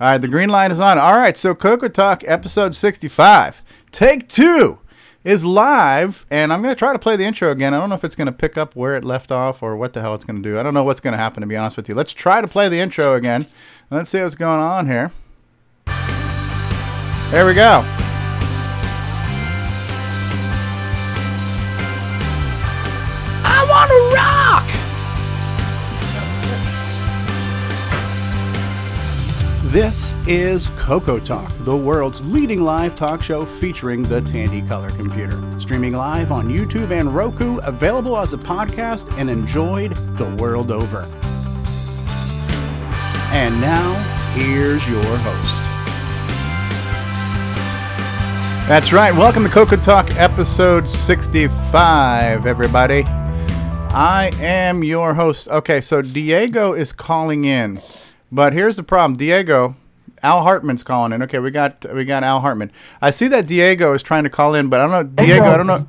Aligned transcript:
All 0.00 0.06
right, 0.10 0.18
the 0.18 0.28
green 0.28 0.48
line 0.48 0.72
is 0.72 0.80
on. 0.80 0.98
All 0.98 1.14
right, 1.14 1.36
so 1.36 1.54
Coco 1.54 1.86
Talk 1.86 2.24
episode 2.26 2.74
65, 2.74 3.62
take 3.90 4.28
two, 4.28 4.78
is 5.24 5.44
live, 5.44 6.24
and 6.30 6.54
I'm 6.54 6.62
going 6.62 6.74
to 6.74 6.78
try 6.78 6.94
to 6.94 6.98
play 6.98 7.16
the 7.16 7.24
intro 7.24 7.50
again. 7.50 7.74
I 7.74 7.80
don't 7.80 7.90
know 7.90 7.96
if 7.96 8.04
it's 8.04 8.14
going 8.14 8.24
to 8.24 8.32
pick 8.32 8.56
up 8.56 8.74
where 8.74 8.96
it 8.96 9.04
left 9.04 9.30
off 9.30 9.62
or 9.62 9.76
what 9.76 9.92
the 9.92 10.00
hell 10.00 10.14
it's 10.14 10.24
going 10.24 10.42
to 10.42 10.48
do. 10.48 10.58
I 10.58 10.62
don't 10.62 10.72
know 10.72 10.84
what's 10.84 11.00
going 11.00 11.12
to 11.12 11.18
happen, 11.18 11.42
to 11.42 11.46
be 11.46 11.54
honest 11.54 11.76
with 11.76 11.86
you. 11.86 11.94
Let's 11.94 12.14
try 12.14 12.40
to 12.40 12.48
play 12.48 12.70
the 12.70 12.80
intro 12.80 13.14
again. 13.14 13.46
Let's 13.90 14.08
see 14.08 14.22
what's 14.22 14.36
going 14.36 14.58
on 14.58 14.86
here. 14.86 15.12
There 17.30 17.44
we 17.44 17.52
go. 17.52 17.84
This 29.70 30.16
is 30.26 30.70
Coco 30.70 31.20
Talk, 31.20 31.52
the 31.58 31.76
world's 31.76 32.22
leading 32.22 32.60
live 32.60 32.96
talk 32.96 33.22
show 33.22 33.44
featuring 33.46 34.02
the 34.02 34.20
Tandy 34.20 34.62
Color 34.62 34.88
computer. 34.88 35.40
Streaming 35.60 35.92
live 35.92 36.32
on 36.32 36.48
YouTube 36.48 36.90
and 36.90 37.14
Roku, 37.14 37.58
available 37.58 38.18
as 38.18 38.32
a 38.32 38.36
podcast 38.36 39.16
and 39.16 39.30
enjoyed 39.30 39.94
the 40.16 40.28
world 40.42 40.72
over. 40.72 41.08
And 43.32 43.60
now, 43.60 43.94
here's 44.34 44.88
your 44.88 45.04
host. 45.04 45.62
That's 48.68 48.92
right. 48.92 49.14
Welcome 49.14 49.44
to 49.44 49.50
Coco 49.50 49.76
Talk 49.76 50.16
episode 50.16 50.88
65, 50.88 52.44
everybody. 52.44 53.04
I 53.92 54.32
am 54.40 54.82
your 54.82 55.14
host. 55.14 55.46
Okay, 55.46 55.80
so 55.80 56.02
Diego 56.02 56.72
is 56.72 56.92
calling 56.92 57.44
in. 57.44 57.78
But 58.32 58.52
here's 58.52 58.76
the 58.76 58.82
problem, 58.82 59.16
Diego. 59.16 59.76
Al 60.22 60.42
Hartman's 60.42 60.82
calling 60.82 61.12
in. 61.12 61.22
Okay, 61.22 61.38
we 61.38 61.50
got 61.50 61.84
we 61.94 62.04
got 62.04 62.22
Al 62.24 62.40
Hartman. 62.40 62.70
I 63.00 63.10
see 63.10 63.28
that 63.28 63.46
Diego 63.46 63.94
is 63.94 64.02
trying 64.02 64.24
to 64.24 64.30
call 64.30 64.54
in, 64.54 64.68
but 64.68 64.80
I 64.80 64.86
don't 64.86 65.16
know, 65.16 65.24
Diego. 65.24 65.44
I 65.44 65.56
don't 65.56 65.66
know. 65.66 65.86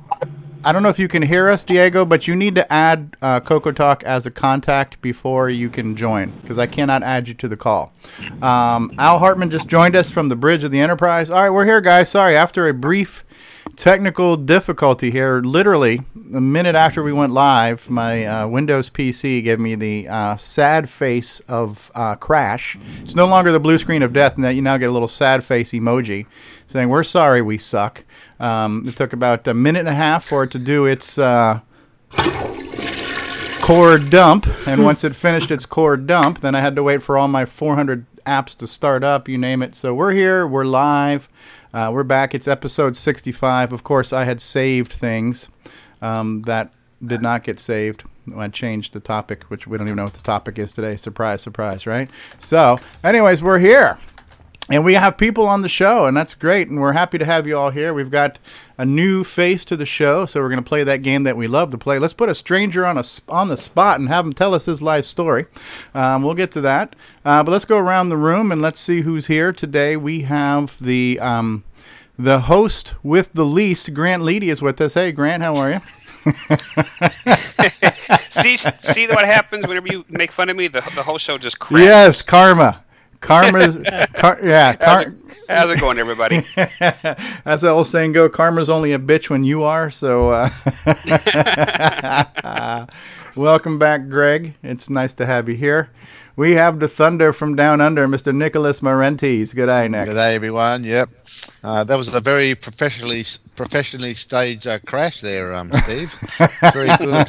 I 0.64 0.70
don't 0.70 0.84
know 0.84 0.88
if 0.88 0.98
you 0.98 1.08
can 1.08 1.22
hear 1.22 1.48
us, 1.48 1.64
Diego, 1.64 2.04
but 2.04 2.28
you 2.28 2.36
need 2.36 2.54
to 2.54 2.72
add 2.72 3.16
uh, 3.20 3.40
Coco 3.40 3.72
Talk 3.72 4.04
as 4.04 4.26
a 4.26 4.30
contact 4.30 5.00
before 5.02 5.50
you 5.50 5.68
can 5.68 5.96
join 5.96 6.30
because 6.40 6.56
I 6.56 6.68
cannot 6.68 7.02
add 7.02 7.26
you 7.26 7.34
to 7.34 7.48
the 7.48 7.56
call. 7.56 7.92
Um, 8.40 8.92
Al 8.96 9.18
Hartman 9.18 9.50
just 9.50 9.66
joined 9.66 9.96
us 9.96 10.08
from 10.08 10.28
the 10.28 10.36
bridge 10.36 10.62
of 10.62 10.70
the 10.70 10.78
Enterprise. 10.78 11.30
All 11.30 11.42
right, 11.42 11.50
we're 11.50 11.64
here, 11.64 11.80
guys. 11.80 12.10
Sorry, 12.10 12.36
after 12.36 12.68
a 12.68 12.74
brief 12.74 13.24
technical 13.76 14.36
difficulty 14.36 15.10
here. 15.10 15.40
Literally, 15.40 16.02
a 16.34 16.40
minute 16.40 16.74
after 16.74 17.02
we 17.02 17.12
went 17.12 17.32
live, 17.32 17.88
my 17.90 18.24
uh, 18.24 18.46
Windows 18.46 18.90
PC 18.90 19.42
gave 19.42 19.58
me 19.58 19.74
the 19.74 20.08
uh, 20.08 20.36
sad 20.36 20.88
face 20.88 21.40
of 21.48 21.90
uh, 21.94 22.14
crash. 22.16 22.78
It's 23.02 23.14
no 23.14 23.26
longer 23.26 23.52
the 23.52 23.60
blue 23.60 23.78
screen 23.78 24.02
of 24.02 24.12
death, 24.12 24.36
and 24.36 24.44
that 24.44 24.54
you 24.54 24.62
now 24.62 24.76
get 24.76 24.90
a 24.90 24.92
little 24.92 25.08
sad 25.08 25.44
face 25.44 25.72
emoji 25.72 26.26
saying, 26.66 26.88
We're 26.88 27.04
sorry, 27.04 27.42
we 27.42 27.58
suck. 27.58 28.04
Um, 28.40 28.86
it 28.88 28.96
took 28.96 29.12
about 29.12 29.46
a 29.46 29.54
minute 29.54 29.80
and 29.80 29.88
a 29.88 29.94
half 29.94 30.24
for 30.24 30.44
it 30.44 30.50
to 30.52 30.58
do 30.58 30.84
its. 30.86 31.18
Uh, 31.18 31.60
core 33.62 33.96
dump 33.96 34.44
and 34.66 34.82
once 34.82 35.04
it 35.04 35.14
finished 35.14 35.48
its 35.48 35.64
core 35.64 35.96
dump 35.96 36.40
then 36.40 36.52
i 36.52 36.60
had 36.60 36.74
to 36.74 36.82
wait 36.82 37.00
for 37.00 37.16
all 37.16 37.28
my 37.28 37.44
400 37.44 38.04
apps 38.26 38.56
to 38.56 38.66
start 38.66 39.04
up 39.04 39.28
you 39.28 39.38
name 39.38 39.62
it 39.62 39.76
so 39.76 39.94
we're 39.94 40.12
here 40.12 40.44
we're 40.44 40.64
live 40.64 41.28
uh, 41.72 41.90
we're 41.92 42.04
back. 42.04 42.34
It's 42.34 42.46
episode 42.46 42.96
65. 42.96 43.72
Of 43.72 43.82
course, 43.82 44.12
I 44.12 44.24
had 44.24 44.40
saved 44.40 44.92
things 44.92 45.48
um, 46.00 46.42
that 46.42 46.72
did 47.04 47.22
not 47.22 47.44
get 47.44 47.58
saved. 47.58 48.04
I 48.36 48.48
changed 48.48 48.92
the 48.92 49.00
topic, 49.00 49.44
which 49.44 49.66
we 49.66 49.78
don't 49.78 49.88
even 49.88 49.96
know 49.96 50.04
what 50.04 50.14
the 50.14 50.22
topic 50.22 50.58
is 50.58 50.74
today. 50.74 50.96
Surprise, 50.96 51.42
surprise, 51.42 51.86
right? 51.86 52.08
So, 52.38 52.78
anyways, 53.02 53.42
we're 53.42 53.58
here. 53.58 53.98
And 54.68 54.84
we 54.84 54.94
have 54.94 55.18
people 55.18 55.48
on 55.48 55.62
the 55.62 55.68
show, 55.68 56.06
and 56.06 56.16
that's 56.16 56.34
great. 56.34 56.68
And 56.68 56.80
we're 56.80 56.92
happy 56.92 57.18
to 57.18 57.24
have 57.24 57.48
you 57.48 57.58
all 57.58 57.70
here. 57.70 57.92
We've 57.92 58.12
got 58.12 58.38
a 58.78 58.84
new 58.84 59.24
face 59.24 59.64
to 59.66 59.76
the 59.76 59.84
show, 59.84 60.24
so 60.24 60.40
we're 60.40 60.48
going 60.48 60.62
to 60.62 60.68
play 60.68 60.84
that 60.84 61.02
game 61.02 61.24
that 61.24 61.36
we 61.36 61.48
love 61.48 61.72
to 61.72 61.78
play. 61.78 61.98
Let's 61.98 62.14
put 62.14 62.28
a 62.28 62.34
stranger 62.34 62.86
on 62.86 62.96
a 62.96 63.02
on 63.28 63.48
the 63.48 63.56
spot 63.56 63.98
and 63.98 64.08
have 64.08 64.24
him 64.24 64.32
tell 64.32 64.54
us 64.54 64.66
his 64.66 64.80
life 64.80 65.04
story. 65.04 65.46
Um, 65.94 66.22
we'll 66.22 66.34
get 66.34 66.52
to 66.52 66.60
that, 66.60 66.94
uh, 67.24 67.42
but 67.42 67.50
let's 67.50 67.64
go 67.64 67.76
around 67.76 68.08
the 68.08 68.16
room 68.16 68.52
and 68.52 68.62
let's 68.62 68.78
see 68.78 69.00
who's 69.00 69.26
here 69.26 69.52
today. 69.52 69.96
We 69.96 70.22
have 70.22 70.76
the 70.80 71.18
um, 71.18 71.64
the 72.16 72.42
host 72.42 72.94
with 73.02 73.32
the 73.32 73.44
least, 73.44 73.92
Grant 73.92 74.22
Leedy, 74.22 74.44
is 74.44 74.62
with 74.62 74.80
us. 74.80 74.94
Hey, 74.94 75.10
Grant, 75.10 75.42
how 75.42 75.56
are 75.56 75.72
you? 75.72 75.80
see, 78.30 78.56
see 78.56 79.08
what 79.08 79.24
happens 79.24 79.66
whenever 79.66 79.88
you 79.88 80.04
make 80.08 80.30
fun 80.30 80.48
of 80.48 80.56
me. 80.56 80.68
The 80.68 80.82
the 80.94 81.02
whole 81.02 81.18
show 81.18 81.36
just 81.36 81.58
crashes. 81.58 81.86
Yes, 81.86 82.22
karma. 82.22 82.84
Karma's, 83.22 83.78
car, 84.14 84.38
yeah. 84.42 84.74
Car- 84.76 84.86
how's, 84.86 85.06
it, 85.06 85.14
how's 85.48 85.70
it 85.70 85.80
going, 85.80 85.98
everybody? 85.98 86.44
As 87.46 87.62
the 87.62 87.70
old 87.70 87.86
saying 87.86 88.12
go, 88.12 88.28
karma's 88.28 88.68
only 88.68 88.92
a 88.92 88.98
bitch 88.98 89.30
when 89.30 89.44
you 89.44 89.62
are. 89.62 89.90
So, 89.90 90.30
uh, 90.30 90.50
welcome 93.36 93.78
back, 93.78 94.08
Greg. 94.08 94.54
It's 94.62 94.90
nice 94.90 95.14
to 95.14 95.24
have 95.26 95.48
you 95.48 95.54
here. 95.54 95.88
We 96.34 96.52
have 96.52 96.80
the 96.80 96.88
thunder 96.88 97.32
from 97.32 97.56
down 97.56 97.80
under, 97.82 98.08
Mr. 98.08 98.34
Nicholas 98.34 98.80
Marentes. 98.80 99.54
Good 99.54 99.66
day, 99.66 99.86
Nick. 99.88 100.06
Good 100.06 100.14
day, 100.14 100.34
everyone. 100.34 100.82
Yep. 100.82 101.10
Uh, 101.62 101.84
that 101.84 101.96
was 101.96 102.12
a 102.12 102.20
very 102.20 102.54
professionally 102.54 103.24
professionally 103.54 104.14
staged 104.14 104.66
uh, 104.66 104.78
crash 104.80 105.20
there, 105.20 105.54
um, 105.54 105.70
Steve. 105.72 106.10
very 106.72 106.88
good. 106.96 107.26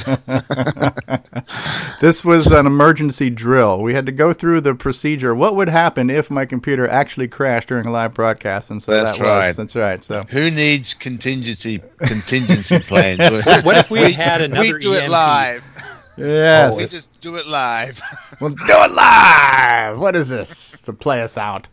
this 2.01 2.23
was 2.23 2.47
an 2.47 2.65
emergency 2.65 3.29
drill. 3.29 3.81
We 3.81 3.93
had 3.93 4.05
to 4.05 4.11
go 4.11 4.33
through 4.33 4.61
the 4.61 4.73
procedure. 4.73 5.35
What 5.35 5.55
would 5.55 5.69
happen 5.69 6.09
if 6.09 6.31
my 6.31 6.45
computer 6.45 6.87
actually 6.87 7.27
crashed 7.27 7.69
during 7.69 7.85
a 7.85 7.91
live 7.91 8.13
broadcast? 8.13 8.71
And 8.71 8.81
so 8.81 8.91
that's 8.91 9.19
that 9.19 9.23
right. 9.23 9.47
Was, 9.47 9.57
that's 9.57 9.75
right. 9.75 10.03
So 10.03 10.23
who 10.29 10.49
needs 10.49 10.93
contingency 10.93 11.81
contingency 11.99 12.79
plans? 12.79 13.19
what 13.63 13.77
if 13.77 13.91
we, 13.91 14.01
we 14.01 14.13
had 14.13 14.41
another? 14.41 14.73
We 14.73 14.79
do 14.79 14.93
EMP? 14.93 15.03
it 15.03 15.09
live. 15.11 15.92
Yes. 16.17 16.77
We 16.77 16.85
just 16.85 17.19
do 17.19 17.35
it 17.35 17.47
live. 17.47 18.01
we'll 18.41 18.51
do 18.51 18.57
it 18.67 18.91
live. 18.91 19.99
What 19.99 20.15
is 20.15 20.29
this 20.29 20.81
to 20.81 20.93
play 20.93 21.21
us 21.21 21.37
out? 21.37 21.69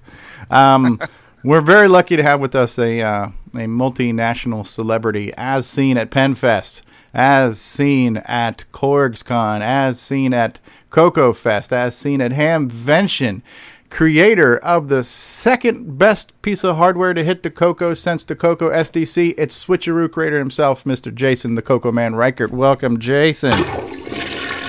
Um, 0.51 0.99
we're 1.45 1.61
very 1.61 1.89
lucky 1.89 2.17
to 2.17 2.23
have 2.23 2.41
with 2.41 2.55
us 2.55 2.79
a 2.79 3.01
uh, 3.03 3.29
a 3.55 3.67
multinational 3.67 4.67
celebrity, 4.67 5.33
as 5.37 5.67
seen 5.67 5.97
at 5.97 6.11
PenFest, 6.11 6.83
as 7.13 7.61
seen 7.61 8.19
at 8.19 8.65
KorgsCon, 8.73 9.61
as 9.61 10.01
seen 10.01 10.33
at 10.33 10.61
Coco 10.91 11.33
Fest, 11.33 11.73
as 11.73 11.97
seen 11.97 12.21
at 12.21 12.33
Hamvention, 12.33 13.43
creator 13.89 14.59
of 14.59 14.89
the 14.89 15.03
second 15.03 15.99
best 15.99 16.41
piece 16.43 16.65
of 16.65 16.77
hardware 16.77 17.13
to 17.15 17.25
hit 17.25 17.43
the 17.43 17.51
Coco 17.51 17.95
since 17.95 18.25
the 18.25 18.37
Coco 18.37 18.71
SDC. 18.71 19.35
It's 19.37 19.65
Switcheroo 19.65 20.11
creator 20.11 20.39
himself, 20.39 20.85
Mr. 20.85 21.13
Jason, 21.13 21.57
the 21.57 21.63
Coco 21.63 21.91
Man 21.91 22.15
Reichert. 22.15 22.53
Welcome, 22.53 22.99
Jason. 22.99 23.80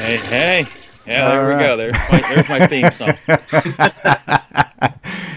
Hey, 0.02 0.18
hey. 0.18 0.66
Yeah, 1.06 1.30
there 1.30 1.52
All 1.52 1.58
we 1.58 1.64
go. 1.64 1.78
There's 1.78 2.12
my, 2.12 2.22
there's 2.34 2.50
my 2.50 2.66
theme 2.66 2.92
song. 2.92 3.14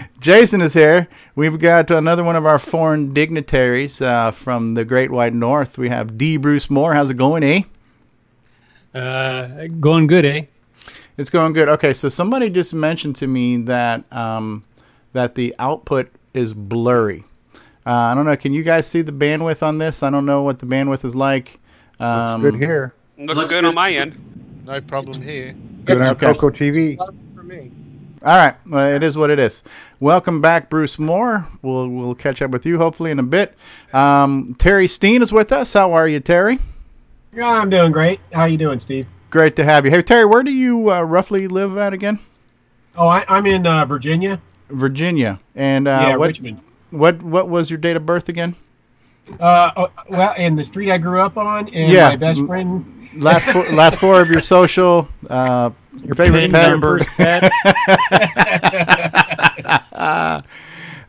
Jason 0.19 0.61
is 0.61 0.73
here. 0.73 1.07
We've 1.35 1.59
got 1.59 1.91
another 1.91 2.23
one 2.23 2.35
of 2.35 2.47
our 2.47 2.57
foreign 2.57 3.13
dignitaries 3.13 4.01
uh, 4.01 4.31
from 4.31 4.73
the 4.73 4.83
Great 4.83 5.11
White 5.11 5.35
North. 5.35 5.77
We 5.77 5.89
have 5.89 6.17
D. 6.17 6.37
Bruce 6.37 6.67
Moore. 6.71 6.95
How's 6.95 7.11
it 7.11 7.13
going, 7.13 7.43
eh? 7.43 7.61
Uh, 8.97 9.67
going 9.79 10.07
good, 10.07 10.25
eh? 10.25 10.45
It's 11.15 11.29
going 11.29 11.53
good. 11.53 11.69
Okay, 11.69 11.93
so 11.93 12.09
somebody 12.09 12.49
just 12.49 12.73
mentioned 12.73 13.17
to 13.17 13.27
me 13.27 13.57
that 13.57 14.11
um, 14.11 14.63
that 15.13 15.35
the 15.35 15.53
output 15.59 16.09
is 16.33 16.53
blurry. 16.53 17.23
Uh, 17.85 17.91
I 17.91 18.15
don't 18.15 18.25
know. 18.25 18.35
Can 18.35 18.51
you 18.51 18.63
guys 18.63 18.87
see 18.87 19.03
the 19.03 19.11
bandwidth 19.11 19.61
on 19.61 19.77
this? 19.77 20.01
I 20.01 20.09
don't 20.09 20.25
know 20.25 20.41
what 20.41 20.57
the 20.57 20.65
bandwidth 20.65 21.05
is 21.05 21.15
like. 21.15 21.59
Um, 21.99 22.41
Looks 22.41 22.53
good 22.53 22.59
here. 22.63 22.95
Looks, 23.19 23.35
Looks 23.35 23.51
good, 23.51 23.61
good 23.61 23.65
on 23.65 23.75
my 23.75 23.91
end. 23.91 24.34
No 24.65 24.81
problem 24.81 25.21
here. 25.21 25.53
Good 25.85 26.01
on 26.01 26.07
okay. 26.13 26.25
Coco 26.25 26.49
TV. 26.49 26.97
All 26.99 28.37
right, 28.37 28.55
well, 28.65 28.91
it 28.91 29.03
is 29.03 29.15
what 29.15 29.29
it 29.29 29.37
is. 29.37 29.61
Welcome 29.99 30.41
back, 30.41 30.71
Bruce 30.71 30.97
Moore. 30.97 31.45
We'll 31.61 31.87
we'll 31.87 32.15
catch 32.15 32.41
up 32.41 32.49
with 32.49 32.65
you 32.65 32.79
hopefully 32.79 33.11
in 33.11 33.19
a 33.19 33.23
bit. 33.23 33.55
Um, 33.93 34.55
Terry 34.57 34.87
Steen 34.87 35.21
is 35.21 35.31
with 35.31 35.51
us. 35.51 35.73
How 35.73 35.93
are 35.93 36.07
you, 36.07 36.19
Terry? 36.19 36.57
Yeah, 37.31 37.49
I'm 37.49 37.69
doing 37.69 37.91
great. 37.91 38.19
How 38.33 38.45
you 38.45 38.57
doing, 38.57 38.79
Steve? 38.79 39.05
Great 39.29 39.55
to 39.57 39.63
have 39.63 39.85
you. 39.85 39.91
Hey, 39.91 40.01
Terry, 40.01 40.25
where 40.25 40.41
do 40.41 40.51
you 40.51 40.91
uh, 40.91 41.01
roughly 41.01 41.47
live 41.47 41.77
at 41.77 41.93
again? 41.93 42.17
Oh, 42.95 43.07
I, 43.07 43.23
am 43.27 43.45
in 43.45 43.67
uh, 43.67 43.85
Virginia. 43.85 44.41
Virginia, 44.69 45.39
and 45.53 45.87
uh, 45.87 46.05
yeah, 46.07 46.15
what, 46.15 46.27
Richmond. 46.29 46.59
What 46.89 47.21
what 47.21 47.49
was 47.49 47.69
your 47.69 47.77
date 47.77 47.97
of 47.97 48.07
birth 48.07 48.29
again? 48.29 48.55
Uh, 49.39 49.71
oh, 49.77 49.91
well, 50.09 50.33
in 50.35 50.55
the 50.55 50.63
street 50.63 50.91
I 50.91 50.97
grew 50.97 51.21
up 51.21 51.37
on, 51.37 51.69
and 51.69 51.91
yeah. 51.91 52.09
my 52.09 52.15
best 52.15 52.43
friend 52.47 52.94
last 53.15 53.49
four, 53.49 53.63
last 53.71 53.99
four 53.99 54.21
of 54.21 54.29
your 54.29 54.41
social, 54.41 55.07
uh, 55.29 55.69
your 56.03 56.15
favorite 56.15 56.51
pet. 56.51 56.69
numbers. 56.69 57.03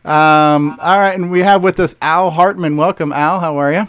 um, 0.05 0.77
all 0.79 0.99
right, 0.99 1.13
and 1.15 1.31
we 1.31 1.41
have 1.41 1.63
with 1.63 1.79
us 1.79 1.95
Al 2.01 2.29
Hartman. 2.31 2.77
Welcome, 2.77 3.11
Al. 3.11 3.39
How 3.39 3.57
are 3.57 3.73
you? 3.73 3.87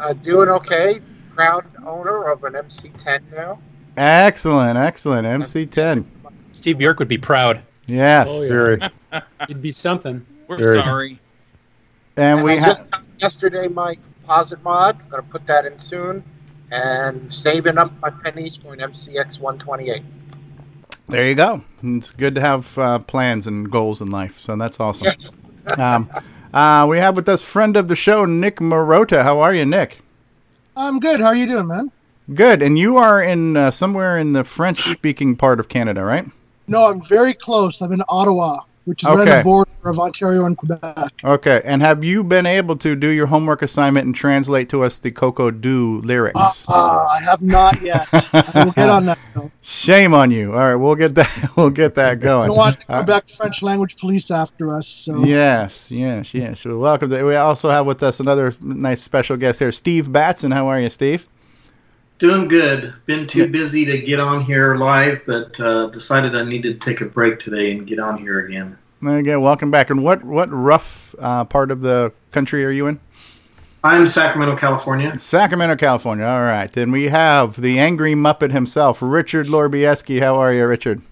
Uh, 0.00 0.12
doing 0.14 0.48
okay. 0.48 1.00
Proud 1.34 1.64
owner 1.86 2.30
of 2.30 2.44
an 2.44 2.54
MC10 2.54 3.22
now. 3.32 3.58
Excellent, 3.96 4.78
excellent. 4.78 5.26
MC10. 5.26 6.04
Steve 6.52 6.78
Bjork 6.78 6.98
would 6.98 7.08
be 7.08 7.18
proud. 7.18 7.62
Yes. 7.86 8.28
Oh, 8.30 8.42
yeah. 8.42 8.48
Very. 8.48 8.80
It'd 9.42 9.62
be 9.62 9.70
something. 9.70 10.24
We're 10.48 10.58
Very- 10.58 10.82
sorry. 10.82 11.18
And 12.16 12.42
we 12.44 12.52
I 12.52 12.56
have. 12.60 12.86
yesterday 13.18 13.68
my 13.68 13.96
composite 14.20 14.62
mod. 14.62 14.98
I'm 15.02 15.08
gonna 15.08 15.22
put 15.22 15.46
that 15.46 15.64
in 15.64 15.78
soon, 15.78 16.22
and 16.72 17.30
saving 17.32 17.76
up 17.76 17.92
my 18.00 18.08
pennies 18.08 18.56
for 18.56 18.72
an 18.72 18.80
MCX 18.80 19.38
128. 19.38 20.02
There 21.08 21.28
you 21.28 21.34
go. 21.34 21.62
It's 21.82 22.10
good 22.10 22.34
to 22.34 22.40
have 22.40 22.78
uh, 22.78 22.98
plans 23.00 23.46
and 23.46 23.70
goals 23.70 24.00
in 24.00 24.10
life. 24.10 24.38
So 24.38 24.56
that's 24.56 24.80
awesome. 24.80 25.06
Yes. 25.06 25.36
Um, 25.78 26.10
uh, 26.52 26.84
we 26.90 26.98
have 26.98 27.14
with 27.14 27.28
us 27.28 27.40
friend 27.40 27.76
of 27.76 27.86
the 27.86 27.94
show, 27.94 28.24
Nick 28.24 28.56
Marota. 28.56 29.22
How 29.22 29.38
are 29.38 29.54
you, 29.54 29.64
Nick? 29.64 30.00
I'm 30.76 30.98
good. 30.98 31.20
How 31.20 31.28
are 31.28 31.36
you 31.36 31.46
doing, 31.46 31.68
man? 31.68 31.92
Good. 32.34 32.62
And 32.62 32.76
you 32.76 32.96
are 32.96 33.22
in 33.22 33.56
uh, 33.56 33.70
somewhere 33.70 34.18
in 34.18 34.32
the 34.32 34.42
French-speaking 34.42 35.36
part 35.36 35.60
of 35.60 35.68
Canada, 35.68 36.04
right? 36.04 36.28
No, 36.66 36.90
I'm 36.90 37.00
very 37.02 37.32
close. 37.32 37.80
I'm 37.80 37.92
in 37.92 38.02
Ottawa, 38.08 38.58
which 38.84 39.02
is 39.04 39.08
right 39.10 39.18
on 39.20 39.26
the 39.26 39.42
border 39.42 39.70
of 39.84 39.98
Ontario 39.98 40.44
and 40.46 40.56
Quebec. 40.56 41.08
Okay. 41.24 41.60
And 41.64 41.82
have 41.82 42.02
you 42.04 42.22
been 42.24 42.46
able 42.46 42.76
to 42.76 42.94
do 42.96 43.08
your 43.08 43.26
homework 43.26 43.62
assignment 43.62 44.06
and 44.06 44.14
translate 44.14 44.68
to 44.70 44.82
us 44.84 44.98
the 44.98 45.10
Coco 45.10 45.50
Do 45.50 46.00
lyrics? 46.02 46.64
Uh, 46.68 47.06
I 47.10 47.20
have 47.22 47.42
not 47.42 47.80
yet. 47.82 48.06
I 48.12 48.64
will 48.64 48.72
get 48.72 48.88
on 48.88 49.06
that. 49.06 49.18
Though. 49.34 49.50
Shame 49.62 50.14
on 50.14 50.30
you. 50.30 50.52
All 50.52 50.58
right, 50.60 50.74
we'll 50.76 50.94
get 50.94 51.14
that. 51.16 51.50
We'll 51.56 51.70
get 51.70 51.94
that 51.96 52.20
going. 52.20 52.48
don't 52.48 52.56
want 52.56 52.86
the 52.86 52.92
Uh, 52.92 52.98
Quebec 52.98 53.28
French 53.28 53.62
language 53.62 53.96
police 53.98 54.30
after 54.30 54.74
us. 54.74 54.88
So 54.88 55.24
Yes, 55.24 55.90
yes, 55.90 56.32
yes. 56.34 56.64
Well, 56.64 56.78
welcome. 56.78 57.10
To, 57.10 57.22
we 57.24 57.36
also 57.36 57.68
have 57.70 57.86
with 57.86 58.02
us 58.02 58.20
another 58.20 58.52
nice 58.60 59.02
special 59.02 59.36
guest 59.36 59.58
here, 59.58 59.70
Steve 59.72 60.10
Batson. 60.12 60.50
How 60.52 60.66
are 60.68 60.80
you, 60.80 60.88
Steve? 60.90 61.26
Doing 62.22 62.46
good. 62.46 62.94
Been 63.06 63.26
too 63.26 63.48
busy 63.48 63.84
to 63.84 63.98
get 63.98 64.20
on 64.20 64.42
here 64.42 64.76
live, 64.76 65.22
but 65.26 65.58
uh, 65.58 65.88
decided 65.88 66.36
I 66.36 66.44
needed 66.44 66.80
to 66.80 66.88
take 66.88 67.00
a 67.00 67.04
break 67.04 67.40
today 67.40 67.72
and 67.72 67.84
get 67.84 67.98
on 67.98 68.16
here 68.16 68.46
again. 68.46 68.78
Again, 69.04 69.40
welcome 69.40 69.72
back. 69.72 69.90
And 69.90 70.04
what 70.04 70.22
what 70.22 70.48
rough 70.52 71.16
uh, 71.18 71.44
part 71.44 71.72
of 71.72 71.80
the 71.80 72.12
country 72.30 72.64
are 72.64 72.70
you 72.70 72.86
in? 72.86 73.00
I'm 73.82 74.06
Sacramento, 74.06 74.56
California. 74.56 75.18
Sacramento, 75.18 75.74
California. 75.74 76.24
All 76.24 76.42
right. 76.42 76.72
Then 76.72 76.92
we 76.92 77.06
have 77.08 77.60
the 77.60 77.80
angry 77.80 78.14
Muppet 78.14 78.52
himself, 78.52 79.02
Richard 79.02 79.48
Lorbieski. 79.48 80.20
How 80.20 80.36
are 80.36 80.52
you, 80.52 80.64
Richard? 80.64 81.02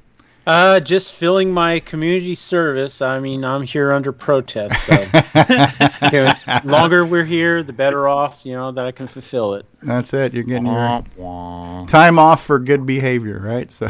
Uh, 0.47 0.81
just 0.81 1.13
filling 1.13 1.53
my 1.53 1.81
community 1.81 2.35
service. 2.35 3.03
I 3.03 3.21
mean, 3.21 3.45
I'm 3.45 3.63
here 3.63 3.93
under 3.93 4.11
protest. 4.11 4.87
So, 4.87 4.95
Okay, 6.03 6.33
longer 6.65 7.05
we're 7.05 7.25
here, 7.25 7.63
the 7.63 7.73
better 7.73 8.09
off. 8.09 8.45
You 8.47 8.55
know 8.55 8.73
that 8.73 8.87
I 8.87 8.91
can 8.91 9.07
fulfill 9.07 9.55
it. 9.55 9.67
That's 9.83 10.15
it. 10.15 10.33
You're 10.33 10.45
getting 10.45 10.67
your 10.67 11.05
time 11.87 12.19
off 12.19 12.43
for 12.45 12.59
good 12.59 12.87
behavior, 12.87 13.39
right? 13.39 13.71
So, 13.71 13.89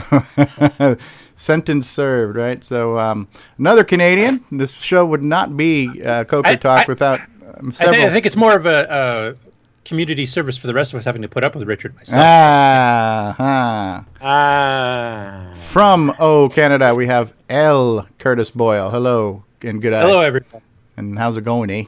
sentence 1.36 1.88
served, 1.88 2.36
right? 2.36 2.62
So, 2.64 2.98
um, 2.98 3.28
another 3.58 3.84
Canadian. 3.84 4.44
This 4.50 4.72
show 4.72 5.06
would 5.06 5.22
not 5.22 5.56
be 5.56 6.02
uh, 6.02 6.24
Coco 6.24 6.50
I- 6.50 6.56
Talk 6.56 6.80
I- 6.80 6.84
without 6.88 7.20
um, 7.60 7.68
I 7.80 7.84
think. 7.84 7.96
I 8.04 8.10
think 8.10 8.26
it's 8.26 8.36
more 8.36 8.54
of 8.56 8.66
a, 8.66 9.36
a 9.36 9.49
community 9.84 10.26
service 10.26 10.56
for 10.56 10.66
the 10.66 10.74
rest 10.74 10.92
of 10.92 10.98
us 10.98 11.04
having 11.04 11.22
to 11.22 11.28
put 11.28 11.42
up 11.44 11.54
with 11.54 11.66
Richard 11.66 11.94
myself. 11.96 12.22
Ah, 12.22 13.36
ah. 13.38 14.04
Ah. 14.20 15.54
From 15.54 16.14
Oh 16.18 16.48
Canada, 16.52 16.94
we 16.94 17.06
have 17.06 17.32
L. 17.48 18.06
Curtis 18.18 18.50
Boyle. 18.50 18.90
Hello 18.90 19.44
and 19.62 19.80
good 19.82 19.92
eye. 19.92 20.02
Hello, 20.02 20.20
everyone. 20.20 20.62
And 20.96 21.18
how's 21.18 21.36
it 21.36 21.44
going, 21.44 21.70
eh? 21.70 21.84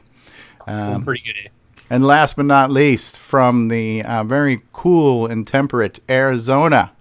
Um, 0.67 1.03
pretty 1.03 1.23
good. 1.25 1.35
eh? 1.45 1.49
and 1.89 2.05
last 2.05 2.35
but 2.35 2.45
not 2.45 2.71
least, 2.71 3.19
from 3.19 3.67
the 3.67 4.01
uh, 4.03 4.23
very 4.23 4.61
cool 4.71 5.27
and 5.27 5.45
temperate 5.47 5.99
Arizona. 6.09 6.91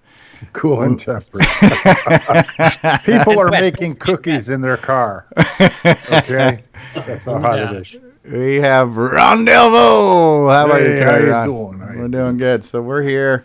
Cool 0.53 0.83
and 0.83 0.99
temperate. 0.99 1.47
People 3.05 3.39
are 3.39 3.49
making 3.49 3.95
cookies 3.95 4.49
in 4.51 4.61
their 4.61 4.77
car. 4.77 5.27
Okay, 5.61 6.65
that's 6.95 7.27
how 7.27 7.39
hot 7.39 7.59
Yeah. 7.59 7.73
it 7.75 7.83
is. 7.83 7.97
We 8.25 8.57
have 8.57 8.97
Ron 8.97 9.45
Delvaux. 9.45 10.49
How 10.53 10.71
are 10.71 10.81
you 10.81 10.89
today, 10.95 11.03
how 11.05 11.17
you 11.17 11.31
Ron? 11.31 11.47
doing? 11.49 11.79
How 11.81 11.95
We're 11.97 12.09
doing 12.09 12.37
good. 12.37 12.63
So 12.63 12.81
we're 12.81 13.03
here. 13.03 13.45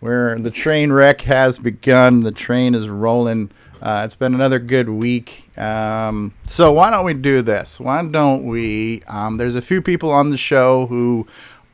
We're 0.00 0.38
the 0.38 0.50
train 0.50 0.92
wreck 0.92 1.20
has 1.22 1.58
begun. 1.58 2.22
The 2.22 2.32
train 2.32 2.74
is 2.74 2.88
rolling. 2.88 3.50
Uh, 3.82 4.02
it's 4.06 4.14
been 4.14 4.32
another 4.32 4.58
good 4.58 4.88
week. 4.88 5.50
Um, 5.58 6.32
so 6.46 6.72
why 6.72 6.90
don't 6.90 7.04
we 7.04 7.12
do 7.12 7.42
this? 7.42 7.78
Why 7.78 8.02
don't 8.02 8.44
we? 8.44 9.02
Um, 9.08 9.36
there's 9.36 9.56
a 9.56 9.62
few 9.62 9.82
people 9.82 10.10
on 10.10 10.30
the 10.30 10.38
show 10.38 10.86
who 10.86 11.26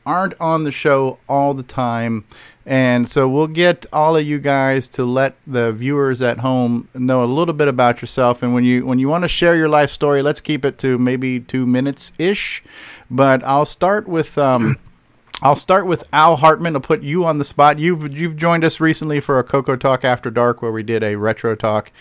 aren't 0.05 0.39
on 0.39 0.63
the 0.63 0.71
show 0.71 1.19
all 1.27 1.53
the 1.53 1.63
time. 1.63 2.25
And 2.65 3.09
so 3.09 3.27
we'll 3.27 3.47
get 3.47 3.85
all 3.91 4.15
of 4.15 4.25
you 4.25 4.39
guys 4.39 4.87
to 4.89 5.03
let 5.03 5.35
the 5.47 5.71
viewers 5.71 6.21
at 6.21 6.39
home 6.39 6.87
know 6.93 7.23
a 7.23 7.25
little 7.25 7.55
bit 7.55 7.67
about 7.67 8.01
yourself. 8.01 8.43
And 8.43 8.53
when 8.53 8.63
you 8.63 8.85
when 8.85 8.99
you 8.99 9.07
want 9.07 9.23
to 9.23 9.27
share 9.27 9.55
your 9.55 9.69
life 9.69 9.89
story, 9.89 10.21
let's 10.21 10.41
keep 10.41 10.63
it 10.63 10.77
to 10.79 10.97
maybe 10.97 11.39
two 11.39 11.65
minutes 11.65 12.11
ish. 12.19 12.63
But 13.09 13.43
I'll 13.43 13.65
start 13.65 14.07
with 14.07 14.37
um, 14.37 14.77
I'll 15.41 15.55
start 15.55 15.87
with 15.87 16.07
Al 16.13 16.35
Hartman. 16.35 16.75
I'll 16.75 16.81
put 16.81 17.01
you 17.01 17.25
on 17.25 17.39
the 17.39 17.45
spot. 17.45 17.79
You've 17.79 18.15
you've 18.15 18.37
joined 18.37 18.63
us 18.63 18.79
recently 18.79 19.19
for 19.19 19.39
a 19.39 19.43
Coco 19.43 19.75
Talk 19.75 20.05
After 20.05 20.29
Dark 20.29 20.61
where 20.61 20.71
we 20.71 20.83
did 20.83 21.01
a 21.01 21.15
retro 21.15 21.55
talk. 21.55 21.91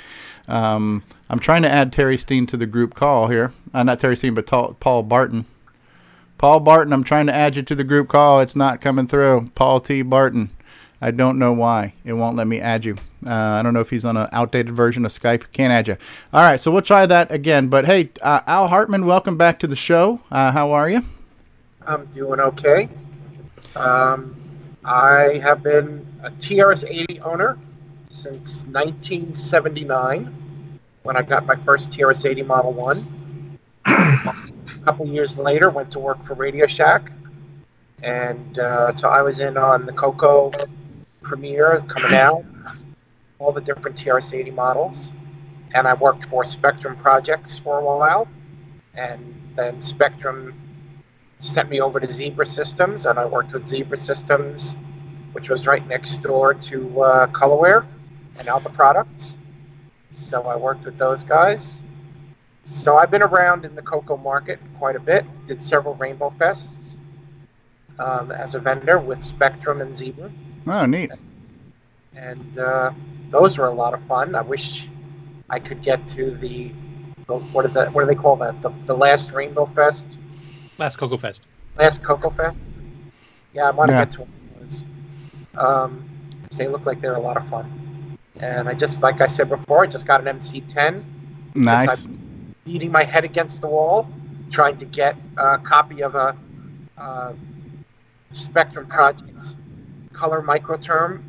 Um, 0.47 1.05
I'm 1.31 1.39
trying 1.39 1.63
to 1.63 1.71
add 1.71 1.91
Terry 1.91 2.19
Steen 2.19 2.45
to 2.47 2.59
the 2.59 2.67
group 2.67 2.95
call 2.95 3.29
here. 3.29 3.55
Uh, 3.73 3.83
not 3.83 3.99
Terry 3.99 4.17
Steen, 4.17 4.35
but 4.35 4.47
Paul 4.47 5.03
Barton. 5.05 5.47
Paul 6.41 6.61
Barton, 6.61 6.95
I'm 6.95 7.05
trying 7.05 7.27
to 7.27 7.35
add 7.35 7.55
you 7.55 7.61
to 7.61 7.75
the 7.75 7.85
group 7.85 8.09
call. 8.09 8.41
It's 8.41 8.57
not 8.57 8.81
coming 8.81 9.07
through. 9.07 9.51
Paul 9.55 9.79
T. 9.79 10.01
Barton. 10.01 10.51
I 10.99 11.11
don't 11.11 11.39
know 11.39 11.53
why. 11.53 11.93
It 12.03 12.15
won't 12.15 12.35
let 12.35 12.47
me 12.47 12.59
add 12.59 12.87
you. 12.87 12.97
Uh, 13.27 13.31
I 13.31 13.61
don't 13.61 13.75
know 13.75 13.81
if 13.81 13.91
he's 13.91 14.07
on 14.07 14.17
an 14.17 14.27
outdated 14.33 14.75
version 14.75 15.05
of 15.05 15.13
Skype. 15.13 15.53
Can't 15.53 15.71
add 15.71 15.87
you. 15.87 15.99
All 16.33 16.41
right, 16.41 16.59
so 16.59 16.71
we'll 16.71 16.81
try 16.81 17.05
that 17.05 17.31
again. 17.31 17.69
But 17.69 17.85
hey, 17.85 18.09
uh, 18.23 18.41
Al 18.47 18.69
Hartman, 18.69 19.05
welcome 19.05 19.37
back 19.37 19.59
to 19.59 19.67
the 19.67 19.77
show. 19.77 20.19
Uh, 20.31 20.51
how 20.51 20.73
are 20.73 20.89
you? 20.89 21.05
I'm 21.87 22.07
doing 22.07 22.41
okay. 22.41 22.89
Um, 23.77 24.35
I 24.83 25.43
have 25.43 25.63
been 25.63 26.07
a 26.23 26.31
TRS-80 26.31 27.21
owner 27.21 27.59
since 28.11 28.65
1979 28.65 30.79
when 31.03 31.19
I 31.19 31.21
got 31.21 31.45
my 31.45 31.57
first 31.57 31.93
TRS-80 31.93 32.47
Model 32.47 32.73
1. 32.73 33.20
A 33.87 34.35
couple 34.85 35.07
years 35.07 35.39
later, 35.39 35.71
went 35.71 35.91
to 35.93 35.99
work 35.99 36.25
for 36.25 36.35
Radio 36.35 36.67
Shack. 36.67 37.11
And 38.03 38.59
uh, 38.59 38.95
so 38.97 39.09
I 39.09 39.23
was 39.23 39.41
in 39.41 39.57
on 39.57 39.87
the 39.87 39.93
Coco 39.93 40.51
premiere 41.23 41.83
coming 41.89 42.17
out, 42.19 42.45
all 43.39 43.53
the 43.53 43.61
different 43.61 43.97
TRS-80 43.97 44.55
models. 44.55 45.13
And 45.75 45.87
I 45.87 45.95
worked 45.95 46.25
for 46.25 46.45
Spectrum 46.45 46.97
Projects 46.97 47.59
for 47.59 47.79
a 47.79 47.85
while. 47.85 48.27
And 48.95 49.35
then 49.55 49.81
Spectrum 49.81 50.55
sent 51.41 51.71
me 51.71 51.81
over 51.81 52.01
to 52.01 52.11
Zebra 52.11 52.47
Systems, 52.47 53.07
and 53.07 53.19
I 53.19 53.25
worked 53.25 53.53
with 53.53 53.67
Zebra 53.67 53.97
Systems, 53.97 54.77
which 55.33 55.49
was 55.49 55.67
right 55.67 55.87
next 55.87 56.23
door 56.23 56.55
to 56.55 57.03
uh, 57.03 57.27
Colorware 57.29 57.87
and 58.39 58.49
Alpha 58.49 58.69
Products. 58.71 59.35
So 60.11 60.43
I 60.43 60.57
worked 60.57 60.85
with 60.85 60.99
those 60.99 61.25
guys. 61.25 61.83
So 62.65 62.97
I've 62.97 63.11
been 63.11 63.23
around 63.23 63.65
in 63.65 63.75
the 63.75 63.83
Coco 63.83 64.17
market 64.17 64.59
quite 64.79 64.97
a 64.97 65.01
bit. 65.01 65.25
Did 65.47 65.61
several 65.61 65.95
Rainbow 65.95 66.33
Fests 66.39 66.97
um, 67.99 68.31
as 68.31 68.55
a 68.55 68.59
vendor 68.59 68.99
with 68.99 69.23
Spectrum 69.23 69.81
and 69.81 69.97
Zebra, 69.97 70.31
Oh, 70.67 70.87
neat. 70.87 71.11
and 72.15 72.59
uh, 72.59 72.93
those 73.31 73.59
were 73.59 73.67
a 73.67 73.73
lot 73.75 73.95
of 73.95 74.03
fun. 74.05 74.35
I 74.35 74.43
wish 74.43 74.89
I 75.49 75.59
could 75.59 75.83
get 75.83 76.07
to 76.09 76.33
the 76.37 76.73
the- 77.27 77.39
what 77.39 77.65
is 77.67 77.75
that? 77.75 77.93
What 77.93 78.03
do 78.03 78.07
they 78.07 78.15
call 78.15 78.37
that? 78.37 78.61
The, 78.63 78.71
the 78.87 78.95
last 78.97 79.33
Rainbow 79.33 79.67
Fest. 79.75 80.09
Last 80.79 80.97
Coco 80.97 81.17
Fest. 81.17 81.43
Last 81.79 82.03
Coco 82.03 82.31
Fest. 82.31 82.59
Yeah, 83.53 83.65
I 83.69 83.71
want 83.71 83.89
to 83.89 83.95
Yeah. 83.95 84.05
get 84.05 84.13
to 84.15 84.21
one 84.21 84.29
of 84.57 84.61
those. 84.71 84.85
Um, 85.57 86.05
'cause 86.49 86.59
they 86.59 86.69
look 86.69 86.87
like 86.87 87.01
they're 87.01 87.15
a 87.17 87.21
lot 87.21 87.37
of 87.37 87.47
fun. 87.49 88.17
And 88.41 88.69
I 88.69 88.75
just, 88.75 89.03
like 89.03 89.21
I 89.21 89.27
said 89.27 89.49
before, 89.49 89.83
I 89.85 89.87
just 89.87 90.07
got 90.07 90.21
an 90.21 90.27
MC10. 90.39 91.05
Nice. 91.55 92.07
I'm 92.07 92.19
beating 92.71 92.93
my 92.93 93.03
head 93.03 93.25
against 93.25 93.61
the 93.61 93.67
wall, 93.67 94.09
trying 94.49 94.77
to 94.79 94.85
get 94.85 95.17
a 95.37 95.59
copy 95.59 96.03
of 96.03 96.15
a 96.15 96.37
uh, 96.97 97.33
Spectrum 98.31 98.87
Projects 98.87 99.57
color 100.13 100.41
microterm 100.41 101.23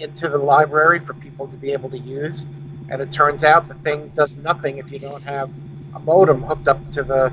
into 0.00 0.28
the 0.28 0.38
library 0.38 0.98
for 0.98 1.14
people 1.14 1.46
to 1.46 1.56
be 1.56 1.72
able 1.72 1.88
to 1.90 1.98
use. 1.98 2.46
And 2.90 3.00
it 3.00 3.12
turns 3.12 3.44
out 3.44 3.68
the 3.68 3.74
thing 3.74 4.08
does 4.08 4.36
nothing 4.38 4.78
if 4.78 4.90
you 4.90 4.98
don't 4.98 5.22
have 5.22 5.50
a 5.94 6.00
modem 6.00 6.42
hooked 6.42 6.66
up 6.66 6.90
to 6.92 7.04
the 7.04 7.32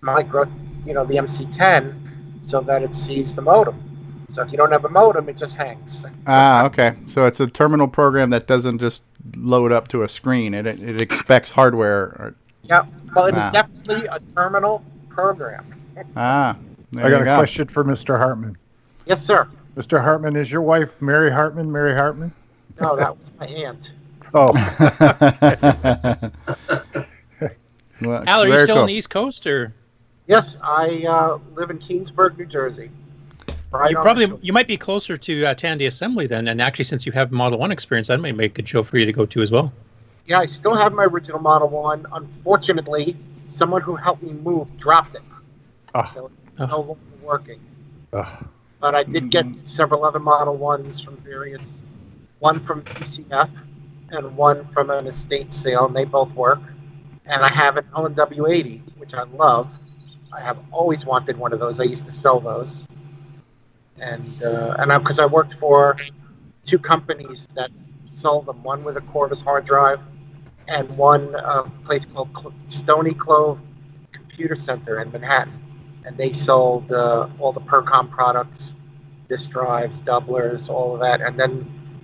micro, 0.00 0.50
you 0.84 0.92
know, 0.92 1.04
the 1.04 1.14
MC10, 1.14 1.94
so 2.40 2.60
that 2.62 2.82
it 2.82 2.96
sees 2.96 3.36
the 3.36 3.42
modem. 3.42 3.93
So 4.34 4.42
if 4.42 4.50
you 4.50 4.58
don't 4.58 4.72
have 4.72 4.84
a 4.84 4.88
modem, 4.88 5.28
it 5.28 5.36
just 5.36 5.54
hangs. 5.54 6.04
Ah, 6.26 6.64
okay. 6.64 6.96
So 7.06 7.24
it's 7.24 7.38
a 7.38 7.46
terminal 7.46 7.86
program 7.86 8.30
that 8.30 8.48
doesn't 8.48 8.78
just 8.80 9.04
load 9.36 9.70
up 9.70 9.86
to 9.88 10.02
a 10.02 10.08
screen. 10.08 10.54
It 10.54 10.66
it 10.66 11.00
expects 11.00 11.52
hardware. 11.52 12.16
Or, 12.18 12.34
Yeah, 12.64 12.82
well, 13.14 13.26
it 13.26 13.34
is 13.34 13.40
Ah. 13.40 13.50
definitely 13.52 14.06
a 14.06 14.18
terminal 14.34 14.82
program. 15.08 15.64
ah, 16.16 16.56
there 16.90 17.06
I 17.06 17.10
got 17.10 17.16
you 17.18 17.22
a 17.22 17.24
go. 17.26 17.36
question 17.36 17.68
for 17.68 17.84
Mr. 17.84 18.18
Hartman. 18.18 18.56
Yes, 19.06 19.22
sir. 19.24 19.46
Mr. 19.76 20.00
Hartman, 20.02 20.34
is 20.36 20.50
your 20.50 20.62
wife 20.62 21.00
Mary 21.00 21.30
Hartman? 21.30 21.70
Mary 21.70 21.94
Hartman? 21.94 22.32
No, 22.80 22.96
that 22.96 23.16
was 23.16 23.26
my 23.38 23.46
aunt. 23.46 23.92
Oh, 24.34 24.52
Well, 28.00 28.24
Al, 28.26 28.42
are 28.42 28.48
you 28.48 28.58
still 28.60 28.74
cool. 28.74 28.78
on 28.82 28.86
the 28.88 28.92
East 28.94 29.10
Coast, 29.10 29.46
or 29.46 29.72
Yes, 30.26 30.56
I 30.62 31.04
uh, 31.08 31.38
live 31.54 31.70
in 31.70 31.78
Keansburg, 31.78 32.36
New 32.36 32.46
Jersey. 32.46 32.90
Right 33.74 33.90
you 33.90 33.96
probably 33.96 34.28
you 34.40 34.52
might 34.52 34.68
be 34.68 34.76
closer 34.76 35.16
to 35.16 35.46
uh, 35.46 35.54
Tandy 35.54 35.86
Assembly 35.86 36.26
then? 36.28 36.46
And 36.48 36.60
actually, 36.60 36.84
since 36.84 37.04
you 37.04 37.12
have 37.12 37.32
Model 37.32 37.58
One 37.58 37.72
experience, 37.72 38.06
that 38.08 38.20
might 38.20 38.36
make 38.36 38.52
a 38.52 38.54
good 38.54 38.68
show 38.68 38.84
for 38.84 38.98
you 38.98 39.06
to 39.06 39.12
go 39.12 39.26
to 39.26 39.42
as 39.42 39.50
well. 39.50 39.72
Yeah, 40.26 40.38
I 40.38 40.46
still 40.46 40.74
have 40.74 40.92
my 40.92 41.04
original 41.04 41.40
Model 41.40 41.68
1. 41.68 42.06
Unfortunately, 42.12 43.16
someone 43.46 43.82
who 43.82 43.94
helped 43.96 44.22
me 44.22 44.32
move 44.32 44.74
dropped 44.78 45.16
it. 45.16 45.22
Ah. 45.94 46.10
So 46.14 46.30
it's 46.46 46.70
no 46.70 46.80
longer 46.80 47.00
working. 47.22 47.60
Ugh. 48.12 48.46
But 48.80 48.94
I 48.94 49.02
did 49.02 49.30
get 49.30 49.46
several 49.64 50.04
other 50.04 50.18
Model 50.18 50.56
1s 50.56 51.04
from 51.04 51.16
various, 51.18 51.80
one 52.38 52.60
from 52.60 52.82
PCF 52.82 53.50
and 54.10 54.36
one 54.36 54.66
from 54.68 54.90
an 54.90 55.06
estate 55.06 55.52
sale, 55.52 55.86
and 55.86 55.96
they 55.96 56.04
both 56.04 56.32
work. 56.34 56.60
And 57.26 57.42
I 57.42 57.48
have 57.48 57.76
an 57.76 57.86
LNW 57.94 58.50
80, 58.50 58.82
which 58.98 59.14
I 59.14 59.24
love. 59.24 59.72
I 60.32 60.40
have 60.40 60.58
always 60.70 61.04
wanted 61.04 61.36
one 61.36 61.52
of 61.52 61.60
those. 61.60 61.80
I 61.80 61.84
used 61.84 62.04
to 62.06 62.12
sell 62.12 62.40
those. 62.40 62.84
And 64.04 64.42
uh, 64.42 64.76
and 64.78 64.88
because 65.02 65.18
I 65.18 65.26
worked 65.26 65.54
for 65.54 65.96
two 66.66 66.78
companies 66.78 67.48
that 67.54 67.70
sold 68.10 68.46
them, 68.46 68.62
one 68.62 68.84
with 68.84 68.96
a 68.96 69.00
Corvus 69.00 69.40
hard 69.40 69.64
drive 69.64 70.00
and 70.68 70.88
one 70.96 71.34
uh, 71.34 71.62
place 71.84 72.04
called 72.04 72.54
Stony 72.68 73.14
Clove 73.14 73.58
Computer 74.12 74.56
Center 74.56 75.00
in 75.00 75.10
Manhattan. 75.10 75.58
And 76.04 76.16
they 76.16 76.32
sold 76.32 76.92
uh, 76.92 77.28
all 77.38 77.52
the 77.52 77.60
Percom 77.60 78.10
products, 78.10 78.74
disk 79.28 79.50
drives, 79.50 80.02
doublers, 80.02 80.68
all 80.68 80.94
of 80.94 81.00
that. 81.00 81.22
And 81.22 81.40
then 81.40 81.52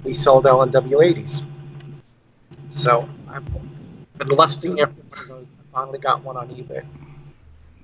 we 0.04 0.14
sold 0.14 0.44
LNW80s. 0.44 1.42
So 2.70 3.06
I've 3.28 3.44
been 4.16 4.28
lusting 4.28 4.80
after 4.80 5.02
one 5.10 5.22
of 5.22 5.28
those. 5.28 5.48
I 5.50 5.72
finally 5.72 5.98
got 5.98 6.24
one 6.24 6.36
on 6.38 6.48
eBay. 6.48 6.84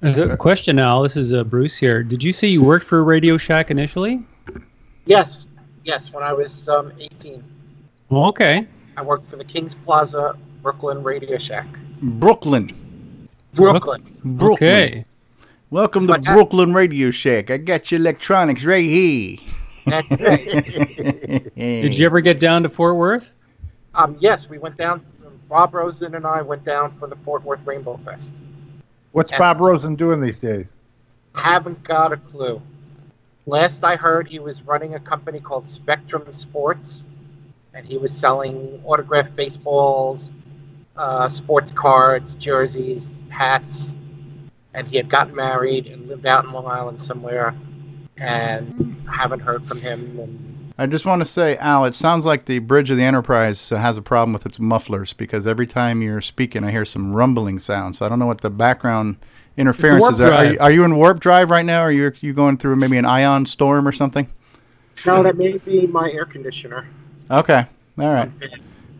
There's 0.00 0.18
a 0.18 0.36
question, 0.36 0.78
Al. 0.78 1.02
This 1.02 1.16
is 1.16 1.32
uh, 1.32 1.42
Bruce 1.42 1.76
here. 1.76 2.02
Did 2.02 2.22
you 2.22 2.30
say 2.30 2.48
you 2.48 2.62
worked 2.62 2.84
for 2.84 3.02
Radio 3.02 3.38
Shack 3.38 3.70
initially? 3.70 4.22
Yes, 5.06 5.46
yes, 5.84 6.12
when 6.12 6.22
I 6.22 6.34
was 6.34 6.68
um, 6.68 6.92
18. 7.00 7.42
Well, 8.10 8.26
okay. 8.26 8.66
I 8.98 9.02
worked 9.02 9.30
for 9.30 9.36
the 9.36 9.44
Kings 9.44 9.74
Plaza 9.74 10.36
Brooklyn 10.62 11.02
Radio 11.02 11.38
Shack. 11.38 11.66
Brooklyn. 12.02 13.28
Brooklyn. 13.54 14.04
Brooklyn. 14.22 14.68
Okay. 14.68 15.04
Welcome 15.70 16.06
to 16.08 16.18
Brooklyn 16.18 16.74
Radio 16.74 17.10
Shack. 17.10 17.50
I 17.50 17.56
got 17.56 17.90
your 17.90 17.98
electronics 17.98 18.64
right 18.64 18.84
here. 18.84 19.38
That's 19.86 20.10
right. 20.20 21.54
Did 21.56 21.98
you 21.98 22.04
ever 22.04 22.20
get 22.20 22.38
down 22.38 22.62
to 22.64 22.68
Fort 22.68 22.96
Worth? 22.96 23.32
Um, 23.94 24.16
yes, 24.20 24.48
we 24.48 24.58
went 24.58 24.76
down. 24.76 25.04
Bob 25.48 25.72
Rosen 25.72 26.16
and 26.16 26.26
I 26.26 26.42
went 26.42 26.64
down 26.64 26.96
for 26.98 27.08
the 27.08 27.16
Fort 27.16 27.42
Worth 27.44 27.60
Rainbow 27.64 27.98
Fest. 28.04 28.32
What's 29.16 29.32
Bob 29.32 29.60
Rosen 29.60 29.94
doing 29.96 30.20
these 30.20 30.38
days? 30.38 30.74
Haven't 31.34 31.82
got 31.82 32.12
a 32.12 32.18
clue. 32.18 32.60
Last 33.46 33.82
I 33.82 33.96
heard, 33.96 34.28
he 34.28 34.38
was 34.38 34.60
running 34.62 34.94
a 34.94 35.00
company 35.00 35.40
called 35.40 35.66
Spectrum 35.66 36.30
Sports, 36.32 37.02
and 37.72 37.86
he 37.86 37.96
was 37.96 38.14
selling 38.14 38.82
autographed 38.84 39.34
baseballs, 39.34 40.32
uh, 40.98 41.30
sports 41.30 41.72
cards, 41.72 42.34
jerseys, 42.34 43.08
hats. 43.30 43.94
And 44.74 44.86
he 44.86 44.98
had 44.98 45.08
gotten 45.08 45.34
married 45.34 45.86
and 45.86 46.06
lived 46.08 46.26
out 46.26 46.44
in 46.44 46.52
Long 46.52 46.66
Island 46.66 47.00
somewhere, 47.00 47.54
and 48.18 48.98
haven't 49.10 49.40
heard 49.40 49.64
from 49.64 49.80
him. 49.80 50.18
And 50.20 50.45
I 50.78 50.86
just 50.86 51.06
want 51.06 51.22
to 51.22 51.26
say, 51.26 51.56
Al, 51.56 51.86
it 51.86 51.94
sounds 51.94 52.26
like 52.26 52.44
the 52.44 52.58
bridge 52.58 52.90
of 52.90 52.98
the 52.98 53.02
Enterprise 53.02 53.72
uh, 53.72 53.78
has 53.78 53.96
a 53.96 54.02
problem 54.02 54.32
with 54.34 54.44
its 54.44 54.58
mufflers 54.58 55.14
because 55.14 55.46
every 55.46 55.66
time 55.66 56.02
you're 56.02 56.20
speaking, 56.20 56.64
I 56.64 56.70
hear 56.70 56.84
some 56.84 57.14
rumbling 57.14 57.60
sounds. 57.60 57.98
So 57.98 58.06
I 58.06 58.10
don't 58.10 58.18
know 58.18 58.26
what 58.26 58.42
the 58.42 58.50
background 58.50 59.16
interferences 59.56 60.18
warp 60.18 60.32
are. 60.32 60.34
Are 60.34 60.44
you, 60.44 60.58
are 60.58 60.70
you 60.70 60.84
in 60.84 60.96
warp 60.96 61.20
drive 61.20 61.50
right 61.50 61.64
now? 61.64 61.80
Or 61.80 61.86
are 61.86 61.90
you 61.90 62.12
you 62.20 62.34
going 62.34 62.58
through 62.58 62.76
maybe 62.76 62.98
an 62.98 63.06
ion 63.06 63.46
storm 63.46 63.88
or 63.88 63.92
something? 63.92 64.28
no, 65.04 65.22
that 65.22 65.36
may 65.36 65.58
be 65.58 65.86
my 65.86 66.10
air 66.10 66.24
conditioner. 66.24 66.88
Okay, 67.30 67.66
all 67.98 68.12
right. 68.12 68.30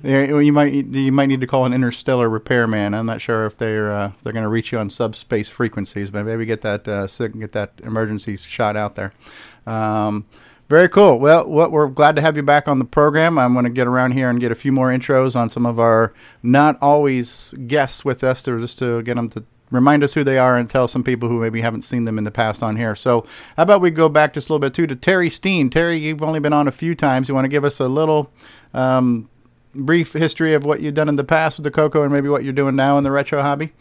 You 0.02 0.52
might 0.52 0.72
you 0.72 1.12
might 1.12 1.26
need 1.26 1.40
to 1.40 1.46
call 1.46 1.64
an 1.64 1.72
interstellar 1.72 2.28
repairman. 2.28 2.94
I'm 2.94 3.06
not 3.06 3.20
sure 3.20 3.44
if 3.46 3.56
they're 3.58 3.90
uh, 3.90 4.12
they're 4.22 4.32
going 4.32 4.44
to 4.44 4.48
reach 4.48 4.72
you 4.72 4.78
on 4.78 4.88
subspace 4.88 5.48
frequencies, 5.48 6.10
but 6.10 6.24
maybe 6.24 6.46
get 6.46 6.60
that 6.62 6.86
uh, 6.86 7.06
sig- 7.06 7.38
get 7.38 7.52
that 7.52 7.72
emergency 7.82 8.36
shot 8.36 8.76
out 8.76 8.94
there. 8.94 9.12
Um, 9.66 10.26
very 10.68 10.88
cool. 10.88 11.18
Well, 11.18 11.48
what 11.48 11.70
we're 11.70 11.88
glad 11.88 12.16
to 12.16 12.22
have 12.22 12.36
you 12.36 12.42
back 12.42 12.66
on 12.68 12.78
the 12.78 12.84
program. 12.84 13.38
I'm 13.38 13.52
going 13.52 13.64
to 13.64 13.70
get 13.70 13.86
around 13.86 14.12
here 14.12 14.28
and 14.28 14.40
get 14.40 14.50
a 14.50 14.56
few 14.56 14.72
more 14.72 14.88
intros 14.88 15.36
on 15.36 15.48
some 15.48 15.64
of 15.66 15.78
our 15.78 16.12
not 16.42 16.76
always 16.80 17.54
guests 17.66 18.04
with 18.04 18.24
us, 18.24 18.42
to 18.42 18.58
just 18.60 18.78
to 18.80 19.02
get 19.02 19.16
them 19.16 19.28
to 19.30 19.44
remind 19.70 20.02
us 20.02 20.14
who 20.14 20.24
they 20.24 20.38
are 20.38 20.56
and 20.56 20.68
tell 20.68 20.88
some 20.88 21.02
people 21.04 21.28
who 21.28 21.40
maybe 21.40 21.60
haven't 21.60 21.82
seen 21.82 22.04
them 22.04 22.18
in 22.18 22.24
the 22.24 22.30
past 22.30 22.62
on 22.62 22.76
here. 22.76 22.94
So, 22.94 23.26
how 23.56 23.62
about 23.62 23.80
we 23.80 23.90
go 23.90 24.08
back 24.08 24.34
just 24.34 24.48
a 24.48 24.52
little 24.52 24.60
bit 24.60 24.74
too 24.74 24.86
to 24.86 24.96
Terry 24.96 25.30
Steen. 25.30 25.70
Terry, 25.70 25.98
you've 25.98 26.22
only 26.22 26.40
been 26.40 26.52
on 26.52 26.68
a 26.68 26.72
few 26.72 26.94
times. 26.94 27.28
You 27.28 27.34
want 27.34 27.44
to 27.44 27.50
give 27.50 27.64
us 27.64 27.80
a 27.80 27.88
little 27.88 28.30
um, 28.74 29.28
brief 29.74 30.12
history 30.12 30.54
of 30.54 30.64
what 30.64 30.80
you've 30.80 30.94
done 30.94 31.08
in 31.08 31.16
the 31.16 31.24
past 31.24 31.58
with 31.58 31.64
the 31.64 31.70
Coco 31.70 32.02
and 32.02 32.12
maybe 32.12 32.28
what 32.28 32.44
you're 32.44 32.52
doing 32.52 32.76
now 32.76 32.98
in 32.98 33.04
the 33.04 33.10
retro 33.10 33.42
hobby? 33.42 33.72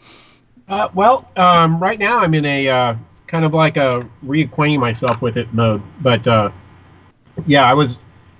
Uh, 0.68 0.88
well, 0.94 1.28
um, 1.36 1.80
right 1.80 1.98
now 1.98 2.18
I'm 2.18 2.34
in 2.34 2.44
a 2.44 2.68
uh, 2.68 2.94
kind 3.26 3.44
of 3.44 3.54
like 3.54 3.76
a 3.76 4.08
reacquainting 4.24 4.80
myself 4.80 5.22
with 5.22 5.36
it 5.36 5.52
mode. 5.52 5.82
But 6.00 6.26
uh, 6.26 6.50
yeah, 7.44 7.64
I 7.68 7.74
was 7.74 7.98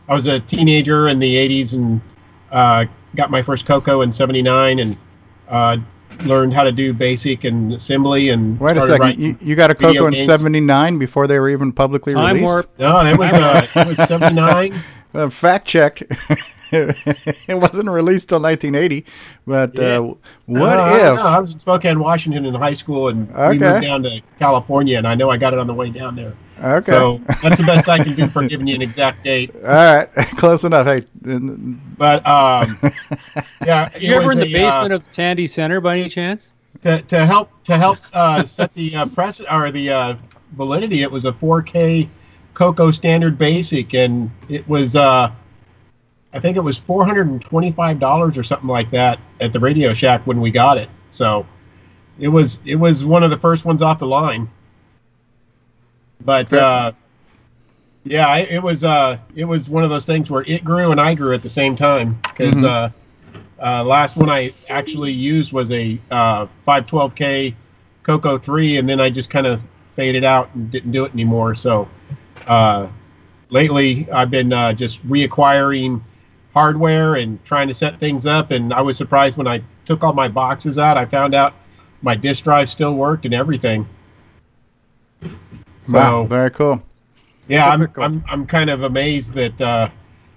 I 0.08 0.14
was 0.14 0.26
a 0.26 0.40
teenager 0.40 1.08
in 1.08 1.18
the 1.18 1.34
'80s 1.34 1.74
and 1.74 2.00
uh, 2.52 2.84
got 3.14 3.30
my 3.30 3.42
first 3.42 3.66
Coco 3.66 4.00
in 4.02 4.12
'79 4.12 4.78
and 4.78 4.96
uh, 5.48 5.76
learned 6.24 6.54
how 6.54 6.62
to 6.64 6.72
do 6.72 6.92
basic 6.94 7.44
and 7.44 7.74
assembly 7.74 8.30
and 8.30 8.58
Wait 8.58 8.76
a 8.76 8.82
second. 8.82 9.18
You, 9.18 9.36
you 9.40 9.54
got 9.56 9.70
a 9.70 9.74
video 9.74 10.02
Coco 10.04 10.06
in 10.16 10.16
'79 10.24 10.98
before 10.98 11.26
they 11.26 11.38
were 11.38 11.50
even 11.50 11.72
publicly 11.72 12.14
Time 12.14 12.34
released. 12.36 12.44
warp. 12.54 12.78
No, 12.78 13.02
that 13.04 13.18
was 13.18 13.32
uh, 13.32 13.66
it 13.80 13.86
was 13.86 14.08
'79. 14.08 14.74
Uh, 15.14 15.30
fact 15.30 15.66
check. 15.66 16.02
it 16.72 17.58
wasn't 17.58 17.88
released 17.88 18.28
till 18.28 18.40
1980. 18.40 19.06
But 19.46 19.78
uh, 19.78 20.12
what 20.44 20.78
Uh, 20.78 20.82
I 20.82 20.96
if? 21.12 21.16
know. 21.16 21.22
I 21.26 21.38
was 21.38 21.52
in 21.52 21.58
Spokane, 21.58 21.98
Washington, 22.00 22.44
in 22.44 22.52
high 22.54 22.74
school, 22.74 23.08
and 23.08 23.30
Okay. 23.30 23.48
we 23.50 23.58
moved 23.58 23.82
down 23.82 24.02
to 24.02 24.20
California, 24.38 24.98
and 24.98 25.08
I 25.08 25.14
know 25.14 25.30
I 25.30 25.38
got 25.38 25.54
it 25.54 25.58
on 25.58 25.66
the 25.66 25.72
way 25.72 25.88
down 25.88 26.16
there. 26.16 26.34
Okay. 26.58 26.90
So 26.90 27.20
that's 27.42 27.58
the 27.58 27.64
best 27.64 27.88
I 27.88 28.02
can 28.02 28.14
do 28.14 28.28
for 28.28 28.46
giving 28.46 28.66
you 28.66 28.74
an 28.74 28.82
exact 28.82 29.22
date. 29.24 29.54
All 29.56 29.62
right, 29.62 30.08
close 30.36 30.64
enough. 30.64 30.86
Hey, 30.86 31.02
But 31.22 32.26
um, 32.26 32.78
yeah, 33.64 33.90
it 33.94 34.02
You 34.02 34.14
ever 34.14 34.32
in 34.32 34.38
the 34.38 34.46
a, 34.46 34.66
uh, 34.66 34.70
basement 34.70 34.92
of 34.92 35.12
Tandy 35.12 35.46
Center 35.46 35.80
by 35.80 35.98
any 35.98 36.08
chance? 36.08 36.54
to, 36.82 37.02
to 37.02 37.26
help 37.26 37.50
to 37.64 37.76
help 37.76 37.98
uh, 38.12 38.44
set 38.44 38.72
the 38.74 38.94
uh, 38.94 39.06
press 39.06 39.40
or 39.50 39.70
the 39.70 39.90
uh, 39.90 40.16
validity. 40.52 41.02
It 41.02 41.10
was 41.10 41.24
a 41.24 41.32
4K 41.32 42.08
Coco 42.54 42.90
Standard 42.90 43.36
Basic, 43.36 43.94
and 43.94 44.30
it 44.48 44.66
was 44.68 44.96
uh, 44.96 45.30
I 46.32 46.40
think 46.40 46.56
it 46.56 46.60
was 46.60 46.78
425 46.78 47.98
dollars 47.98 48.38
or 48.38 48.42
something 48.42 48.68
like 48.68 48.90
that 48.90 49.18
at 49.40 49.52
the 49.52 49.60
Radio 49.60 49.92
Shack 49.94 50.26
when 50.26 50.40
we 50.40 50.50
got 50.50 50.78
it. 50.78 50.88
So 51.10 51.46
it 52.18 52.28
was 52.28 52.60
it 52.64 52.76
was 52.76 53.04
one 53.04 53.22
of 53.22 53.30
the 53.30 53.38
first 53.38 53.64
ones 53.64 53.82
off 53.82 53.98
the 53.98 54.06
line. 54.06 54.48
But 56.24 56.52
uh, 56.52 56.92
yeah, 58.04 58.26
I- 58.28 58.38
it 58.50 58.62
was 58.62 58.84
uh, 58.84 59.18
it 59.34 59.44
was 59.44 59.68
one 59.68 59.84
of 59.84 59.90
those 59.90 60.06
things 60.06 60.30
where 60.30 60.44
it 60.46 60.64
grew 60.64 60.90
and 60.90 61.00
I 61.00 61.14
grew 61.14 61.34
at 61.34 61.42
the 61.42 61.50
same 61.50 61.76
time 61.76 62.18
because. 62.22 62.54
Mhm. 62.54 62.64
Uh, 62.64 62.88
uh, 63.58 63.82
last 63.82 64.18
one 64.18 64.28
I 64.28 64.52
actually 64.68 65.12
used 65.12 65.54
was 65.54 65.70
a 65.70 65.98
uh, 66.10 66.46
512K 66.66 67.54
Coco 68.02 68.36
3, 68.36 68.76
and 68.76 68.86
then 68.86 69.00
I 69.00 69.08
just 69.08 69.30
kind 69.30 69.46
of 69.46 69.62
faded 69.94 70.24
out 70.24 70.50
and 70.54 70.70
didn't 70.70 70.92
do 70.92 71.06
it 71.06 71.12
anymore. 71.14 71.54
So 71.54 71.88
uh, 72.48 72.86
lately, 73.48 74.06
I've 74.12 74.30
been 74.30 74.52
uh, 74.52 74.74
just 74.74 75.02
reacquiring 75.08 76.02
hardware 76.52 77.14
and 77.14 77.42
trying 77.46 77.66
to 77.68 77.74
set 77.74 77.98
things 77.98 78.26
up. 78.26 78.50
And 78.50 78.74
I 78.74 78.82
was 78.82 78.98
surprised 78.98 79.38
when 79.38 79.46
I 79.48 79.62
took 79.86 80.04
all 80.04 80.12
my 80.12 80.28
boxes 80.28 80.76
out, 80.76 80.98
I 80.98 81.06
found 81.06 81.34
out 81.34 81.54
my 82.02 82.14
disk 82.14 82.44
drive 82.44 82.68
still 82.68 82.92
worked 82.94 83.24
and 83.24 83.32
everything. 83.32 83.88
Wow, 85.88 86.22
So 86.22 86.26
very 86.26 86.50
cool. 86.50 86.82
yeah, 87.48 87.68
I'm, 87.68 87.90
I'm 87.96 88.24
I'm 88.28 88.46
kind 88.46 88.70
of 88.70 88.82
amazed 88.82 89.34
that 89.34 89.60
uh, 89.60 89.88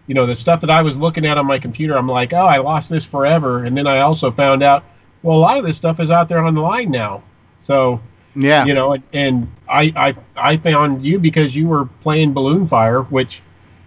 you 0.07 0.15
know 0.15 0.25
the 0.25 0.35
stuff 0.35 0.61
that 0.61 0.69
I 0.69 0.81
was 0.81 0.97
looking 0.97 1.25
at 1.25 1.37
on 1.37 1.45
my 1.45 1.59
computer. 1.59 1.97
I'm 1.97 2.07
like, 2.07 2.33
oh, 2.33 2.37
I 2.45 2.57
lost 2.57 2.89
this 2.89 3.05
forever, 3.05 3.65
and 3.65 3.77
then 3.77 3.87
I 3.87 3.99
also 3.99 4.31
found 4.31 4.63
out, 4.63 4.83
well, 5.23 5.37
a 5.37 5.39
lot 5.39 5.57
of 5.57 5.65
this 5.65 5.77
stuff 5.77 5.99
is 5.99 6.11
out 6.11 6.29
there 6.29 6.39
on 6.39 6.55
the 6.55 6.61
line 6.61 6.91
now. 6.91 7.23
So 7.59 7.99
Yeah, 8.35 8.65
you 8.65 8.73
know, 8.73 8.93
and, 8.93 9.03
and 9.13 9.51
I, 9.67 9.93
I 9.95 10.15
I 10.53 10.57
found 10.57 11.05
you 11.05 11.19
because 11.19 11.55
you 11.55 11.67
were 11.67 11.85
playing 12.01 12.33
Balloon 12.33 12.67
Fire, 12.67 13.03
which 13.03 13.41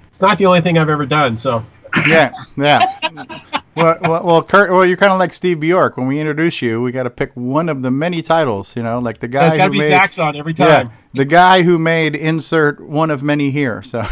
it's 0.08 0.20
not 0.20 0.38
the 0.38 0.46
only 0.46 0.60
thing 0.60 0.78
I've 0.78 0.90
ever 0.90 1.06
done. 1.06 1.38
So 1.38 1.64
yeah, 2.06 2.32
yeah. 2.56 3.60
well, 3.74 3.98
well, 4.02 4.24
well, 4.24 4.42
Kurt. 4.42 4.70
Well, 4.70 4.84
you're 4.84 4.96
kind 4.96 5.12
of 5.12 5.18
like 5.18 5.32
Steve 5.32 5.60
Bjork. 5.60 5.96
When 5.96 6.06
we 6.06 6.20
introduce 6.20 6.60
you, 6.62 6.82
we 6.82 6.92
got 6.92 7.04
to 7.04 7.10
pick 7.10 7.32
one 7.34 7.68
of 7.68 7.82
the 7.82 7.90
many 7.90 8.22
titles. 8.22 8.76
You 8.76 8.82
know, 8.82 8.98
like 8.98 9.18
the 9.18 9.28
guy 9.28 9.46
it's 9.48 9.56
got 9.56 9.64
to 9.64 9.68
who 9.68 9.72
be 9.72 9.78
made. 9.78 9.92
Zaxxon 9.92 10.38
every 10.38 10.54
time. 10.54 10.88
Yeah, 10.88 10.92
the 11.14 11.24
guy 11.24 11.62
who 11.62 11.78
made 11.78 12.14
insert 12.14 12.80
one 12.80 13.10
of 13.10 13.22
many 13.22 13.50
here. 13.50 13.82
So, 13.82 14.00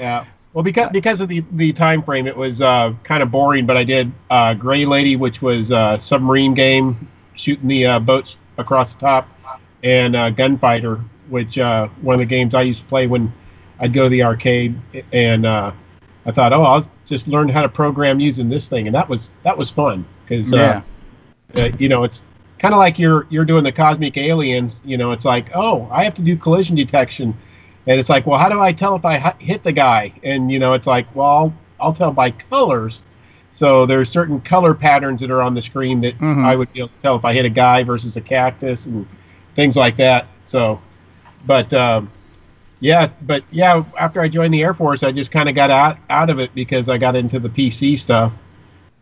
Yeah. 0.00 0.24
Well, 0.52 0.62
because 0.62 0.90
because 0.90 1.20
of 1.20 1.28
the 1.28 1.44
the 1.52 1.72
time 1.72 2.02
frame, 2.02 2.26
it 2.26 2.36
was 2.36 2.60
uh, 2.60 2.94
kind 3.02 3.22
of 3.22 3.30
boring. 3.30 3.66
But 3.66 3.76
I 3.76 3.84
did 3.84 4.12
uh, 4.30 4.54
Gray 4.54 4.84
Lady, 4.84 5.16
which 5.16 5.42
was 5.42 5.70
a 5.72 5.96
submarine 5.98 6.54
game, 6.54 7.08
shooting 7.34 7.68
the 7.68 7.86
uh, 7.86 7.98
boats 7.98 8.38
across 8.56 8.94
the 8.94 9.00
top, 9.00 9.28
and 9.82 10.14
uh, 10.14 10.30
Gunfighter, 10.30 11.00
which 11.28 11.58
uh, 11.58 11.88
one 12.02 12.14
of 12.14 12.20
the 12.20 12.26
games 12.26 12.54
I 12.54 12.62
used 12.62 12.80
to 12.80 12.86
play 12.86 13.08
when 13.08 13.32
I'd 13.80 13.92
go 13.92 14.04
to 14.04 14.08
the 14.08 14.22
arcade. 14.22 14.78
And 15.12 15.44
uh, 15.44 15.72
I 16.26 16.30
thought, 16.32 16.52
oh, 16.52 16.62
I'll 16.62 16.88
just 17.06 17.28
learn 17.28 17.48
how 17.48 17.62
to 17.62 17.68
program 17.68 18.18
using 18.20 18.48
this 18.48 18.68
thing, 18.68 18.86
and 18.86 18.94
that 18.94 19.08
was 19.08 19.30
that 19.42 19.56
was 19.56 19.70
fun 19.70 20.04
because 20.26 20.52
Yeah. 20.52 20.82
uh, 21.56 21.68
you 21.78 21.88
know 21.88 22.04
it's 22.04 22.24
kind 22.58 22.72
of 22.74 22.78
like 22.78 22.98
you're 22.98 23.26
you're 23.30 23.44
doing 23.44 23.62
the 23.64 23.72
cosmic 23.72 24.16
aliens. 24.16 24.80
You 24.84 24.96
know, 24.96 25.12
it's 25.12 25.24
like, 25.24 25.50
oh, 25.54 25.86
I 25.90 26.04
have 26.04 26.14
to 26.14 26.22
do 26.22 26.36
collision 26.36 26.76
detection. 26.76 27.36
And 27.86 28.00
it's 28.00 28.08
like, 28.08 28.26
well, 28.26 28.38
how 28.38 28.48
do 28.48 28.60
I 28.60 28.72
tell 28.72 28.96
if 28.96 29.04
I 29.04 29.18
hit 29.38 29.62
the 29.62 29.72
guy? 29.72 30.12
And 30.22 30.50
you 30.50 30.58
know, 30.58 30.72
it's 30.72 30.86
like, 30.86 31.06
well, 31.14 31.26
I'll, 31.28 31.54
I'll 31.78 31.92
tell 31.92 32.10
by 32.12 32.30
colors. 32.30 33.02
So 33.50 33.84
there's 33.86 34.08
certain 34.10 34.40
color 34.40 34.72
patterns 34.74 35.20
that 35.20 35.30
are 35.30 35.42
on 35.42 35.52
the 35.54 35.60
screen 35.62 36.00
that 36.00 36.16
Mhm. 36.18 36.44
I 36.44 36.56
would 36.56 36.72
be 36.72 36.78
able 36.80 36.88
to 36.88 36.94
tell 37.02 37.16
if 37.16 37.24
I 37.26 37.34
hit 37.34 37.44
a 37.44 37.50
guy 37.50 37.82
versus 37.84 38.16
a 38.16 38.20
cactus 38.22 38.86
and 38.86 39.06
things 39.54 39.76
like 39.76 39.96
that. 39.98 40.26
So, 40.46 40.80
but 41.46 41.72
um, 41.74 42.10
yeah, 42.80 43.10
but 43.22 43.44
yeah, 43.50 43.84
after 43.98 44.20
I 44.20 44.28
joined 44.28 44.52
the 44.52 44.62
Air 44.62 44.74
Force, 44.74 45.02
I 45.02 45.12
just 45.12 45.30
kind 45.30 45.48
of 45.48 45.54
got 45.54 45.70
out 45.70 45.98
out 46.10 46.30
of 46.30 46.38
it 46.38 46.54
because 46.54 46.88
I 46.88 46.98
got 46.98 47.16
into 47.16 47.38
the 47.38 47.48
PC 47.48 47.98
stuff, 47.98 48.32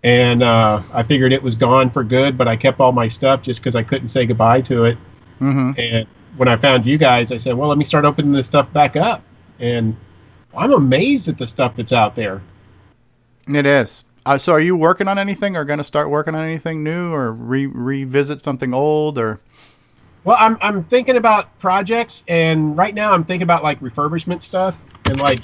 and 0.03 0.43
uh, 0.43 0.83
I 0.93 1.03
figured 1.03 1.33
it 1.33 1.43
was 1.43 1.55
gone 1.55 1.91
for 1.91 2.05
good. 2.05 2.39
But 2.39 2.49
I 2.49 2.57
kept 2.57 2.81
all 2.81 2.93
my 2.93 3.09
stuff 3.09 3.43
just 3.43 3.61
because 3.61 3.75
I 3.75 3.83
couldn't 3.83 4.09
say 4.09 4.27
goodbye 4.27 4.61
to 4.63 4.85
it. 4.85 4.99
Mm-hmm. 5.41 5.73
And 5.79 6.07
when 6.37 6.49
I 6.49 6.57
found 6.57 6.87
you 6.87 6.99
guys, 6.99 7.33
I 7.33 7.39
said, 7.39 7.57
well, 7.57 7.69
let 7.69 7.79
me 7.79 7.85
start 7.85 8.05
opening 8.05 8.33
this 8.33 8.47
stuff 8.47 8.73
back 8.73 8.97
up. 8.97 9.23
And 9.59 9.97
I'm 10.57 10.73
amazed 10.73 11.29
at 11.29 11.39
the 11.39 11.47
stuff 11.47 11.77
that's 11.77 11.93
out 11.93 12.15
there. 12.15 12.43
It 13.49 13.67
is. 13.67 14.05
Uh, 14.25 14.39
so, 14.39 14.53
are 14.53 14.61
you 14.61 14.77
working 14.77 15.09
on 15.09 15.19
anything, 15.19 15.57
or 15.57 15.65
going 15.65 15.79
to 15.79 15.85
start 15.85 16.09
working 16.09 16.37
on 16.37 16.45
anything 16.45 16.85
new, 16.85 17.13
or 17.13 17.33
re- 17.33 17.67
revisit 17.67 18.45
something 18.45 18.73
old, 18.73 19.19
or? 19.19 19.41
Well, 20.25 20.37
I'm, 20.39 20.57
I'm 20.61 20.85
thinking 20.85 21.17
about 21.17 21.59
projects, 21.59 22.23
and 22.29 22.77
right 22.77 22.95
now 22.95 23.13
I'm 23.13 23.25
thinking 23.25 23.43
about 23.43 23.63
like 23.63 23.81
refurbishment 23.81 24.43
stuff. 24.43 24.77
And 25.05 25.19
like, 25.19 25.41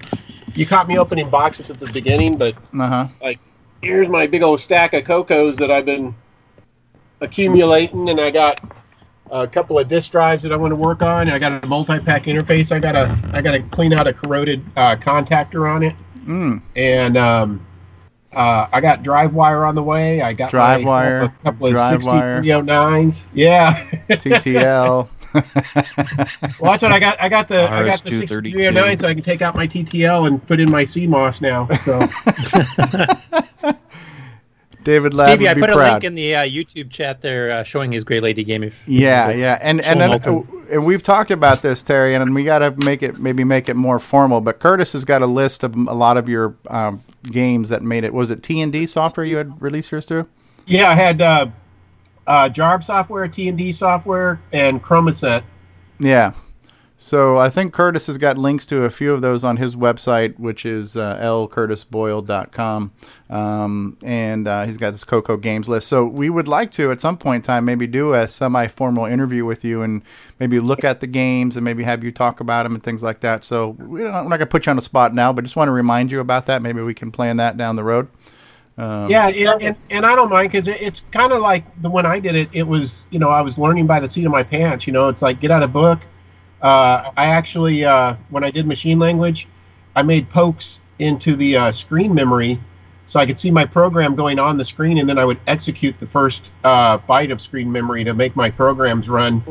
you 0.54 0.66
caught 0.66 0.86
me 0.88 0.98
opening 0.98 1.28
boxes 1.30 1.70
at 1.70 1.78
the 1.78 1.86
beginning, 1.86 2.36
but 2.36 2.54
Uh 2.78 2.86
huh. 2.88 3.08
like, 3.20 3.40
here's 3.82 4.08
my 4.08 4.26
big 4.26 4.42
old 4.42 4.60
stack 4.60 4.94
of 4.94 5.04
Cocos 5.04 5.58
that 5.58 5.70
I've 5.70 5.84
been 5.84 6.14
accumulating, 7.20 8.08
and 8.10 8.20
I 8.20 8.30
got 8.30 8.60
a 9.30 9.46
couple 9.46 9.78
of 9.78 9.88
disk 9.88 10.12
drives 10.12 10.42
that 10.44 10.52
I 10.52 10.56
want 10.56 10.70
to 10.72 10.76
work 10.76 11.02
on. 11.02 11.22
And 11.22 11.30
I 11.32 11.38
got 11.38 11.62
a 11.62 11.66
multi-pack 11.66 12.24
interface. 12.24 12.72
I 12.72 12.78
gotta 12.78 13.18
I 13.32 13.40
gotta 13.40 13.60
clean 13.62 13.92
out 13.92 14.06
a 14.06 14.12
corroded 14.12 14.64
uh, 14.76 14.96
contactor 14.96 15.68
on 15.68 15.82
it, 15.82 15.94
Mm. 16.24 16.60
and 16.76 17.16
um, 17.16 17.66
uh, 18.32 18.68
I 18.72 18.80
got 18.80 19.02
drive 19.02 19.34
wire 19.34 19.64
on 19.64 19.74
the 19.74 19.82
way. 19.82 20.20
I 20.20 20.32
got 20.32 20.50
Drive 20.50 20.84
wire, 20.84 21.22
a 21.22 21.28
couple 21.42 21.66
of 21.66 21.72
drive 21.72 22.04
wire. 22.04 22.42
6309s. 22.42 23.24
Yeah. 23.34 23.90
TTL. 24.10 25.08
Well, 25.34 26.72
that's 26.72 26.82
what 26.82 26.92
I 26.92 26.98
got. 26.98 27.20
I 27.20 27.28
got 27.28 27.48
the 27.48 27.70
I 27.70 27.84
got 27.84 28.02
the 28.02 28.10
RS-232. 28.10 28.28
6309 28.28 28.98
so 28.98 29.08
I 29.08 29.14
can 29.14 29.22
take 29.22 29.42
out 29.42 29.54
my 29.54 29.66
TTL 29.66 30.26
and 30.26 30.44
put 30.46 30.60
in 30.60 30.70
my 30.70 30.84
CMOS 30.84 31.40
now. 31.40 31.68
So 31.78 32.00
David 34.84 35.12
Ladd 35.12 35.28
Stevie, 35.28 35.44
would 35.44 35.50
I 35.50 35.54
be 35.54 35.60
put 35.60 35.70
a 35.70 35.76
link 35.76 36.04
in 36.04 36.14
the 36.14 36.34
uh, 36.34 36.42
YouTube 36.44 36.90
chat 36.90 37.20
there 37.20 37.50
uh, 37.50 37.62
showing 37.62 37.92
his 37.92 38.04
Grey 38.04 38.20
Lady 38.20 38.42
game. 38.42 38.62
If 38.62 38.82
Yeah, 38.88 39.30
yeah, 39.30 39.58
and 39.60 39.84
Show 39.84 39.90
and 39.90 40.26
uh, 40.26 40.42
and 40.70 40.86
we've 40.86 41.02
talked 41.02 41.30
about 41.30 41.60
this, 41.60 41.82
Terry, 41.82 42.14
and 42.14 42.34
we 42.34 42.44
got 42.44 42.60
to 42.60 42.70
make 42.84 43.02
it 43.02 43.18
maybe 43.18 43.44
make 43.44 43.68
it 43.68 43.74
more 43.74 43.98
formal. 43.98 44.40
But 44.40 44.60
Curtis 44.60 44.94
has 44.94 45.04
got 45.04 45.20
a 45.20 45.26
list 45.26 45.62
of 45.62 45.74
a 45.74 45.94
lot 45.94 46.16
of 46.16 46.28
your 46.28 46.54
um, 46.68 47.02
games 47.32 47.68
that 47.68 47.82
made 47.82 48.04
it. 48.04 48.12
Was 48.12 48.30
it 48.30 48.42
T 48.42 48.60
and 48.60 48.72
D 48.72 48.86
software 48.86 49.24
you 49.24 49.36
had 49.36 49.60
released 49.60 49.92
yours 49.92 50.06
through? 50.06 50.28
yeah, 50.66 50.90
I 50.90 50.94
had 50.94 51.22
uh, 51.22 51.46
uh, 52.26 52.48
Jarb 52.48 52.84
software, 52.84 53.26
T 53.26 53.48
and 53.48 53.56
D 53.56 53.72
software, 53.72 54.40
and 54.52 54.82
Chromasette. 54.82 55.42
Yeah. 55.98 56.32
So 57.00 57.38
I 57.38 57.48
think 57.48 57.72
Curtis 57.72 58.08
has 58.08 58.18
got 58.18 58.36
links 58.36 58.66
to 58.66 58.82
a 58.82 58.90
few 58.90 59.14
of 59.14 59.20
those 59.20 59.44
on 59.44 59.56
his 59.56 59.76
website, 59.76 60.36
which 60.36 60.66
is 60.66 60.96
uh, 60.96 61.16
lcurtisboyle.com. 61.18 62.92
Um, 63.30 63.98
and 64.04 64.48
uh, 64.48 64.66
he's 64.66 64.76
got 64.76 64.90
this 64.90 65.04
Coco 65.04 65.36
Games 65.36 65.68
list. 65.68 65.86
So 65.86 66.04
we 66.04 66.28
would 66.28 66.48
like 66.48 66.72
to, 66.72 66.90
at 66.90 67.00
some 67.00 67.16
point 67.16 67.36
in 67.36 67.46
time, 67.46 67.64
maybe 67.64 67.86
do 67.86 68.14
a 68.14 68.26
semi-formal 68.26 69.04
interview 69.06 69.44
with 69.44 69.64
you 69.64 69.80
and 69.80 70.02
maybe 70.40 70.58
look 70.58 70.82
at 70.82 70.98
the 70.98 71.06
games 71.06 71.56
and 71.56 71.64
maybe 71.64 71.84
have 71.84 72.02
you 72.02 72.10
talk 72.10 72.40
about 72.40 72.64
them 72.64 72.74
and 72.74 72.82
things 72.82 73.04
like 73.04 73.20
that. 73.20 73.44
So 73.44 73.76
we 73.78 74.02
we're 74.02 74.10
not 74.10 74.26
going 74.26 74.40
to 74.40 74.46
put 74.46 74.66
you 74.66 74.70
on 74.70 74.76
the 74.76 74.82
spot 74.82 75.14
now, 75.14 75.32
but 75.32 75.44
just 75.44 75.54
want 75.54 75.68
to 75.68 75.72
remind 75.72 76.10
you 76.10 76.18
about 76.18 76.46
that. 76.46 76.62
Maybe 76.62 76.82
we 76.82 76.94
can 76.94 77.12
plan 77.12 77.36
that 77.36 77.56
down 77.56 77.76
the 77.76 77.84
road. 77.84 78.08
Um, 78.76 79.08
Yeah, 79.08 79.28
and, 79.28 79.62
and, 79.62 79.76
and 79.90 80.04
I 80.04 80.16
don't 80.16 80.30
mind 80.30 80.50
because 80.50 80.66
it, 80.66 80.80
it's 80.80 81.04
kind 81.12 81.32
of 81.32 81.40
like 81.40 81.64
the 81.80 81.90
when 81.90 82.06
I 82.06 82.18
did 82.18 82.34
it. 82.34 82.48
It 82.52 82.64
was 82.64 83.04
you 83.10 83.20
know 83.20 83.28
I 83.28 83.40
was 83.40 83.56
learning 83.56 83.86
by 83.86 84.00
the 84.00 84.08
seat 84.08 84.24
of 84.24 84.32
my 84.32 84.42
pants. 84.42 84.84
You 84.84 84.92
know, 84.92 85.06
it's 85.06 85.22
like 85.22 85.40
get 85.40 85.52
out 85.52 85.62
a 85.62 85.68
book. 85.68 86.00
Uh, 86.62 87.10
I 87.16 87.26
actually 87.26 87.84
uh, 87.84 88.14
when 88.30 88.44
I 88.44 88.50
did 88.50 88.66
machine 88.66 88.98
language, 88.98 89.46
I 89.96 90.02
made 90.02 90.28
pokes 90.30 90.78
into 90.98 91.36
the 91.36 91.56
uh, 91.56 91.72
screen 91.72 92.12
memory, 92.12 92.58
so 93.06 93.20
I 93.20 93.26
could 93.26 93.38
see 93.38 93.50
my 93.50 93.64
program 93.64 94.14
going 94.16 94.38
on 94.38 94.56
the 94.58 94.64
screen, 94.64 94.98
and 94.98 95.08
then 95.08 95.18
I 95.18 95.24
would 95.24 95.38
execute 95.46 95.98
the 96.00 96.06
first 96.06 96.50
uh, 96.64 96.98
byte 96.98 97.30
of 97.30 97.40
screen 97.40 97.70
memory 97.70 98.02
to 98.04 98.12
make 98.14 98.34
my 98.34 98.50
programs 98.50 99.08
run, 99.08 99.42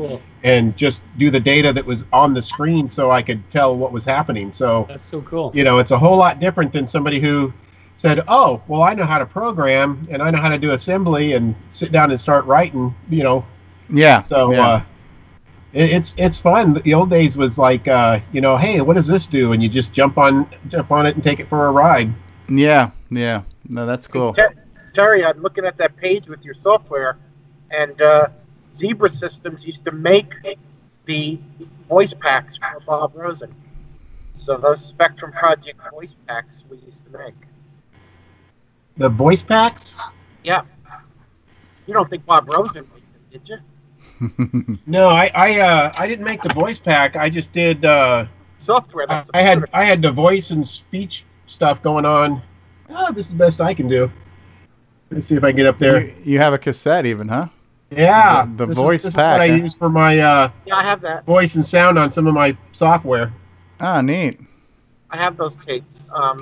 and 0.44 0.76
just 0.76 1.02
do 1.16 1.30
the 1.30 1.40
data 1.40 1.72
that 1.72 1.84
was 1.84 2.04
on 2.12 2.34
the 2.34 2.42
screen, 2.42 2.88
so 2.90 3.10
I 3.10 3.22
could 3.22 3.48
tell 3.50 3.76
what 3.76 3.90
was 3.90 4.04
happening. 4.04 4.52
So 4.52 4.84
That's 4.88 5.02
so 5.02 5.22
cool. 5.22 5.50
you 5.54 5.64
know, 5.64 5.78
it's 5.78 5.90
a 5.90 5.98
whole 5.98 6.16
lot 6.16 6.38
different 6.40 6.72
than 6.72 6.86
somebody 6.86 7.20
who 7.20 7.52
said, 7.96 8.22
"Oh, 8.28 8.62
well, 8.68 8.82
I 8.82 8.94
know 8.94 9.04
how 9.04 9.18
to 9.18 9.26
program 9.26 10.06
and 10.10 10.22
I 10.22 10.28
know 10.30 10.38
how 10.38 10.50
to 10.50 10.58
do 10.58 10.72
assembly 10.72 11.32
and 11.32 11.54
sit 11.70 11.90
down 11.90 12.10
and 12.10 12.20
start 12.20 12.44
writing." 12.44 12.94
You 13.08 13.24
know, 13.24 13.44
Yeah. 13.88 14.22
so 14.22 14.52
yeah. 14.52 14.68
uh, 14.68 14.82
it, 15.72 15.90
it's 15.90 16.14
it's 16.16 16.38
fun. 16.38 16.74
The 16.84 16.94
old 16.94 17.10
days 17.10 17.36
was 17.36 17.58
like, 17.58 17.88
uh, 17.88 18.20
you 18.32 18.40
know, 18.40 18.56
hey, 18.56 18.80
what 18.80 18.94
does 18.94 19.06
this 19.06 19.26
do? 19.26 19.52
And 19.52 19.62
you 19.62 19.68
just 19.68 19.92
jump 19.92 20.18
on 20.18 20.48
jump 20.68 20.90
on 20.90 21.06
it 21.06 21.14
and 21.14 21.22
take 21.22 21.40
it 21.40 21.48
for 21.48 21.66
a 21.66 21.72
ride. 21.72 22.12
yeah. 22.48 22.90
Yeah. 23.10 23.42
No, 23.68 23.86
that's 23.86 24.06
cool. 24.06 24.34
Ter- 24.34 24.54
Terry, 24.92 25.24
I'm 25.24 25.40
looking 25.40 25.64
at 25.64 25.76
that 25.78 25.96
page 25.96 26.26
with 26.26 26.42
your 26.44 26.54
software, 26.54 27.18
and 27.70 28.00
uh, 28.02 28.28
Zebra 28.76 29.10
Systems 29.10 29.64
used 29.64 29.84
to 29.84 29.92
make 29.92 30.32
the 31.06 31.38
voice 31.88 32.12
packs 32.12 32.56
for 32.56 32.80
Bob 32.86 33.14
Rosen. 33.14 33.54
So 34.34 34.56
those 34.56 34.84
Spectrum 34.84 35.32
Project 35.32 35.80
voice 35.90 36.14
packs 36.26 36.64
we 36.70 36.78
used 36.78 37.04
to 37.06 37.18
make. 37.18 37.34
The 38.96 39.08
voice 39.08 39.42
packs? 39.42 39.96
Yeah. 40.42 40.62
You 41.86 41.94
don't 41.94 42.08
think 42.10 42.26
Bob 42.26 42.48
Rosen 42.48 42.86
made 42.92 43.02
them, 43.02 43.22
did 43.30 43.48
you? 43.48 43.58
No, 44.86 45.08
I 45.08 45.30
I 45.34 45.60
uh, 45.60 45.92
I 45.96 46.06
didn't 46.06 46.24
make 46.24 46.42
the 46.42 46.52
voice 46.54 46.78
pack. 46.78 47.16
I 47.16 47.28
just 47.30 47.52
did. 47.52 47.84
Uh, 47.84 48.26
Software. 48.58 49.04
I, 49.08 49.14
That's 49.14 49.30
I 49.34 49.42
had 49.42 49.64
I 49.72 49.84
had 49.84 50.02
the 50.02 50.10
voice 50.12 50.50
and 50.50 50.66
speech 50.66 51.24
stuff 51.46 51.82
going 51.82 52.04
on. 52.04 52.42
Oh, 52.90 53.12
this 53.12 53.26
is 53.26 53.32
the 53.32 53.38
best 53.38 53.60
I 53.60 53.74
can 53.74 53.88
do. 53.88 54.10
Let's 55.10 55.26
see 55.26 55.36
if 55.36 55.44
I 55.44 55.50
can 55.50 55.56
get 55.56 55.66
up 55.66 55.78
there. 55.78 56.06
You, 56.06 56.14
you 56.24 56.38
have 56.38 56.52
a 56.52 56.58
cassette, 56.58 57.06
even, 57.06 57.28
huh? 57.28 57.48
Yeah, 57.90 58.44
The- 58.44 58.52
the 58.56 58.66
this 58.66 58.76
voice 58.76 59.00
is, 59.00 59.04
this 59.04 59.14
pack, 59.14 59.34
Is 59.36 59.38
what 59.38 59.50
I 59.50 59.62
use 59.62 59.74
for 59.74 59.88
my 59.88 60.18
uh, 60.18 60.50
Yeah, 60.66 60.76
I 60.76 60.82
have 60.82 61.00
that. 61.02 61.24
voice 61.24 61.54
and 61.54 61.64
sound 61.64 61.98
on 61.98 62.10
some 62.10 62.26
of 62.26 62.34
my 62.34 62.56
software. 62.72 63.32
Ah, 63.80 64.00
neat. 64.02 64.40
I 65.10 65.16
have 65.16 65.36
those 65.38 65.56
tapes. 65.56 66.04
Um, 66.12 66.40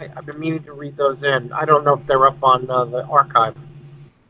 I, 0.00 0.08
I've 0.16 0.24
been 0.24 0.38
meaning 0.40 0.62
to 0.64 0.72
read 0.72 0.96
those 0.96 1.22
in. 1.24 1.52
I 1.52 1.64
don't 1.66 1.84
know 1.84 1.94
if 1.94 2.06
they're 2.06 2.24
up 2.26 2.42
on 2.42 2.70
uh, 2.70 2.84
the 2.86 3.04
archive, 3.06 3.54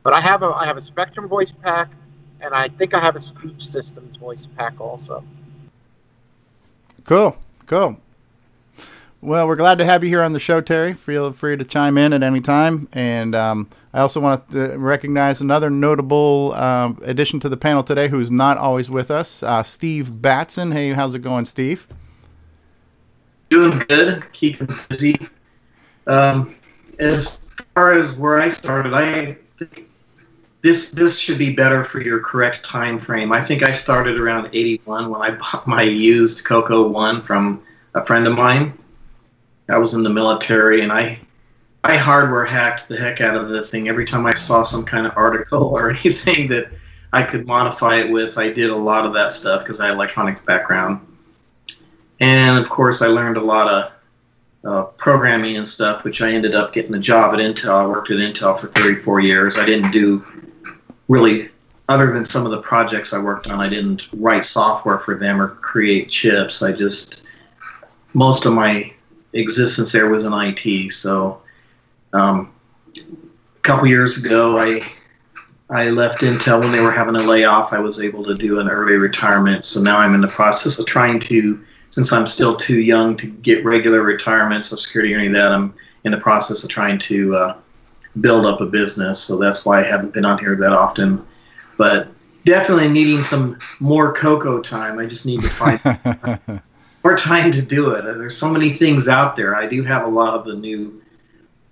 but 0.03 0.13
I 0.13 0.21
have 0.21 0.43
a 0.43 0.47
I 0.47 0.65
have 0.67 0.77
a 0.77 0.83
Spectrum 0.83 1.29
voice 1.29 1.53
pack, 1.53 1.91
and 2.43 2.55
I 2.55 2.69
think 2.69 2.95
I 2.95 3.01
have 3.01 3.17
a 3.17 3.21
Speech 3.21 3.65
Systems 3.65 4.17
voice 4.17 4.47
pack 4.57 4.81
also. 4.81 5.25
Cool, 7.05 7.37
cool. 7.67 7.99
Well, 9.21 9.47
we're 9.47 9.57
glad 9.57 9.79
to 9.79 9.85
have 9.85 10.03
you 10.03 10.11
here 10.11 10.23
on 10.23 10.33
the 10.33 10.41
show, 10.41 10.61
Terry. 10.61 10.93
Feel 10.93 11.31
free 11.31 11.57
to 11.57 11.65
chime 11.65 11.97
in 11.97 12.13
at 12.13 12.25
any 12.25 12.41
time. 12.41 12.89
And 12.93 13.37
um, 13.37 13.71
I 13.95 14.01
also 14.01 14.19
want 14.19 14.51
to 14.51 14.77
recognize 14.77 15.41
another 15.41 15.71
notable 15.71 16.53
um, 16.55 17.01
addition 17.05 17.39
to 17.41 17.49
the 17.49 17.57
panel 17.57 17.85
today 17.85 18.09
who's 18.09 18.33
not 18.33 18.59
always 18.59 18.91
with 18.91 19.13
us, 19.13 19.45
uh, 19.45 19.63
Steve 19.63 20.21
Batson. 20.21 20.73
Hey, 20.73 20.93
how's 20.93 21.15
it 21.15 21.21
going, 21.21 21.45
Steve? 21.45 21.87
Doing 23.49 23.79
good, 23.89 24.25
keeping 24.33 24.69
busy. 24.89 25.17
Um, 26.09 26.57
as 26.99 27.39
far 27.75 27.93
as 27.93 28.19
where 28.19 28.41
I 28.41 28.49
started, 28.49 28.93
I 28.93 29.37
think 29.57 29.89
this 30.62 30.92
this 30.92 31.18
should 31.18 31.38
be 31.38 31.53
better 31.53 31.85
for 31.85 32.01
your 32.01 32.20
correct 32.20 32.64
time 32.64 32.98
frame. 32.98 33.33
I 33.33 33.40
think 33.40 33.62
I 33.62 33.72
started 33.72 34.18
around 34.18 34.48
'81 34.53 35.11
when 35.11 35.20
I 35.20 35.33
bought 35.33 35.66
my 35.66 35.83
used 35.83 36.44
Coco 36.44 36.88
One 36.88 37.20
from 37.20 37.62
a 37.94 38.05
friend 38.05 38.27
of 38.27 38.35
mine. 38.35 38.79
I 39.68 39.79
was 39.79 39.94
in 39.94 40.03
the 40.03 40.11
military, 40.11 40.83
and 40.83 40.92
I 40.92 41.20
I 41.85 41.96
hardware 41.96 42.44
hacked 42.44 42.88
the 42.88 42.96
heck 42.96 43.20
out 43.20 43.35
of 43.35 43.48
the 43.48 43.64
thing. 43.64 43.88
Every 43.88 44.05
time 44.05 44.25
I 44.25 44.35
saw 44.35 44.62
some 44.62 44.85
kind 44.85 45.07
of 45.07 45.12
article 45.16 45.64
or 45.75 45.90
anything 45.90 46.48
that 46.48 46.70
I 47.12 47.25
could 47.25 47.44
modify 47.44 47.96
it 47.96 48.11
with, 48.11 48.38
I 48.38 48.51
did 48.51 48.70
a 48.70 48.77
lot 48.77 49.05
of 49.05 49.12
that 49.14 49.33
stuff 49.33 49.62
because 49.62 49.81
I 49.81 49.87
had 49.87 49.94
electronics 49.94 50.40
background. 50.40 51.07
And 52.20 52.57
of 52.57 52.70
course, 52.70 53.03
I 53.03 53.09
learned 53.09 53.37
a 53.37 53.42
lot 53.42 53.68
of 53.68 53.92
uh, 54.64 54.85
programming 54.92 55.57
and 55.57 55.66
stuff, 55.66 56.05
which 56.05 56.22
I 56.22 56.31
ended 56.31 56.55
up 56.55 56.72
getting 56.72 56.94
a 56.94 57.01
job 57.01 57.35
at 57.35 57.40
Intel. 57.40 57.75
I 57.75 57.85
worked 57.85 58.12
at 58.12 58.18
Intel 58.18 58.57
for 58.57 58.68
34 58.68 59.18
years. 59.20 59.59
I 59.59 59.66
didn't 59.66 59.90
do 59.90 60.25
really, 61.12 61.51
other 61.90 62.11
than 62.11 62.25
some 62.25 62.46
of 62.46 62.53
the 62.53 62.62
projects 62.62 63.12
I 63.12 63.18
worked 63.18 63.46
on, 63.46 63.61
I 63.61 63.68
didn't 63.68 64.09
write 64.14 64.46
software 64.46 64.98
for 64.98 65.14
them 65.14 65.42
or 65.42 65.48
create 65.48 66.09
chips. 66.09 66.62
I 66.62 66.72
just, 66.72 67.22
most 68.14 68.46
of 68.46 68.55
my 68.55 68.90
existence 69.35 69.92
there 69.92 70.09
was 70.09 70.25
in 70.25 70.33
IT. 70.33 70.94
So 70.94 71.42
um, 72.14 72.51
a 72.96 73.61
couple 73.61 73.87
years 73.88 74.25
ago, 74.25 74.59
I 74.59 74.81
I 75.68 75.90
left 75.90 76.20
Intel 76.20 76.61
when 76.61 76.72
they 76.72 76.81
were 76.81 76.90
having 76.90 77.16
a 77.16 77.22
layoff. 77.22 77.72
I 77.72 77.79
was 77.79 78.03
able 78.03 78.25
to 78.25 78.35
do 78.35 78.59
an 78.59 78.68
early 78.68 78.96
retirement. 78.96 79.64
So 79.64 79.81
now 79.81 79.98
I'm 79.98 80.14
in 80.14 80.20
the 80.20 80.29
process 80.29 80.79
of 80.79 80.87
trying 80.87 81.18
to, 81.20 81.62
since 81.88 82.12
I'm 82.12 82.27
still 82.27 82.57
too 82.57 82.81
young 82.81 83.16
to 83.18 83.27
get 83.27 83.64
regular 83.64 84.03
retirement, 84.03 84.66
Social 84.66 84.83
Security 84.83 85.14
or 85.14 85.18
any 85.18 85.29
of 85.29 85.33
that, 85.35 85.53
I'm 85.53 85.75
in 86.05 86.11
the 86.12 86.18
process 86.18 86.62
of 86.62 86.68
trying 86.68 86.98
to 86.98 87.37
uh, 87.37 87.57
build 88.20 88.46
up 88.46 88.61
a 88.61 88.66
business. 88.66 89.20
So 89.20 89.38
that's 89.38 89.64
why 89.64 89.81
I 89.81 89.85
haven't 89.85 90.12
been 90.12 90.25
on 90.25 90.38
here 90.38 90.57
that 90.57 90.72
often. 90.72 91.25
But 91.79 92.09
definitely 92.44 92.88
needing 92.88 93.25
some 93.25 93.59
more 93.81 94.12
Coco 94.12 94.61
time. 94.61 94.98
I 94.98 95.07
just 95.07 95.27
need 95.27 95.40
to 95.42 95.48
find 95.48 95.81
more 97.05 97.16
time 97.16 97.51
to 97.53 97.62
do 97.62 97.90
it. 97.92 98.05
And 98.05 98.20
there's 98.20 98.37
so 98.37 98.51
many 98.51 98.70
things 98.72 99.09
out 99.09 99.37
there. 99.37 99.57
I 99.57 99.66
do 99.66 99.83
have 99.85 100.05
a 100.05 100.09
lot 100.11 100.35
of 100.35 100.44
the 100.44 100.55
new 100.55 101.03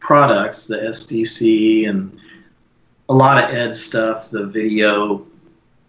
products, 0.00 0.66
the 0.66 0.76
SDC 0.76 1.88
and 1.88 2.18
a 3.09 3.14
lot 3.14 3.42
of 3.42 3.55
Ed 3.55 3.76
stuff, 3.76 4.31
the 4.31 4.46
video 4.46 5.26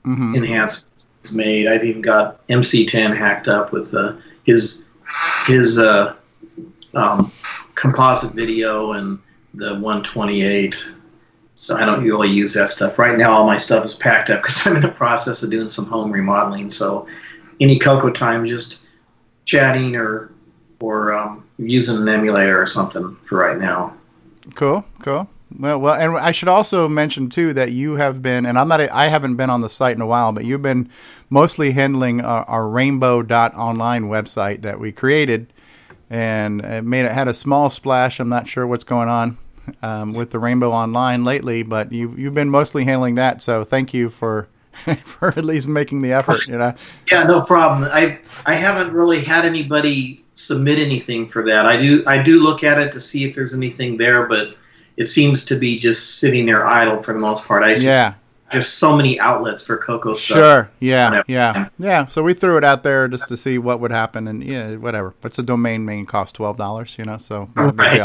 Mhm. 0.05 0.35
enhancements 0.35 1.31
made. 1.31 1.67
I've 1.67 1.83
even 1.83 2.01
got 2.01 2.45
MC10 2.47 3.15
hacked 3.15 3.47
up 3.47 3.71
with 3.71 3.93
uh, 3.93 4.13
his 4.43 4.85
his 5.45 5.77
uh, 5.77 6.15
um, 6.95 7.31
composite 7.75 8.33
video 8.33 8.93
and 8.93 9.19
the 9.53 9.73
128. 9.75 10.91
So 11.55 11.75
I 11.75 11.85
don't 11.85 12.03
really 12.03 12.29
use 12.29 12.53
that 12.53 12.69
stuff 12.69 12.97
right 12.97 13.17
now. 13.17 13.31
All 13.31 13.45
my 13.45 13.57
stuff 13.57 13.85
is 13.85 13.93
packed 13.93 14.29
up 14.29 14.41
because 14.43 14.65
I'm 14.65 14.75
in 14.75 14.81
the 14.81 14.89
process 14.89 15.43
of 15.43 15.51
doing 15.51 15.69
some 15.69 15.85
home 15.85 16.11
remodeling. 16.11 16.69
So 16.69 17.07
any 17.59 17.77
Coco 17.77 18.09
time, 18.09 18.45
just 18.45 18.81
chatting 19.45 19.95
or 19.95 20.31
or 20.79 21.13
um, 21.13 21.45
using 21.57 21.97
an 21.97 22.09
emulator 22.09 22.59
or 22.59 22.65
something 22.65 23.15
for 23.25 23.37
right 23.37 23.59
now. 23.59 23.93
Cool, 24.55 24.83
cool. 24.99 25.29
Well, 25.57 25.79
well, 25.79 25.93
and 25.93 26.17
I 26.17 26.31
should 26.31 26.47
also 26.47 26.87
mention 26.87 27.29
too 27.29 27.53
that 27.53 27.71
you 27.71 27.95
have 27.95 28.21
been, 28.21 28.45
and 28.45 28.57
I'm 28.57 28.67
not, 28.67 28.79
I 28.81 29.07
haven't 29.09 29.35
been 29.35 29.49
on 29.49 29.61
the 29.61 29.69
site 29.69 29.95
in 29.95 30.01
a 30.01 30.07
while, 30.07 30.31
but 30.31 30.45
you've 30.45 30.61
been 30.61 30.89
mostly 31.29 31.71
handling 31.71 32.21
our, 32.21 32.43
our 32.45 32.69
Rainbow.online 32.69 34.05
website 34.05 34.61
that 34.61 34.79
we 34.79 34.91
created, 34.91 35.51
and 36.11 36.59
it 36.61 36.83
made 36.83 37.05
it 37.05 37.13
had 37.13 37.29
a 37.29 37.33
small 37.33 37.69
splash. 37.69 38.19
I'm 38.19 38.29
not 38.29 38.47
sure 38.47 38.67
what's 38.67 38.83
going 38.83 39.07
on 39.07 39.37
um, 39.81 40.13
with 40.13 40.31
the 40.31 40.39
Rainbow 40.39 40.71
Online 40.71 41.23
lately, 41.23 41.63
but 41.63 41.91
you've 41.93 42.19
you've 42.19 42.33
been 42.33 42.49
mostly 42.49 42.83
handling 42.83 43.15
that. 43.15 43.41
So 43.41 43.63
thank 43.63 43.93
you 43.93 44.09
for 44.09 44.49
for 45.03 45.29
at 45.29 45.45
least 45.45 45.69
making 45.69 46.01
the 46.01 46.11
effort. 46.11 46.47
You 46.47 46.57
know. 46.57 46.75
Yeah, 47.09 47.23
no 47.23 47.41
problem. 47.41 47.89
I 47.91 48.19
I 48.45 48.55
haven't 48.55 48.93
really 48.93 49.23
had 49.23 49.45
anybody 49.45 50.23
submit 50.35 50.79
anything 50.79 51.29
for 51.29 51.45
that. 51.45 51.65
I 51.65 51.77
do 51.77 52.03
I 52.05 52.21
do 52.21 52.43
look 52.43 52.61
at 52.63 52.77
it 52.77 52.91
to 52.91 52.99
see 52.99 53.23
if 53.23 53.33
there's 53.33 53.55
anything 53.55 53.95
there, 53.95 54.27
but 54.27 54.55
it 54.97 55.05
seems 55.05 55.45
to 55.45 55.55
be 55.55 55.79
just 55.79 56.19
sitting 56.19 56.45
there 56.45 56.67
idle 56.67 57.01
for 57.01 57.13
the 57.13 57.19
most 57.19 57.45
part. 57.45 57.63
I 57.63 57.75
Yeah. 57.75 58.15
Just 58.51 58.77
so 58.79 58.95
many 58.95 59.19
outlets 59.19 59.65
for 59.65 59.77
Coco 59.77 60.13
stuff. 60.13 60.37
Sure. 60.37 60.71
Yeah. 60.79 61.23
Yeah. 61.27 61.69
Yeah. 61.79 62.05
So 62.05 62.21
we 62.23 62.33
threw 62.33 62.57
it 62.57 62.63
out 62.63 62.83
there 62.83 63.07
just 63.07 63.27
to 63.29 63.37
see 63.37 63.57
what 63.57 63.79
would 63.79 63.91
happen, 63.91 64.27
and 64.27 64.43
yeah, 64.43 64.75
whatever. 64.75 65.13
What's 65.21 65.39
a 65.39 65.43
domain 65.43 65.85
name 65.85 66.05
cost? 66.05 66.35
Twelve 66.35 66.57
dollars. 66.57 66.95
You 66.97 67.05
know, 67.05 67.17
so 67.17 67.49
no 67.55 67.67
Right. 67.67 68.01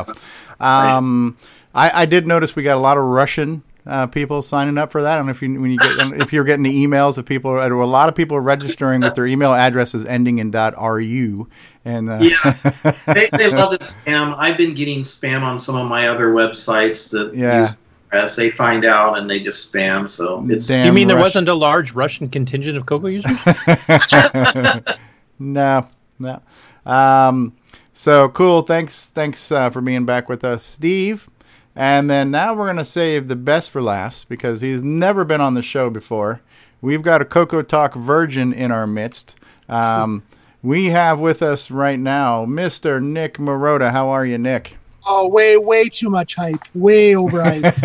Um, 0.60 1.36
I, 1.74 2.02
I 2.02 2.06
did 2.06 2.26
notice 2.26 2.56
we 2.56 2.62
got 2.62 2.76
a 2.76 2.80
lot 2.80 2.96
of 2.96 3.04
Russian 3.04 3.62
uh, 3.86 4.06
people 4.06 4.42
signing 4.42 4.78
up 4.78 4.90
for 4.90 5.02
that. 5.02 5.12
I 5.12 5.16
don't 5.16 5.26
know 5.26 5.30
if 5.30 5.42
you 5.42 5.60
when 5.60 5.70
you 5.70 5.78
get 5.78 6.20
if 6.20 6.32
you're 6.32 6.44
getting 6.44 6.64
the 6.64 6.86
emails 6.86 7.18
of 7.18 7.26
people. 7.26 7.58
A 7.58 7.68
lot 7.84 8.08
of 8.08 8.14
people 8.14 8.36
are 8.36 8.42
registering 8.42 9.00
with 9.00 9.14
their 9.14 9.26
email 9.26 9.54
addresses 9.54 10.04
ending 10.04 10.38
in 10.38 10.50
.ru, 10.50 11.48
and 11.84 12.10
uh, 12.10 12.18
Yeah, 12.20 12.50
they, 13.06 13.28
they 13.32 13.50
love 13.50 13.70
the 13.70 13.78
spam. 13.78 14.34
I've 14.38 14.56
been 14.56 14.74
getting 14.74 15.02
spam 15.02 15.42
on 15.42 15.58
some 15.58 15.76
of 15.76 15.86
my 15.88 16.08
other 16.08 16.32
websites 16.32 17.10
that 17.12 17.34
Yeah. 17.34 17.60
use 17.60 17.76
as 18.12 18.36
they 18.36 18.50
find 18.50 18.84
out 18.84 19.18
and 19.18 19.28
they 19.28 19.40
just 19.40 19.72
spam. 19.72 20.08
So 20.08 20.44
it's 20.48 20.70
you 20.70 20.92
mean 20.92 21.08
there 21.08 21.16
wasn't 21.16 21.48
a 21.48 21.54
large 21.54 21.92
Russian 21.92 22.28
contingent 22.28 22.76
of 22.76 22.86
Coco 22.86 23.08
users? 23.08 23.38
no, 25.38 25.88
no. 26.18 26.42
Um, 26.84 27.52
so 27.92 28.28
cool. 28.28 28.62
Thanks, 28.62 29.08
thanks 29.08 29.50
uh, 29.50 29.70
for 29.70 29.80
being 29.80 30.04
back 30.04 30.28
with 30.28 30.44
us, 30.44 30.62
Steve. 30.62 31.28
And 31.74 32.08
then 32.08 32.30
now 32.30 32.54
we're 32.54 32.66
gonna 32.66 32.84
save 32.84 33.28
the 33.28 33.36
best 33.36 33.70
for 33.70 33.82
last 33.82 34.28
because 34.28 34.60
he's 34.62 34.82
never 34.82 35.24
been 35.24 35.40
on 35.40 35.54
the 35.54 35.62
show 35.62 35.90
before. 35.90 36.40
We've 36.80 37.02
got 37.02 37.20
a 37.20 37.24
Coco 37.24 37.62
Talk 37.62 37.94
virgin 37.94 38.52
in 38.52 38.70
our 38.70 38.86
midst. 38.86 39.36
Um, 39.68 40.22
we 40.62 40.86
have 40.86 41.18
with 41.18 41.42
us 41.42 41.70
right 41.70 41.98
now 41.98 42.46
Mr. 42.46 43.02
Nick 43.02 43.38
Marotta. 43.38 43.92
How 43.92 44.08
are 44.08 44.24
you, 44.24 44.38
Nick? 44.38 44.78
Oh, 45.08 45.28
way, 45.30 45.56
way 45.56 45.88
too 45.88 46.10
much 46.10 46.34
hype. 46.34 46.62
Way 46.74 47.12
overhyped. 47.12 47.76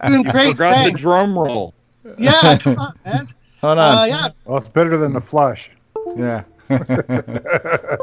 Doing 0.08 0.22
great. 0.24 0.52
Forgot 0.52 0.84
the 0.84 0.98
drum 0.98 1.38
roll. 1.38 1.74
Yeah, 2.18 2.58
come 2.60 2.78
on, 2.78 2.98
man. 3.04 3.28
Hold 3.60 3.78
on. 3.78 3.98
Uh, 3.98 4.04
yeah. 4.04 4.28
Well, 4.44 4.58
it's 4.58 4.68
better 4.68 4.96
than 4.96 5.12
the 5.12 5.20
flush. 5.20 5.70
Yeah. 6.16 6.44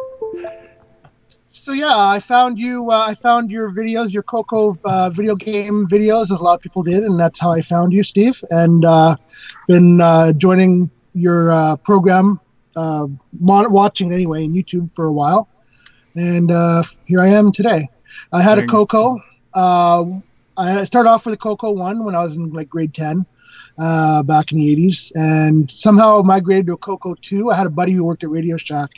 So 1.64 1.72
yeah, 1.72 1.96
I 1.96 2.20
found 2.20 2.60
you. 2.60 2.92
Uh, 2.92 3.06
I 3.08 3.16
found 3.16 3.50
your 3.50 3.72
videos, 3.72 4.12
your 4.12 4.24
Coco 4.24 4.78
uh, 4.84 5.10
video 5.12 5.34
game 5.34 5.88
videos, 5.88 6.24
as 6.24 6.32
a 6.32 6.44
lot 6.44 6.56
of 6.56 6.62
people 6.62 6.84
did, 6.84 7.04
and 7.06 7.18
that's 7.18 7.40
how 7.40 7.52
I 7.52 7.62
found 7.62 7.94
you, 7.94 8.04
Steve. 8.04 8.44
And 8.50 8.84
uh, 8.84 9.16
been 9.70 10.02
uh, 10.02 10.34
joining 10.34 10.92
your 11.14 11.54
uh, 11.54 11.78
program, 11.78 12.42
uh, 12.76 13.08
mon- 13.40 13.72
watching 13.72 14.12
anyway 14.12 14.44
in 14.44 14.54
YouTube 14.54 14.94
for 14.94 15.06
a 15.06 15.12
while, 15.14 15.48
and 16.16 16.52
uh, 16.52 16.84
here 17.06 17.22
I 17.22 17.28
am 17.28 17.52
today. 17.52 17.90
I 18.32 18.42
had 18.42 18.58
a 18.60 18.68
Coco. 18.68 19.18
Uh, 19.54 20.06
I 20.58 20.86
started 20.86 21.10
off 21.10 21.26
with 21.26 21.34
a 21.34 21.38
Coco 21.38 21.72
one 21.72 22.06
when 22.06 22.16
I 22.16 22.20
was 22.20 22.36
in 22.36 22.52
like 22.52 22.70
grade 22.70 22.94
ten, 22.94 23.26
uh, 23.80 24.22
back 24.24 24.52
in 24.52 24.60
the 24.60 24.76
80s 24.76 25.12
and 25.16 25.72
somehow 25.72 26.22
migrated 26.22 26.68
to 26.68 26.74
a 26.74 26.78
Coco 26.78 27.16
2. 27.22 27.52
I 27.52 27.56
had 27.56 27.68
a 27.68 27.72
buddy 27.72 27.92
who 27.94 28.06
worked 28.06 28.24
at 28.24 28.30
Radio 28.30 28.58
Shack 28.58 28.90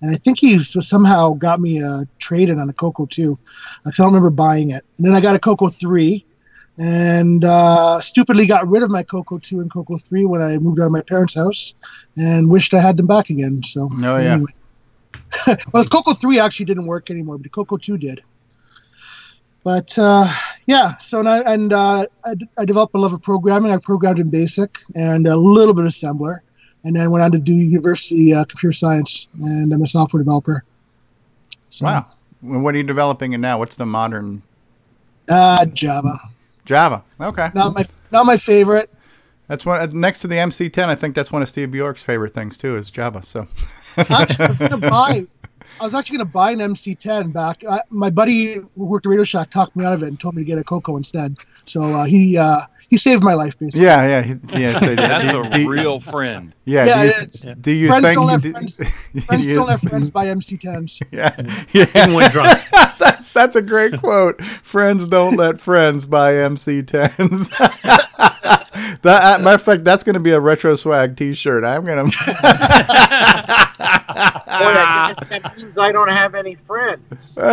and 0.00 0.10
I 0.10 0.16
think 0.18 0.38
he 0.40 0.58
somehow 0.62 1.32
got 1.34 1.60
me 1.60 1.80
a 1.80 2.02
trade 2.18 2.50
in 2.50 2.58
on 2.58 2.68
a 2.68 2.72
Coco 2.72 3.06
2. 3.06 3.38
I 3.86 3.90
don't 3.96 4.06
remember 4.06 4.30
buying 4.30 4.70
it. 4.70 4.84
And 4.98 5.06
then 5.06 5.14
I 5.14 5.20
got 5.20 5.36
a 5.36 5.38
Coco 5.38 5.68
3 5.68 6.24
and 6.78 7.44
uh, 7.44 8.00
stupidly 8.00 8.46
got 8.46 8.68
rid 8.68 8.82
of 8.82 8.90
my 8.90 9.04
Coco 9.04 9.38
2 9.38 9.60
and 9.60 9.72
Coco 9.72 9.96
3 9.96 10.24
when 10.24 10.42
I 10.42 10.56
moved 10.58 10.80
out 10.80 10.86
of 10.86 10.92
my 10.92 11.02
parents' 11.02 11.34
house 11.34 11.74
and 12.16 12.50
wished 12.50 12.74
I 12.74 12.80
had 12.80 12.96
them 12.96 13.06
back 13.06 13.30
again. 13.30 13.62
So, 13.64 13.88
Oh, 13.92 14.18
yeah. 14.18 14.34
anyway. 14.34 14.52
well, 15.72 15.84
Coco 15.84 16.14
3 16.14 16.38
actually 16.40 16.66
didn't 16.66 16.86
work 16.86 17.10
anymore, 17.10 17.38
but 17.38 17.50
Coco 17.52 17.76
2 17.76 17.98
did. 17.98 18.22
But 19.62 19.96
uh, 19.98 20.30
yeah, 20.66 20.96
so 20.98 21.22
now, 21.22 21.42
and 21.46 21.72
uh, 21.72 22.06
I, 22.24 22.34
d- 22.34 22.48
I 22.58 22.64
developed 22.66 22.94
a 22.94 22.98
love 22.98 23.14
of 23.14 23.22
programming. 23.22 23.72
I 23.72 23.78
programmed 23.78 24.18
in 24.18 24.30
BASIC 24.30 24.78
and 24.94 25.26
a 25.26 25.36
little 25.36 25.72
bit 25.72 25.86
of 25.86 25.90
assembler, 25.90 26.40
and 26.84 26.94
then 26.94 27.10
went 27.10 27.22
on 27.24 27.32
to 27.32 27.38
do 27.38 27.54
university 27.54 28.34
uh, 28.34 28.44
computer 28.44 28.74
science, 28.74 29.28
and 29.40 29.72
I'm 29.72 29.80
a 29.82 29.86
software 29.86 30.22
developer. 30.22 30.64
So, 31.70 31.86
Wow. 31.86 32.06
Well, 32.42 32.60
What 32.60 32.74
are 32.74 32.78
you 32.78 32.84
developing 32.84 33.32
in 33.32 33.40
now? 33.40 33.58
What's 33.58 33.76
the 33.76 33.86
modern 33.86 34.42
Uh, 35.30 35.64
Java. 35.66 36.20
Java? 36.66 37.02
Okay. 37.20 37.48
Not 37.54 37.74
my 37.74 37.86
not 38.10 38.26
my 38.26 38.36
favorite. 38.36 38.90
That's 39.48 39.64
one 39.64 39.80
uh, 39.80 39.86
next 39.92 40.20
to 40.20 40.26
the 40.26 40.36
MC10. 40.36 40.84
I 40.84 40.94
think 40.94 41.14
that's 41.14 41.32
one 41.32 41.40
of 41.40 41.48
Steve 41.48 41.70
Bjork's 41.70 42.02
favorite 42.02 42.34
things 42.34 42.58
too 42.58 42.76
is 42.76 42.90
Java. 42.90 43.22
So. 43.22 43.48
Actually, 43.96 44.44
I 44.44 44.48
was 44.48 44.58
gonna 44.58 44.78
buy. 44.90 45.26
I 45.80 45.84
was 45.84 45.92
actually 45.94 46.18
going 46.18 46.28
to 46.28 46.32
buy 46.32 46.52
an 46.52 46.60
MC10 46.60 47.32
back. 47.32 47.64
I, 47.68 47.80
my 47.90 48.08
buddy 48.08 48.54
who 48.54 48.68
worked 48.76 49.06
at 49.06 49.08
Radio 49.10 49.24
Shack 49.24 49.50
talked 49.50 49.74
me 49.74 49.84
out 49.84 49.92
of 49.92 50.04
it 50.04 50.06
and 50.06 50.20
told 50.20 50.36
me 50.36 50.42
to 50.42 50.46
get 50.46 50.56
a 50.56 50.62
Coco 50.62 50.96
instead. 50.96 51.36
So 51.66 51.82
uh, 51.82 52.04
he 52.04 52.38
uh, 52.38 52.60
he 52.88 52.96
saved 52.96 53.24
my 53.24 53.34
life 53.34 53.58
basically. 53.58 53.82
Yeah, 53.84 54.06
yeah, 54.06 54.22
he- 54.22 54.60
yeah. 54.62 54.78
So, 54.78 54.94
That's 54.94 55.28
do- 55.30 55.42
a 55.42 55.50
do- 55.50 55.68
real 55.68 55.98
friend. 55.98 56.54
Yeah. 56.64 56.84
Yeah, 56.84 56.94
do 56.94 57.02
you, 57.02 57.08
it's- 57.10 57.46
do 57.60 57.72
you 57.72 57.88
friends 57.88 58.04
think? 58.04 58.18
don't 58.20 58.28
have 58.28 58.42
do- 58.42 58.52
friends. 58.52 58.76
do 59.14 59.20
Friends 59.22 59.46
you- 59.46 59.54
don't 59.56 59.68
have 59.68 59.80
friends 59.80 60.10
buy 60.12 60.26
MC10s. 60.26 61.02
Yeah, 61.10 61.34
yeah. 61.72 61.86
Even 62.02 62.14
when 62.14 62.30
drunk. 62.30 62.56
that's 63.00 63.32
that's 63.32 63.56
a 63.56 63.62
great 63.62 63.98
quote. 63.98 64.40
Friends 64.44 65.08
don't 65.08 65.34
let 65.36 65.60
friends 65.60 66.06
buy 66.06 66.34
MC10s. 66.34 67.50
That, 69.04 69.40
uh, 69.40 69.42
matter 69.42 69.54
of 69.56 69.62
fact, 69.62 69.84
that's 69.84 70.02
going 70.02 70.14
to 70.14 70.20
be 70.20 70.30
a 70.30 70.40
retro 70.40 70.76
swag 70.76 71.14
T-shirt. 71.16 71.62
I'm 71.62 71.84
going 71.84 72.10
to. 72.10 72.16
I 74.56 75.14
that 75.28 75.56
means 75.58 75.76
I 75.76 75.92
don't 75.92 76.08
have 76.08 76.34
any 76.34 76.54
friends. 76.54 77.34
then 77.34 77.52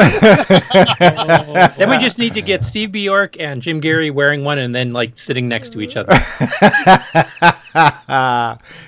we 1.89 1.97
just 1.97 2.17
need 2.17 2.33
to 2.35 2.41
get 2.41 2.63
Steve 2.63 2.93
Bjork 2.93 3.37
and 3.39 3.61
Jim 3.61 3.81
Gerrie 3.81 4.11
wearing 4.11 4.45
one 4.45 4.59
and 4.59 4.73
then 4.73 4.93
like 4.93 5.19
sitting 5.19 5.49
next 5.49 5.73
to 5.73 5.81
each 5.81 5.97
other. 5.97 6.13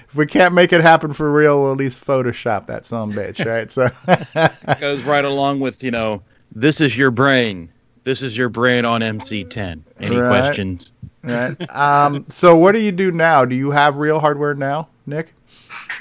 if 0.07 0.15
we 0.15 0.25
can't 0.25 0.53
make 0.53 0.71
it 0.71 0.79
happen 0.81 1.11
for 1.11 1.31
real, 1.33 1.61
we'll 1.61 1.73
at 1.73 1.77
least 1.77 2.03
Photoshop 2.05 2.67
that 2.67 2.85
some 2.85 3.11
bitch, 3.11 3.45
right? 3.45 3.69
So 3.69 3.89
it 4.07 4.77
goes 4.79 5.01
right 5.03 5.25
along 5.25 5.59
with 5.59 5.83
you 5.83 5.91
know, 5.91 6.21
this 6.53 6.79
is 6.79 6.97
your 6.97 7.11
brain. 7.11 7.69
This 8.03 8.21
is 8.21 8.37
your 8.37 8.49
brain 8.49 8.85
on 8.85 9.01
MC10. 9.01 9.81
Any 9.99 10.17
Right. 10.17 10.29
questions? 10.29 10.93
Right. 11.23 11.69
Um, 11.69 12.25
so 12.29 12.55
what 12.55 12.73
do 12.73 12.79
you 12.79 12.91
do 12.91 13.11
now? 13.11 13.45
Do 13.45 13.55
you 13.55 13.71
have 13.71 13.97
real 13.97 14.19
hardware 14.19 14.53
now, 14.53 14.89
Nick? 15.05 15.33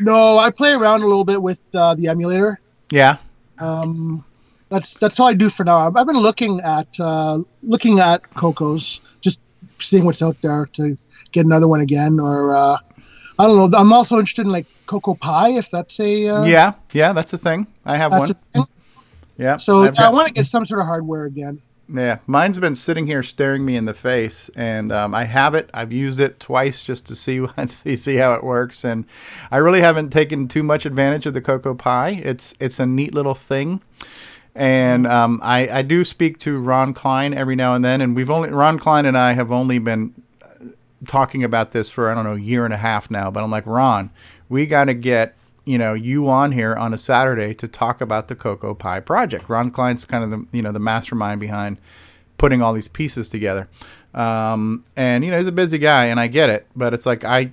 No, 0.01 0.39
I 0.39 0.51
play 0.51 0.73
around 0.73 1.03
a 1.03 1.07
little 1.07 1.25
bit 1.25 1.41
with 1.41 1.61
uh, 1.75 1.95
the 1.95 2.09
emulator. 2.09 2.61
Yeah. 2.91 3.19
Um, 3.59 4.25
that's 4.69 4.95
that's 4.95 5.21
all 5.21 5.29
I 5.29 5.35
do 5.35 5.49
for 5.51 5.65
now. 5.65 5.87
I've, 5.87 5.97
I've 5.97 6.07
been 6.07 6.19
looking 6.19 6.61
at 6.61 6.89
uh, 6.99 7.39
looking 7.63 8.01
at 8.01 8.29
Cocos, 8.31 9.01
just 9.21 9.39
seeing 9.79 10.05
what's 10.05 10.23
out 10.23 10.37
there 10.43 10.67
to 10.73 10.97
get 11.31 11.47
another 11.47 11.69
one 11.69 11.81
again. 11.81 12.19
Or 12.19 12.55
uh, 12.55 12.79
I 13.39 13.47
don't 13.47 13.71
know. 13.71 13.79
I'm 13.79 13.93
also 13.93 14.19
interested 14.19 14.47
in 14.47 14.53
like 14.53 14.67
Coco 14.87 15.15
Pi, 15.15 15.51
if 15.51 15.71
that's 15.71 16.01
a 16.01 16.29
uh, 16.29 16.45
yeah, 16.45 16.73
yeah, 16.93 17.13
that's 17.13 17.33
a 17.33 17.39
thing. 17.39 17.67
I 17.85 17.97
have 17.97 18.13
one. 18.13 18.31
Yeah. 19.37 19.57
So 19.57 19.85
yeah, 19.85 19.93
I 19.99 20.11
want 20.11 20.29
to 20.29 20.35
get 20.35 20.47
some 20.47 20.67
sort 20.67 20.81
of 20.81 20.87
hardware 20.87 21.25
again. 21.25 21.61
Yeah, 21.95 22.21
mine's 22.27 22.59
been 22.59 22.75
sitting 22.75 23.07
here 23.07 23.23
staring 23.23 23.67
me 23.67 23.77
in 23.77 23.85
the 23.85 23.93
face, 23.93 24.51
and 24.57 24.91
um, 24.91 25.15
I 25.15 25.25
have 25.25 25.55
it. 25.55 25.69
I've 25.75 25.93
used 25.93 26.21
it 26.21 26.41
twice 26.41 26.83
just 26.83 27.07
to 27.09 27.15
see 27.17 27.47
see 27.97 28.17
how 28.17 28.33
it 28.33 28.43
works, 28.43 28.83
and 28.83 29.05
I 29.51 29.59
really 29.59 29.83
haven't 29.83 30.09
taken 30.11 30.49
too 30.49 30.63
much 30.63 30.87
advantage 30.87 31.27
of 31.27 31.35
the 31.35 31.43
Coco 31.43 31.75
Pi. 31.75 32.21
It's 32.25 32.55
it's 32.59 32.81
a 32.81 32.87
neat 32.87 33.13
little 33.13 33.35
thing, 33.35 33.83
and 34.55 35.07
um, 35.07 35.39
I 35.43 35.69
I 35.69 35.83
do 35.83 36.03
speak 36.05 36.39
to 36.41 36.59
Ron 36.59 36.95
Klein 36.95 37.35
every 37.35 37.57
now 37.57 37.75
and 37.75 37.85
then, 37.85 38.01
and 38.01 38.17
we've 38.17 38.31
only 38.31 38.49
Ron 38.49 38.79
Klein 38.79 39.05
and 39.05 39.19
I 39.19 39.33
have 39.35 39.53
only 39.53 39.79
been 39.79 40.15
talking 41.07 41.45
about 41.45 41.73
this 41.73 41.91
for 41.91 42.11
I 42.11 42.15
don't 42.15 42.25
know 42.25 42.35
a 42.35 42.41
year 42.41 42.65
and 42.65 42.73
a 42.73 42.79
half 42.79 43.11
now, 43.11 43.31
but 43.31 43.45
I'm 43.45 43.51
like 43.51 43.67
Ron, 43.67 44.11
we 44.49 44.65
got 44.65 44.85
to 44.85 44.95
get 44.95 45.35
you 45.65 45.79
know 45.79 45.95
you 45.95 46.29
on 46.29 46.53
here 46.53 46.75
on 46.75 46.93
a 46.93 46.99
Saturday 46.99 47.55
to 47.55 47.69
talk 47.69 48.01
about 48.01 48.29
the 48.29 48.35
Coco 48.35 48.75
Pi 48.75 49.01
project. 49.01 49.49
Ron 49.49 49.71
Klein's 49.71 50.05
kind 50.05 50.25
of 50.25 50.31
the 50.31 50.47
you 50.57 50.63
know 50.63 50.73
the 50.73 50.81
mastermind 50.81 51.41
behind 51.41 51.79
putting 52.39 52.61
all 52.63 52.73
these 52.73 52.89
pieces 52.89 53.29
together, 53.29 53.69
um, 54.15 54.85
and 54.97 55.25
you 55.25 55.31
know 55.31 55.39
he's 55.39 55.47
a 55.47 55.53
busy 55.53 55.79
guy, 55.79 56.07
and 56.07 56.19
I 56.19 56.27
get 56.27 56.51
it, 56.51 56.67
but 56.75 56.95
it's 56.95 57.07
like 57.07 57.25
I 57.25 57.53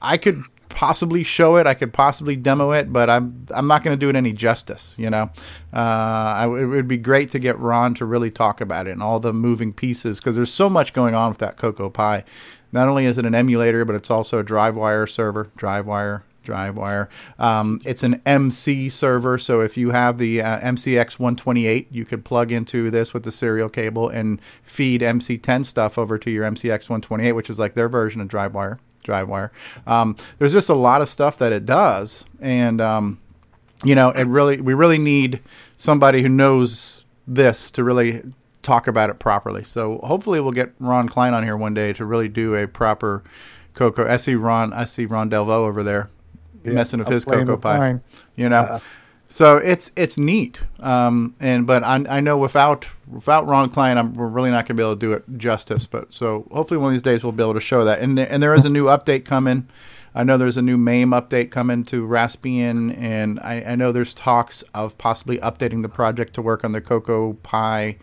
I 0.00 0.16
could 0.16 0.42
possibly 0.70 1.22
show 1.22 1.56
it, 1.56 1.66
I 1.66 1.74
could 1.74 1.92
possibly 1.92 2.36
demo 2.36 2.70
it, 2.70 2.90
but 2.90 3.10
I'm 3.10 3.46
I'm 3.50 3.66
not 3.66 3.84
going 3.84 3.94
to 3.96 4.00
do 4.00 4.08
it 4.08 4.16
any 4.16 4.32
justice. 4.32 4.94
You 4.98 5.10
know, 5.10 5.30
uh, 5.74 5.76
I, 5.76 6.44
it 6.46 6.64
would 6.64 6.88
be 6.88 6.96
great 6.96 7.30
to 7.32 7.38
get 7.38 7.58
Ron 7.58 7.92
to 7.94 8.06
really 8.06 8.30
talk 8.30 8.62
about 8.62 8.86
it 8.86 8.92
and 8.92 9.02
all 9.02 9.20
the 9.20 9.34
moving 9.34 9.74
pieces 9.74 10.18
because 10.18 10.36
there's 10.36 10.52
so 10.52 10.70
much 10.70 10.94
going 10.94 11.14
on 11.14 11.30
with 11.30 11.38
that 11.38 11.58
Coco 11.58 11.90
Pi. 11.90 12.24
Not 12.72 12.88
only 12.88 13.04
is 13.04 13.18
it 13.18 13.26
an 13.26 13.34
emulator, 13.34 13.84
but 13.84 13.96
it's 13.96 14.10
also 14.10 14.38
a 14.38 14.44
DriveWire 14.44 15.08
server, 15.10 15.50
DriveWire, 15.58 16.22
DriveWire. 16.44 17.08
Um, 17.38 17.80
it's 17.84 18.02
an 18.02 18.20
MC 18.26 18.88
server, 18.88 19.38
so 19.38 19.60
if 19.60 19.76
you 19.76 19.90
have 19.90 20.18
the 20.18 20.42
uh, 20.42 20.60
MCX 20.60 21.18
128, 21.18 21.88
you 21.90 22.04
could 22.04 22.24
plug 22.24 22.52
into 22.52 22.90
this 22.90 23.12
with 23.14 23.22
the 23.22 23.32
serial 23.32 23.68
cable 23.68 24.08
and 24.08 24.40
feed 24.62 25.00
MC10 25.00 25.64
stuff 25.64 25.98
over 25.98 26.18
to 26.18 26.30
your 26.30 26.44
MCX 26.44 26.88
128, 26.88 27.32
which 27.32 27.50
is 27.50 27.58
like 27.58 27.74
their 27.74 27.88
version 27.88 28.20
of 28.20 28.28
DriveWire. 28.28 28.78
DriveWire. 29.04 29.50
Um, 29.86 30.16
there's 30.38 30.52
just 30.52 30.68
a 30.68 30.74
lot 30.74 31.00
of 31.00 31.08
stuff 31.08 31.38
that 31.38 31.52
it 31.52 31.64
does, 31.64 32.26
and 32.40 32.80
um, 32.80 33.18
you 33.82 33.94
know, 33.94 34.10
it 34.10 34.24
really 34.24 34.60
we 34.60 34.74
really 34.74 34.98
need 34.98 35.40
somebody 35.76 36.22
who 36.22 36.28
knows 36.28 37.04
this 37.26 37.70
to 37.72 37.84
really 37.84 38.22
talk 38.62 38.86
about 38.86 39.08
it 39.08 39.18
properly. 39.18 39.64
So 39.64 39.98
hopefully 40.04 40.40
we'll 40.40 40.52
get 40.52 40.72
Ron 40.78 41.08
Klein 41.08 41.32
on 41.32 41.42
here 41.42 41.56
one 41.56 41.72
day 41.72 41.92
to 41.94 42.04
really 42.04 42.28
do 42.28 42.54
a 42.54 42.68
proper 42.68 43.22
Coco. 43.74 44.06
I 44.06 44.18
see 44.18 44.34
Ron. 44.34 44.72
I 44.72 44.84
see 44.84 45.06
Ron 45.06 45.30
Delvaux 45.30 45.66
over 45.66 45.82
there 45.82 46.10
Yeah, 46.64 46.72
messing 46.72 46.98
with 46.98 47.08
I'm 47.08 47.14
his 47.14 47.24
Coco 47.24 47.56
Pi. 47.56 47.78
mine. 47.78 48.00
You 48.36 48.48
know. 48.48 48.60
Uh, 48.60 48.80
so 49.32 49.58
it's 49.58 49.92
it's 49.94 50.18
neat, 50.18 50.60
um, 50.80 51.36
and 51.38 51.64
but 51.64 51.84
I, 51.84 52.04
I 52.08 52.20
know 52.20 52.36
without 52.36 52.88
without 53.08 53.46
Ron 53.46 53.70
Klein, 53.70 53.96
I'm, 53.96 54.14
we're 54.14 54.26
really 54.26 54.50
not 54.50 54.66
going 54.66 54.76
to 54.76 54.82
be 54.82 54.82
able 54.82 54.96
to 54.96 54.98
do 54.98 55.12
it 55.12 55.38
justice. 55.38 55.86
But 55.86 56.12
so 56.12 56.48
hopefully 56.50 56.78
one 56.78 56.88
of 56.88 56.94
these 56.94 57.02
days 57.02 57.22
we'll 57.22 57.30
be 57.30 57.42
able 57.42 57.54
to 57.54 57.60
show 57.60 57.84
that. 57.84 58.00
And 58.00 58.18
and 58.18 58.42
there 58.42 58.54
is 58.54 58.64
a 58.64 58.68
new 58.68 58.86
update 58.86 59.24
coming. 59.24 59.68
I 60.14 60.24
know 60.24 60.36
there's 60.36 60.56
a 60.56 60.62
new 60.62 60.76
MAME 60.76 61.10
update 61.10 61.52
coming 61.52 61.84
to 61.84 62.04
Raspbian, 62.06 62.96
and 62.98 63.38
I, 63.40 63.62
I 63.62 63.74
know 63.76 63.92
there's 63.92 64.12
talks 64.12 64.62
of 64.74 64.98
possibly 64.98 65.38
updating 65.38 65.82
the 65.82 65.88
project 65.88 66.34
to 66.34 66.42
work 66.42 66.64
on 66.64 66.72
the 66.72 66.80
Coco 66.80 67.34
Pi, 67.34 67.96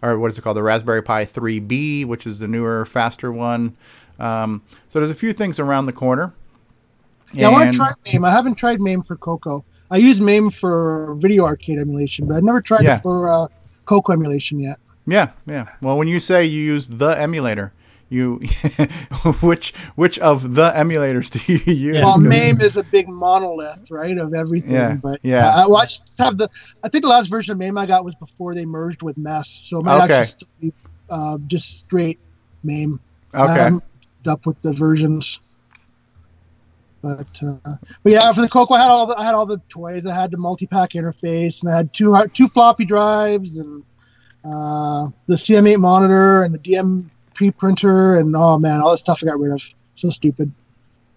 or 0.00 0.18
what 0.20 0.30
is 0.30 0.38
it 0.38 0.42
called, 0.42 0.56
the 0.56 0.62
Raspberry 0.62 1.02
Pi 1.02 1.24
3B, 1.24 2.06
which 2.06 2.26
is 2.26 2.38
the 2.38 2.46
newer, 2.46 2.86
faster 2.86 3.32
one. 3.32 3.76
Um, 4.20 4.62
so 4.88 5.00
there's 5.00 5.10
a 5.10 5.16
few 5.16 5.32
things 5.32 5.58
around 5.58 5.86
the 5.86 5.92
corner. 5.92 6.32
Yeah, 7.32 7.48
I 7.48 7.50
want 7.52 7.70
to 7.72 7.76
try 7.76 7.90
MAME. 8.06 8.24
I 8.24 8.30
haven't 8.30 8.54
tried 8.54 8.80
MAME 8.80 9.02
for 9.02 9.16
Coco. 9.16 9.64
I 9.90 9.96
use 9.96 10.20
MAME 10.20 10.50
for 10.50 11.14
video 11.18 11.44
arcade 11.44 11.78
emulation, 11.78 12.26
but 12.26 12.36
I've 12.36 12.42
never 12.44 12.60
tried 12.60 12.82
Yeah. 12.84 12.96
it 12.96 13.02
for 13.02 13.28
uh, 13.30 13.48
Coco 13.86 14.12
emulation 14.12 14.58
yet. 14.58 14.78
Yeah, 15.06 15.30
yeah. 15.46 15.66
Well, 15.80 15.96
when 15.96 16.08
you 16.08 16.20
say 16.20 16.44
you 16.44 16.62
use 16.62 16.86
the 16.88 17.08
emulator, 17.08 17.72
you 18.10 18.36
which 19.42 19.72
which 19.94 20.18
of 20.18 20.54
the 20.54 20.70
emulators 20.70 21.30
do 21.46 21.52
you 21.52 21.58
use? 21.92 22.00
Well, 22.02 22.18
MAME 22.34 22.60
is 22.60 22.76
a 22.76 22.82
big 22.82 23.08
monolith, 23.08 23.90
right, 23.90 24.16
of 24.18 24.34
everything. 24.34 24.72
Yeah, 24.72 24.94
But 24.96 25.20
yeah. 25.22 25.48
uh, 25.48 25.64
I, 25.64 25.66
well, 25.66 25.78
I 25.78 25.84
just 25.86 26.16
have 26.18 26.38
the. 26.38 26.48
I 26.84 26.88
think 26.88 27.04
the 27.04 27.10
last 27.10 27.28
version 27.28 27.52
of 27.52 27.58
MAME 27.58 27.76
I 27.78 27.86
got 27.86 28.04
was 28.04 28.14
before 28.14 28.54
they 28.54 28.64
merged 28.66 29.02
with 29.02 29.16
Mess, 29.18 29.48
so 29.48 29.78
it 29.78 29.84
might 29.84 30.02
Okay. 30.04 30.14
actually 30.14 30.26
still 30.26 30.48
be 30.60 30.72
uh, 31.10 31.38
just 31.46 31.78
straight 31.80 32.18
MAME. 32.64 33.00
Okay. 33.34 33.68
I 33.74 33.78
up 34.30 34.44
with 34.44 34.60
the 34.60 34.72
versions. 34.74 35.40
But 37.02 37.40
uh, 37.42 37.74
but 38.02 38.12
yeah, 38.12 38.32
for 38.32 38.40
the 38.40 38.48
Coco, 38.48 38.74
I 38.74 38.80
had 38.82 38.88
all 38.90 39.06
the 39.06 39.16
I 39.18 39.24
had 39.24 39.34
all 39.34 39.46
the 39.46 39.60
toys. 39.68 40.04
I 40.06 40.14
had 40.14 40.30
the 40.32 40.36
multi-pack 40.38 40.90
interface, 40.92 41.62
and 41.62 41.72
I 41.72 41.76
had 41.76 41.92
two 41.94 42.16
two 42.34 42.48
floppy 42.48 42.84
drives, 42.84 43.58
and 43.58 43.84
uh, 44.44 45.08
the 45.26 45.34
CM8 45.36 45.78
monitor, 45.78 46.42
and 46.42 46.52
the 46.54 46.58
DMP 46.58 47.56
printer, 47.56 48.16
and 48.18 48.34
oh 48.36 48.58
man, 48.58 48.80
all 48.80 48.90
this 48.90 49.00
stuff 49.00 49.20
I 49.22 49.26
got 49.26 49.38
rid 49.38 49.52
of. 49.52 49.62
So 49.94 50.08
stupid. 50.10 50.50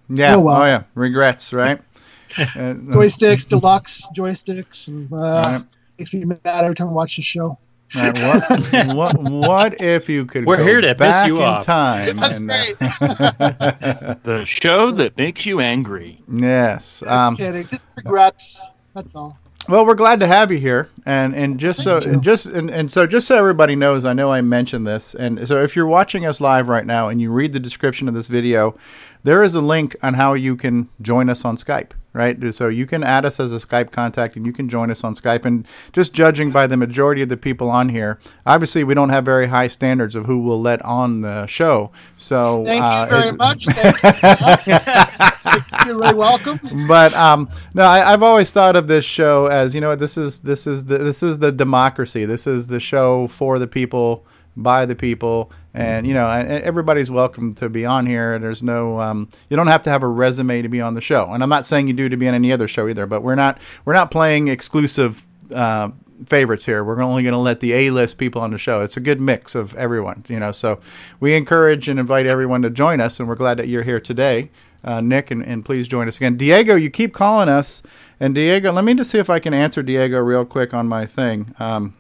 yeah. 0.10 0.36
Oh, 0.36 0.40
well. 0.40 0.62
Oh 0.62 0.66
yeah. 0.66 0.84
Regrets, 0.96 1.54
right? 1.54 1.80
Uh, 2.38 2.76
joysticks, 2.96 3.46
deluxe 3.46 4.08
joysticks, 4.16 4.88
and 4.88 5.12
uh, 5.12 5.18
Right. 5.18 5.64
makes 6.00 6.14
me 6.14 6.24
mad 6.24 6.40
every 6.64 6.76
time 6.76 6.88
I 6.88 6.94
watch 6.94 7.18
the 7.18 7.22
show. 7.22 7.58
Right, 7.96 8.18
what, 8.96 8.96
what 8.96 9.22
what 9.22 9.82
if 9.82 10.08
you 10.08 10.26
could 10.26 10.46
We're 10.46 10.58
go 10.58 10.64
here 10.66 10.82
to 10.82 10.90
piss 10.90 10.98
back 11.00 11.28
you 11.28 11.38
in 11.38 11.44
off. 11.44 11.66
time? 11.66 12.18
That's 12.18 12.40
and, 12.40 12.48
right. 12.50 12.76
uh, 12.82 14.16
The 14.24 14.46
show 14.46 14.92
that 14.92 15.18
makes 15.18 15.46
you 15.46 15.60
angry. 15.60 16.22
yes. 16.32 17.00
Just 17.02 17.12
Um, 17.12 17.36
kidding. 17.36 17.68
Just 17.68 17.88
regrets. 17.98 18.62
That's 18.94 19.16
all. 19.16 19.38
Well, 19.70 19.86
we're 19.86 19.94
glad 19.96 20.20
to 20.22 20.28
have 20.28 20.52
you 20.52 20.58
here, 20.58 20.90
and 21.06 21.36
and 21.36 21.60
just 21.60 21.84
so 21.84 22.00
Thank 22.00 22.16
you. 22.16 22.22
just 22.22 22.48
and, 22.48 22.72
and 22.72 22.92
so 22.92 23.06
just 23.06 23.28
so 23.28 23.38
everybody 23.38 23.76
knows, 23.76 24.06
I 24.06 24.14
know 24.14 24.32
I 24.32 24.42
mentioned 24.42 24.88
this, 24.88 25.14
and 25.14 25.48
so 25.48 25.62
if 25.62 25.76
you're 25.76 25.86
watching 25.86 26.26
us 26.26 26.42
live 26.42 26.68
right 26.68 26.86
now 26.86 27.10
and 27.10 27.22
you 27.22 27.32
read 27.32 27.54
the 27.54 27.60
description 27.60 28.08
of 28.08 28.16
this 28.16 28.26
video, 28.28 28.76
there 29.24 29.44
is 29.44 29.54
a 29.54 29.62
link 29.62 29.96
on 30.02 30.16
how 30.16 30.34
you 30.34 30.56
can 30.56 30.90
join 31.00 31.30
us 31.30 31.46
on 31.46 31.58
Skype. 31.58 31.92
Right, 32.14 32.54
so 32.54 32.68
you 32.68 32.86
can 32.86 33.06
add 33.06 33.24
us 33.24 33.40
as 33.40 33.54
a 33.54 33.56
Skype 33.56 33.92
contact, 33.92 34.36
and 34.36 34.46
you 34.46 34.52
can 34.52 34.68
join 34.68 34.92
us 34.92 35.02
on 35.06 35.16
Skype. 35.16 35.46
And 35.46 35.66
just 35.94 36.12
judging 36.12 36.52
by 36.52 36.68
the 36.68 36.76
majority 36.76 37.22
of 37.22 37.30
the 37.30 37.38
people 37.38 37.70
on 37.70 37.88
here, 37.88 38.20
obviously 38.46 38.84
we 38.84 38.94
don't 38.94 39.12
have 39.12 39.24
very 39.24 39.48
high 39.48 39.68
standards 39.68 40.14
of 40.14 40.26
who 40.26 40.40
we'll 40.40 40.60
let 40.60 40.82
on 40.82 41.22
the 41.22 41.48
show. 41.48 41.90
So 42.18 42.66
Thank 42.66 42.84
uh, 42.84 43.06
you 43.10 43.16
very 43.16 43.30
it- 43.30 43.38
much. 43.38 43.66
Thank 43.66 44.68
you. 44.68 45.86
You're 45.86 45.98
really 46.00 46.16
welcome. 46.16 46.60
but 46.86 47.14
um, 47.14 47.50
no, 47.74 47.84
I, 47.84 48.12
I've 48.12 48.24
always 48.24 48.52
thought 48.52 48.76
of 48.76 48.88
this 48.88 49.06
show 49.06 49.48
as 49.48 49.74
you 49.74 49.82
know 49.82 49.96
this 49.96 50.18
is 50.18 50.42
this 50.42 50.68
is 50.68 50.86
the 50.86 50.98
this 50.98 51.24
is 51.24 51.40
the 51.40 51.52
democracy. 51.52 52.26
This 52.26 52.46
is 52.46 52.68
the 52.68 52.80
show 52.82 53.28
for 53.28 53.58
the 53.58 53.68
people 53.68 54.26
by 54.56 54.86
the 54.86 54.96
people, 54.96 55.52
and 55.74 56.06
you 56.06 56.14
know 56.14 56.30
everybody's 56.30 57.10
welcome 57.10 57.54
to 57.56 57.70
be 57.70 57.86
on 57.86 58.06
here. 58.06 58.38
There's 58.40 58.64
no 58.64 59.00
um, 59.00 59.30
you 59.50 59.58
don't 59.58 59.68
have 59.68 59.84
to 59.84 59.90
have 59.90 60.04
a 60.04 60.08
resume 60.08 60.62
to 60.62 60.70
be 60.70 60.82
on 60.82 60.94
the 60.94 61.02
show, 61.02 61.30
and 61.32 61.44
I'm 61.44 61.50
not 61.50 61.66
saying 61.66 61.88
you 61.88 61.94
do 61.94 62.10
to 62.10 62.18
be 62.18 62.28
on 62.28 62.34
any 62.34 62.52
other 62.52 62.68
show 62.68 62.88
either. 62.88 63.06
But 63.06 63.22
we're 63.22 63.36
not 63.36 63.60
we're 63.86 63.94
not 63.94 64.12
playing 64.12 64.48
exclusive. 64.48 65.26
Uh, 65.54 65.92
favorites 66.28 66.64
here 66.66 66.84
we're 66.84 67.02
only 67.02 67.24
going 67.24 67.34
to 67.34 67.40
let 67.40 67.62
the 67.62 67.74
a-list 67.74 68.20
people 68.20 68.40
on 68.44 68.52
the 68.52 68.58
show 68.60 68.82
it's 68.82 68.96
a 68.96 69.00
good 69.00 69.20
mix 69.20 69.56
of 69.56 69.74
everyone 69.74 70.24
you 70.28 70.40
know 70.40 70.52
so 70.52 70.80
we 71.20 71.34
encourage 71.34 71.90
and 71.90 72.00
invite 72.00 72.28
everyone 72.28 72.62
to 72.62 72.70
join 72.70 73.02
us 73.02 73.20
and 73.20 73.28
we're 73.28 73.34
glad 73.34 73.58
that 73.58 73.68
you're 73.68 73.82
here 73.82 74.00
today 74.00 74.48
uh, 74.84 75.02
Nick, 75.02 75.32
and, 75.32 75.44
and 75.44 75.64
please 75.64 75.88
join 75.88 76.08
us 76.08 76.18
again. 76.18 76.38
Diego, 76.38 76.76
you 76.76 76.90
keep 76.90 77.14
calling 77.14 77.50
us, 77.50 77.84
and 78.20 78.34
Diego, 78.34 78.72
let 78.72 78.84
me 78.84 78.94
just 78.94 79.12
see 79.12 79.20
if 79.20 79.30
I 79.30 79.40
can 79.40 79.54
answer 79.54 79.84
Diego 79.84 80.20
real 80.20 80.46
quick 80.46 80.74
on 80.74 80.88
my 80.88 81.06
thing. 81.06 81.54
Um, 81.60 81.96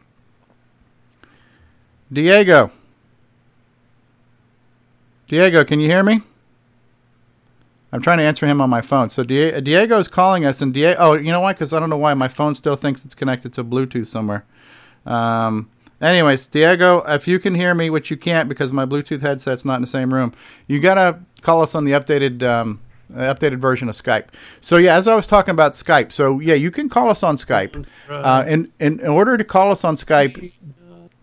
Diego, 2.11 2.71
Diego, 5.27 5.63
can 5.63 5.79
you 5.79 5.87
hear 5.89 6.03
me? 6.03 6.21
I'm 7.93 8.01
trying 8.01 8.17
to 8.19 8.23
answer 8.23 8.45
him 8.45 8.61
on 8.61 8.69
my 8.69 8.81
phone. 8.81 9.09
So 9.09 9.23
Die- 9.23 9.59
Diego's 9.59 10.07
calling 10.07 10.45
us, 10.45 10.61
and 10.61 10.73
Diego. 10.73 10.97
Oh, 10.99 11.13
you 11.13 11.31
know 11.31 11.41
why? 11.41 11.53
Because 11.53 11.73
I 11.73 11.79
don't 11.79 11.89
know 11.89 11.97
why 11.97 12.13
my 12.13 12.27
phone 12.27 12.55
still 12.55 12.75
thinks 12.75 13.03
it's 13.05 13.15
connected 13.15 13.53
to 13.53 13.63
Bluetooth 13.63 14.05
somewhere. 14.07 14.45
Um, 15.05 15.69
anyways, 16.01 16.47
Diego, 16.47 17.03
if 17.07 17.27
you 17.27 17.39
can 17.39 17.55
hear 17.55 17.73
me, 17.73 17.89
which 17.89 18.09
you 18.11 18.17
can't 18.17 18.47
because 18.47 18.71
my 18.71 18.85
Bluetooth 18.85 19.21
headset's 19.21 19.65
not 19.65 19.75
in 19.75 19.81
the 19.81 19.87
same 19.87 20.13
room, 20.13 20.33
you 20.67 20.79
gotta 20.79 21.19
call 21.41 21.61
us 21.61 21.75
on 21.75 21.83
the 21.85 21.91
updated 21.91 22.43
um, 22.43 22.79
updated 23.13 23.57
version 23.57 23.89
of 23.89 23.95
Skype. 23.95 24.27
So 24.61 24.77
yeah, 24.77 24.95
as 24.95 25.07
I 25.07 25.15
was 25.15 25.27
talking 25.27 25.51
about 25.51 25.73
Skype, 25.73 26.11
so 26.13 26.39
yeah, 26.39 26.53
you 26.55 26.71
can 26.71 26.87
call 26.87 27.09
us 27.09 27.23
on 27.23 27.35
Skype. 27.35 27.85
Uh, 28.09 28.43
and, 28.47 28.71
and 28.79 28.99
in 29.01 29.07
order 29.07 29.37
to 29.37 29.43
call 29.43 29.71
us 29.71 29.83
on 29.83 29.95
Skype, 29.97 30.53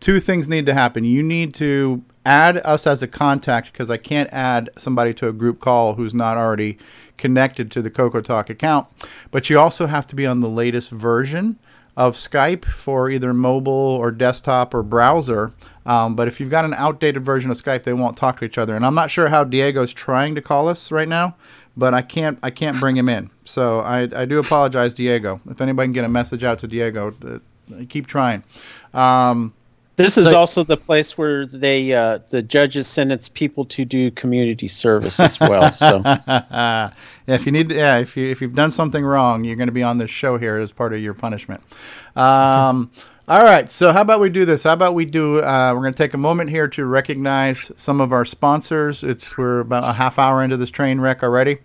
two 0.01 0.21
things 0.21 0.49
need 0.49 0.67
to 0.67 0.75
happen. 0.75 1.05
You 1.05 1.23
need 1.23 1.55
to 1.55 2.03
add 2.25 2.59
us 2.59 2.87
as 2.87 3.03
a 3.03 3.09
contact 3.09 3.73
because 3.73 3.91
I 3.91 3.97
can't 3.97 4.29
add 4.33 4.71
somebody 4.77 5.15
to 5.15 5.29
a 5.29 5.33
group 5.33 5.61
call 5.61 5.95
who's 5.95 6.15
not 6.15 6.37
already 6.37 6.79
connected 7.17 7.71
to 7.73 7.83
the 7.83 7.91
Coco 7.91 8.21
Talk 8.21 8.51
account. 8.51 8.87
But 9.31 9.49
you 9.49 9.59
also 9.59 9.87
have 9.87 10.07
to 10.09 10.17
be 10.17 10.27
on 10.27 10.41
the 10.41 10.49
latest 10.49 10.91
version 10.91 11.59
of 11.97 12.15
Skype 12.15 12.65
for 12.65 13.11
either 13.11 13.35
mobile 13.35 13.73
or 13.73 14.13
desktop 14.13 14.73
or 14.73 14.85
browser. 14.85 15.53
Um, 15.85 16.15
but 16.15 16.29
if 16.29 16.39
you've 16.39 16.51
got 16.51 16.65
an 16.65 16.75
outdated 16.75 17.25
version 17.25 17.51
of 17.51 17.57
Skype, 17.57 17.83
they 17.83 17.93
won't 17.93 18.17
talk 18.17 18.39
to 18.39 18.45
each 18.45 18.59
other. 18.59 18.77
And 18.77 18.87
I'm 18.87 18.95
not 18.95 19.11
sure 19.11 19.29
how 19.29 19.43
Diego's 19.43 19.93
trying 19.93 20.35
to 20.37 20.43
call 20.43 20.69
us 20.69 20.93
right 20.93 21.09
now, 21.09 21.35
but 21.77 21.95
I 21.95 22.03
can't 22.03 22.39
I 22.43 22.51
can't 22.51 22.79
bring 22.79 22.97
him 22.97 23.09
in. 23.09 23.31
So 23.45 23.81
I, 23.81 24.03
I 24.15 24.27
do 24.27 24.39
apologize, 24.39 24.95
Diego. 24.95 25.41
If 25.51 25.61
anybody 25.61 25.87
can 25.87 25.93
get 25.93 26.05
a 26.05 26.09
message 26.09 26.45
out 26.45 26.61
to 26.61 26.69
Diego, 26.69 27.13
uh, 27.27 27.85
keep 27.89 28.07
trying. 28.07 28.45
Um, 28.95 29.55
This 29.99 30.17
is 30.17 30.31
So- 30.31 30.39
also 30.39 30.63
the 30.63 30.77
place 30.77 31.19
where 31.19 31.45
they 31.45 31.93
uh, 31.93 32.21
the 32.31 32.41
judges 32.41 32.87
sentence 32.87 33.29
people 33.29 33.65
to 33.65 33.85
do 33.85 34.13
community 34.13 34.69
service 34.69 35.19
as 35.19 35.41
well. 35.41 35.73
So 35.73 36.03
yeah, 36.07 36.91
if 37.27 37.45
you 37.47 37.51
need, 37.53 37.73
yeah, 37.73 37.99
if 37.99 38.17
you 38.17 38.29
if 38.29 38.41
you've 38.41 38.55
done 38.55 38.71
something 38.71 39.05
wrong, 39.05 39.43
you're 39.43 39.57
going 39.57 39.67
to 39.67 39.73
be 39.73 39.83
on 39.83 39.99
this 39.99 40.11
show 40.11 40.39
here 40.39 40.57
as 40.57 40.71
part 40.71 40.95
of 40.95 41.01
your 41.01 41.15
punishment. 41.15 41.63
Um, 42.15 42.93
all 43.29 43.43
right, 43.43 43.69
so 43.73 43.93
how 43.93 44.03
about 44.03 44.21
we 44.21 44.31
do 44.31 44.45
this? 44.45 44.63
How 44.63 44.73
about 44.73 44.95
we 44.95 45.05
do? 45.05 45.43
Uh, 45.43 45.73
we're 45.75 45.83
going 45.83 45.95
to 45.95 45.99
take 46.03 46.15
a 46.15 46.19
moment 46.19 46.51
here 46.51 46.69
to 46.69 46.87
recognize 46.87 47.73
some 47.77 48.01
of 48.01 48.13
our 48.13 48.25
sponsors. 48.25 49.03
It's 49.03 49.37
we're 49.37 49.59
about 49.59 49.83
a 49.83 49.95
half 49.95 50.17
hour 50.17 50.45
into 50.45 50.57
this 50.57 50.71
train 50.71 51.01
wreck 51.01 51.25
already. 51.25 51.59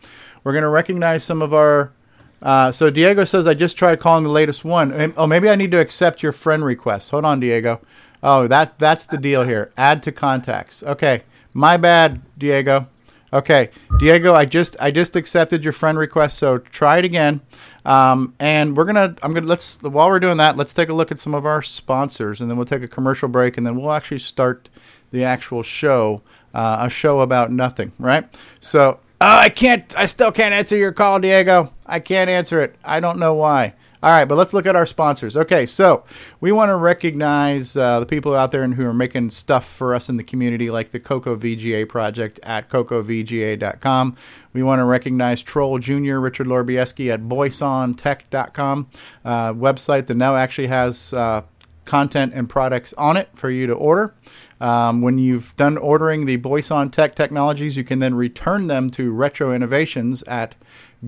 We're 0.44 0.54
going 0.54 0.64
to 0.64 0.70
recognize 0.70 1.24
some 1.24 1.44
of 1.44 1.54
our. 1.54 1.94
Uh, 2.42 2.72
so 2.72 2.90
Diego 2.90 3.26
says 3.26 3.48
I 3.48 3.54
just 3.54 3.78
tried 3.78 4.00
calling 4.00 4.24
the 4.24 4.30
latest 4.32 4.66
one. 4.66 5.14
Oh, 5.16 5.28
maybe 5.28 5.50
I 5.50 5.56
need 5.56 5.70
to 5.72 5.80
accept 5.80 6.24
your 6.24 6.32
friend 6.34 6.66
request. 6.66 7.12
Hold 7.12 7.26
on, 7.26 7.40
Diego. 7.40 7.80
Oh, 8.24 8.48
that 8.48 8.80
that's 8.80 9.06
the 9.06 9.18
deal 9.18 9.44
here. 9.44 9.72
Add 9.78 10.02
to 10.04 10.12
contacts. 10.12 10.82
Okay, 10.82 11.24
my 11.54 11.78
bad, 11.78 12.22
Diego. 12.38 12.88
Okay, 13.34 13.72
Diego, 13.98 14.34
I 14.34 14.46
just 14.46 14.78
I 14.80 14.92
just 14.92 15.16
accepted 15.16 15.64
your 15.64 15.74
friend 15.74 15.98
request, 15.98 16.38
so 16.38 16.60
try 16.60 17.00
it 17.00 17.06
again. 17.06 17.42
Um, 17.84 18.34
and 18.40 18.78
we're 18.78 18.86
gonna 18.86 19.16
I'm 19.22 19.34
gonna 19.34 19.48
let's 19.48 19.82
while 19.82 20.08
we're 20.08 20.20
doing 20.20 20.38
that, 20.38 20.56
let's 20.56 20.74
take 20.74 20.90
a 20.90 20.94
look 20.94 21.12
at 21.12 21.20
some 21.20 21.36
of 21.36 21.46
our 21.46 21.62
sponsors, 21.62 22.40
and 22.40 22.50
then 22.50 22.58
we'll 22.58 22.66
take 22.66 22.84
a 22.84 22.88
commercial 22.88 23.28
break, 23.28 23.58
and 23.58 23.68
then 23.68 23.76
we'll 23.76 23.92
actually 23.92 24.20
start 24.20 24.70
the 25.12 25.24
actual 25.24 25.62
show, 25.62 26.22
uh, 26.54 26.78
a 26.82 26.90
show 26.90 27.20
about 27.20 27.52
nothing, 27.52 27.92
right? 28.00 28.26
So 28.60 29.00
oh, 29.20 29.38
I 29.38 29.50
can't, 29.50 29.98
I 29.98 30.06
still 30.06 30.32
can't 30.32 30.54
answer 30.54 30.76
your 30.78 30.92
call, 30.92 31.20
Diego. 31.20 31.74
I 31.86 32.00
can't 32.00 32.30
answer 32.30 32.62
it. 32.62 32.76
I 32.84 33.00
don't 33.00 33.20
know 33.20 33.34
why. 33.34 33.74
All 34.04 34.12
right, 34.12 34.26
but 34.26 34.38
let's 34.38 34.54
look 34.54 34.66
at 34.66 34.76
our 34.76 34.86
sponsors. 34.86 35.38
Okay, 35.38 35.66
so 35.66 36.04
we 36.42 36.52
want 36.52 36.68
to 36.68 36.76
recognize 36.76 37.78
uh, 37.78 38.02
the 38.02 38.06
people 38.06 38.36
out 38.36 38.52
there 38.52 38.62
and 38.62 38.74
who 38.74 38.86
are 38.86 38.94
making 38.94 39.30
stuff 39.30 39.66
for 39.66 39.96
us 39.96 40.10
in 40.10 40.18
the 40.18 40.26
community, 40.26 40.70
like 40.70 40.90
the 40.90 41.00
Coco 41.00 41.38
VGA 41.38 41.88
project 41.88 42.38
at 42.44 42.70
cocovga.com. 42.70 44.18
We 44.52 44.62
want 44.62 44.80
to 44.80 44.84
recognize 44.84 45.42
Troll 45.42 45.80
Jr. 45.80 46.18
Richard 46.18 46.48
Lorbieski 46.48 47.14
at 47.14 47.22
boysontech.com, 47.22 48.90
uh, 49.24 49.54
website 49.54 50.08
that 50.08 50.18
now 50.18 50.36
actually 50.36 50.68
has 50.68 51.14
uh, 51.14 51.44
content 51.86 52.34
and 52.36 52.50
products 52.50 52.94
on 52.98 53.16
it 53.16 53.30
for 53.34 53.50
you 53.50 53.68
to 53.68 53.74
order. 53.74 54.14
Um, 54.60 55.02
when 55.02 55.18
you've 55.18 55.56
done 55.56 55.78
ordering 55.78 56.26
the 56.26 56.36
Boyson 56.38 56.90
Tech 56.90 57.16
technologies, 57.16 57.78
you 57.78 57.86
can 57.86 58.00
then 58.00 58.16
return 58.16 58.68
them 58.68 58.90
to 58.92 59.12
Retro 59.12 59.54
Innovations 59.54 60.24
at 60.24 60.56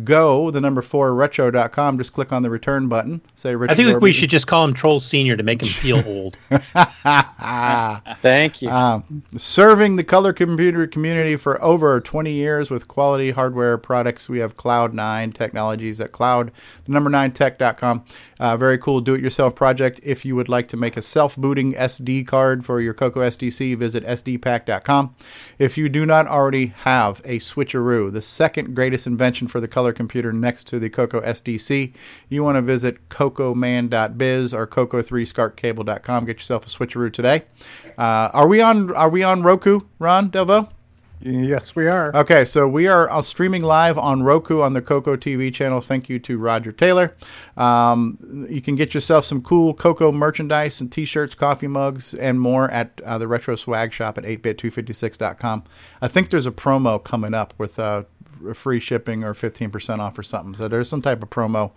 go, 0.03 0.51
the 0.51 0.59
number 0.59 0.81
four, 0.81 1.15
retro.com. 1.15 1.97
Just 1.97 2.13
click 2.13 2.33
on 2.33 2.43
the 2.43 2.49
return 2.49 2.87
button. 2.87 3.21
Say 3.33 3.55
Richard 3.55 3.71
I 3.71 3.75
think 3.75 4.01
we 4.01 4.11
should 4.11 4.29
just 4.29 4.47
call 4.47 4.65
him 4.65 4.73
Troll 4.73 4.99
Senior 4.99 5.37
to 5.37 5.43
make 5.43 5.61
him 5.61 5.69
feel 5.69 6.03
old. 6.05 6.37
Thank 8.21 8.61
you. 8.61 8.69
Um, 8.69 9.23
serving 9.37 9.95
the 9.95 10.03
color 10.03 10.33
computer 10.33 10.87
community 10.87 11.35
for 11.35 11.61
over 11.63 11.99
20 12.01 12.31
years 12.31 12.69
with 12.69 12.87
quality 12.87 13.31
hardware 13.31 13.77
products. 13.77 14.27
We 14.27 14.39
have 14.39 14.57
Cloud9 14.57 15.33
Technologies 15.33 16.01
at 16.01 16.11
cloud, 16.11 16.51
the 16.85 16.91
number 16.91 17.09
9 17.09 17.31
tech.com. 17.31 18.05
Uh, 18.39 18.57
very 18.57 18.77
cool 18.77 19.01
do 19.01 19.13
it 19.13 19.21
yourself 19.21 19.55
project. 19.55 19.99
If 20.03 20.25
you 20.25 20.35
would 20.35 20.49
like 20.49 20.67
to 20.69 20.77
make 20.77 20.97
a 20.97 21.01
self 21.01 21.37
booting 21.37 21.73
SD 21.73 22.27
card 22.27 22.65
for 22.65 22.81
your 22.81 22.93
Coco 22.93 23.21
SDC, 23.21 23.77
visit 23.77 24.05
sdpack.com. 24.05 25.15
If 25.57 25.77
you 25.77 25.87
do 25.89 26.05
not 26.05 26.27
already 26.27 26.67
have 26.67 27.21
a 27.23 27.39
switcheroo, 27.39 28.11
the 28.11 28.21
second 28.21 28.75
greatest 28.75 29.07
invention 29.07 29.47
for 29.47 29.59
the 29.59 29.67
color 29.67 29.84
computer 29.93 30.31
next 30.31 30.67
to 30.67 30.79
the 30.79 30.89
Coco 30.89 31.21
SDC, 31.21 31.93
you 32.29 32.43
want 32.43 32.55
to 32.55 32.61
visit 32.61 33.09
cocoman.biz 33.09 34.53
or 34.53 34.67
coco3scartcable.com. 34.67 36.25
Get 36.25 36.37
yourself 36.37 36.65
a 36.65 36.69
switcheroo 36.69 37.11
today. 37.11 37.43
Uh, 37.97 38.29
are 38.33 38.47
we 38.47 38.61
on? 38.61 38.93
Are 38.93 39.09
we 39.09 39.23
on 39.23 39.43
Roku, 39.43 39.81
Ron 39.99 40.29
Delvaux? 40.29 40.69
Yes, 41.21 41.75
we 41.75 41.87
are. 41.87 42.15
Okay, 42.15 42.45
so 42.45 42.67
we 42.67 42.87
are 42.87 43.09
uh, 43.09 43.21
streaming 43.21 43.63
live 43.63 43.97
on 43.97 44.21
Roku 44.21 44.61
on 44.61 44.73
the 44.73 44.81
Coco 44.81 45.15
TV 45.15 45.51
channel. 45.53 45.81
Thank 45.81 46.07
you 46.09 46.19
to 46.19 46.37
Roger 46.37 46.71
Taylor. 46.71 47.15
Um, 47.57 48.45
you 48.49 48.61
can 48.61 48.75
get 48.75 48.93
yourself 48.93 49.25
some 49.25 49.41
cool 49.41 49.73
Coco 49.73 50.11
merchandise 50.11 50.81
and 50.81 50.91
T-shirts, 50.91 51.33
coffee 51.33 51.67
mugs, 51.67 52.13
and 52.13 52.39
more 52.39 52.69
at 52.69 53.01
uh, 53.03 53.17
the 53.17 53.27
Retro 53.27 53.55
Swag 53.55 53.91
Shop 53.91 54.17
at 54.17 54.23
8bit256.com. 54.23 55.63
I 56.01 56.07
think 56.07 56.29
there's 56.29 56.45
a 56.45 56.51
promo 56.51 57.03
coming 57.03 57.33
up 57.33 57.53
with 57.57 57.79
uh, 57.79 58.03
free 58.53 58.79
shipping 58.79 59.23
or 59.23 59.33
15% 59.33 59.99
off 59.99 60.17
or 60.17 60.23
something. 60.23 60.55
So 60.55 60.67
there's 60.67 60.89
some 60.89 61.01
type 61.01 61.23
of 61.23 61.29
promo 61.29 61.71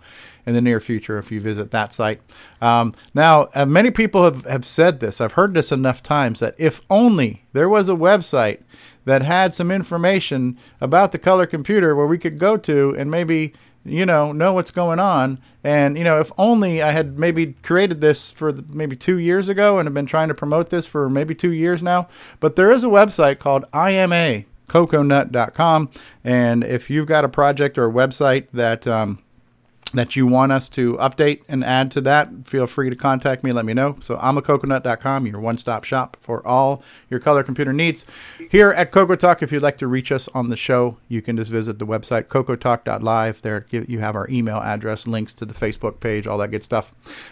in 0.45 0.53
the 0.53 0.61
near 0.61 0.79
future 0.79 1.17
if 1.17 1.31
you 1.31 1.39
visit 1.39 1.71
that 1.71 1.93
site. 1.93 2.21
Um, 2.61 2.93
now, 3.13 3.49
uh, 3.55 3.65
many 3.65 3.91
people 3.91 4.23
have, 4.23 4.45
have 4.45 4.65
said 4.65 4.99
this. 4.99 5.21
I've 5.21 5.33
heard 5.33 5.53
this 5.53 5.71
enough 5.71 6.03
times 6.03 6.39
that 6.39 6.55
if 6.57 6.81
only 6.89 7.43
there 7.53 7.69
was 7.69 7.89
a 7.89 7.93
website 7.93 8.61
that 9.05 9.21
had 9.21 9.53
some 9.53 9.71
information 9.71 10.57
about 10.81 11.11
the 11.11 11.19
color 11.19 11.45
computer 11.45 11.95
where 11.95 12.07
we 12.07 12.17
could 12.17 12.37
go 12.37 12.57
to 12.57 12.95
and 12.97 13.09
maybe 13.09 13.53
you 13.85 14.05
know 14.05 14.31
know 14.31 14.53
what's 14.53 14.71
going 14.71 14.99
on 14.99 15.39
and 15.63 15.97
you 15.97 16.03
know 16.03 16.19
if 16.19 16.31
only 16.37 16.81
i 16.81 16.91
had 16.91 17.17
maybe 17.17 17.53
created 17.63 18.01
this 18.01 18.31
for 18.31 18.51
maybe 18.73 18.95
two 18.95 19.17
years 19.17 19.47
ago 19.47 19.79
and 19.79 19.87
have 19.87 19.93
been 19.93 20.05
trying 20.05 20.27
to 20.27 20.33
promote 20.33 20.69
this 20.69 20.85
for 20.85 21.09
maybe 21.09 21.33
two 21.33 21.53
years 21.53 21.81
now 21.81 22.07
but 22.39 22.55
there 22.55 22.71
is 22.71 22.83
a 22.83 22.87
website 22.87 23.39
called 23.39 23.63
ima 23.73 24.43
coconut.com 24.69 25.89
and 26.23 26.63
if 26.63 26.89
you've 26.89 27.07
got 27.07 27.25
a 27.25 27.29
project 27.29 27.77
or 27.77 27.87
a 27.87 27.91
website 27.91 28.47
that 28.53 28.87
um, 28.87 29.19
that 29.91 30.15
you 30.15 30.27
want 30.27 30.51
us 30.51 30.69
to 30.69 30.95
update 30.97 31.41
and 31.47 31.63
add 31.63 31.91
to 31.91 32.01
that, 32.01 32.47
feel 32.47 32.67
free 32.67 32.89
to 32.89 32.95
contact 32.95 33.43
me. 33.43 33.51
Let 33.51 33.65
me 33.65 33.73
know. 33.73 33.95
So 33.99 34.17
I'm 34.21 34.37
your 35.25 35.39
one 35.39 35.57
stop 35.57 35.83
shop 35.83 36.17
for 36.19 36.45
all 36.45 36.83
your 37.09 37.19
color 37.19 37.43
computer 37.43 37.73
needs. 37.73 38.05
Here 38.49 38.71
at 38.71 38.91
Coco 38.91 39.15
Talk, 39.15 39.43
if 39.43 39.51
you'd 39.51 39.61
like 39.61 39.77
to 39.79 39.87
reach 39.87 40.11
us 40.11 40.27
on 40.29 40.49
the 40.49 40.55
show, 40.55 40.97
you 41.07 41.21
can 41.21 41.37
just 41.37 41.51
visit 41.51 41.79
the 41.79 41.87
website 41.87 42.25
cocotalk.live. 42.25 43.41
There 43.41 43.65
you 43.71 43.99
have 43.99 44.15
our 44.15 44.29
email 44.29 44.57
address, 44.57 45.07
links 45.07 45.33
to 45.35 45.45
the 45.45 45.53
Facebook 45.53 45.99
page, 45.99 46.27
all 46.27 46.37
that 46.39 46.51
good 46.51 46.63
stuff. 46.63 46.91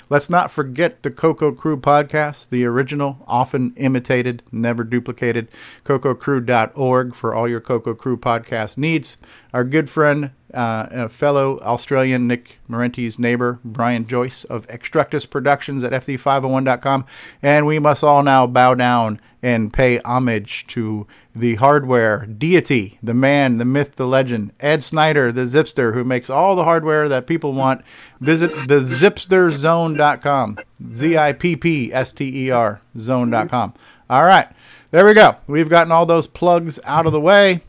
Let's 0.09 0.29
not 0.29 0.51
forget 0.51 1.03
the 1.03 1.11
Coco 1.11 1.51
Crew 1.51 1.77
podcast, 1.77 2.49
the 2.49 2.65
original, 2.65 3.23
often 3.27 3.73
imitated, 3.77 4.43
never 4.51 4.83
duplicated, 4.83 5.47
cococrew.org 5.85 7.15
for 7.15 7.33
all 7.33 7.47
your 7.47 7.61
Coco 7.61 7.93
Crew 7.93 8.17
podcast 8.17 8.77
needs. 8.77 9.17
Our 9.53 9.63
good 9.63 9.89
friend, 9.89 10.31
uh, 10.53 10.87
a 10.91 11.09
fellow 11.09 11.59
Australian 11.59 12.27
Nick 12.27 12.59
Marentes's 12.67 13.19
neighbor, 13.19 13.59
Brian 13.63 14.07
Joyce 14.07 14.43
of 14.45 14.67
Extractus 14.67 15.29
Productions 15.29 15.83
at 15.83 15.91
FD501.com. 15.91 17.05
And 17.41 17.65
we 17.65 17.79
must 17.79 18.03
all 18.03 18.23
now 18.23 18.47
bow 18.47 18.75
down 18.75 19.19
and 19.43 19.71
pay 19.71 19.99
homage 19.99 20.65
to 20.67 21.05
the 21.35 21.55
hardware 21.55 22.25
deity, 22.25 22.97
the 23.03 23.13
man, 23.13 23.57
the 23.57 23.65
myth, 23.65 23.95
the 23.95 24.07
legend, 24.07 24.51
Ed 24.59 24.83
Snyder, 24.83 25.31
the 25.31 25.41
Zippster, 25.41 25.93
who 25.93 26.03
makes 26.03 26.29
all 26.29 26.55
the 26.55 26.63
hardware 26.63 27.07
that 27.07 27.27
people 27.27 27.53
want. 27.53 27.83
Visit 28.19 28.49
the 28.67 28.79
zippsterzone.com. 28.79 30.57
Z 30.91 31.17
I 31.17 31.33
P 31.33 31.55
P 31.55 31.93
S 31.93 32.11
T 32.11 32.47
E 32.47 32.51
R 32.51 32.81
zone.com. 32.99 33.73
All 34.09 34.25
right. 34.25 34.47
There 34.89 35.05
we 35.05 35.13
go. 35.13 35.35
We've 35.47 35.69
gotten 35.69 35.91
all 35.91 36.05
those 36.05 36.27
plugs 36.27 36.79
out 36.85 37.05
of 37.05 37.11
the 37.11 37.21
way. 37.21 37.61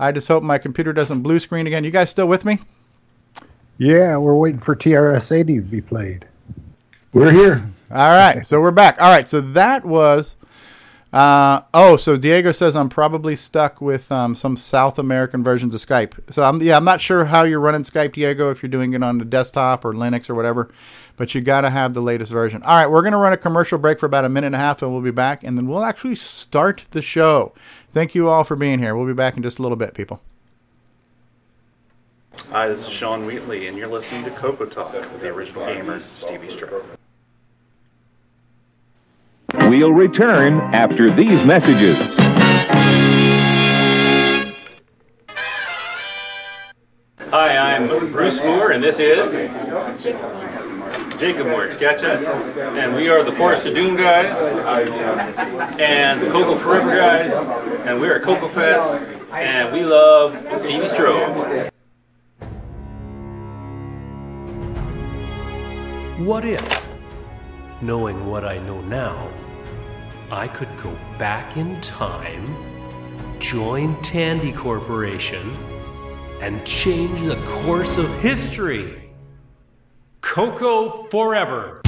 I 0.00 0.12
just 0.12 0.28
hope 0.28 0.42
my 0.42 0.58
computer 0.58 0.92
doesn't 0.92 1.22
blue 1.22 1.40
screen 1.40 1.66
again. 1.66 1.84
You 1.84 1.90
guys 1.90 2.10
still 2.10 2.26
with 2.28 2.44
me? 2.44 2.60
Yeah, 3.78 4.16
we're 4.16 4.34
waiting 4.34 4.60
for 4.60 4.74
TRS 4.74 5.30
80 5.32 5.56
to 5.56 5.60
be 5.62 5.80
played. 5.80 6.26
We're 7.12 7.30
here. 7.32 7.64
All 7.90 7.96
right, 8.16 8.44
so 8.46 8.60
we're 8.60 8.70
back. 8.70 9.00
All 9.00 9.10
right, 9.10 9.26
so 9.28 9.40
that 9.40 9.84
was 9.84 10.36
Uh, 11.10 11.62
oh, 11.72 11.96
so 11.96 12.18
Diego 12.18 12.52
says 12.52 12.76
I'm 12.76 12.90
probably 12.90 13.34
stuck 13.34 13.80
with 13.80 14.12
um, 14.12 14.34
some 14.34 14.56
South 14.58 14.98
American 14.98 15.42
versions 15.42 15.74
of 15.74 15.80
Skype. 15.80 16.12
So 16.30 16.42
I'm 16.42 16.60
yeah, 16.60 16.76
I'm 16.76 16.84
not 16.84 17.00
sure 17.00 17.24
how 17.24 17.44
you're 17.44 17.60
running 17.60 17.80
Skype, 17.82 18.12
Diego, 18.12 18.50
if 18.50 18.62
you're 18.62 18.68
doing 18.68 18.92
it 18.92 19.02
on 19.02 19.16
the 19.16 19.24
desktop 19.24 19.86
or 19.86 19.94
Linux 19.94 20.28
or 20.28 20.34
whatever, 20.34 20.70
but 21.16 21.34
you 21.34 21.40
got 21.40 21.62
to 21.62 21.70
have 21.70 21.94
the 21.94 22.02
latest 22.02 22.30
version. 22.30 22.62
All 22.62 22.76
right, 22.76 22.90
we're 22.90 23.00
gonna 23.02 23.16
run 23.16 23.32
a 23.32 23.38
commercial 23.38 23.78
break 23.78 23.98
for 23.98 24.04
about 24.04 24.26
a 24.26 24.28
minute 24.28 24.48
and 24.48 24.54
a 24.56 24.58
half, 24.58 24.82
and 24.82 24.92
we'll 24.92 25.00
be 25.00 25.10
back, 25.10 25.42
and 25.42 25.56
then 25.56 25.66
we'll 25.66 25.82
actually 25.84 26.14
start 26.14 26.84
the 26.90 27.00
show. 27.00 27.54
Thank 27.98 28.14
you 28.14 28.30
all 28.30 28.44
for 28.44 28.54
being 28.54 28.78
here. 28.78 28.94
We'll 28.94 29.08
be 29.08 29.12
back 29.12 29.36
in 29.36 29.42
just 29.42 29.58
a 29.58 29.62
little 29.62 29.76
bit, 29.76 29.92
people. 29.92 30.22
Hi, 32.52 32.68
this 32.68 32.86
is 32.86 32.92
Sean 32.92 33.26
Wheatley, 33.26 33.66
and 33.66 33.76
you're 33.76 33.88
listening 33.88 34.22
to 34.22 34.30
Coco 34.30 34.66
Talk 34.66 34.92
with 34.92 35.20
the 35.20 35.30
original 35.30 35.66
gamer, 35.66 36.00
Stevie 36.14 36.48
Strow. 36.48 36.84
We'll 39.52 39.90
return 39.90 40.60
after 40.72 41.12
these 41.12 41.44
messages. 41.44 41.96
Hi, 47.30 47.56
I'm 47.56 47.88
Bruce 48.12 48.40
Moore, 48.40 48.70
and 48.70 48.80
this 48.80 49.00
is 49.00 49.34
Jacob 51.18 51.48
Moore. 51.48 51.66
Gotcha. 51.80 52.18
And 52.76 52.94
we 52.94 53.08
are 53.08 53.24
the 53.24 53.32
Forest 53.32 53.66
of 53.66 53.74
Doom 53.74 53.96
guys, 53.96 54.38
and 55.80 56.22
the 56.22 56.30
Coco 56.30 56.54
Forever 56.56 56.94
guys, 56.94 57.34
and 57.86 58.00
we're 58.00 58.16
at 58.16 58.22
Coco 58.22 58.46
Fest, 58.46 59.04
and 59.32 59.72
we 59.72 59.82
love 59.82 60.36
Stevie 60.56 60.86
Strow. 60.86 61.70
What 66.18 66.44
if, 66.44 66.86
knowing 67.80 68.26
what 68.26 68.44
I 68.44 68.58
know 68.58 68.80
now, 68.82 69.28
I 70.30 70.46
could 70.46 70.68
go 70.76 70.96
back 71.18 71.56
in 71.56 71.80
time, 71.80 72.54
join 73.40 74.00
Tandy 74.02 74.52
Corporation, 74.52 75.56
and 76.40 76.64
change 76.64 77.22
the 77.22 77.36
course 77.44 77.98
of 77.98 78.08
history? 78.20 79.07
Coco 80.20 80.90
forever. 80.90 81.80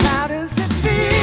How 0.00 0.26
does 0.28 0.52
it 0.58 0.72
feel? 0.82 1.15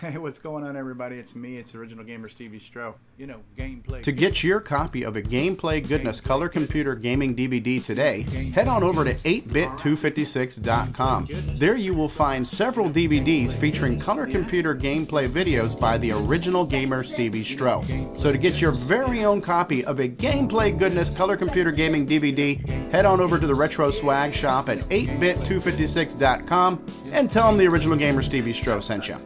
Hey, 0.00 0.16
what's 0.16 0.38
going 0.38 0.64
on, 0.64 0.78
everybody? 0.78 1.16
It's 1.16 1.34
me. 1.34 1.58
It's 1.58 1.74
original 1.74 2.06
gamer 2.06 2.30
Stevie 2.30 2.58
Strow. 2.58 2.94
You 3.18 3.26
know, 3.26 3.40
gameplay. 3.58 4.02
To 4.02 4.12
get 4.12 4.42
your 4.42 4.58
copy 4.58 5.02
of 5.02 5.14
a 5.14 5.20
Gameplay 5.20 5.86
Goodness 5.86 6.22
Color 6.22 6.48
Computer 6.48 6.94
Gaming 6.94 7.36
DVD 7.36 7.84
today, 7.84 8.22
head 8.54 8.66
on 8.66 8.82
over 8.82 9.04
to 9.04 9.12
8bit256.com. 9.12 11.28
There 11.58 11.76
you 11.76 11.92
will 11.92 12.08
find 12.08 12.48
several 12.48 12.88
DVDs 12.88 13.52
featuring 13.52 14.00
color 14.00 14.26
computer 14.26 14.74
gameplay 14.74 15.30
videos 15.30 15.78
by 15.78 15.98
the 15.98 16.12
original 16.12 16.64
gamer 16.64 17.04
Stevie 17.04 17.44
Strow. 17.44 17.84
So 18.16 18.32
to 18.32 18.38
get 18.38 18.58
your 18.58 18.72
very 18.72 19.26
own 19.26 19.42
copy 19.42 19.84
of 19.84 20.00
a 20.00 20.08
Gameplay 20.08 20.78
Goodness 20.78 21.10
Color 21.10 21.36
Computer 21.36 21.72
Gaming 21.72 22.06
DVD, 22.06 22.90
head 22.90 23.04
on 23.04 23.20
over 23.20 23.38
to 23.38 23.46
the 23.46 23.54
Retro 23.54 23.90
Swag 23.90 24.32
Shop 24.32 24.70
at 24.70 24.78
8bit256.com 24.88 26.86
and 27.12 27.28
tell 27.28 27.48
them 27.48 27.58
the 27.58 27.66
original 27.66 27.98
gamer 27.98 28.22
Stevie 28.22 28.54
Strow 28.54 28.80
sent 28.80 29.06
you. 29.06 29.18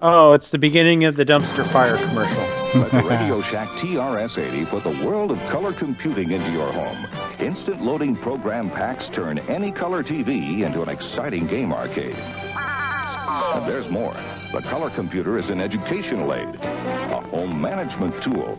Oh, 0.00 0.32
it's 0.32 0.50
the 0.50 0.60
beginning 0.60 1.04
of 1.06 1.16
the 1.16 1.26
dumpster 1.26 1.66
fire 1.66 1.96
commercial. 1.96 2.40
Let 2.80 2.92
Radio 2.92 3.40
Shack 3.40 3.66
TRS-80 3.70 4.66
put 4.66 4.84
the 4.84 5.04
world 5.04 5.32
of 5.32 5.40
color 5.46 5.72
computing 5.72 6.30
into 6.30 6.48
your 6.52 6.70
home. 6.70 7.04
Instant 7.40 7.82
loading 7.82 8.14
program 8.14 8.70
packs 8.70 9.08
turn 9.08 9.40
any 9.48 9.72
color 9.72 10.04
TV 10.04 10.60
into 10.64 10.82
an 10.82 10.88
exciting 10.88 11.48
game 11.48 11.72
arcade. 11.72 12.16
And 13.54 13.66
there's 13.66 13.88
more. 13.88 14.14
The 14.52 14.62
color 14.62 14.90
computer 14.90 15.38
is 15.38 15.50
an 15.50 15.60
educational 15.60 16.34
aid, 16.34 16.54
a 16.54 17.20
home 17.20 17.60
management 17.60 18.20
tool, 18.22 18.58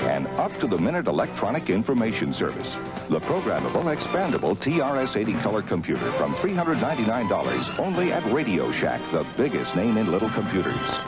an 0.00 0.26
up-to-the-minute 0.38 1.06
electronic 1.06 1.70
information 1.70 2.32
service. 2.32 2.76
The 3.08 3.20
programmable, 3.20 3.84
expandable 3.94 4.56
TRS-80 4.58 5.40
color 5.40 5.62
computer 5.62 6.10
from 6.12 6.34
$399 6.34 7.78
only 7.80 8.12
at 8.12 8.24
Radio 8.32 8.70
Shack, 8.70 9.00
the 9.10 9.26
biggest 9.36 9.74
name 9.76 9.96
in 9.96 10.10
little 10.10 10.30
computers. 10.30 10.98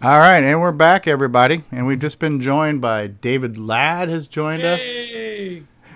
All 0.00 0.18
right, 0.18 0.42
and 0.42 0.60
we're 0.60 0.70
back, 0.72 1.08
everybody, 1.08 1.64
and 1.72 1.86
we've 1.86 1.98
just 2.00 2.18
been 2.18 2.40
joined 2.40 2.80
by 2.80 3.08
David 3.08 3.58
Ladd 3.58 4.08
has 4.08 4.28
joined 4.28 4.62
us, 4.62 4.80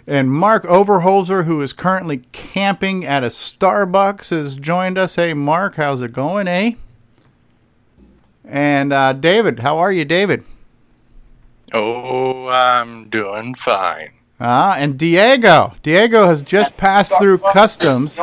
and 0.06 0.32
Mark 0.32 0.64
Overholzer, 0.64 1.44
who 1.44 1.60
is 1.62 1.72
currently 1.72 2.18
camping 2.32 3.04
at 3.04 3.22
a 3.22 3.28
Starbucks, 3.28 4.30
has 4.30 4.56
joined 4.56 4.98
us. 4.98 5.16
Hey, 5.16 5.34
Mark, 5.34 5.76
how's 5.76 6.00
it 6.00 6.12
going, 6.12 6.48
eh? 6.48 6.72
And 8.44 8.92
uh, 8.92 9.12
David, 9.12 9.60
how 9.60 9.78
are 9.78 9.92
you, 9.92 10.04
David? 10.04 10.44
Oh, 11.72 12.48
I'm 12.48 13.08
doing 13.08 13.54
fine. 13.54 14.10
Ah, 14.40 14.74
and 14.76 14.98
Diego. 14.98 15.74
Diego 15.82 16.26
has 16.26 16.42
just 16.42 16.76
passed 16.76 17.12
through 17.18 17.38
customs 17.38 18.18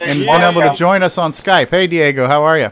and 0.00 0.18
has 0.18 0.26
been 0.26 0.40
able 0.42 0.62
to 0.62 0.72
join 0.72 1.02
us 1.02 1.18
on 1.18 1.32
Skype. 1.32 1.70
Hey, 1.70 1.86
Diego, 1.88 2.26
how 2.28 2.42
are 2.44 2.58
you? 2.58 2.70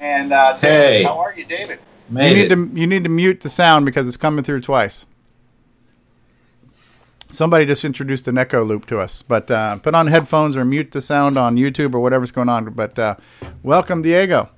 And 0.00 0.32
uh, 0.32 0.54
David, 0.60 0.66
Hey. 0.68 1.02
how 1.04 1.18
are 1.18 1.34
you, 1.34 1.44
David? 1.44 1.78
you 2.10 2.18
need 2.34 2.48
to 2.48 2.70
you 2.74 2.86
need 2.86 3.04
to 3.04 3.08
mute 3.10 3.40
the 3.40 3.48
sound 3.48 3.86
because 3.86 4.06
it's 4.08 4.16
coming 4.16 4.44
through 4.44 4.60
twice. 4.60 5.06
Somebody 7.32 7.64
just 7.64 7.82
introduced 7.82 8.28
an 8.28 8.36
echo 8.36 8.62
loop 8.62 8.84
to 8.86 9.00
us, 9.00 9.22
but 9.22 9.50
uh, 9.50 9.76
put 9.76 9.94
on 9.94 10.06
headphones 10.06 10.54
or 10.54 10.66
mute 10.66 10.90
the 10.90 11.00
sound 11.00 11.38
on 11.38 11.56
YouTube 11.56 11.94
or 11.94 12.00
whatever's 12.00 12.30
going 12.30 12.50
on. 12.50 12.70
But 12.74 12.98
uh, 12.98 13.16
welcome, 13.62 14.02
Diego. 14.02 14.50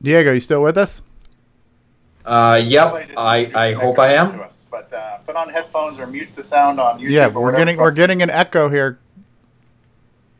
Diego, 0.00 0.32
you 0.32 0.38
still 0.38 0.62
with 0.62 0.78
us? 0.78 1.02
Uh, 2.24 2.60
yep. 2.62 3.10
I, 3.16 3.50
I 3.52 3.72
hope 3.72 3.98
I 3.98 4.12
am. 4.14 4.44
But 4.70 4.92
uh, 4.92 5.18
put 5.18 5.34
on 5.34 5.48
headphones 5.48 5.98
or 5.98 6.06
mute 6.06 6.28
the 6.36 6.44
sound 6.44 6.78
on 6.78 7.00
YouTube. 7.00 7.10
yeah, 7.10 7.26
or 7.26 7.42
we're 7.42 7.56
getting 7.56 7.78
we're 7.78 7.90
getting 7.90 8.22
an 8.22 8.30
echo 8.30 8.68
here. 8.68 8.98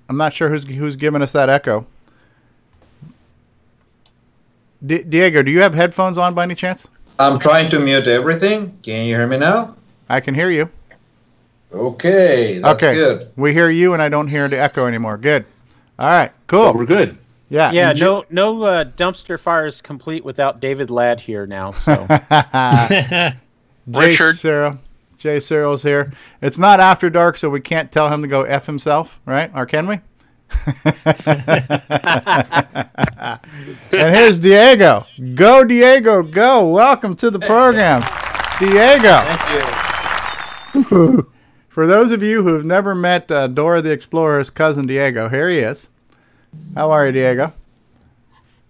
I'm 0.08 0.16
not 0.16 0.32
sure 0.32 0.48
who's 0.48 0.64
who's 0.64 0.94
giving 0.94 1.22
us 1.22 1.32
that 1.32 1.48
echo. 1.48 1.86
Di- 4.84 5.02
Diego, 5.02 5.42
do 5.42 5.50
you 5.50 5.62
have 5.62 5.74
headphones 5.74 6.18
on 6.18 6.34
by 6.34 6.44
any 6.44 6.54
chance? 6.54 6.86
I'm 7.18 7.38
trying 7.38 7.70
to 7.70 7.78
mute 7.78 8.06
everything. 8.06 8.78
Can 8.82 9.06
you 9.06 9.14
hear 9.14 9.26
me 9.26 9.38
now? 9.38 9.76
I 10.08 10.20
can 10.20 10.34
hear 10.34 10.50
you. 10.50 10.70
Okay, 11.72 12.58
that's 12.58 12.82
okay, 12.82 12.94
good. 12.94 13.32
we 13.36 13.52
hear 13.52 13.68
you, 13.68 13.92
and 13.92 14.00
I 14.00 14.08
don't 14.08 14.28
hear 14.28 14.48
the 14.48 14.60
echo 14.60 14.86
anymore. 14.86 15.18
Good. 15.18 15.44
All 15.98 16.08
right, 16.08 16.32
cool. 16.46 16.72
we're 16.72 16.86
good. 16.86 17.18
Yeah. 17.48 17.72
yeah. 17.72 17.90
and 17.90 18.00
No, 18.00 18.24
no 18.30 18.62
uh, 18.62 18.84
dumpster 18.84 19.38
fire 19.38 19.66
is 19.66 19.80
complete 19.80 20.24
without 20.24 20.60
David 20.60 20.90
Ladd 20.90 21.20
here 21.20 21.46
now. 21.46 21.70
So 21.70 22.06
Jay 22.30 23.32
Richard. 23.86 24.34
Cyril. 24.34 24.78
Jay 25.18 25.40
Cyril's 25.40 25.82
here. 25.82 26.12
It's 26.42 26.58
not 26.58 26.78
after 26.78 27.08
dark, 27.08 27.36
so 27.36 27.48
we 27.48 27.60
can't 27.60 27.90
tell 27.90 28.10
him 28.10 28.22
to 28.22 28.28
go 28.28 28.42
f 28.42 28.66
himself, 28.66 29.20
right? 29.24 29.50
Or 29.54 29.66
can 29.66 29.86
we? 29.86 30.00
And 33.92 34.14
here's 34.14 34.38
Diego. 34.38 35.06
Go, 35.34 35.64
Diego, 35.64 36.22
go. 36.22 36.68
Welcome 36.68 37.14
to 37.16 37.30
the 37.30 37.38
program. 37.38 38.02
Diego. 38.58 39.18
Thank 39.22 40.90
you. 40.90 41.30
For 41.68 41.86
those 41.86 42.10
of 42.10 42.22
you 42.22 42.42
who 42.42 42.54
have 42.54 42.64
never 42.64 42.94
met 42.94 43.30
uh, 43.30 43.46
Dora 43.48 43.82
the 43.82 43.90
Explorer's 43.90 44.50
cousin 44.50 44.86
Diego, 44.86 45.28
here 45.28 45.48
he 45.50 45.58
is. 45.58 45.90
How 46.74 46.90
are 46.90 47.06
you, 47.06 47.12
Diego? 47.12 47.52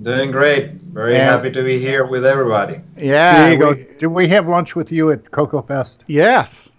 Doing 0.02 0.30
great. 0.30 0.72
Very 0.72 1.14
And- 1.16 1.22
happy 1.22 1.50
to 1.52 1.62
be 1.62 1.78
here 1.78 2.04
with 2.04 2.26
everybody. 2.26 2.80
Yeah. 2.96 3.48
Diego, 3.48 3.74
we- 3.74 3.86
did 3.98 4.06
we 4.08 4.28
have 4.28 4.46
lunch 4.48 4.74
with 4.76 4.90
you 4.92 5.10
at 5.12 5.30
Coco 5.30 5.62
Fest? 5.62 6.02
yes. 6.06 6.70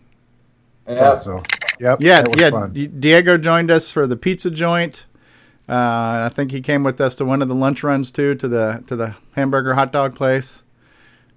Yeah. 0.87 1.15
So, 1.17 1.43
yep. 1.79 1.99
Yeah, 2.01 2.21
that 2.21 2.29
was 2.29 2.41
yeah. 2.41 2.49
fun. 2.49 2.91
Diego 2.99 3.37
joined 3.37 3.71
us 3.71 3.91
for 3.91 4.07
the 4.07 4.17
pizza 4.17 4.49
joint. 4.49 5.05
Uh, 5.69 6.25
I 6.25 6.31
think 6.33 6.51
he 6.51 6.61
came 6.61 6.83
with 6.83 7.01
us 7.01 7.15
to 7.17 7.25
one 7.25 7.41
of 7.41 7.49
the 7.49 7.55
lunch 7.55 7.83
runs 7.83 8.09
too, 8.09 8.35
to 8.35 8.47
the 8.47 8.83
to 8.87 8.95
the 8.95 9.15
hamburger 9.35 9.73
hot 9.73 9.91
dog 9.91 10.15
place. 10.15 10.63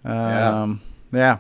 Um, 0.05 0.81
yeah. 1.13 1.39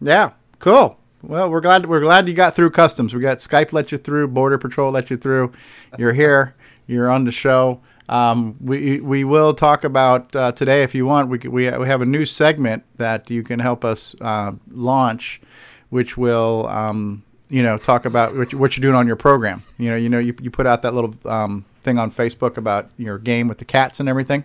yeah, 0.00 0.30
Cool. 0.60 0.98
Well, 1.22 1.50
we're 1.50 1.60
glad 1.60 1.86
we're 1.86 2.00
glad 2.00 2.28
you 2.28 2.34
got 2.34 2.54
through 2.54 2.70
customs. 2.70 3.12
We 3.12 3.20
got 3.20 3.38
Skype 3.38 3.72
let 3.72 3.92
you 3.92 3.98
through, 3.98 4.28
Border 4.28 4.56
Patrol 4.56 4.90
let 4.90 5.10
you 5.10 5.16
through. 5.16 5.52
You're 5.98 6.14
here. 6.14 6.54
You're 6.86 7.10
on 7.10 7.24
the 7.24 7.32
show. 7.32 7.80
Um, 8.08 8.56
we 8.60 9.00
we 9.00 9.24
will 9.24 9.52
talk 9.52 9.84
about 9.84 10.34
uh, 10.34 10.52
today 10.52 10.82
if 10.82 10.94
you 10.94 11.04
want. 11.04 11.28
We 11.28 11.38
we 11.38 11.70
we 11.70 11.86
have 11.86 12.00
a 12.00 12.06
new 12.06 12.24
segment 12.24 12.84
that 12.96 13.30
you 13.30 13.42
can 13.42 13.58
help 13.58 13.84
us 13.84 14.14
uh, 14.20 14.52
launch, 14.70 15.42
which 15.90 16.16
will 16.16 16.66
um, 16.68 17.22
you 17.50 17.62
know 17.62 17.76
talk 17.76 18.04
about 18.04 18.34
what, 18.34 18.52
you, 18.52 18.58
what 18.58 18.76
you're 18.76 18.82
doing 18.82 18.94
on 18.94 19.06
your 19.06 19.16
program. 19.16 19.62
You 19.78 19.90
know 19.90 19.96
you 19.96 20.08
know 20.08 20.18
you, 20.18 20.34
you 20.40 20.50
put 20.50 20.66
out 20.66 20.82
that 20.82 20.94
little 20.94 21.14
um, 21.24 21.64
thing 21.82 21.98
on 21.98 22.10
Facebook 22.10 22.56
about 22.56 22.90
your 22.96 23.18
game 23.18 23.48
with 23.48 23.58
the 23.58 23.64
cats 23.64 24.00
and 24.00 24.08
everything. 24.08 24.44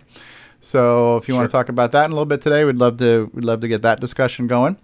So 0.60 1.16
if 1.16 1.28
you 1.28 1.34
want 1.34 1.48
to 1.48 1.52
talk 1.52 1.68
about 1.68 1.92
that 1.92 2.06
in 2.06 2.10
a 2.10 2.14
little 2.14 2.26
bit 2.26 2.40
today, 2.40 2.64
we'd 2.64 2.76
love 2.76 2.96
to 2.98 3.30
we'd 3.32 3.44
love 3.44 3.60
to 3.60 3.68
get 3.68 3.82
that 3.82 4.00
discussion 4.00 4.46
going. 4.46 4.76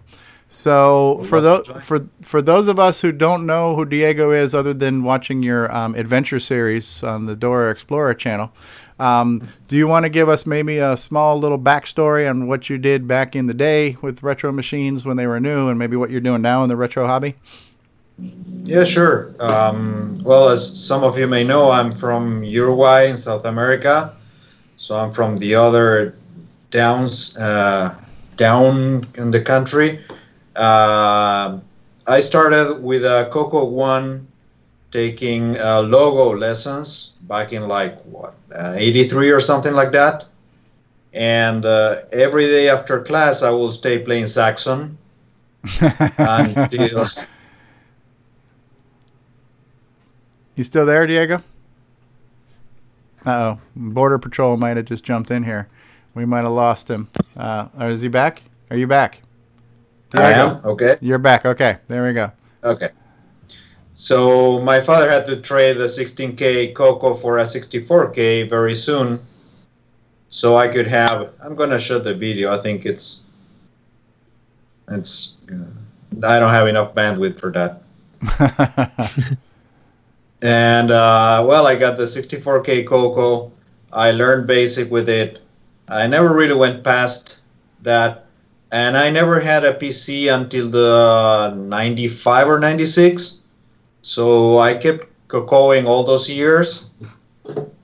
So 0.49 1.23
for 1.23 1.41
those 1.41 1.67
for 1.81 2.07
for 2.21 2.41
those 2.41 2.67
of 2.67 2.79
us 2.79 3.01
who 3.01 3.11
don't 3.11 3.45
know 3.45 3.75
who 3.75 3.85
Diego 3.85 4.31
is, 4.31 4.53
other 4.53 4.73
than 4.73 5.03
watching 5.03 5.41
your 5.41 5.73
um, 5.75 5.95
adventure 5.95 6.39
series 6.39 7.03
on 7.03 7.25
the 7.25 7.35
Dora 7.35 7.71
Explorer 7.71 8.13
channel, 8.13 8.51
um, 8.99 9.41
do 9.67 9.75
you 9.75 9.87
want 9.87 10.05
to 10.05 10.09
give 10.09 10.29
us 10.29 10.45
maybe 10.45 10.77
a 10.77 10.95
small 10.95 11.39
little 11.39 11.57
backstory 11.57 12.29
on 12.29 12.47
what 12.47 12.69
you 12.69 12.77
did 12.77 13.07
back 13.07 13.35
in 13.35 13.47
the 13.47 13.53
day 13.53 13.97
with 14.01 14.21
retro 14.21 14.51
machines 14.51 15.05
when 15.05 15.17
they 15.17 15.25
were 15.25 15.39
new, 15.39 15.69
and 15.69 15.79
maybe 15.79 15.95
what 15.95 16.11
you're 16.11 16.21
doing 16.21 16.43
now 16.43 16.61
in 16.61 16.69
the 16.69 16.77
retro 16.77 17.07
hobby? 17.07 17.35
Yeah, 18.63 18.83
sure. 18.83 19.35
Um, 19.39 20.21
well, 20.23 20.49
as 20.49 20.61
some 20.79 21.03
of 21.03 21.17
you 21.17 21.27
may 21.27 21.43
know, 21.43 21.71
I'm 21.71 21.95
from 21.95 22.43
Uruguay 22.43 23.05
in 23.07 23.17
South 23.17 23.45
America. 23.45 24.15
So 24.75 24.95
I'm 24.97 25.11
from 25.11 25.37
the 25.37 25.55
other 25.55 26.15
downs, 26.71 27.37
uh, 27.37 27.95
down 28.37 29.07
in 29.15 29.31
the 29.31 29.41
country. 29.41 30.03
Uh, 30.55 31.59
I 32.07 32.19
started 32.19 32.81
with 32.81 33.05
a 33.05 33.29
Coco 33.31 33.65
One, 33.65 34.27
taking 34.91 35.59
uh, 35.59 35.81
logo 35.81 36.37
lessons 36.37 37.11
back 37.21 37.51
in 37.53 37.67
like 37.67 37.99
what 38.03 38.35
uh, 38.55 38.75
83 38.77 39.31
or 39.31 39.39
something 39.39 39.73
like 39.73 39.91
that. 39.91 40.25
And 41.13 41.65
uh, 41.65 42.03
every 42.11 42.45
day 42.45 42.69
after 42.69 43.01
class, 43.01 43.43
I 43.43 43.49
will 43.51 43.71
stay 43.71 43.99
playing 43.99 44.25
Zaxxon 44.25 44.95
until 46.17 47.07
You 50.55 50.63
still 50.63 50.85
there, 50.85 51.07
Diego? 51.07 51.37
Uh 53.25 53.31
oh. 53.31 53.59
Border 53.75 54.19
Patrol 54.19 54.57
might 54.57 54.77
have 54.77 54.85
just 54.85 55.03
jumped 55.03 55.31
in 55.31 55.43
here. 55.43 55.67
We 56.13 56.25
might 56.25 56.43
have 56.43 56.51
lost 56.51 56.89
him. 56.89 57.09
Uh, 57.35 57.67
is 57.79 58.01
he 58.01 58.07
back? 58.07 58.43
Are 58.69 58.77
you 58.77 58.85
back? 58.85 59.21
I 60.13 60.33
am, 60.33 60.61
okay. 60.63 60.97
You're 61.01 61.17
back. 61.17 61.45
Okay. 61.45 61.77
There 61.87 62.05
we 62.05 62.13
go. 62.13 62.31
Okay. 62.63 62.89
So 63.95 64.59
my 64.59 64.79
father 64.79 65.09
had 65.09 65.25
to 65.27 65.41
trade 65.41 65.77
the 65.77 65.85
16K 65.85 66.75
Coco 66.75 67.13
for 67.13 67.39
a 67.39 67.43
64K 67.43 68.49
very 68.49 68.75
soon. 68.75 69.19
So 70.27 70.55
I 70.55 70.67
could 70.67 70.87
have. 70.87 71.33
I'm 71.43 71.55
gonna 71.55 71.79
shut 71.79 72.03
the 72.03 72.13
video. 72.13 72.55
I 72.55 72.61
think 72.61 72.85
it's. 72.85 73.23
It's. 74.89 75.37
uh, 75.51 76.27
I 76.27 76.39
don't 76.39 76.53
have 76.53 76.67
enough 76.67 76.93
bandwidth 76.93 77.39
for 77.39 77.51
that. 77.51 77.81
and 80.43 80.91
uh, 80.91 81.45
well, 81.47 81.67
I 81.67 81.75
got 81.75 81.97
the 81.97 82.07
64K 82.07 82.83
Coco. 82.83 83.51
I 83.93 84.11
learned 84.11 84.47
basic 84.47 84.91
with 84.91 85.09
it. 85.09 85.39
I 85.87 86.07
never 86.07 86.33
really 86.33 86.53
went 86.55 86.83
past 86.83 87.37
that, 87.83 88.25
and 88.71 88.97
I 88.97 89.09
never 89.09 89.39
had 89.39 89.63
a 89.63 89.73
PC 89.73 90.27
until 90.29 90.69
the 90.69 91.53
95 91.55 92.47
or 92.49 92.59
96. 92.59 93.39
So 94.01 94.59
I 94.59 94.75
kept 94.75 95.07
cocoing 95.29 95.87
all 95.87 96.03
those 96.03 96.29
years. 96.29 96.85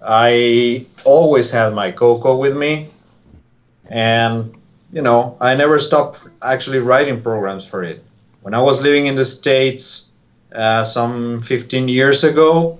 I 0.01 0.86
always 1.05 1.49
had 1.49 1.74
my 1.74 1.91
Coco 1.91 2.38
with 2.38 2.57
me, 2.57 2.89
and 3.89 4.53
you 4.91 5.01
know 5.01 5.38
I 5.41 5.55
never 5.55 5.80
stopped 5.80 6.20
actually 6.43 6.80
writing 6.80 7.22
programs 7.22 7.66
for 7.66 7.84
it. 7.84 8.03
When 8.41 8.53
I 8.53 8.62
was 8.62 8.82
living 8.82 9.07
in 9.07 9.16
the 9.16 9.26
states 9.26 10.09
uh, 10.54 10.84
some 10.84 11.41
15 11.43 11.88
years 11.88 12.24
ago, 12.24 12.80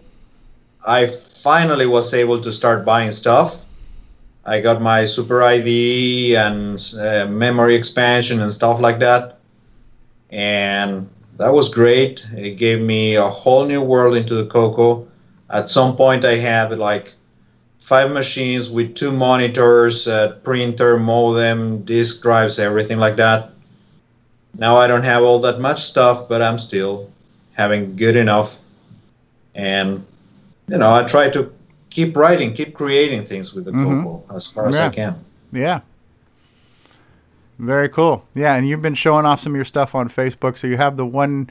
I 0.86 1.08
finally 1.08 1.86
was 1.86 2.14
able 2.14 2.42
to 2.42 2.52
start 2.52 2.86
buying 2.86 3.12
stuff. 3.12 3.58
I 4.46 4.60
got 4.62 4.82
my 4.82 5.06
Super 5.06 5.44
IDE 5.44 6.36
and 6.36 6.80
uh, 7.00 7.28
memory 7.28 7.76
expansion 7.76 8.42
and 8.42 8.52
stuff 8.52 8.80
like 8.80 9.00
that, 9.00 9.38
and 10.32 11.08
that 11.38 11.54
was 11.54 11.70
great. 11.70 12.26
It 12.36 12.58
gave 12.58 12.82
me 12.82 13.16
a 13.16 13.30
whole 13.30 13.66
new 13.66 13.82
world 13.82 14.16
into 14.16 14.36
the 14.36 14.46
Coco. 14.46 15.08
At 15.52 15.70
some 15.70 15.96
point, 15.96 16.26
I 16.26 16.38
had 16.38 16.78
like 16.78 17.14
five 17.78 18.12
machines 18.12 18.70
with 18.70 18.96
two 18.96 19.12
monitors, 19.12 20.08
printer, 20.44 20.98
modem, 20.98 21.84
disk 21.86 22.22
drives, 22.22 22.58
everything 22.60 22.98
like 22.98 23.18
that. 23.18 23.52
Now 24.58 24.78
I 24.78 24.88
don't 24.88 25.04
have 25.04 25.24
all 25.24 25.40
that 25.42 25.60
much 25.60 25.84
stuff, 25.84 26.28
but 26.28 26.42
I'm 26.42 26.58
still 26.58 27.10
having 27.60 27.98
good 27.98 28.16
enough. 28.16 28.56
And 29.54 30.06
you 30.70 30.78
know, 30.78 30.94
I 30.94 31.04
try 31.04 31.30
to 31.30 31.52
keep 31.90 32.16
writing, 32.16 32.54
keep 32.54 32.74
creating 32.74 33.26
things 33.26 33.54
with 33.54 33.66
the. 33.66 33.72
Coco 33.72 34.24
as 34.34 34.48
far 34.48 34.68
as 34.70 34.76
I 34.76 34.90
can. 34.90 35.24
Yeah. 35.52 35.82
Very 37.58 37.90
cool. 37.90 38.24
Yeah, 38.34 38.56
and 38.56 38.70
you've 38.70 38.82
been 38.82 38.96
showing 38.96 39.26
off 39.26 39.42
some 39.42 39.52
of 39.52 39.58
your 39.58 39.66
stuff 39.66 39.94
on 39.94 40.08
Facebook. 40.10 40.58
So 40.58 40.68
you 40.68 40.78
have 40.78 40.96
the 40.96 41.06
one 41.06 41.50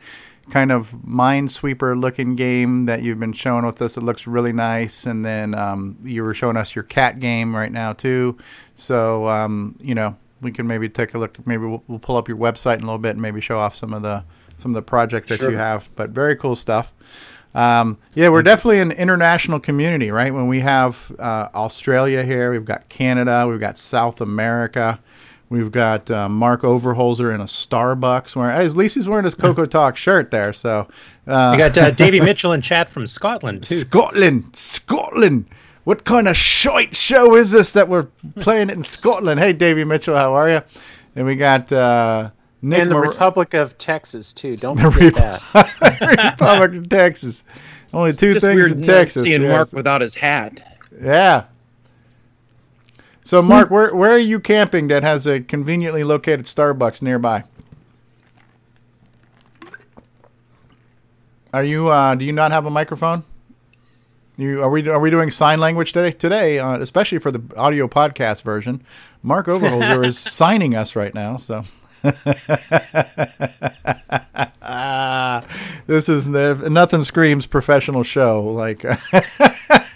kind 0.49 0.73
of 0.73 0.93
minesweeper 1.07 2.01
looking 2.01 2.35
game 2.35 2.87
that 2.87 3.03
you've 3.03 3.21
been 3.21 3.35
showing 3.35 3.67
with 3.67 3.83
us. 3.83 3.99
It 3.99 4.03
looks 4.03 4.27
really 4.27 4.55
nice. 4.55 5.05
And 5.05 5.23
then 5.23 5.55
um, 5.55 5.99
you 6.03 6.23
were 6.23 6.33
showing 6.33 6.57
us 6.57 6.75
your 6.75 6.85
cat 6.85 7.21
game 7.21 7.55
right 7.55 7.71
now 7.71 7.93
too. 7.93 8.39
So 8.75 9.29
um, 9.29 9.77
you 9.83 9.95
know 9.95 10.17
we 10.41 10.53
can 10.53 10.67
maybe 10.67 10.89
take 10.89 11.13
a 11.13 11.19
look. 11.19 11.47
Maybe 11.47 11.67
we'll, 11.67 11.83
we'll 11.89 11.99
pull 11.99 12.17
up 12.17 12.29
your 12.29 12.39
website 12.39 12.77
in 12.77 12.85
a 12.85 12.87
little 12.87 12.97
bit 12.97 13.11
and 13.11 13.21
maybe 13.21 13.43
show 13.43 13.59
off 13.59 13.75
some 13.75 13.93
of 13.93 14.01
the 14.01 14.25
some 14.59 14.73
of 14.73 14.75
the 14.75 14.83
projects 14.83 15.29
that 15.29 15.39
Sure. 15.41 15.51
you 15.51 15.57
have. 15.57 15.91
But 15.97 16.11
very 16.11 16.37
cool 16.37 16.57
stuff. 16.57 16.93
Um, 17.55 17.99
yeah, 18.15 18.29
we're 18.29 18.43
definitely 18.43 18.81
an 18.81 18.93
international 18.93 19.59
community, 19.59 20.11
right? 20.11 20.33
When 20.33 20.49
we 20.49 20.61
have 20.61 21.11
uh, 21.19 21.49
Australia 21.55 22.23
here, 22.23 22.51
we've 22.53 22.65
got 22.65 22.89
Canada, 22.89 23.47
we've 23.49 23.59
got 23.59 23.79
South 23.79 24.21
America, 24.21 25.01
we've 25.49 25.73
got 25.73 26.11
uh, 26.11 26.29
Mark 26.29 26.61
Overholzer 26.63 27.35
in 27.35 27.41
a 27.41 27.45
Starbucks. 27.45 28.37
Wearing, 28.37 28.55
at 28.67 28.77
least 28.77 28.97
he's 28.97 29.09
wearing 29.09 29.25
his 29.25 29.35
Coco 29.47 29.65
Talk 29.65 29.97
shirt 29.97 30.31
there. 30.31 30.53
So 30.53 30.89
uh, 31.27 31.53
We 31.53 31.59
got 31.59 31.77
uh, 31.79 31.91
Davy 31.93 32.21
Mitchell 32.21 32.53
in 32.53 32.61
chat 32.61 32.91
from 32.91 33.07
Scotland 33.07 33.65
too. 33.65 33.77
Scotland, 33.77 34.55
Scotland. 34.55 35.47
What 35.85 36.05
kind 36.05 36.29
of 36.29 36.37
shite 36.37 36.95
show 36.95 37.35
is 37.35 37.51
this 37.51 37.73
that 37.73 37.89
we're 37.89 38.09
playing 38.41 38.69
it 38.69 38.77
in 38.77 38.83
Scotland? 38.83 39.41
Hey, 39.41 39.55
Davy 39.55 39.85
Mitchell, 39.85 40.15
how 40.17 40.35
are 40.35 40.51
you? 40.51 40.61
And 41.17 41.25
we 41.25 41.35
got 41.35 41.73
uh, 41.73 42.31
Nick 42.61 42.81
and 42.83 42.91
the 42.91 42.95
Mor- 42.95 43.09
Republic 43.09 43.55
of 43.55 43.79
Texas 43.79 44.33
too. 44.33 44.57
Don't 44.57 44.77
the 44.77 44.91
forget 44.91 45.15
Rep- 45.15 45.41
that. 45.53 46.37
Republic 46.41 46.75
of 46.75 46.89
Texas. 46.89 47.45
Only 47.93 48.13
two 48.13 48.35
Just 48.35 48.45
things 48.45 48.71
in 48.73 48.83
Texas. 48.83 49.23
seeing 49.23 49.43
yes. 49.43 49.51
Mark 49.51 49.73
without 49.73 50.01
his 50.01 50.15
hat. 50.15 50.79
Yeah. 51.01 51.45
So, 53.25 53.43
Mark, 53.43 53.71
where 53.71 53.95
where 53.95 54.11
are 54.13 54.19
you 54.19 54.41
camping 54.41 54.89
that 54.89 55.03
has 55.03 55.27
a 55.27 55.41
conveniently 55.41 56.03
located 56.03 56.47
Starbucks 56.47 57.03
nearby? 57.03 57.45
Are 61.53 61.65
you? 61.65 61.89
Uh, 61.89 62.15
do 62.15 62.25
you 62.25 62.33
not 62.33 62.51
have 62.51 62.67
a 62.67 62.71
microphone? 62.71 63.25
You 64.37 64.63
are 64.63 64.71
we 64.71 64.87
are 64.89 65.01
we 65.01 65.11
doing 65.11 65.31
sign 65.31 65.61
language 65.61 65.93
today? 65.93 66.13
Today, 66.13 66.59
uh, 66.59 66.79
especially 66.79 67.19
for 67.19 67.31
the 67.31 67.43
audio 67.57 67.89
podcast 67.89 68.43
version, 68.43 68.83
Mark 69.23 69.47
Overholzer 69.47 70.05
is 70.05 70.19
signing 70.19 70.75
us 70.75 70.95
right 70.97 71.15
now. 71.15 71.37
So. 71.37 71.65
this 75.87 76.09
is 76.09 76.27
the, 76.27 76.69
nothing 76.71 77.05
screams 77.05 77.47
professional 77.47 78.03
show 78.03 78.43
like 78.43 78.85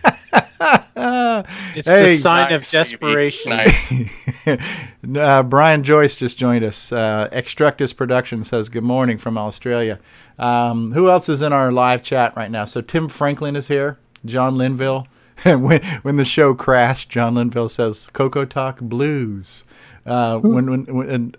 It's 1.75 1.89
the 1.89 2.17
sign 2.17 2.53
of 2.53 2.69
desperation. 2.69 3.53
uh, 5.17 5.43
Brian 5.43 5.83
Joyce 5.83 6.17
just 6.17 6.39
joined 6.39 6.65
us. 6.65 6.93
Uh, 6.93 7.29
Extructus 7.33 7.97
Production 7.97 8.45
says 8.45 8.69
good 8.69 8.85
morning 8.85 9.19
from 9.19 9.39
Australia. 9.39 9.99
Um, 10.39 10.93
who 10.93 11.09
else 11.09 11.29
is 11.29 11.43
in 11.43 11.53
our 11.53 11.73
live 11.73 12.03
chat 12.03 12.37
right 12.37 12.51
now? 12.51 12.65
So 12.65 12.81
Tim 12.81 13.09
Franklin 13.09 13.57
is 13.57 13.69
here. 13.69 13.99
John 14.25 14.57
Linville. 14.57 15.07
when 15.45 15.83
when 16.03 16.17
the 16.17 16.25
show 16.25 16.55
crashed, 16.55 17.09
John 17.09 17.35
Linville 17.35 17.69
says 17.69 18.09
Coco 18.13 18.45
Talk 18.45 18.81
Blues. 18.81 19.65
Uh, 20.05 20.39
when 20.39 20.69
when, 20.71 20.85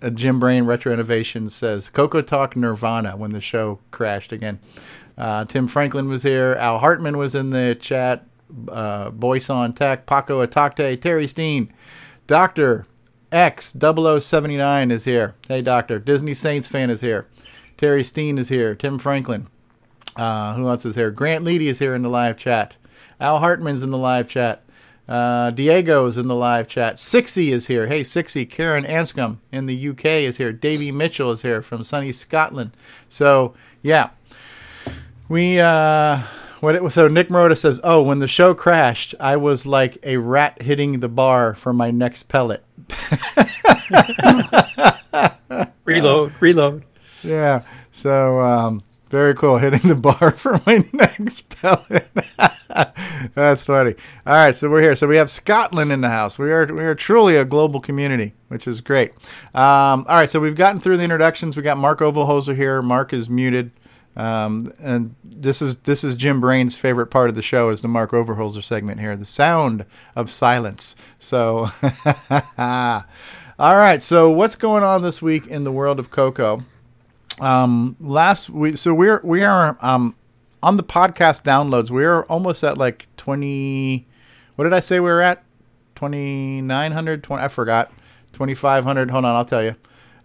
when 0.00 0.14
Jim 0.14 0.40
Brain 0.40 0.64
Retro 0.64 0.92
Innovation 0.92 1.50
says 1.50 1.90
Coco 1.90 2.22
Talk 2.22 2.56
Nirvana 2.56 3.16
when 3.16 3.32
the 3.32 3.40
show 3.40 3.80
crashed 3.90 4.32
again. 4.32 4.58
Uh, 5.16 5.44
Tim 5.44 5.68
Franklin 5.68 6.08
was 6.08 6.22
here. 6.22 6.54
Al 6.54 6.78
Hartman 6.78 7.18
was 7.18 7.34
in 7.34 7.50
the 7.50 7.76
chat. 7.78 8.26
Uh, 8.68 9.10
Boyson 9.10 9.72
Tech, 9.72 10.06
Paco 10.06 10.44
Atakte, 10.44 11.00
Terry 11.00 11.26
Steen, 11.26 11.72
Doctor 12.26 12.86
X 13.32 13.76
0079 13.78 14.90
is 14.90 15.04
here. 15.04 15.34
Hey, 15.48 15.60
Doctor. 15.60 15.98
Disney 15.98 16.34
Saints 16.34 16.68
fan 16.68 16.88
is 16.88 17.00
here. 17.00 17.26
Terry 17.76 18.04
Steen 18.04 18.38
is 18.38 18.48
here. 18.48 18.74
Tim 18.74 18.98
Franklin. 18.98 19.48
Uh, 20.14 20.54
who 20.54 20.68
else 20.68 20.84
is 20.86 20.94
here? 20.94 21.10
Grant 21.10 21.44
Leedy 21.44 21.66
is 21.66 21.80
here 21.80 21.94
in 21.94 22.02
the 22.02 22.08
live 22.08 22.36
chat. 22.36 22.76
Al 23.20 23.40
Hartman's 23.40 23.82
in 23.82 23.90
the 23.90 23.98
live 23.98 24.28
chat. 24.28 24.62
Uh, 25.08 25.52
is 25.56 26.16
in 26.16 26.28
the 26.28 26.34
live 26.34 26.68
chat. 26.68 26.96
Sixy 26.96 27.52
is 27.52 27.66
here. 27.66 27.86
Hey, 27.86 28.02
Sixy. 28.02 28.48
Karen 28.48 28.84
Anscombe 28.84 29.38
in 29.52 29.66
the 29.66 29.88
UK 29.90 30.04
is 30.04 30.38
here. 30.38 30.52
Davey 30.52 30.90
Mitchell 30.90 31.32
is 31.32 31.42
here 31.42 31.62
from 31.62 31.84
sunny 31.84 32.12
Scotland. 32.12 32.76
So, 33.08 33.54
yeah. 33.82 34.10
We, 35.28 35.60
uh, 35.60 36.20
what 36.60 36.74
it 36.74 36.82
was. 36.82 36.94
So 36.94 37.08
Nick 37.08 37.28
Marotta 37.28 37.56
says, 37.56 37.80
"Oh, 37.84 38.02
when 38.02 38.18
the 38.18 38.28
show 38.28 38.54
crashed, 38.54 39.14
I 39.20 39.36
was 39.36 39.66
like 39.66 39.98
a 40.02 40.16
rat 40.16 40.62
hitting 40.62 41.00
the 41.00 41.08
bar 41.08 41.54
for 41.54 41.72
my 41.72 41.90
next 41.90 42.24
pellet." 42.24 42.64
Reload, 45.84 46.32
reload. 46.40 46.84
Yeah. 47.22 47.62
So 47.92 48.40
um, 48.40 48.82
very 49.10 49.34
cool. 49.34 49.58
Hitting 49.58 49.88
the 49.88 49.94
bar 49.94 50.30
for 50.36 50.60
my 50.66 50.84
next 50.92 51.48
pellet. 51.50 52.08
That's 53.34 53.64
funny. 53.64 53.94
All 54.26 54.34
right, 54.34 54.56
so 54.56 54.68
we're 54.68 54.82
here. 54.82 54.96
So 54.96 55.06
we 55.06 55.16
have 55.16 55.30
Scotland 55.30 55.92
in 55.92 56.00
the 56.00 56.08
house. 56.08 56.38
We 56.38 56.50
are 56.50 56.66
we 56.66 56.84
are 56.84 56.94
truly 56.94 57.36
a 57.36 57.44
global 57.44 57.80
community, 57.80 58.34
which 58.48 58.66
is 58.66 58.80
great. 58.80 59.12
Um, 59.54 60.04
all 60.08 60.16
right, 60.16 60.28
so 60.28 60.40
we've 60.40 60.56
gotten 60.56 60.80
through 60.80 60.96
the 60.96 61.04
introductions. 61.04 61.56
We 61.56 61.62
got 61.62 61.78
Mark 61.78 62.00
Overholzer 62.00 62.56
here. 62.56 62.82
Mark 62.82 63.12
is 63.12 63.30
muted. 63.30 63.70
Um, 64.16 64.72
and 64.80 65.14
this 65.24 65.62
is 65.62 65.76
this 65.76 66.02
is 66.02 66.16
Jim 66.16 66.40
Brain's 66.40 66.76
favorite 66.76 67.06
part 67.08 67.28
of 67.28 67.36
the 67.36 67.42
show 67.42 67.68
is 67.68 67.80
the 67.80 67.88
Mark 67.88 68.10
Overholzer 68.10 68.62
segment 68.62 69.00
here, 69.00 69.14
the 69.16 69.24
sound 69.24 69.84
of 70.16 70.30
silence. 70.30 70.96
So, 71.18 71.70
all 72.58 73.04
right. 73.58 74.02
So 74.02 74.30
what's 74.30 74.56
going 74.56 74.82
on 74.82 75.02
this 75.02 75.22
week 75.22 75.46
in 75.46 75.64
the 75.64 75.72
world 75.72 76.00
of 76.00 76.10
Coco? 76.10 76.64
Um, 77.40 77.96
last 78.00 78.50
week, 78.50 78.78
so 78.78 78.94
we're 78.94 79.20
we 79.22 79.44
are 79.44 79.76
um 79.80 80.16
on 80.64 80.78
the 80.78 80.82
podcast 80.82 81.42
downloads. 81.44 81.90
We 81.90 82.04
are 82.04 82.24
almost 82.24 82.64
at 82.64 82.78
like 82.78 83.06
twenty. 83.18 84.06
What 84.56 84.64
did 84.64 84.72
I 84.72 84.80
say 84.80 84.98
we 84.98 85.10
were 85.10 85.20
at? 85.20 85.44
Twenty 85.94 86.62
nine 86.62 86.92
hundred. 86.92 87.26
I 87.30 87.48
forgot. 87.48 87.92
Twenty 88.32 88.54
five 88.54 88.84
hundred. 88.84 89.10
Hold 89.10 89.26
on, 89.26 89.36
I'll 89.36 89.44
tell 89.44 89.62
you. 89.62 89.76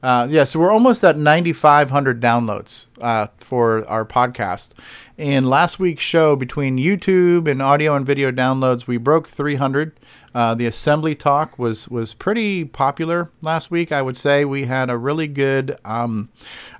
Uh, 0.01 0.25
yeah, 0.29 0.45
so 0.45 0.57
we're 0.61 0.71
almost 0.71 1.03
at 1.03 1.17
9,500 1.17 2.21
downloads 2.21 2.85
uh, 3.01 3.27
for 3.37 3.85
our 3.89 4.05
podcast. 4.05 4.71
In 5.17 5.49
last 5.49 5.77
week's 5.77 6.03
show, 6.03 6.37
between 6.37 6.77
YouTube 6.77 7.49
and 7.49 7.61
audio 7.61 7.95
and 7.95 8.05
video 8.05 8.31
downloads, 8.31 8.87
we 8.87 8.95
broke 8.95 9.27
300. 9.27 9.99
Uh, 10.33 10.55
the 10.55 10.65
assembly 10.67 11.15
talk 11.15 11.59
was 11.59 11.89
was 11.89 12.13
pretty 12.13 12.63
popular 12.63 13.29
last 13.41 13.71
week. 13.71 13.91
I 13.91 14.01
would 14.01 14.15
say 14.15 14.45
we 14.45 14.67
had 14.67 14.89
a 14.89 14.97
really 14.97 15.27
good 15.27 15.77
um, 15.83 16.29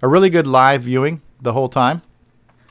a 0.01 0.07
really 0.07 0.29
good 0.29 0.47
live 0.47 0.83
viewing 0.83 1.21
the 1.41 1.51
whole 1.51 1.67
time. 1.67 2.01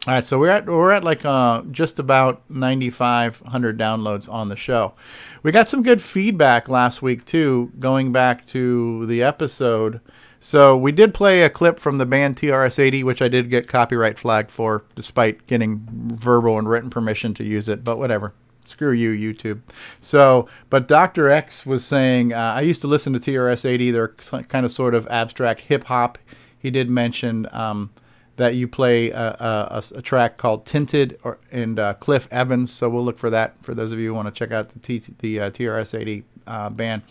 All 0.06 0.14
right, 0.14 0.26
so 0.26 0.38
we're 0.38 0.48
at 0.48 0.66
we're 0.66 0.92
at 0.92 1.02
like 1.02 1.24
uh, 1.24 1.62
just 1.70 1.98
about 1.98 2.42
9,500 2.48 3.78
downloads 3.78 4.32
on 4.32 4.48
the 4.48 4.56
show. 4.56 4.94
We 5.42 5.50
got 5.50 5.68
some 5.68 5.82
good 5.82 6.00
feedback 6.00 6.68
last 6.68 7.02
week 7.02 7.24
too, 7.24 7.72
going 7.78 8.12
back 8.12 8.46
to 8.46 9.06
the 9.06 9.22
episode. 9.22 10.00
So 10.40 10.76
we 10.76 10.92
did 10.92 11.14
play 11.14 11.42
a 11.42 11.50
clip 11.50 11.80
from 11.80 11.98
the 11.98 12.06
band 12.06 12.36
TRS-80, 12.36 13.02
which 13.02 13.20
I 13.20 13.26
did 13.26 13.50
get 13.50 13.66
copyright 13.66 14.20
flagged 14.20 14.52
for, 14.52 14.84
despite 14.94 15.46
getting 15.48 15.84
verbal 15.90 16.58
and 16.58 16.68
written 16.68 16.90
permission 16.90 17.34
to 17.34 17.44
use 17.44 17.68
it. 17.68 17.82
But 17.82 17.98
whatever. 17.98 18.32
Screw 18.64 18.92
you, 18.92 19.10
YouTube. 19.10 19.62
So, 19.98 20.46
but 20.70 20.86
Dr. 20.86 21.28
X 21.28 21.66
was 21.66 21.84
saying, 21.84 22.34
uh, 22.34 22.52
I 22.56 22.60
used 22.60 22.82
to 22.82 22.86
listen 22.86 23.14
to 23.14 23.18
TRS-80. 23.18 23.92
They're 23.92 24.42
kind 24.44 24.64
of 24.64 24.70
sort 24.70 24.94
of 24.94 25.08
abstract 25.08 25.60
hip 25.60 25.84
hop. 25.84 26.18
He 26.56 26.70
did 26.70 26.88
mention 26.88 27.48
um, 27.50 27.90
that 28.38 28.54
you 28.54 28.68
play 28.68 29.10
a, 29.10 29.20
a, 29.20 29.82
a, 29.96 30.02
track 30.02 30.36
called 30.36 30.64
Tinted 30.64 31.18
or, 31.24 31.38
and 31.50 31.78
uh, 31.78 31.94
Cliff 31.94 32.28
Evans. 32.30 32.72
So 32.72 32.88
we'll 32.88 33.04
look 33.04 33.18
for 33.18 33.30
that 33.30 33.62
for 33.64 33.74
those 33.74 33.90
of 33.90 33.98
you 33.98 34.08
who 34.08 34.14
want 34.14 34.26
to 34.26 34.32
check 34.32 34.52
out 34.52 34.70
the, 34.70 34.78
T, 34.78 35.02
the 35.18 35.40
uh, 35.40 35.50
TRS-80 35.50 36.22
uh, 36.46 36.70
band. 36.70 37.02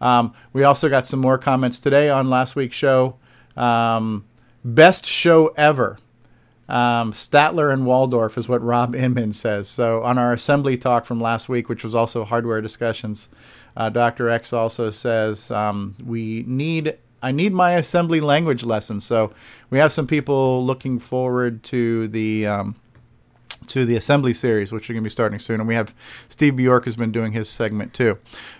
Um, 0.00 0.32
we 0.52 0.62
also 0.62 0.88
got 0.88 1.04
some 1.06 1.20
more 1.20 1.38
comments 1.38 1.80
today 1.80 2.08
on 2.08 2.30
last 2.30 2.54
week's 2.54 2.76
show. 2.76 3.16
Um, 3.56 4.26
best 4.64 5.04
show 5.04 5.48
ever. 5.56 5.98
Um, 6.68 7.12
Statler 7.12 7.72
and 7.72 7.84
Waldorf 7.84 8.38
is 8.38 8.48
what 8.48 8.62
Rob 8.62 8.94
Inman 8.96 9.32
says. 9.32 9.68
So 9.68 10.04
on 10.04 10.18
our 10.18 10.32
assembly 10.32 10.76
talk 10.76 11.04
from 11.04 11.20
last 11.20 11.48
week, 11.48 11.68
which 11.68 11.82
was 11.82 11.96
also 11.96 12.24
hardware 12.24 12.60
discussions, 12.60 13.28
uh, 13.76 13.90
Dr. 13.90 14.30
X 14.30 14.52
also 14.52 14.90
says 14.90 15.50
um, 15.50 15.96
we 16.02 16.44
need 16.46 16.96
I 17.26 17.32
need 17.32 17.52
my 17.52 17.72
assembly 17.72 18.20
language 18.20 18.62
lesson. 18.62 19.00
So 19.00 19.32
we 19.68 19.78
have 19.78 19.92
some 19.92 20.06
people 20.06 20.64
looking 20.64 21.00
forward 21.00 21.64
to 21.64 22.06
the 22.06 22.46
um, 22.46 22.76
to 23.66 23.84
the 23.84 23.96
assembly 23.96 24.32
series, 24.32 24.70
which 24.70 24.88
are 24.88 24.92
going 24.92 25.02
to 25.02 25.06
be 25.06 25.10
starting 25.10 25.40
soon. 25.40 25.58
And 25.58 25.66
we 25.66 25.74
have 25.74 25.92
Steve 26.28 26.54
Bjork 26.54 26.84
has 26.84 26.94
been 26.94 27.10
doing 27.10 27.32
his 27.32 27.48
segment 27.48 27.92
too. 27.92 28.18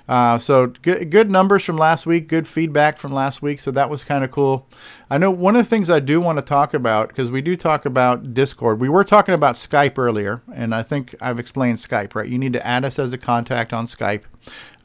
Uh, 0.08 0.38
so 0.38 0.66
good, 0.82 1.10
good 1.10 1.30
numbers 1.30 1.62
from 1.62 1.76
last 1.76 2.06
week, 2.06 2.26
good 2.26 2.48
feedback 2.48 2.98
from 2.98 3.12
last 3.12 3.40
week. 3.40 3.60
So 3.60 3.70
that 3.70 3.88
was 3.88 4.02
kind 4.02 4.24
of 4.24 4.32
cool. 4.32 4.68
I 5.08 5.18
know 5.18 5.30
one 5.30 5.54
of 5.54 5.64
the 5.64 5.70
things 5.70 5.88
I 5.88 6.00
do 6.00 6.20
want 6.20 6.38
to 6.38 6.42
talk 6.42 6.74
about 6.74 7.08
because 7.08 7.30
we 7.30 7.42
do 7.42 7.56
talk 7.56 7.86
about 7.86 8.34
Discord. 8.34 8.80
We 8.80 8.88
were 8.88 9.04
talking 9.04 9.34
about 9.34 9.54
Skype 9.54 9.96
earlier, 9.96 10.42
and 10.52 10.74
I 10.74 10.82
think 10.82 11.14
I've 11.20 11.38
explained 11.38 11.78
Skype, 11.78 12.16
right? 12.16 12.28
You 12.28 12.38
need 12.38 12.52
to 12.54 12.66
add 12.66 12.84
us 12.84 12.98
as 12.98 13.12
a 13.12 13.18
contact 13.18 13.72
on 13.72 13.86
Skype. 13.86 14.22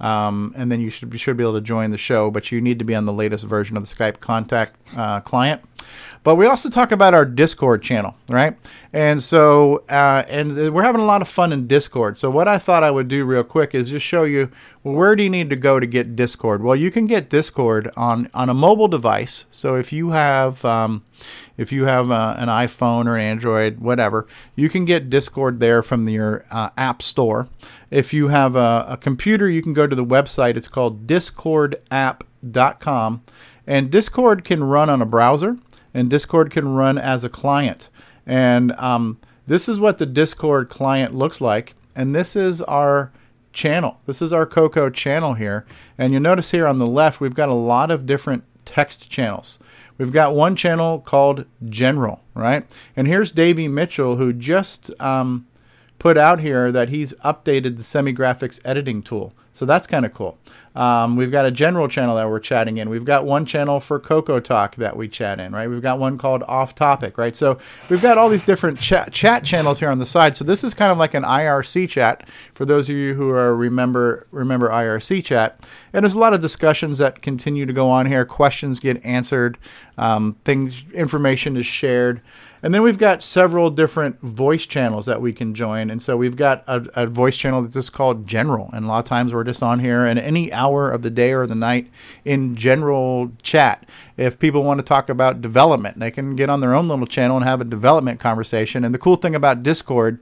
Um, 0.02 0.54
and 0.58 0.72
then 0.72 0.82
you 0.82 0.90
should, 0.90 1.18
should 1.20 1.38
be 1.38 1.44
able 1.44 1.54
to 1.54 1.62
join 1.62 1.92
the 1.92 1.98
show, 1.98 2.32
but 2.32 2.52
you 2.52 2.60
need 2.60 2.80
to 2.80 2.86
be 2.86 2.96
on 2.96 3.06
the 3.06 3.14
latest 3.14 3.46
version 3.46 3.78
of 3.78 3.88
the 3.88 3.96
Skype 3.96 4.20
contact 4.20 4.76
uh, 4.98 5.22
client. 5.22 5.62
But 6.24 6.36
we 6.36 6.46
also 6.46 6.70
talk 6.70 6.92
about 6.92 7.14
our 7.14 7.26
Discord 7.26 7.82
channel, 7.82 8.16
right? 8.30 8.56
And 8.94 9.22
so, 9.22 9.84
uh, 9.90 10.24
and 10.28 10.74
we're 10.74 10.84
having 10.84 11.02
a 11.02 11.06
lot 11.06 11.22
of 11.22 11.28
fun 11.28 11.54
in 11.54 11.68
Discord. 11.68 12.18
So, 12.18 12.30
what 12.30 12.48
I 12.48 12.58
thought 12.58 12.84
I 12.84 12.92
would 12.92 13.08
do 13.08 13.26
real 13.26 13.44
quick 13.44 13.74
is 13.74 13.90
just 13.90 14.06
show 14.06 14.24
you 14.24 14.52
well, 14.84 14.96
where 14.96 15.16
do 15.16 15.24
you 15.24 15.30
need 15.30 15.50
to 15.50 15.56
go 15.56 15.80
to 15.80 15.88
get 15.88 16.16
Discord? 16.16 16.64
Well, 16.64 16.76
you 16.76 16.92
can 16.92 17.06
get 17.06 17.30
Discord 17.30 17.92
on 17.96 18.30
on 18.34 18.50
a 18.50 18.54
mobile 18.54 18.88
device. 18.88 19.46
So, 19.50 19.76
if 19.76 19.92
you 19.92 20.12
have 20.12 20.64
um, 20.64 21.04
if 21.58 21.72
you 21.72 21.86
have 21.86 22.12
uh, 22.12 22.36
an 22.38 22.48
iPhone 22.48 23.06
or 23.06 23.18
Android, 23.18 23.80
whatever, 23.80 24.28
you 24.56 24.70
can 24.70 24.86
get 24.86 25.10
Discord 25.10 25.60
there 25.60 25.84
from 25.84 26.08
your 26.08 26.46
uh, 26.52 26.70
app 26.78 27.02
store. 27.02 27.50
If 27.90 28.14
you 28.14 28.30
have 28.30 28.56
a, 28.56 28.86
a 28.90 28.98
computer, 28.98 29.50
you 29.50 29.62
can 29.62 29.74
go 29.74 29.88
to 29.88 29.96
the 29.96 30.06
website. 30.06 30.56
It's 30.56 30.68
called 30.68 31.08
discordapp.com. 31.08 33.22
And 33.68 33.92
Discord 33.92 34.44
can 34.44 34.64
run 34.64 34.90
on 34.90 35.02
a 35.02 35.06
browser, 35.06 35.58
and 35.94 36.10
Discord 36.10 36.52
can 36.52 36.70
run 36.70 36.98
as 36.98 37.24
a 37.24 37.30
client. 37.30 37.90
And 38.26 38.72
um, 38.74 39.20
this 39.48 39.70
is 39.70 39.80
what 39.80 39.98
the 39.98 40.06
Discord 40.06 40.70
client 40.70 41.16
looks 41.16 41.42
like. 41.42 41.74
And 41.96 42.16
this 42.16 42.36
is 42.36 42.62
our 42.64 43.12
channel. 43.54 44.00
This 44.06 44.22
is 44.22 44.34
our 44.34 44.46
Coco 44.46 44.90
channel 44.90 45.34
here. 45.34 45.66
And 45.98 46.14
you'll 46.14 46.22
notice 46.22 46.52
here 46.52 46.68
on 46.68 46.80
the 46.80 46.88
left, 46.88 47.20
we've 47.20 47.36
got 47.36 47.50
a 47.50 47.54
lot 47.54 47.92
of 47.92 48.06
different 48.06 48.44
text 48.66 49.10
channels. 49.10 49.60
We've 50.02 50.12
got 50.12 50.34
one 50.34 50.56
channel 50.56 50.98
called 50.98 51.46
General, 51.70 52.24
right? 52.34 52.66
And 52.96 53.06
here's 53.06 53.32
Davey 53.32 53.68
Mitchell, 53.68 54.16
who 54.16 54.34
just 54.34 54.90
um, 55.00 55.46
put 56.02 56.18
out 56.18 56.40
here 56.40 56.72
that 56.72 56.90
he's 56.90 57.14
updated 57.24 57.78
the 57.78 57.84
semi-graphics 57.84 58.60
editing 58.66 59.04
tool. 59.04 59.34
So 59.54 59.66
that's 59.66 59.86
kind 59.86 60.04
of 60.04 60.12
cool. 60.16 60.40
Um, 60.76 61.16
we've 61.16 61.30
got 61.30 61.46
a 61.46 61.52
general 61.52 61.88
channel 61.88 62.16
that 62.16 62.28
we're 62.28 62.40
chatting 62.40 62.78
in. 62.78 62.90
We've 62.90 63.06
got 63.06 63.24
one 63.24 63.46
channel 63.46 63.80
for 63.80 64.00
Coco 64.00 64.40
Talk 64.40 64.78
that 64.78 64.98
we 64.98 65.08
chat 65.08 65.40
in, 65.40 65.52
right? 65.52 65.70
We've 65.70 65.82
got 65.82 66.00
one 66.00 66.18
called 66.18 66.42
Off 66.48 66.74
Topic, 66.74 67.20
right? 67.20 67.36
So 67.36 67.60
we've 67.88 68.02
got 68.02 68.18
all 68.18 68.30
these 68.30 68.42
different 68.42 68.80
chat 68.80 69.14
chat 69.14 69.44
channels 69.44 69.80
here 69.80 69.92
on 69.92 70.00
the 70.00 70.06
side. 70.08 70.36
So 70.36 70.44
this 70.44 70.64
is 70.64 70.74
kind 70.74 70.92
of 70.92 70.98
like 70.98 71.14
an 71.14 71.22
IRC 71.22 71.88
chat 71.88 72.28
for 72.56 72.66
those 72.66 72.90
of 72.90 72.96
you 72.96 73.14
who 73.14 73.30
are 73.30 73.56
remember 73.56 74.26
remember 74.32 74.70
IRC 74.70 75.24
chat. 75.24 75.60
And 75.94 76.04
there's 76.04 76.16
a 76.16 76.20
lot 76.20 76.34
of 76.34 76.42
discussions 76.42 76.98
that 76.98 77.22
continue 77.22 77.68
to 77.68 77.74
go 77.74 77.88
on 77.90 78.08
here. 78.08 78.26
Questions 78.26 78.80
get 78.80 79.06
answered. 79.06 79.60
Um, 80.00 80.36
things 80.46 80.84
information 80.96 81.58
is 81.58 81.68
shared. 81.68 82.22
And 82.64 82.74
then 82.74 82.84
we've 82.84 82.98
got 82.98 83.24
several 83.24 83.72
different 83.72 84.22
voice 84.22 84.68
channels 84.68 85.08
that 85.08 85.20
we 85.20 85.34
can 85.34 85.56
join. 85.56 85.90
And 85.90 86.02
so 86.02 86.16
we've 86.16 86.36
got 86.36 86.64
a, 86.68 86.86
a, 86.94 87.08
voice 87.08 87.36
channel 87.36 87.62
that's 87.62 87.74
just 87.74 87.92
called 87.92 88.28
General. 88.28 88.70
And 88.72 88.86
a 88.86 88.88
lot 88.88 89.00
of 89.00 89.06
times 89.06 89.34
we're 89.34 89.44
just 89.44 89.64
on 89.64 89.80
here 89.80 90.06
and 90.06 90.20
any 90.20 90.54
hour 90.54 90.92
of 90.92 91.02
the 91.02 91.10
day 91.10 91.34
or 91.34 91.48
the 91.48 91.56
night 91.56 91.90
in 92.24 92.56
general 92.56 93.32
chat. 93.42 93.88
If 94.16 94.38
people 94.38 94.64
want 94.64 94.80
to 94.80 94.84
talk 94.84 95.10
about 95.10 95.42
development, 95.42 96.00
they 96.00 96.12
can 96.12 96.36
get 96.36 96.52
on 96.52 96.60
their 96.60 96.76
own 96.76 96.88
little 96.88 97.08
channel 97.08 97.38
and 97.38 97.46
have 97.46 97.62
a 97.62 97.66
development 97.66 98.20
conversation. 98.20 98.86
And 98.86 98.94
the 98.94 99.00
cool 99.00 99.16
thing 99.16 99.34
about 99.34 99.64
Discord, 99.64 100.20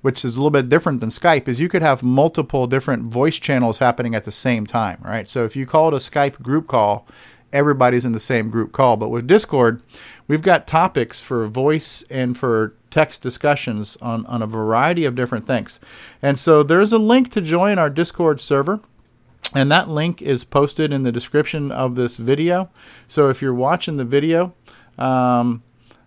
which 0.00 0.24
is 0.24 0.34
a 0.34 0.38
little 0.38 0.50
bit 0.50 0.70
different 0.70 1.00
than 1.02 1.10
Skype, 1.10 1.46
is 1.46 1.60
you 1.60 1.68
could 1.68 1.82
have 1.82 2.02
multiple 2.02 2.66
different 2.66 3.04
voice 3.04 3.38
channels 3.38 3.78
happening 3.78 4.14
at 4.14 4.24
the 4.24 4.32
same 4.32 4.66
time, 4.66 4.98
right? 5.04 5.28
So 5.28 5.44
if 5.44 5.54
you 5.56 5.66
call 5.66 5.88
it 5.88 5.94
a 5.94 5.98
Skype 5.98 6.40
group 6.40 6.68
call, 6.68 7.06
everybody's 7.52 8.04
in 8.04 8.12
the 8.12 8.20
same 8.20 8.50
group 8.50 8.72
call. 8.72 8.96
But 8.96 9.10
with 9.10 9.26
Discord, 9.26 9.82
we've 10.28 10.42
got 10.42 10.66
topics 10.66 11.20
for 11.20 11.46
voice 11.46 12.04
and 12.10 12.36
for 12.36 12.74
text 12.90 13.22
discussions 13.22 13.96
on, 14.02 14.26
on 14.26 14.42
a 14.42 14.46
variety 14.46 15.04
of 15.04 15.14
different 15.14 15.46
things. 15.46 15.80
And 16.20 16.38
so 16.38 16.62
there's 16.62 16.92
a 16.92 16.98
link 16.98 17.30
to 17.30 17.40
join 17.40 17.78
our 17.78 17.90
Discord 17.90 18.40
server. 18.40 18.80
And 19.54 19.70
that 19.70 19.88
link 19.88 20.22
is 20.22 20.44
posted 20.44 20.92
in 20.92 21.02
the 21.02 21.12
description 21.12 21.70
of 21.70 21.94
this 21.94 22.16
video. 22.16 22.70
So 23.06 23.28
if 23.28 23.42
you're 23.42 23.52
watching 23.52 23.98
the 23.98 24.04
video, 24.04 24.54
um, 24.98 25.62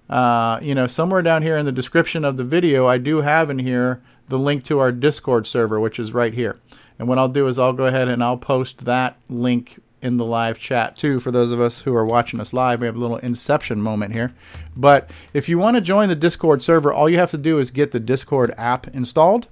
uh, 0.09 0.59
you 0.63 0.73
know, 0.73 0.87
somewhere 0.87 1.21
down 1.21 1.43
here 1.43 1.57
in 1.57 1.65
the 1.65 1.71
description 1.71 2.25
of 2.25 2.37
the 2.37 2.43
video, 2.43 2.87
I 2.87 2.97
do 2.97 3.21
have 3.21 3.49
in 3.49 3.59
here 3.59 4.01
the 4.29 4.39
link 4.39 4.63
to 4.65 4.79
our 4.79 4.91
Discord 4.91 5.45
server, 5.45 5.79
which 5.79 5.99
is 5.99 6.13
right 6.13 6.33
here. 6.33 6.59
And 6.97 7.07
what 7.07 7.19
I'll 7.19 7.29
do 7.29 7.47
is 7.47 7.59
I'll 7.59 7.73
go 7.73 7.85
ahead 7.85 8.07
and 8.07 8.23
I'll 8.23 8.37
post 8.37 8.85
that 8.85 9.17
link 9.29 9.79
in 10.05 10.17
the 10.17 10.25
live 10.25 10.59
chat 10.59 10.95
too. 10.95 11.19
For 11.19 11.31
those 11.31 11.51
of 11.51 11.59
us 11.59 11.81
who 11.81 11.95
are 11.95 12.05
watching 12.05 12.39
us 12.39 12.53
live, 12.53 12.79
we 12.79 12.85
have 12.85 12.95
a 12.95 12.99
little 12.99 13.17
inception 13.17 13.81
moment 13.81 14.13
here. 14.13 14.33
But 14.75 15.09
if 15.33 15.49
you 15.49 15.57
want 15.57 15.75
to 15.75 15.81
join 15.81 16.07
the 16.09 16.15
Discord 16.15 16.61
server, 16.61 16.93
all 16.93 17.09
you 17.09 17.17
have 17.17 17.31
to 17.31 17.37
do 17.37 17.57
is 17.57 17.71
get 17.71 17.91
the 17.91 17.99
Discord 17.99 18.53
app 18.57 18.87
installed 18.89 19.47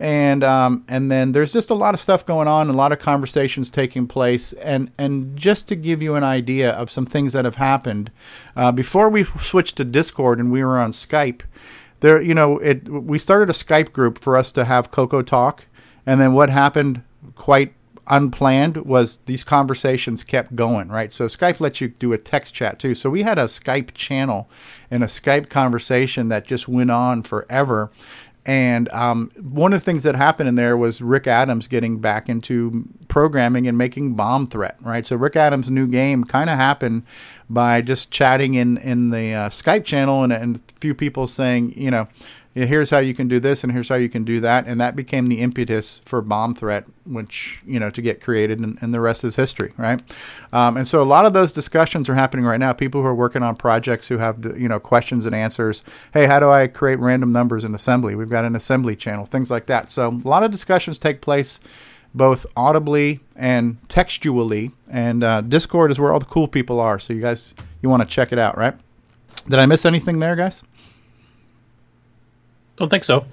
and 0.00 0.42
um, 0.42 0.84
and 0.88 1.12
then 1.12 1.30
there's 1.30 1.52
just 1.52 1.70
a 1.70 1.74
lot 1.74 1.94
of 1.94 2.00
stuff 2.00 2.26
going 2.26 2.48
on, 2.48 2.68
a 2.68 2.72
lot 2.72 2.90
of 2.90 2.98
conversations 2.98 3.70
taking 3.70 4.08
place, 4.08 4.52
and 4.54 4.90
and 4.98 5.36
just 5.36 5.68
to 5.68 5.76
give 5.76 6.02
you 6.02 6.16
an 6.16 6.24
idea 6.24 6.72
of 6.72 6.90
some 6.90 7.06
things 7.06 7.32
that 7.34 7.44
have 7.44 7.54
happened 7.56 8.10
uh, 8.56 8.72
before 8.72 9.08
we 9.08 9.22
switched 9.22 9.76
to 9.76 9.84
Discord 9.84 10.40
and 10.40 10.50
we 10.50 10.64
were 10.64 10.76
on 10.76 10.90
Skype. 10.90 11.42
There, 12.00 12.20
you 12.20 12.34
know, 12.34 12.58
it 12.58 12.88
we 12.88 13.16
started 13.20 13.48
a 13.48 13.52
Skype 13.52 13.92
group 13.92 14.18
for 14.18 14.36
us 14.36 14.50
to 14.52 14.64
have 14.64 14.90
Coco 14.90 15.22
talk, 15.22 15.66
and 16.04 16.20
then 16.20 16.32
what 16.32 16.50
happened 16.50 17.04
quite 17.36 17.72
unplanned 18.08 18.78
was 18.78 19.18
these 19.26 19.44
conversations 19.44 20.24
kept 20.24 20.56
going, 20.56 20.88
right? 20.88 21.12
So 21.12 21.26
Skype 21.26 21.60
lets 21.60 21.80
you 21.80 21.88
do 21.88 22.12
a 22.12 22.18
text 22.18 22.54
chat 22.54 22.78
too. 22.78 22.94
So 22.94 23.10
we 23.10 23.22
had 23.22 23.38
a 23.38 23.44
Skype 23.44 23.94
channel 23.94 24.48
and 24.90 25.02
a 25.02 25.06
Skype 25.06 25.48
conversation 25.48 26.28
that 26.28 26.46
just 26.46 26.68
went 26.68 26.90
on 26.90 27.22
forever. 27.22 27.90
And 28.44 28.88
um, 28.88 29.30
one 29.40 29.72
of 29.72 29.80
the 29.80 29.84
things 29.84 30.02
that 30.02 30.16
happened 30.16 30.48
in 30.48 30.56
there 30.56 30.76
was 30.76 31.00
Rick 31.00 31.28
Adams 31.28 31.68
getting 31.68 32.00
back 32.00 32.28
into 32.28 32.88
programming 33.06 33.68
and 33.68 33.78
making 33.78 34.14
Bomb 34.14 34.48
Threat, 34.48 34.76
right? 34.80 35.06
So 35.06 35.14
Rick 35.14 35.36
Adams' 35.36 35.70
new 35.70 35.86
game 35.86 36.24
kind 36.24 36.50
of 36.50 36.56
happened 36.56 37.04
by 37.48 37.82
just 37.82 38.10
chatting 38.10 38.54
in 38.54 38.78
in 38.78 39.10
the 39.10 39.32
uh, 39.32 39.48
Skype 39.48 39.84
channel 39.84 40.24
and, 40.24 40.32
and 40.32 40.56
a 40.56 40.80
few 40.80 40.94
people 40.94 41.28
saying, 41.28 41.72
you 41.76 41.92
know, 41.92 42.08
"Yeah, 42.41 42.41
here's 42.54 42.90
how 42.90 42.98
you 42.98 43.14
can 43.14 43.28
do 43.28 43.40
this 43.40 43.64
and 43.64 43.72
here's 43.72 43.88
how 43.88 43.94
you 43.94 44.08
can 44.08 44.24
do 44.24 44.40
that, 44.40 44.66
and 44.66 44.80
that 44.80 44.94
became 44.94 45.28
the 45.28 45.40
impetus 45.40 46.00
for 46.04 46.20
Bomb 46.20 46.54
Threat, 46.54 46.84
which 47.04 47.60
you 47.66 47.80
know 47.80 47.90
to 47.90 48.02
get 48.02 48.20
created, 48.20 48.60
and, 48.60 48.78
and 48.80 48.92
the 48.92 49.00
rest 49.00 49.24
is 49.24 49.36
history, 49.36 49.72
right? 49.76 50.00
Um, 50.52 50.76
and 50.76 50.86
so 50.86 51.02
a 51.02 51.04
lot 51.04 51.24
of 51.24 51.32
those 51.32 51.52
discussions 51.52 52.08
are 52.08 52.14
happening 52.14 52.44
right 52.44 52.60
now. 52.60 52.72
People 52.72 53.00
who 53.00 53.06
are 53.06 53.14
working 53.14 53.42
on 53.42 53.56
projects 53.56 54.08
who 54.08 54.18
have 54.18 54.44
you 54.58 54.68
know 54.68 54.78
questions 54.78 55.26
and 55.26 55.34
answers. 55.34 55.82
Hey, 56.12 56.26
how 56.26 56.40
do 56.40 56.50
I 56.50 56.66
create 56.66 56.98
random 56.98 57.32
numbers 57.32 57.64
in 57.64 57.74
assembly? 57.74 58.14
We've 58.14 58.30
got 58.30 58.44
an 58.44 58.54
assembly 58.54 58.96
channel, 58.96 59.24
things 59.24 59.50
like 59.50 59.66
that. 59.66 59.90
So 59.90 60.08
a 60.08 60.28
lot 60.28 60.42
of 60.42 60.50
discussions 60.50 60.98
take 60.98 61.20
place 61.20 61.60
both 62.14 62.46
audibly 62.56 63.20
and 63.36 63.78
textually. 63.88 64.70
And 64.88 65.24
uh, 65.24 65.40
Discord 65.40 65.90
is 65.90 65.98
where 65.98 66.12
all 66.12 66.18
the 66.18 66.26
cool 66.26 66.48
people 66.48 66.80
are. 66.80 66.98
So 66.98 67.12
you 67.12 67.20
guys, 67.20 67.54
you 67.80 67.88
want 67.88 68.02
to 68.02 68.08
check 68.08 68.32
it 68.32 68.38
out, 68.38 68.56
right? 68.56 68.74
Did 69.48 69.58
I 69.58 69.66
miss 69.66 69.84
anything 69.84 70.18
there, 70.18 70.36
guys? 70.36 70.62
Don't 72.82 72.88
think 72.88 73.04
so. 73.04 73.24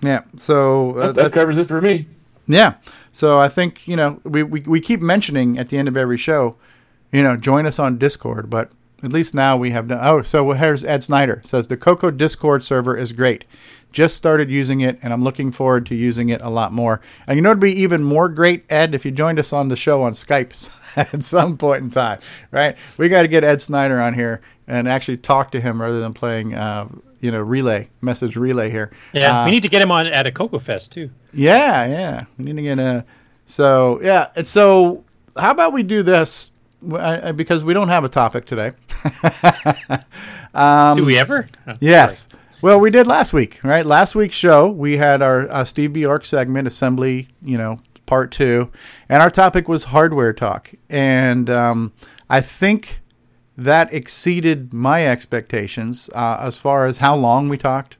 Yeah. 0.00 0.22
So 0.36 0.96
uh, 0.96 1.12
That, 1.12 1.16
that 1.16 1.32
covers 1.34 1.58
it 1.58 1.68
for 1.68 1.82
me. 1.82 2.06
Yeah. 2.46 2.76
So 3.12 3.38
I 3.38 3.50
think, 3.50 3.86
you 3.86 3.96
know, 3.96 4.18
we, 4.24 4.42
we, 4.42 4.60
we 4.60 4.80
keep 4.80 5.02
mentioning 5.02 5.58
at 5.58 5.68
the 5.68 5.76
end 5.76 5.88
of 5.88 5.96
every 5.98 6.16
show, 6.16 6.56
you 7.12 7.22
know, 7.22 7.36
join 7.36 7.66
us 7.66 7.78
on 7.78 7.98
Discord, 7.98 8.48
but 8.48 8.72
at 9.02 9.12
least 9.12 9.34
now 9.34 9.56
we 9.56 9.70
have 9.70 9.88
done. 9.88 10.00
Oh, 10.02 10.22
so 10.22 10.52
here's 10.52 10.84
Ed 10.84 11.02
Snyder 11.04 11.40
says 11.44 11.66
the 11.68 11.76
Coco 11.76 12.10
Discord 12.10 12.62
server 12.64 12.96
is 12.96 13.12
great. 13.12 13.44
Just 13.90 14.16
started 14.16 14.50
using 14.50 14.80
it, 14.82 14.98
and 15.02 15.12
I'm 15.14 15.24
looking 15.24 15.50
forward 15.50 15.86
to 15.86 15.94
using 15.94 16.28
it 16.28 16.42
a 16.42 16.50
lot 16.50 16.72
more. 16.72 17.00
And 17.26 17.36
you 17.36 17.42
know, 17.42 17.50
it'd 17.50 17.60
be 17.60 17.72
even 17.72 18.04
more 18.04 18.28
great, 18.28 18.64
Ed, 18.70 18.94
if 18.94 19.04
you 19.06 19.10
joined 19.10 19.38
us 19.38 19.52
on 19.52 19.68
the 19.68 19.76
show 19.76 20.02
on 20.02 20.12
Skype 20.12 20.68
at 20.96 21.22
some 21.24 21.56
point 21.56 21.84
in 21.84 21.90
time, 21.90 22.18
right? 22.50 22.76
We 22.98 23.08
got 23.08 23.22
to 23.22 23.28
get 23.28 23.44
Ed 23.44 23.62
Snyder 23.62 23.98
on 24.00 24.12
here 24.14 24.42
and 24.66 24.86
actually 24.88 25.16
talk 25.16 25.50
to 25.52 25.60
him 25.60 25.80
rather 25.80 26.00
than 26.00 26.12
playing, 26.12 26.54
uh, 26.54 26.86
you 27.20 27.30
know, 27.30 27.40
relay 27.40 27.88
message 28.02 28.36
relay 28.36 28.70
here. 28.70 28.90
Yeah, 29.14 29.40
Uh, 29.40 29.44
we 29.46 29.52
need 29.52 29.62
to 29.62 29.68
get 29.70 29.80
him 29.80 29.90
on 29.90 30.06
at 30.06 30.26
a 30.26 30.32
Coco 30.32 30.58
Fest 30.58 30.92
too. 30.92 31.08
yeah, 31.32 31.86
yeah. 31.86 32.24
We 32.36 32.44
need 32.44 32.56
to 32.56 32.62
get 32.62 32.78
a. 32.78 33.04
So 33.46 34.00
yeah, 34.02 34.28
and 34.36 34.46
so 34.46 35.02
how 35.38 35.52
about 35.52 35.72
we 35.72 35.82
do 35.82 36.02
this? 36.02 36.50
I, 36.94 37.32
because 37.32 37.64
we 37.64 37.74
don't 37.74 37.88
have 37.88 38.04
a 38.04 38.08
topic 38.08 38.44
today. 38.44 38.72
um, 40.54 40.96
Do 40.96 41.04
we 41.04 41.18
ever? 41.18 41.48
Oh, 41.66 41.74
yes. 41.80 42.28
Well, 42.60 42.80
we 42.80 42.90
did 42.90 43.06
last 43.06 43.32
week, 43.32 43.60
right? 43.62 43.86
Last 43.86 44.14
week's 44.14 44.34
show, 44.34 44.68
we 44.68 44.96
had 44.96 45.22
our 45.22 45.48
uh, 45.52 45.64
Steve 45.64 45.92
Bjork 45.92 46.24
segment, 46.24 46.66
assembly, 46.66 47.28
you 47.40 47.56
know, 47.56 47.78
part 48.06 48.32
two, 48.32 48.72
and 49.08 49.22
our 49.22 49.30
topic 49.30 49.68
was 49.68 49.84
hardware 49.84 50.32
talk. 50.32 50.72
And 50.88 51.48
um, 51.48 51.92
I 52.28 52.40
think 52.40 53.00
that 53.56 53.92
exceeded 53.92 54.72
my 54.72 55.06
expectations 55.06 56.10
uh, 56.14 56.38
as 56.40 56.56
far 56.56 56.86
as 56.86 56.98
how 56.98 57.14
long 57.14 57.48
we 57.48 57.58
talked, 57.58 57.96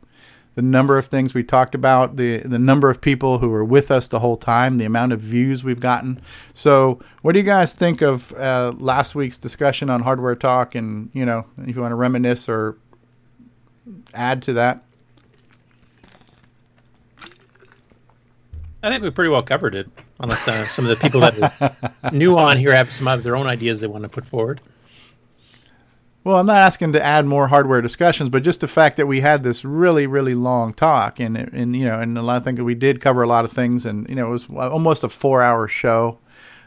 the 0.58 0.62
number 0.62 0.98
of 0.98 1.06
things 1.06 1.34
we 1.34 1.44
talked 1.44 1.72
about, 1.72 2.16
the 2.16 2.38
the 2.38 2.58
number 2.58 2.90
of 2.90 3.00
people 3.00 3.38
who 3.38 3.48
were 3.48 3.64
with 3.64 3.92
us 3.92 4.08
the 4.08 4.18
whole 4.18 4.36
time, 4.36 4.78
the 4.78 4.84
amount 4.84 5.12
of 5.12 5.20
views 5.20 5.62
we've 5.62 5.78
gotten. 5.78 6.20
So, 6.52 6.98
what 7.22 7.34
do 7.34 7.38
you 7.38 7.44
guys 7.44 7.74
think 7.74 8.02
of 8.02 8.32
uh, 8.32 8.72
last 8.76 9.14
week's 9.14 9.38
discussion 9.38 9.88
on 9.88 10.02
hardware 10.02 10.34
talk? 10.34 10.74
And 10.74 11.10
you 11.12 11.24
know, 11.24 11.46
if 11.58 11.76
you 11.76 11.80
want 11.80 11.92
to 11.92 11.94
reminisce 11.94 12.48
or 12.48 12.76
add 14.14 14.42
to 14.42 14.52
that. 14.54 14.82
I 18.82 18.88
think 18.90 19.04
we 19.04 19.10
pretty 19.10 19.30
well 19.30 19.44
covered 19.44 19.76
it, 19.76 19.88
unless 20.18 20.48
uh, 20.48 20.64
some 20.64 20.86
of 20.86 20.88
the 20.88 20.96
people 20.96 21.20
that 21.20 21.38
are 22.02 22.10
new 22.12 22.36
on 22.36 22.58
here 22.58 22.74
have 22.74 22.90
some 22.90 23.06
of 23.06 23.22
their 23.22 23.36
own 23.36 23.46
ideas 23.46 23.78
they 23.78 23.86
want 23.86 24.02
to 24.02 24.08
put 24.08 24.26
forward. 24.26 24.60
Well, 26.28 26.36
I'm 26.36 26.44
not 26.44 26.56
asking 26.58 26.92
to 26.92 27.02
add 27.02 27.24
more 27.24 27.48
hardware 27.48 27.80
discussions, 27.80 28.28
but 28.28 28.42
just 28.42 28.60
the 28.60 28.68
fact 28.68 28.98
that 28.98 29.06
we 29.06 29.22
had 29.22 29.42
this 29.44 29.64
really, 29.64 30.06
really 30.06 30.34
long 30.34 30.74
talk, 30.74 31.18
and 31.20 31.38
and 31.38 31.74
you 31.74 31.86
know, 31.86 31.98
and 31.98 32.18
a 32.18 32.20
lot 32.20 32.36
of 32.36 32.44
things 32.44 32.60
we 32.60 32.74
did 32.74 33.00
cover 33.00 33.22
a 33.22 33.26
lot 33.26 33.46
of 33.46 33.50
things, 33.52 33.86
and 33.86 34.06
you 34.10 34.14
know, 34.14 34.26
it 34.26 34.30
was 34.32 34.46
almost 34.50 35.02
a 35.02 35.08
four-hour 35.08 35.68
show, 35.68 36.18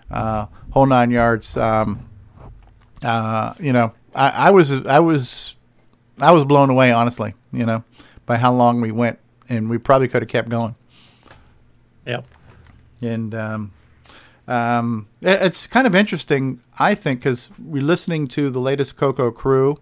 uh, 0.09 0.47
whole 0.72 0.88
nine 0.88 1.12
yards. 1.12 1.55
Um, 1.57 2.09
uh, 3.03 3.53
you 3.59 3.72
know, 3.72 3.93
I, 4.16 4.30
I 4.30 4.49
was 4.49 4.72
I 4.72 4.97
was 4.97 5.55
I 6.20 6.32
was 6.32 6.43
blown 6.43 6.72
away, 6.72 6.91
honestly. 6.91 7.36
You 7.53 7.68
know, 7.68 7.84
by 8.26 8.38
how 8.38 8.51
long 8.51 8.82
we 8.82 8.91
went, 8.91 9.20
and 9.47 9.70
we 9.70 9.78
probably 9.78 10.07
could 10.07 10.24
have 10.24 10.30
kept 10.30 10.49
going. 10.49 10.74
Yep. 12.07 12.26
And 13.03 13.36
um, 13.36 13.74
um, 14.47 15.07
it- 15.22 15.39
it's 15.43 15.68
kind 15.68 15.86
of 15.86 15.93
interesting, 15.93 16.62
I 16.82 16.96
think, 16.96 17.20
because 17.20 17.52
we're 17.60 17.84
listening 17.84 18.28
to 18.30 18.50
the 18.50 18.60
latest 18.60 18.96
Coco 18.96 19.30
Crew 19.30 19.78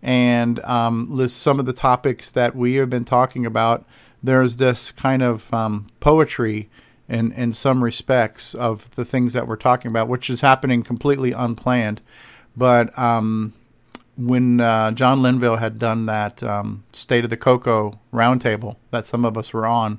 and 0.00 0.60
um, 0.60 1.08
list 1.10 1.38
some 1.38 1.58
of 1.58 1.66
the 1.66 1.72
topics 1.72 2.30
that 2.30 2.54
we 2.54 2.74
have 2.74 2.88
been 2.88 3.04
talking 3.04 3.44
about. 3.44 3.84
There's 4.22 4.56
this 4.56 4.92
kind 4.92 5.20
of 5.20 5.52
um, 5.52 5.88
poetry 5.98 6.70
in, 7.08 7.32
in 7.32 7.52
some 7.52 7.82
respects 7.82 8.54
of 8.54 8.94
the 8.94 9.04
things 9.04 9.32
that 9.32 9.48
we're 9.48 9.56
talking 9.56 9.90
about, 9.90 10.06
which 10.06 10.30
is 10.30 10.40
happening 10.40 10.84
completely 10.84 11.32
unplanned. 11.32 12.02
But 12.56 12.96
um, 12.96 13.52
when 14.16 14.60
uh, 14.60 14.92
John 14.92 15.20
Linville 15.20 15.56
had 15.56 15.76
done 15.76 16.06
that 16.06 16.40
um, 16.44 16.84
State 16.92 17.24
of 17.24 17.30
the 17.30 17.36
Coco 17.36 17.98
roundtable 18.12 18.76
that 18.92 19.06
some 19.06 19.24
of 19.24 19.36
us 19.36 19.52
were 19.52 19.66
on, 19.66 19.98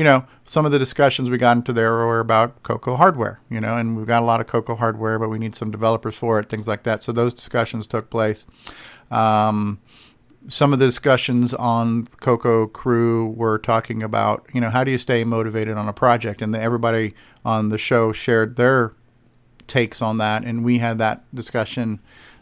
you 0.00 0.04
know, 0.04 0.24
some 0.44 0.64
of 0.64 0.72
the 0.72 0.78
discussions 0.78 1.28
we 1.28 1.36
got 1.36 1.58
into 1.58 1.74
there 1.74 1.92
were 1.92 2.20
about 2.20 2.62
Coco 2.62 2.96
hardware, 2.96 3.38
you 3.50 3.60
know, 3.60 3.76
and 3.76 3.98
we've 3.98 4.06
got 4.06 4.22
a 4.22 4.24
lot 4.24 4.40
of 4.40 4.46
Coco 4.46 4.74
hardware, 4.74 5.18
but 5.18 5.28
we 5.28 5.38
need 5.38 5.54
some 5.54 5.70
developers 5.70 6.16
for 6.16 6.40
it, 6.40 6.48
things 6.48 6.66
like 6.66 6.84
that. 6.84 7.02
So 7.02 7.12
those 7.12 7.34
discussions 7.34 7.86
took 7.86 8.08
place. 8.08 8.46
Um, 9.10 9.78
some 10.48 10.72
of 10.72 10.78
the 10.78 10.86
discussions 10.86 11.52
on 11.52 12.06
Coco 12.06 12.66
Crew 12.66 13.26
were 13.26 13.58
talking 13.58 14.02
about, 14.02 14.46
you 14.54 14.60
know, 14.62 14.70
how 14.70 14.84
do 14.84 14.90
you 14.90 14.96
stay 14.96 15.22
motivated 15.22 15.76
on 15.76 15.86
a 15.86 15.92
project? 15.92 16.40
And 16.40 16.56
everybody 16.56 17.12
on 17.44 17.68
the 17.68 17.76
show 17.76 18.10
shared 18.10 18.56
their 18.56 18.94
takes 19.66 20.00
on 20.00 20.16
that, 20.16 20.44
and 20.44 20.64
we 20.64 20.78
had 20.78 20.96
that 20.96 21.24
discussion 21.34 22.00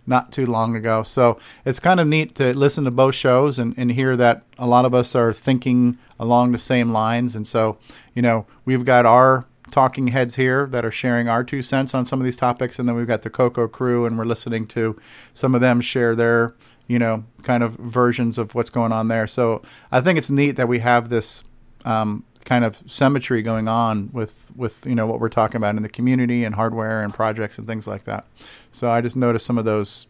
not 0.08 0.32
too 0.32 0.46
long 0.46 0.74
ago. 0.74 1.02
So 1.02 1.38
it's 1.64 1.78
kind 1.78 2.00
of 2.00 2.06
neat 2.06 2.34
to 2.36 2.56
listen 2.56 2.84
to 2.84 2.90
both 2.90 3.14
shows 3.14 3.58
and, 3.58 3.74
and 3.76 3.92
hear 3.92 4.16
that 4.16 4.42
a 4.58 4.66
lot 4.66 4.84
of 4.84 4.94
us 4.94 5.14
are 5.14 5.32
thinking 5.32 5.98
along 6.18 6.52
the 6.52 6.58
same 6.58 6.90
lines. 6.90 7.36
And 7.36 7.46
so, 7.46 7.78
you 8.14 8.22
know, 8.22 8.46
we've 8.64 8.84
got 8.84 9.06
our 9.06 9.46
talking 9.70 10.08
heads 10.08 10.36
here 10.36 10.66
that 10.66 10.84
are 10.84 10.90
sharing 10.90 11.28
our 11.28 11.44
two 11.44 11.62
cents 11.62 11.94
on 11.94 12.06
some 12.06 12.20
of 12.20 12.24
these 12.24 12.36
topics, 12.36 12.78
and 12.78 12.88
then 12.88 12.96
we've 12.96 13.06
got 13.06 13.22
the 13.22 13.30
Coco 13.30 13.68
crew, 13.68 14.06
and 14.06 14.18
we're 14.18 14.24
listening 14.24 14.66
to 14.68 14.98
some 15.34 15.54
of 15.54 15.60
them 15.60 15.80
share 15.80 16.16
their, 16.16 16.54
you 16.86 16.98
know, 16.98 17.24
kind 17.42 17.62
of 17.62 17.74
versions 17.74 18.38
of 18.38 18.54
what's 18.54 18.70
going 18.70 18.92
on 18.92 19.08
there. 19.08 19.26
So 19.26 19.62
I 19.92 20.00
think 20.00 20.18
it's 20.18 20.30
neat 20.30 20.52
that 20.52 20.68
we 20.68 20.78
have 20.78 21.10
this 21.10 21.44
um, 21.84 22.24
kind 22.46 22.64
of 22.64 22.82
symmetry 22.86 23.42
going 23.42 23.68
on 23.68 24.08
with 24.12 24.47
with 24.58 24.84
you 24.84 24.94
know 24.94 25.06
what 25.06 25.20
we're 25.20 25.28
talking 25.30 25.56
about 25.56 25.76
in 25.76 25.82
the 25.82 25.88
community 25.88 26.44
and 26.44 26.54
hardware 26.54 27.02
and 27.02 27.14
projects 27.14 27.56
and 27.56 27.66
things 27.66 27.86
like 27.86 28.04
that. 28.04 28.26
So 28.72 28.90
I 28.90 29.00
just 29.00 29.16
noticed 29.16 29.46
some 29.46 29.56
of 29.56 29.64
those 29.64 30.06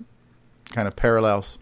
kind 0.72 0.88
of 0.88 0.96
parallels. 0.96 1.58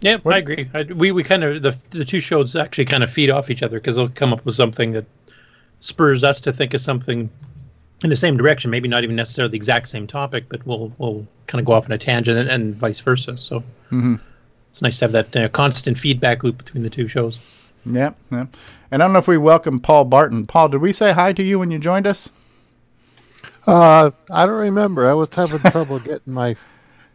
Yeah, 0.00 0.18
I 0.26 0.38
agree. 0.38 0.68
I, 0.74 0.82
we 0.82 1.10
we 1.12 1.22
kind 1.22 1.42
of 1.42 1.62
the 1.62 1.76
the 1.90 2.04
two 2.04 2.20
shows 2.20 2.54
actually 2.54 2.84
kind 2.84 3.02
of 3.02 3.10
feed 3.10 3.30
off 3.30 3.48
each 3.50 3.62
other 3.62 3.80
because 3.80 3.96
they'll 3.96 4.10
come 4.10 4.32
up 4.32 4.44
with 4.44 4.54
something 4.54 4.92
that 4.92 5.06
spurs 5.80 6.22
us 6.22 6.40
to 6.40 6.52
think 6.52 6.74
of 6.74 6.80
something 6.80 7.30
in 8.04 8.10
the 8.10 8.16
same 8.16 8.36
direction. 8.36 8.70
Maybe 8.70 8.88
not 8.88 9.04
even 9.04 9.16
necessarily 9.16 9.52
the 9.52 9.56
exact 9.56 9.88
same 9.88 10.06
topic, 10.06 10.44
but 10.50 10.64
we'll 10.66 10.92
we'll 10.98 11.26
kind 11.46 11.60
of 11.60 11.64
go 11.66 11.72
off 11.72 11.86
on 11.86 11.92
a 11.92 11.98
tangent 11.98 12.38
and, 12.38 12.48
and 12.50 12.76
vice 12.76 13.00
versa. 13.00 13.38
So 13.38 13.62
Mm-hmm. 13.90 14.16
it's 14.70 14.82
nice 14.82 14.98
to 14.98 15.04
have 15.04 15.12
that 15.12 15.36
uh, 15.36 15.48
constant 15.50 15.96
feedback 15.96 16.42
loop 16.42 16.58
between 16.58 16.82
the 16.82 16.90
two 16.90 17.06
shows. 17.06 17.38
Yeah, 17.86 18.12
yeah. 18.32 18.46
And 18.90 19.02
I 19.02 19.06
don't 19.06 19.12
know 19.12 19.18
if 19.18 19.28
we 19.28 19.38
welcome 19.38 19.80
Paul 19.80 20.04
Barton. 20.04 20.46
Paul, 20.46 20.68
did 20.68 20.80
we 20.80 20.92
say 20.92 21.12
hi 21.12 21.32
to 21.32 21.42
you 21.42 21.58
when 21.58 21.70
you 21.70 21.78
joined 21.78 22.06
us? 22.06 22.30
Uh, 23.66 24.10
I 24.30 24.46
don't 24.46 24.54
remember. 24.60 25.08
I 25.08 25.12
was 25.14 25.34
having 25.34 25.58
trouble 25.70 25.98
getting 26.04 26.32
my 26.32 26.54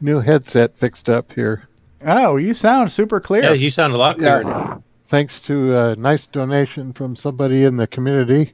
new 0.01 0.19
headset 0.19 0.78
fixed 0.78 1.09
up 1.09 1.32
here. 1.32 1.67
Oh, 2.05 2.36
you 2.36 2.53
sound 2.53 2.91
super 2.91 3.19
clear. 3.19 3.43
Yeah, 3.43 3.51
you 3.53 3.69
sound 3.69 3.93
a 3.93 3.97
lot 3.97 4.17
clearer. 4.17 4.43
now. 4.43 4.84
Thanks 5.07 5.39
to 5.41 5.78
a 5.78 5.95
nice 5.95 6.26
donation 6.28 6.93
from 6.93 7.15
somebody 7.15 7.63
in 7.63 7.78
the 7.78 7.88
community. 7.88 8.53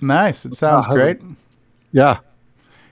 Nice. 0.00 0.44
It 0.46 0.54
sounds 0.54 0.86
Uh, 0.86 0.92
great. 0.94 1.20
Yeah. 1.92 2.18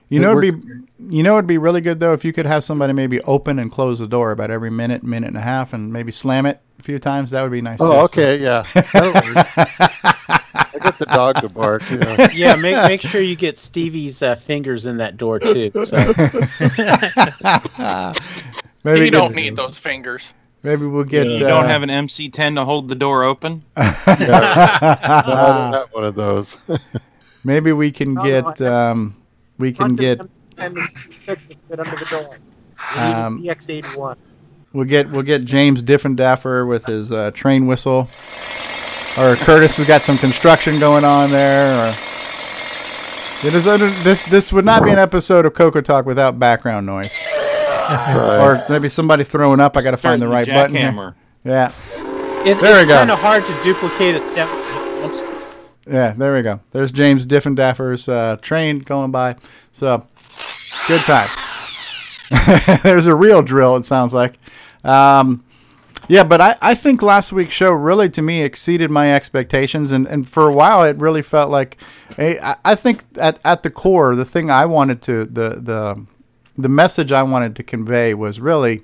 You 0.09 0.19
know, 0.19 0.37
it'd 0.37 0.61
be 0.61 0.67
you 1.09 1.23
know, 1.23 1.37
it'd 1.37 1.47
be 1.47 1.57
really 1.57 1.81
good 1.81 1.99
though 1.99 2.13
if 2.13 2.23
you 2.23 2.31
could 2.31 2.45
have 2.45 2.63
somebody 2.63 2.93
maybe 2.93 3.19
open 3.21 3.57
and 3.59 3.71
close 3.71 3.99
the 3.99 4.07
door 4.07 4.31
about 4.31 4.51
every 4.51 4.69
minute, 4.69 5.03
minute 5.03 5.27
and 5.27 5.37
a 5.37 5.41
half, 5.41 5.73
and 5.73 5.91
maybe 5.91 6.11
slam 6.11 6.45
it 6.45 6.61
a 6.79 6.83
few 6.83 6.99
times. 6.99 7.31
That 7.31 7.41
would 7.41 7.51
be 7.51 7.61
nice. 7.61 7.79
Oh, 7.81 7.91
too. 7.91 7.99
okay, 8.19 8.37
yeah. 8.41 8.63
I 8.75 8.81
got 10.79 10.97
the 10.99 11.05
dog 11.05 11.41
to 11.41 11.49
bark. 11.49 11.81
Yeah. 11.89 12.27
Yeah, 12.35 12.55
make 12.55 12.75
make 12.87 13.01
sure 13.01 13.21
you 13.21 13.35
get 13.35 13.57
Stevie's 13.57 14.21
uh, 14.21 14.35
fingers 14.35 14.85
in 14.85 14.97
that 14.97 15.17
door 15.17 15.39
too. 15.39 15.71
So. 15.83 15.97
Maybe 18.83 19.05
you 19.05 19.11
don't 19.11 19.35
need 19.35 19.55
those 19.55 19.77
fingers. 19.79 20.33
Maybe 20.61 20.85
we'll 20.85 21.03
get. 21.03 21.27
you 21.27 21.45
uh, 21.45 21.49
don't 21.49 21.65
have 21.65 21.81
an 21.83 21.89
MC10 21.89 22.55
to 22.55 22.65
hold 22.65 22.87
the 22.87 22.95
door 22.95 23.23
open. 23.23 23.63
No, 23.77 23.83
I 23.83 25.23
don't 25.25 25.73
have 25.73 25.89
one 25.91 26.03
of 26.03 26.15
those. 26.15 26.57
Maybe 27.43 27.71
we 27.71 27.91
can 27.91 28.13
No, 28.13 28.21
no, 28.21 28.27
get. 28.27 28.61
Um, 28.61 29.15
we 29.57 29.71
can 29.71 29.95
get. 29.95 30.21
And 30.57 30.77
fit 31.27 31.39
under 31.79 31.95
the 31.95 32.05
door. 32.09 32.37
We 32.95 33.01
Um, 33.01 33.41
need 33.41 33.49
an 33.49 33.55
ZX81. 33.57 34.17
We'll 34.73 34.85
get. 34.85 35.09
We'll 35.09 35.21
get 35.23 35.45
James 35.45 35.81
Diffendaffer 35.83 36.67
with 36.67 36.85
his 36.85 37.11
uh, 37.11 37.31
train 37.31 37.65
whistle, 37.67 38.09
or 39.17 39.35
Curtis 39.37 39.77
has 39.77 39.87
got 39.87 40.01
some 40.03 40.17
construction 40.17 40.79
going 40.79 41.03
on 41.05 41.31
there, 41.31 41.89
or. 41.89 41.95
It 43.43 43.53
is 43.53 43.67
under, 43.67 43.89
this. 44.03 44.23
This 44.23 44.51
would 44.53 44.65
not 44.65 44.83
be 44.83 44.89
an 44.91 44.97
episode 44.97 45.45
of 45.45 45.53
Coco 45.53 45.79
Talk 45.81 46.05
without 46.05 46.39
background 46.39 46.85
noise, 46.85 47.15
or 48.15 48.63
maybe 48.69 48.89
somebody 48.89 49.23
throwing 49.23 49.59
up. 49.59 49.77
I 49.77 49.81
got 49.83 49.91
to 49.91 49.97
find 49.97 50.21
the 50.21 50.27
right 50.27 50.47
button. 50.47 50.75
jackhammer. 50.75 51.13
Here. 51.43 51.53
Yeah. 51.53 51.71
It, 52.49 52.59
There 52.61 52.73
we 52.75 52.79
it's 52.81 52.87
go. 52.87 52.95
kind 52.95 53.11
of 53.11 53.19
hard 53.19 53.43
to 53.43 53.63
duplicate 53.63 54.15
a 54.15 54.19
sound. 54.19 54.49
Yeah, 55.87 56.13
there 56.13 56.33
we 56.33 56.41
go. 56.41 56.61
There's 56.71 56.91
James 56.91 57.25
Diffendaffer's 57.25 58.09
uh, 58.09 58.37
train 58.41 58.79
going 58.79 59.11
by. 59.11 59.35
So, 59.71 60.07
good 60.87 61.01
time. 61.01 61.29
There's 62.83 63.05
a 63.05 63.15
real 63.15 63.43
drill, 63.43 63.75
it 63.75 63.85
sounds 63.85 64.13
like. 64.13 64.39
Um, 64.83 65.43
yeah, 66.07 66.23
but 66.23 66.41
I, 66.41 66.55
I 66.61 66.75
think 66.75 67.01
last 67.01 67.31
week's 67.31 67.53
show 67.53 67.71
really, 67.71 68.09
to 68.11 68.21
me, 68.21 68.41
exceeded 68.41 68.89
my 68.91 69.13
expectations. 69.13 69.91
And, 69.91 70.07
and 70.07 70.27
for 70.27 70.47
a 70.47 70.53
while, 70.53 70.83
it 70.83 70.97
really 70.97 71.21
felt 71.21 71.49
like, 71.49 71.77
hey, 72.15 72.39
I, 72.39 72.55
I 72.65 72.75
think 72.75 73.03
at, 73.17 73.39
at 73.45 73.63
the 73.63 73.69
core, 73.69 74.15
the 74.15 74.25
thing 74.25 74.49
I 74.49 74.65
wanted 74.65 75.01
to, 75.03 75.25
the, 75.25 75.49
the, 75.61 76.05
the 76.57 76.69
message 76.69 77.11
I 77.11 77.23
wanted 77.23 77.55
to 77.57 77.63
convey 77.63 78.13
was 78.13 78.39
really 78.39 78.83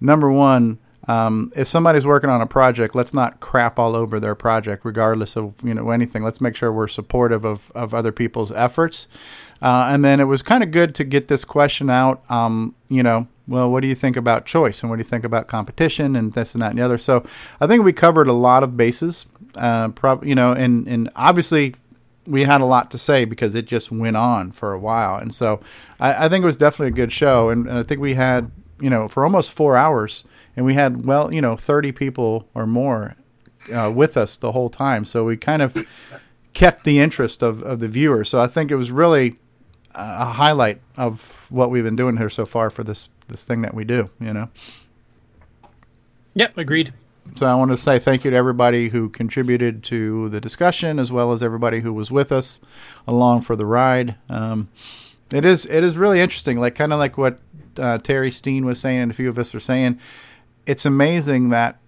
number 0.00 0.30
one, 0.30 0.78
um, 1.08 1.50
if 1.56 1.66
somebody's 1.66 2.06
working 2.06 2.30
on 2.30 2.40
a 2.40 2.46
project, 2.46 2.94
let's 2.94 3.14
not 3.14 3.40
crap 3.40 3.78
all 3.78 3.96
over 3.96 4.20
their 4.20 4.34
project, 4.34 4.84
regardless 4.84 5.36
of 5.36 5.54
you 5.64 5.74
know 5.74 5.90
anything. 5.90 6.22
Let's 6.22 6.40
make 6.40 6.54
sure 6.54 6.70
we're 6.70 6.88
supportive 6.88 7.44
of, 7.44 7.72
of 7.74 7.94
other 7.94 8.12
people's 8.12 8.52
efforts. 8.52 9.08
Uh, 9.60 9.88
and 9.90 10.04
then 10.04 10.20
it 10.20 10.24
was 10.24 10.42
kind 10.42 10.62
of 10.62 10.70
good 10.70 10.94
to 10.94 11.04
get 11.04 11.26
this 11.26 11.44
question 11.44 11.90
out. 11.90 12.22
Um, 12.30 12.76
you 12.88 13.02
know, 13.02 13.26
well, 13.48 13.72
what 13.72 13.80
do 13.80 13.88
you 13.88 13.94
think 13.94 14.16
about 14.16 14.46
choice, 14.46 14.82
and 14.82 14.90
what 14.90 14.96
do 14.96 15.00
you 15.00 15.08
think 15.08 15.24
about 15.24 15.48
competition, 15.48 16.14
and 16.14 16.34
this 16.34 16.54
and 16.54 16.62
that 16.62 16.70
and 16.70 16.78
the 16.78 16.84
other. 16.84 16.98
So 16.98 17.24
I 17.60 17.66
think 17.66 17.82
we 17.82 17.92
covered 17.92 18.28
a 18.28 18.32
lot 18.34 18.62
of 18.62 18.76
bases. 18.76 19.26
Uh, 19.54 19.90
you 20.22 20.34
know, 20.34 20.52
and 20.52 20.86
and 20.86 21.10
obviously 21.16 21.74
we 22.28 22.44
had 22.44 22.60
a 22.60 22.66
lot 22.66 22.90
to 22.90 22.98
say 22.98 23.24
because 23.24 23.54
it 23.54 23.64
just 23.64 23.90
went 23.90 24.16
on 24.16 24.52
for 24.52 24.74
a 24.74 24.78
while. 24.78 25.16
And 25.16 25.34
so 25.34 25.60
I, 25.98 26.26
I 26.26 26.28
think 26.28 26.42
it 26.42 26.46
was 26.46 26.58
definitely 26.58 26.88
a 26.88 26.90
good 27.06 27.12
show. 27.12 27.48
And, 27.48 27.66
and 27.66 27.78
I 27.78 27.82
think 27.82 28.00
we 28.00 28.14
had, 28.14 28.50
you 28.80 28.90
know, 28.90 29.08
for 29.08 29.24
almost 29.24 29.50
four 29.50 29.76
hours, 29.78 30.24
and 30.58 30.66
we 30.66 30.74
had, 30.74 31.06
well, 31.06 31.32
you 31.32 31.40
know, 31.40 31.54
30 31.54 31.92
people 31.92 32.48
or 32.52 32.66
more 32.66 33.14
uh, 33.72 33.92
with 33.94 34.16
us 34.16 34.36
the 34.36 34.50
whole 34.50 34.68
time. 34.68 35.04
So 35.04 35.24
we 35.24 35.36
kind 35.36 35.62
of 35.62 35.86
kept 36.52 36.82
the 36.82 36.98
interest 36.98 37.44
of, 37.44 37.62
of 37.62 37.78
the 37.78 37.86
viewer. 37.86 38.24
So 38.24 38.40
I 38.40 38.48
think 38.48 38.72
it 38.72 38.74
was 38.74 38.90
really 38.90 39.36
a 39.94 40.24
highlight 40.24 40.80
of 40.96 41.46
what 41.48 41.70
we've 41.70 41.84
been 41.84 41.94
doing 41.94 42.16
here 42.16 42.28
so 42.28 42.44
far 42.44 42.70
for 42.70 42.82
this, 42.82 43.08
this 43.28 43.44
thing 43.44 43.60
that 43.62 43.72
we 43.72 43.84
do, 43.84 44.10
you 44.20 44.32
know. 44.32 44.48
Yep, 46.34 46.58
agreed. 46.58 46.92
So 47.36 47.46
I 47.46 47.54
want 47.54 47.70
to 47.70 47.76
say 47.76 48.00
thank 48.00 48.24
you 48.24 48.32
to 48.32 48.36
everybody 48.36 48.88
who 48.88 49.10
contributed 49.10 49.84
to 49.84 50.28
the 50.28 50.40
discussion, 50.40 50.98
as 50.98 51.12
well 51.12 51.30
as 51.30 51.40
everybody 51.40 51.80
who 51.80 51.92
was 51.92 52.10
with 52.10 52.32
us 52.32 52.58
along 53.06 53.42
for 53.42 53.54
the 53.54 53.64
ride. 53.64 54.16
Um, 54.28 54.70
it 55.30 55.44
is 55.44 55.66
it 55.66 55.84
is 55.84 55.96
really 55.96 56.20
interesting, 56.20 56.58
like 56.58 56.74
kind 56.74 56.92
of 56.92 56.98
like 56.98 57.16
what 57.16 57.38
uh, 57.78 57.98
Terry 57.98 58.32
Steen 58.32 58.66
was 58.66 58.80
saying, 58.80 58.98
and 59.02 59.10
a 59.12 59.14
few 59.14 59.28
of 59.28 59.38
us 59.38 59.54
are 59.54 59.60
saying. 59.60 60.00
It's 60.68 60.84
amazing 60.84 61.48
that 61.48 61.80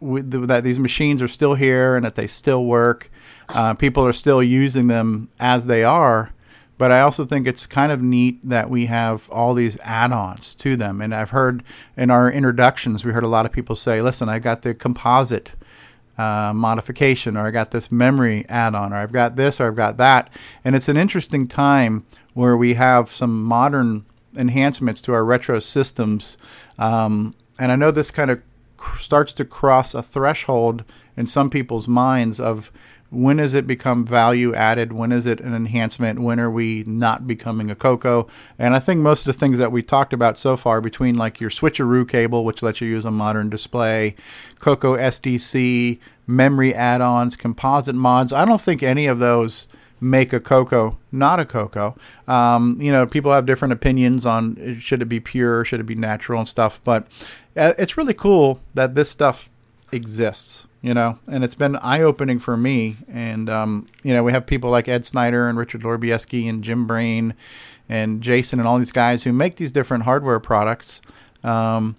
we, 0.00 0.20
that 0.20 0.62
these 0.62 0.78
machines 0.78 1.20
are 1.20 1.28
still 1.28 1.54
here 1.54 1.96
and 1.96 2.04
that 2.04 2.14
they 2.14 2.28
still 2.28 2.64
work. 2.64 3.10
Uh, 3.48 3.74
people 3.74 4.06
are 4.06 4.12
still 4.12 4.42
using 4.42 4.86
them 4.86 5.28
as 5.40 5.66
they 5.66 5.82
are. 5.82 6.30
But 6.78 6.92
I 6.92 7.00
also 7.00 7.26
think 7.26 7.48
it's 7.48 7.66
kind 7.66 7.90
of 7.90 8.00
neat 8.00 8.38
that 8.48 8.70
we 8.70 8.86
have 8.86 9.28
all 9.30 9.54
these 9.54 9.76
add-ons 9.80 10.54
to 10.54 10.76
them. 10.76 11.00
And 11.00 11.12
I've 11.12 11.30
heard 11.30 11.64
in 11.96 12.12
our 12.12 12.30
introductions, 12.30 13.04
we 13.04 13.10
heard 13.10 13.24
a 13.24 13.28
lot 13.28 13.44
of 13.44 13.50
people 13.50 13.74
say, 13.74 14.00
"Listen, 14.00 14.28
I 14.28 14.38
got 14.38 14.62
the 14.62 14.74
composite 14.74 15.54
uh, 16.16 16.52
modification, 16.54 17.36
or 17.36 17.48
I 17.48 17.50
got 17.50 17.72
this 17.72 17.90
memory 17.90 18.46
add-on, 18.48 18.92
or 18.92 18.96
I've 18.96 19.12
got 19.12 19.34
this, 19.34 19.60
or 19.60 19.66
I've 19.66 19.74
got 19.74 19.96
that." 19.96 20.30
And 20.64 20.76
it's 20.76 20.88
an 20.88 20.96
interesting 20.96 21.48
time 21.48 22.06
where 22.34 22.56
we 22.56 22.74
have 22.74 23.10
some 23.10 23.42
modern 23.42 24.06
enhancements 24.36 25.00
to 25.02 25.12
our 25.12 25.24
retro 25.24 25.58
systems. 25.58 26.38
Um, 26.78 27.34
and 27.58 27.72
I 27.72 27.76
know 27.76 27.90
this 27.90 28.10
kind 28.10 28.30
of 28.30 28.42
cr- 28.76 28.98
starts 28.98 29.34
to 29.34 29.44
cross 29.44 29.94
a 29.94 30.02
threshold 30.02 30.84
in 31.16 31.26
some 31.26 31.50
people's 31.50 31.88
minds 31.88 32.40
of 32.40 32.70
when 33.10 33.38
does 33.38 33.54
it 33.54 33.66
become 33.66 34.04
value 34.04 34.54
added? 34.54 34.92
When 34.92 35.12
is 35.12 35.24
it 35.24 35.40
an 35.40 35.54
enhancement? 35.54 36.20
When 36.20 36.38
are 36.38 36.50
we 36.50 36.84
not 36.86 37.26
becoming 37.26 37.70
a 37.70 37.74
Coco? 37.74 38.28
And 38.58 38.74
I 38.74 38.80
think 38.80 39.00
most 39.00 39.26
of 39.26 39.32
the 39.32 39.38
things 39.38 39.58
that 39.58 39.72
we 39.72 39.82
talked 39.82 40.12
about 40.12 40.38
so 40.38 40.56
far, 40.56 40.80
between 40.80 41.16
like 41.16 41.40
your 41.40 41.50
switcheroo 41.50 42.06
cable, 42.06 42.44
which 42.44 42.62
lets 42.62 42.80
you 42.80 42.88
use 42.88 43.06
a 43.06 43.10
modern 43.10 43.48
display, 43.48 44.14
Coco 44.58 44.96
SDC, 44.96 45.98
memory 46.26 46.74
add 46.74 47.00
ons, 47.00 47.34
composite 47.34 47.94
mods, 47.94 48.32
I 48.32 48.44
don't 48.44 48.60
think 48.60 48.82
any 48.82 49.06
of 49.06 49.18
those 49.18 49.68
make 50.00 50.32
a 50.32 50.40
Coco 50.40 50.98
not 51.10 51.40
a 51.40 51.44
Coco. 51.44 51.96
Um, 52.26 52.80
you 52.80 52.92
know, 52.92 53.06
people 53.06 53.32
have 53.32 53.46
different 53.46 53.72
opinions 53.72 54.26
on 54.26 54.78
should 54.80 55.02
it 55.02 55.06
be 55.06 55.20
pure, 55.20 55.64
should 55.64 55.80
it 55.80 55.84
be 55.84 55.94
natural 55.94 56.40
and 56.40 56.48
stuff, 56.48 56.82
but 56.84 57.06
it's 57.58 57.96
really 57.96 58.14
cool 58.14 58.60
that 58.74 58.94
this 58.94 59.10
stuff 59.10 59.50
exists, 59.92 60.66
you 60.82 60.94
know, 60.94 61.18
and 61.26 61.44
it's 61.44 61.54
been 61.54 61.76
eye 61.76 62.00
opening 62.00 62.38
for 62.38 62.56
me. 62.56 62.96
And, 63.08 63.48
um, 63.50 63.88
you 64.02 64.12
know, 64.12 64.22
we 64.22 64.32
have 64.32 64.46
people 64.46 64.70
like 64.70 64.88
Ed 64.88 65.04
Snyder 65.04 65.48
and 65.48 65.58
Richard 65.58 65.82
Lorbieski 65.82 66.48
and 66.48 66.62
Jim 66.62 66.86
Brain 66.86 67.34
and 67.88 68.20
Jason 68.20 68.58
and 68.58 68.68
all 68.68 68.78
these 68.78 68.92
guys 68.92 69.24
who 69.24 69.32
make 69.32 69.56
these 69.56 69.72
different 69.72 70.04
hardware 70.04 70.40
products. 70.40 71.00
Um, 71.42 71.96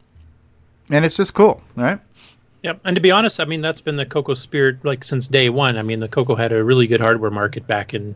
and 0.89 1.05
it's 1.05 1.17
just 1.17 1.33
cool, 1.33 1.61
right? 1.75 1.99
Yep, 2.63 2.81
and 2.83 2.95
to 2.95 3.01
be 3.01 3.11
honest, 3.11 3.39
I 3.39 3.45
mean 3.45 3.61
that's 3.61 3.79
been 3.79 3.95
the 3.95 4.05
Coco 4.05 4.33
spirit 4.33 4.83
like 4.83 5.03
since 5.03 5.27
day 5.27 5.49
one. 5.49 5.77
I 5.77 5.81
mean, 5.81 6.01
the 6.01 6.09
Coco 6.09 6.35
had 6.35 6.51
a 6.51 6.63
really 6.63 6.87
good 6.87 6.99
hardware 6.99 7.31
market 7.31 7.65
back 7.65 7.93
in 7.93 8.15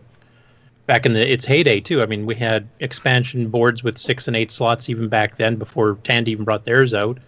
back 0.85 1.05
in 1.05 1.13
the 1.13 1.31
its 1.31 1.45
heyday 1.45 1.79
too. 1.79 2.01
I 2.01 2.07
mean, 2.07 2.25
we 2.25 2.35
had 2.35 2.67
expansion 2.81 3.47
boards 3.47 3.83
with 3.83 3.97
six 3.97 4.27
and 4.27 4.35
eight 4.35 4.51
slots 4.51 4.89
even 4.89 5.07
back 5.07 5.37
then 5.37 5.55
before 5.55 5.97
Tandy 6.03 6.31
even 6.31 6.43
brought 6.43 6.65
theirs 6.65 6.93
out. 6.93 7.19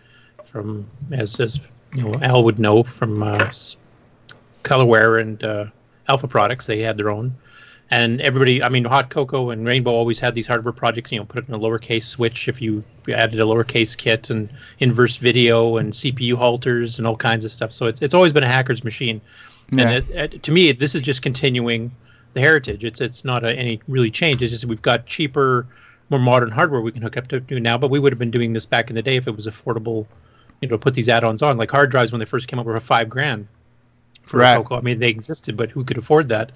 From 0.56 0.90
as 1.12 1.38
as 1.42 1.60
you 1.94 2.04
know, 2.04 2.16
Al 2.22 2.46
would 2.46 2.60
know 2.60 2.82
from 2.82 3.22
uh, 3.22 3.52
Colorware 4.64 5.20
and 5.20 5.44
uh, 5.44 5.66
Alpha 6.08 6.30
Products, 6.30 6.66
they 6.66 6.80
had 6.80 6.96
their 6.96 7.10
own. 7.10 7.36
And 7.92 8.22
everybody, 8.22 8.64
I 8.64 8.70
mean, 8.70 8.86
Hot 8.86 9.10
Coco 9.10 9.50
and 9.50 9.68
Rainbow 9.68 9.92
always 9.92 10.18
had 10.18 10.34
these 10.34 10.48
hardware 10.48 10.72
projects. 10.72 11.12
You 11.12 11.20
know, 11.20 11.26
put 11.26 11.44
it 11.44 11.50
in 11.50 11.56
a 11.56 11.60
lowercase 11.60 12.04
switch 12.04 12.48
if 12.48 12.62
you 12.62 12.86
added 13.14 13.38
a 13.42 13.44
lowercase 13.44 13.98
kit 13.98 14.30
and 14.30 14.50
inverse 14.80 15.18
video 15.18 15.76
and 15.76 15.92
CPU 15.92 16.36
halters 16.36 17.00
and 17.00 17.06
all 17.06 17.18
kinds 17.18 17.44
of 17.44 17.52
stuff. 17.52 17.74
So 17.74 17.88
it's 17.88 18.02
it's 18.02 18.14
always 18.14 18.32
been 18.32 18.44
a 18.44 18.48
hacker's 18.48 18.86
machine. 18.86 19.20
Yeah. 19.74 19.90
And 19.90 19.92
it, 19.92 20.34
it, 20.36 20.44
to 20.44 20.54
me, 20.54 20.72
this 20.72 20.96
is 20.96 21.02
just 21.02 21.22
continuing 21.22 21.92
the 22.34 22.40
heritage. 22.40 22.86
It's 22.86 23.02
it's 23.02 23.26
not 23.26 23.44
a, 23.44 23.54
any 23.54 23.82
really 23.90 24.10
change. 24.10 24.42
It's 24.42 24.54
just 24.54 24.64
we've 24.64 24.82
got 24.82 25.06
cheaper, 25.06 25.68
more 26.10 26.20
modern 26.22 26.50
hardware 26.50 26.80
we 26.80 26.94
can 26.94 27.02
hook 27.02 27.18
up 27.18 27.28
to 27.28 27.42
do 27.42 27.60
now. 27.60 27.78
But 27.78 27.90
we 27.90 28.00
would 28.00 28.14
have 28.14 28.20
been 28.20 28.32
doing 28.32 28.54
this 28.54 28.66
back 28.66 28.90
in 28.90 28.96
the 28.96 29.02
day 29.02 29.18
if 29.18 29.28
it 29.28 29.36
was 29.36 29.48
affordable. 29.48 30.08
You 30.62 30.68
know, 30.70 30.78
put 30.78 30.94
these 30.94 31.10
add-ons 31.10 31.42
on 31.42 31.58
like 31.58 31.70
hard 31.70 31.92
drives 31.92 32.12
when 32.12 32.20
they 32.20 32.26
first 32.26 32.48
came 32.48 32.60
up 32.60 32.66
were 32.66 32.80
five 32.80 33.10
grand 33.10 33.48
for 34.24 34.40
Right. 34.40 34.54
a 34.54 34.58
Coco. 34.58 34.78
I 34.78 34.82
mean, 34.82 35.00
they 35.00 35.10
existed, 35.10 35.56
but 35.56 35.70
who 35.70 35.84
could 35.84 35.98
afford 35.98 36.30
that? 36.30 36.52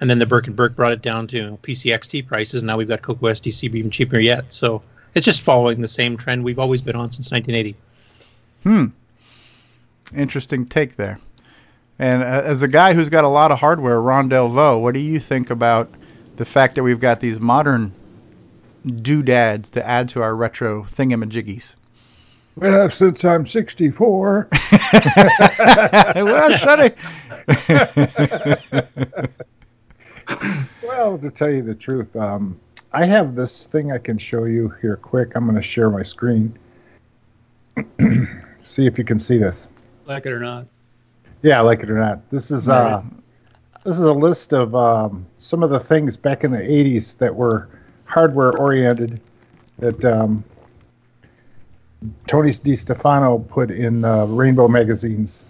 And 0.00 0.10
then 0.10 0.18
the 0.18 0.26
Burke 0.26 0.46
and 0.46 0.56
Burke 0.56 0.76
brought 0.76 0.92
it 0.92 1.00
down 1.00 1.26
to 1.28 1.36
you 1.36 1.42
know, 1.46 1.58
PCXT 1.62 2.26
prices. 2.26 2.60
And 2.60 2.66
now 2.66 2.76
we've 2.76 2.88
got 2.88 3.02
Coco 3.02 3.26
SDC 3.26 3.64
even 3.74 3.90
cheaper 3.90 4.18
yet. 4.18 4.52
So 4.52 4.82
it's 5.14 5.24
just 5.24 5.40
following 5.40 5.80
the 5.80 5.88
same 5.88 6.16
trend 6.16 6.44
we've 6.44 6.58
always 6.58 6.82
been 6.82 6.96
on 6.96 7.10
since 7.10 7.30
1980. 7.30 7.76
Hmm. 8.62 8.86
Interesting 10.14 10.66
take 10.66 10.96
there. 10.96 11.18
And 11.98 12.22
uh, 12.22 12.42
as 12.44 12.62
a 12.62 12.68
guy 12.68 12.92
who's 12.92 13.08
got 13.08 13.24
a 13.24 13.28
lot 13.28 13.50
of 13.50 13.60
hardware, 13.60 14.00
Ron 14.02 14.28
Delvaux, 14.28 14.80
what 14.80 14.92
do 14.92 15.00
you 15.00 15.18
think 15.18 15.48
about 15.48 15.90
the 16.36 16.44
fact 16.44 16.74
that 16.74 16.82
we've 16.82 17.00
got 17.00 17.20
these 17.20 17.40
modern 17.40 17.92
doodads 18.84 19.70
to 19.70 19.86
add 19.86 20.08
to 20.10 20.22
our 20.22 20.36
retro 20.36 20.84
thingamajiggies? 20.84 21.76
Well, 22.56 22.88
since 22.88 23.22
I'm 23.22 23.46
64. 23.46 24.48
well, 26.14 26.56
shut 26.56 26.80
it. 26.80 26.96
well, 30.82 31.18
to 31.18 31.30
tell 31.30 31.50
you 31.50 31.62
the 31.62 31.74
truth, 31.74 32.16
um, 32.16 32.58
I 32.92 33.04
have 33.04 33.34
this 33.34 33.66
thing 33.66 33.92
I 33.92 33.98
can 33.98 34.16
show 34.16 34.44
you 34.44 34.72
here 34.80 34.96
quick. 34.96 35.32
I'm 35.34 35.44
going 35.44 35.56
to 35.56 35.62
share 35.62 35.90
my 35.90 36.02
screen. 36.02 36.58
see 38.62 38.86
if 38.86 38.96
you 38.96 39.04
can 39.04 39.18
see 39.18 39.36
this. 39.36 39.66
Like 40.06 40.24
it 40.24 40.32
or 40.32 40.40
not. 40.40 40.66
Yeah, 41.42 41.60
like 41.60 41.80
it 41.80 41.90
or 41.90 41.98
not. 41.98 42.28
This 42.30 42.50
is 42.50 42.70
uh, 42.70 43.02
this 43.84 43.98
is 43.98 44.06
a 44.06 44.12
list 44.12 44.54
of 44.54 44.74
um, 44.74 45.26
some 45.36 45.62
of 45.62 45.68
the 45.68 45.78
things 45.78 46.16
back 46.16 46.42
in 46.42 46.50
the 46.50 46.58
'80s 46.58 47.18
that 47.18 47.34
were 47.34 47.68
hardware 48.06 48.56
oriented 48.58 49.20
that 49.78 50.02
um, 50.06 50.42
Tony 52.26 52.50
DiStefano 52.50 53.46
put 53.48 53.70
in 53.70 54.04
uh, 54.04 54.26
Rainbow 54.26 54.68
magazines, 54.68 55.46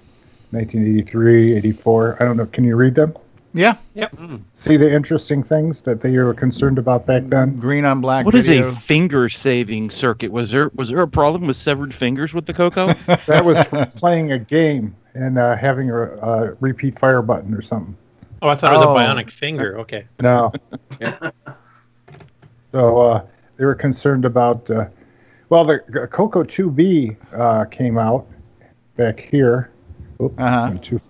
1983, 0.51 1.57
84. 1.57 2.17
I 2.21 2.25
don't 2.25 2.37
know. 2.37 2.47
Can 2.47 2.65
you 2.65 2.77
read 2.77 2.95
them? 2.95 3.15
Yeah. 3.53 3.77
Yep. 3.95 4.15
See 4.53 4.77
the 4.77 4.93
interesting 4.93 5.43
things 5.43 5.81
that 5.83 6.03
they 6.03 6.17
were 6.19 6.35
concerned 6.35 6.77
about 6.79 7.07
back 7.07 7.23
then. 7.25 7.59
Green 7.59 7.87
on 7.87 8.03
black. 8.03 8.27
What 8.27 8.35
is 8.35 8.51
a 8.51 8.71
finger 8.71 9.31
saving 9.31 9.89
circuit? 9.91 10.31
Was 10.31 10.51
there 10.51 10.71
was 10.75 10.91
there 10.91 11.01
a 11.01 11.09
problem 11.09 11.47
with 11.47 11.57
severed 11.57 11.95
fingers 11.95 12.35
with 12.35 12.45
the 12.45 12.53
Coco? 12.53 12.93
that 13.27 13.45
was 13.45 13.63
for 13.65 13.87
playing 13.97 14.33
a 14.33 14.39
game 14.39 14.95
and 15.15 15.39
uh, 15.39 15.57
having 15.57 15.91
a, 15.91 16.03
a 16.03 16.53
repeat 16.61 16.99
fire 16.99 17.23
button 17.23 17.55
or 17.55 17.63
something. 17.63 17.97
Oh, 18.43 18.49
I 18.49 18.57
thought 18.57 18.75
it 18.75 18.77
was 18.77 18.87
Oh. 18.87 18.95
a 18.95 18.99
bionic 19.01 19.31
finger. 19.31 19.79
Okay. 19.79 20.05
No. 20.21 20.53
so 22.73 22.99
uh, 23.01 23.27
they 23.57 23.65
were 23.65 23.75
concerned 23.75 24.25
about. 24.27 24.71
Uh, 24.71 24.87
well, 25.49 25.65
the 25.65 25.79
G- 25.93 25.99
Coco 26.11 26.43
2B 26.43 27.17
uh, 27.35 27.65
came 27.67 27.99
out 27.99 28.27
back 28.97 29.21
here. 29.21 29.71
Oop, 30.23 30.39
Uh-huh. 30.41 30.73
too- 30.83 31.01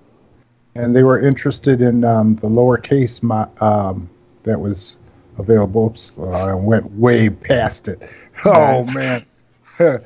and 0.74 0.94
they 0.94 1.02
were 1.02 1.20
interested 1.26 1.80
in 1.80 2.04
um, 2.04 2.36
the 2.36 2.48
lowercase 2.48 3.22
mo- 3.22 3.50
um, 3.60 4.08
that 4.42 4.60
was 4.60 4.96
available. 5.38 5.86
Oops, 5.86 6.12
uh, 6.18 6.30
I 6.30 6.54
went 6.54 6.90
way 6.92 7.30
past 7.30 7.88
it. 7.88 8.02
Oh, 8.44 8.84
man. 8.92 9.24
I 9.78 9.98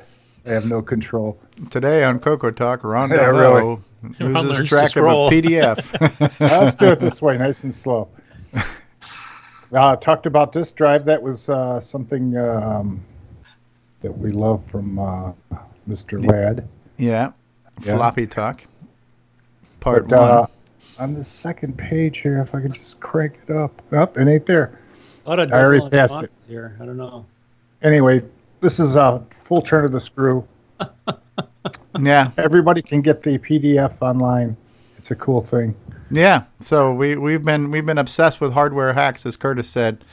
have 0.45 0.65
no 0.65 0.81
control. 0.81 1.37
Today 1.69 2.05
on 2.05 2.17
Coco 2.19 2.49
Talk, 2.49 2.85
Ron 2.85 3.09
Yeah, 3.09 3.17
Delvaux 3.17 3.81
really. 4.01 4.33
loses 4.33 4.49
learns 4.57 4.69
track 4.69 4.95
of 4.95 5.03
a. 5.03 5.07
PDF. 5.29 6.39
Let's 6.39 6.77
do 6.77 6.87
it 6.87 7.01
this 7.01 7.21
way, 7.21 7.37
nice 7.37 7.63
and 7.65 7.75
slow. 7.75 8.07
Uh, 9.73 9.95
talked 9.97 10.25
about 10.25 10.53
this 10.53 10.71
drive. 10.71 11.03
That 11.05 11.21
was 11.21 11.49
uh, 11.49 11.79
something 11.81 12.37
um, 12.37 13.01
that 14.01 14.17
we 14.17 14.31
love 14.31 14.61
from 14.71 14.97
uh, 14.99 15.31
Mr. 15.89 16.23
Ladd. 16.25 16.67
Yeah. 16.97 17.31
Yeah. 17.83 17.95
Floppy 17.97 18.27
talk. 18.27 18.63
Part 19.79 20.07
But, 20.07 20.15
uh, 20.15 20.39
one. 20.97 21.09
on 21.09 21.13
the 21.13 21.23
second 21.23 21.77
page 21.77 22.19
here, 22.19 22.39
if 22.41 22.53
I 22.53 22.61
can 22.61 22.71
just 22.71 22.99
crank 22.99 23.33
it 23.47 23.55
up. 23.55 23.81
Up, 23.93 24.17
it 24.17 24.27
ain't 24.27 24.45
there. 24.45 24.79
A 25.25 25.29
lot 25.29 25.39
of 25.39 25.51
I 25.51 25.61
already 25.61 25.89
passed 25.89 26.21
it. 26.21 26.31
here. 26.47 26.75
I 26.81 26.85
don't 26.85 26.97
know. 26.97 27.25
Anyway, 27.81 28.23
this 28.59 28.79
is 28.79 28.95
a 28.95 29.23
full 29.43 29.61
turn 29.61 29.85
of 29.85 29.91
the 29.91 30.01
screw. 30.01 30.47
Yeah. 31.99 32.31
Everybody 32.37 32.81
can 32.81 33.01
get 33.01 33.21
the 33.21 33.37
PDF 33.37 34.01
online. 34.01 34.57
It's 34.97 35.11
a 35.11 35.15
cool 35.15 35.41
thing. 35.41 35.75
Yeah. 36.09 36.43
So 36.59 36.93
we 36.93 37.15
we've 37.15 37.43
been 37.43 37.69
we've 37.69 37.85
been 37.85 37.97
obsessed 37.99 38.41
with 38.41 38.53
hardware 38.53 38.93
hacks, 38.93 39.25
as 39.25 39.35
Curtis 39.35 39.69
said, 39.69 40.03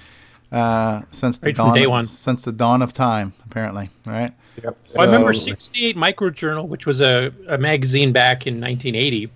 uh, 0.53 1.03
since 1.11 1.39
the 1.39 1.47
Right 1.47 1.57
from 1.57 1.67
dawn 1.69 1.75
day 1.77 1.85
of, 1.85 1.91
one. 1.91 2.05
since 2.07 2.45
the 2.45 2.53
dawn 2.53 2.83
of 2.83 2.93
time. 2.93 3.33
Apparently, 3.47 3.91
right? 4.07 4.33
Yep. 4.63 4.77
Well, 4.97 5.03
I 5.03 5.05
remember 5.05 5.33
So- 5.33 5.45
68 5.45 5.97
Microjournal, 5.97 6.67
which 6.69 6.85
was 6.87 7.01
a, 7.01 7.33
a 7.49 7.59
magazine 7.59 8.13
back 8.13 8.47
in 8.47 8.55
1980. 8.61 9.31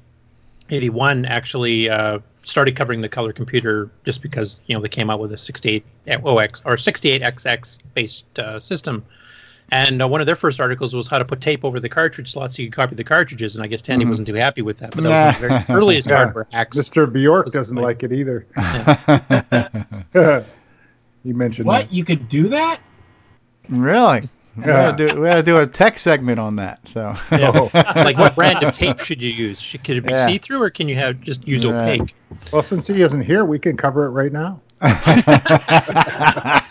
81 0.70 1.26
actually 1.26 1.90
uh, 1.90 2.18
started 2.44 2.74
covering 2.76 3.00
the 3.02 3.08
color 3.08 3.32
computer 3.32 3.90
just 4.04 4.22
because 4.22 4.60
you 4.66 4.74
know 4.74 4.80
they 4.80 4.88
came 4.88 5.10
out 5.10 5.20
with 5.20 5.32
a 5.32 5.38
68 5.38 5.84
OX 6.08 6.62
or 6.64 6.76
68XX 6.76 7.78
based 7.94 8.38
uh, 8.38 8.58
system. 8.58 9.04
And 9.70 10.02
uh, 10.02 10.08
one 10.08 10.20
of 10.20 10.26
their 10.26 10.36
first 10.36 10.60
articles 10.60 10.92
was 10.94 11.08
how 11.08 11.18
to 11.18 11.24
put 11.24 11.40
tape 11.40 11.64
over 11.64 11.80
the 11.80 11.88
cartridge 11.88 12.30
slots 12.32 12.56
so 12.56 12.62
you 12.62 12.68
could 12.68 12.76
copy 12.76 12.94
the 12.94 13.04
cartridges. 13.04 13.54
And 13.54 13.64
I 13.64 13.68
guess 13.68 13.80
Tandy 13.80 14.04
Mhm. 14.04 14.10
wasn't 14.10 14.28
too 14.28 14.34
happy 14.34 14.60
with 14.60 14.78
that. 14.78 14.90
But 14.94 15.04
that 15.04 15.40
was 15.40 15.40
the 15.40 15.48
very 15.48 15.64
earliest 15.78 16.08
Yeah. 16.10 16.16
hardware 16.16 16.46
hacks. 16.52 16.76
Mr. 16.76 17.10
Bjork 17.10 17.48
doesn't 17.52 17.76
like 17.78 18.02
it 18.02 18.12
either. 18.12 18.46
you 21.24 21.34
mentioned 21.34 21.66
What? 21.66 21.92
You 21.92 22.04
could 22.04 22.28
do 22.28 22.48
that? 22.48 22.80
Really? 23.68 24.22
We 24.56 24.64
Yeah. 24.64 24.90
gotta, 24.92 24.96
do, 25.08 25.20
we 25.20 25.26
gotta 25.26 25.42
do 25.42 25.58
a 25.60 25.66
tech 25.66 25.98
segment 25.98 26.38
on 26.38 26.56
that. 26.56 26.86
So 26.86 27.14
Yeah. 27.30 27.50
like 27.96 28.18
what 28.18 28.34
brand 28.34 28.62
of 28.62 28.72
tape 28.72 29.00
should 29.00 29.22
you 29.22 29.30
use? 29.30 29.60
Should, 29.60 29.82
could 29.84 29.96
it 29.96 30.04
be 30.04 30.12
Yeah. 30.12 30.26
see 30.26 30.38
through 30.38 30.62
or 30.62 30.68
can 30.70 30.88
you 30.88 30.96
have 30.96 31.20
just 31.20 31.46
use 31.48 31.64
Right. 31.66 32.00
opaque? 32.00 32.14
Well, 32.52 32.62
since 32.62 32.86
he 32.86 33.00
isn't 33.02 33.22
here, 33.22 33.44
we 33.44 33.58
can 33.58 33.76
cover 33.76 34.04
it 34.06 34.10
right 34.10 34.32
now. 34.32 34.60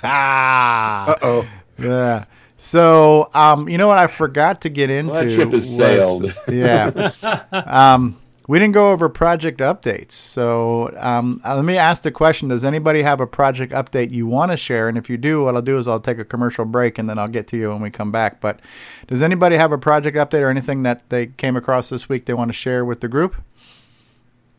uh 0.03 1.15
oh. 1.21 1.47
Yeah. 1.79 2.25
So, 2.57 3.29
um, 3.33 3.67
you 3.67 3.77
know 3.79 3.87
what 3.87 3.97
I 3.97 4.05
forgot 4.07 4.61
to 4.61 4.69
get 4.69 4.89
into? 4.91 5.13
that 5.13 5.31
ship 5.31 5.51
has 5.51 5.65
was- 5.67 5.75
sailed. 5.77 6.35
yeah. 6.47 7.11
um, 7.53 8.19
we 8.51 8.59
didn't 8.59 8.73
go 8.73 8.91
over 8.91 9.07
project 9.07 9.61
updates. 9.61 10.11
So, 10.11 10.93
um, 10.97 11.39
uh, 11.45 11.55
let 11.55 11.63
me 11.63 11.77
ask 11.77 12.03
the 12.03 12.11
question: 12.11 12.49
Does 12.49 12.65
anybody 12.65 13.01
have 13.01 13.21
a 13.21 13.25
project 13.25 13.71
update 13.71 14.11
you 14.11 14.27
want 14.27 14.51
to 14.51 14.57
share? 14.57 14.89
And 14.89 14.97
if 14.97 15.09
you 15.09 15.15
do, 15.15 15.43
what 15.43 15.55
I'll 15.55 15.61
do 15.61 15.77
is 15.77 15.87
I'll 15.87 16.01
take 16.01 16.19
a 16.19 16.25
commercial 16.25 16.65
break 16.65 16.97
and 16.97 17.09
then 17.09 17.17
I'll 17.17 17.29
get 17.29 17.47
to 17.47 17.57
you 17.57 17.69
when 17.69 17.81
we 17.81 17.89
come 17.89 18.11
back. 18.11 18.41
But 18.41 18.59
does 19.07 19.23
anybody 19.23 19.55
have 19.55 19.71
a 19.71 19.77
project 19.77 20.17
update 20.17 20.41
or 20.41 20.49
anything 20.49 20.83
that 20.83 21.09
they 21.09 21.27
came 21.27 21.55
across 21.55 21.87
this 21.87 22.09
week 22.09 22.25
they 22.25 22.33
want 22.33 22.49
to 22.49 22.53
share 22.53 22.83
with 22.83 22.99
the 22.99 23.07
group? 23.07 23.35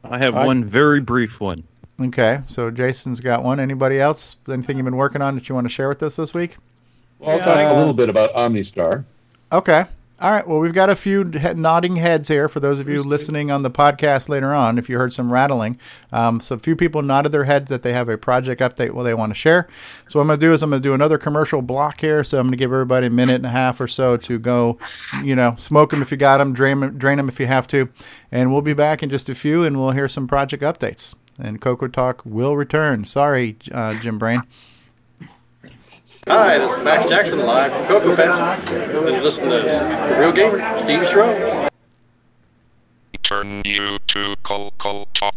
I 0.02 0.16
have 0.16 0.34
one 0.34 0.64
very 0.64 1.00
brief 1.00 1.38
one. 1.38 1.64
Okay, 2.00 2.40
so 2.46 2.70
Jason's 2.70 3.20
got 3.20 3.44
one. 3.44 3.60
Anybody 3.60 4.00
else? 4.00 4.36
Anything 4.48 4.78
you've 4.78 4.86
been 4.86 4.96
working 4.96 5.20
on 5.20 5.34
that 5.34 5.50
you 5.50 5.54
want 5.54 5.66
to 5.66 5.68
share 5.70 5.90
with 5.90 6.02
us 6.02 6.16
this 6.16 6.32
week? 6.32 6.56
Well, 7.18 7.32
I'll 7.32 7.44
talk 7.44 7.58
a 7.58 7.76
little 7.76 7.92
bit 7.92 8.08
about 8.08 8.32
OmniStar. 8.32 9.04
Okay. 9.52 9.84
All 10.22 10.30
right. 10.30 10.46
Well, 10.46 10.60
we've 10.60 10.72
got 10.72 10.88
a 10.88 10.94
few 10.94 11.24
he- 11.24 11.54
nodding 11.54 11.96
heads 11.96 12.28
here 12.28 12.48
for 12.48 12.60
those 12.60 12.78
of 12.78 12.88
you 12.88 13.02
listening 13.02 13.50
on 13.50 13.64
the 13.64 13.72
podcast 13.72 14.28
later 14.28 14.54
on. 14.54 14.78
If 14.78 14.88
you 14.88 14.96
heard 14.96 15.12
some 15.12 15.32
rattling, 15.32 15.80
um, 16.12 16.38
so 16.38 16.54
a 16.54 16.60
few 16.60 16.76
people 16.76 17.02
nodded 17.02 17.32
their 17.32 17.42
heads 17.42 17.68
that 17.70 17.82
they 17.82 17.92
have 17.92 18.08
a 18.08 18.16
project 18.16 18.60
update 18.60 18.92
what 18.92 19.02
they 19.02 19.14
want 19.14 19.30
to 19.30 19.34
share. 19.34 19.66
So 20.06 20.20
what 20.20 20.22
I'm 20.22 20.28
going 20.28 20.38
to 20.38 20.46
do 20.46 20.52
is 20.52 20.62
I'm 20.62 20.70
going 20.70 20.80
to 20.80 20.88
do 20.88 20.94
another 20.94 21.18
commercial 21.18 21.60
block 21.60 22.00
here. 22.00 22.22
So 22.22 22.38
I'm 22.38 22.44
going 22.44 22.52
to 22.52 22.56
give 22.56 22.72
everybody 22.72 23.08
a 23.08 23.10
minute 23.10 23.34
and 23.34 23.46
a 23.46 23.48
half 23.48 23.80
or 23.80 23.88
so 23.88 24.16
to 24.18 24.38
go, 24.38 24.78
you 25.24 25.34
know, 25.34 25.56
smoke 25.58 25.90
them 25.90 26.02
if 26.02 26.12
you 26.12 26.16
got 26.16 26.38
them, 26.38 26.52
drain 26.52 26.78
them, 26.78 26.96
drain 26.96 27.16
them 27.16 27.28
if 27.28 27.40
you 27.40 27.48
have 27.48 27.66
to, 27.66 27.88
and 28.30 28.52
we'll 28.52 28.62
be 28.62 28.74
back 28.74 29.02
in 29.02 29.10
just 29.10 29.28
a 29.28 29.34
few 29.34 29.64
and 29.64 29.80
we'll 29.80 29.90
hear 29.90 30.06
some 30.06 30.28
project 30.28 30.62
updates. 30.62 31.16
And 31.36 31.60
Coco 31.60 31.88
Talk 31.88 32.22
will 32.24 32.56
return. 32.56 33.06
Sorry, 33.06 33.56
uh, 33.72 33.98
Jim 33.98 34.20
Brain. 34.20 34.42
Hi, 36.28 36.56
this 36.56 36.70
is 36.70 36.84
Max 36.84 37.08
Jackson 37.08 37.40
live 37.40 37.72
from 37.72 37.86
Coco 37.88 38.14
Fest. 38.14 38.40
And 38.72 38.92
you 38.92 39.20
listen 39.22 39.50
to 39.50 39.62
The 39.62 40.16
Real 40.20 40.32
Gamer, 40.32 40.78
Steve 40.78 41.00
Strow. 41.00 41.68
Turn 43.24 43.62
you 43.64 43.98
to 44.06 44.36
Coco 44.44 45.04
Talk. 45.12 45.34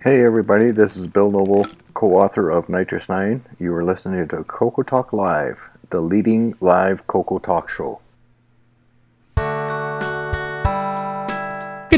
Hey 0.00 0.24
everybody, 0.24 0.70
this 0.70 0.96
is 0.96 1.06
Bill 1.06 1.30
Noble, 1.30 1.66
co-author 1.92 2.50
of 2.50 2.66
NitrOS-9. 2.68 3.42
You 3.60 3.74
are 3.74 3.84
listening 3.84 4.26
to 4.28 4.42
Coco 4.44 4.82
Talk 4.82 5.12
Live, 5.12 5.68
the 5.90 6.00
leading 6.00 6.54
live 6.60 7.06
Coco 7.06 7.38
Talk 7.38 7.68
show. 7.68 8.01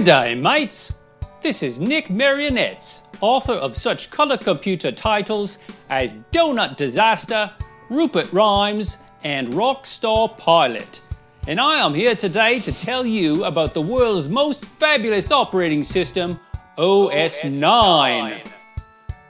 Good 0.04 0.10
day, 0.10 0.34
mates. 0.34 0.92
This 1.40 1.62
is 1.62 1.78
Nick 1.78 2.08
Marentes, 2.08 3.04
author 3.22 3.54
of 3.54 3.74
such 3.74 4.10
color 4.10 4.36
computer 4.36 4.92
titles 4.92 5.58
as 5.88 6.12
Donut 6.30 6.76
Disaster, 6.76 7.50
Rupert 7.88 8.30
Rhymes, 8.30 8.98
and 9.22 9.48
Rockstar 9.48 10.36
Pilot. 10.36 11.00
And 11.48 11.58
I 11.58 11.76
am 11.76 11.94
here 11.94 12.14
today 12.14 12.60
to 12.60 12.72
tell 12.72 13.06
you 13.06 13.44
about 13.44 13.72
the 13.72 13.80
world's 13.80 14.28
most 14.28 14.66
fabulous 14.66 15.32
operating 15.32 15.82
system, 15.82 16.38
OS 16.76 17.42
9. 17.42 18.42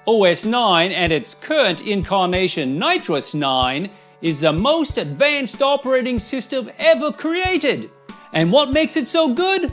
OS 0.07 0.45
9 0.45 0.91
and 0.91 1.12
its 1.12 1.37
current 1.37 1.83
incarnation, 1.83 2.81
NitrOS-9, 2.81 3.91
is 4.22 4.41
the 4.41 4.53
most 4.53 4.99
advanced 4.99 5.62
operating 5.62 6.18
system 6.18 6.68
ever 6.81 7.12
created. 7.12 7.91
And 8.33 8.51
what 8.51 8.72
makes 8.72 8.97
it 8.97 9.07
so 9.07 9.33
good? 9.33 9.72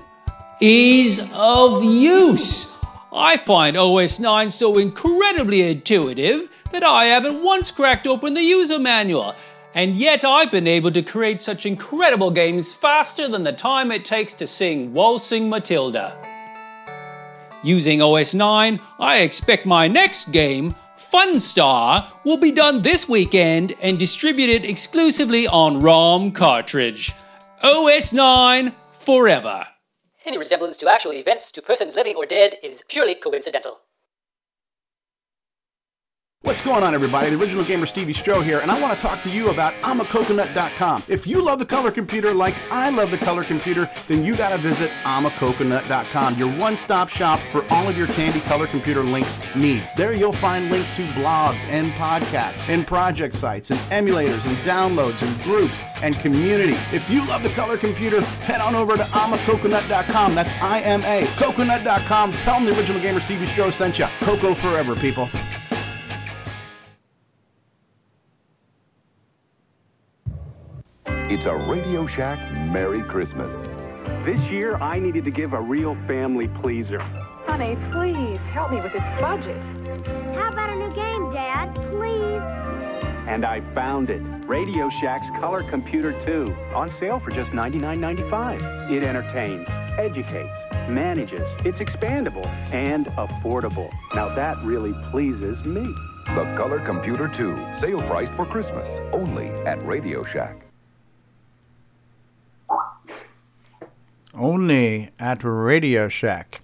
Ease 0.64 1.20
of 1.34 1.84
use. 1.84 2.78
I 3.12 3.36
find 3.38 3.76
OS 3.76 4.20
9 4.20 4.52
so 4.52 4.78
incredibly 4.78 5.64
intuitive 5.64 6.52
that 6.72 6.84
I 6.84 7.06
haven't 7.06 7.44
once 7.44 7.72
cracked 7.72 8.06
open 8.06 8.36
the 8.36 8.44
user 8.44 8.78
manual. 8.78 9.34
And 9.74 9.96
yet 9.96 10.24
I've 10.24 10.52
been 10.52 10.68
able 10.68 10.92
to 10.92 11.02
create 11.02 11.42
such 11.42 11.66
incredible 11.66 12.30
games 12.30 12.74
faster 12.74 13.28
than 13.28 13.42
the 13.42 13.54
time 13.54 13.92
it 13.92 14.06
takes 14.06 14.36
to 14.36 14.46
sing 14.46 14.94
Waltzing 14.94 15.50
Matilda. 15.50 16.16
Using 17.64 18.00
OS 18.00 18.36
9, 18.36 18.80
I 19.00 19.18
expect 19.18 19.66
my 19.66 19.88
next 19.88 20.32
game, 20.32 20.76
Funstar, 20.96 22.06
will 22.24 22.38
be 22.38 22.52
done 22.52 22.84
this 22.84 23.10
weekend 23.10 23.74
and 23.82 23.98
distributed 23.98 24.64
exclusively 24.64 25.48
on 25.48 25.82
ROM 25.82 26.32
cartridge. 26.32 27.14
OS 27.64 28.14
9 28.14 28.74
forever. 28.92 29.66
Any 30.24 30.38
resemblance 30.38 30.78
to 30.78 30.88
actual 30.88 31.14
events 31.14 31.52
to 31.52 31.64
persons 31.64 31.96
living 31.96 32.16
or 32.16 32.28
dead 32.28 32.58
is 32.62 32.84
purely 32.88 33.16
coincidental. 33.16 33.82
What's 36.44 36.64
going 36.64 36.82
on, 36.82 36.96
everybody? 36.96 37.30
The 37.30 37.40
original 37.40 37.64
gamer 37.64 37.86
Stevie 37.86 38.14
Strow 38.14 38.42
here, 38.42 38.62
and 38.62 38.72
I 38.72 38.82
want 38.82 38.98
to 38.98 39.00
talk 39.00 39.22
to 39.22 39.30
you 39.30 39.50
about 39.50 39.76
imacoconut.com. 39.84 41.04
If 41.08 41.28
you 41.28 41.40
love 41.40 41.60
the 41.60 41.68
color 41.68 41.92
computer 41.92 42.34
like 42.34 42.56
I 42.72 42.90
love 42.90 43.12
the 43.12 43.20
color 43.20 43.44
computer, 43.44 43.88
then 44.08 44.26
you 44.26 44.36
got 44.36 44.50
to 44.50 44.58
visit 44.58 44.90
imacoconut.com, 45.04 46.40
your 46.40 46.52
one 46.58 46.78
stop 46.78 47.10
shop 47.10 47.40
for 47.52 47.64
all 47.72 47.88
of 47.88 47.96
your 47.96 48.08
Tandy 48.08 48.40
color 48.40 48.66
computer 48.66 49.04
links 49.04 49.40
needs. 49.56 49.94
There 49.94 50.14
you'll 50.14 50.34
find 50.34 50.72
links 50.72 50.96
to 50.96 51.04
blogs 51.10 51.64
and 51.66 51.86
podcasts, 51.90 52.68
and 52.68 52.88
project 52.88 53.36
sites, 53.36 53.70
and 53.70 53.80
emulators, 53.92 54.44
and 54.48 54.58
downloads, 54.66 55.22
and 55.22 55.44
groups, 55.44 55.84
and 56.02 56.20
communities. 56.20 56.92
If 56.92 57.08
you 57.08 57.24
love 57.28 57.44
the 57.44 57.50
color 57.50 57.78
computer, 57.78 58.20
head 58.22 58.62
on 58.62 58.74
over 58.74 58.98
to 58.98 59.04
imacoconut.com. 59.04 60.34
That's 60.34 60.60
I 60.60 60.80
M 60.80 61.04
A, 61.04 61.28
coconut.com. 61.38 62.32
Tell 62.34 62.56
them 62.56 62.66
the 62.66 62.76
original 62.76 63.00
gamer 63.00 63.20
Stevie 63.20 63.46
Strow 63.46 63.70
sent 63.70 64.00
you. 64.00 64.08
Coco 64.22 64.56
forever, 64.56 64.96
people. 64.96 65.30
It's 71.34 71.46
a 71.46 71.56
Radio 71.56 72.06
Shack 72.08 72.40
Merry 72.74 73.02
Christmas. 73.02 73.56
This 74.26 74.52
year, 74.52 74.76
I 74.76 75.00
needed 75.00 75.24
to 75.24 75.32
give 75.32 75.54
a 75.54 75.62
real 75.62 75.96
family 76.06 76.50
pleaser. 76.50 77.00
Honey, 77.46 77.78
please 77.90 78.46
help 78.48 78.70
me 78.70 78.82
with 78.82 78.92
this 78.92 79.08
budget. 79.18 79.64
How 80.36 80.50
about 80.50 80.72
a 80.72 80.76
new 80.76 80.94
game, 80.94 81.32
Dad? 81.32 81.74
Please. 81.90 82.44
And 83.30 83.46
I 83.46 83.62
found 83.74 84.10
it. 84.10 84.22
Radio 84.46 84.90
Shack's 84.90 85.30
Color 85.40 85.64
Computer 85.64 86.12
2, 86.26 86.54
on 86.76 86.92
sale 86.92 87.18
for 87.18 87.32
just 87.32 87.54
$99.95. 87.54 88.92
It 88.92 89.02
entertains, 89.02 89.66
educates, 89.98 90.54
manages, 90.90 91.50
it's 91.64 91.78
expandable, 91.78 92.46
and 92.74 93.06
affordable. 93.06 93.90
Now 94.14 94.36
that 94.36 94.62
really 94.66 94.94
pleases 95.12 95.64
me. 95.64 95.96
The 96.26 96.54
Color 96.58 96.82
Computer 96.82 97.30
2, 97.30 97.80
sale 97.80 98.02
price 98.02 98.30
for 98.36 98.46
Christmas, 98.46 98.86
only 99.14 99.48
at 99.66 99.82
Radio 99.86 100.24
Shack. 100.24 100.61
Only 104.34 105.10
at 105.20 105.44
Radio 105.44 106.08
Shack. 106.08 106.62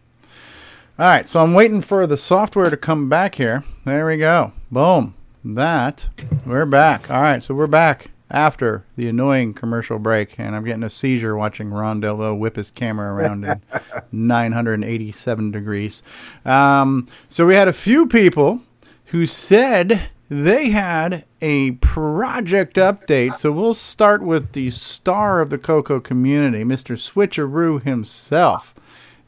All 0.99 1.05
right, 1.05 1.27
so 1.27 1.41
I'm 1.41 1.53
waiting 1.53 1.81
for 1.81 2.07
the 2.07 2.17
software 2.17 2.69
to 2.69 2.77
come 2.77 3.09
back 3.09 3.35
here. 3.35 3.63
There 3.85 4.07
we 4.07 4.17
go. 4.17 4.53
Boom. 4.71 5.15
That. 5.43 6.09
We're 6.45 6.65
back. 6.65 7.11
All 7.11 7.21
right, 7.21 7.43
so 7.43 7.53
we're 7.53 7.67
back 7.67 8.09
after 8.31 8.83
the 8.95 9.07
annoying 9.07 9.53
commercial 9.53 9.99
break, 9.99 10.39
and 10.39 10.55
I'm 10.55 10.63
getting 10.63 10.83
a 10.83 10.89
seizure 10.89 11.35
watching 11.35 11.69
Ron 11.69 12.01
Delvaux 12.01 12.37
whip 12.37 12.55
his 12.55 12.71
camera 12.71 13.13
around 13.13 13.43
in 13.43 13.61
987 14.11 15.51
degrees. 15.51 16.03
Um, 16.45 17.07
so 17.29 17.45
we 17.45 17.55
had 17.55 17.67
a 17.67 17.73
few 17.73 18.07
people 18.07 18.61
who 19.07 19.25
said 19.25 20.09
they 20.29 20.69
had 20.69 21.25
a 21.41 21.71
project 21.71 22.75
update. 22.75 23.35
So 23.37 23.51
we'll 23.51 23.73
start 23.73 24.21
with 24.21 24.53
the 24.53 24.69
star 24.69 25.41
of 25.41 25.49
the 25.49 25.57
Coco 25.57 25.99
community, 25.99 26.63
Mr. 26.63 26.95
Switcheroo 26.95 27.83
himself, 27.83 28.73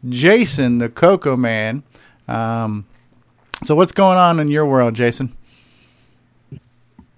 Jason, 0.08 0.78
the 0.80 0.90
Coco 0.90 1.36
man. 1.36 1.84
Um, 2.28 2.86
so 3.64 3.76
what's 3.76 3.92
going 3.92 4.18
on 4.18 4.40
in 4.40 4.48
your 4.48 4.66
world, 4.66 4.94
Jason? 4.94 5.36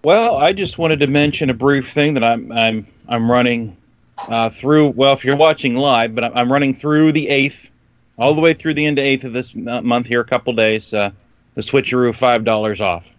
Well, 0.04 0.38
I 0.38 0.52
just 0.52 0.80
wanted 0.80 1.00
to 1.02 1.08
mention 1.08 1.50
a 1.52 1.54
brief 1.54 1.92
thing 1.92 2.16
that 2.16 2.24
I'm 2.24 2.52
I'm 2.52 2.88
I'm 3.08 3.30
running 3.30 3.78
uh, 4.18 4.50
through. 4.50 4.90
Well, 4.90 5.14
if 5.14 5.24
you're 5.24 5.36
watching 5.36 5.76
live, 5.76 6.16
but 6.16 6.36
I'm, 6.36 6.52
running 6.52 6.74
through 6.74 7.12
the 7.12 7.28
eighth, 7.28 7.70
all 8.18 8.34
the 8.34 8.42
way 8.42 8.54
through 8.54 8.74
the 8.74 8.86
end 8.86 8.98
of 8.98 9.06
eighth 9.06 9.24
of 9.24 9.34
this 9.34 9.54
month 9.54 10.08
here, 10.08 10.22
a 10.22 10.26
couple 10.26 10.54
days. 10.54 10.94
Uh, 10.94 11.12
the 11.54 11.62
switcheroo 11.62 12.16
five 12.16 12.44
dollars 12.44 12.82
off, 12.82 13.14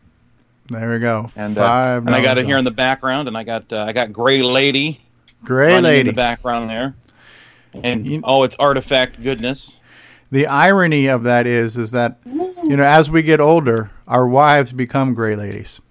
There 0.68 0.90
we 0.90 0.98
go. 0.98 1.30
and 1.36 1.58
uh, 1.58 2.00
and 2.04 2.10
I 2.14 2.22
got 2.22 2.38
it 2.38 2.46
here 2.46 2.56
in 2.56 2.64
the 2.64 2.70
background, 2.70 3.28
and 3.28 3.36
I 3.36 3.44
got 3.44 3.72
uh, 3.72 3.84
I 3.84 3.92
got 3.92 4.12
Gray 4.12 4.42
Lady, 4.42 5.00
Gray 5.44 5.74
running 5.74 5.78
in 5.78 5.96
Lady. 5.96 6.10
the 6.10 6.16
background 6.16 6.70
there, 6.70 6.94
and 7.74 8.22
oh, 8.24 8.42
it's 8.44 8.56
artifact 8.56 9.22
goodness. 9.22 9.78
The 10.30 10.46
irony 10.46 11.08
of 11.08 11.24
that 11.24 11.46
is, 11.46 11.76
is 11.76 11.90
that 11.90 12.18
you 12.24 12.76
know, 12.76 12.84
as 12.84 13.10
we 13.10 13.22
get 13.22 13.40
older, 13.40 13.90
our 14.08 14.26
wives 14.26 14.72
become 14.72 15.12
gray 15.14 15.36
ladies. 15.36 15.80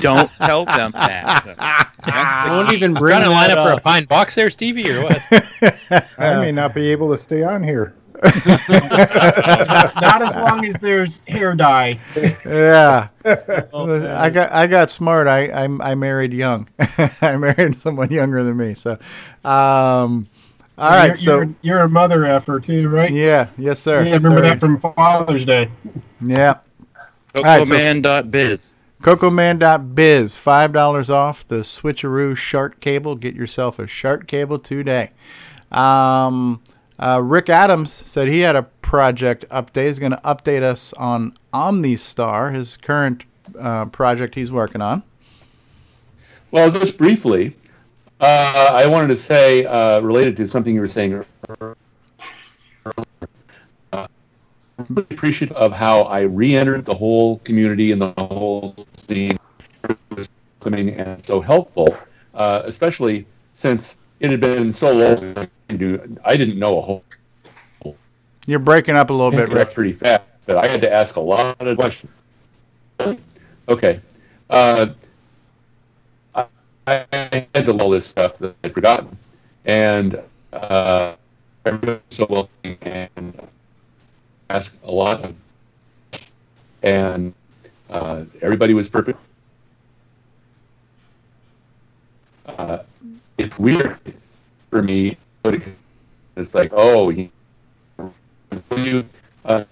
Don't 0.00 0.30
tell 0.40 0.66
them 0.66 0.92
that. 0.92 1.56
I 2.02 2.48
won't 2.50 2.72
even 2.72 2.92
bring 2.92 3.00
bring 3.00 3.12
trying 3.12 3.24
to 3.24 3.30
line 3.30 3.48
that 3.48 3.58
up 3.58 3.68
for 3.68 3.78
a 3.78 3.80
pine 3.80 4.04
box 4.04 4.34
there, 4.34 4.50
Stevie, 4.50 4.90
or 4.90 5.04
what? 5.04 5.22
I 6.18 6.40
may 6.40 6.52
not 6.52 6.74
be 6.74 6.90
able 6.90 7.10
to 7.10 7.16
stay 7.16 7.42
on 7.42 7.62
here. 7.62 7.94
Not, 8.22 9.94
not 10.00 10.22
as 10.22 10.36
long 10.36 10.66
as 10.66 10.74
there's 10.76 11.20
hair 11.26 11.54
dye. 11.54 11.98
yeah, 12.44 13.08
I 13.24 14.30
got 14.30 14.52
I 14.52 14.66
got 14.66 14.90
smart. 14.90 15.26
I 15.26 15.46
I, 15.48 15.64
I 15.64 15.94
married 15.94 16.32
young. 16.32 16.68
I 17.20 17.36
married 17.36 17.80
someone 17.80 18.10
younger 18.10 18.42
than 18.42 18.56
me. 18.56 18.74
So, 18.74 18.92
um, 19.44 20.28
all 20.76 20.90
right. 20.90 21.06
You're, 21.06 21.14
so 21.14 21.36
you're, 21.36 21.54
you're 21.62 21.80
a 21.80 21.88
mother 21.88 22.24
effer 22.24 22.60
too, 22.60 22.88
right? 22.88 23.10
yeah, 23.10 23.48
yes 23.56 23.78
sir. 23.78 24.02
Yeah, 24.02 24.12
I 24.12 24.16
remember 24.16 24.38
Sir. 24.38 24.42
that 24.42 24.60
from 24.60 24.80
Father's 24.80 25.44
Day. 25.44 25.70
Yeah. 26.20 26.58
All 27.36 27.42
right, 27.44 27.66
CocoMan.biz. 27.66 28.74
CocoMan.biz, 29.02 30.36
five 30.36 30.72
dollars 30.72 31.08
off 31.08 31.46
the 31.48 31.60
switcheroo 31.60 32.36
shark 32.36 32.80
cable. 32.80 33.14
Get 33.14 33.34
yourself 33.34 33.78
a 33.78 33.86
shark 33.86 34.26
cable 34.26 34.58
today. 34.58 35.10
Um, 35.70 36.60
uh, 37.00 37.20
Rick 37.22 37.48
Adams 37.48 37.92
said 37.92 38.28
he 38.28 38.40
had 38.40 38.54
a 38.54 38.62
project 38.62 39.44
update. 39.50 39.88
He's 39.88 39.98
going 39.98 40.12
to 40.12 40.18
update 40.18 40.62
us 40.62 40.92
on 40.92 41.34
OmniStar, 41.52 42.54
his 42.54 42.76
current 42.76 43.24
uh, 43.58 43.86
project 43.86 44.34
he's 44.34 44.52
working 44.52 44.80
on. 44.80 45.02
Well, 46.50 46.70
just 46.70 46.98
briefly, 46.98 47.56
uh, 48.20 48.70
I 48.72 48.86
wanted 48.86 49.08
to 49.08 49.16
say, 49.16 49.64
uh, 49.64 50.00
related 50.00 50.36
to 50.36 50.46
something 50.46 50.74
you 50.74 50.80
were 50.80 50.88
saying 50.88 51.24
earlier, 51.48 51.76
uh, 53.92 54.06
really 54.88 55.06
appreciative 55.10 55.56
of 55.56 55.72
how 55.72 56.02
I 56.02 56.20
re-entered 56.20 56.84
the 56.84 56.94
whole 56.94 57.38
community 57.40 57.92
and 57.92 58.02
the 58.02 58.12
whole 58.18 58.74
scene. 58.96 59.38
And 60.62 61.24
so 61.24 61.40
helpful, 61.40 61.96
uh, 62.34 62.62
especially 62.64 63.24
since 63.54 63.96
it 64.20 64.30
had 64.30 64.40
been 64.40 64.72
so 64.72 64.92
long. 64.92 65.36
I 65.36 65.48
didn't 65.68 66.18
I 66.24 66.36
didn't 66.36 66.58
know 66.58 66.78
a 66.78 66.82
whole 66.82 67.04
You're 68.46 68.58
breaking 68.58 68.96
up 68.96 69.10
a 69.10 69.12
little 69.12 69.32
bit, 69.32 69.48
picked 69.48 69.52
it 69.52 69.58
up 69.58 69.68
Rick. 69.68 69.74
pretty 69.74 69.92
fast, 69.92 70.24
but 70.46 70.56
I 70.56 70.68
had 70.68 70.82
to 70.82 70.92
ask 70.92 71.16
a 71.16 71.20
lot 71.20 71.60
of 71.60 71.76
questions. 71.76 72.12
Okay. 73.68 74.00
Uh, 74.50 74.88
I, 76.34 76.46
I 76.86 77.46
had 77.54 77.66
to 77.66 77.72
all 77.78 77.90
this 77.90 78.06
stuff 78.06 78.38
that 78.38 78.54
I'd 78.64 78.74
forgotten. 78.74 79.16
And 79.64 80.20
uh, 80.52 81.14
everybody 81.64 81.92
was 81.92 82.16
so 82.16 82.26
welcoming 82.28 83.08
and 83.16 83.48
asked 84.50 84.78
a 84.84 84.90
lot 84.90 85.24
of 85.24 85.34
and 86.82 87.34
uh, 87.90 88.24
everybody 88.42 88.74
was 88.74 88.88
perfect. 88.88 89.18
Uh, 92.46 92.78
it's 93.40 93.58
weird 93.58 93.98
for 94.70 94.82
me. 94.82 95.16
but 95.42 95.60
It's 96.36 96.54
like, 96.54 96.70
oh, 96.74 97.10
you, 97.10 97.30
you 98.76 99.04
uh, 99.44 99.64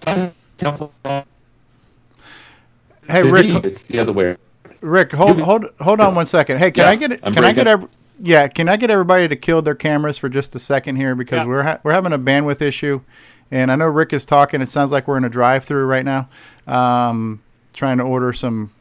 Hey, 3.07 3.23
Rick. 3.23 3.63
it's 3.65 3.83
the 3.87 3.99
other 3.99 4.13
way. 4.13 4.35
Rick, 4.81 5.13
hold 5.13 5.39
hold 5.41 5.65
hold 5.81 5.99
on 5.99 6.15
one 6.15 6.25
second. 6.25 6.57
Hey, 6.59 6.71
can 6.71 6.83
Yeah, 6.83 6.89
I 6.91 6.95
get 6.95 7.11
it? 7.11 7.19
I'm 7.23 7.33
Can 7.33 7.43
I 7.43 7.51
get 7.53 7.65
breaking. 7.65 7.83
ev- 7.83 7.89
yeah? 8.21 8.47
Can 8.47 8.69
I 8.69 8.77
get 8.77 8.89
everybody 8.89 9.27
to 9.27 9.35
kill 9.35 9.61
their 9.61 9.75
cameras 9.75 10.17
for 10.17 10.29
just 10.29 10.55
a 10.55 10.59
second 10.59 10.95
here 10.95 11.15
because 11.15 11.45
we're 11.45 11.63
ha- 11.63 11.79
we're 11.83 11.91
having 11.93 12.13
a 12.13 12.19
bandwidth 12.19 12.61
issue, 12.61 13.01
and 13.51 13.71
I 13.71 13.75
know 13.75 13.87
Rick 13.87 14.13
is 14.13 14.25
talking. 14.25 14.61
It 14.61 14.69
sounds 14.69 14.91
like 14.91 15.07
we're 15.07 15.17
in 15.17 15.25
a 15.25 15.29
drive-through 15.29 15.85
right 15.85 16.05
now, 16.05 16.29
um, 16.67 17.41
trying 17.73 17.97
to 17.97 18.03
order 18.03 18.31
some 18.31 18.71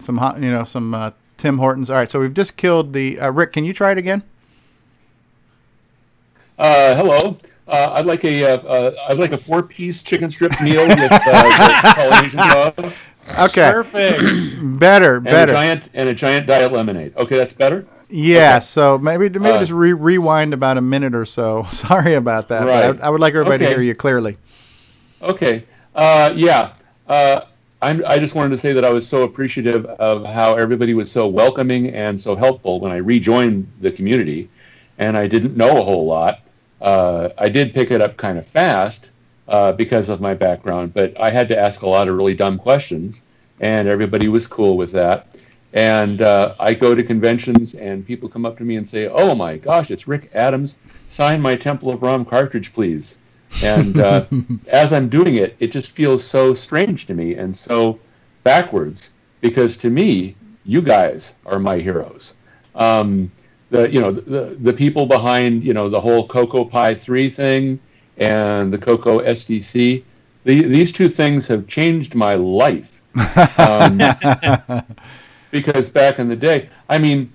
some 0.00 0.18
hot, 0.18 0.40
you 0.40 0.50
know 0.50 0.62
some 0.64 0.94
uh, 0.94 1.10
Tim 1.36 1.58
Hortons. 1.58 1.90
All 1.90 1.96
right, 1.96 2.10
so 2.10 2.20
we've 2.20 2.34
just 2.34 2.56
killed 2.56 2.92
the 2.92 3.18
uh, 3.18 3.30
Rick. 3.32 3.52
Can 3.54 3.64
you 3.64 3.72
try 3.72 3.90
it 3.92 3.98
again? 3.98 4.22
Uh, 6.58 6.94
hello. 6.96 7.38
Uh, 7.66 7.92
I'd 7.94 8.06
like 8.06 8.24
a 8.24 8.44
uh, 8.44 8.56
uh, 8.66 8.94
I'd 9.08 9.18
like 9.18 9.32
a 9.32 9.36
four 9.36 9.62
piece 9.62 10.02
chicken 10.02 10.30
strip 10.30 10.52
meal 10.62 10.86
with 10.88 10.98
uh, 10.98 11.08
the 11.82 11.92
Polynesian 11.94 12.40
sauce. 12.40 13.04
Okay. 13.50 13.70
Perfect. 13.70 14.22
better, 14.80 15.16
And 15.16 15.24
better. 15.24 15.52
a 15.52 15.54
giant 15.54 15.90
and 15.94 16.08
a 16.08 16.14
giant 16.14 16.46
diet 16.46 16.72
lemonade. 16.72 17.14
Okay, 17.16 17.36
that's 17.36 17.52
better. 17.52 17.86
Yeah, 18.10 18.52
Okay. 18.56 18.60
so 18.60 18.96
maybe 18.96 19.28
maybe 19.28 19.50
Uh, 19.56 19.60
just 19.60 19.72
re- 19.72 19.92
rewind 19.92 20.54
about 20.54 20.78
a 20.78 20.80
minute 20.80 21.14
or 21.14 21.26
so. 21.26 21.64
Sorry 21.70 22.14
about 22.14 22.48
that. 22.48 22.66
Right. 22.66 22.98
I, 23.02 23.06
I 23.06 23.10
would 23.10 23.20
like 23.20 23.34
everybody 23.34 23.64
to 23.66 23.70
hear 23.70 23.82
you 23.82 23.94
clearly. 23.94 24.38
Okay. 25.20 25.64
Uh, 25.94 26.32
yeah. 26.34 26.72
Uh, 27.06 27.42
I'm, 27.82 28.02
I 28.06 28.18
just 28.18 28.34
wanted 28.34 28.48
to 28.50 28.56
say 28.56 28.72
that 28.72 28.84
I 28.84 28.88
was 28.90 29.06
so 29.06 29.22
appreciative 29.24 29.84
of 29.86 30.24
how 30.24 30.56
everybody 30.56 30.94
was 30.94 31.10
so 31.12 31.26
welcoming 31.28 31.90
and 31.94 32.18
so 32.18 32.34
helpful 32.34 32.80
when 32.80 32.90
I 32.92 32.96
rejoined 32.96 33.70
the 33.82 33.90
community, 33.92 34.48
and 34.96 35.16
I 35.16 35.26
didn't 35.28 35.56
know 35.56 35.76
a 35.76 35.82
whole 35.82 36.06
lot. 36.06 36.40
Uh, 36.80 37.30
I 37.38 37.48
did 37.48 37.74
pick 37.74 37.90
it 37.90 38.00
up 38.00 38.16
kind 38.16 38.38
of 38.38 38.46
fast 38.46 39.10
uh, 39.48 39.72
because 39.72 40.08
of 40.08 40.20
my 40.20 40.34
background, 40.34 40.94
but 40.94 41.18
I 41.20 41.30
had 41.30 41.48
to 41.48 41.58
ask 41.58 41.82
a 41.82 41.88
lot 41.88 42.08
of 42.08 42.16
really 42.16 42.34
dumb 42.34 42.58
questions, 42.58 43.22
and 43.60 43.88
everybody 43.88 44.28
was 44.28 44.46
cool 44.46 44.76
with 44.76 44.92
that. 44.92 45.36
And 45.72 46.22
uh, 46.22 46.54
I 46.58 46.74
go 46.74 46.94
to 46.94 47.02
conventions, 47.02 47.74
and 47.74 48.06
people 48.06 48.28
come 48.28 48.46
up 48.46 48.56
to 48.58 48.64
me 48.64 48.76
and 48.76 48.88
say, 48.88 49.08
"Oh 49.08 49.34
my 49.34 49.56
gosh, 49.56 49.90
it's 49.90 50.08
Rick 50.08 50.30
Adams! 50.34 50.78
Sign 51.08 51.40
my 51.40 51.56
Temple 51.56 51.90
of 51.90 52.02
Rom 52.02 52.24
cartridge, 52.24 52.72
please." 52.72 53.18
And 53.62 53.98
uh, 53.98 54.26
as 54.68 54.92
I'm 54.92 55.08
doing 55.08 55.36
it, 55.36 55.56
it 55.60 55.72
just 55.72 55.90
feels 55.90 56.24
so 56.24 56.54
strange 56.54 57.06
to 57.06 57.14
me 57.14 57.34
and 57.34 57.56
so 57.56 57.98
backwards 58.44 59.12
because 59.40 59.76
to 59.78 59.90
me, 59.90 60.34
you 60.64 60.82
guys 60.82 61.34
are 61.46 61.58
my 61.58 61.78
heroes. 61.78 62.36
Um, 62.74 63.30
the 63.70 63.90
you 63.90 64.00
know 64.00 64.10
the 64.10 64.56
the 64.60 64.72
people 64.72 65.06
behind 65.06 65.64
you 65.64 65.74
know 65.74 65.88
the 65.88 66.00
whole 66.00 66.26
Coco 66.26 66.64
Pi 66.64 66.94
three 66.94 67.28
thing 67.28 67.78
and 68.16 68.72
the 68.72 68.78
Coco 68.78 69.20
SDC. 69.20 70.02
The, 70.44 70.62
these 70.62 70.92
two 70.92 71.08
things 71.08 71.46
have 71.48 71.66
changed 71.66 72.14
my 72.14 72.34
life. 72.34 73.02
Um, 73.58 73.98
because 75.50 75.88
back 75.90 76.18
in 76.18 76.28
the 76.28 76.36
day, 76.36 76.68
I 76.88 76.98
mean, 76.98 77.32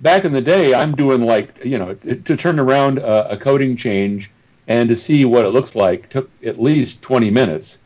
back 0.00 0.24
in 0.24 0.32
the 0.32 0.40
day, 0.40 0.74
I'm 0.74 0.94
doing 0.94 1.22
like 1.22 1.64
you 1.64 1.78
know 1.78 1.94
to, 1.94 2.16
to 2.16 2.36
turn 2.36 2.58
around 2.58 2.98
a, 2.98 3.32
a 3.32 3.36
coding 3.36 3.76
change 3.76 4.30
and 4.68 4.88
to 4.88 4.96
see 4.96 5.24
what 5.24 5.44
it 5.44 5.48
looks 5.48 5.74
like 5.74 6.08
took 6.08 6.30
at 6.44 6.60
least 6.60 7.02
20 7.02 7.30
minutes. 7.30 7.78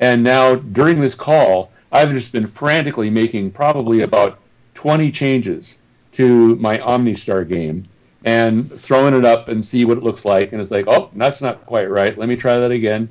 And 0.00 0.22
now 0.22 0.54
during 0.56 0.98
this 0.98 1.14
call, 1.14 1.70
I've 1.92 2.10
just 2.10 2.32
been 2.32 2.46
frantically 2.46 3.10
making 3.10 3.50
probably 3.50 4.02
about 4.02 4.38
20 4.74 5.10
changes 5.12 5.78
to 6.12 6.56
my 6.56 6.78
OmniStar 6.78 7.48
game 7.48 7.84
and 8.24 8.80
throwing 8.80 9.14
it 9.14 9.24
up 9.24 9.48
and 9.48 9.64
see 9.64 9.84
what 9.84 9.98
it 9.98 10.04
looks 10.04 10.24
like. 10.24 10.52
And 10.52 10.60
it's 10.60 10.70
like, 10.70 10.86
oh, 10.86 11.10
that's 11.14 11.42
not 11.42 11.66
quite 11.66 11.90
right. 11.90 12.16
Let 12.16 12.28
me 12.28 12.36
try 12.36 12.58
that 12.58 12.70
again. 12.70 13.08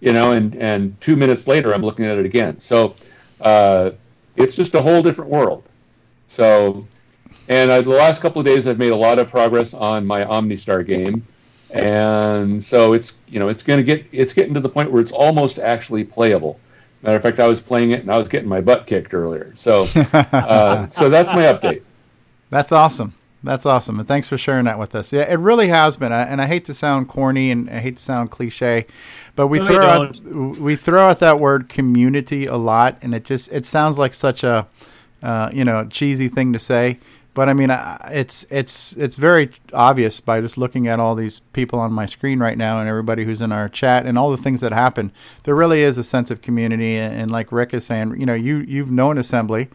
You 0.00 0.12
know, 0.12 0.32
and, 0.32 0.54
and 0.56 0.98
two 1.00 1.16
minutes 1.16 1.46
later, 1.46 1.74
I'm 1.74 1.82
looking 1.82 2.04
at 2.04 2.18
it 2.18 2.24
again. 2.24 2.60
So 2.60 2.94
uh, 3.40 3.90
it's 4.36 4.56
just 4.56 4.74
a 4.74 4.80
whole 4.80 5.02
different 5.02 5.30
world. 5.30 5.64
So, 6.28 6.86
and 7.48 7.70
uh, 7.70 7.80
the 7.80 7.90
last 7.90 8.20
couple 8.22 8.40
of 8.40 8.46
days, 8.46 8.66
I've 8.66 8.78
made 8.78 8.92
a 8.92 8.96
lot 8.96 9.18
of 9.18 9.28
progress 9.28 9.74
on 9.74 10.06
my 10.06 10.24
OmniStar 10.24 10.86
game, 10.86 11.26
and 11.70 12.62
so 12.62 12.92
it's 12.92 13.18
you 13.28 13.40
know 13.40 13.48
it's 13.48 13.62
going 13.62 13.78
to 13.78 13.82
get 13.82 14.06
it's 14.12 14.34
getting 14.34 14.52
to 14.54 14.60
the 14.60 14.68
point 14.68 14.92
where 14.92 15.00
it's 15.00 15.12
almost 15.12 15.58
actually 15.58 16.04
playable. 16.04 16.60
Matter 17.02 17.16
of 17.16 17.22
fact, 17.22 17.40
I 17.40 17.46
was 17.46 17.60
playing 17.60 17.92
it 17.92 18.00
and 18.00 18.10
I 18.10 18.18
was 18.18 18.28
getting 18.28 18.48
my 18.48 18.60
butt 18.60 18.86
kicked 18.86 19.14
earlier. 19.14 19.52
So, 19.54 19.88
uh, 19.94 20.88
so 20.88 21.08
that's 21.08 21.32
my 21.32 21.44
update. 21.44 21.82
That's 22.50 22.72
awesome. 22.72 23.14
That's 23.44 23.64
awesome, 23.64 24.00
and 24.00 24.08
thanks 24.08 24.26
for 24.28 24.36
sharing 24.36 24.64
that 24.64 24.80
with 24.80 24.96
us. 24.96 25.12
Yeah, 25.12 25.22
it 25.22 25.38
really 25.38 25.68
has 25.68 25.96
been, 25.96 26.10
and 26.10 26.40
I 26.42 26.46
hate 26.46 26.64
to 26.64 26.74
sound 26.74 27.08
corny 27.08 27.52
and 27.52 27.70
I 27.70 27.78
hate 27.78 27.94
to 27.96 28.02
sound 28.02 28.32
cliche, 28.32 28.84
but 29.36 29.46
we 29.46 29.60
No, 29.60 29.66
throw 29.66 29.86
out 29.86 30.20
we 30.58 30.74
throw 30.74 31.08
out 31.08 31.20
that 31.20 31.38
word 31.38 31.68
community 31.68 32.46
a 32.46 32.56
lot, 32.56 32.98
and 33.00 33.14
it 33.14 33.24
just 33.24 33.52
it 33.52 33.64
sounds 33.64 33.96
like 33.96 34.12
such 34.12 34.42
a 34.42 34.66
uh, 35.22 35.50
you 35.52 35.64
know 35.64 35.86
cheesy 35.86 36.26
thing 36.28 36.52
to 36.52 36.58
say. 36.58 36.98
But 37.32 37.48
I 37.48 37.52
mean, 37.52 37.70
it's 38.06 38.44
it's 38.50 38.94
it's 38.94 39.14
very 39.14 39.52
obvious 39.72 40.20
by 40.20 40.40
just 40.40 40.58
looking 40.58 40.88
at 40.88 40.98
all 40.98 41.14
these 41.14 41.38
people 41.52 41.78
on 41.78 41.92
my 41.92 42.06
screen 42.06 42.40
right 42.40 42.58
now 42.58 42.80
and 42.80 42.88
everybody 42.88 43.24
who's 43.24 43.40
in 43.40 43.52
our 43.52 43.68
chat 43.68 44.04
and 44.04 44.18
all 44.18 44.32
the 44.32 44.36
things 44.36 44.60
that 44.62 44.72
happen. 44.72 45.12
There 45.44 45.54
really 45.54 45.82
is 45.82 45.96
a 45.96 46.02
sense 46.02 46.32
of 46.32 46.42
community, 46.42 46.96
and, 46.96 47.14
and 47.14 47.30
like 47.30 47.52
Rick 47.52 47.72
is 47.72 47.86
saying, 47.86 48.18
you 48.18 48.26
know, 48.26 48.34
you 48.34 48.58
you've 48.66 48.90
known 48.90 49.16
assembly, 49.18 49.68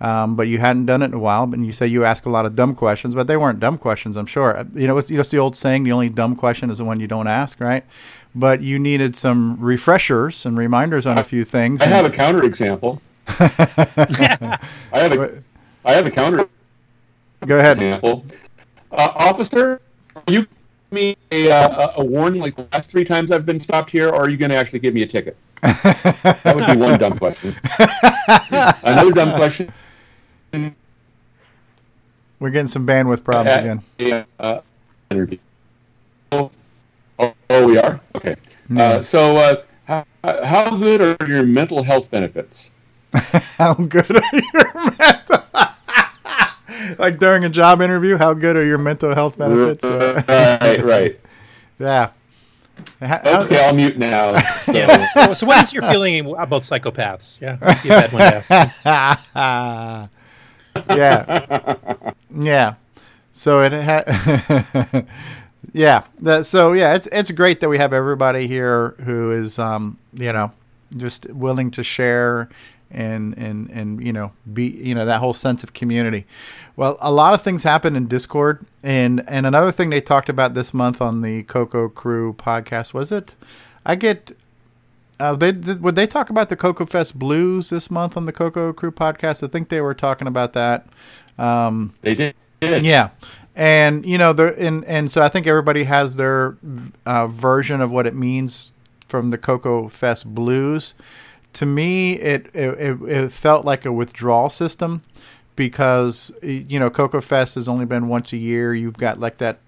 um, 0.00 0.36
but 0.36 0.48
you 0.48 0.58
hadn't 0.58 0.86
done 0.86 1.02
it 1.02 1.06
in 1.06 1.14
a 1.14 1.18
while. 1.18 1.44
And 1.44 1.64
you 1.64 1.72
say 1.72 1.86
you 1.86 2.04
ask 2.04 2.26
a 2.26 2.30
lot 2.30 2.46
of 2.46 2.54
dumb 2.56 2.74
questions, 2.74 3.14
but 3.14 3.26
they 3.26 3.36
weren't 3.36 3.60
dumb 3.60 3.78
questions, 3.78 4.16
I'm 4.16 4.26
sure. 4.26 4.66
You 4.74 4.86
know, 4.86 4.98
it's 4.98 5.08
just 5.08 5.30
the 5.30 5.38
old 5.38 5.56
saying: 5.56 5.84
the 5.84 5.92
only 5.92 6.08
dumb 6.08 6.36
question 6.36 6.70
is 6.70 6.78
the 6.78 6.84
one 6.84 7.00
you 7.00 7.06
don't 7.06 7.26
ask, 7.26 7.60
right? 7.60 7.84
But 8.34 8.60
you 8.60 8.78
needed 8.78 9.16
some 9.16 9.58
refreshers 9.60 10.44
and 10.44 10.58
reminders 10.58 11.06
on 11.06 11.16
a 11.18 11.24
few 11.24 11.44
things. 11.44 11.80
I 11.80 11.86
have 11.86 12.04
a 12.04 12.08
and- 12.08 12.14
counterexample. 12.14 13.00
I 13.28 14.58
have 14.92 15.12
a 15.12 15.42
I 15.84 15.92
have 15.94 16.06
a 16.06 16.10
counter 16.10 16.48
Go 17.44 17.58
ahead. 17.58 17.72
example. 17.76 18.24
Uh, 18.92 19.12
officer, 19.16 19.80
are 20.14 20.22
you 20.28 20.40
giving 20.40 20.48
me 20.92 21.16
a, 21.32 21.50
uh, 21.50 21.92
a 21.96 22.00
a 22.00 22.04
warning 22.04 22.40
like 22.40 22.54
the 22.56 22.66
last 22.72 22.90
three 22.90 23.04
times 23.04 23.32
I've 23.32 23.44
been 23.44 23.58
stopped 23.58 23.90
here, 23.90 24.08
or 24.10 24.14
are 24.22 24.28
you 24.28 24.36
going 24.36 24.50
to 24.50 24.56
actually 24.56 24.78
give 24.78 24.94
me 24.94 25.02
a 25.02 25.06
ticket? 25.06 25.36
that 25.62 26.52
would 26.54 26.66
be 26.66 26.76
one 26.76 26.98
dumb 26.98 27.18
question. 27.18 27.54
Another 28.82 29.10
dumb 29.10 29.34
question. 29.34 29.72
We're 32.38 32.50
getting 32.50 32.68
some 32.68 32.86
bandwidth 32.86 33.24
problems 33.24 33.50
at 33.56 33.60
again. 33.60 33.82
a, 34.00 34.42
uh. 34.42 34.60
Oh, 36.32 36.50
oh, 37.18 37.66
we 37.66 37.78
are 37.78 38.00
okay. 38.14 38.36
No. 38.68 38.84
Uh, 38.84 39.02
so, 39.02 39.36
uh, 39.36 39.62
how, 39.86 40.04
how 40.44 40.76
good 40.76 41.00
are 41.00 41.26
your 41.28 41.44
mental 41.44 41.82
health 41.82 42.10
benefits? 42.10 42.72
How 43.56 43.72
good 43.74 44.10
are 44.10 44.22
your 44.32 44.92
mental? 44.98 45.44
like 46.98 47.18
during 47.18 47.44
a 47.44 47.48
job 47.48 47.80
interview, 47.80 48.16
how 48.18 48.34
good 48.34 48.56
are 48.56 48.64
your 48.66 48.76
mental 48.78 49.14
health 49.14 49.38
benefits? 49.38 49.82
Uh, 49.84 50.22
Right, 50.60 50.82
right. 50.84 51.20
yeah. 51.78 52.10
How- 53.00 53.06
how- 53.22 53.42
Okay, 53.44 53.64
I'll 53.64 53.72
mute 53.74 53.96
now. 53.96 54.38
So, 54.60 54.72
Yeah. 54.72 55.06
So, 55.14 55.34
so 55.34 55.46
what 55.46 55.62
is 55.64 55.72
your 55.72 55.84
feeling 55.84 56.26
about 56.36 56.62
psychopaths? 56.62 57.40
Yeah, 57.40 57.56
yeah, 60.96 62.12
yeah. 62.34 62.74
So 63.32 63.62
it 63.62 63.72
had, 63.72 65.06
yeah. 65.72 66.04
That, 66.20 66.46
so 66.46 66.72
yeah, 66.72 66.94
it's 66.94 67.08
it's 67.12 67.30
great 67.30 67.60
that 67.60 67.68
we 67.68 67.78
have 67.78 67.92
everybody 67.92 68.46
here 68.46 68.90
who 69.04 69.32
is, 69.32 69.58
um, 69.58 69.98
you 70.14 70.32
know, 70.32 70.52
just 70.96 71.26
willing 71.30 71.70
to 71.72 71.82
share 71.82 72.48
and 72.90 73.36
and 73.36 73.68
and 73.70 74.04
you 74.04 74.12
know 74.12 74.32
be 74.52 74.68
you 74.68 74.94
know 74.94 75.04
that 75.04 75.20
whole 75.20 75.34
sense 75.34 75.62
of 75.62 75.72
community. 75.72 76.24
Well, 76.76 76.96
a 77.00 77.10
lot 77.10 77.34
of 77.34 77.42
things 77.42 77.62
happen 77.62 77.96
in 77.96 78.06
Discord, 78.06 78.64
and 78.82 79.24
and 79.28 79.46
another 79.46 79.72
thing 79.72 79.90
they 79.90 80.00
talked 80.00 80.28
about 80.28 80.54
this 80.54 80.72
month 80.72 81.00
on 81.00 81.22
the 81.22 81.42
Coco 81.44 81.88
Crew 81.88 82.34
podcast 82.34 82.94
was 82.94 83.12
it. 83.12 83.34
I 83.84 83.94
get 83.94 84.36
uh, 85.18 85.34
they 85.34 85.52
did, 85.52 85.82
would 85.82 85.96
they 85.96 86.06
talk 86.06 86.30
about 86.30 86.48
the 86.48 86.56
Coco 86.56 86.84
Fest 86.86 87.18
Blues 87.18 87.70
this 87.70 87.90
month 87.90 88.16
on 88.16 88.26
the 88.26 88.32
Coco 88.32 88.72
Crew 88.72 88.90
podcast? 88.90 89.42
I 89.42 89.50
think 89.50 89.68
they 89.68 89.80
were 89.80 89.94
talking 89.94 90.26
about 90.26 90.52
that. 90.52 90.86
Um, 91.38 91.94
they 92.02 92.14
did. 92.14 92.34
Yeah, 92.60 93.10
and 93.54 94.04
you 94.04 94.18
know, 94.18 94.32
the 94.32 94.54
and 94.58 94.84
and 94.84 95.10
so 95.10 95.22
I 95.22 95.28
think 95.28 95.46
everybody 95.46 95.84
has 95.84 96.16
their 96.16 96.56
uh, 97.04 97.26
version 97.26 97.80
of 97.80 97.92
what 97.92 98.06
it 98.06 98.14
means 98.14 98.72
from 99.08 99.30
the 99.30 99.38
Coco 99.38 99.88
Fest 99.88 100.34
Blues. 100.34 100.94
To 101.54 101.66
me, 101.66 102.14
it 102.14 102.46
it, 102.54 102.78
it 102.78 103.02
it 103.02 103.32
felt 103.32 103.64
like 103.64 103.84
a 103.84 103.92
withdrawal 103.92 104.48
system 104.48 105.02
because 105.54 106.30
you 106.42 106.78
know 106.78 106.90
Coco 106.90 107.20
Fest 107.20 107.54
has 107.54 107.68
only 107.68 107.86
been 107.86 108.08
once 108.08 108.32
a 108.32 108.36
year. 108.36 108.74
You've 108.74 108.98
got 108.98 109.18
like 109.18 109.38
that 109.38 109.60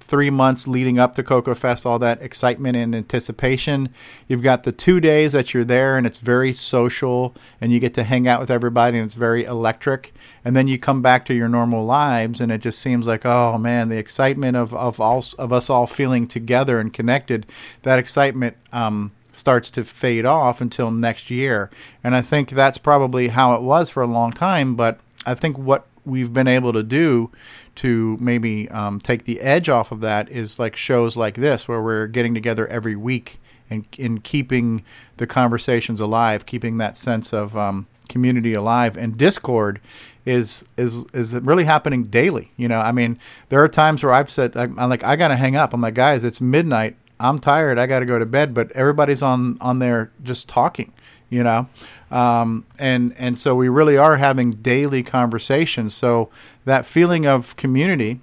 three 0.00 0.30
months 0.30 0.66
leading 0.66 0.98
up 0.98 1.14
to 1.14 1.22
Coco 1.22 1.54
Fest, 1.54 1.84
all 1.84 1.98
that 1.98 2.22
excitement 2.22 2.76
and 2.76 2.94
anticipation. 2.94 3.90
You've 4.26 4.42
got 4.42 4.62
the 4.62 4.72
two 4.72 5.00
days 5.00 5.32
that 5.32 5.52
you're 5.52 5.64
there, 5.64 5.96
and 5.96 6.06
it's 6.06 6.18
very 6.18 6.52
social, 6.52 7.34
and 7.60 7.70
you 7.72 7.78
get 7.78 7.94
to 7.94 8.04
hang 8.04 8.26
out 8.26 8.40
with 8.40 8.50
everybody, 8.50 8.98
and 8.98 9.06
it's 9.06 9.14
very 9.14 9.44
electric. 9.44 10.14
And 10.44 10.56
then 10.56 10.66
you 10.66 10.78
come 10.78 11.02
back 11.02 11.26
to 11.26 11.34
your 11.34 11.48
normal 11.48 11.84
lives, 11.84 12.40
and 12.40 12.50
it 12.50 12.62
just 12.62 12.78
seems 12.78 13.06
like, 13.06 13.26
oh 13.26 13.58
man, 13.58 13.88
the 13.88 13.98
excitement 13.98 14.56
of 14.56 14.72
of 14.74 15.00
all 15.00 15.24
of 15.38 15.52
us 15.52 15.68
all 15.68 15.86
feeling 15.86 16.26
together 16.26 16.78
and 16.78 16.92
connected. 16.92 17.46
That 17.82 17.98
excitement. 17.98 18.56
Um, 18.72 19.12
starts 19.30 19.70
to 19.70 19.84
fade 19.84 20.26
off 20.26 20.60
until 20.60 20.90
next 20.90 21.30
year. 21.30 21.70
And 22.02 22.16
I 22.16 22.22
think 22.22 22.50
that's 22.50 22.76
probably 22.76 23.28
how 23.28 23.54
it 23.54 23.62
was 23.62 23.88
for 23.88 24.02
a 24.02 24.06
long 24.06 24.32
time. 24.32 24.74
But 24.74 24.98
I 25.24 25.34
think 25.34 25.56
what 25.56 25.86
we've 26.04 26.32
been 26.32 26.48
able 26.48 26.72
to 26.72 26.82
do 26.82 27.30
to 27.78 28.16
maybe 28.20 28.68
um, 28.70 28.98
take 28.98 29.24
the 29.24 29.40
edge 29.40 29.68
off 29.68 29.92
of 29.92 30.00
that 30.00 30.28
is 30.30 30.58
like 30.58 30.74
shows 30.74 31.16
like 31.16 31.36
this, 31.36 31.68
where 31.68 31.80
we're 31.80 32.08
getting 32.08 32.34
together 32.34 32.66
every 32.66 32.96
week 32.96 33.38
and 33.70 33.86
in 33.96 34.18
keeping 34.18 34.84
the 35.18 35.26
conversations 35.28 36.00
alive, 36.00 36.44
keeping 36.44 36.78
that 36.78 36.96
sense 36.96 37.32
of 37.32 37.56
um, 37.56 37.86
community 38.08 38.52
alive. 38.52 38.96
And 38.96 39.16
Discord 39.16 39.80
is 40.26 40.64
is 40.76 41.04
is 41.14 41.36
really 41.36 41.64
happening 41.64 42.04
daily. 42.04 42.50
You 42.56 42.66
know, 42.66 42.80
I 42.80 42.90
mean, 42.90 43.16
there 43.48 43.62
are 43.62 43.68
times 43.68 44.02
where 44.02 44.12
I've 44.12 44.30
said, 44.30 44.56
I'm 44.56 44.76
I'm 44.76 44.90
like, 44.90 45.04
I 45.04 45.14
gotta 45.14 45.36
hang 45.36 45.54
up. 45.54 45.72
I'm 45.72 45.80
like, 45.80 45.94
guys, 45.94 46.24
it's 46.24 46.40
midnight. 46.40 46.96
I'm 47.20 47.38
tired. 47.38 47.78
I 47.78 47.86
got 47.86 48.00
to 48.00 48.06
go 48.06 48.18
to 48.18 48.26
bed. 48.26 48.54
But 48.54 48.72
everybody's 48.72 49.22
on 49.22 49.56
on 49.60 49.78
there 49.78 50.10
just 50.22 50.48
talking. 50.48 50.92
You 51.30 51.44
know, 51.44 51.68
Um, 52.10 52.64
and 52.78 53.14
and 53.18 53.38
so 53.38 53.54
we 53.54 53.68
really 53.68 53.96
are 53.98 54.16
having 54.16 54.50
daily 54.52 55.02
conversations. 55.02 55.94
So 55.94 56.30
that 56.64 56.86
feeling 56.86 57.26
of 57.26 57.54
community 57.56 58.20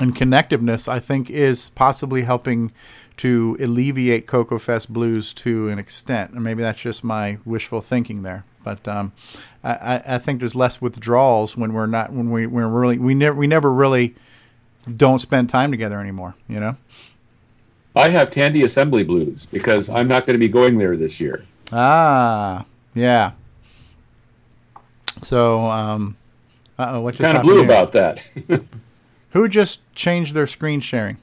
and 0.00 0.14
connectiveness, 0.14 0.86
I 0.88 1.00
think, 1.00 1.28
is 1.30 1.70
possibly 1.70 2.22
helping 2.22 2.70
to 3.16 3.56
alleviate 3.60 4.28
Coco 4.28 4.58
Fest 4.58 4.92
blues 4.92 5.32
to 5.34 5.68
an 5.68 5.78
extent. 5.80 6.30
And 6.32 6.44
maybe 6.44 6.62
that's 6.62 6.80
just 6.80 7.02
my 7.02 7.38
wishful 7.44 7.80
thinking 7.80 8.22
there. 8.22 8.44
But 8.62 8.86
um, 8.86 9.12
I, 9.64 9.72
I- 9.72 10.02
I 10.14 10.18
think 10.18 10.38
there's 10.38 10.54
less 10.54 10.80
withdrawals 10.80 11.56
when 11.56 11.72
we're 11.72 11.86
not 11.86 12.12
when 12.12 12.30
we 12.30 12.46
we're 12.46 12.68
really 12.68 12.98
we 12.98 13.14
never 13.14 13.36
we 13.36 13.46
never 13.48 13.72
really 13.72 14.14
don't 14.96 15.18
spend 15.18 15.48
time 15.48 15.70
together 15.72 15.98
anymore. 16.00 16.34
You 16.48 16.60
know. 16.60 16.76
I 17.96 18.10
have 18.10 18.30
Tandy 18.30 18.62
Assembly 18.62 19.02
Blues 19.02 19.44
because 19.46 19.90
I'm 19.90 20.06
not 20.06 20.24
going 20.24 20.34
to 20.34 20.38
be 20.38 20.48
going 20.48 20.78
there 20.78 20.96
this 20.96 21.18
year. 21.18 21.44
Ah, 21.72 22.64
yeah. 22.94 23.32
So, 25.22 25.66
um, 25.66 26.16
uh 26.78 26.92
oh, 26.94 27.00
what 27.00 27.14
just 27.16 27.22
Kind 27.24 27.36
of 27.36 27.42
happened 27.42 27.48
blue 27.48 27.56
here? 27.58 27.64
about 27.64 27.92
that. 27.92 28.22
Who 29.30 29.48
just 29.48 29.80
changed 29.94 30.34
their 30.34 30.46
screen 30.46 30.80
sharing? 30.80 31.18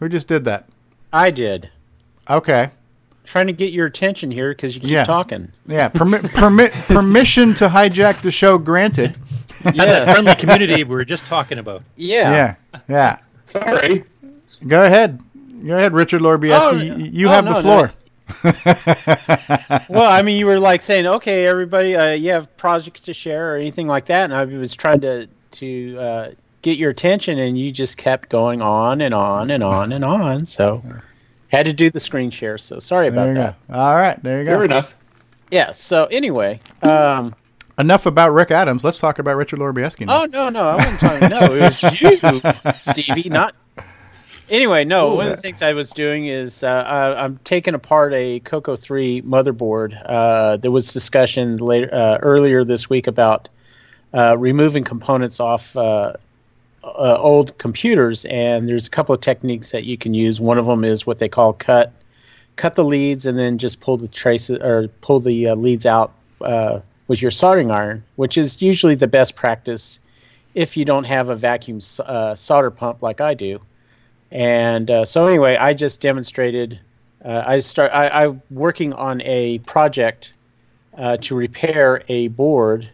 Who 0.00 0.08
just 0.08 0.28
did 0.28 0.44
that? 0.44 0.68
I 1.12 1.30
did. 1.30 1.70
Okay. 2.28 2.70
Trying 3.24 3.46
to 3.46 3.52
get 3.52 3.72
your 3.72 3.86
attention 3.86 4.30
here 4.30 4.50
because 4.50 4.74
you 4.74 4.80
keep 4.80 4.90
Yeah. 4.90 5.04
talking. 5.04 5.50
Yeah. 5.66 5.88
Permit, 5.94 6.22
permit, 6.32 6.72
permission 6.72 7.54
to 7.54 7.68
hijack 7.68 8.20
the 8.20 8.30
show 8.30 8.58
granted. 8.58 9.16
Yeah, 9.74 10.04
the 10.04 10.12
friendly 10.12 10.34
community 10.34 10.84
we 10.84 10.94
were 10.94 11.04
just 11.04 11.24
talking 11.26 11.58
about. 11.58 11.82
Yeah. 11.96 12.30
Yeah. 12.72 12.80
Yeah. 12.88 13.18
Sorry. 13.46 14.04
Go 14.66 14.84
ahead. 14.84 15.20
Go 15.66 15.76
ahead, 15.76 15.92
Richard 15.94 16.20
Lorbieski. 16.20 16.60
Oh, 16.60 16.72
you 16.72 16.94
you 17.06 17.28
oh, 17.28 17.30
have 17.30 17.44
no, 17.46 17.54
the 17.54 17.62
no. 17.62 17.88
Floor. 18.26 19.80
well, 19.88 20.10
I 20.10 20.22
mean, 20.22 20.38
you 20.38 20.46
were 20.46 20.58
like 20.58 20.82
saying, 20.82 21.06
"Okay, 21.06 21.46
everybody, 21.46 21.96
uh, 21.96 22.12
you 22.12 22.30
have 22.30 22.54
projects 22.56 23.02
to 23.02 23.14
share 23.14 23.54
or 23.54 23.56
anything 23.56 23.86
like 23.86 24.06
that," 24.06 24.24
and 24.24 24.34
I 24.34 24.44
was 24.44 24.74
trying 24.74 25.00
to 25.00 25.26
to 25.52 25.98
uh, 25.98 26.30
get 26.62 26.78
your 26.78 26.90
attention, 26.90 27.38
and 27.38 27.56
you 27.58 27.70
just 27.70 27.96
kept 27.96 28.28
going 28.28 28.62
on 28.62 29.00
and 29.00 29.14
on 29.14 29.50
and 29.50 29.62
on 29.62 29.92
and 29.92 30.04
on. 30.04 30.46
So, 30.46 30.82
had 31.48 31.66
to 31.66 31.72
do 31.72 31.90
the 31.90 32.00
screen 32.00 32.30
share. 32.30 32.58
So 32.58 32.78
sorry 32.80 33.08
about 33.08 33.24
There 33.26 33.28
you 33.34 33.34
that. 33.40 33.68
go. 33.68 33.74
All 33.74 33.94
right. 33.96 34.22
There 34.22 34.40
you 34.40 34.44
go. 34.44 34.50
Fair 34.52 34.64
enough. 34.64 34.96
Yeah. 35.50 35.72
So 35.72 36.06
anyway, 36.06 36.60
um, 36.82 37.34
Enough 37.78 38.06
about 38.06 38.32
Rick 38.32 38.50
Adams. 38.50 38.84
Let's 38.84 38.98
talk 38.98 39.18
about 39.18 39.36
Richard 39.36 39.58
Lorbieski 39.58 40.06
now. 40.06 40.22
oh 40.22 40.24
no, 40.26 40.48
no, 40.48 40.70
I 40.70 40.76
wasn't 40.76 40.98
talking. 41.20 41.28
No, 41.28 41.54
it 41.54 41.82
was 41.82 42.00
you, 42.00 42.70
Stevie, 42.80 43.28
not. 43.28 43.54
Anyway, 44.48 44.84
no. 44.84 45.12
Ooh, 45.12 45.16
one 45.16 45.26
of 45.26 45.36
the 45.36 45.42
things 45.42 45.60
I 45.60 45.72
was 45.72 45.90
doing 45.90 46.26
is 46.26 46.62
uh, 46.62 46.84
I, 46.86 47.24
I'm 47.24 47.38
taking 47.44 47.74
apart 47.74 48.12
a 48.12 48.40
Coco 48.40 48.76
3 48.76 49.22
motherboard. 49.22 50.00
Uh, 50.06 50.56
there 50.56 50.70
was 50.70 50.92
discussion 50.92 51.56
later 51.56 51.92
uh, 51.92 52.18
earlier 52.22 52.62
this 52.64 52.88
week 52.88 53.06
about 53.06 53.48
uh, 54.14 54.36
removing 54.38 54.84
components 54.84 55.40
off 55.40 55.76
uh, 55.76 56.12
uh, 56.84 57.18
old 57.18 57.56
computers, 57.58 58.24
and 58.26 58.68
there's 58.68 58.86
a 58.86 58.90
couple 58.90 59.14
of 59.14 59.20
techniques 59.20 59.72
that 59.72 59.84
you 59.84 59.98
can 59.98 60.14
use. 60.14 60.40
One 60.40 60.58
of 60.58 60.66
them 60.66 60.84
is 60.84 61.06
what 61.06 61.18
they 61.18 61.28
call 61.28 61.52
cut, 61.52 61.92
cut 62.54 62.76
the 62.76 62.84
leads, 62.84 63.26
and 63.26 63.36
then 63.36 63.58
just 63.58 63.80
pull 63.80 63.96
the 63.96 64.08
traces 64.08 64.58
or 64.60 64.88
pull 65.00 65.20
the 65.20 65.48
uh, 65.48 65.54
leads 65.56 65.86
out 65.86 66.12
uh, 66.40 66.80
with 67.08 67.20
your 67.20 67.30
soldering 67.30 67.70
iron, 67.70 68.04
which 68.14 68.38
is 68.38 68.62
usually 68.62 68.94
the 68.94 69.08
best 69.08 69.34
practice 69.34 69.98
if 70.54 70.76
you 70.76 70.84
don't 70.84 71.04
have 71.04 71.28
a 71.28 71.36
vacuum 71.36 71.80
uh, 72.00 72.34
solder 72.34 72.70
pump 72.70 73.02
like 73.02 73.20
I 73.20 73.34
do. 73.34 73.60
And 74.36 74.90
uh, 74.90 75.06
so 75.06 75.26
anyway, 75.26 75.56
I 75.56 75.72
just 75.72 76.02
demonstrated. 76.02 76.78
Uh, 77.24 77.42
I 77.46 77.58
start. 77.60 77.90
I, 77.94 78.08
I'm 78.08 78.42
working 78.50 78.92
on 78.92 79.22
a 79.22 79.60
project 79.60 80.34
uh, 80.98 81.16
to 81.22 81.34
repair 81.34 82.02
a 82.08 82.28
board, 82.28 82.86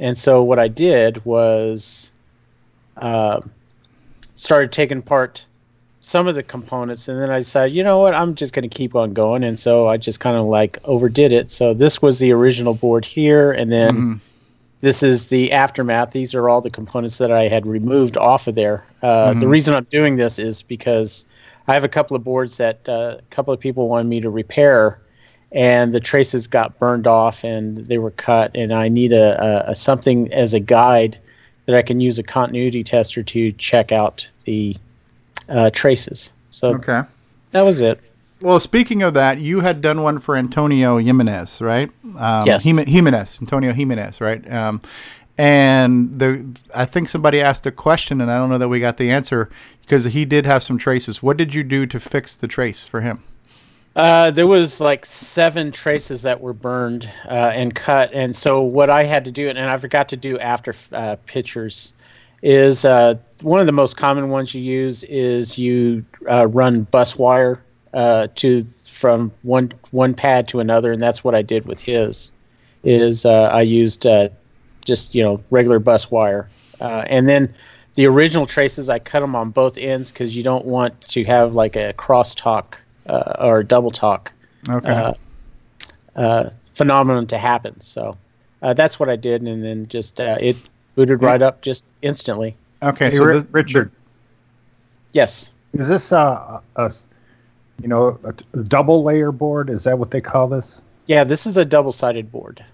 and 0.00 0.18
so 0.18 0.42
what 0.42 0.58
I 0.58 0.66
did 0.66 1.24
was 1.24 2.12
uh, 2.96 3.40
started 4.34 4.72
taking 4.72 4.98
apart 4.98 5.44
some 6.00 6.26
of 6.26 6.34
the 6.34 6.42
components, 6.42 7.06
and 7.06 7.22
then 7.22 7.30
I 7.30 7.38
decided, 7.38 7.72
you 7.74 7.84
know 7.84 8.00
what, 8.00 8.12
I'm 8.12 8.34
just 8.34 8.52
going 8.52 8.68
to 8.68 8.76
keep 8.76 8.96
on 8.96 9.12
going, 9.12 9.44
and 9.44 9.60
so 9.60 9.86
I 9.86 9.96
just 9.98 10.18
kind 10.18 10.36
of 10.36 10.46
like 10.46 10.80
overdid 10.82 11.30
it. 11.30 11.52
So 11.52 11.74
this 11.74 12.02
was 12.02 12.18
the 12.18 12.32
original 12.32 12.74
board 12.74 13.04
here, 13.04 13.52
and 13.52 13.70
then 13.70 13.94
Mhm. 13.94 14.20
This 14.82 15.02
is 15.02 15.28
the 15.28 15.52
aftermath. 15.52 16.10
These 16.10 16.34
are 16.34 16.50
all 16.50 16.60
the 16.60 16.68
components 16.70 17.18
that 17.18 17.32
I 17.32 17.44
had 17.48 17.66
removed 17.66 18.16
off 18.16 18.46
of 18.48 18.54
there. 18.56 18.84
Uh, 19.02 19.30
The 19.32 19.46
Mhm. 19.46 19.50
reason 19.50 19.74
I'm 19.74 19.86
doing 19.90 20.16
this 20.16 20.38
is 20.38 20.62
because 20.62 21.24
I 21.68 21.74
have 21.74 21.84
a 21.84 21.88
couple 21.88 22.16
of 22.16 22.24
boards 22.24 22.56
that 22.58 22.80
uh, 22.88 23.16
a 23.18 23.22
couple 23.30 23.54
of 23.54 23.60
people 23.60 23.88
wanted 23.88 24.08
me 24.08 24.20
to 24.20 24.28
repair, 24.28 24.98
and 25.52 25.92
the 25.94 26.00
traces 26.00 26.46
got 26.48 26.78
burned 26.78 27.06
off 27.06 27.44
and 27.44 27.78
they 27.86 27.98
were 27.98 28.10
cut, 28.10 28.50
and 28.56 28.72
I 28.72 28.88
need 28.88 29.12
a, 29.12 29.40
a, 29.68 29.70
a 29.70 29.74
something 29.74 30.32
as 30.32 30.52
a 30.52 30.60
guide 30.60 31.16
that 31.66 31.76
I 31.76 31.82
can 31.82 32.00
use 32.00 32.18
a 32.18 32.24
continuity 32.24 32.82
tester 32.82 33.22
to 33.22 33.52
check 33.52 33.92
out 33.92 34.28
the 34.44 34.76
uh, 35.48 35.70
traces. 35.70 36.32
So 36.50 36.74
Okay. 36.74 37.02
that 37.52 37.62
was 37.62 37.80
it. 37.80 38.00
Well, 38.42 38.58
speaking 38.58 39.02
of 39.02 39.14
that, 39.14 39.38
you 39.38 39.60
had 39.60 39.80
done 39.80 40.02
one 40.02 40.18
for 40.18 40.34
Antonio 40.34 40.98
Jimenez, 40.98 41.60
right? 41.60 41.90
Um, 42.18 42.46
Yes. 42.46 42.64
Jimenez, 42.64 43.38
Antonio 43.40 43.72
Jimenez, 43.72 44.20
right? 44.20 44.52
Um, 44.52 44.82
and 45.38 46.18
the 46.18 46.44
I 46.74 46.84
think 46.84 47.08
somebody 47.08 47.40
asked 47.40 47.64
a 47.66 47.70
question, 47.70 48.20
and 48.20 48.30
I 48.30 48.36
don't 48.36 48.50
know 48.50 48.58
that 48.58 48.68
we 48.68 48.80
got 48.80 48.96
the 48.96 49.10
answer 49.10 49.48
because 49.80 50.04
he 50.04 50.24
did 50.24 50.44
have 50.44 50.62
some 50.62 50.76
traces. 50.76 51.22
What 51.22 51.36
did 51.36 51.54
you 51.54 51.62
do 51.62 51.86
to 51.86 52.00
fix 52.00 52.36
the 52.36 52.48
trace 52.48 52.84
for 52.84 53.00
him? 53.00 53.22
Uh, 53.94 54.30
there 54.30 54.46
was 54.46 54.80
like 54.80 55.06
seven 55.06 55.70
traces 55.70 56.22
that 56.22 56.40
were 56.40 56.52
burned 56.52 57.08
uh, 57.26 57.52
and 57.54 57.74
cut, 57.74 58.10
and 58.12 58.34
so 58.34 58.60
what 58.60 58.90
I 58.90 59.04
had 59.04 59.24
to 59.24 59.30
do, 59.30 59.48
and 59.48 59.58
I 59.58 59.76
forgot 59.76 60.08
to 60.10 60.16
do 60.16 60.38
after 60.38 60.74
uh, 60.92 61.16
pictures, 61.26 61.92
is 62.42 62.84
uh, 62.84 63.14
one 63.42 63.60
of 63.60 63.66
the 63.66 63.72
most 63.72 63.96
common 63.96 64.30
ones 64.30 64.54
you 64.54 64.62
use 64.62 65.04
is 65.04 65.58
you 65.58 66.04
uh, 66.30 66.46
run 66.48 66.82
bus 66.84 67.16
wire 67.16 67.62
uh, 67.94 68.28
to 68.36 68.64
from 68.84 69.30
one 69.42 69.72
one 69.90 70.14
pad 70.14 70.48
to 70.48 70.60
another, 70.60 70.92
and 70.92 71.02
that's 71.02 71.22
what 71.24 71.34
I 71.34 71.42
did 71.42 71.66
with 71.66 71.82
his. 71.82 72.32
Is 72.84 73.24
uh, 73.24 73.44
I 73.44 73.62
used 73.62 74.06
uh, 74.06 74.28
just 74.84 75.14
you 75.14 75.22
know 75.22 75.42
regular 75.50 75.78
bus 75.78 76.10
wire, 76.10 76.48
uh, 76.80 77.04
and 77.06 77.28
then 77.28 77.52
the 77.94 78.06
original 78.06 78.46
traces 78.46 78.88
I 78.88 78.98
cut 78.98 79.20
them 79.20 79.36
on 79.36 79.50
both 79.50 79.76
ends 79.78 80.10
because 80.10 80.34
you 80.34 80.42
don't 80.42 80.64
want 80.64 80.98
to 81.08 81.24
have 81.24 81.54
like 81.54 81.76
a 81.76 81.92
crosstalk 81.92 82.74
uh, 83.08 83.34
or 83.38 83.62
double 83.62 83.90
talk 83.90 84.32
Okay. 84.68 84.88
uh, 84.88 85.12
uh, 86.16 86.50
phenomenon 86.74 87.26
to 87.28 87.38
happen. 87.38 87.80
So 87.80 88.16
uh, 88.62 88.72
that's 88.74 88.98
what 88.98 89.10
I 89.10 89.16
did, 89.16 89.42
and 89.42 89.62
then 89.64 89.86
just 89.88 90.20
uh, 90.20 90.38
it 90.40 90.56
booted 90.96 91.22
right 91.22 91.42
up 91.42 91.62
just 91.62 91.84
instantly. 92.00 92.56
Okay, 92.82 93.10
Hey, 93.10 93.16
so 93.16 93.24
Ri- 93.24 93.38
the- 93.40 93.46
Richard, 93.52 93.90
Yes. 95.12 95.52
is 95.74 95.88
this 95.88 96.10
uh, 96.12 96.60
a, 96.76 96.84
a 96.86 96.90
you 97.82 97.88
know 97.88 98.18
a, 98.24 98.34
a 98.58 98.62
double 98.62 99.02
layer 99.02 99.32
board? 99.32 99.68
Is 99.68 99.84
that 99.84 99.98
what 99.98 100.10
they 100.10 100.20
call 100.20 100.48
this? 100.48 100.78
Yeah, 101.06 101.24
this 101.24 101.46
is 101.46 101.56
a 101.56 101.64
double-sided 101.64 102.30
board. 102.30 102.64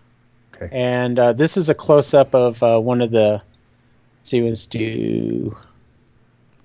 Okay. 0.54 0.68
And 0.70 1.18
uh, 1.18 1.32
this 1.32 1.56
is 1.56 1.68
a 1.70 1.74
close-up 1.74 2.34
of 2.34 2.62
uh, 2.62 2.78
one 2.78 3.00
of 3.00 3.10
the. 3.10 3.40
Let's 4.20 4.28
see, 4.30 4.42
let's 4.42 4.66
do. 4.66 5.56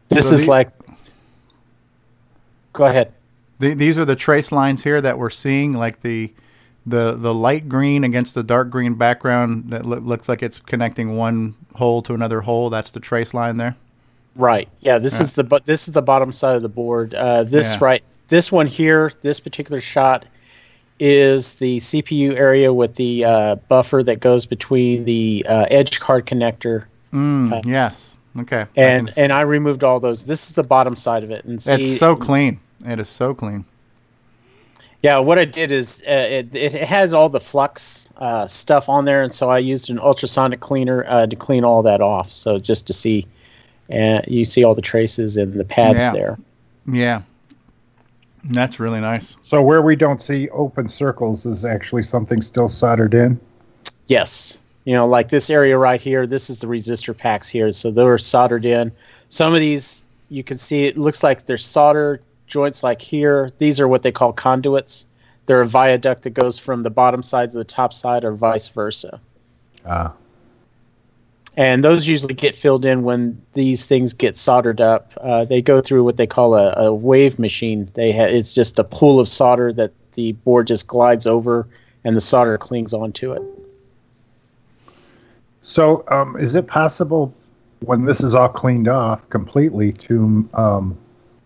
This 0.09 0.27
So 0.29 0.35
is 0.35 0.41
the- 0.45 0.49
like. 0.49 0.71
Go 2.73 2.85
ahead. 2.85 3.13
The, 3.59 3.75
these 3.75 3.97
are 3.97 4.05
the 4.05 4.15
trace 4.15 4.51
lines 4.51 4.83
here 4.83 4.99
that 4.99 5.17
we're 5.17 5.29
seeing, 5.29 5.73
like 5.73 6.01
the 6.01 6.33
the 6.85 7.13
the 7.13 7.33
light 7.33 7.69
green 7.69 8.03
against 8.03 8.33
the 8.35 8.43
dark 8.43 8.69
green 8.69 8.95
background 8.95 9.69
that 9.69 9.85
loo- 9.85 9.99
looks 9.99 10.27
like 10.27 10.43
it's 10.43 10.59
connecting 10.59 11.15
one 11.15 11.55
hole 11.75 12.01
to 12.01 12.13
another 12.13 12.41
hole. 12.41 12.69
That's 12.69 12.91
the 12.91 12.99
trace 12.99 13.33
line 13.33 13.57
there. 13.57 13.75
Right. 14.35 14.67
Yeah. 14.81 14.97
This 14.97 15.13
Yeah. 15.13 15.21
is 15.21 15.33
the 15.33 15.43
but 15.43 15.65
this 15.65 15.87
is 15.87 15.93
the 15.93 16.01
bottom 16.01 16.31
side 16.31 16.55
of 16.55 16.61
the 16.63 16.67
board. 16.69 17.13
Uh, 17.13 17.43
this 17.43 17.73
Yeah. 17.73 17.77
right. 17.81 18.03
This 18.29 18.51
one 18.51 18.67
here. 18.67 19.11
This 19.21 19.39
particular 19.39 19.79
shot 19.81 20.25
is 20.99 21.55
the 21.55 21.77
CPU 21.77 22.35
area 22.37 22.73
with 22.73 22.95
the 22.95 23.25
uh, 23.25 23.55
buffer 23.67 24.03
that 24.03 24.19
goes 24.19 24.45
between 24.45 25.05
the 25.05 25.45
uh, 25.49 25.65
edge 25.69 25.99
card 25.99 26.25
connector. 26.25 26.85
Mm, 27.11 27.65
yes. 27.65 28.15
Okay. 28.39 28.65
And 28.75 29.09
s- 29.09 29.17
and 29.17 29.31
I 29.33 29.41
removed 29.41 29.83
all 29.83 29.99
those. 29.99 30.25
This 30.25 30.49
is 30.49 30.55
the 30.55 30.63
bottom 30.63 30.95
side 30.95 31.23
of 31.23 31.31
it. 31.31 31.45
And 31.45 31.61
see, 31.61 31.91
it's 31.91 31.99
so 31.99 32.15
clean. 32.15 32.59
It 32.85 32.99
is 32.99 33.09
so 33.09 33.33
clean. 33.33 33.65
Yeah, 35.03 35.17
what 35.17 35.37
I 35.37 35.43
did 35.43 35.69
is 35.71 36.01
uh, 36.07 36.11
it, 36.11 36.55
it 36.55 36.73
has 36.75 37.13
all 37.13 37.27
the 37.27 37.39
flux 37.41 38.09
uh, 38.17 38.47
stuff 38.47 38.87
on 38.87 39.03
there, 39.03 39.21
and 39.21 39.33
so 39.33 39.49
I 39.49 39.57
used 39.57 39.89
an 39.89 39.99
ultrasonic 39.99 40.61
cleaner 40.61 41.03
uh, 41.09 41.27
to 41.27 41.35
clean 41.35 41.65
all 41.65 41.83
that 41.83 41.99
off. 42.01 42.31
So 42.31 42.57
just 42.57 42.87
to 42.87 42.93
see, 42.93 43.27
and 43.89 44.23
you 44.29 44.45
see 44.45 44.63
all 44.63 44.73
the 44.73 44.81
traces 44.81 45.35
and 45.35 45.59
the 45.59 45.65
pads 45.65 45.99
Yeah. 45.99 46.13
there. 46.13 46.37
Yeah. 46.87 47.21
That's 48.45 48.79
really 48.79 48.99
nice. 48.99 49.37
So 49.41 49.61
where 49.61 49.81
we 49.81 49.95
don't 49.95 50.21
see 50.21 50.49
open 50.49 50.87
circles 50.87 51.45
is 51.45 51.63
actually 51.63 52.03
something 52.03 52.41
still 52.41 52.69
soldered 52.69 53.13
in. 53.13 53.39
Yes, 54.07 54.59
you 54.83 54.93
know, 54.93 55.07
like 55.07 55.29
this 55.29 55.49
area 55.49 55.77
right 55.77 56.01
here. 56.01 56.27
This 56.27 56.49
is 56.49 56.59
the 56.59 56.67
resistor 56.67 57.17
packs 57.17 57.47
here, 57.47 57.71
so 57.71 57.89
they're 57.89 58.17
soldered 58.17 58.65
in. 58.65 58.91
Some 59.29 59.53
of 59.53 59.59
these 59.59 60.03
you 60.29 60.43
can 60.43 60.57
see 60.57 60.85
it 60.85 60.97
looks 60.97 61.23
like 61.23 61.45
they're 61.45 61.57
solder 61.57 62.21
joints 62.47 62.83
like 62.83 63.01
here. 63.01 63.51
These 63.59 63.79
are 63.79 63.87
what 63.87 64.03
they 64.03 64.11
call 64.11 64.33
conduits. 64.33 65.05
they're 65.45 65.61
a 65.61 65.67
viaduct 65.67 66.23
that 66.23 66.31
goes 66.31 66.57
from 66.57 66.83
the 66.83 66.89
bottom 66.89 67.21
side 67.21 67.51
to 67.51 67.57
the 67.57 67.63
top 67.63 67.93
side, 67.93 68.23
or 68.23 68.33
vice 68.33 68.67
versa. 68.67 69.19
Ah. 69.85 70.13
And 71.55 71.83
those 71.83 72.07
usually 72.07 72.33
get 72.33 72.55
filled 72.55 72.83
in 72.83 73.03
when 73.03 73.39
these 73.53 73.85
things 73.85 74.11
get 74.11 74.35
soldered 74.35 74.81
up. 74.81 75.13
Uh, 75.21 75.45
they 75.45 75.61
go 75.61 75.81
through 75.81 76.03
what 76.03 76.17
they 76.17 76.25
call 76.25 76.55
a, 76.55 76.73
a 76.73 76.93
wave 76.93 77.37
machine. 77.37 77.89
They 77.93 78.11
ha- 78.11 78.23
it's 78.23 78.55
just 78.55 78.79
a 78.79 78.83
pool 78.83 79.19
of 79.19 79.27
solder 79.27 79.71
that 79.73 79.91
the 80.13 80.31
board 80.31 80.67
just 80.67 80.87
glides 80.87 81.27
over, 81.27 81.67
and 82.03 82.15
the 82.15 82.21
solder 82.21 82.57
clings 82.57 82.93
onto 82.93 83.33
it. 83.33 83.41
So, 85.61 86.03
um, 86.09 86.35
is 86.37 86.55
it 86.55 86.67
possible 86.67 87.33
when 87.81 88.05
this 88.05 88.21
is 88.21 88.35
all 88.35 88.49
cleaned 88.49 88.87
off 88.87 89.27
completely 89.29 89.93
to 89.93 90.47
um, 90.53 90.97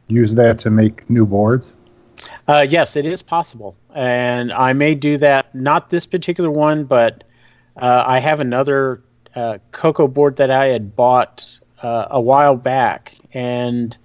use 0.07 0.34
that 0.35 0.59
to 0.59 0.69
make 0.69 1.09
new 1.09 1.25
boards? 1.25 1.71
Uh, 2.47 2.65
yes, 2.67 2.95
it 2.95 3.05
is 3.05 3.21
possible, 3.21 3.75
and 3.93 4.51
I 4.51 4.73
may 4.73 4.95
do 4.95 5.17
that. 5.17 5.53
Not 5.53 5.89
this 5.89 6.05
particular 6.05 6.49
one, 6.49 6.85
but 6.85 7.23
uh, 7.77 8.03
I 8.07 8.19
have 8.19 8.39
another 8.39 9.01
uh, 9.38 9.59
Coco 9.72 10.07
board 10.07 10.38
that 10.38 10.49
I 10.51 10.65
had 10.65 10.95
bought 10.95 11.59
uh, 11.84 12.07
a 12.09 12.19
while 12.19 12.55
back, 12.55 13.14
and 13.34 13.95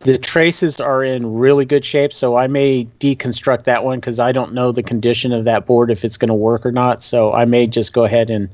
the 0.00 0.18
traces 0.18 0.80
are 0.80 1.04
in 1.04 1.34
really 1.34 1.64
good 1.64 1.84
shape. 1.84 2.12
So 2.12 2.36
I 2.36 2.46
may 2.48 2.84
deconstruct 3.00 3.64
that 3.64 3.84
one 3.84 3.98
because 4.00 4.18
I 4.18 4.32
don't 4.32 4.52
know 4.52 4.72
the 4.72 4.82
condition 4.82 5.32
of 5.32 5.44
that 5.44 5.66
board 5.66 5.90
if 5.90 6.04
it's 6.04 6.16
going 6.16 6.28
to 6.28 6.34
work 6.34 6.66
or 6.66 6.72
not. 6.72 7.02
So 7.02 7.32
I 7.32 7.44
may 7.44 7.66
just 7.66 7.92
go 7.92 8.04
ahead 8.04 8.28
and 8.30 8.48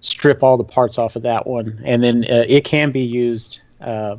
strip 0.00 0.42
all 0.42 0.56
the 0.58 0.64
parts 0.64 0.98
off 0.98 1.16
of 1.16 1.22
that 1.22 1.46
one, 1.46 1.80
and 1.84 2.04
then 2.04 2.24
uh, 2.30 2.44
it 2.46 2.64
can 2.64 2.92
be 2.92 3.00
used 3.00 3.60
uh, 3.80 4.16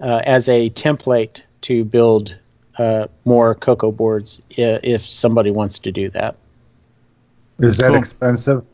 uh, 0.00 0.20
as 0.24 0.48
a 0.48 0.70
template 0.70 1.42
to 1.62 1.84
build 1.84 2.36
uh, 2.78 3.06
more 3.24 3.54
Coco 3.54 3.92
boards 3.92 4.40
i- 4.52 4.80
if 4.82 5.02
somebody 5.04 5.50
wants 5.50 5.78
to 5.80 5.92
do 5.92 6.08
that. 6.10 6.36
Is 7.60 7.76
that 7.78 7.88
Cool. 7.90 7.98
expensive? 7.98 8.64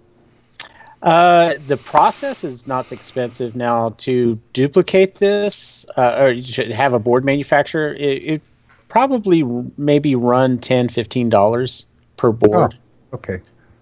Uh, 1.04 1.54
the 1.66 1.76
process 1.76 2.44
is 2.44 2.66
not 2.66 2.90
expensive 2.90 3.54
now 3.54 3.90
to 3.98 4.40
duplicate 4.54 5.16
this, 5.16 5.84
uh, 5.98 6.16
or 6.18 6.30
you 6.30 6.42
should 6.42 6.70
have 6.70 6.94
a 6.94 6.98
board 6.98 7.24
manufacturer. 7.26 7.92
It, 7.94 8.22
it 8.22 8.42
probably 8.88 9.42
maybe 9.76 10.14
run 10.14 10.58
10 10.58 10.88
dollars 11.28 11.86
per 12.16 12.32
board. 12.32 12.78
Okay. 13.12 13.40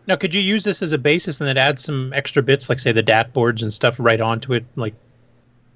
Now, 0.08 0.16
could 0.16 0.34
you 0.34 0.40
use 0.40 0.64
this 0.64 0.82
as 0.82 0.90
a 0.90 0.98
basis 0.98 1.40
and 1.40 1.46
then 1.46 1.56
add 1.56 1.78
some 1.78 2.12
extra 2.12 2.42
bits, 2.42 2.68
like 2.68 2.80
say 2.80 2.90
the 2.90 3.04
DAT 3.04 3.32
boards 3.32 3.62
and 3.62 3.72
stuff, 3.72 3.96
right 4.00 4.20
onto 4.20 4.52
it, 4.52 4.64
like 4.74 4.94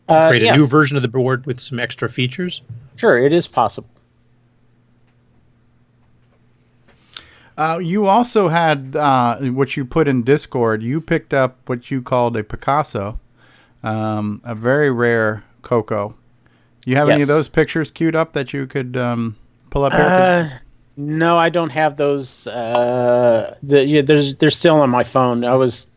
Uh, 0.08 0.28
create 0.28 0.42
a 0.42 0.46
yeah. 0.46 0.56
new 0.56 0.66
version 0.66 0.96
of 0.96 1.02
the 1.02 1.08
board 1.08 1.46
with 1.46 1.60
some 1.60 1.78
extra 1.78 2.08
features? 2.08 2.60
Sure, 2.96 3.18
it 3.18 3.32
is 3.32 3.46
possible. 3.46 3.88
Uh, 7.56 7.78
you 7.82 8.06
also 8.06 8.48
had 8.48 8.94
uh, 8.96 9.38
what 9.38 9.76
you 9.76 9.84
put 9.84 10.08
in 10.08 10.22
Discord. 10.22 10.82
You 10.82 11.00
picked 11.00 11.32
up 11.32 11.56
what 11.66 11.90
you 11.90 12.02
called 12.02 12.36
a 12.36 12.44
Picasso, 12.44 13.18
um, 13.82 14.42
a 14.44 14.54
very 14.54 14.90
rare 14.90 15.44
Coco. 15.62 16.14
You 16.84 16.96
have 16.96 17.08
any 17.08 17.22
of 17.22 17.28
those 17.28 17.48
pictures 17.48 17.90
queued 17.90 18.14
up 18.14 18.32
that 18.34 18.52
you 18.52 18.66
could 18.66 18.96
um, 18.96 19.36
pull 19.70 19.84
up 19.84 19.92
here? 19.92 20.02
Uh, 20.02 20.48
no, 20.96 21.36
I 21.38 21.48
don't 21.48 21.70
have 21.70 21.96
those. 21.96 22.46
Uh, 22.46 23.56
the, 23.62 23.84
yeah, 23.84 24.02
there's 24.02 24.36
they're 24.36 24.50
still 24.50 24.80
on 24.80 24.90
my 24.90 25.02
phone. 25.02 25.44
I 25.44 25.54
was 25.54 25.90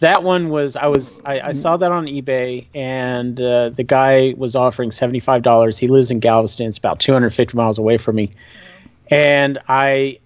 that 0.00 0.22
one 0.22 0.48
was 0.48 0.76
I 0.76 0.86
was 0.86 1.20
I, 1.24 1.40
I 1.40 1.52
saw 1.52 1.76
that 1.76 1.92
on 1.92 2.06
eBay 2.06 2.66
and 2.74 3.40
uh, 3.40 3.70
the 3.70 3.84
guy 3.84 4.34
was 4.36 4.56
offering 4.56 4.90
seventy 4.90 5.20
five 5.20 5.42
dollars. 5.42 5.78
He 5.78 5.88
lives 5.88 6.10
in 6.10 6.20
Galveston. 6.20 6.66
It's 6.66 6.78
about 6.78 7.00
two 7.00 7.12
hundred 7.12 7.30
fifty 7.30 7.56
miles 7.56 7.78
away 7.78 7.96
from 7.96 8.16
me, 8.16 8.30
and 9.10 9.58
I 9.68 10.18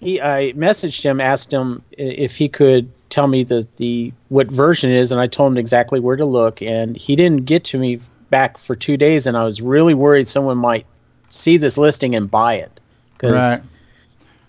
he 0.00 0.20
I 0.20 0.52
messaged 0.52 1.02
him, 1.02 1.20
asked 1.20 1.52
him 1.52 1.82
if 1.92 2.36
he 2.36 2.48
could 2.48 2.90
tell 3.10 3.26
me 3.26 3.42
the 3.42 3.66
the 3.76 4.12
what 4.28 4.48
version 4.48 4.90
it 4.90 4.96
is, 4.96 5.12
and 5.12 5.20
I 5.20 5.26
told 5.26 5.52
him 5.52 5.58
exactly 5.58 6.00
where 6.00 6.16
to 6.16 6.24
look, 6.24 6.62
and 6.62 6.96
he 6.96 7.16
didn't 7.16 7.44
get 7.44 7.64
to 7.64 7.78
me 7.78 8.00
back 8.30 8.58
for 8.58 8.74
two 8.74 8.96
days, 8.96 9.26
and 9.26 9.36
I 9.36 9.44
was 9.44 9.60
really 9.60 9.94
worried 9.94 10.26
someone 10.26 10.56
might 10.56 10.86
see 11.28 11.56
this 11.56 11.76
listing 11.76 12.14
and 12.14 12.30
buy 12.30 12.54
it. 12.54 12.80
Right. 13.22 13.60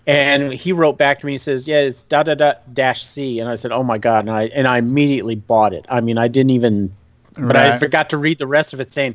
And 0.06 0.52
he 0.52 0.72
wrote 0.72 0.98
back 0.98 1.20
to 1.20 1.26
me. 1.26 1.32
He 1.32 1.38
says, 1.38 1.68
"Yeah, 1.68 1.80
it's 1.80 2.02
da 2.04 2.24
da 2.24 2.34
da 2.34 2.54
dash 2.72 3.04
C." 3.04 3.38
And 3.38 3.48
I 3.48 3.54
said, 3.54 3.70
"Oh 3.70 3.84
my 3.84 3.98
god!" 3.98 4.20
And 4.20 4.30
I 4.30 4.44
and 4.46 4.66
I 4.66 4.78
immediately 4.78 5.36
bought 5.36 5.72
it. 5.72 5.86
I 5.88 6.00
mean, 6.00 6.18
I 6.18 6.26
didn't 6.26 6.50
even, 6.50 6.92
but 7.38 7.54
I 7.54 7.78
forgot 7.78 8.10
to 8.10 8.16
read 8.16 8.38
the 8.38 8.46
rest 8.46 8.72
of 8.72 8.80
it, 8.80 8.90
saying 8.90 9.14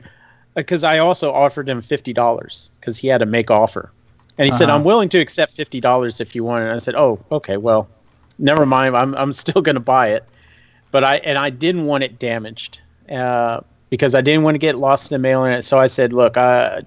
because 0.55 0.85
I 0.85 0.97
also 0.97 1.31
offered 1.33 1.67
him 1.67 1.81
fifty 1.81 2.13
dollars 2.13 2.69
because 2.79 2.97
he 2.97 3.09
had 3.09 3.21
a 3.21 3.25
make 3.25 3.51
offer, 3.51 3.91
and 4.37 4.45
he 4.45 4.51
said, 4.51 4.69
Uh-huh. 4.69 4.77
"I'm 4.77 4.83
willing 4.83 5.09
to 5.09 5.19
accept 5.19 5.53
fifty 5.53 5.79
dollars 5.79 6.19
if 6.21 6.35
you 6.35 6.43
want." 6.43 6.63
it." 6.63 6.67
And 6.67 6.75
I 6.75 6.77
said, 6.77 6.95
"Oh, 6.95 7.19
okay, 7.31 7.57
well, 7.57 7.87
never 8.37 8.65
mind. 8.65 8.95
I'm 8.95 9.15
I'm 9.15 9.33
still 9.33 9.61
going 9.67 9.75
to 9.75 9.81
buy 9.81 10.09
it." 10.09 10.23
But 10.91 11.03
I 11.03 11.17
and 11.17 11.37
I 11.37 11.49
didn't 11.49 11.85
want 11.85 12.03
it 12.03 12.19
damaged 12.19 12.79
uh, 13.11 13.61
because 13.89 14.15
I 14.15 14.21
didn't 14.21 14.43
want 14.43 14.55
to 14.55 14.59
get 14.59 14.77
lost 14.77 15.11
in 15.11 15.15
the 15.15 15.19
mail 15.19 15.43
in 15.45 15.53
it. 15.53 15.63
So 15.63 15.79
I 15.79 15.87
said, 15.87 16.13
"Look, 16.13 16.37
uh, 16.37 16.81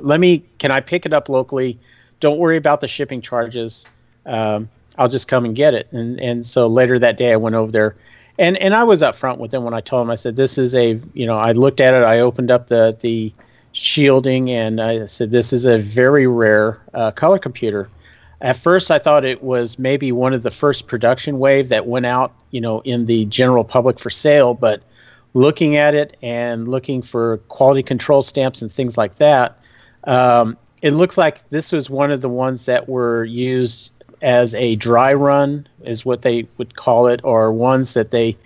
let 0.00 0.20
me. 0.20 0.42
Can 0.58 0.70
I 0.70 0.80
pick 0.80 1.06
it 1.06 1.12
up 1.12 1.28
locally? 1.28 1.78
Don't 2.20 2.38
worry 2.38 2.56
about 2.56 2.80
the 2.80 2.88
shipping 2.88 3.20
charges. 3.20 3.86
Um, 4.24 4.68
I'll 4.98 5.08
just 5.08 5.28
come 5.28 5.44
and 5.44 5.54
get 5.54 5.74
it." 5.74 5.88
And 5.92 6.20
and 6.20 6.46
so 6.46 6.66
later 6.66 6.98
that 6.98 7.16
day, 7.16 7.32
I 7.32 7.36
went 7.36 7.54
over 7.54 7.70
there, 7.70 7.96
and 8.38 8.56
and 8.58 8.74
I 8.74 8.84
was 8.84 9.02
upfront 9.02 9.38
with 9.38 9.52
him 9.52 9.64
when 9.64 9.74
I 9.74 9.80
told 9.80 10.06
him. 10.06 10.10
I 10.10 10.14
said, 10.14 10.36
"This 10.36 10.56
is 10.56 10.74
a 10.74 10.98
you 11.14 11.26
know." 11.26 11.36
I 11.36 11.52
looked 11.52 11.80
at 11.80 11.94
it. 11.94 12.02
I 12.04 12.20
opened 12.20 12.50
up 12.50 12.68
the 12.68 12.96
the 13.00 13.32
shielding, 13.76 14.50
and 14.50 14.80
I 14.80 15.04
said, 15.06 15.30
"This 15.30 15.52
is 15.52 15.64
a 15.64 15.78
very 15.78 16.26
rare 16.26 16.80
uh, 16.94 17.10
color 17.10 17.38
computer." 17.38 17.88
At 18.40 18.56
first, 18.56 18.90
I 18.90 18.98
thought 18.98 19.24
it 19.24 19.42
was 19.42 19.78
maybe 19.78 20.12
one 20.12 20.34
of 20.34 20.42
the 20.42 20.50
first 20.50 20.86
production 20.86 21.38
wave 21.38 21.68
that 21.68 21.86
went 21.86 22.06
out, 22.06 22.34
you 22.50 22.60
know, 22.60 22.80
in 22.80 23.06
the 23.06 23.24
general 23.26 23.64
public 23.64 23.98
for 23.98 24.10
sale. 24.10 24.54
But 24.54 24.82
looking 25.34 25.76
at 25.76 25.94
it 25.94 26.16
and 26.22 26.68
looking 26.68 27.02
for 27.02 27.38
quality 27.48 27.82
control 27.82 28.22
stamps 28.22 28.60
and 28.60 28.70
things 28.70 28.98
like 28.98 29.16
that, 29.16 29.58
um, 30.04 30.56
it 30.82 30.92
looks 30.92 31.16
like 31.16 31.48
this 31.48 31.72
was 31.72 31.88
one 31.88 32.10
of 32.10 32.20
the 32.20 32.28
ones 32.28 32.66
that 32.66 32.88
were 32.88 33.24
used 33.24 33.92
as 34.22 34.54
a 34.54 34.76
dry 34.76 35.12
run, 35.14 35.66
is 35.84 36.04
what 36.04 36.22
they 36.22 36.46
would 36.58 36.76
call 36.76 37.06
it, 37.06 37.20
or 37.24 37.52
ones 37.52 37.94
that 37.94 38.10
they 38.10 38.36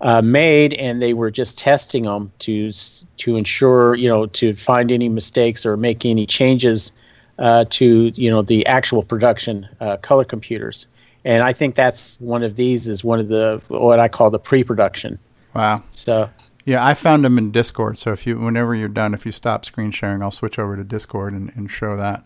uh, 0.00 0.22
made 0.22 0.74
and 0.74 1.02
they 1.02 1.12
were 1.12 1.30
just 1.30 1.58
testing 1.58 2.04
them 2.04 2.30
to 2.40 2.70
to 2.72 3.36
ensure, 3.36 3.94
you 3.96 4.08
know, 4.08 4.26
to 4.26 4.54
find 4.54 4.92
any 4.92 5.08
mistakes 5.08 5.66
or 5.66 5.76
make 5.76 6.04
any 6.06 6.26
changes 6.26 6.92
uh, 7.38 7.64
to 7.70 8.12
you 8.14 8.30
know 8.30 8.42
the 8.42 8.64
actual 8.66 9.02
production 9.02 9.68
uh, 9.80 9.96
color 9.98 10.24
computers. 10.24 10.86
And 11.24 11.42
I 11.42 11.52
think 11.52 11.74
that's 11.74 12.18
one 12.20 12.42
of 12.42 12.56
these 12.56 12.88
is 12.88 13.02
one 13.04 13.18
of 13.18 13.28
the 13.28 13.60
what 13.68 13.98
I 13.98 14.08
call 14.08 14.30
the 14.30 14.38
pre-production. 14.38 15.18
Wow. 15.54 15.82
So 15.90 16.30
Yeah, 16.64 16.84
I 16.84 16.94
found 16.94 17.24
them 17.24 17.38
in 17.38 17.50
Discord. 17.50 17.98
So 17.98 18.12
if 18.12 18.26
you, 18.26 18.38
whenever 18.38 18.74
you're 18.74 18.88
done, 18.88 19.14
if 19.14 19.26
you 19.26 19.32
stop 19.32 19.64
screen 19.64 19.90
sharing, 19.90 20.22
I'll 20.22 20.30
switch 20.30 20.58
over 20.58 20.76
to 20.76 20.84
Discord 20.84 21.32
and, 21.32 21.50
and 21.56 21.70
show 21.70 21.96
that. 21.96 22.24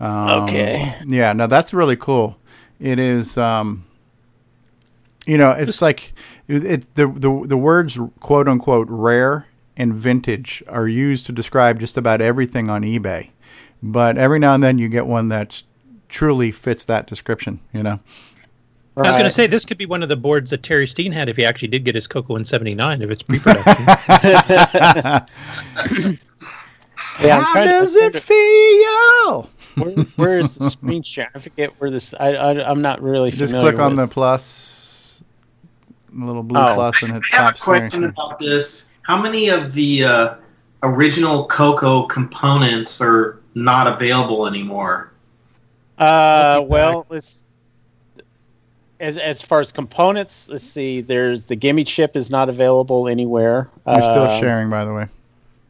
Um, 0.00 0.44
Okay. 0.44 0.92
Yeah, 1.06 1.32
no, 1.32 1.46
that's 1.46 1.72
really 1.72 1.96
cool. 1.96 2.36
It 2.80 2.98
is. 2.98 3.38
Um, 3.38 3.84
you 5.26 5.38
know, 5.38 5.52
it's 5.52 5.80
like 5.80 6.12
it, 6.48 6.64
it 6.64 6.94
the 6.94 7.08
the 7.08 7.44
the 7.46 7.56
words 7.56 7.98
quote 8.20 8.48
unquote 8.48 8.88
rare 8.90 9.46
and 9.76 9.94
vintage 9.94 10.62
are 10.68 10.86
used 10.86 11.26
to 11.26 11.32
describe 11.32 11.80
just 11.80 11.96
about 11.96 12.20
everything 12.20 12.70
on 12.70 12.82
eBay, 12.82 13.30
but 13.82 14.16
every 14.16 14.38
now 14.38 14.54
and 14.54 14.62
then 14.62 14.78
you 14.78 14.88
get 14.88 15.06
one 15.06 15.28
that 15.28 15.62
truly 16.08 16.50
fits 16.52 16.84
that 16.84 17.06
description. 17.06 17.60
You 17.72 17.82
know. 17.82 18.00
I 18.96 19.00
was 19.00 19.10
going 19.10 19.24
to 19.24 19.30
say 19.30 19.48
this 19.48 19.64
could 19.64 19.76
be 19.76 19.86
one 19.86 20.04
of 20.04 20.08
the 20.08 20.14
boards 20.14 20.52
that 20.52 20.62
Terry 20.62 20.86
Steen 20.86 21.10
had 21.10 21.28
if 21.28 21.36
he 21.36 21.44
actually 21.44 21.66
did 21.66 21.84
get 21.84 21.96
his 21.96 22.06
Coco 22.06 22.36
in 22.36 22.44
'79 22.44 23.02
if 23.02 23.10
it's 23.10 23.22
pre-production. 23.22 23.74
Yeah, 27.20 27.42
How 27.42 27.64
does 27.64 27.94
it 27.94 28.16
feel? 28.16 29.48
where, 29.76 30.04
where 30.16 30.38
is 30.38 30.56
the 30.56 30.70
screen 30.70 31.02
share? 31.02 31.30
I 31.34 31.38
forget 31.38 31.70
where 31.80 31.90
this. 31.90 32.14
I, 32.18 32.34
I 32.34 32.70
I'm 32.70 32.82
not 32.82 33.02
really 33.02 33.30
sure. 33.30 33.38
Just 33.38 33.52
familiar 33.52 33.72
click 33.72 33.82
on 33.82 33.92
with. 33.92 34.08
the 34.08 34.12
plus, 34.12 34.42
the 36.14 36.24
little 36.26 36.42
blue 36.42 36.58
Oh. 36.60 36.74
plus, 36.74 37.02
and 37.02 37.12
hit 37.12 37.22
I 37.32 37.36
have 37.36 37.54
a 37.54 37.58
question 37.58 37.90
sharing. 37.90 38.04
about 38.10 38.38
this. 38.38 38.86
How 39.02 39.20
many 39.20 39.48
of 39.48 39.72
the 39.74 40.04
uh, 40.04 40.34
original 40.82 41.46
Coco 41.46 42.04
components 42.06 43.00
are 43.00 43.40
not 43.54 43.86
available 43.86 44.46
anymore? 44.46 45.10
Uh, 45.98 46.62
well, 46.66 47.06
let's. 47.10 47.44
As, 49.00 49.18
as 49.18 49.42
far 49.42 49.60
as 49.60 49.72
components, 49.72 50.48
let's 50.48 50.62
see. 50.64 51.00
There's 51.00 51.46
the 51.46 51.56
GIME 51.56 51.84
chip 51.84 52.16
is 52.16 52.30
not 52.30 52.48
available 52.48 53.08
anywhere. 53.08 53.68
You're 53.86 54.02
still 54.02 54.24
Um, 54.30 54.40
sharing, 54.40 54.70
by 54.70 54.84
the 54.84 54.94
way. 54.94 55.08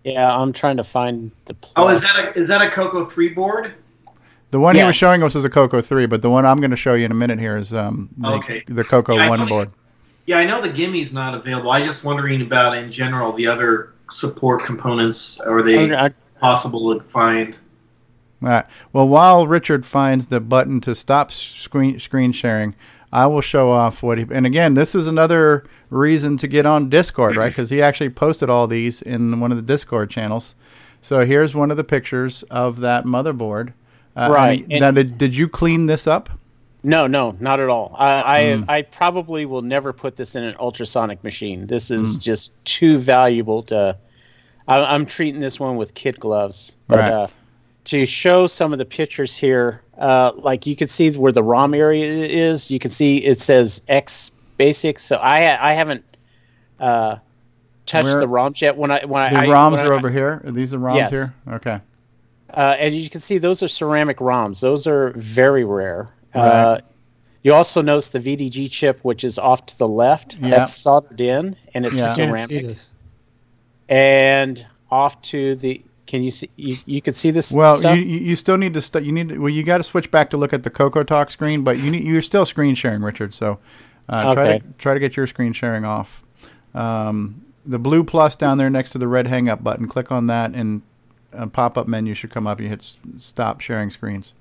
Yeah, 0.05 0.37
I'm 0.37 0.53
trying 0.53 0.77
to 0.77 0.85
find 0.85 1.31
the. 1.47 1.55
Plus. 1.55 1.73
Oh, 1.77 1.89
is 1.89 2.03
that 2.03 2.37
a 2.37 2.39
is 2.39 2.49
that 2.49 2.61
a 2.63 2.71
Coco 2.71 3.07
three 3.07 3.31
board? 3.31 3.75
The 4.51 4.61
one 4.61 4.77
he 4.77 4.85
was 4.85 4.95
showing 4.95 5.21
us 5.25 5.35
is 5.35 5.45
a 5.45 5.51
Coco 5.51 5.81
3, 5.81 6.07
but 6.07 6.23
the 6.23 6.31
one 6.31 6.47
I'm 6.47 6.59
going 6.61 6.71
to 6.71 6.77
show 6.77 6.95
you 6.95 7.05
in 7.05 7.11
a 7.11 7.15
minute 7.15 7.41
here 7.41 7.57
is 7.57 7.75
um, 7.75 8.09
the, 8.17 8.29
Okay. 8.35 8.63
the 8.69 8.85
Coco 8.85 9.17
Yeah, 9.17 9.29
1 9.29 9.49
board. 9.49 9.69
Yeah, 10.27 10.39
I 10.39 10.47
know 10.47 10.61
the 10.61 10.69
GIME's 10.71 11.13
not 11.13 11.35
available. 11.35 11.71
I 11.71 11.83
just 11.83 12.05
wondering 12.05 12.41
about 12.43 12.77
in 12.77 12.91
general 12.91 13.33
the 13.33 13.47
other 13.47 13.93
support 14.11 14.65
components. 14.65 15.39
Are 15.41 15.63
they 15.63 15.93
I- 15.95 16.07
I- 16.07 16.11
possible 16.41 16.95
to 16.95 17.03
find? 17.11 17.55
All 18.43 18.49
right. 18.49 18.67
Well, 18.93 19.09
while 19.09 19.47
Richard 19.47 19.87
finds 19.87 20.29
the 20.29 20.41
button 20.41 20.81
to 20.83 20.95
stop 20.95 21.31
screen 21.33 21.99
screen 21.99 22.33
sharing, 22.33 22.75
I 23.13 23.27
will 23.27 23.41
show 23.41 23.71
off 23.71 24.03
what 24.03 24.19
he. 24.19 24.27
And 24.31 24.45
again, 24.47 24.75
this 24.75 24.95
is 24.95 25.07
another 25.07 25.65
reason 25.91 26.37
to 26.39 26.49
get 26.49 26.67
on 26.67 26.89
Discord, 26.89 27.37
right? 27.37 27.49
Because 27.53 27.71
he 27.71 27.81
actually 27.81 28.11
posted 28.11 28.51
all 28.51 28.67
these 28.67 29.01
in 29.03 29.41
one 29.41 29.51
of 29.53 29.57
the 29.57 29.63
Discord 29.63 30.11
channels. 30.11 30.55
So 31.01 31.25
here's 31.27 31.55
one 31.55 31.71
of 31.71 31.77
the 31.77 31.85
pictures 31.85 32.43
of 32.45 32.81
that 32.81 33.05
motherboard. 33.05 33.73
Uh, 34.17 34.29
Right, 34.33 34.63
and- 34.63 34.73
and- 34.73 34.81
now, 34.81 34.91
did, 34.91 35.19
did 35.19 35.35
you 35.37 35.49
clean 35.49 35.87
this 35.87 36.07
up? 36.07 36.31
No, 36.85 37.07
no, 37.07 37.35
not 37.41 37.61
at 37.61 37.69
all. 37.71 37.97
I, 37.99 38.41
Mm. 38.43 38.65
I, 38.69 38.77
I 38.79 38.83
probably 38.83 39.47
will 39.47 39.63
never 39.63 39.93
put 39.93 40.17
this 40.17 40.37
in 40.37 40.45
an 40.45 40.55
ultrasonic 40.61 41.25
machine. 41.25 41.67
This 41.67 41.91
is 41.91 42.17
Mm. 42.17 42.21
just 42.21 42.63
too 42.67 42.99
valuable 42.99 43.63
to. 43.65 43.97
I, 44.69 44.85
I'm 44.95 45.07
treating 45.07 45.41
this 45.41 45.59
one 45.59 45.77
with 45.77 45.95
kid 45.95 46.21
gloves. 46.21 46.77
But 46.87 46.99
Right. 46.99 47.13
uh, 47.13 47.27
to 47.87 48.05
show 48.07 48.47
some 48.47 48.73
of 48.73 48.79
the 48.79 48.85
pictures 48.85 49.35
here, 49.37 49.81
uh, 49.99 50.33
like 50.37 50.67
you 50.67 50.77
can 50.77 50.89
see 50.89 51.11
where 51.17 51.33
the 51.33 51.43
ROM 51.43 51.73
area 51.75 52.05
is. 52.27 52.71
You 52.71 52.79
can 52.79 52.91
see 52.91 53.19
it 53.19 53.39
says 53.39 53.83
X 53.89 54.31
Basic. 54.59 54.99
So 54.99 55.17
I 55.17 55.71
I 55.71 55.73
haven't 55.73 56.05
uh, 56.81 57.17
touched 57.87 58.05
Where- 58.07 58.21
the 58.21 58.29
ROMs 58.29 58.61
yet. 58.61 58.77
When 58.77 58.91
I 58.91 59.05
when 59.07 59.33
The 59.33 59.41
I 59.41 59.47
ROMs 59.47 59.73
when 59.79 59.87
are 59.87 59.93
I- 59.95 59.97
over 59.97 60.11
here. 60.11 60.43
Are 60.45 60.51
these 60.53 60.71
the 60.73 60.79
ROMs 60.79 60.97
Yes. 60.97 61.11
here? 61.11 61.35
Okay. 61.51 61.81
uh, 62.53 62.77
and 62.79 62.95
you 62.95 63.09
can 63.11 63.21
see 63.21 63.39
those 63.39 63.63
are 63.63 63.69
ceramic 63.69 64.19
ROMs. 64.19 64.61
Those 64.61 64.87
are 64.87 65.13
very 65.17 65.65
rare. 65.65 66.09
Uh, 66.35 66.79
you 67.43 67.53
also 67.53 67.83
notice 67.83 68.11
the 68.11 68.19
VDG 68.19 68.71
chip, 68.71 69.01
which 69.03 69.23
is 69.25 69.39
off 69.39 69.67
to 69.67 69.79
the 69.79 69.87
left. 69.89 70.39
Yeah. 70.41 70.51
That's 70.51 70.75
soldered 70.75 71.21
in, 71.21 71.57
and 71.75 71.85
it's 71.87 71.99
Yeah. 71.99 72.13
I 72.13 72.17
Can't 72.17 72.41
see 72.43 72.47
ceramic. 72.57 72.69
this. 72.69 72.93
And 73.89 74.67
off 74.91 75.21
to 75.23 75.55
the. 75.57 75.83
Can 76.07 76.23
you 76.23 76.31
see? 76.31 76.51
You, 76.57 76.77
you 76.87 77.03
can 77.03 77.15
see 77.15 77.31
this. 77.31 77.51
Well, 77.51 77.77
stuff? 77.77 77.99
you, 77.99 78.05
you 78.05 78.19
you 78.21 78.37
still 78.37 78.57
need 78.59 78.75
to 78.75 78.81
st- 78.81 79.05
you 79.05 79.13
need 79.13 79.31
to, 79.31 79.39
well 79.39 79.49
you 79.51 79.63
got 79.63 79.79
to 79.79 79.83
switch 79.83 80.11
back 80.11 80.31
to 80.31 80.37
look 80.37 80.53
at 80.53 80.63
the 80.63 80.71
Coco 80.71 81.03
Talk 81.03 81.31
screen, 81.31 81.63
but 81.65 81.79
you 81.79 81.91
need, 81.91 82.05
you're 82.05 82.23
still 82.23 82.45
screen 82.47 82.75
sharing, 82.75 83.03
Richard. 83.03 83.33
So 83.35 83.59
uh, 84.09 84.35
try 84.35 84.43
Okay. 84.47 84.59
to 84.59 84.65
try 84.79 84.95
to 84.95 85.01
get 85.01 85.17
your 85.17 85.27
screen 85.27 85.53
sharing 85.55 85.85
off. 85.85 86.23
Um, 86.75 87.43
the 87.65 87.79
blue 87.79 88.05
plus 88.05 88.37
down 88.37 88.59
there 88.59 88.69
next 88.69 88.91
to 88.93 88.99
the 88.99 89.09
red 89.09 89.27
hang 89.27 89.49
up 89.49 89.65
button, 89.65 89.89
click 89.89 90.13
on 90.13 90.27
that, 90.27 90.53
and 90.53 90.83
a 91.33 91.47
pop 91.47 91.79
up 91.79 91.89
menu 91.89 92.13
should 92.15 92.31
come 92.31 92.47
up. 92.47 92.61
You 92.61 92.69
hit 92.69 92.81
s- 92.81 92.97
stop 93.19 93.61
sharing 93.63 93.91
screens. 93.91 94.35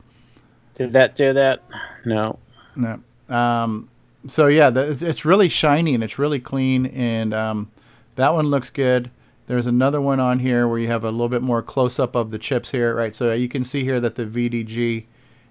Did 0.75 0.91
that 0.93 1.15
do 1.15 1.33
that? 1.33 1.63
No. 2.05 2.39
No. 2.75 2.99
Um, 3.29 3.89
so 4.27 4.47
yeah, 4.47 4.69
the, 4.69 4.81
it's- 4.83 5.01
it's 5.01 5.25
really 5.25 5.49
shiny 5.49 5.93
and 5.93 6.03
it's 6.03 6.17
really 6.19 6.39
clean, 6.39 6.85
and 6.87 7.33
um, 7.33 7.71
that 8.15 8.33
one 8.33 8.47
looks 8.47 8.69
good. 8.69 9.09
There's 9.47 9.67
another 9.67 9.99
one 9.99 10.19
on 10.19 10.39
here 10.39 10.67
where 10.67 10.79
you 10.79 10.87
have 10.87 11.03
a 11.03 11.11
little 11.11 11.27
bit 11.29 11.41
more 11.41 11.61
close 11.61 11.99
up 11.99 12.15
of 12.15 12.31
the 12.31 12.39
chips 12.39 12.71
here, 12.71 12.95
right? 12.95 13.13
So 13.15 13.33
you 13.33 13.49
can 13.49 13.63
see 13.65 13.83
here 13.83 13.99
that 13.99 14.15
the 14.15 14.25
VDG 14.25 15.03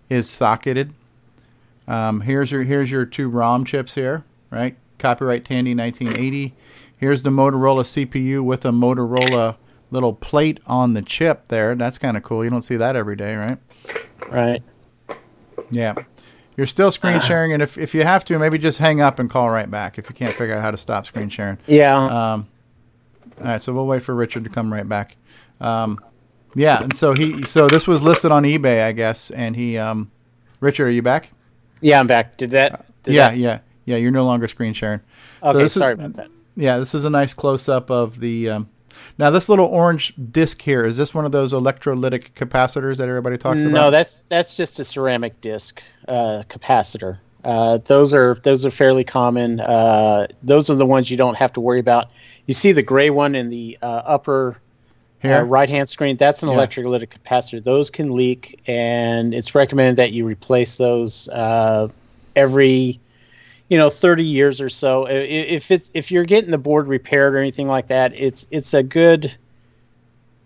is 0.08 0.28
socketed. 0.30 0.94
Um, 1.86 2.22
here's 2.22 2.50
your 2.50 2.62
here's 2.62 2.90
your 2.90 3.04
two 3.04 3.28
ROM 3.28 3.64
chips 3.64 3.94
here, 3.94 4.24
right? 4.50 4.76
Copyright 4.98 5.44
Tandy 5.44 5.74
1980. 5.74 6.54
Here's 6.96 7.22
the 7.22 7.30
Motorola 7.30 7.82
CPU 7.84 8.42
with 8.42 8.64
a 8.64 8.70
Motorola 8.70 9.56
little 9.90 10.14
plate 10.14 10.60
on 10.66 10.94
the 10.94 11.02
chip 11.02 11.48
there. 11.48 11.74
That's 11.74 11.98
kind 11.98 12.16
of 12.16 12.22
cool. 12.22 12.44
You 12.44 12.50
don't 12.50 12.62
see 12.62 12.76
that 12.76 12.96
every 12.96 13.16
day, 13.16 13.34
right? 13.34 13.58
Right. 14.30 14.62
Yeah. 15.72 15.94
You're 16.56 16.66
still 16.66 16.90
screen 16.92 17.20
sharing, 17.22 17.52
and 17.52 17.62
if, 17.62 17.78
if 17.78 17.94
you 17.94 18.02
have 18.04 18.24
to, 18.26 18.38
maybe 18.38 18.58
just 18.58 18.78
hang 18.78 19.00
up 19.00 19.18
and 19.18 19.28
call 19.28 19.50
right 19.50 19.70
back 19.70 19.98
if 19.98 20.08
you 20.08 20.14
can't 20.14 20.32
figure 20.34 20.54
out 20.54 20.62
how 20.62 20.70
to 20.70 20.76
stop 20.76 21.06
screen 21.06 21.28
sharing. 21.28 21.58
Yeah. 21.66 21.96
Um, 21.96 22.46
all 23.40 23.46
right, 23.46 23.62
so 23.62 23.72
we'll 23.72 23.86
wait 23.86 24.02
for 24.02 24.14
Richard 24.14 24.44
to 24.44 24.50
come 24.50 24.72
right 24.72 24.88
back. 24.88 25.16
Um, 25.60 25.98
yeah, 26.54 26.82
and 26.82 26.94
so 26.94 27.14
he 27.14 27.44
so 27.44 27.66
this 27.66 27.86
was 27.88 28.02
listed 28.02 28.30
on 28.30 28.42
eBay, 28.42 28.84
I 28.84 28.92
guess, 28.92 29.30
and 29.30 29.56
he 29.56 29.78
um, 29.78 30.10
Richard, 30.60 30.86
are 30.86 30.90
you 30.90 31.00
back? 31.02 31.30
Yeah, 31.80 31.98
I'm 31.98 32.06
back. 32.06 32.36
Did 32.36 32.50
that? 32.50 32.84
Did 33.02 33.14
yeah, 33.14 33.30
that- 33.30 33.36
yeah, 33.38 33.58
yeah. 33.86 33.96
You're 33.96 34.10
no 34.12 34.26
longer 34.26 34.46
screen 34.48 34.74
sharing. 34.74 35.00
Okay, 35.42 35.58
this 35.58 35.74
is- 35.74 35.80
sorry 35.80 35.94
about 35.94 36.12
that. 36.14 36.28
Yeah, 36.54 36.76
this 36.78 36.94
is 36.94 37.06
a 37.06 37.10
nice 37.10 37.32
close 37.32 37.68
up 37.70 37.90
of 37.90 38.20
the. 38.20 38.50
Um, 38.50 38.68
now, 39.18 39.30
this 39.30 39.48
little 39.48 39.66
orange 39.66 40.14
disc 40.30 40.62
here 40.62 40.84
is 40.84 40.96
this 40.96 41.14
one 41.14 41.24
of 41.24 41.32
those 41.32 41.52
electrolytic 41.52 42.32
capacitors 42.32 42.98
that 42.98 43.08
everybody 43.08 43.38
talks 43.38 43.62
about? 43.62 43.72
No, 43.72 43.90
that's 43.90 44.18
that's 44.28 44.56
just 44.56 44.78
a 44.78 44.84
ceramic 44.84 45.40
disc 45.40 45.82
uh, 46.08 46.42
capacitor. 46.48 47.18
Uh, 47.44 47.78
those 47.78 48.14
are 48.14 48.34
those 48.44 48.64
are 48.64 48.70
fairly 48.70 49.04
common. 49.04 49.60
Uh, 49.60 50.26
those 50.42 50.70
are 50.70 50.74
the 50.76 50.86
ones 50.86 51.10
you 51.10 51.16
don't 51.16 51.36
have 51.36 51.52
to 51.52 51.60
worry 51.60 51.80
about. 51.80 52.10
You 52.46 52.54
see 52.54 52.72
the 52.72 52.82
gray 52.82 53.10
one 53.10 53.34
in 53.34 53.50
the 53.50 53.78
uh, 53.82 54.02
upper 54.04 54.56
uh, 55.24 55.42
right 55.42 55.68
hand 55.68 55.88
screen. 55.88 56.16
That's 56.16 56.42
an 56.42 56.48
Yeah. 56.48 56.56
electrolytic 56.56 57.08
capacitor. 57.08 57.62
Those 57.62 57.90
can 57.90 58.14
leak, 58.14 58.60
and 58.66 59.34
it's 59.34 59.54
recommended 59.54 59.96
that 59.96 60.12
you 60.12 60.24
replace 60.26 60.76
those 60.76 61.28
uh, 61.28 61.88
every 62.36 62.98
you 63.72 63.78
know 63.78 63.88
30 63.88 64.22
years 64.22 64.60
or 64.60 64.68
so. 64.68 65.06
I- 65.06 65.10
i- 65.12 65.48
If 65.56 65.70
it's 65.70 65.90
if 65.94 66.10
you're 66.12 66.26
getting 66.26 66.50
the 66.50 66.58
board 66.58 66.86
repaired 66.88 67.34
or 67.34 67.38
anything 67.38 67.68
like 67.68 67.86
that, 67.86 68.12
it's 68.14 68.46
it's 68.50 68.74
a 68.74 68.82
good 68.82 69.34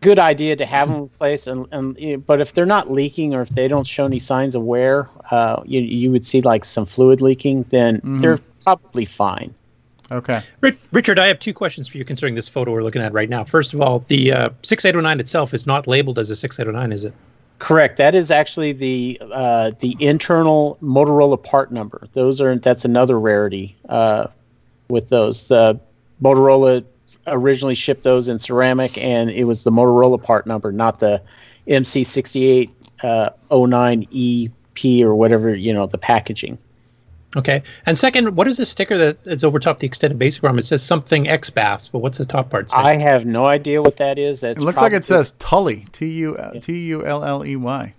good 0.00 0.20
idea 0.20 0.54
to 0.54 0.64
have 0.64 0.88
them 0.88 1.02
replaced 1.02 1.48
and, 1.48 1.66
and 1.72 2.24
but 2.24 2.40
if 2.40 2.52
they're 2.54 2.64
not 2.66 2.88
leaking 2.88 3.34
or 3.34 3.40
if 3.42 3.48
they 3.48 3.66
don't 3.66 3.86
show 3.86 4.04
any 4.04 4.20
signs 4.20 4.54
of 4.54 4.62
wear 4.62 5.08
uh, 5.32 5.60
you, 5.64 5.80
you 5.80 6.12
would 6.12 6.24
see 6.24 6.40
like 6.42 6.64
some 6.64 6.86
fluid 6.86 7.20
leaking 7.20 7.62
then 7.70 7.98
Mhm. 8.02 8.20
they're 8.20 8.38
probably 8.62 9.04
fine 9.04 9.52
Okay. 10.12 10.40
Richard, 10.92 11.18
I 11.18 11.26
have 11.26 11.40
two 11.40 11.52
questions 11.52 11.88
for 11.88 11.98
you 11.98 12.04
concerning 12.04 12.36
this 12.36 12.46
photo 12.46 12.70
we're 12.70 12.84
looking 12.84 13.02
at 13.02 13.12
right 13.12 13.28
now. 13.28 13.42
First 13.42 13.74
of 13.74 13.80
all, 13.80 14.04
the 14.06 14.32
uh, 14.32 14.50
6809 14.62 15.18
itself 15.18 15.52
is 15.52 15.66
not 15.66 15.88
labeled 15.88 16.20
as 16.20 16.30
a 16.30 16.36
6809, 16.36 16.92
is 16.92 17.02
it? 17.02 17.12
Correct. 17.58 17.96
That 17.96 18.14
is 18.14 18.30
actually 18.30 18.72
the 18.72 19.20
uh, 19.32 19.72
the 19.80 19.96
internal 20.00 20.78
motorola 20.82 21.42
part 21.42 21.72
number. 21.72 22.06
Those 22.12 22.40
are 22.40 22.56
that's 22.56 22.84
another 22.84 23.18
rarity 23.18 23.76
uh, 23.88 24.28
with 24.88 25.08
those. 25.08 25.48
The 25.48 25.80
motorola 26.22 26.84
originally 27.26 27.74
shipped 27.74 28.02
those 28.02 28.28
in 28.28 28.38
ceramic 28.38 28.98
and 28.98 29.30
it 29.30 29.44
was 29.44 29.64
the 29.64 29.70
motorola 29.70 30.22
part 30.22 30.46
number 30.46 30.72
not 30.72 30.98
the 30.98 31.22
mc68 31.68 32.70
uh, 33.02 33.30
09 33.50 34.06
ep 34.12 35.02
or 35.04 35.14
whatever 35.14 35.54
you 35.54 35.72
know 35.72 35.86
the 35.86 35.98
packaging 35.98 36.58
Okay. 37.34 37.62
And 37.86 37.98
second, 37.98 38.36
what 38.36 38.46
is 38.46 38.56
the 38.56 38.66
sticker 38.66 38.96
that 38.96 39.18
is 39.24 39.42
over 39.42 39.58
top 39.58 39.80
the 39.80 39.86
extended 39.86 40.18
basic 40.18 40.42
ROM? 40.42 40.58
It 40.58 40.66
says 40.66 40.82
something 40.82 41.24
XBAS, 41.24 41.90
but 41.90 41.98
what's 41.98 42.18
the 42.18 42.24
top 42.24 42.50
part? 42.50 42.70
say? 42.70 42.76
I 42.76 42.98
have 42.98 43.26
no 43.26 43.46
idea 43.46 43.82
what 43.82 43.96
that 43.96 44.18
is. 44.18 44.40
That's 44.40 44.62
it 44.62 44.66
looks 44.66 44.80
like 44.80 44.92
it 44.92 45.04
says 45.04 45.32
Tully, 45.32 45.84
T 45.92 46.06
U 46.06 46.38
T 46.60 46.78
U 46.86 47.04
L 47.04 47.24
L 47.24 47.44
E 47.44 47.56
Y. 47.56 47.94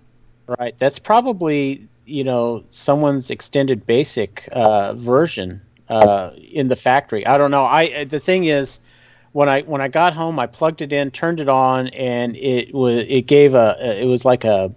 right. 0.46 0.74
That's 0.78 0.98
probably 0.98 1.86
you 2.06 2.24
know 2.24 2.64
someone's 2.70 3.30
extended 3.30 3.86
basic 3.86 4.48
uh, 4.52 4.94
version 4.94 5.60
uh, 5.88 6.30
in 6.36 6.68
the 6.68 6.76
factory. 6.76 7.26
I 7.26 7.38
don't 7.38 7.50
know. 7.50 7.66
I 7.66 8.04
the 8.04 8.20
thing 8.20 8.44
is, 8.44 8.80
when 9.32 9.48
I 9.48 9.62
when 9.62 9.80
I 9.80 9.88
got 9.88 10.14
home, 10.14 10.38
I 10.38 10.46
plugged 10.46 10.82
it 10.82 10.92
in, 10.92 11.10
turned 11.10 11.38
it 11.38 11.48
on, 11.48 11.88
and 11.88 12.36
it 12.36 12.74
was 12.74 13.04
it 13.08 13.26
gave 13.26 13.54
a 13.54 13.76
it 14.00 14.06
was 14.06 14.24
like 14.24 14.44
a 14.44 14.74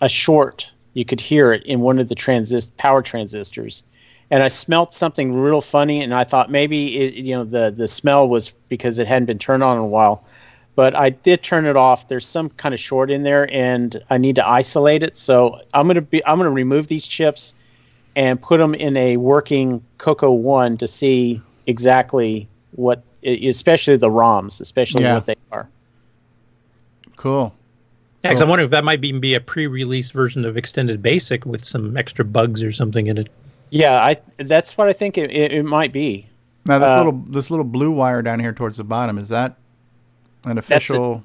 a 0.00 0.08
short. 0.08 0.72
You 0.94 1.04
could 1.04 1.20
hear 1.20 1.52
it 1.52 1.62
in 1.64 1.80
one 1.80 2.00
of 2.00 2.08
the 2.08 2.16
transist 2.16 2.76
power 2.76 3.02
transistors. 3.02 3.84
And 4.30 4.42
I 4.42 4.48
smelt 4.48 4.94
something 4.94 5.34
real 5.34 5.60
funny, 5.60 6.00
and 6.02 6.14
I 6.14 6.22
thought 6.24 6.50
maybe 6.50 6.96
it, 6.98 7.14
you 7.14 7.32
know 7.32 7.44
the 7.44 7.70
the 7.70 7.88
smell 7.88 8.28
was 8.28 8.50
because 8.68 8.98
it 8.98 9.06
hadn't 9.06 9.26
been 9.26 9.38
turned 9.38 9.62
on 9.62 9.76
in 9.76 9.82
a 9.82 9.86
while. 9.86 10.24
But 10.76 10.94
I 10.94 11.10
did 11.10 11.42
turn 11.42 11.66
it 11.66 11.76
off. 11.76 12.08
There's 12.08 12.26
some 12.26 12.48
kind 12.50 12.72
of 12.72 12.78
short 12.80 13.10
in 13.10 13.24
there, 13.24 13.52
and 13.52 14.00
I 14.08 14.18
need 14.18 14.36
to 14.36 14.48
isolate 14.48 15.02
it. 15.02 15.16
So 15.16 15.60
I'm 15.74 15.86
gonna 15.88 16.00
be 16.00 16.24
I'm 16.26 16.38
gonna 16.38 16.50
remove 16.50 16.86
these 16.86 17.06
chips 17.06 17.54
and 18.14 18.40
put 18.40 18.58
them 18.58 18.74
in 18.74 18.96
a 18.96 19.16
working 19.16 19.84
Coco 19.98 20.30
One 20.30 20.76
to 20.78 20.86
see 20.86 21.42
exactly 21.66 22.48
what, 22.72 23.02
especially 23.24 23.96
the 23.96 24.10
ROMs, 24.10 24.60
especially 24.60 25.02
Yeah. 25.02 25.14
what 25.14 25.26
they 25.26 25.34
are. 25.50 25.68
Cool. 27.16 27.52
Yeah, 28.22 28.30
because 28.30 28.42
I'm 28.42 28.48
wondering 28.48 28.66
if 28.66 28.70
that 28.72 28.84
might 28.84 29.04
even 29.04 29.20
be 29.20 29.34
a 29.34 29.40
pre-release 29.40 30.10
version 30.10 30.44
of 30.44 30.56
Extended 30.56 31.02
Basic 31.02 31.44
with 31.46 31.64
some 31.64 31.96
extra 31.96 32.24
bugs 32.24 32.62
or 32.62 32.72
something 32.72 33.06
in 33.06 33.18
it. 33.18 33.28
Yeah, 33.70 34.02
I 34.02 34.16
that's 34.38 34.76
what 34.76 34.88
I 34.88 34.92
think 34.92 35.16
it, 35.18 35.30
it, 35.30 35.52
it 35.52 35.62
might 35.64 35.92
be. 35.92 36.26
Now 36.66 36.78
this 36.78 36.90
Uh, 36.90 36.96
little 36.98 37.12
this 37.28 37.50
little 37.50 37.64
blue 37.64 37.90
wire 37.90 38.22
down 38.22 38.40
here 38.40 38.52
towards 38.52 38.76
the 38.76 38.84
bottom 38.84 39.16
is 39.18 39.28
that 39.30 39.56
an 40.44 40.56
That's 40.56 40.70
a- 40.70 40.74
official? 40.76 41.24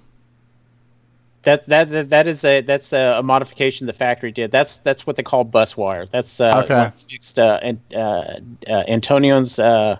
That 1.43 1.65
that 1.67 1.89
that, 1.89 2.09
that 2.09 2.27
is 2.27 2.43
a 2.43 2.61
that's 2.61 2.91
a, 2.93 3.17
a 3.19 3.23
modification 3.23 3.85
the 3.85 3.93
factory 3.93 4.31
did. 4.31 4.51
That's 4.51 4.77
that's 4.79 5.05
what 5.05 5.15
they 5.15 5.23
call 5.23 5.43
bus 5.43 5.77
wire. 5.77 6.05
That's 6.07 6.39
uh, 6.41 6.63
Okay. 6.63 6.91
fixed 6.97 7.37
uh, 7.37 7.59
and, 7.61 7.79
uh, 7.93 8.39
uh, 8.67 8.83
Antonio's 8.87 9.59
uh, 9.59 9.97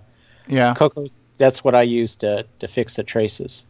yeah 0.47 0.73
Coco. 0.73 1.05
That's 1.38 1.63
what 1.63 1.76
I 1.76 1.84
used 1.84 2.19
to 2.22 2.45
to 2.59 2.67
fix 2.67 2.95
the 2.95 3.03
traces. 3.03 3.65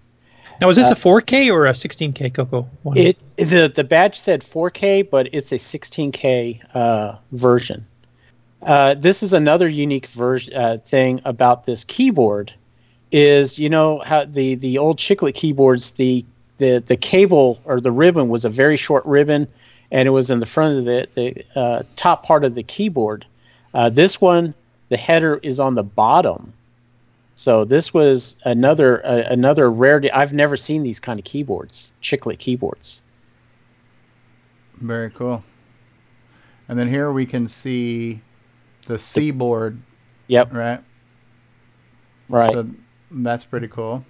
Now, 0.62 0.70
is 0.70 0.78
this 0.78 0.88
Uh, 0.90 0.94
a 0.94 0.96
4K 0.96 1.52
or 1.52 1.66
a 1.66 1.74
16K 1.74 2.34
Coco? 2.34 2.66
one? 2.84 2.96
It 2.98 3.18
the 3.36 3.70
the 3.74 3.84
badge 3.84 4.18
said 4.18 4.42
4K, 4.42 5.10
but 5.10 5.28
it's 5.34 5.52
a 5.52 5.58
16K 5.58 6.62
uh, 6.76 7.18
version. 7.34 7.86
Uh, 8.66 8.96
this 8.96 9.22
is 9.22 9.32
another 9.32 9.68
unique 9.68 10.08
version 10.08 10.54
uh, 10.56 10.78
thing 10.86 11.22
about 11.24 11.66
this 11.66 11.84
keyboard 11.84 12.52
is 13.12 13.60
you 13.60 13.70
know 13.70 14.00
how 14.00 14.26
the 14.26 14.56
the 14.56 14.78
old 14.78 14.98
chiclet 14.98 15.36
keyboards 15.36 15.92
the 15.92 16.26
the 16.58 16.84
the 16.88 16.98
cable 16.98 17.62
or 17.66 17.80
the 17.80 17.92
ribbon 17.92 18.28
was 18.28 18.44
a 18.44 18.50
very 18.50 18.76
short 18.76 19.06
ribbon, 19.06 19.48
and 19.92 20.08
it 20.08 20.12
was 20.12 20.32
in 20.32 20.40
the 20.40 20.48
front 20.48 20.80
of 20.80 20.86
the 20.86 21.08
the 21.14 21.60
uh, 21.60 21.84
top 21.96 22.26
part 22.26 22.44
of 22.44 22.56
the 22.56 22.64
keyboard. 22.64 23.26
Uh, 23.76 23.90
this 23.90 24.20
one, 24.20 24.54
the 24.90 24.98
header 24.98 25.40
is 25.44 25.60
on 25.60 25.76
the 25.76 25.84
bottom. 25.84 26.52
So 27.36 27.66
this 27.66 27.94
was 27.94 28.38
another 28.46 29.06
uh, 29.06 29.26
another 29.30 29.70
rarity. 29.70 30.12
I've 30.12 30.34
never 30.34 30.58
seen 30.58 30.82
these 30.82 31.00
kind 31.00 31.20
of 31.20 31.26
keyboards, 31.26 31.94
chiclet 32.02 32.40
keyboards. 32.40 33.04
Very 34.78 35.12
cool. 35.12 35.44
And 36.68 36.80
then 36.80 36.88
here 36.88 37.12
we 37.12 37.28
can 37.28 37.48
see 37.48 38.22
the 38.86 38.98
seaboard. 38.98 39.82
Yep. 40.28 40.54
Right. 40.54 40.80
Right. 42.30 42.54
So 42.54 42.70
that's 43.12 43.46
pretty 43.46 43.68
cool. 43.68 44.06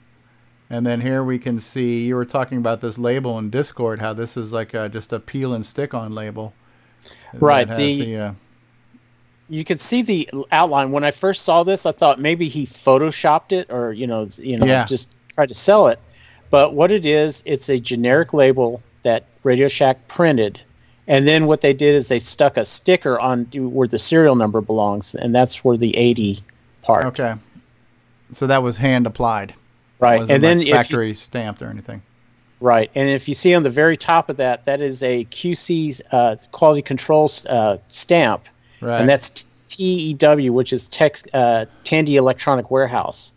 And 0.69 0.85
then 0.85 1.02
here 1.02 1.23
we 1.23 1.38
can 1.38 1.60
see 1.60 2.06
you 2.06 2.15
were 2.15 2.26
talking 2.26 2.57
about 2.57 2.81
this 2.81 2.97
label 2.97 3.38
in 3.38 3.49
Discord, 3.49 3.99
how 3.99 4.14
this 4.14 4.35
is 4.35 4.52
like 4.52 4.73
a, 4.73 4.89
just 4.89 5.14
a 5.14 5.19
peel 5.19 5.53
and 5.53 5.65
stick 5.65 5.93
on 5.93 6.15
label. 6.15 6.53
Right. 7.34 7.68
Has 7.68 7.77
The, 7.77 8.18
uh, 8.18 8.34
you 9.47 9.64
could 9.64 9.80
see 9.80 10.02
the 10.02 10.27
outline. 10.52 10.91
When 10.91 11.03
I 11.03 11.11
first 11.11 11.43
saw 11.43 11.64
this, 11.64 11.85
I 11.85 11.91
thought 11.91 12.19
maybe 12.19 12.49
he 12.49 12.65
photoshopped 12.65 13.52
it 13.52 13.69
or 13.69 13.93
you 13.93 14.07
know 14.07 14.27
you 14.38 14.57
know 14.57 14.65
Yeah. 14.65 14.85
just 14.85 15.11
tried 15.31 15.49
to 15.49 15.53
sell 15.53 15.88
it. 15.88 15.99
But 16.49 16.73
what 16.73 16.91
it 16.91 17.06
is, 17.06 17.43
it's 17.45 17.69
a 17.69 17.80
generic 17.80 18.34
label 18.34 18.81
that 19.03 19.26
Radio 19.43 19.68
Shack 19.68 20.07
printed, 20.07 20.60
and 21.07 21.27
then 21.27 21.45
what 21.45 21.61
they 21.61 21.73
did 21.73 21.95
is 21.95 22.07
they 22.07 22.19
stuck 22.19 22.57
a 22.57 22.65
sticker 22.65 23.19
on 23.19 23.45
where 23.53 23.88
the 23.88 23.99
serial 23.99 24.36
number 24.36 24.61
belongs, 24.61 25.15
and 25.15 25.34
that's 25.36 25.64
where 25.64 25.77
the 25.77 25.95
eighty 25.98 26.40
part. 26.82 27.06
okay. 27.06 27.36
So 28.32 28.48
that 28.48 28.64
was 28.64 28.77
hand 28.77 29.06
applied. 29.06 29.53
Right, 29.99 30.19
Wasn't 30.19 30.32
and 30.32 30.44
then 30.44 30.57
like 30.57 30.64
if 30.64 30.68
you- 30.68 30.73
factory 30.76 31.15
stamped 31.15 31.61
or 31.61 31.69
anything. 31.69 32.02
Right, 32.61 32.90
and 32.95 33.10
if 33.10 33.27
you 33.27 33.34
see 33.36 33.53
on 33.53 33.64
the 33.64 33.69
very 33.69 33.98
top 33.98 34.30
of 34.30 34.38
that, 34.38 34.65
that 34.65 34.80
is 34.82 35.03
a 35.03 35.26
QC 35.26 35.99
uh, 36.11 36.38
quality 36.52 36.82
control 36.82 37.30
uh, 37.49 37.77
stamp, 37.90 38.45
Right. 38.82 38.99
and 38.99 39.10
that's 39.10 39.45
TEW, 39.68 40.52
which 40.53 40.72
is 40.72 40.88
Tech 40.90 41.19
uh, 41.34 41.65
Tandy 41.84 42.15
Electronic 42.15 42.72
Warehouse. 42.72 43.34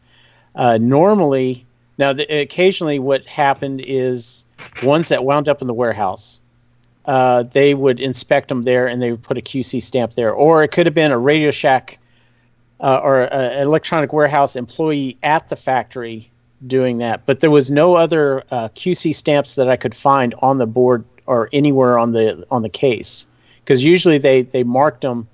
Uh, 0.55 0.79
normally, 0.81 1.67
now 1.99 2.13
the, 2.13 2.25
occasionally, 2.41 2.99
what 3.01 3.27
happened 3.27 3.83
is 3.85 4.45
ones 4.85 5.09
that 5.09 5.25
wound 5.25 5.49
up 5.49 5.61
in 5.61 5.67
the 5.67 5.75
warehouse, 5.75 6.41
uh, 7.09 7.43
they 7.43 7.73
would 7.73 7.99
inspect 7.99 8.49
them 8.49 8.65
there, 8.65 8.87
and 8.87 9.01
they 9.01 9.11
would 9.11 9.23
put 9.23 9.39
a 9.39 9.41
QC 9.41 9.83
stamp 9.83 10.13
there, 10.13 10.31
or 10.31 10.63
it 10.63 10.69
could 10.69 10.85
have 10.87 10.95
been 10.95 11.11
a 11.11 11.19
Radio 11.19 11.51
Shack 11.51 11.99
uh, 12.81 13.01
or 13.03 13.23
an 13.33 13.63
electronic 13.63 14.13
warehouse 14.13 14.55
employee 14.55 15.17
at 15.23 15.49
the 15.49 15.57
factory 15.57 16.31
doing 16.67 16.99
that. 16.99 17.25
But 17.25 17.41
there 17.41 17.51
was 17.51 17.71
no 17.71 17.95
other 17.95 18.45
uh, 18.51 18.69
QC 18.75 19.15
stamps 19.15 19.55
that 19.55 19.71
I 19.71 19.77
could 19.77 19.95
find 19.95 20.35
on 20.43 20.59
the 20.59 20.67
board 20.67 21.03
or 21.25 21.49
anywhere 21.51 21.99
on 21.99 22.13
the 22.13 22.47
on 22.51 22.61
the 22.61 22.69
case, 22.69 23.27
because 23.65 23.83
usually 23.83 24.19
they 24.19 24.43
they 24.43 24.63
marked 24.63 25.01
them 25.01 25.27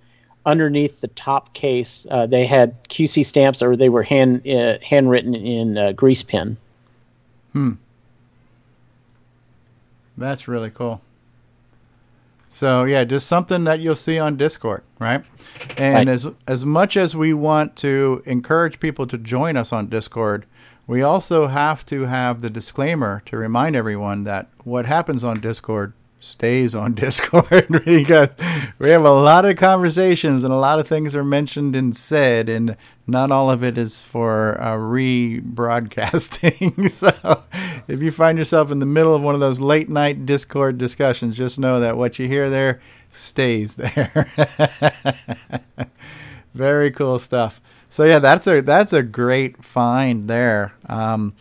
underneath 0.46 1.00
the 1.00 1.08
top 1.08 1.54
case. 1.54 2.06
Uh, 2.08 2.24
they 2.24 2.46
had 2.46 2.84
QC 2.84 3.26
stamps 3.26 3.60
or 3.62 3.74
they 3.74 3.88
were 3.88 4.04
hand 4.04 4.46
uh, 4.46 4.78
handwritten 4.80 5.34
in 5.34 5.92
grease 5.96 6.22
pen. 6.22 6.56
Hmm. 7.52 7.72
That's 10.16 10.46
really 10.46 10.70
cool. 10.70 11.00
So 12.54 12.84
yeah, 12.84 13.02
just 13.02 13.26
something 13.26 13.64
that 13.64 13.80
you'll 13.80 13.96
see 13.96 14.16
on 14.16 14.36
Discord, 14.36 14.84
right? 15.00 15.24
And 15.76 15.96
Right. 15.96 16.08
as 16.08 16.28
as 16.46 16.64
much 16.64 16.96
as 16.96 17.16
we 17.16 17.34
want 17.34 17.74
to 17.76 18.22
encourage 18.26 18.78
people 18.78 19.08
to 19.08 19.18
join 19.18 19.56
us 19.56 19.72
on 19.72 19.88
Discord, 19.88 20.46
we 20.86 21.02
also 21.02 21.48
have 21.48 21.84
to 21.86 22.02
have 22.02 22.42
the 22.42 22.50
disclaimer 22.50 23.22
to 23.26 23.36
remind 23.36 23.74
everyone 23.74 24.22
that 24.22 24.46
what 24.62 24.86
happens 24.86 25.24
on 25.24 25.40
Discord 25.40 25.94
stays 26.24 26.74
on 26.74 26.94
Discord 26.94 27.66
because 27.84 28.34
we 28.78 28.88
have 28.90 29.04
a 29.04 29.10
lot 29.10 29.44
of 29.44 29.56
conversations 29.56 30.42
and 30.42 30.52
a 30.52 30.56
lot 30.56 30.80
of 30.80 30.88
things 30.88 31.14
are 31.14 31.22
mentioned 31.22 31.76
and 31.76 31.94
said, 31.94 32.48
and 32.48 32.76
not 33.06 33.30
all 33.30 33.50
of 33.50 33.62
it 33.62 33.76
is 33.76 34.02
for 34.02 34.58
uh, 34.60 34.72
rebroadcasting. 34.72 36.90
so 36.90 37.42
if 37.86 38.02
you 38.02 38.10
find 38.10 38.38
yourself 38.38 38.70
in 38.70 38.78
the 38.78 38.86
middle 38.86 39.14
of 39.14 39.22
one 39.22 39.34
of 39.34 39.40
those 39.40 39.60
late 39.60 39.90
night 39.90 40.26
Discord 40.26 40.78
discussions, 40.78 41.36
just 41.36 41.58
know 41.58 41.80
that 41.80 41.96
what 41.96 42.18
you 42.18 42.26
hear 42.26 42.48
there 42.48 42.80
stays 43.10 43.76
there. 43.76 44.32
Very 46.54 46.90
cool 46.90 47.18
stuff. 47.18 47.60
So 47.90 48.04
yeah, 48.04 48.18
that's 48.18 48.46
a 48.48 48.60
that's 48.60 48.92
a 48.92 49.04
great 49.04 49.64
find 49.64 50.28
there. 50.28 50.74
Um, 50.86 51.32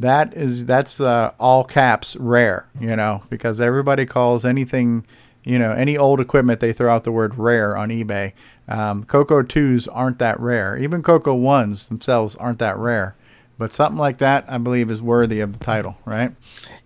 that 0.00 0.34
is 0.34 0.66
that's 0.66 1.00
uh, 1.00 1.32
all 1.38 1.64
caps 1.64 2.16
rare, 2.16 2.68
you 2.80 2.96
know, 2.96 3.22
because 3.30 3.60
everybody 3.60 4.06
calls 4.06 4.44
anything, 4.44 5.06
you 5.44 5.58
know, 5.58 5.72
any 5.72 5.96
old 5.96 6.20
equipment 6.20 6.60
they 6.60 6.72
throw 6.72 6.92
out 6.92 7.04
the 7.04 7.12
word 7.12 7.38
rare 7.38 7.76
on 7.76 7.90
eBay. 7.90 8.32
Um, 8.68 9.04
Coco 9.04 9.42
twos 9.42 9.88
aren't 9.88 10.18
that 10.18 10.38
rare. 10.38 10.76
Even 10.78 11.02
Coco 11.02 11.34
ones 11.34 11.88
themselves 11.88 12.36
aren't 12.36 12.58
that 12.60 12.76
rare. 12.76 13.16
But 13.60 13.74
something 13.74 13.98
like 13.98 14.16
that, 14.18 14.46
I 14.48 14.56
believe, 14.56 14.90
is 14.90 15.02
worthy 15.02 15.40
of 15.40 15.52
the 15.52 15.62
title, 15.62 15.94
right? 16.06 16.32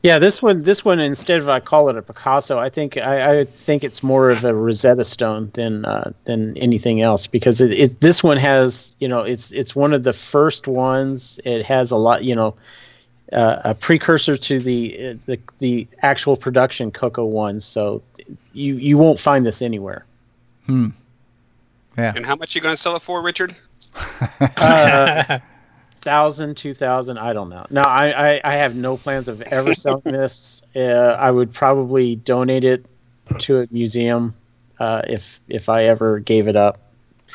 Yeah, 0.03 0.19
this 0.19 0.43
one, 0.43 0.65
this 0.65 0.85
one, 0.85 0.99
instead 0.99 1.39
of 1.39 1.49
I 1.49 1.61
call 1.61 1.89
it 1.89 1.97
a 1.97 2.03
Picasso, 2.03 2.59
I 2.59 2.69
think 2.69 2.97
I, 2.97 3.43
I 3.43 3.45
think 3.45 3.85
it's 3.85 4.03
more 4.03 4.29
of 4.29 4.45
a 4.45 4.53
Rosetta 4.53 5.05
Stone 5.05 5.53
than 5.55 5.85
uh, 5.85 6.11
than 6.25 6.59
anything 6.59 7.01
else 7.01 7.29
because 7.29 7.61
it, 7.61 7.71
it 7.71 8.01
this 8.01 8.25
one 8.25 8.39
has 8.39 8.97
you 8.99 9.07
know 9.07 9.21
it's 9.21 9.53
it's 9.53 9.77
one 9.77 9.93
of 9.93 10.03
the 10.03 10.13
first 10.13 10.67
ones. 10.67 11.39
It 11.45 11.65
has 11.65 11.93
a 11.93 11.97
lot 11.97 12.25
you 12.25 12.35
know 12.35 12.57
uh, 13.33 13.61
a 13.65 13.75
precursor 13.75 14.37
to 14.37 14.59
the, 14.59 15.09
uh, 15.09 15.15
the 15.27 15.39
the 15.59 15.89
actual 16.03 16.37
production 16.37 16.91
Coco 16.91 17.25
ones. 17.25 17.65
So 17.65 18.03
you 18.53 18.75
you 18.75 18.99
won't 18.99 19.19
find 19.19 19.47
this 19.47 19.63
anywhere. 19.63 20.05
Hmm. 20.67 20.89
Yeah. 21.97 22.13
And 22.17 22.27
how 22.27 22.37
much 22.37 22.55
are 22.55 22.59
you 22.59 22.63
going 22.63 22.75
to 22.75 22.81
sell 22.81 22.97
it 22.97 23.03
for, 23.03 23.23
Richard? 23.23 23.55
Uh, 24.57 25.39
thousand, 25.93 26.57
two 26.57 26.75
thousand, 26.75 27.19
I 27.19 27.33
don't 27.33 27.49
know. 27.49 27.67
No, 27.71 27.83
I, 27.83 28.33
I, 28.33 28.41
I 28.45 28.55
have 28.55 28.77
no 28.77 28.97
plans 28.97 29.27
of 29.29 29.41
ever 29.43 29.75
selling 29.75 30.03
this. 30.05 30.63
Uh, 30.77 30.81
I 31.19 31.31
would 31.31 31.53
probably 31.53 32.17
donate 32.17 32.65
it 32.65 32.87
to 33.39 33.61
a 33.61 33.67
museum 33.71 34.35
uh, 34.79 35.03
if 35.09 35.41
if 35.49 35.69
I 35.69 35.85
ever 35.85 36.19
gave 36.21 36.47
it 36.47 36.57
up. 36.57 36.79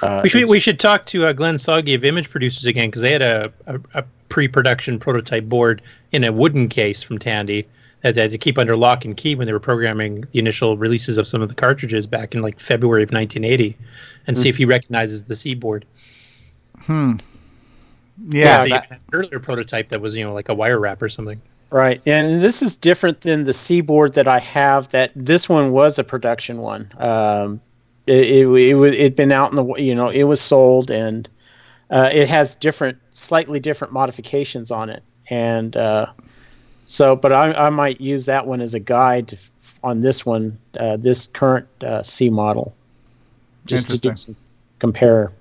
Uh, 0.01 0.21
we 0.23 0.29
should 0.29 0.49
we 0.49 0.59
should 0.59 0.79
talk 0.79 1.05
to 1.07 1.25
uh, 1.25 1.33
Glenn 1.33 1.57
Soggy 1.57 1.93
of 1.93 2.05
Image 2.05 2.29
Producers 2.29 2.65
again 2.65 2.89
because 2.89 3.01
they 3.01 3.11
had 3.11 3.21
a, 3.21 3.51
a, 3.65 3.79
a 3.95 4.03
pre-production 4.29 4.99
prototype 4.99 5.45
board 5.45 5.81
in 6.11 6.23
a 6.23 6.31
wooden 6.31 6.69
case 6.69 7.03
from 7.03 7.19
Tandy 7.19 7.67
that 8.01 8.15
they 8.15 8.21
had 8.21 8.31
to 8.31 8.37
keep 8.37 8.57
under 8.57 8.77
lock 8.77 9.03
and 9.03 9.17
key 9.17 9.35
when 9.35 9.45
they 9.45 9.51
were 9.51 9.59
programming 9.59 10.21
the 10.31 10.39
initial 10.39 10.77
releases 10.77 11.17
of 11.17 11.27
some 11.27 11.41
of 11.41 11.49
the 11.49 11.55
cartridges 11.55 12.07
back 12.07 12.33
in 12.33 12.41
like 12.41 12.59
February 12.59 13.03
of 13.03 13.11
1980, 13.11 13.75
and 14.25 14.37
see 14.37 14.43
Hmm. 14.43 14.49
if 14.49 14.57
he 14.57 14.65
recognizes 14.65 15.23
the 15.25 15.35
C 15.35 15.53
board. 15.53 15.83
Hmm. 16.83 17.13
Yeah. 18.29 18.63
they 18.63 18.69
that- 18.69 18.85
had 18.85 18.99
earlier 19.13 19.39
prototype 19.39 19.89
that 19.89 20.01
was 20.01 20.15
you 20.15 20.23
know 20.23 20.33
like 20.33 20.49
a 20.49 20.53
wire 20.53 20.79
wrap 20.79 21.01
or 21.01 21.09
something. 21.09 21.41
Right, 21.71 22.01
and 22.07 22.41
this 22.41 22.63
is 22.63 22.75
different 22.75 23.21
than 23.21 23.43
the 23.43 23.53
C 23.53 23.81
board 23.81 24.13
that 24.15 24.27
I 24.27 24.39
have. 24.39 24.89
That 24.89 25.11
this 25.15 25.47
one 25.47 25.71
was 25.71 25.99
a 25.99 26.03
production 26.03 26.59
one. 26.59 26.89
Um, 26.97 27.61
it 28.07 28.25
it 28.25 28.47
it 28.47 28.93
it'd 28.95 29.15
been 29.15 29.31
out 29.31 29.51
in 29.51 29.55
the 29.55 29.65
you 29.75 29.93
know 29.93 30.09
it 30.09 30.23
was 30.23 30.41
sold 30.41 30.89
and 30.89 31.27
uh, 31.89 32.09
it 32.11 32.27
has 32.27 32.55
different, 32.55 32.97
slightly 33.11 33.59
different 33.59 33.93
modifications 33.93 34.71
on 34.71 34.89
it, 34.89 35.03
and 35.29 35.75
uh, 35.75 36.07
so 36.85 37.15
but 37.15 37.31
I 37.31 37.53
I 37.53 37.69
might 37.69 37.99
use 37.99 38.25
that 38.25 38.45
one 38.45 38.61
as 38.61 38.73
a 38.73 38.79
guide 38.79 39.37
on 39.83 40.01
this 40.01 40.25
one, 40.25 40.57
uh, 40.79 40.97
this 40.97 41.27
current 41.27 41.67
uh, 41.83 42.03
C 42.03 42.29
model, 42.29 42.73
just 43.65 43.89
to 43.89 43.97
do 43.97 44.15
some 44.15 44.35
compare. 44.79 45.31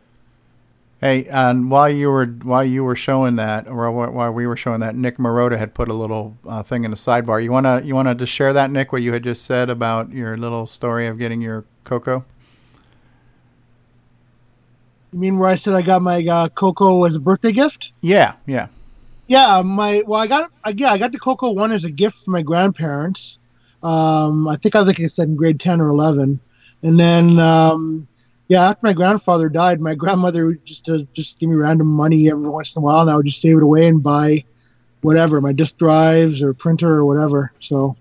Hey, 1.00 1.26
and 1.26 1.70
while 1.70 1.88
you 1.88 2.10
were 2.10 2.26
while 2.26 2.64
you 2.64 2.82
were 2.82 2.96
showing 2.96 3.36
that, 3.36 3.68
or 3.68 3.90
while 3.90 4.32
we 4.32 4.46
were 4.46 4.56
showing 4.56 4.80
that, 4.80 4.96
Nick 4.96 5.18
Marentes 5.18 5.58
had 5.58 5.72
put 5.72 5.88
a 5.88 5.94
little 5.94 6.36
uh, 6.46 6.62
thing 6.62 6.84
in 6.84 6.90
the 6.90 6.96
sidebar. 6.96 7.42
You 7.42 7.52
wanna 7.52 7.82
you 7.84 7.94
wanna 7.94 8.14
just 8.14 8.32
share 8.32 8.52
that, 8.52 8.70
Nick? 8.70 8.90
What 8.90 9.02
you 9.02 9.12
had 9.12 9.22
just 9.22 9.44
said 9.44 9.70
about 9.70 10.10
your 10.12 10.36
little 10.36 10.66
story 10.66 11.06
of 11.06 11.18
getting 11.18 11.40
your 11.40 11.64
Coco? 11.84 12.24
You 15.12 15.18
mean 15.18 15.38
where 15.38 15.48
I 15.48 15.54
said 15.54 15.74
I 15.74 15.82
got 15.82 16.02
my 16.02 16.24
uh, 16.26 16.48
Coco 16.48 17.04
as 17.04 17.16
a 17.16 17.20
birthday 17.20 17.52
gift? 17.52 17.92
Yeah, 18.02 18.34
yeah. 18.46 18.68
Yeah, 19.26 19.62
my 19.62 20.02
well, 20.06 20.20
I 20.20 20.26
got 20.26 20.50
I, 20.64 20.70
yeah, 20.70 20.90
I 20.90 20.98
got 20.98 21.12
the 21.12 21.18
Coco 21.18 21.50
one 21.50 21.72
as 21.72 21.84
a 21.84 21.90
gift 21.90 22.24
from 22.24 22.32
my 22.32 22.42
grandparents. 22.42 23.38
Um, 23.82 24.48
I 24.48 24.56
think 24.56 24.74
I 24.74 24.78
was 24.78 24.86
like 24.86 25.00
I 25.00 25.06
said 25.06 25.28
in 25.28 25.36
grade 25.36 25.60
ten 25.60 25.80
or 25.80 25.88
eleven, 25.88 26.40
and 26.82 26.98
then 26.98 27.38
um, 27.38 28.08
yeah, 28.48 28.68
after 28.68 28.80
my 28.86 28.94
grandfather 28.94 29.48
died, 29.48 29.80
my 29.80 29.94
grandmother 29.94 30.46
would 30.46 30.64
just 30.64 30.86
to 30.86 31.06
just 31.12 31.38
give 31.38 31.50
me 31.50 31.56
random 31.56 31.86
money 31.86 32.30
every 32.30 32.48
once 32.48 32.74
in 32.74 32.80
a 32.80 32.82
while, 32.82 33.00
and 33.02 33.10
I 33.10 33.16
would 33.16 33.26
just 33.26 33.40
save 33.40 33.58
it 33.58 33.62
away 33.62 33.86
and 33.86 34.02
buy 34.02 34.44
whatever 35.02 35.40
my 35.40 35.52
disk 35.52 35.76
drives 35.76 36.42
or 36.42 36.54
printer 36.54 36.94
or 36.94 37.04
whatever. 37.04 37.52
So 37.60 37.96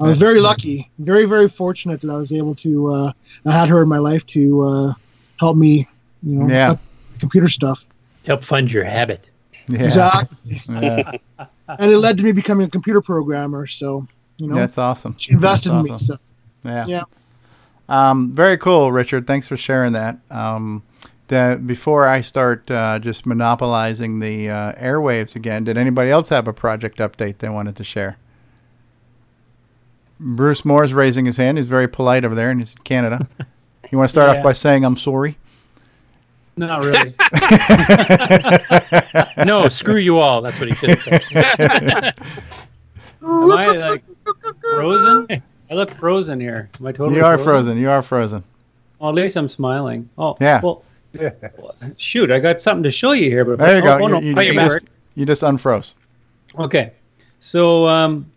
I 0.00 0.06
was 0.06 0.18
very 0.18 0.40
lucky, 0.40 0.90
very 1.00 1.26
very 1.26 1.48
fortunate 1.48 2.00
that 2.00 2.10
I 2.10 2.16
was 2.16 2.32
able 2.32 2.54
to. 2.56 2.88
Uh, 2.88 3.12
I 3.44 3.52
had 3.52 3.68
her 3.68 3.82
in 3.82 3.88
my 3.88 3.98
life 3.98 4.24
to 4.26 4.62
uh, 4.62 4.92
help 5.40 5.56
me, 5.56 5.88
you 6.22 6.38
know, 6.38 6.48
Yeah. 6.48 6.74
computer 7.18 7.48
stuff. 7.48 7.86
Help 8.26 8.44
fund 8.44 8.70
your 8.72 8.84
habit. 8.84 9.28
Yeah. 9.68 9.84
Exactly. 9.84 10.60
Yeah. 10.68 11.12
and 11.78 11.92
it 11.92 11.98
led 11.98 12.16
to 12.18 12.22
me 12.24 12.32
becoming 12.32 12.66
a 12.66 12.70
computer 12.70 13.00
programmer. 13.00 13.66
So 13.66 14.06
you 14.38 14.46
know, 14.48 14.54
That's 14.54 14.78
awesome. 14.78 15.14
she 15.18 15.32
invested 15.32 15.70
That's 15.72 15.86
in 15.86 15.92
me. 15.92 15.98
So 15.98 16.16
Yeah. 16.64 16.86
yeah. 16.86 17.02
Um, 17.88 18.32
very 18.32 18.56
cool, 18.56 18.90
Richard. 18.92 19.26
Thanks 19.26 19.48
for 19.48 19.56
sharing 19.56 19.92
that. 19.92 20.18
Um, 20.30 20.82
the, 21.28 21.60
before 21.64 22.06
I 22.08 22.20
start 22.22 22.70
uh, 22.70 22.98
just 22.98 23.26
monopolizing 23.26 24.20
the 24.20 24.48
uh, 24.50 24.72
airwaves 24.74 25.34
again, 25.36 25.64
did 25.64 25.76
anybody 25.76 26.10
else 26.10 26.28
have 26.30 26.46
a 26.48 26.52
project 26.52 26.98
update 26.98 27.38
they 27.38 27.48
wanted 27.48 27.76
to 27.76 27.84
share? 27.84 28.16
Bruce 30.18 30.64
Moore's 30.64 30.92
raising 30.92 31.24
his 31.26 31.36
hand. 31.36 31.56
He's 31.58 31.66
very 31.66 31.88
polite 31.88 32.24
over 32.24 32.34
there, 32.34 32.50
and 32.50 32.60
he's 32.60 32.74
in 32.76 32.82
Canada. 32.82 33.26
You 33.90 33.98
want 33.98 34.08
to 34.08 34.12
start 34.12 34.30
Yeah. 34.32 34.38
off 34.38 34.44
by 34.44 34.52
saying 34.52 34.84
I'm 34.84 34.96
sorry? 34.96 35.36
Not 36.60 36.84
really. 36.84 37.10
no, 39.46 39.66
screw 39.70 39.96
you 39.96 40.18
all. 40.18 40.42
That's 40.42 40.60
what 40.60 40.68
he 40.68 40.74
should 40.74 40.90
have 40.90 41.22
said. 41.22 42.14
Am 43.22 43.50
I 43.50 43.66
like 43.68 44.04
frozen? 44.60 45.26
I 45.30 45.74
look 45.74 45.90
frozen 45.94 46.38
here. 46.38 46.68
Am 46.78 46.86
I 46.86 46.92
totally? 46.92 47.16
you 47.16 47.24
are 47.24 47.38
frozen. 47.38 47.78
You 47.78 47.88
are 47.88 48.02
frozen. 48.02 48.44
Well, 48.98 49.08
at 49.08 49.14
least 49.14 49.36
I'm 49.36 49.48
smiling. 49.48 50.10
Oh, 50.18 50.36
Yeah. 50.38 50.60
Well, 50.60 50.84
shoot, 51.96 52.30
I 52.30 52.38
got 52.38 52.60
something 52.60 52.82
to 52.82 52.90
show 52.90 53.12
you 53.12 53.30
here. 53.30 53.46
But 53.46 53.58
There 53.58 53.76
you 53.76 53.82
oh, 53.82 53.98
go. 53.98 54.04
oh, 54.04 54.08
no, 54.08 54.20
you, 54.20 54.34
oh, 54.36 54.40
you 54.42 54.52
you're 54.52 54.62
just, 54.62 54.84
back. 54.84 54.92
you 55.14 55.24
just 55.24 55.42
unfroze. 55.42 55.94
Okay, 56.58 56.92
so 57.38 57.86
um, 57.86 58.30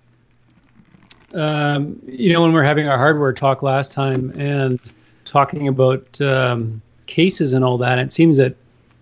um, 1.33 2.01
you 2.07 2.31
know 2.31 2.41
when 2.41 2.51
we 2.51 2.55
were 2.55 2.63
having 2.63 2.87
our 2.87 2.97
hardware 2.97 3.33
talk 3.33 3.63
last 3.63 3.91
time 3.91 4.31
and 4.39 4.79
talking 5.25 5.67
about 5.67 6.21
um, 6.21 6.81
cases 7.05 7.53
and 7.53 7.63
all 7.63 7.77
that, 7.79 7.99
it 7.99 8.11
seems 8.13 8.37
that 8.37 8.55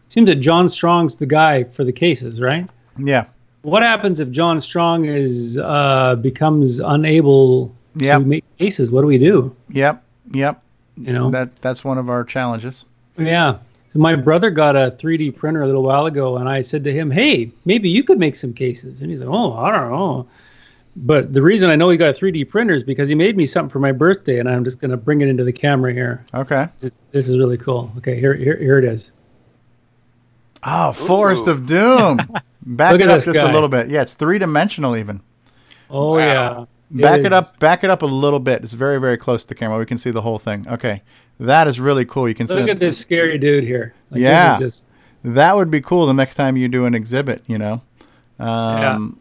seems 0.10 0.28
that 0.28 0.36
John 0.36 0.68
Strong's 0.70 1.16
the 1.16 1.26
guy 1.26 1.64
for 1.64 1.84
the 1.84 1.92
cases, 1.94 2.42
right? 2.42 2.68
Yeah. 2.98 3.26
What 3.64 3.84
happens 3.84 4.20
if 4.20 4.30
John 4.32 4.60
Strong 4.60 5.06
is 5.06 5.58
uh, 5.58 6.16
becomes 6.16 6.80
unable 6.80 7.74
Yep. 7.96 8.20
to 8.22 8.26
make 8.28 8.58
cases? 8.58 8.90
What 8.92 9.02
do 9.02 9.08
we 9.08 9.18
do? 9.18 9.54
Yep. 9.70 10.02
Yep. 10.32 10.64
You 10.98 11.14
know 11.14 11.30
that 11.32 11.62
that's 11.62 11.84
one 11.84 11.98
of 11.98 12.10
our 12.10 12.24
challenges. 12.24 12.86
Yeah. 13.18 13.58
My 13.94 14.16
brother 14.16 14.50
got 14.50 14.78
a 14.78 14.92
3D 14.98 15.36
printer 15.36 15.64
a 15.64 15.66
little 15.66 15.84
while 15.84 16.06
ago, 16.06 16.38
and 16.38 16.48
I 16.48 16.62
said 16.62 16.84
to 16.86 16.94
him, 16.94 17.12
"Hey, 17.12 17.52
maybe 17.66 17.90
you 17.90 18.04
could 18.04 18.18
make 18.20 18.36
some 18.38 18.54
cases." 18.54 19.02
And 19.02 19.10
he's 19.12 19.20
like, 19.20 19.30
"Oh, 19.30 19.54
I 19.54 19.72
don't 19.72 19.92
know." 19.92 20.26
But 20.96 21.34
the 21.34 21.42
reason 21.42 21.70
I 21.70 21.76
know 21.76 21.90
he 21.90 21.98
got 21.98 22.10
a 22.10 22.20
3D 22.20 22.50
printer 22.50 22.74
is 22.74 22.84
because 22.84 23.08
he 23.08 23.16
made 23.16 23.38
me 23.38 23.46
something 23.46 23.70
for 23.70 23.80
my 23.80 23.94
birthday, 23.94 24.40
and 24.40 24.50
I'm 24.50 24.64
just 24.64 24.80
going 24.80 24.92
to 24.92 24.98
bring 24.98 25.22
it 25.22 25.30
into 25.30 25.44
the 25.44 25.54
camera 25.54 25.94
here. 25.94 26.26
Okay. 26.34 26.68
This, 26.80 27.04
this 27.12 27.30
is 27.30 27.38
really 27.38 27.58
cool. 27.58 27.92
Okay, 27.98 28.20
here, 28.20 28.34
here, 28.34 28.58
here 28.58 28.78
it 28.78 28.84
is. 28.84 29.12
Oh, 30.64 30.92
Forest 30.92 31.48
of 31.48 31.66
Doom. 31.66 32.18
Back 32.66 32.92
Look 32.92 33.02
it 33.02 33.06
at 33.06 33.10
up 33.10 33.16
this 33.18 33.26
just 33.26 33.40
a 33.40 33.52
little 33.52 33.70
bit. 33.70 33.90
Yeah, 33.90 34.02
it's 34.04 34.14
three 34.14 34.38
dimensional 34.38 34.96
even. 34.96 35.22
Oh 35.90 36.18
yeah. 36.20 36.66
Back 36.92 37.22
it 37.22 37.34
up. 37.34 37.58
Back 37.60 37.84
it 37.84 37.90
up 37.90 38.02
a 38.02 38.06
little 38.06 38.40
bit. 38.40 38.64
It's 38.64 38.74
very, 38.74 39.00
very 39.00 39.18
close 39.18 39.44
to 39.44 39.50
the 39.50 39.56
camera. 39.56 39.80
We 39.80 39.86
can 39.86 39.98
see 39.98 40.12
the 40.12 40.22
whole 40.22 40.38
thing. 40.38 40.68
Okay, 40.68 41.02
that 41.40 41.68
is 41.68 41.80
really 41.80 42.06
cool. 42.06 42.28
You 42.28 42.36
can 42.36 42.48
see. 42.48 42.56
Look 42.56 42.70
at 42.70 42.80
this 42.80 42.98
scary 42.98 43.38
dude 43.38 43.64
here. 43.64 43.96
Like, 44.12 44.20
this 44.20 44.20
is 44.20 44.24
yeah, 44.24 44.58
just 44.60 44.88
that 45.24 45.56
would 45.56 45.72
be 45.72 45.82
cool. 45.82 46.06
The 46.06 46.14
next 46.14 46.36
time 46.36 46.58
you 46.58 46.68
do 46.68 46.86
an 46.86 46.94
exhibit, 46.94 47.44
you 47.48 47.58
know. 47.58 47.82
Um, 48.40 49.20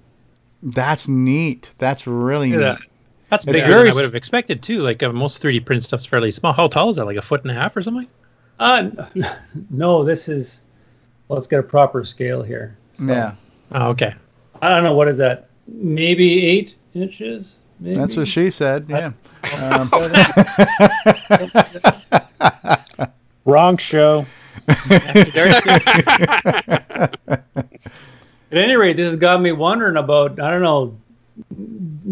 That's 0.62 1.08
neat. 1.08 1.70
That's 1.78 2.06
really 2.06 2.50
Look 2.50 2.58
neat. 2.60 2.64
that. 2.64 2.78
That's 3.30 3.44
It's 3.44 3.52
bigger 3.52 3.66
very 3.66 3.84
than 3.84 3.92
I 3.92 3.94
would 3.94 4.04
have 4.04 4.14
expected 4.14 4.62
too. 4.62 4.80
Like 4.80 5.02
uh, 5.02 5.12
most 5.12 5.40
3D 5.42 5.64
print 5.64 5.84
stuff's 5.84 6.04
fairly 6.04 6.30
small. 6.32 6.52
How 6.52 6.66
tall 6.68 6.90
is 6.90 6.96
that? 6.96 7.04
Like 7.04 7.16
a 7.16 7.22
foot 7.22 7.42
and 7.42 7.50
a 7.50 7.54
half 7.54 7.76
or 7.76 7.82
something? 7.82 8.08
Uh, 8.58 8.90
no, 9.70 10.04
this 10.04 10.28
is. 10.28 10.62
well, 11.28 11.36
Let's 11.38 11.46
get 11.46 11.60
a 11.60 11.62
proper 11.62 12.04
scale 12.04 12.42
here. 12.42 12.76
So, 12.94 13.06
Yeah. 13.06 13.34
Oh, 13.72 13.88
okay. 13.90 14.14
I 14.60 14.68
don't 14.68 14.82
know 14.84 14.94
what 14.94 15.08
is 15.08 15.16
that. 15.18 15.48
Maybe 15.68 16.44
eight 16.44 16.74
inches. 16.94 17.60
Maybe? 17.78 17.94
That's 17.94 18.16
what 18.16 18.26
she 18.28 18.50
said. 18.50 18.86
Yeah. 18.88 19.12
Um, 19.62 19.88
Wrong 23.44 23.76
show. 23.78 24.26
At 28.52 28.58
any 28.58 28.74
rate, 28.76 28.96
this 28.96 29.06
has 29.06 29.16
got 29.16 29.40
me 29.40 29.52
wondering 29.52 29.96
about 29.96 30.40
I 30.40 30.50
don't 30.50 30.62
know, 30.62 30.96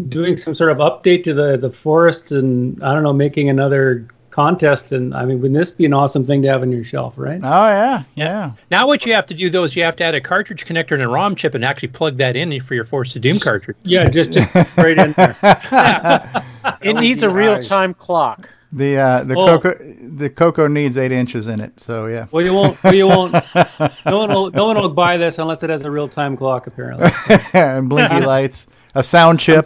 doing 0.09 0.37
some 0.37 0.55
sort 0.55 0.71
of 0.71 0.77
update 0.77 1.23
to 1.25 1.33
the 1.33 1.57
the 1.57 1.71
forest, 1.71 2.31
and 2.31 2.81
I 2.83 2.93
don't 2.93 3.03
know, 3.03 3.13
making 3.13 3.49
another 3.49 4.07
contest. 4.29 4.91
And 4.91 5.13
I 5.13 5.25
mean, 5.25 5.41
wouldn't 5.41 5.57
this 5.57 5.71
be 5.71 5.85
an 5.85 5.93
awesome 5.93 6.25
thing 6.25 6.41
to 6.43 6.47
have 6.47 6.61
on 6.61 6.71
your 6.71 6.83
shelf, 6.83 7.15
right? 7.17 7.41
Oh 7.43 7.67
yeah, 7.67 8.03
yeah. 8.15 8.51
Now 8.71 8.87
what 8.87 9.05
you 9.05 9.13
have 9.13 9.25
to 9.27 9.33
do 9.33 9.49
though 9.49 9.65
is 9.65 9.75
you 9.75 9.83
have 9.83 9.95
to 9.97 10.03
add 10.03 10.15
a 10.15 10.21
cartridge 10.21 10.65
connector 10.65 10.93
and 10.93 11.03
a 11.03 11.07
ROM 11.07 11.35
chip 11.35 11.55
and 11.55 11.65
actually 11.65 11.89
plug 11.89 12.17
that 12.17 12.35
in 12.35 12.59
for 12.61 12.73
your 12.75 12.85
Forest 12.85 13.15
of 13.15 13.21
Doom 13.21 13.39
cartridge. 13.39 13.77
Yeah, 13.83 14.07
just 14.09 14.31
just 14.31 14.77
right 14.77 14.97
in 14.97 15.11
there. 15.13 15.35
It 16.81 16.93
needs 16.93 17.23
a 17.23 17.29
real 17.29 17.59
time 17.59 17.93
clock. 17.93 18.49
The 18.71 18.97
uh, 18.97 19.23
the 19.23 19.35
Oh. 19.35 19.57
Coco 19.59 19.75
the 20.11 20.29
Coco 20.29 20.67
needs 20.67 20.95
eight 20.97 21.11
inches 21.11 21.47
in 21.47 21.59
it. 21.59 21.79
So 21.79 22.05
yeah. 22.05 22.27
Well, 22.31 22.45
you 22.45 22.53
won't. 22.53 22.81
Well, 22.83 22.93
you 22.93 23.07
won't. 23.07 23.33
No 24.05 24.17
one 24.19 24.29
will. 24.29 24.51
No 24.51 24.65
one 24.65 24.75
will 24.77 24.89
buy 24.89 25.17
this 25.17 25.39
unless 25.39 25.63
it 25.63 25.69
has 25.69 25.83
a 25.85 25.91
real 25.91 26.07
time 26.07 26.37
clock. 26.37 26.67
Apparently. 26.67 27.09
and 27.53 27.89
blinky 27.89 28.19
lights, 28.25 28.67
a 28.95 29.03
sound 29.03 29.39
chip. 29.39 29.65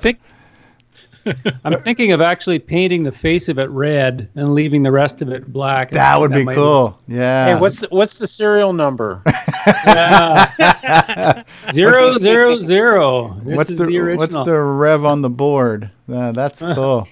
I'm 1.63 1.77
thinking 1.80 2.11
of 2.11 2.19
actually 2.21 2.59
painting 2.59 3.03
the 3.03 3.11
face 3.11 3.47
of 3.47 3.57
it 3.57 3.69
red 3.69 4.27
and 4.35 4.53
leaving 4.53 4.84
the 4.84 4.91
rest 4.91 5.21
of 5.21 5.30
it 5.30 5.51
black. 5.53 5.91
That 5.91 6.19
would 6.19 6.34
be 6.34 6.43
might- 6.43 6.55
cool. 6.55 6.99
Yeah. 7.07 7.45
Hey, 7.55 7.61
what's 7.61 7.80
the, 7.81 7.88
what's 7.91 8.19
the 8.19 8.27
serial 8.27 8.73
number? 8.73 9.21
Zero 11.71 12.17
zero 12.17 12.57
zero. 12.57 13.39
This 13.43 13.57
what's 13.57 13.71
is 13.71 13.77
the, 13.77 13.85
the, 13.85 13.97
original. 13.97 14.17
what's 14.17 14.45
the 14.45 14.59
rev 14.59 15.05
on 15.05 15.21
the 15.21 15.30
board? 15.30 15.89
Uh, 16.11 16.31
that's 16.34 16.59
cool. 16.59 17.07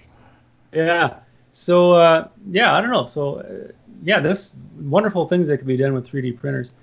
Yeah. 0.73 1.15
So 1.61 1.91
uh, 1.91 2.27
yeah, 2.49 2.73
I 2.73 2.81
don't 2.81 2.89
know. 2.89 3.05
So 3.05 3.35
uh, 3.35 3.71
yeah, 4.01 4.19
this 4.19 4.55
wonderful 4.79 5.27
things 5.27 5.47
that 5.47 5.59
could 5.59 5.67
be 5.67 5.77
done 5.77 5.93
with 5.93 6.09
3D 6.09 6.39
printers. 6.39 6.73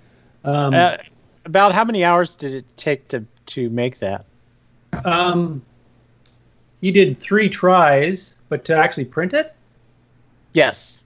Um, 0.45 0.73
Uh, 0.73 0.97
about 1.45 1.73
how 1.73 1.85
many 1.85 2.05
hours 2.05 2.37
did 2.37 2.55
it 2.55 2.65
take 2.77 3.09
to 3.09 3.25
to 3.47 3.71
make 3.71 3.99
that? 3.99 4.25
um, 5.05 5.61
he 6.81 6.93
did 6.93 7.19
three 7.19 7.49
tries, 7.49 8.37
but 8.49 8.65
to 8.67 8.77
actually 8.77 9.05
print 9.05 9.35
it, 9.35 9.55
Yes. 10.55 11.03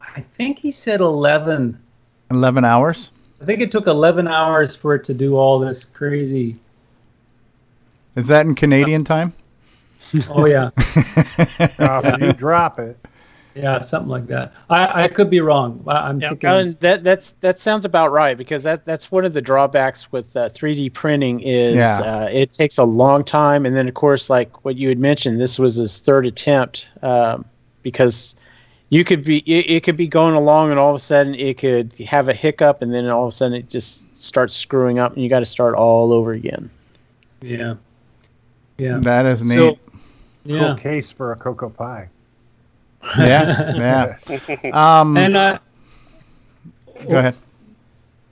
I 0.00 0.20
think 0.20 0.58
he 0.60 0.70
said 0.70 1.00
eleven. 1.00 1.78
Eleven 2.30 2.64
hours. 2.64 3.10
I 3.42 3.44
think 3.44 3.60
it 3.60 3.72
took 3.72 3.88
eleven 3.88 4.28
hours 4.28 4.76
for 4.76 4.94
it 4.94 5.02
to 5.04 5.14
do 5.14 5.36
all 5.36 5.58
this 5.58 5.84
crazy. 5.84 6.56
Is 8.14 8.28
that 8.28 8.46
in 8.46 8.54
Canadian 8.54 9.02
time? 9.02 9.32
Oh 10.28 10.46
yeah. 10.46 10.70
After 11.78 12.24
you 12.26 12.32
drop 12.32 12.78
it. 12.78 12.98
Yeah, 13.54 13.80
something 13.80 14.10
like 14.10 14.26
that. 14.26 14.52
I, 14.68 15.04
I 15.04 15.08
could 15.08 15.30
be 15.30 15.40
wrong. 15.40 15.82
I, 15.86 16.08
I'm 16.08 16.20
thinking. 16.20 16.46
Uh, 16.48 16.64
that 16.80 17.02
that's 17.02 17.32
that 17.32 17.58
sounds 17.58 17.86
about 17.86 18.12
right 18.12 18.36
because 18.36 18.62
that 18.64 18.84
that's 18.84 19.10
one 19.10 19.24
of 19.24 19.32
the 19.32 19.40
drawbacks 19.40 20.12
with 20.12 20.36
uh, 20.36 20.50
3D 20.50 20.92
printing 20.92 21.40
is 21.40 21.76
Yeah. 21.76 22.00
uh, 22.00 22.28
it 22.30 22.52
takes 22.52 22.76
a 22.76 22.84
long 22.84 23.24
time, 23.24 23.64
and 23.64 23.74
then 23.74 23.88
of 23.88 23.94
course, 23.94 24.28
like 24.28 24.64
what 24.66 24.76
you 24.76 24.90
had 24.90 24.98
mentioned, 24.98 25.40
this 25.40 25.58
was 25.58 25.76
his 25.76 25.98
third 26.00 26.26
attempt 26.26 26.90
um, 27.02 27.46
because 27.82 28.34
you 28.90 29.04
could 29.04 29.24
be 29.24 29.38
it, 29.46 29.70
it 29.70 29.82
could 29.84 29.96
be 29.96 30.06
going 30.06 30.34
along, 30.34 30.70
and 30.70 30.78
all 30.78 30.90
of 30.90 30.96
a 30.96 30.98
sudden 30.98 31.34
it 31.34 31.56
could 31.56 31.94
have 32.06 32.28
a 32.28 32.34
hiccup, 32.34 32.82
and 32.82 32.92
then 32.92 33.08
all 33.08 33.22
of 33.24 33.28
a 33.28 33.32
sudden 33.32 33.56
it 33.56 33.70
just 33.70 34.14
starts 34.14 34.54
screwing 34.54 34.98
up, 34.98 35.14
and 35.14 35.22
you 35.22 35.30
got 35.30 35.40
to 35.40 35.46
start 35.46 35.74
all 35.74 36.12
over 36.12 36.32
again. 36.32 36.68
Yeah. 37.40 37.74
Yeah. 38.76 38.98
That 39.00 39.24
is 39.24 39.42
neat. 39.42 39.56
So- 39.56 39.78
Cool 40.46 40.56
Yeah. 40.56 40.76
case 40.76 41.10
for 41.10 41.32
a 41.32 41.36
Coco 41.36 41.68
Pi. 41.68 42.08
yeah, 43.18 44.16
yeah. 44.28 44.70
Um, 45.00 45.16
and 45.16 45.36
uh, 45.36 45.58
go 47.08 47.18
ahead. 47.18 47.34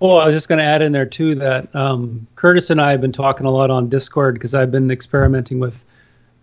Well, 0.01 0.19
I 0.19 0.27
was 0.27 0.35
just 0.35 0.49
going 0.49 0.59
to 0.59 0.65
add 0.65 0.82
in 0.82 0.93
there 0.93 1.07
too 1.07 1.35
that 1.36 1.74
um, 1.74 2.27
Curtis 2.36 2.70
and 2.70 2.81
I 2.81 2.91
have 2.91 3.01
been 3.01 3.12
talking 3.12 3.47
a 3.47 3.51
lot 3.51 3.70
on 3.70 3.89
Discord 3.89 4.35
because 4.35 4.55
I've 4.55 4.70
been 4.70 4.91
experimenting 4.91 5.61
with 5.61 5.85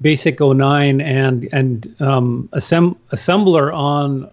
Basic 0.02 0.40
09 0.40 1.00
and 1.02 1.48
and 1.52 1.96
um, 2.00 2.50
assemb- 2.54 2.96
assembler 3.12 3.72
on 3.74 4.30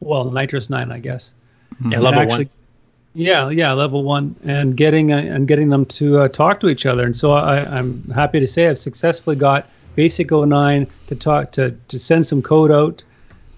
well 0.00 0.26
NitrOS-9, 0.30 0.90
I 0.92 0.98
guess. 0.98 1.34
Yeah, 1.88 2.00
level 2.00 2.20
actually- 2.20 2.44
one. 2.46 2.52
Yeah, 3.14 3.48
yeah, 3.48 3.72
level 3.72 4.04
one, 4.04 4.36
and 4.44 4.76
getting 4.76 5.12
uh, 5.12 5.16
and 5.18 5.48
getting 5.48 5.70
them 5.70 5.84
to 5.86 6.18
uh, 6.20 6.28
talk 6.28 6.60
to 6.60 6.68
each 6.68 6.84
other. 6.86 7.04
And 7.04 7.16
so 7.16 7.32
I, 7.32 7.64
I'm 7.64 8.04
happy 8.14 8.38
to 8.38 8.46
say 8.46 8.68
I've 8.68 8.78
successfully 8.78 9.34
got 9.34 9.66
Basic 9.98 10.30
09 10.30 10.86
to 11.08 11.16
talk 11.16 11.50
to 11.50 11.72
to 11.88 11.98
send 11.98 12.24
some 12.24 12.40
code 12.40 12.70
out 12.70 13.02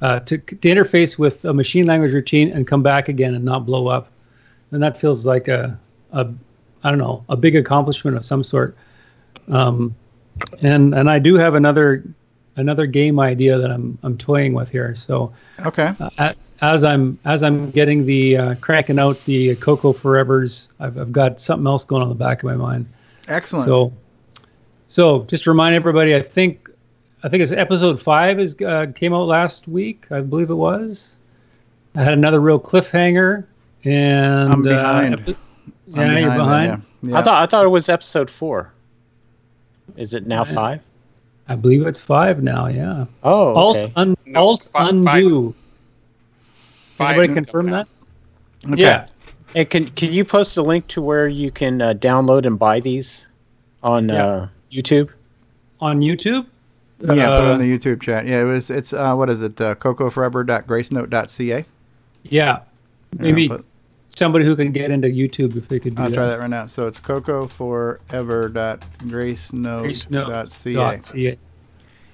uh, 0.00 0.20
to 0.20 0.38
to 0.38 0.68
interface 0.74 1.18
with 1.18 1.44
a 1.44 1.52
machine 1.52 1.84
language 1.84 2.14
routine 2.14 2.50
and 2.50 2.66
come 2.66 2.82
back 2.82 3.10
again 3.10 3.34
and 3.34 3.44
not 3.44 3.66
blow 3.66 3.88
up. 3.88 4.10
And 4.70 4.82
that 4.82 4.98
feels 4.98 5.26
like 5.26 5.48
a 5.48 5.78
a 6.12 6.26
I 6.82 6.88
don't 6.88 6.98
know 6.98 7.22
a 7.28 7.36
big 7.36 7.56
accomplishment 7.56 8.16
of 8.16 8.24
some 8.24 8.42
sort. 8.42 8.74
Um, 9.48 9.94
and 10.62 10.94
and 10.94 11.10
I 11.10 11.18
do 11.18 11.34
have 11.34 11.54
another 11.56 12.02
another 12.56 12.86
game 12.86 13.20
idea 13.20 13.58
that 13.58 13.70
I'm 13.70 13.98
I'm 14.02 14.16
toying 14.16 14.54
with 14.54 14.70
here. 14.70 14.94
So 14.94 15.34
Okay. 15.66 15.94
uh, 16.00 16.32
as 16.62 16.84
I'm 16.84 17.18
as 17.26 17.42
I'm 17.42 17.70
getting 17.70 18.06
the 18.06 18.38
uh, 18.38 18.54
cranking 18.62 18.98
out 18.98 19.22
the 19.26 19.56
Coco 19.56 19.92
Forevers, 19.92 20.68
I've 20.80 20.96
I've 20.96 21.12
got 21.12 21.38
something 21.38 21.66
else 21.66 21.84
going 21.84 22.00
on 22.00 22.10
in 22.10 22.16
the 22.16 22.24
back 22.24 22.38
of 22.42 22.44
my 22.44 22.56
mind. 22.56 22.86
Excellent. 23.28 23.66
So, 23.66 23.92
so 24.90 25.22
just 25.24 25.44
to 25.44 25.50
remind 25.50 25.74
everybody, 25.74 26.14
I 26.14 26.20
think, 26.20 26.68
I 27.22 27.28
think 27.30 27.42
it's 27.42 27.52
episode 27.52 28.00
five 28.00 28.38
is 28.38 28.54
uh, 28.60 28.86
came 28.94 29.14
out 29.14 29.24
last 29.26 29.66
week. 29.68 30.06
I 30.10 30.20
believe 30.20 30.50
it 30.50 30.54
was. 30.54 31.18
I 31.94 32.02
had 32.04 32.12
another 32.12 32.40
real 32.40 32.60
cliffhanger, 32.60 33.44
and 33.84 34.52
I'm 34.52 34.60
uh, 34.60 34.64
behind. 34.64 35.14
epi- 35.20 35.36
I'm 35.94 36.00
yeah, 36.12 36.18
you're 36.18 36.30
behind 36.30 36.36
behind. 36.36 36.82
that, 37.04 37.14
I 37.16 37.22
thought 37.22 37.42
I 37.42 37.46
thought 37.46 37.64
it 37.64 37.68
was 37.68 37.88
episode 37.88 38.28
four. 38.30 38.72
Is 39.96 40.12
it 40.14 40.26
now 40.26 40.44
five? 40.44 40.84
I 41.48 41.56
believe 41.56 41.84
it's 41.86 41.98
five 41.98 42.42
now. 42.44 42.66
Yeah. 42.68 43.06
Oh, 43.24 43.54
Alt 43.54 43.78
okay. 43.78 43.92
un, 43.96 44.16
No, 44.26 44.40
alt 44.40 44.68
five. 44.72 44.88
undo. 44.90 45.52
Can 46.96 47.06
Five. 47.06 47.16
anybody 47.18 47.34
confirm 47.34 47.70
that? 47.70 47.88
Okay. 48.70 48.82
Yeah. 48.82 49.06
And 49.56 49.68
can 49.68 49.88
can 49.88 50.12
you 50.12 50.24
post 50.24 50.56
a 50.58 50.62
link 50.62 50.86
to 50.88 51.02
where 51.02 51.26
you 51.26 51.50
can 51.50 51.80
uh, 51.82 51.94
download 51.94 52.46
and 52.46 52.56
buy 52.58 52.78
these 52.78 53.26
on 53.82 54.08
Yeah. 54.10 54.48
Uh, 54.70 54.74
YouTube? 54.74 55.09
On 55.80 56.01
YouTube. 56.01 56.47
Yeah, 57.02 57.09
put 57.09 57.18
it 57.18 57.22
Uh, 57.22 57.52
on 57.55 57.59
the 57.59 57.78
YouTube 57.78 58.02
chat. 58.02 58.26
Yeah, 58.26 58.42
it 58.42 58.44
was. 58.44 58.70
It's 58.70 58.92
uh, 58.92 59.14
what 59.14 59.30
is 59.30 59.40
it? 59.42 59.59
Uh, 59.60 59.74
CocoForever.gracenote.ca. 59.76 61.64
Yeah. 62.24 62.59
Maybe 63.18 63.48
but- 63.48 63.64
somebody 64.16 64.44
who 64.44 64.55
can 64.55 64.70
get 64.72 64.90
into 64.90 65.09
YouTube 65.09 65.56
if 65.56 65.66
they 65.68 65.80
could 65.80 65.94
do 65.94 66.02
I'll 66.02 66.10
that. 66.10 66.14
try 66.14 66.26
that 66.26 66.38
right 66.40 66.51
now. 66.51 66.66
So 66.66 66.86
it's 66.86 67.01
cocoforever.gracenote.ca. 70.10 71.38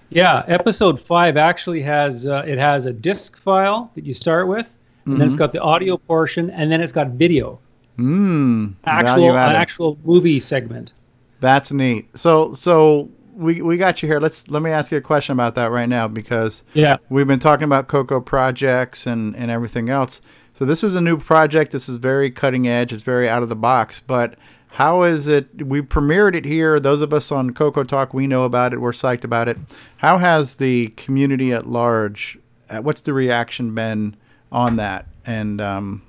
Yeah, 0.08 0.44
episode 0.46 1.00
five 1.00 1.36
actually 1.36 1.82
has 1.82 2.28
uh, 2.28 2.44
it 2.46 2.58
has 2.58 2.86
a 2.86 2.92
disc 2.92 3.36
file 3.36 3.90
that 3.96 4.04
you 4.04 4.14
start 4.14 4.46
with, 4.46 4.76
and 5.04 5.16
then 5.20 5.26
it's 5.26 5.34
got 5.34 5.52
the 5.52 5.60
audio 5.60 5.96
portion, 5.96 6.48
and 6.50 6.70
then 6.70 6.80
it's 6.80 6.92
got 6.92 7.08
video, 7.08 7.58
Mmm. 7.98 8.72
actual 8.84 9.30
an 9.30 9.56
actual 9.56 9.98
movie 10.04 10.38
segment. 10.38 10.92
That's 11.40 11.72
neat. 11.72 12.08
So 12.18 12.52
so 12.52 13.10
we 13.34 13.60
we 13.62 13.76
got 13.76 14.02
you 14.02 14.08
here. 14.08 14.20
Let's 14.20 14.48
let 14.48 14.62
me 14.62 14.70
ask 14.70 14.90
you 14.90 14.98
a 14.98 15.02
question 15.02 15.32
about 15.34 15.54
that 15.56 15.70
right 15.70 15.88
now 15.88 16.08
because 16.08 16.62
Yeah. 16.74 16.96
we've 17.10 17.26
been 17.26 17.38
talking 17.38 17.64
about 17.64 17.88
Coco 17.88 18.20
projects 18.20 19.06
and 19.06 19.36
and 19.36 19.50
everything 19.50 19.88
else. 19.90 20.20
So 20.54 20.64
this 20.64 20.82
is 20.82 20.94
a 20.94 21.00
new 21.02 21.18
project. 21.18 21.72
This 21.72 21.88
is 21.88 21.96
very 21.96 22.30
cutting 22.30 22.66
edge. 22.66 22.92
It's 22.92 23.02
very 23.02 23.28
out 23.28 23.42
of 23.42 23.50
the 23.50 23.56
box. 23.56 24.00
But 24.00 24.36
how 24.70 25.02
is 25.02 25.28
it? 25.28 25.66
We 25.66 25.82
premiered 25.82 26.34
it 26.34 26.46
here. 26.46 26.80
Those 26.80 27.02
of 27.02 27.12
us 27.12 27.30
on 27.30 27.50
Coco 27.52 27.82
Talk, 27.84 28.14
we 28.14 28.26
know 28.26 28.44
about 28.44 28.72
it. 28.72 28.80
We're 28.80 28.92
psyched 28.92 29.24
about 29.24 29.48
it. 29.48 29.58
How 29.98 30.16
has 30.18 30.56
the 30.56 30.88
community 30.96 31.52
at 31.52 31.66
large? 31.66 32.38
Uh, 32.70 32.80
what's 32.80 33.02
the 33.02 33.12
reaction 33.12 33.74
been 33.74 34.16
on 34.50 34.76
that? 34.76 35.06
And 35.26 35.60
um, 35.60 36.02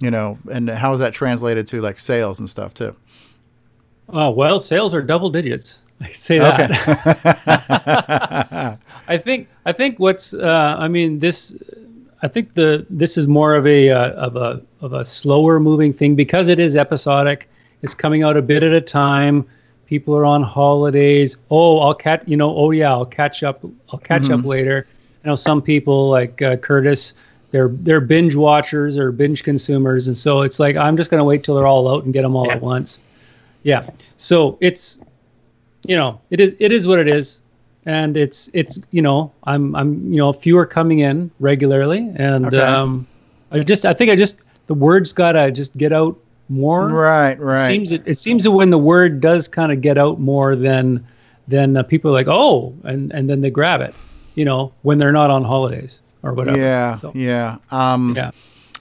you 0.00 0.10
know, 0.10 0.38
and 0.52 0.68
how 0.68 0.90
has 0.90 1.00
that 1.00 1.14
translated 1.14 1.66
to 1.68 1.80
like 1.80 1.98
sales 1.98 2.38
and 2.38 2.48
stuff 2.50 2.74
too? 2.74 2.94
Oh 4.10 4.30
well, 4.30 4.60
sales 4.60 4.94
are 4.94 5.02
double 5.02 5.30
digits. 5.30 5.82
I 6.00 6.10
say 6.12 6.38
that. 6.38 6.70
I 9.08 9.16
think 9.16 9.48
I 9.66 9.72
think 9.72 9.98
what's 9.98 10.34
uh, 10.34 10.76
I 10.78 10.88
mean 10.88 11.18
this 11.18 11.54
I 12.22 12.28
think 12.28 12.54
the 12.54 12.86
this 12.90 13.16
is 13.16 13.28
more 13.28 13.54
of 13.54 13.66
a 13.66 13.90
uh, 13.90 14.10
of 14.12 14.36
a 14.36 14.62
of 14.80 14.92
a 14.92 15.04
slower 15.04 15.60
moving 15.60 15.92
thing 15.92 16.14
because 16.14 16.48
it 16.48 16.58
is 16.58 16.76
episodic. 16.76 17.48
It's 17.82 17.94
coming 17.94 18.22
out 18.22 18.36
a 18.36 18.42
bit 18.42 18.62
at 18.62 18.72
a 18.72 18.80
time. 18.80 19.46
People 19.86 20.16
are 20.16 20.24
on 20.24 20.42
holidays. 20.42 21.36
Oh, 21.50 21.78
I'll 21.80 21.94
catch 21.94 22.22
you 22.26 22.36
know. 22.36 22.54
Oh 22.56 22.70
yeah, 22.70 22.90
I'll 22.90 23.04
catch 23.06 23.42
up. 23.42 23.64
I'll 23.90 23.98
catch 23.98 24.30
up 24.30 24.40
Mhm. 24.40 24.46
later. 24.46 24.86
You 25.22 25.30
know, 25.30 25.36
some 25.36 25.60
people 25.62 26.08
like 26.10 26.40
uh, 26.42 26.56
Curtis. 26.56 27.14
They're 27.50 27.68
they're 27.68 28.00
binge 28.00 28.34
watchers 28.34 28.98
or 28.98 29.12
binge 29.12 29.44
consumers, 29.44 30.08
and 30.08 30.16
so 30.16 30.42
it's 30.42 30.58
like 30.58 30.76
I'm 30.76 30.96
just 30.96 31.10
gonna 31.10 31.22
wait 31.24 31.44
till 31.44 31.54
they're 31.54 31.66
all 31.68 31.88
out 31.88 32.04
and 32.04 32.12
get 32.12 32.22
them 32.22 32.34
all 32.34 32.50
at 32.50 32.60
once. 32.60 33.04
Yeah. 33.64 33.90
So 34.16 34.56
it's 34.60 34.98
you 35.84 35.96
know 35.96 36.20
it 36.30 36.38
is 36.40 36.54
it 36.60 36.70
is 36.72 36.86
what 36.86 36.98
it 36.98 37.08
is 37.08 37.40
and 37.86 38.16
it's 38.16 38.48
it's 38.54 38.78
you 38.90 39.02
know 39.02 39.30
i'm 39.44 39.76
i'm 39.76 40.10
you 40.10 40.16
know 40.16 40.32
fewer 40.32 40.64
coming 40.64 41.00
in 41.00 41.30
regularly 41.40 42.10
and 42.16 42.46
Okay. 42.46 42.56
um 42.58 43.06
i 43.52 43.58
just 43.60 43.84
i 43.84 43.92
think 43.92 44.10
i 44.10 44.16
just 44.16 44.38
the 44.68 44.72
words 44.72 45.12
gotta 45.12 45.50
just 45.50 45.76
get 45.76 45.92
out 45.92 46.16
more 46.48 46.88
Right, 46.88 47.38
right. 47.38 47.60
it 47.60 47.66
seems 47.66 47.92
it, 47.92 48.02
it 48.06 48.16
seems 48.16 48.44
that 48.44 48.52
when 48.52 48.70
the 48.70 48.78
word 48.78 49.20
does 49.20 49.46
kind 49.46 49.70
of 49.70 49.82
get 49.82 49.98
out 49.98 50.18
more 50.18 50.56
than 50.56 51.04
then 51.48 51.76
uh, 51.76 51.82
people 51.82 52.10
are 52.10 52.14
like 52.14 52.28
oh 52.28 52.74
and 52.84 53.12
and 53.12 53.28
then 53.28 53.42
they 53.42 53.50
grab 53.50 53.82
it 53.82 53.94
you 54.36 54.46
know 54.46 54.72
when 54.82 54.96
they're 54.96 55.12
not 55.12 55.28
on 55.30 55.44
holidays 55.44 56.00
or 56.22 56.32
whatever 56.32 56.56
Yeah, 56.58 56.94
so 56.94 57.12
yeah. 57.14 57.58
Um, 57.70 58.14
Yeah. 58.16 58.30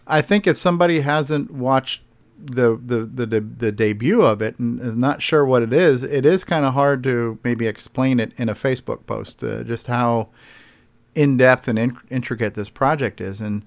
I 0.07 0.21
think 0.21 0.47
if 0.47 0.55
somebody 0.57 1.01
hasn't 1.01 1.51
watched 1.51 2.01
the 2.45 2.79
the 2.83 3.05
the, 3.05 3.25
the, 3.25 3.39
the 3.41 3.71
debut 3.71 4.21
of 4.21 4.41
it 4.41 4.59
and 4.59 4.97
not 4.97 5.21
sure 5.21 5.45
what 5.45 5.63
it 5.63 5.73
is, 5.73 6.03
it 6.03 6.25
is 6.25 6.43
kind 6.43 6.65
of 6.65 6.73
hard 6.73 7.03
to 7.03 7.39
maybe 7.43 7.67
explain 7.67 8.19
it 8.19 8.31
in 8.37 8.49
a 8.49 8.53
Facebook 8.53 9.05
post. 9.05 9.43
Uh, 9.43 9.63
just 9.63 9.87
how 9.87 10.29
in 11.15 11.37
depth 11.37 11.67
and 11.67 11.79
in- 11.79 11.97
intricate 12.09 12.55
this 12.55 12.69
project 12.69 13.21
is, 13.21 13.39
and 13.39 13.63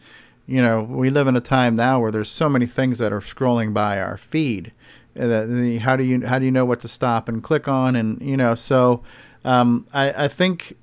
you 0.46 0.62
know, 0.62 0.82
we 0.82 1.10
live 1.10 1.26
in 1.26 1.36
a 1.36 1.40
time 1.40 1.74
now 1.74 2.00
where 2.00 2.12
there's 2.12 2.30
so 2.30 2.48
many 2.48 2.66
things 2.66 2.98
that 2.98 3.12
are 3.12 3.20
scrolling 3.20 3.74
by 3.74 4.00
our 4.00 4.16
feed. 4.16 4.72
Uh, 5.18 5.78
how 5.80 5.96
do 5.96 6.04
you 6.04 6.26
how 6.26 6.38
do 6.38 6.44
you 6.44 6.50
know 6.50 6.64
what 6.64 6.80
to 6.80 6.88
stop 6.88 7.28
and 7.28 7.42
click 7.42 7.66
on, 7.66 7.96
and 7.96 8.20
you 8.20 8.36
know, 8.36 8.54
so 8.54 9.02
um, 9.44 9.86
I, 9.92 10.24
I 10.24 10.28
think 10.28 10.76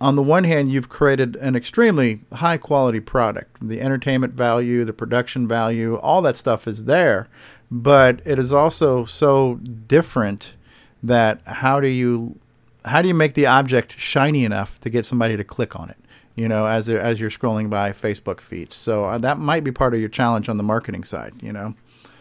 on 0.00 0.16
the 0.16 0.22
one 0.22 0.44
hand, 0.44 0.70
you've 0.70 0.88
created 0.88 1.36
an 1.36 1.56
extremely 1.56 2.20
high 2.32 2.56
quality 2.56 3.00
product. 3.00 3.56
The 3.60 3.80
entertainment 3.80 4.34
value, 4.34 4.84
the 4.84 4.92
production 4.92 5.48
value, 5.48 5.96
all 5.96 6.22
that 6.22 6.36
stuff 6.36 6.68
is 6.68 6.84
there, 6.84 7.28
but 7.70 8.20
it 8.24 8.38
is 8.38 8.52
also 8.52 9.04
so 9.04 9.56
different 9.56 10.54
that 11.02 11.40
how 11.46 11.80
do 11.80 11.88
you 11.88 12.38
how 12.84 13.02
do 13.02 13.08
you 13.08 13.14
make 13.14 13.34
the 13.34 13.46
object 13.46 13.98
shiny 13.98 14.44
enough 14.44 14.80
to 14.80 14.90
get 14.90 15.04
somebody 15.04 15.36
to 15.36 15.44
click 15.44 15.78
on 15.78 15.90
it? 15.90 15.96
You 16.36 16.48
know, 16.48 16.66
as 16.66 16.88
as 16.88 17.20
you're 17.20 17.30
scrolling 17.30 17.68
by 17.68 17.90
Facebook 17.90 18.40
feeds. 18.40 18.76
So 18.76 19.04
uh, 19.04 19.18
that 19.18 19.38
might 19.38 19.64
be 19.64 19.72
part 19.72 19.94
of 19.94 20.00
your 20.00 20.08
challenge 20.08 20.48
on 20.48 20.56
the 20.56 20.62
marketing 20.62 21.04
side. 21.04 21.34
You 21.42 21.52
know. 21.52 21.74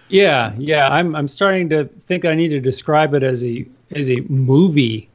Yeah, 0.09 0.53
yeah. 0.57 0.89
I'm 0.89 1.15
I'm 1.15 1.27
starting 1.27 1.69
to 1.69 1.85
think 2.05 2.25
I 2.25 2.33
need 2.33 2.49
to 2.49 2.59
describe 2.59 3.13
it 3.13 3.23
as 3.23 3.45
a 3.45 3.65
as 3.91 4.09
a 4.09 4.21
movie. 4.21 5.09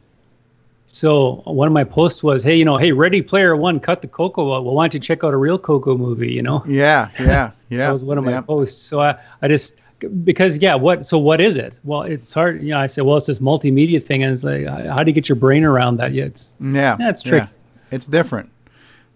So 0.92 1.42
one 1.46 1.66
of 1.66 1.72
my 1.72 1.84
posts 1.84 2.22
was, 2.22 2.42
hey, 2.44 2.54
you 2.54 2.66
know, 2.66 2.76
hey, 2.76 2.92
Ready 2.92 3.22
Player 3.22 3.56
One, 3.56 3.80
cut 3.80 4.02
the 4.02 4.08
Coco. 4.08 4.44
Well, 4.44 4.62
why 4.62 4.84
don't 4.84 4.92
you 4.92 5.00
check 5.00 5.24
out 5.24 5.32
a 5.32 5.38
real 5.38 5.58
Coco 5.58 5.96
movie? 5.96 6.30
You 6.30 6.42
know. 6.42 6.62
Yeah, 6.66 7.08
yeah, 7.18 7.52
yeah. 7.70 7.78
that 7.78 7.92
was 7.92 8.04
one 8.04 8.18
of 8.18 8.24
my 8.24 8.32
yeah. 8.32 8.42
posts. 8.42 8.80
So 8.82 9.00
I 9.00 9.18
I 9.40 9.48
just 9.48 9.76
because 10.22 10.58
yeah, 10.58 10.74
what 10.74 11.06
so 11.06 11.16
what 11.16 11.40
is 11.40 11.56
it? 11.56 11.78
Well, 11.82 12.02
it's 12.02 12.34
hard. 12.34 12.62
You 12.62 12.70
know, 12.70 12.78
I 12.78 12.86
said, 12.86 13.04
well, 13.04 13.16
it's 13.16 13.26
this 13.26 13.38
multimedia 13.38 14.02
thing, 14.02 14.22
and 14.22 14.30
it's 14.30 14.44
like, 14.44 14.66
how 14.66 15.02
do 15.02 15.08
you 15.08 15.14
get 15.14 15.30
your 15.30 15.36
brain 15.36 15.64
around 15.64 15.96
that? 15.96 16.12
Yeah, 16.12 16.24
it's 16.24 16.54
Yeah, 16.60 16.98
yeah, 17.00 17.08
it's 17.08 17.22
tricky. 17.22 17.48
It's 17.90 18.06
different. 18.06 18.50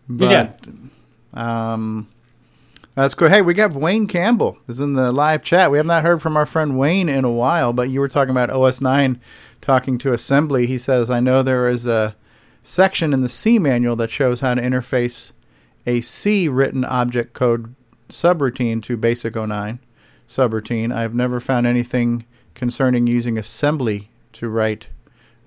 But, 0.09 0.31
Yeah. 0.31 0.53
Um, 1.35 2.09
that's 2.97 3.13
cool. 3.13 3.29
Hey, 3.29 3.43
we 3.43 3.53
got 3.53 3.75
Wayne 3.75 4.07
Campbell 4.07 4.57
is 4.67 4.81
in 4.81 4.95
the 4.95 5.13
live 5.13 5.43
chat. 5.43 5.71
We 5.71 5.77
have 5.77 5.87
not 5.87 6.03
heard 6.03 6.23
from 6.23 6.35
our 6.35 6.47
friend 6.47 6.79
Wayne 6.79 7.11
in 7.11 7.25
a 7.25 7.31
while, 7.31 7.75
but 7.75 7.91
you 7.91 8.01
were 8.01 8.09
talking 8.09 8.31
about 8.31 8.49
OS 8.49 8.81
nine, 8.81 9.21
talking 9.61 9.99
to 9.99 10.15
assembly. 10.15 10.67
He 10.67 10.79
says, 10.79 11.11
"I 11.11 11.21
know 11.21 11.43
there 11.43 11.69
is 11.69 11.87
a 11.87 12.17
section 12.63 13.13
in 13.13 13.21
the 13.21 13.29
C 13.29 13.59
manual 13.59 13.97
that 13.97 14.11
shows 14.11 14.41
how 14.41 14.55
to 14.55 14.63
interface 14.63 15.33
a 15.85 16.01
C 16.01 16.49
written 16.49 16.87
object 16.87 17.35
code 17.35 17.75
subroutine 18.09 18.83
to 18.85 18.97
Basic 18.97 19.37
09 19.37 19.79
subroutine. 20.27 20.91
I've 20.91 21.15
never 21.15 21.39
found 21.39 21.67
anything 21.67 22.25
concerning 22.55 23.07
using 23.07 23.37
assembly 23.37 24.09
to 24.33 24.49
write." 24.49 24.89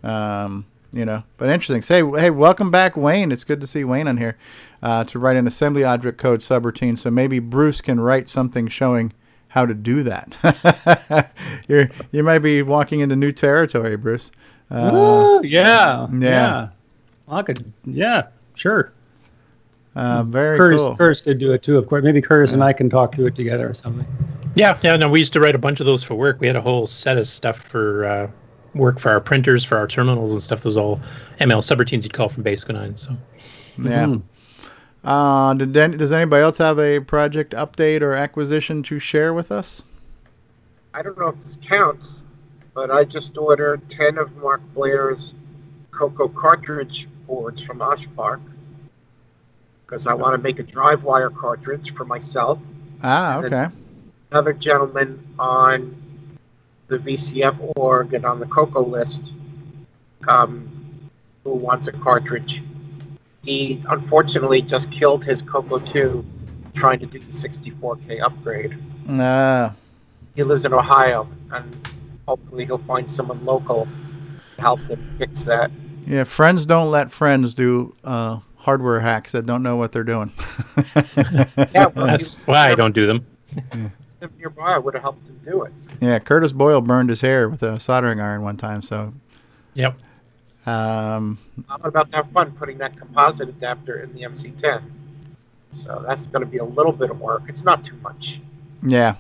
Um, 0.04 0.66
you 0.92 1.06
know, 1.06 1.24
but 1.38 1.50
interesting. 1.50 1.82
Say, 1.82 1.98
hey, 1.98 2.30
welcome 2.30 2.72
back, 2.72 2.98
Wayne. 2.98 3.32
It's 3.32 3.44
good 3.44 3.62
to 3.62 3.68
see 3.68 3.84
Wayne 3.84 4.08
on 4.08 4.18
here 4.18 4.38
uh, 4.82 5.04
to 5.06 5.20
write 5.20 5.38
an 5.38 5.48
assembly 5.48 5.84
object 5.84 6.18
code 6.18 6.40
subroutine. 6.40 6.98
So 6.98 7.12
maybe 7.12 7.40
Bruce 7.40 7.82
can 7.82 8.00
write 8.00 8.30
something 8.30 8.68
showing 8.68 9.14
how 9.50 9.66
to 9.66 9.74
do 9.74 10.04
that. 10.04 11.32
You're 11.68 11.90
you 12.12 12.24
might 12.24 12.40
be 12.40 12.62
walking 12.62 13.00
into 13.02 13.16
new 13.16 13.32
territory, 13.32 13.98
Bruce. 13.98 14.32
Uh, 14.72 14.92
Ooh, 14.94 15.46
yeah, 15.46 16.08
yeah. 16.12 16.20
yeah. 16.20 16.70
I 17.28 17.42
could, 17.44 17.72
yeah, 17.86 18.28
sure. 18.56 18.92
uh, 19.96 20.24
very 20.24 20.58
Curtis, 20.58 20.82
cool. 20.82 20.96
Curtis 20.96 21.22
could 21.22 21.38
do 21.40 21.54
it 21.54 21.62
too, 21.64 21.78
of 21.78 21.88
course. 21.88 22.04
Maybe 22.04 22.22
Curtis 22.22 22.54
and 22.54 22.64
I 22.64 22.74
can 22.74 22.90
talk 22.90 23.12
to 23.14 23.26
it 23.28 23.36
together 23.36 23.70
or 23.70 23.74
something. 23.74 24.06
Yeah, 24.56 24.78
yeah. 24.84 24.96
No, 24.96 25.10
we 25.10 25.20
used 25.20 25.34
to 25.34 25.40
write 25.40 25.56
a 25.56 25.60
bunch 25.60 25.80
of 25.80 25.86
those 25.86 26.04
for 26.04 26.16
work. 26.16 26.40
We 26.40 26.48
had 26.48 26.56
a 26.56 26.62
whole 26.62 26.88
set 26.88 27.18
of 27.18 27.28
stuff 27.28 27.58
for 27.58 28.06
uh, 28.06 28.32
work 28.74 29.00
for 29.00 29.10
our 29.10 29.22
printers, 29.22 29.64
for 29.64 29.78
our 29.78 29.88
terminals 29.88 30.32
and 30.32 30.42
stuff. 30.42 30.62
Those 30.62 30.78
all 30.78 31.00
ML 31.40 31.62
subroutines 31.62 32.04
you'd 32.04 32.14
call 32.14 32.30
from 32.30 32.44
Basic 32.44 32.70
09. 32.70 32.98
So 32.98 33.18
Yeah. 33.78 34.06
Mm-hmm. 34.06 35.08
Uh, 35.08 35.54
did 35.54 35.98
does 35.98 36.12
anybody 36.12 36.44
else 36.44 36.58
have 36.58 36.78
a 36.78 37.00
project 37.00 37.54
update 37.54 38.02
or 38.02 38.14
acquisition 38.14 38.84
to 38.84 39.00
share 39.00 39.34
with 39.34 39.52
us? 39.52 39.84
I 40.94 41.02
don't 41.02 41.18
know 41.18 41.30
if 41.30 41.40
this 41.40 41.58
counts, 41.66 42.22
but 42.74 42.92
I 42.92 43.06
just 43.06 43.38
ordered 43.38 43.88
10 43.90 44.18
of 44.18 44.36
Mark 44.38 44.62
Blair's 44.74 45.34
Coco 45.92 46.28
cartridge 46.28 47.08
boards 47.28 47.62
from 47.62 47.82
OSH 47.82 48.14
Park 48.16 48.42
because 49.86 50.06
I 50.06 50.14
want 50.14 50.34
to 50.34 50.38
make 50.38 50.60
a 50.60 50.64
drive 50.64 51.04
wire 51.04 51.30
cartridge 51.30 51.94
for 51.94 52.06
myself. 52.06 52.60
Ah, 53.02 53.38
okay. 53.38 53.68
Another 54.32 54.54
gentleman 54.54 55.26
on 55.40 55.96
the 56.90 56.98
VCF 56.98 57.74
org 57.78 58.14
and 58.14 58.26
on 58.26 58.40
the 58.40 58.46
Coco 58.48 58.84
list 58.84 59.32
um, 60.28 60.68
who 61.44 61.52
wants 61.52 61.88
a 61.88 61.92
cartridge. 61.94 62.64
He 63.44 63.82
unfortunately 63.88 64.62
just 64.62 64.92
killed 64.92 65.24
his 65.24 65.42
Coco 65.42 65.80
2 65.80 66.26
trying 66.74 67.00
to 67.00 67.06
do 67.06 67.20
the 67.20 67.32
64K 67.32 68.22
upgrade. 68.22 68.78
Nah. 69.08 69.72
He 70.36 70.44
lives 70.44 70.66
in 70.66 70.74
Ohio, 70.74 71.28
and 71.52 71.88
hopefully 72.28 72.66
he'll 72.66 72.78
find 72.78 73.10
someone 73.10 73.44
local 73.46 73.88
to 74.56 74.62
help 74.62 74.80
him 74.82 75.16
fix 75.18 75.44
that. 75.46 75.72
Yeah, 76.06 76.24
friends 76.24 76.66
don't 76.66 76.92
let 76.92 77.12
friends 77.12 77.54
do 77.54 77.96
uh, 78.04 78.40
hardware 78.58 79.00
hacks 79.00 79.32
that 79.32 79.46
don't 79.46 79.64
know 79.64 79.78
what 79.78 79.92
they're 79.92 80.04
doing. 80.04 80.32
Yeah, 81.74 81.88
well, 81.88 82.08
That's 82.08 82.48
why 82.48 82.72
I 82.72 82.76
don't 82.76 82.96
do 82.96 83.06
them. 83.06 83.92
If 84.22 84.32
nearby, 84.38 84.74
I 84.76 84.78
would 84.78 84.94
have 84.96 85.04
helped 85.04 85.28
him 85.28 85.40
do 85.46 85.64
it. 85.64 85.72
yeah, 86.02 86.20
Curtis 86.20 86.52
Boyle 86.52 86.82
burned 86.82 87.10
his 87.10 87.22
hair 87.22 87.48
with 87.50 87.64
a 87.64 87.80
soldering 87.80 88.20
iron 88.20 88.42
one 88.42 88.58
time, 88.58 88.82
so. 88.82 89.14
Yep. 89.76 89.98
Um, 90.66 91.40
I'm 91.70 91.84
about 91.84 92.10
to 92.12 92.18
have 92.18 92.30
fun 92.32 92.52
putting 92.52 92.78
that 92.80 92.98
composite 92.98 93.48
adapter 93.50 94.02
in 94.02 94.14
the 94.14 94.24
MC10. 94.24 94.84
So 95.72 96.04
that's 96.06 96.28
going 96.28 96.42
to 96.42 96.46
be 96.50 96.58
a 96.58 96.66
little 96.66 96.92
bit 96.92 97.10
of 97.12 97.20
work. 97.22 97.44
It's 97.48 97.64
not 97.64 97.86
too 97.86 97.96
much. 98.02 98.42
yeah. 98.84 99.16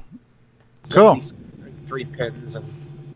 It's 0.84 0.94
Cool. 0.94 1.20
Three 1.86 2.06
pins 2.06 2.56
and 2.56 3.16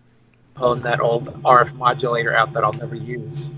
pulling 0.53 0.81
that 0.83 0.99
old 0.99 1.25
RF 1.43 1.73
modulator 1.75 2.33
out 2.33 2.53
that 2.53 2.63
I'll 2.63 2.73
never 2.73 2.95
use. 2.95 3.49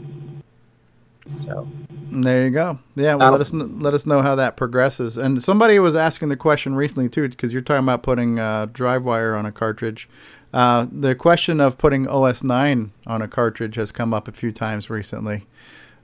So 1.27 1.67
There 2.11 2.45
you 2.45 2.51
go. 2.51 2.79
Yeah, 2.95 3.15
well, 3.15 3.31
let 3.31 3.41
us 3.41 3.51
let 3.53 3.93
us 3.93 4.05
know 4.05 4.21
how 4.21 4.35
that 4.35 4.57
progresses. 4.57 5.17
And 5.17 5.43
somebody 5.43 5.79
was 5.79 5.95
asking 5.95 6.29
the 6.29 6.37
question 6.37 6.75
recently 6.75 7.09
too, 7.09 7.27
because 7.27 7.51
you're 7.51 7.61
talking 7.61 7.83
about 7.83 8.03
putting 8.03 8.39
uh, 8.39 8.67
drive 8.67 9.05
wire 9.05 9.35
on 9.35 9.45
a 9.45 9.51
cartridge. 9.51 10.07
Uh, 10.53 10.87
the 10.91 11.15
question 11.15 11.59
of 11.59 11.77
putting 11.77 12.05
OS9 12.05 12.89
on 13.07 13.21
a 13.21 13.27
cartridge 13.27 13.75
has 13.75 13.91
come 13.91 14.13
up 14.13 14.27
a 14.27 14.31
few 14.31 14.53
times 14.53 14.89
recently, 14.89 15.45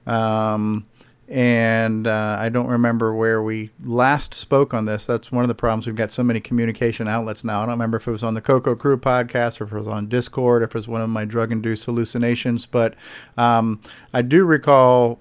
um, 0.05 0.85
and 1.31 2.07
uh, 2.07 2.35
I 2.39 2.49
don't 2.49 2.67
remember 2.67 3.15
where 3.15 3.41
we 3.41 3.69
last 3.83 4.33
spoke 4.33 4.73
on 4.73 4.83
this. 4.83 5.05
That's 5.05 5.31
one 5.31 5.45
of 5.45 5.47
the 5.47 5.55
problems. 5.55 5.87
We've 5.87 5.95
got 5.95 6.11
so 6.11 6.23
many 6.23 6.41
communication 6.41 7.07
outlets 7.07 7.45
now. 7.45 7.59
I 7.61 7.63
don't 7.63 7.71
remember 7.71 7.95
if 7.97 8.07
it 8.07 8.11
was 8.11 8.21
on 8.21 8.33
the 8.33 8.41
Coco 8.41 8.75
Crew 8.75 8.97
podcast 8.97 9.61
or 9.61 9.63
if 9.63 9.71
it 9.71 9.77
was 9.77 9.87
on 9.87 10.07
Discord, 10.07 10.61
if 10.61 10.71
it 10.71 10.75
was 10.75 10.89
one 10.89 10.99
of 11.01 11.09
my 11.09 11.23
drug-induced 11.23 11.85
hallucinations. 11.85 12.65
But 12.65 12.95
um, 13.37 13.81
I 14.13 14.21
do 14.23 14.43
recall 14.43 15.19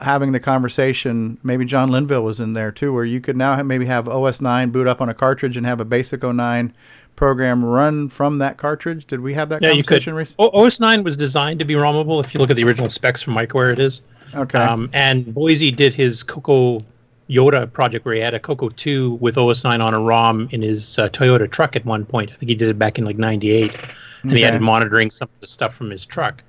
having 0.00 0.32
the 0.32 0.40
conversation. 0.40 1.36
Maybe 1.42 1.66
John 1.66 1.90
Linville 1.90 2.24
was 2.24 2.40
in 2.40 2.54
there 2.54 2.72
too, 2.72 2.92
where 2.94 3.04
you 3.04 3.20
could 3.20 3.36
now 3.36 3.54
have, 3.54 3.66
maybe 3.66 3.84
have 3.84 4.08
OS 4.08 4.40
9 4.40 4.70
boot 4.70 4.86
up 4.86 5.02
on 5.02 5.10
a 5.10 5.14
cartridge 5.14 5.58
and 5.58 5.66
have 5.66 5.80
a 5.80 5.84
basic 5.84 6.22
09 6.22 6.72
program 7.14 7.62
run 7.62 8.08
from 8.08 8.38
that 8.38 8.56
cartridge. 8.56 9.06
Did 9.06 9.20
we 9.20 9.34
have 9.34 9.50
that 9.50 9.60
Yeah, 9.60 9.68
you 9.68 9.82
could. 9.82 9.88
conversation 9.88 10.14
recently? 10.14 10.48
OS 10.54 10.80
9 10.80 11.04
was 11.04 11.14
designed 11.14 11.58
to 11.58 11.66
be 11.66 11.74
ROMable. 11.74 12.24
If 12.24 12.32
you 12.32 12.40
look 12.40 12.48
at 12.48 12.56
the 12.56 12.64
original 12.64 12.88
specs 12.88 13.20
from 13.20 13.34
Microware, 13.34 13.70
it 13.74 13.78
is. 13.78 14.00
Okay. 14.34 14.58
Um, 14.58 14.88
and 14.92 15.26
Boisy 15.26 15.74
did 15.74 15.92
his 15.92 16.22
Coco 16.22 16.78
Yoda 17.28 17.70
project 17.72 18.04
where 18.04 18.14
he 18.14 18.20
had 18.20 18.34
a 18.34 18.40
Coco 18.40 18.68
2 18.68 19.14
with 19.14 19.38
OS 19.38 19.64
9 19.64 19.80
on 19.80 19.94
a 19.94 20.00
ROM 20.00 20.48
in 20.50 20.62
his 20.62 20.98
uh, 20.98 21.08
Toyota 21.08 21.50
truck 21.50 21.76
at 21.76 21.84
one 21.84 22.04
point. 22.04 22.30
I 22.30 22.34
think 22.34 22.48
he 22.48 22.54
did 22.54 22.68
it 22.68 22.78
back 22.78 22.98
in 22.98 23.04
like 23.04 23.18
98. 23.18 23.78
And 24.22 24.32
he 24.32 24.38
Okay. 24.38 24.44
added 24.44 24.60
monitoring 24.60 25.10
some 25.10 25.28
of 25.34 25.40
the 25.40 25.46
stuff 25.46 25.74
from 25.74 25.90
his 25.90 26.06
truck. 26.06 26.42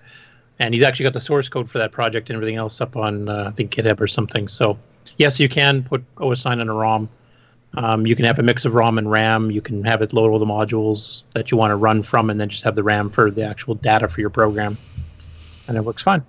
And 0.59 0.73
he's 0.73 0.83
actually 0.83 1.05
got 1.05 1.13
the 1.13 1.19
source 1.19 1.49
code 1.49 1.69
for 1.69 1.79
that 1.79 1.91
project 1.91 2.29
and 2.29 2.35
everything 2.35 2.55
else 2.57 2.79
up 2.81 2.95
on, 2.95 3.27
uh, 3.27 3.45
I 3.47 3.51
think, 3.51 3.71
GitHub 3.71 3.99
or 3.99 4.07
something. 4.07 4.47
So, 4.47 4.77
yes, 5.17 5.39
you 5.39 5.49
can 5.49 5.83
put 5.83 6.03
OS 6.17 6.45
9 6.45 6.59
on 6.59 6.69
a 6.69 6.73
ROM. 6.73 7.09
Um, 7.75 8.05
you 8.05 8.15
can 8.15 8.25
have 8.25 8.37
a 8.37 8.43
mix 8.43 8.65
of 8.65 8.75
ROM 8.75 8.99
and 8.99 9.09
RAM. 9.09 9.49
You 9.49 9.59
can 9.61 9.83
have 9.83 10.03
it 10.03 10.13
load 10.13 10.29
all 10.29 10.37
the 10.37 10.45
modules 10.45 11.23
that 11.33 11.49
you 11.49 11.57
want 11.57 11.71
to 11.71 11.75
run 11.75 12.03
from, 12.03 12.29
and 12.29 12.39
then 12.39 12.47
just 12.49 12.63
have 12.63 12.75
the 12.75 12.83
RAM 12.83 13.09
for 13.09 13.31
the 13.31 13.43
actual 13.43 13.73
data 13.73 14.07
for 14.07 14.21
your 14.21 14.29
program, 14.29 14.77
and 15.67 15.75
it 15.75 15.83
works 15.83 16.03
fine. 16.03 16.21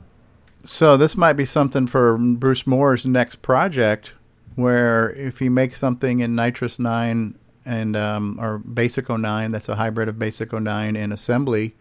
So 0.67 0.97
this 0.97 1.17
might 1.17 1.35
be 1.35 1.45
something 1.45 1.87
for 1.87 2.17
Bruce 2.17 2.67
Moore's 2.67 3.05
next 3.07 3.37
project, 3.43 4.15
where 4.57 5.11
if 5.11 5.39
he 5.39 5.49
makes 5.49 5.79
something 5.79 6.21
in 6.21 6.35
NitrOS-9 6.35 7.35
and 7.67 7.97
um, 7.97 8.39
or 8.41 8.59
Basic 8.59 9.09
09, 9.09 9.53
that's 9.53 9.69
a 9.69 9.77
hybrid 9.77 10.09
of 10.09 10.19
Basic 10.19 10.53
09 10.53 10.97
and 10.97 11.13
assembly, 11.13 11.75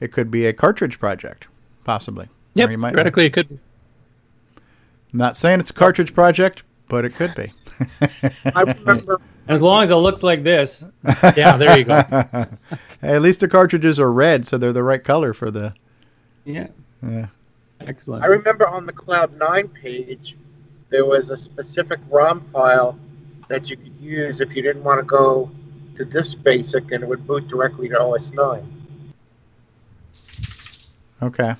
it 0.00 0.12
could 0.12 0.30
be 0.30 0.46
a 0.46 0.52
cartridge 0.52 0.98
project, 0.98 1.48
possibly. 1.84 2.28
Yep, 2.54 2.68
Or 2.68 2.70
he 2.70 2.76
theoretically 2.76 3.26
it 3.26 3.32
could 3.32 3.48
be. 3.48 3.58
I'm 5.12 5.18
not 5.18 5.36
saying 5.36 5.60
it's 5.60 5.70
a 5.70 5.74
cartridge 5.74 6.14
project, 6.14 6.62
but 6.88 7.04
it 7.04 7.14
could 7.14 7.34
be. 7.34 7.52
I 8.54 8.62
remember. 8.62 9.20
As 9.48 9.60
long 9.60 9.82
as 9.82 9.90
it 9.90 9.96
looks 9.96 10.22
like 10.22 10.44
this. 10.44 10.84
Yeah, 11.36 11.56
there 11.56 11.76
you 11.76 11.84
go. 11.84 12.02
Hey, 13.00 13.14
at 13.14 13.22
least 13.22 13.40
the 13.40 13.48
cartridges 13.48 13.98
are 13.98 14.12
red, 14.12 14.46
so 14.46 14.56
they're 14.56 14.72
the 14.72 14.84
right 14.84 15.02
color 15.02 15.32
for 15.32 15.50
the. 15.50 15.74
Yeah. 16.44 16.68
Yeah. 17.02 17.26
Excellent. 17.86 18.22
I 18.22 18.26
remember 18.26 18.68
on 18.68 18.86
the 18.86 18.92
Cloud 18.92 19.36
9 19.38 19.68
page, 19.68 20.36
there 20.90 21.04
was 21.04 21.30
a 21.30 21.36
specific 21.36 22.00
ROM 22.10 22.40
file 22.52 22.98
that 23.48 23.70
you 23.70 23.76
could 23.76 23.94
use 24.00 24.40
if 24.40 24.54
you 24.54 24.62
didn't 24.62 24.84
want 24.84 24.98
to 25.00 25.04
go 25.04 25.50
to 25.96 26.04
this 26.04 26.34
basic 26.34 26.92
and 26.92 27.02
it 27.02 27.08
would 27.08 27.26
boot 27.26 27.48
directly 27.48 27.88
to 27.88 28.00
OS 28.00 28.32
9. 28.32 28.76
Okay. 31.22 31.54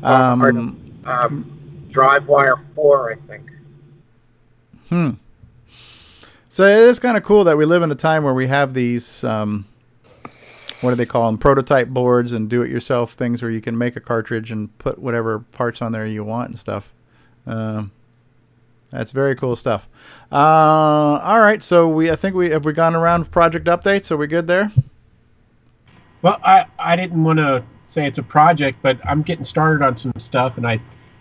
Part 0.00 0.56
of, 0.56 0.56
Um, 0.56 1.00
um, 1.04 1.44
DriveWire 1.90 2.58
4, 2.74 3.12
I 3.12 3.14
think. 3.26 3.50
Hmm. 4.88 5.10
So 6.48 6.64
it 6.64 6.88
is 6.88 6.98
kind 6.98 7.16
of 7.16 7.22
cool 7.22 7.44
that 7.44 7.56
we 7.56 7.64
live 7.64 7.82
in 7.82 7.90
a 7.90 7.94
time 7.94 8.24
where 8.24 8.34
we 8.34 8.46
have 8.46 8.74
these, 8.74 9.24
um, 9.24 9.64
what 10.82 10.90
do 10.90 10.96
they 10.96 11.06
call 11.06 11.26
them, 11.26 11.38
prototype 11.38 11.88
boards 11.88 12.32
and 12.32 12.50
do-it-yourself 12.50 13.12
things 13.12 13.40
where 13.42 13.50
you 13.50 13.60
can 13.60 13.78
make 13.78 13.96
a 13.96 14.00
cartridge 14.00 14.50
and 14.52 14.76
put 14.78 14.98
whatever 14.98 15.38
parts 15.40 15.80
on 15.80 15.92
there 15.92 16.06
you 16.06 16.22
want 16.24 16.50
and 16.50 16.58
stuff. 16.58 16.92
Um, 17.46 17.90
that's 18.90 19.12
very 19.12 19.34
cool 19.34 19.56
stuff. 19.56 19.88
Uh, 20.30 20.36
all 20.36 21.40
right, 21.40 21.62
so 21.62 21.88
we 21.88 22.10
I 22.10 22.16
think 22.16 22.34
we 22.36 22.50
have 22.50 22.64
we 22.64 22.72
gone 22.74 22.94
around 22.94 23.30
project 23.30 23.66
updates. 23.66 24.10
Are 24.10 24.16
we 24.18 24.26
good 24.26 24.46
there? 24.46 24.70
Well, 26.20 26.38
I, 26.44 26.66
I 26.78 26.94
didn't 26.96 27.22
want 27.24 27.38
to 27.38 27.64
say 27.86 28.06
it's 28.06 28.18
a 28.18 28.22
project, 28.22 28.78
but 28.82 28.98
I'm 29.06 29.22
getting 29.22 29.44
started 29.44 29.84
on 29.84 29.96
some 29.96 30.12
stuff, 30.18 30.56
and 30.58 30.66
I 30.66 30.80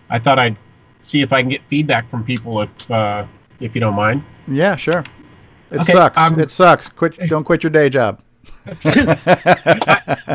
I 0.10 0.20
thought 0.20 0.38
I'd 0.38 0.58
see 1.00 1.22
if 1.22 1.32
I 1.34 1.42
can 1.42 1.50
get 1.50 1.62
feedback 1.70 2.10
from 2.10 2.24
people 2.24 2.62
if 2.62 2.92
uh, 2.92 3.26
if 3.60 3.74
you 3.74 3.82
don't 3.82 3.96
mind. 3.96 4.24
Yeah, 4.48 4.76
sure. 4.76 5.04
It 5.72 5.76
Okay, 5.82 5.94
sucks. 5.94 6.18
um, 6.22 6.40
it 6.40 6.50
sucks. 6.52 6.90
Quit. 6.90 7.18
Don't 7.30 7.46
quit 7.46 7.64
your 7.64 7.70
day 7.72 7.90
job. 7.90 8.22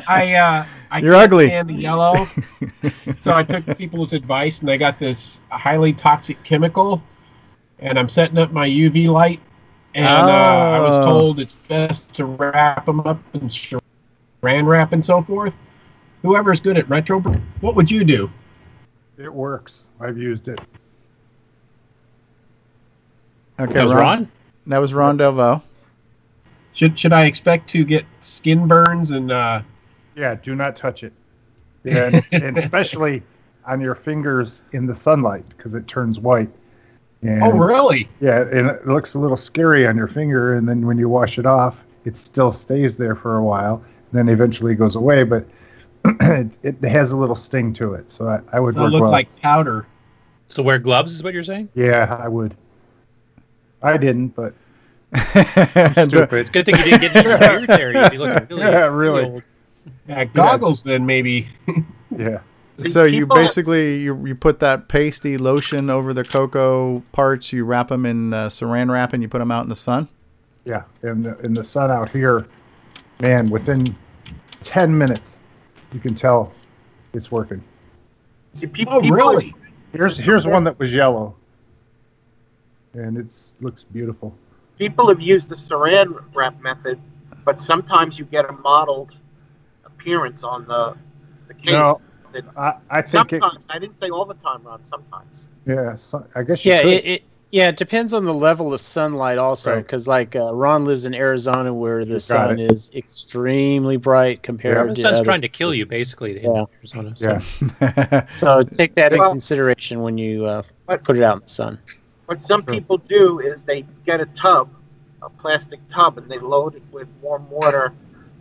I 0.08 0.34
uh, 0.34 0.66
I 0.90 0.98
You're 0.98 1.14
can't 1.14 1.24
ugly. 1.32 1.46
stand 1.46 1.68
the 1.68 1.74
yellow, 1.74 2.24
so 3.20 3.34
I 3.34 3.42
took 3.44 3.78
people's 3.78 4.12
advice, 4.12 4.60
and 4.60 4.70
I 4.70 4.76
got 4.76 4.98
this 4.98 5.40
highly 5.50 5.92
toxic 5.92 6.42
chemical, 6.42 7.02
and 7.78 7.98
I'm 7.98 8.08
setting 8.08 8.38
up 8.38 8.50
my 8.52 8.68
UV 8.68 9.08
light, 9.08 9.40
and 9.94 10.06
uh, 10.06 10.32
I 10.32 10.80
was 10.80 10.96
Oh. 10.96 11.04
told 11.04 11.40
it's 11.40 11.54
best 11.68 12.12
to 12.14 12.24
wrap 12.24 12.86
them 12.86 13.00
up 13.00 13.18
in 13.34 13.42
saran 13.42 13.80
wrap 14.42 14.92
and 14.92 15.04
so 15.04 15.22
forth. 15.22 15.54
Whoever's 16.22 16.58
good 16.60 16.76
at 16.78 16.88
retro, 16.88 17.20
what 17.60 17.76
would 17.76 17.90
you 17.90 18.02
do? 18.02 18.28
It 19.18 19.32
works. 19.32 19.84
I've 20.00 20.18
used 20.18 20.48
it. 20.48 20.60
Okay, 23.58 23.72
That 23.72 23.84
was 23.84 23.94
Ron? 23.94 24.28
That 24.66 24.78
was 24.78 24.92
Ron 24.92 25.16
Delvaux. 25.16 25.62
Should 26.76 26.98
should 26.98 27.14
I 27.14 27.24
expect 27.24 27.68
to 27.70 27.84
get 27.84 28.04
skin 28.20 28.68
burns 28.68 29.10
and? 29.10 29.32
Uh, 29.32 29.62
Yeah, 30.14 30.34
do 30.34 30.54
not 30.54 30.76
touch 30.76 31.02
it. 31.02 31.12
And, 31.84 32.22
and 32.32 32.58
especially 32.64 33.22
on 33.66 33.80
your 33.80 33.94
fingers 33.94 34.60
in 34.72 34.86
the 34.86 34.94
sunlight 34.94 35.48
because 35.48 35.74
it 35.74 35.88
turns 35.88 36.20
white. 36.20 36.50
And 37.22 37.42
Oh, 37.42 37.50
really? 37.52 38.08
Yeah, 38.20 38.42
and 38.42 38.68
it 38.68 38.86
looks 38.86 39.14
a 39.14 39.18
little 39.18 39.38
scary 39.38 39.86
on 39.86 39.96
your 39.96 40.06
finger, 40.06 40.54
and 40.54 40.68
then 40.68 40.86
when 40.86 40.98
you 40.98 41.08
wash 41.08 41.38
it 41.38 41.46
off, 41.46 41.82
it 42.04 42.14
still 42.16 42.52
stays 42.52 42.96
there 42.98 43.14
for 43.16 43.36
a 43.38 43.42
while. 43.42 43.82
Then 44.12 44.28
eventually 44.28 44.74
goes 44.74 44.96
away, 44.96 45.24
but 45.24 45.46
it, 46.04 46.50
it 46.62 46.84
has 46.84 47.10
a 47.10 47.16
little 47.16 47.34
sting 47.36 47.72
to 47.74 47.94
it. 47.94 48.10
So 48.12 48.28
I, 48.28 48.40
I 48.52 48.60
would 48.60 48.74
so 48.74 48.80
it 48.80 48.84
work 48.84 48.92
look 48.92 49.02
well. 49.02 49.10
like 49.10 49.34
powder. 49.40 49.86
So 50.48 50.62
wear 50.62 50.78
gloves 50.78 51.14
is 51.14 51.22
what 51.22 51.32
you're 51.32 51.42
saying? 51.42 51.70
Yeah, 51.74 52.20
I 52.22 52.28
would. 52.28 52.54
I 53.82 53.96
didn't, 53.96 54.28
but 54.28 54.52
I'm 54.52 54.54
stupid. 55.14 56.32
It's 56.32 56.50
a 56.50 56.52
good 56.52 56.64
thing 56.66 56.76
you 56.76 56.84
didn't 56.98 57.12
get 57.12 57.24
your 57.24 57.38
beard 57.38 57.66
there. 57.68 57.92
You'd 58.02 58.10
be 58.10 58.18
looking 58.18 58.46
really, 58.56 58.62
Yeah, 58.72 58.84
really. 58.86 59.24
old. 59.24 59.42
Yeah, 60.08 60.24
goggles 60.24 60.82
then 60.82 61.06
maybe. 61.06 61.48
yeah. 62.16 62.40
So 62.74 63.04
you 63.04 63.20
people- 63.26 63.36
basically 63.36 64.00
you, 64.02 64.26
you 64.26 64.34
put 64.34 64.60
that 64.60 64.88
pasty 64.88 65.38
lotion 65.38 65.88
over 65.90 66.12
the 66.12 66.24
Coco 66.24 67.00
parts. 67.12 67.52
You 67.52 67.64
wrap 67.64 67.88
them 67.88 68.04
in 68.04 68.32
uh, 68.34 68.48
saran 68.48 68.90
wrap 68.90 69.12
and 69.12 69.22
you 69.22 69.28
put 69.28 69.38
them 69.38 69.50
out 69.50 69.62
in 69.62 69.68
the 69.68 69.76
sun. 69.76 70.08
Yeah, 70.64 70.82
in 71.02 71.22
the, 71.22 71.38
in 71.38 71.54
the 71.54 71.62
sun 71.64 71.90
out 71.92 72.10
here, 72.10 72.46
man, 73.20 73.46
within 73.46 73.96
10 74.62 74.96
minutes, 74.98 75.38
you 75.92 76.00
can 76.00 76.14
tell 76.14 76.52
it's 77.14 77.30
working. 77.30 77.62
See, 78.52 78.66
pe- 78.66 78.84
Oh, 78.88 79.00
people, 79.00 79.16
really? 79.16 79.54
Here's 79.92 80.18
here's 80.18 80.46
one 80.46 80.64
that 80.64 80.76
was 80.78 80.92
yellow, 80.92 81.34
and 82.94 83.16
it's 83.16 83.52
looks 83.60 83.84
beautiful. 83.84 84.34
People 84.78 85.08
have 85.08 85.20
used 85.20 85.48
the 85.48 85.54
saran 85.54 86.22
wrap 86.34 86.60
method, 86.62 86.98
but 87.44 87.60
sometimes 87.60 88.18
you 88.18 88.24
get 88.24 88.44
a 88.48 88.52
mottled 88.52 89.14
appearance 89.84 90.42
on 90.44 90.66
the 90.66 90.96
the 91.48 91.54
case. 91.54 91.72
No, 91.72 92.00
That- 92.32 92.44
I, 92.56 92.74
I 92.90 93.02
think 93.02 93.32
it, 93.32 93.40
sometimes 93.40 93.66
I 93.70 93.78
didn't 93.78 93.98
say 93.98 94.10
all 94.10 94.24
the 94.24 94.34
time, 94.34 94.62
Ron. 94.64 94.82
Sometimes. 94.84 95.48
yeah, 95.66 95.96
so, 95.96 96.26
I 96.34 96.42
guess 96.42 96.64
you 96.64 96.72
Yeah, 96.72 96.82
could. 96.82 96.90
it, 96.92 97.04
it 97.06 97.22
yeah 97.52 97.68
it 97.68 97.76
depends 97.76 98.12
on 98.12 98.24
the 98.24 98.34
level 98.34 98.74
of 98.74 98.80
sunlight 98.80 99.38
also 99.38 99.74
Right. 99.74 99.82
because 99.82 100.08
like 100.08 100.34
uh, 100.34 100.52
Ron 100.52 100.84
lives 100.84 101.06
in 101.06 101.14
Arizona 101.14 101.72
where 101.72 102.04
the 102.04 102.18
sun 102.18 102.58
it. 102.58 102.72
is 102.72 102.90
extremely 102.94 103.96
bright 103.96 104.42
compared 104.42 104.76
The 104.90 104.94
to 104.94 104.94
The 104.96 105.00
sun's 105.00 105.14
other 105.20 105.24
trying 105.24 105.40
to 105.42 105.48
kill 105.48 105.72
you, 105.72 105.86
basically. 105.86 106.42
in 106.44 106.52
Yeah. 106.54 106.64
Arizona, 106.78 107.16
so. 107.16 107.40
yeah. 107.80 108.34
So 108.34 108.62
take 108.62 108.96
that 108.96 109.12
in 109.12 109.20
consideration 109.20 110.00
when 110.02 110.18
you 110.18 110.44
uh, 110.44 110.62
But- 110.86 111.04
put 111.04 111.16
it 111.16 111.22
out 111.22 111.36
in 111.36 111.42
the 111.42 111.48
sun. 111.48 111.78
What 112.26 112.40
some 112.40 112.64
people 112.64 112.98
do 112.98 113.38
is 113.38 113.62
they 113.62 113.86
get 114.04 114.20
a 114.20 114.26
tub, 114.26 114.68
a 115.22 115.30
plastic 115.30 115.80
tub, 115.88 116.18
and 116.18 116.28
they 116.28 116.38
load 116.38 116.74
it 116.74 116.82
with 116.90 117.08
warm 117.22 117.48
water, 117.48 117.92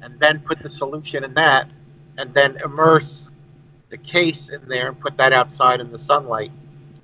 and 0.01 0.19
then 0.19 0.39
put 0.39 0.59
the 0.59 0.69
solution 0.69 1.23
in 1.23 1.33
that, 1.35 1.69
and 2.17 2.33
then 2.33 2.57
immerse 2.63 3.29
the 3.89 3.97
case 3.97 4.49
in 4.49 4.67
there 4.67 4.87
and 4.89 4.99
put 4.99 5.15
that 5.17 5.33
outside 5.33 5.79
in 5.79 5.91
the 5.91 5.97
sunlight, 5.97 6.51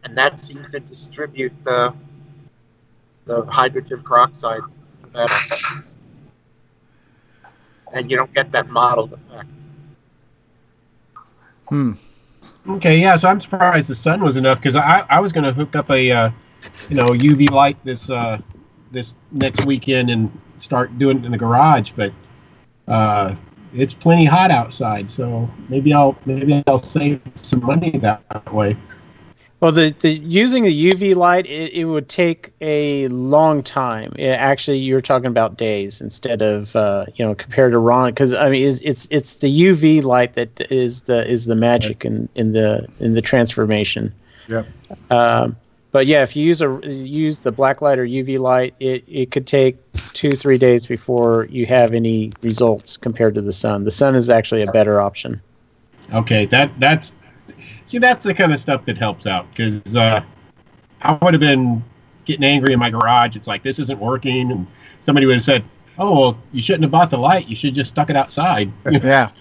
and 0.04 0.18
that 0.18 0.40
seems 0.40 0.72
to 0.72 0.80
distribute 0.80 1.54
the 1.64 1.94
the 3.26 3.46
hydrogen 3.46 4.02
peroxide 4.02 4.62
better, 5.14 5.34
and 7.94 8.10
you 8.10 8.18
don't 8.18 8.34
get 8.34 8.52
that 8.52 8.68
mottled 8.70 9.14
effect. 9.14 9.50
Hmm. 11.70 11.94
Okay, 12.68 12.98
yeah. 12.98 13.16
So 13.16 13.30
I'm 13.30 13.40
surprised 13.40 13.88
the 13.88 13.96
sun 13.96 14.24
was 14.24 14.38
enough 14.38 14.58
because 14.58 14.76
I, 14.76 15.06
I 15.10 15.20
was 15.20 15.32
going 15.32 15.44
to 15.44 15.54
hook 15.54 15.76
up 15.76 15.90
a 15.92 16.12
uh, 16.12 16.30
you 16.90 16.96
know 16.96 17.08
UV 17.08 17.50
light 17.52 17.78
this 17.84 18.10
uh, 18.10 18.40
this 18.92 19.16
next 19.32 19.66
weekend 19.66 20.10
and 20.10 20.32
start 20.60 20.98
doing 21.00 21.20
it 21.20 21.26
in 21.26 21.32
the 21.32 21.38
garage, 21.38 21.92
but 21.92 22.12
uh, 22.88 23.36
it's 23.74 23.94
plenty 23.94 24.26
hot 24.26 24.52
outside. 24.52 25.10
So 25.10 25.50
maybe 25.70 25.94
I'll 25.94 26.18
maybe 26.26 26.64
I'll 26.68 26.80
save 26.80 27.22
some 27.42 27.64
money 27.64 27.92
that 28.00 28.54
way. 28.54 28.78
Well, 29.62 29.72
the, 29.72 29.96
the 30.00 30.14
using 30.14 30.64
the 30.64 30.92
UV 30.92 31.16
light, 31.16 31.46
it, 31.46 31.72
it 31.72 31.86
would 31.86 32.10
take 32.10 32.52
a 32.62 33.08
long 33.10 33.62
time. 33.62 34.12
It, 34.18 34.30
actually, 34.30 34.80
you're 34.80 35.02
talking 35.02 35.28
about 35.28 35.58
days 35.58 36.02
instead 36.02 36.42
of 36.42 36.76
uh, 36.76 37.06
you 37.16 37.24
know 37.24 37.36
compared 37.36 37.74
to 37.74 37.78
Ron, 37.78 38.10
because 38.10 38.34
I 38.34 38.50
mean, 38.50 38.68
it's, 38.68 38.82
it's 38.82 39.08
it's 39.12 39.36
the 39.36 39.62
UV 39.62 40.04
light 40.04 40.34
that 40.34 40.72
is 40.72 41.02
the 41.04 41.28
is 41.30 41.46
the 41.46 41.56
magic 41.56 42.04
in, 42.04 42.28
in 42.34 42.54
the 42.54 42.88
in 43.00 43.14
the 43.14 43.22
transformation. 43.22 44.12
Yep. 44.48 44.66
Um, 45.12 45.56
but 45.92 46.08
yeah, 46.08 46.24
if 46.24 46.36
you 46.36 46.46
use 46.46 46.62
a 46.62 46.80
use 46.84 47.40
the 47.40 47.52
black 47.52 47.82
light 47.82 48.00
or 48.00 48.06
UV 48.06 48.40
light, 48.40 48.74
it, 48.80 49.04
it 49.08 49.32
could 49.32 49.46
take 49.46 49.78
two 50.14 50.32
three 50.32 50.58
days 50.58 50.86
before 50.86 51.48
you 51.50 51.66
have 51.66 51.94
any 51.94 52.32
results 52.42 52.98
compared 52.98 53.36
to 53.36 53.42
the 53.42 53.54
sun. 53.54 53.84
The 53.84 53.92
sun 53.92 54.16
is 54.16 54.30
actually 54.30 54.64
a 54.64 54.72
better 54.72 55.02
option. 55.02 55.42
Okay, 56.14 56.46
that 56.48 56.72
that's 56.80 57.12
see 57.86 57.98
that's 57.98 58.24
the 58.24 58.34
kind 58.34 58.54
of 58.54 58.60
stuff 58.60 58.86
that 58.86 58.98
helps 58.98 59.26
out 59.26 59.50
because 59.52 59.96
uh, 59.96 60.24
I 61.02 61.14
would 61.22 61.34
have 61.34 61.42
been 61.42 61.84
getting 62.26 62.44
angry 62.44 62.72
in 62.74 62.80
my 62.80 62.90
garage. 62.90 63.36
It's 63.36 63.48
like 63.48 63.64
this 63.64 63.78
isn't 63.80 64.00
working, 64.00 64.52
and 64.52 64.68
somebody 65.02 65.26
would 65.26 65.36
have 65.36 65.44
said, 65.44 65.64
"Oh, 65.98 66.20
well, 66.20 66.38
you 66.54 66.62
shouldn't 66.62 66.84
have 66.84 66.92
bought 66.92 67.12
the 67.12 67.18
light. 67.18 67.48
You 67.48 67.56
should 67.56 67.76
just 67.76 67.92
stuck 67.92 68.10
it 68.10 68.16
outside." 68.16 68.72
yeah. 68.92 69.32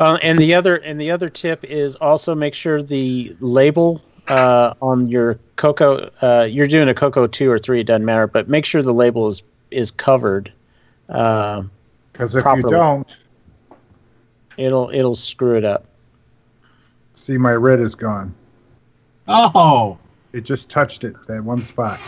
Uh, 0.00 0.18
and 0.22 0.38
the 0.38 0.54
other 0.54 0.76
and 0.76 0.98
the 0.98 1.10
other 1.10 1.28
tip 1.28 1.62
is 1.64 1.94
also 1.96 2.34
make 2.34 2.54
sure 2.54 2.82
the 2.82 3.36
label 3.40 4.02
uh, 4.30 4.74
on 4.80 5.08
your 5.08 5.38
Coco 5.56 6.10
uh, 6.22 6.44
you're 6.48 6.66
doing 6.66 6.88
a 6.88 6.94
Coco 6.94 7.26
two 7.26 7.50
or 7.50 7.58
three 7.58 7.80
it 7.80 7.84
doesn't 7.86 8.04
matter 8.04 8.26
but 8.26 8.48
make 8.48 8.64
sure 8.64 8.82
the 8.82 8.94
label 8.94 9.28
is 9.28 9.42
is 9.70 9.90
covered 9.90 10.52
uh, 11.08 11.62
Because 12.12 12.34
if 12.36 12.42
properly. 12.42 12.64
you 12.72 12.78
don't, 12.78 13.16
it'll 14.56 14.90
it'll 14.90 15.16
screw 15.16 15.56
it 15.56 15.64
up 15.64 15.84
see, 17.20 17.36
my 17.36 17.52
red 17.52 17.80
is 17.80 17.94
gone. 17.94 18.34
Oh, 19.28 19.98
It 20.32 20.40
just 20.40 20.70
touched 20.70 21.04
it, 21.04 21.14
that 21.28 21.44
one 21.44 21.62
spot. 21.62 22.00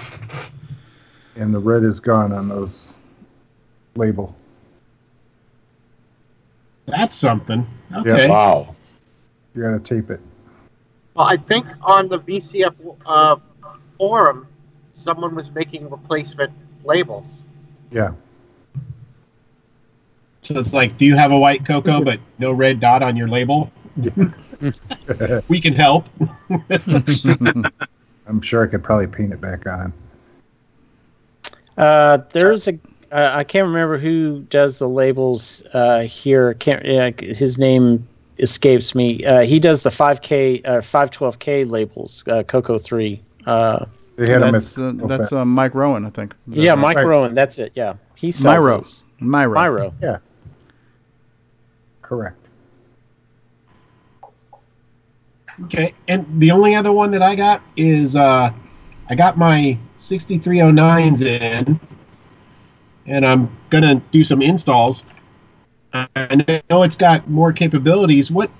And 1.36 1.54
the 1.54 1.58
red 1.58 1.84
is 1.84 2.00
gone 2.00 2.32
on 2.32 2.48
those 2.48 2.94
label. 3.94 4.34
that's 6.86 7.14
something. 7.14 7.66
Yep. 7.90 8.06
Okay. 8.06 8.28
Wow. 8.28 8.74
You 9.54 9.62
gotta 9.62 9.78
tape 9.78 10.10
it. 10.10 10.20
Well, 11.14 11.26
I 11.26 11.36
think 11.36 11.66
on 11.82 12.08
the 12.08 12.20
VCF 12.20 12.74
uh, 13.04 13.36
forum, 13.98 14.48
someone 14.92 15.34
was 15.34 15.50
making 15.50 15.90
replacement 15.90 16.52
labels. 16.84 17.42
Yeah. 17.90 18.12
So 20.42 20.58
it's 20.58 20.72
like, 20.72 20.96
do 20.98 21.04
you 21.04 21.14
have 21.16 21.30
a 21.30 21.38
white 21.38 21.64
Coco 21.64 22.02
but 22.02 22.18
no 22.38 22.52
red 22.52 22.80
dot 22.80 23.02
on 23.02 23.16
your 23.16 23.28
label? 23.28 23.70
we 25.48 25.60
can 25.60 25.74
help. 25.74 26.08
I'm 28.26 28.40
sure 28.40 28.64
I 28.64 28.66
could 28.66 28.82
probably 28.82 29.06
paint 29.06 29.32
it 29.32 29.40
back 29.40 29.66
on. 29.66 29.92
uh, 31.76 32.18
there's 32.32 32.68
a 32.68 32.78
uh, 33.12 33.30
I 33.34 33.44
can't 33.44 33.66
remember 33.66 33.98
who 33.98 34.40
does 34.48 34.78
the 34.78 34.88
labels 34.88 35.62
uh, 35.74 36.00
here 36.00 36.54
can't 36.54 36.86
uh, 36.88 37.12
his 37.20 37.58
name 37.58 38.08
escapes 38.38 38.94
me 38.94 39.24
uh, 39.24 39.40
he 39.42 39.60
does 39.60 39.82
the 39.82 39.90
5k 39.90 40.66
uh, 40.66 40.78
512k 40.78 41.70
labels 41.70 42.24
uh, 42.28 42.42
Coco 42.42 42.78
3 42.78 43.22
uh, 43.46 43.84
They 44.16 44.32
had 44.32 44.42
them 44.42 44.52
That's 44.52 44.78
uh, 44.78 44.92
that's 44.94 45.32
uh, 45.32 45.44
Mike 45.44 45.74
Rowan, 45.74 46.04
I 46.06 46.10
think. 46.10 46.34
Yeah, 46.46 46.74
Mike 46.74 46.96
Right. 46.96 47.06
Rowan. 47.06 47.34
That's 47.34 47.58
it. 47.58 47.72
Yeah, 47.74 47.94
he 48.14 48.30
sells 48.30 48.64
Myro. 48.64 48.78
those. 48.78 49.04
Myro. 49.20 49.54
Myro. 49.56 49.94
Yeah. 50.02 50.18
Correct. 52.02 52.38
Okay, 55.64 55.94
and 56.08 56.26
the 56.40 56.50
only 56.50 56.74
other 56.74 56.92
one 56.92 57.10
that 57.10 57.22
I 57.22 57.34
got 57.34 57.62
is 57.76 58.16
uh, 58.16 58.52
I 59.08 59.14
got 59.14 59.36
my 59.36 59.78
6309s 59.98 61.20
in, 61.22 61.80
and 63.06 63.26
I'm 63.26 63.54
gonna 63.70 63.96
do 64.12 64.24
some 64.24 64.40
installs. 64.42 65.04
I 65.92 66.62
know 66.70 66.82
it's 66.82 66.96
got 66.96 67.28
more 67.28 67.52
capabilities. 67.52 68.30
What 68.30 68.50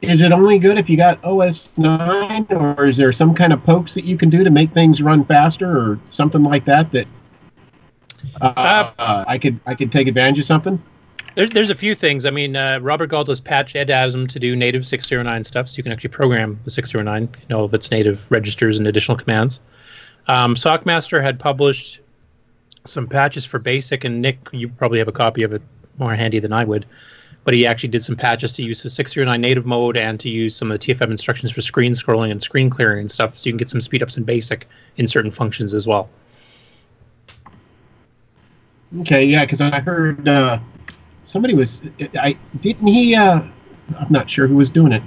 is 0.00 0.20
it 0.20 0.32
only 0.32 0.58
good 0.58 0.78
if 0.78 0.88
you 0.90 0.96
got 0.96 1.22
OS 1.24 1.68
9, 1.76 2.46
or 2.50 2.86
is 2.86 2.96
there 2.96 3.12
some 3.12 3.34
kind 3.34 3.52
of 3.52 3.62
pokes 3.64 3.94
that 3.94 4.04
you 4.04 4.16
can 4.16 4.30
do 4.30 4.44
to 4.44 4.50
make 4.50 4.72
things 4.72 5.02
run 5.02 5.24
faster, 5.24 5.68
or 5.68 5.98
something 6.10 6.42
like 6.42 6.64
that 6.64 6.90
that 6.92 7.06
uh, 8.40 8.92
uh, 8.98 9.24
I 9.26 9.38
could 9.38 9.60
I 9.66 9.74
could 9.74 9.92
take 9.92 10.08
advantage 10.08 10.38
of 10.38 10.44
something? 10.44 10.82
There's 11.34 11.50
there's 11.50 11.70
a 11.70 11.74
few 11.74 11.94
things. 11.94 12.26
I 12.26 12.30
mean, 12.30 12.56
uh, 12.56 12.78
Robert 12.80 13.08
Gault's 13.08 13.40
patch 13.40 13.74
Ed 13.74 13.88
Asm 13.88 14.28
to 14.28 14.38
do 14.38 14.54
native 14.54 14.86
609 14.86 15.44
stuff, 15.44 15.68
so 15.68 15.76
you 15.78 15.82
can 15.82 15.92
actually 15.92 16.10
program 16.10 16.58
the 16.64 16.70
609, 16.70 17.22
you 17.22 17.28
know, 17.48 17.64
of 17.64 17.74
its 17.74 17.90
native 17.90 18.30
registers 18.30 18.78
and 18.78 18.86
additional 18.86 19.16
commands. 19.16 19.60
Um, 20.26 20.54
Sockmaster 20.54 21.22
had 21.22 21.38
published 21.38 22.00
some 22.84 23.06
patches 23.06 23.44
for 23.44 23.58
BASIC, 23.58 24.04
and 24.04 24.22
Nick, 24.22 24.38
you 24.52 24.68
probably 24.68 24.98
have 24.98 25.08
a 25.08 25.12
copy 25.12 25.42
of 25.42 25.52
it 25.52 25.62
more 25.98 26.14
handy 26.14 26.38
than 26.38 26.52
I 26.52 26.64
would. 26.64 26.86
But 27.44 27.54
he 27.54 27.66
actually 27.66 27.90
did 27.90 28.02
some 28.02 28.16
patches 28.16 28.52
to 28.52 28.62
use 28.62 28.82
the 28.82 28.88
609 28.88 29.40
native 29.40 29.66
mode 29.66 29.96
and 29.96 30.18
to 30.20 30.30
use 30.30 30.56
some 30.56 30.70
of 30.70 30.80
the 30.80 30.94
TFM 30.94 31.10
instructions 31.10 31.52
for 31.52 31.60
screen 31.60 31.92
scrolling 31.92 32.30
and 32.30 32.42
screen 32.42 32.70
clearing 32.70 33.00
and 33.00 33.10
stuff, 33.10 33.36
so 33.36 33.46
you 33.46 33.52
can 33.52 33.58
get 33.58 33.68
some 33.68 33.82
speed 33.82 34.02
ups 34.02 34.16
in 34.16 34.24
BASIC 34.24 34.66
in 34.96 35.06
certain 35.06 35.30
functions 35.30 35.74
as 35.74 35.86
well. 35.86 36.08
Okay, 39.00 39.24
yeah, 39.24 39.44
because 39.44 39.60
I 39.60 39.80
heard 39.80 40.26
uh, 40.26 40.58
somebody 41.24 41.54
was. 41.54 41.82
I 42.18 42.38
didn't 42.60 42.86
he. 42.86 43.14
Uh, 43.14 43.42
I'm 43.98 44.10
not 44.10 44.30
sure 44.30 44.46
who 44.46 44.56
was 44.56 44.70
doing 44.70 44.92
it. 44.92 45.02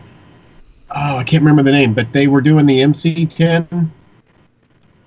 Oh, 0.91 1.17
I 1.17 1.23
can't 1.23 1.41
remember 1.41 1.63
the 1.63 1.71
name, 1.71 1.93
but 1.93 2.11
they 2.13 2.27
were 2.27 2.41
doing 2.41 2.65
the 2.65 2.79
MC10 2.79 3.89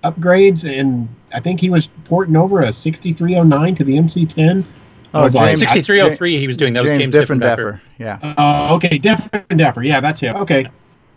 upgrades, 0.03 0.69
and 0.69 1.09
I 1.33 1.41
think 1.41 1.61
he 1.61 1.71
was 1.71 1.89
porting 2.05 2.37
over 2.37 2.61
a 2.61 2.73
6309 2.73 3.75
to 3.77 3.85
the 3.85 3.97
MC10. 3.97 4.65
I 5.13 5.21
Oh, 5.21 5.25
was 5.25 5.35
like, 5.35 5.57
James, 5.57 5.61
6303 5.61 6.39
he 6.39 6.47
was 6.47 6.57
doing. 6.57 6.73
That 6.75 6.85
was 6.85 6.93
James 6.93 7.13
James 7.13 7.29
Diffendaffer. 7.29 7.81
Yeah. 7.99 8.35
Oh, 8.39 8.77
okay, 8.77 8.99
different 8.99 9.59
Dapper. 9.59 9.83
Yeah, 9.83 10.01
that's 10.01 10.21
him. 10.21 10.37
Okay, 10.37 10.67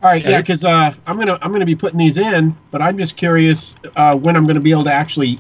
all 0.02 0.10
right. 0.10 0.24
Yeah, 0.24 0.32
Yeah, 0.32 0.42
because 0.42 0.64
uh, 0.64 0.94
I'm 1.06 1.18
gonna 1.18 1.38
I'm 1.42 1.52
gonna 1.52 1.66
be 1.66 1.76
putting 1.76 2.00
these 2.00 2.18
in, 2.18 2.56
but 2.72 2.82
I'm 2.82 2.98
just 2.98 3.16
curious 3.18 3.76
uh, 3.96 4.16
when 4.16 4.36
I'm 4.36 4.46
gonna 4.46 4.60
be 4.60 4.72
able 4.72 4.84
to 4.86 4.94
actually 4.94 5.40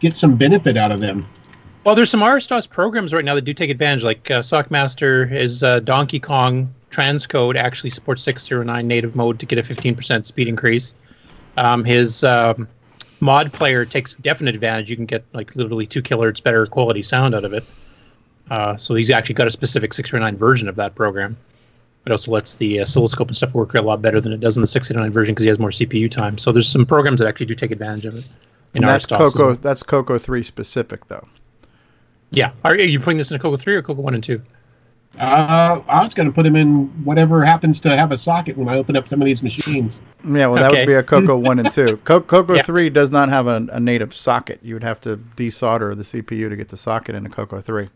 get 0.00 0.16
some 0.16 0.36
benefit 0.36 0.76
out 0.76 0.92
of 0.92 1.00
them. 1.00 1.26
Well, 1.84 1.94
there's 1.94 2.10
some 2.10 2.20
RSDOS 2.20 2.68
programs 2.68 3.12
right 3.12 3.24
now 3.24 3.34
that 3.34 3.42
do 3.42 3.52
take 3.54 3.70
advantage. 3.70 4.04
Like 4.04 4.30
uh, 4.30 4.40
Sockmaster 4.40 5.30
is 5.32 5.62
uh, 5.62 5.80
Donkey 5.80 6.18
Kong 6.18 6.72
transcode 6.90 7.56
actually 7.56 7.90
supports 7.90 8.22
609 8.22 8.86
native 8.86 9.16
mode 9.16 9.38
to 9.40 9.46
get 9.46 9.58
a 9.58 9.62
15% 9.62 10.24
speed 10.24 10.46
increase. 10.46 10.94
Um, 11.56 11.84
his 11.84 12.22
um, 12.24 12.68
mod 13.20 13.52
player 13.52 13.84
takes 13.84 14.14
definite 14.14 14.54
advantage. 14.54 14.88
You 14.88 14.96
can 14.96 15.06
get 15.06 15.24
like 15.32 15.54
literally 15.56 15.86
two 15.86 16.02
kilohertz 16.02 16.42
better 16.42 16.64
quality 16.66 17.02
sound 17.02 17.34
out 17.34 17.44
of 17.44 17.52
it. 17.52 17.64
Uh, 18.50 18.76
so 18.76 18.94
he's 18.94 19.10
actually 19.10 19.34
got 19.34 19.46
a 19.46 19.50
specific 19.50 19.92
609 19.94 20.36
version 20.38 20.68
of 20.68 20.76
that 20.76 20.94
program. 20.94 21.36
It 22.06 22.12
also 22.12 22.30
lets 22.30 22.56
the 22.56 22.80
oscilloscope 22.82 23.28
and 23.28 23.36
stuff 23.36 23.54
work 23.54 23.74
a 23.74 23.80
lot 23.80 24.02
better 24.02 24.20
than 24.20 24.32
it 24.32 24.40
does 24.40 24.56
in 24.56 24.60
the 24.60 24.66
609 24.66 25.10
version 25.12 25.34
because 25.34 25.44
he 25.44 25.48
has 25.48 25.58
more 25.58 25.70
CPU 25.70 26.10
time. 26.10 26.36
So 26.36 26.52
there's 26.52 26.68
some 26.68 26.84
programs 26.84 27.18
that 27.20 27.26
actually 27.28 27.46
do 27.46 27.54
take 27.54 27.70
advantage 27.70 28.04
of 28.04 28.16
it. 28.16 28.24
In 28.74 28.82
And 28.82 28.84
that's 28.84 29.06
RSDOS 29.06 29.26
as 29.26 29.32
Coco. 29.32 29.54
That's 29.54 29.82
Coco 29.82 30.18
three 30.18 30.42
specific 30.42 31.06
though. 31.08 31.26
Yeah. 32.30 32.50
Are, 32.64 32.72
are 32.72 32.76
you 32.76 33.00
putting 33.00 33.16
this 33.18 33.30
in 33.30 33.36
a 33.36 33.38
Coco 33.38 33.56
3 33.56 33.74
or 33.76 33.82
Coco 33.82 34.02
1 34.02 34.14
and 34.14 34.22
2? 34.24 34.42
Uh, 35.20 35.80
I 35.86 36.02
was 36.02 36.12
going 36.14 36.26
to 36.28 36.34
put 36.34 36.42
them 36.42 36.56
in 36.56 36.86
whatever 37.04 37.44
happens 37.44 37.78
to 37.80 37.96
have 37.96 38.10
a 38.10 38.16
socket 38.16 38.58
when 38.58 38.68
I 38.68 38.76
open 38.76 38.96
up 38.96 39.06
some 39.06 39.22
of 39.22 39.26
these 39.26 39.44
machines. 39.44 40.00
Yeah, 40.28 40.48
well, 40.48 40.54
that 40.56 40.72
Okay. 40.72 40.80
would 40.80 40.86
be 40.88 40.94
a 40.94 41.02
Coco 41.04 41.36
1 41.38 41.60
and 41.60 41.70
2. 41.70 41.96
Co- 42.04 42.20
Coco 42.20 42.54
Yeah. 42.54 42.62
3 42.62 42.90
does 42.90 43.12
not 43.12 43.28
have 43.28 43.46
a, 43.46 43.66
a 43.70 43.78
native 43.78 44.12
socket. 44.12 44.58
You 44.62 44.74
would 44.74 44.82
have 44.82 45.00
to 45.02 45.16
desolder 45.36 45.96
the 45.96 46.02
CPU 46.02 46.48
to 46.48 46.56
get 46.56 46.68
the 46.70 46.76
socket 46.76 47.14
into 47.14 47.30
Coco 47.30 47.60
3. 47.60 47.88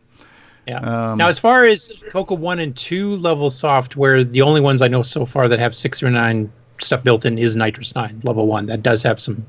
Yeah. 0.69 0.81
Um, 0.81 1.17
now, 1.17 1.29
as 1.29 1.39
far 1.39 1.65
as 1.65 1.91
Coco 2.11 2.35
one 2.35 2.59
and 2.59 2.77
two 2.77 3.17
level 3.17 3.49
software, 3.49 4.23
the 4.23 4.43
only 4.43 4.61
ones 4.61 4.83
I 4.83 4.89
know 4.89 5.03
so 5.03 5.25
far 5.25 5.49
that 5.49 5.59
have 5.59 5.75
six 5.75 6.03
or 6.03 6.11
nine 6.11 6.53
stuff 6.81 7.03
built 7.03 7.25
in 7.25 7.39
is 7.39 7.57
NitrOS-9 7.57 8.23
level 8.25 8.47
one. 8.47 8.67
That 8.67 8.83
does 8.83 9.03
have 9.03 9.19
some 9.19 9.47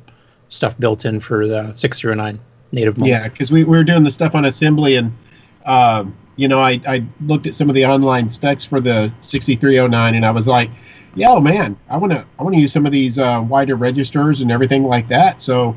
stuff 0.48 0.78
built 0.80 1.06
in 1.06 1.20
for 1.20 1.48
the 1.48 1.74
six 1.74 2.00
zero 2.00 2.16
nine 2.16 2.40
native 2.72 2.98
mode. 2.98 3.10
Yeah, 3.10 3.28
because 3.28 3.52
we, 3.52 3.64
we 3.64 3.78
were 3.78 3.84
doing 3.84 4.04
the 4.04 4.12
stuff 4.12 4.34
on 4.34 4.46
assembly, 4.46 4.96
and 4.96 5.16
um, 5.66 6.16
you 6.38 6.48
know, 6.48 6.60
I, 6.60 6.82
I 6.88 7.06
looked 7.26 7.48
at 7.48 7.56
some 7.56 7.70
of 7.70 7.76
the 7.76 7.86
online 7.86 8.30
specs 8.30 8.66
for 8.66 8.80
the 8.80 9.12
6309, 9.20 10.16
and 10.16 10.26
I 10.26 10.32
was 10.32 10.48
like, 10.48 10.70
yeah, 11.16 11.30
oh 11.30 11.42
man, 11.42 11.78
I 11.90 11.98
want 11.98 12.14
to 12.14 12.26
I 12.40 12.44
want 12.44 12.56
to 12.56 12.62
use 12.62 12.72
some 12.72 12.86
of 12.86 12.92
these 12.92 13.20
uh, 13.20 13.44
wider 13.48 13.76
registers 13.76 14.42
and 14.42 14.52
everything 14.52 14.84
like 14.84 15.10
that. 15.10 15.42
So 15.42 15.76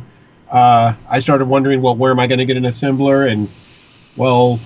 uh, 0.52 0.94
I 1.08 1.18
started 1.18 1.46
wondering, 1.46 1.82
well, 1.82 1.96
where 1.96 2.12
am 2.12 2.20
I 2.20 2.26
going 2.26 2.38
to 2.38 2.44
get 2.44 2.56
an 2.56 2.64
assembler? 2.64 3.30
And 3.30 3.48
well, 4.16 4.60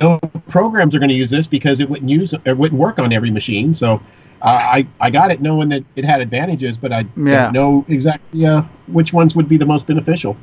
no 0.00 0.18
programs 0.48 0.94
are 0.94 0.98
going 0.98 1.08
to 1.10 1.14
use 1.14 1.30
this 1.30 1.46
because 1.46 1.80
it 1.80 1.88
wouldn't 1.88 2.10
use 2.10 2.34
it 2.44 2.56
wouldn't 2.56 2.80
work 2.80 2.98
on 2.98 3.12
every 3.12 3.30
machine. 3.30 3.74
So 3.74 4.00
uh, 4.42 4.48
I 4.72 4.86
I 5.00 5.10
got 5.10 5.30
it 5.30 5.40
knowing 5.40 5.68
that 5.70 5.84
it 5.96 6.04
had 6.04 6.20
advantages, 6.20 6.78
but 6.78 6.92
I 6.92 7.04
Yeah. 7.16 7.44
don't 7.44 7.52
know 7.52 7.84
exactly 7.88 8.46
uh, 8.46 8.62
which 8.86 9.12
ones 9.12 9.34
would 9.34 9.48
be 9.48 9.56
the 9.56 9.66
most 9.66 9.86
beneficial. 9.86 10.36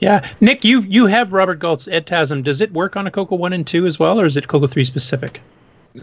Yeah, 0.00 0.24
Nick, 0.40 0.64
you 0.64 0.82
you 0.82 1.06
have 1.06 1.32
Robert 1.32 1.58
Gault's 1.58 1.86
Edtasm. 1.86 2.44
Does 2.44 2.60
it 2.60 2.72
work 2.72 2.96
on 2.96 3.06
a 3.06 3.10
Coco 3.10 3.34
one 3.34 3.52
and 3.52 3.66
two 3.66 3.84
as 3.86 3.98
well, 3.98 4.20
or 4.20 4.24
is 4.26 4.36
it 4.36 4.46
Coco 4.46 4.66
three 4.66 4.84
specific? 4.84 5.40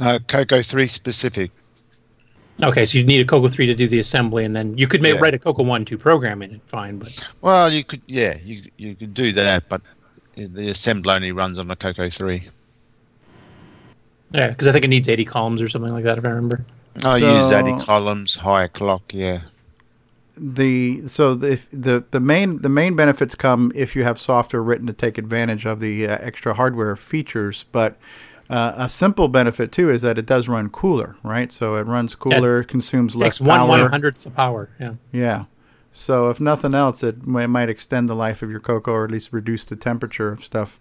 Uh, 0.02 0.20
Coco 0.28 0.62
3 0.62 0.88
specific. 0.88 1.52
Okay, 2.64 2.86
so 2.86 2.98
you 2.98 3.04
need 3.06 3.20
a 3.22 3.26
Coco 3.26 3.48
three 3.48 3.66
to 3.66 3.76
do 3.76 3.88
the 3.88 4.00
assembly, 4.00 4.44
and 4.44 4.56
then 4.56 4.78
you 4.78 4.88
could 4.88 5.02
make, 5.02 5.14
Yeah. 5.16 5.20
write 5.22 5.34
a 5.34 5.40
Coco 5.40 5.64
one 5.64 5.86
two 5.86 5.98
program 5.98 6.42
in 6.42 6.56
it. 6.56 6.62
Fine, 6.68 6.98
but 6.98 7.26
Well, 7.42 7.72
you 7.72 7.84
could, 7.84 8.02
yeah, 8.08 8.38
you 8.44 8.62
you 8.78 8.96
could 8.96 9.14
do 9.14 9.32
that, 9.34 9.70
but 9.70 9.82
the 10.36 10.70
assembler 10.70 11.16
only 11.16 11.32
runs 11.32 11.60
on 11.60 11.68
the 11.68 11.76
Coco 11.76 12.10
3. 12.10 12.48
yeah, 14.32 14.50
because 14.50 14.68
I 14.68 14.72
think 14.72 14.86
it 14.86 14.90
needs 14.90 15.08
eighty 15.08 15.26
columns 15.26 15.62
or 15.62 15.70
something 15.70 15.92
like 15.92 16.04
that, 16.04 16.18
if 16.18 16.26
I 16.26 16.30
remember. 16.30 16.66
I 17.04 17.18
use 17.18 17.52
80 17.52 17.84
columns, 17.84 18.36
higher 18.36 18.70
clock, 18.70 19.14
yeah. 19.14 19.42
the 20.38 21.08
so 21.08 21.34
the 21.36 21.60
the 21.72 22.04
the 22.12 22.20
main 22.20 22.62
the 22.62 22.70
main 22.70 22.96
benefits 22.96 23.36
come 23.36 23.72
if 23.76 23.96
you 23.96 24.04
have 24.04 24.20
software 24.20 24.62
written 24.62 24.88
to 24.88 24.94
take 24.94 25.18
advantage 25.18 25.66
of 25.66 25.80
the 25.80 26.08
uh, 26.08 26.18
extra 26.22 26.54
hardware 26.54 26.96
features 26.96 27.66
but 27.72 27.98
uh, 28.50 28.74
a 28.76 28.90
simple 28.90 29.28
benefit 29.28 29.72
too 29.72 29.90
is 29.90 30.02
that 30.04 30.18
it 30.18 30.26
does 30.26 30.48
run 30.48 30.70
cooler 30.70 31.16
right 31.24 31.52
so 31.52 31.76
it 31.76 31.84
runs 31.86 32.16
cooler 32.16 32.64
consumes 32.64 33.16
less 33.16 33.38
Takes 33.38 33.48
one 33.48 33.68
one 33.68 33.90
hundredth 33.90 34.24
the 34.24 34.30
power. 34.32 34.70
Yeah. 34.80 34.94
yeah 35.12 35.46
so 35.96 36.30
if 36.30 36.40
nothing 36.40 36.76
else 36.76 37.04
it 37.04 37.26
might, 37.26 37.48
might 37.48 37.70
extend 37.70 38.10
the 38.10 38.16
life 38.16 38.42
of 38.44 38.52
your 38.52 38.60
Coco 38.60 38.92
or 38.92 39.06
at 39.06 39.12
least 39.12 39.32
reduce 39.34 39.66
the 39.66 39.76
temperature 39.76 40.32
of 40.32 40.44
stuff. 40.44 40.80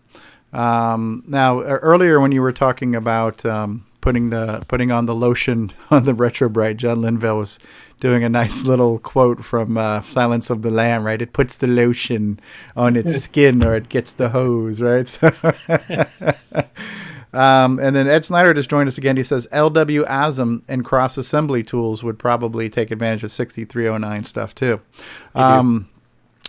Um, 0.52 1.24
now 1.26 1.62
earlier 1.62 2.20
when 2.20 2.32
you 2.32 2.42
were 2.42 2.52
talking 2.52 2.94
about 2.94 3.44
um, 3.44 3.86
putting 4.00 4.30
the 4.30 4.62
putting 4.68 4.90
on 4.92 5.06
the 5.06 5.14
lotion 5.14 5.72
on 5.90 6.04
the 6.04 6.14
retro 6.14 6.48
bright 6.48 6.76
john 6.76 7.00
linville 7.00 7.38
was 7.38 7.58
doing 8.00 8.22
a 8.22 8.28
nice 8.28 8.64
little 8.64 8.98
quote 8.98 9.42
from 9.42 9.78
uh, 9.78 10.02
silence 10.02 10.50
of 10.50 10.60
the 10.60 10.70
lamb 10.70 11.04
right? 11.04 11.22
It 11.22 11.32
puts 11.32 11.56
the 11.56 11.66
lotion 11.66 12.38
on 12.76 12.96
its 12.96 13.16
skin 13.24 13.64
or 13.64 13.74
it 13.74 13.88
gets 13.88 14.12
the 14.12 14.28
hose 14.28 14.82
right? 14.82 15.08
So 15.08 15.30
Um, 17.34 17.78
and 17.80 17.96
then 17.96 18.06
Ed 18.06 18.24
Snyder 18.24 18.54
just 18.54 18.70
joined 18.70 18.88
us 18.88 18.96
again. 18.96 19.16
He 19.16 19.24
says 19.24 19.48
LW 19.52 20.06
ASM 20.06 20.62
and 20.68 20.84
cross 20.84 21.18
assembly 21.18 21.62
tools 21.62 22.04
would 22.04 22.18
probably 22.18 22.68
take 22.68 22.90
advantage 22.90 23.24
of 23.24 23.32
6309 23.32 24.24
stuff 24.24 24.54
too. 24.54 24.80
Um, 25.34 25.88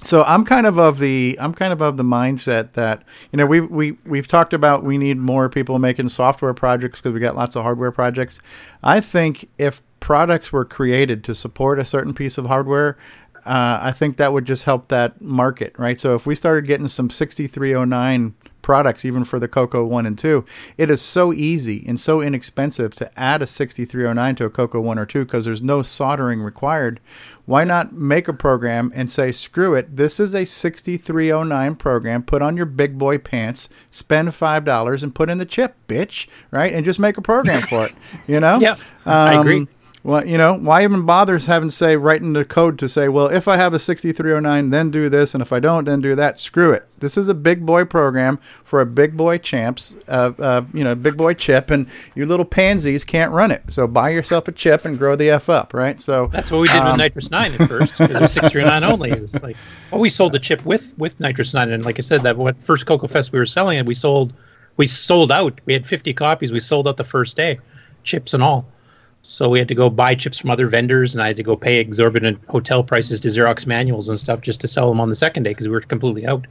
so 0.03 0.23
I'm 0.23 0.45
kind 0.45 0.67
of 0.67 0.77
of 0.77 0.99
the 0.99 1.37
I'm 1.41 1.53
kind 1.53 1.73
of 1.73 1.81
of 1.81 1.97
the 1.97 2.03
mindset 2.03 2.73
that 2.73 3.03
you 3.31 3.37
know 3.37 3.45
we 3.47 3.61
we 3.61 3.97
we've 4.05 4.27
talked 4.27 4.53
about 4.53 4.83
we 4.83 4.97
need 4.99 5.17
more 5.17 5.49
people 5.49 5.79
making 5.79 6.09
software 6.09 6.53
projects 6.53 7.01
because 7.01 7.13
we 7.13 7.19
got 7.19 7.35
lots 7.35 7.55
of 7.55 7.63
hardware 7.63 7.91
projects. 7.91 8.39
I 8.83 8.99
think 8.99 9.49
if 9.57 9.81
products 9.99 10.51
were 10.51 10.65
created 10.65 11.23
to 11.23 11.33
support 11.33 11.79
a 11.79 11.85
certain 11.85 12.13
piece 12.13 12.37
of 12.37 12.45
hardware, 12.45 12.97
uh, 13.45 13.79
I 13.81 13.91
think 13.91 14.17
that 14.17 14.33
would 14.33 14.45
just 14.45 14.65
help 14.65 14.89
that 14.89 15.21
market, 15.21 15.73
right? 15.79 15.99
So 15.99 16.13
if 16.13 16.27
we 16.27 16.35
started 16.35 16.67
getting 16.67 16.87
some 16.87 17.09
6309 17.09 18.35
products, 18.65 19.05
even 19.05 19.23
for 19.23 19.37
the 19.37 19.47
Coco 19.47 19.85
1 19.85 20.07
and 20.07 20.17
2, 20.17 20.43
it 20.75 20.89
is 20.89 20.99
so 20.99 21.31
easy 21.31 21.85
and 21.87 21.99
so 21.99 22.19
inexpensive 22.19 22.95
to 22.95 23.11
add 23.17 23.43
a 23.43 23.45
6309 23.45 24.35
to 24.37 24.45
a 24.45 24.49
Coco 24.49 24.81
1 24.81 24.97
or 24.97 25.05
2 25.05 25.23
because 25.23 25.45
there's 25.45 25.61
no 25.61 25.83
soldering 25.83 26.41
required. 26.41 26.99
Why 27.45 27.63
not 27.63 27.93
make 27.93 28.27
a 28.27 28.33
program 28.33 28.91
and 28.95 29.07
say, 29.07 29.31
screw 29.31 29.75
it, 29.75 29.95
this 29.97 30.19
is 30.19 30.33
a 30.33 30.45
6309 30.45 31.75
program, 31.75 32.23
put 32.23 32.41
on 32.41 32.57
your 32.57 32.65
big 32.65 32.97
boy 32.97 33.19
pants, 33.19 33.69
spend 33.91 34.29
$5 34.29 35.03
and 35.03 35.13
put 35.13 35.29
in 35.29 35.37
the 35.37 35.45
chip, 35.45 35.75
bitch, 35.87 36.27
right? 36.49 36.73
And 36.73 36.83
just 36.83 36.97
make 36.97 37.19
a 37.19 37.21
program 37.21 37.61
for 37.61 37.85
it, 37.85 37.93
you 38.25 38.39
know? 38.39 38.59
Yeah, 38.65 38.77
I 39.05 39.35
um, 39.35 39.41
agree. 39.41 39.67
Well, 40.05 40.23
you 40.23 40.37
know, 40.37 40.53
why 40.53 40.83
even 40.83 41.03
bother 41.03 41.39
having 41.39 41.69
to 41.69 41.75
say 41.75 41.97
writing 41.97 42.33
the 42.33 42.45
code 42.45 42.77
to 42.77 42.87
say, 42.87 43.09
well, 43.09 43.25
if 43.25 43.47
I 43.47 43.57
have 43.57 43.73
a 43.73 43.79
6309, 43.79 44.69
then 44.69 44.91
do 44.91 45.09
this, 45.09 45.33
and 45.33 45.41
if 45.41 45.51
I 45.51 45.59
don't, 45.59 45.85
then 45.85 45.99
do 45.99 46.13
that. 46.13 46.39
Screw 46.39 46.71
it. 46.73 46.87
This 46.99 47.17
is 47.17 47.27
a 47.27 47.33
big 47.33 47.65
boy 47.65 47.85
program 47.85 48.37
for 48.63 48.81
a 48.81 48.85
big 48.85 49.17
boy 49.17 49.39
champs, 49.39 49.95
uh, 50.07 50.33
uh, 50.37 50.61
you 50.75 50.83
know, 50.83 50.93
big 50.93 51.17
boy 51.17 51.33
chip, 51.33 51.71
and 51.71 51.89
you 52.13 52.27
little 52.27 52.45
pansies 52.45 53.03
can't 53.03 53.31
run 53.31 53.49
it. 53.49 53.63
So 53.69 53.87
buy 53.87 54.11
yourself 54.11 54.47
a 54.47 54.51
chip 54.51 54.85
and 54.85 54.95
grow 54.95 55.15
the 55.15 55.31
f 55.31 55.49
up, 55.49 55.73
right? 55.73 55.99
So 55.99 56.27
That's 56.27 56.51
what 56.51 56.61
we 56.61 56.67
did 56.67 56.77
um, 56.77 56.91
with 56.91 56.97
Nitrous 56.97 57.31
Nine 57.31 57.53
at 57.53 57.67
first. 57.67 57.97
Because 57.97 58.15
it 58.15 58.21
was 58.21 58.31
six 58.31 58.53
nine 58.53 58.83
only. 58.83 59.09
It 59.09 59.21
was 59.21 59.41
like, 59.41 59.57
well, 59.89 59.99
we 59.99 60.11
sold 60.11 60.33
the 60.33 60.39
chip 60.39 60.63
with 60.67 60.95
with 60.99 61.17
NitrOS-9, 61.17 61.73
and 61.73 61.83
like 61.83 61.97
I 61.97 62.03
said, 62.03 62.21
that 62.21 62.37
what 62.37 62.55
first 62.63 62.85
Coco 62.85 63.07
Fest 63.07 63.31
we 63.31 63.39
were 63.39 63.47
selling 63.47 63.79
it, 63.79 63.87
we 63.87 63.95
sold, 63.95 64.35
we 64.77 64.85
sold 64.85 65.31
out. 65.31 65.59
We 65.65 65.73
had 65.73 65.87
fifty 65.87 66.13
copies. 66.13 66.51
We 66.51 66.59
sold 66.59 66.87
out 66.87 66.97
the 66.97 67.03
first 67.03 67.35
day, 67.35 67.57
chips 68.03 68.35
and 68.35 68.43
all. 68.43 68.67
So 69.27 69.49
we 69.49 69.57
had 69.59 69.67
to 69.69 69.75
go 69.75 69.89
buy 69.89 70.13
chips 70.15 70.37
from 70.37 70.51
other 70.51 70.67
vendors, 70.67 71.13
and 71.13 71.21
I 71.23 71.27
had 71.27 71.37
to 71.37 71.43
go 71.43 71.55
pay 71.55 71.79
exorbitant 71.79 72.39
hotel 72.47 72.83
prices 72.83 73.19
to 73.21 73.27
Xerox 73.29 73.65
manuals 73.65 74.07
and 74.07 74.19
stuff 74.19 74.41
just 74.41 74.61
to 74.61 74.67
sell 74.67 74.87
them 74.89 75.01
on 75.01 75.09
the 75.09 75.15
second 75.15 75.43
day 75.43 75.51
because 75.51 75.67
we 75.67 75.73
were 75.73 75.81
completely 75.81 76.25
out. 76.27 76.45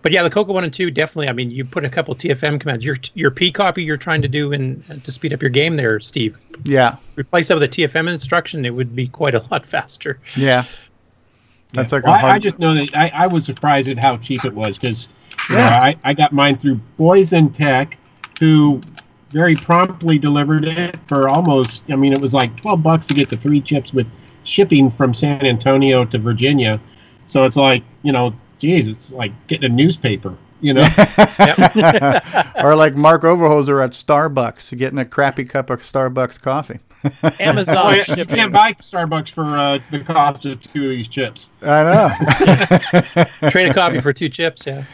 But 0.00 0.12
yeah, 0.12 0.22
the 0.22 0.30
Coco 0.30 0.52
One 0.52 0.64
and 0.64 0.72
Two 0.72 0.90
definitely. 0.90 1.28
I 1.28 1.32
mean, 1.32 1.50
you 1.50 1.64
put 1.64 1.84
a 1.84 1.88
couple 1.90 2.14
TFM 2.14 2.60
commands. 2.60 2.84
Your 2.84 2.96
your 3.14 3.30
P 3.30 3.50
copy 3.52 3.82
you're 3.82 3.96
trying 3.96 4.22
to 4.22 4.28
do 4.28 4.52
in 4.52 4.82
uh, 4.88 4.94
to 5.02 5.12
speed 5.12 5.32
up 5.34 5.42
your 5.42 5.50
game 5.50 5.76
there, 5.76 6.00
Steve. 6.00 6.38
Yeah, 6.64 6.96
Replace 7.16 7.48
that 7.48 7.54
with 7.54 7.64
a 7.64 7.68
TFM 7.68 8.08
instruction, 8.08 8.64
it 8.64 8.70
would 8.74 8.94
be 8.96 9.08
quite 9.08 9.34
a 9.34 9.40
lot 9.50 9.66
faster. 9.74 10.18
yeah. 10.36 10.64
That's 11.74 11.92
like 11.92 12.04
Well, 12.04 12.14
a 12.14 12.16
I, 12.16 12.20
hard. 12.20 12.32
I 12.32 12.38
just 12.38 12.58
know 12.58 12.72
that 12.74 12.96
I, 12.96 13.10
I 13.12 13.26
was 13.26 13.44
surprised 13.44 13.88
at 13.88 13.98
how 13.98 14.16
cheap 14.16 14.42
it 14.46 14.54
was 14.54 14.78
because 14.78 15.08
yeah 15.50 15.80
I, 15.82 15.96
I 16.02 16.14
got 16.14 16.32
mine 16.32 16.56
through 16.56 16.76
Boyson 16.96 17.50
Tech, 17.52 17.98
who 18.40 18.80
very 19.30 19.54
promptly 19.54 20.18
delivered 20.18 20.64
it 20.64 20.98
for 21.06 21.28
almost. 21.28 21.82
I 21.90 21.96
mean, 21.96 22.12
it 22.12 22.20
was 22.20 22.34
like 22.34 22.56
twelve 22.56 22.82
bucks 22.82 23.06
to 23.06 23.14
get 23.14 23.28
the 23.28 23.36
three 23.36 23.60
chips 23.60 23.92
with 23.92 24.06
shipping 24.44 24.90
from 24.90 25.14
San 25.14 25.44
Antonio 25.44 26.04
to 26.06 26.18
Virginia. 26.18 26.80
So 27.26 27.44
it's 27.44 27.56
like 27.56 27.82
you 28.02 28.12
know, 28.12 28.34
geez, 28.58 28.88
it's 28.88 29.12
like 29.12 29.32
getting 29.46 29.70
a 29.70 29.74
newspaper. 29.74 30.36
You 30.60 30.74
know, 30.74 30.82
or 32.64 32.74
like 32.74 32.96
Mark 32.96 33.22
Overholzer 33.22 33.84
at 33.84 33.92
Starbucks 33.92 34.76
getting 34.76 34.98
a 34.98 35.04
crappy 35.04 35.44
cup 35.44 35.70
of 35.70 35.82
Starbucks 35.82 36.40
coffee. 36.40 36.80
Amazon 37.40 37.76
Oh, 37.78 37.90
yeah, 37.90 38.16
you 38.16 38.26
can't 38.26 38.52
buy 38.52 38.72
Starbucks 38.72 39.30
for 39.30 39.44
uh, 39.44 39.78
the 39.92 40.00
cost 40.00 40.46
of 40.46 40.60
two 40.60 40.82
of 40.82 40.88
these 40.88 41.06
chips. 41.06 41.48
I 41.62 41.84
know. 41.84 43.50
Trade 43.50 43.68
a 43.68 43.74
coffee 43.74 44.00
for 44.00 44.12
two 44.12 44.28
chips, 44.28 44.66
yeah. 44.66 44.84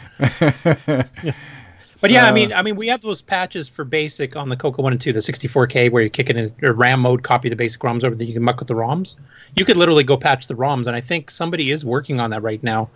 But 2.01 2.11
yeah, 2.11 2.25
I 2.25 2.31
mean, 2.31 2.51
I 2.53 2.61
mean, 2.61 2.75
we 2.75 2.87
have 2.87 3.01
those 3.01 3.21
patches 3.21 3.69
for 3.69 3.83
basic 3.85 4.35
on 4.35 4.49
the 4.49 4.55
Coco 4.57 4.81
One 4.81 4.91
and 4.91 5.01
Two, 5.01 5.13
the 5.13 5.21
64K, 5.21 5.89
where 5.91 6.03
you 6.03 6.09
kick 6.09 6.29
it 6.29 6.35
in 6.35 6.53
a 6.61 6.73
RAM 6.73 6.99
mode, 6.99 7.23
copy 7.23 7.49
the 7.49 7.55
basic 7.55 7.81
ROMs 7.81 8.03
over, 8.03 8.15
that 8.15 8.25
you 8.25 8.33
can 8.33 8.43
muck 8.43 8.59
with 8.59 8.67
the 8.67 8.73
ROMs. 8.73 9.15
You 9.55 9.65
could 9.65 9.77
literally 9.77 10.03
go 10.03 10.17
patch 10.17 10.47
the 10.47 10.55
ROMs, 10.55 10.87
and 10.87 10.95
I 10.95 11.01
think 11.01 11.31
somebody 11.31 11.71
is 11.71 11.85
working 11.85 12.19
on 12.19 12.29
that 12.31 12.43
right 12.43 12.61
now 12.63 12.89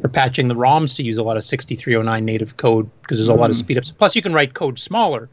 for 0.00 0.08
patching 0.08 0.48
the 0.48 0.54
ROMs 0.54 0.94
to 0.96 1.02
use 1.02 1.18
a 1.18 1.22
lot 1.22 1.36
of 1.36 1.44
6309 1.44 2.24
native 2.24 2.56
code 2.56 2.88
because 3.02 3.18
there's 3.18 3.28
a 3.28 3.34
lot 3.34 3.50
of 3.50 3.56
Mm. 3.56 3.60
speed 3.60 3.78
ups. 3.78 3.90
Plus, 3.90 4.16
you 4.16 4.22
can 4.22 4.32
write 4.32 4.54
code 4.54 4.78
smaller, 4.78 5.28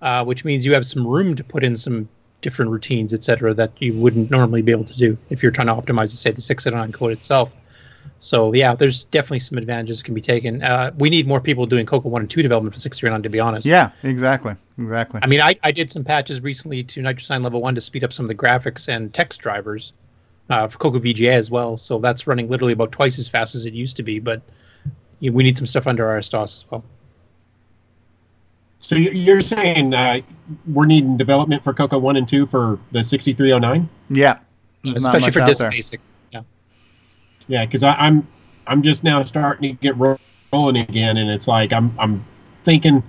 uh, 0.00 0.24
which 0.24 0.44
means 0.44 0.64
you 0.64 0.72
have 0.72 0.86
some 0.86 1.06
room 1.06 1.34
to 1.36 1.44
put 1.44 1.62
in 1.64 1.76
some 1.76 2.08
different 2.40 2.70
routines, 2.70 3.12
etc., 3.12 3.54
that 3.54 3.70
you 3.78 3.94
wouldn't 3.94 4.30
normally 4.30 4.62
be 4.62 4.72
able 4.72 4.84
to 4.84 4.96
do 4.96 5.16
if 5.30 5.42
you're 5.42 5.52
trying 5.52 5.68
to 5.68 5.74
optimize, 5.74 6.08
say, 6.08 6.30
the 6.30 6.40
609 6.40 6.92
code 6.92 7.12
itself. 7.12 7.52
So 8.24 8.52
yeah, 8.54 8.76
there's 8.76 9.02
definitely 9.02 9.40
some 9.40 9.58
advantages 9.58 10.00
can 10.00 10.14
be 10.14 10.20
taken. 10.20 10.62
Uh, 10.62 10.92
we 10.96 11.10
need 11.10 11.26
more 11.26 11.40
people 11.40 11.66
doing 11.66 11.84
Coco 11.84 12.08
One 12.08 12.20
and 12.22 12.30
Two 12.30 12.40
development 12.40 12.72
for 12.72 12.78
639, 12.80 13.24
to 13.24 13.28
be 13.28 13.40
honest. 13.40 13.66
yeah, 13.66 13.90
exactly, 14.04 14.54
exactly. 14.78 15.18
I 15.24 15.26
mean, 15.26 15.40
I, 15.40 15.56
I 15.64 15.72
did 15.72 15.90
some 15.90 16.04
patches 16.04 16.40
recently 16.40 16.84
to 16.84 17.00
NitrOS-9 17.02 17.42
Level 17.42 17.60
1 17.60 17.74
to 17.74 17.80
speed 17.80 18.04
up 18.04 18.12
some 18.12 18.24
of 18.24 18.28
the 18.28 18.34
graphics 18.36 18.86
and 18.88 19.12
text 19.12 19.40
drivers 19.40 19.92
uh, 20.50 20.68
for 20.68 20.78
Coco 20.78 21.00
VGA 21.00 21.32
as 21.32 21.50
well. 21.50 21.76
So 21.76 21.98
that's 21.98 22.28
running 22.28 22.48
literally 22.48 22.72
about 22.74 22.92
twice 22.92 23.18
as 23.18 23.26
fast 23.26 23.56
as 23.56 23.66
it 23.66 23.74
used 23.74 23.96
to 23.96 24.04
be. 24.04 24.20
But 24.20 24.40
you, 25.18 25.32
we 25.32 25.42
need 25.42 25.58
some 25.58 25.66
stuff 25.66 25.88
under 25.88 26.08
our 26.08 26.20
DOS 26.20 26.32
as 26.62 26.64
well. 26.70 26.84
So 28.78 28.94
you- 28.94 29.10
you're 29.10 29.40
saying 29.40 29.94
uh, 29.94 30.20
we're 30.68 30.86
needing 30.86 31.16
development 31.16 31.64
for 31.64 31.72
Coco 31.72 31.98
One 31.98 32.14
and 32.16 32.28
Two 32.28 32.46
for 32.46 32.78
the 32.92 33.02
6309? 33.02 33.88
Yeah, 34.10 34.38
There's 34.84 34.98
especially 35.04 35.32
for 35.32 35.40
disk 35.46 35.60
basic. 35.70 36.00
Yeah. 37.52 37.66
Because 37.66 37.82
I'm 37.82 38.26
I'm 38.66 38.82
just 38.82 39.04
now 39.04 39.22
starting 39.24 39.76
to 39.76 39.82
get 39.82 39.96
ro- 39.98 40.18
rolling 40.52 40.78
again, 40.78 41.18
and 41.18 41.28
it's 41.28 41.46
like 41.46 41.72
I'm 41.72 41.94
I'm 41.98 42.24
thinking 42.64 43.02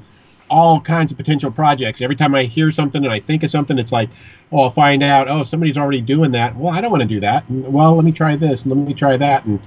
all 0.49 0.81
kinds 0.81 1.11
of 1.11 1.17
potential 1.17 1.49
projects. 1.49 2.01
Every 2.01 2.15
time 2.17 2.35
I 2.35 2.43
hear 2.43 2.69
something 2.71 3.03
and 3.03 3.11
I 3.11 3.21
think 3.21 3.43
of 3.43 3.49
something, 3.49 3.79
it's 3.79 3.93
like, 3.93 4.09
oh, 4.51 4.63
I'll 4.63 4.71
find 4.71 5.01
out, 5.01 5.29
oh, 5.29 5.43
somebody's 5.45 5.77
already 5.77 6.01
doing 6.01 6.31
that. 6.31 6.55
Well, 6.55 6.73
I 6.73 6.81
don't 6.81 6.91
want 6.91 7.01
to 7.01 7.07
do 7.07 7.21
that. 7.21 7.47
And, 7.47 7.71
well, 7.73 7.95
let 7.95 8.03
me 8.03 8.11
try 8.11 8.35
this 8.35 8.63
and 8.63 8.71
let 8.71 8.85
me 8.85 8.93
try 8.93 9.15
that. 9.15 9.45
And 9.45 9.59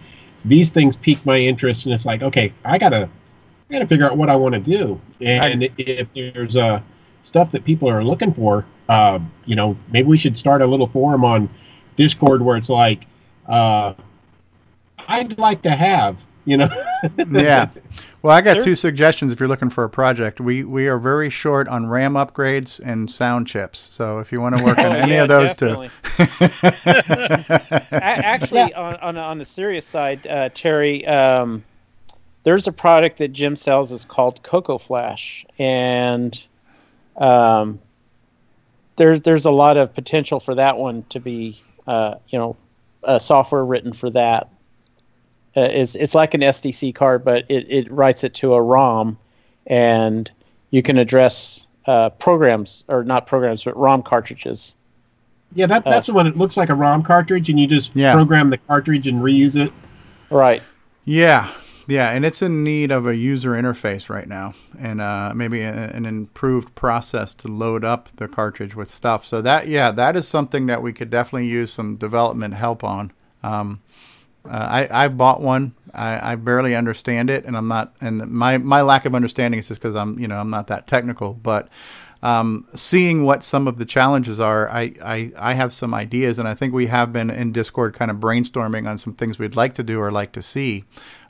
these 0.45 0.71
things 0.71 0.95
pique 0.95 1.25
my 1.25 1.39
interest, 1.39 1.87
and 1.87 1.95
it's 1.95 2.05
like, 2.05 2.23
okay, 2.23 2.53
I 2.65 2.77
gotta 2.77 3.09
I 3.71 3.73
gotta 3.73 3.87
figure 3.87 4.05
out 4.05 4.19
what 4.19 4.29
I 4.29 4.37
want 4.37 4.55
to 4.55 4.61
do. 4.61 5.01
And 5.23 5.63
if 5.79 6.09
there's 6.15 6.57
uh, 6.57 6.83
stuff 7.23 7.51
that 7.53 7.65
people 7.65 7.89
are 7.89 8.05
looking 8.05 8.35
for, 8.35 8.67
uh, 8.91 9.19
you 9.47 9.57
know, 9.57 9.77
maybe 9.91 10.07
we 10.07 10.19
should 10.19 10.37
start 10.37 10.61
a 10.61 10.67
little 10.67 10.87
forum 10.89 11.25
on 11.25 11.49
Discord 11.97 12.43
where 12.43 12.59
it's 12.59 12.69
like, 12.69 13.07
uh, 13.49 13.95
I'd 15.09 15.39
like 15.39 15.63
to 15.63 15.71
have, 15.71 16.17
you 16.45 16.57
know. 16.57 16.69
yeah. 17.31 17.69
Well, 18.23 18.37
I 18.37 18.41
got 18.41 18.55
Sure. 18.57 18.65
two 18.65 18.77
suggestions 18.77 19.31
if 19.31 19.39
you're 19.39 19.49
looking 19.49 19.71
for 19.71 19.85
a 19.85 19.91
project. 19.91 20.41
We 20.41 20.65
we 20.65 20.89
are 20.89 20.99
very 20.99 21.31
short 21.31 21.69
on 21.69 21.87
RAM 21.89 22.15
upgrades 22.15 22.81
and 22.85 23.09
sound 23.11 23.47
chips. 23.47 23.79
So 23.79 24.19
if 24.19 24.33
you 24.33 24.41
want 24.41 24.59
to 24.59 24.65
work 24.65 24.79
on 24.79 24.87
Oh, 24.87 24.91
any 24.91 25.13
yeah, 25.13 25.23
of 25.23 25.29
those 25.29 25.55
definitely. 25.55 25.91
two. 26.03 26.25
A- 27.93 28.03
actually, 28.03 28.75
on, 28.75 28.95
on 28.97 29.17
on 29.17 29.39
the 29.39 29.45
serious 29.45 29.87
side, 29.87 30.27
uh, 30.27 30.49
Terry, 30.55 31.07
um, 31.07 31.63
there's 32.43 32.67
a 32.67 32.73
product 32.73 33.19
that 33.19 33.29
Jim 33.33 33.55
sells. 33.57 33.93
is 33.93 34.05
called 34.05 34.43
Coco 34.43 34.79
Flash, 34.79 35.47
and 35.59 36.45
um, 37.17 37.79
there's 38.97 39.21
there's 39.21 39.45
a 39.47 39.51
lot 39.53 39.77
of 39.77 39.95
potential 39.95 40.41
for 40.41 40.55
that 40.57 40.77
one 40.79 41.05
to 41.11 41.21
be, 41.21 41.61
uh, 41.87 42.17
you 42.29 42.39
know, 42.39 42.57
uh, 43.05 43.19
software 43.21 43.65
written 43.65 43.93
for 43.93 44.11
that. 44.11 44.49
Uh, 45.57 45.69
it's 45.71 45.95
it's 45.95 46.15
like 46.15 46.35
an 46.35 46.43
SDC 46.43 46.95
card, 46.95 47.25
but 47.25 47.45
it, 47.49 47.67
it 47.71 47.91
writes 47.91 48.23
it 48.25 48.35
to 48.35 48.55
a 48.55 48.63
ROM, 48.63 49.17
and 49.67 50.31
you 50.71 50.83
can 50.83 50.99
address 50.99 51.69
uh, 51.87 52.11
programs 52.11 52.85
or 52.89 53.05
not 53.05 53.27
programs, 53.27 53.65
but 53.65 53.77
ROM 53.77 54.03
cartridges. 54.03 54.75
Yeah, 55.55 55.67
that, 55.67 55.85
that's 55.85 56.09
the 56.09 56.13
one. 56.13 56.27
It 56.27 56.37
looks 56.37 56.57
like 56.57 56.69
a 56.69 56.75
ROM 56.75 57.03
cartridge, 57.03 57.49
and 57.49 57.59
you 57.59 57.67
just 57.67 57.95
Yeah. 57.97 58.13
program 58.13 58.51
the 58.51 58.59
cartridge 58.59 59.07
and 59.07 59.23
reuse 59.23 59.57
it. 59.57 59.73
Right. 60.29 60.63
Yeah, 61.05 61.51
yeah, 61.87 62.11
and 62.11 62.27
it's 62.27 62.43
in 62.43 62.65
need 62.65 62.91
of 62.91 63.07
a 63.07 63.17
user 63.17 63.53
interface 63.53 64.11
right 64.11 64.29
now, 64.29 64.55
and 64.79 65.01
uh, 65.01 65.33
maybe 65.35 65.61
a, 65.63 65.73
an 65.73 66.05
improved 66.05 66.75
process 66.75 67.33
to 67.35 67.49
load 67.49 67.85
up 67.85 68.09
the 68.17 68.27
cartridge 68.27 68.75
with 68.75 68.89
stuff. 68.89 69.25
So 69.25 69.41
that, 69.41 69.69
yeah, 69.69 69.93
that 69.93 70.17
is 70.17 70.27
something 70.27 70.67
that 70.67 70.83
we 70.83 70.93
could 70.93 71.11
definitely 71.11 71.47
use 71.49 71.73
some 71.73 71.95
development 71.97 72.55
help 72.55 72.83
on. 72.83 73.13
Um, 73.45 73.81
uh, 74.49 74.87
I 74.91 75.05
I 75.05 75.09
bought 75.09 75.41
one. 75.41 75.75
I, 75.95 76.33
I 76.33 76.35
barely 76.35 76.77
understand 76.77 77.31
it, 77.31 77.45
and 77.45 77.57
I'm 77.57 77.69
not. 77.69 77.95
And 78.01 78.31
my 78.31 78.59
my 78.59 78.83
lack 78.83 79.07
of 79.07 79.15
understanding 79.15 79.59
is 79.59 79.69
just 79.69 79.81
because 79.81 79.97
I'm 79.97 80.19
you 80.19 80.29
know 80.29 80.37
I'm 80.37 80.51
not 80.51 80.67
that 80.67 80.87
technical. 80.87 81.35
But 81.35 81.69
um, 82.23 82.67
seeing 82.75 83.25
what 83.25 83.43
some 83.43 83.67
of 83.69 83.77
the 83.79 83.85
challenges 83.85 84.41
are, 84.41 84.69
I, 84.69 84.95
I 85.03 85.33
I 85.39 85.55
have 85.55 85.73
some 85.73 85.95
ideas, 85.95 86.39
and 86.39 86.49
I 86.49 86.55
think 86.55 86.75
we 86.75 86.87
have 86.87 87.13
been 87.13 87.31
in 87.31 87.53
Discord 87.53 87.95
kind 87.95 88.11
of 88.11 88.19
brainstorming 88.19 88.89
on 88.89 88.99
some 88.99 89.15
things 89.15 89.39
we'd 89.39 89.57
like 89.57 89.75
to 89.75 89.83
do 89.83 90.01
or 90.01 90.11
like 90.13 90.33
to 90.33 90.43
see. 90.43 90.85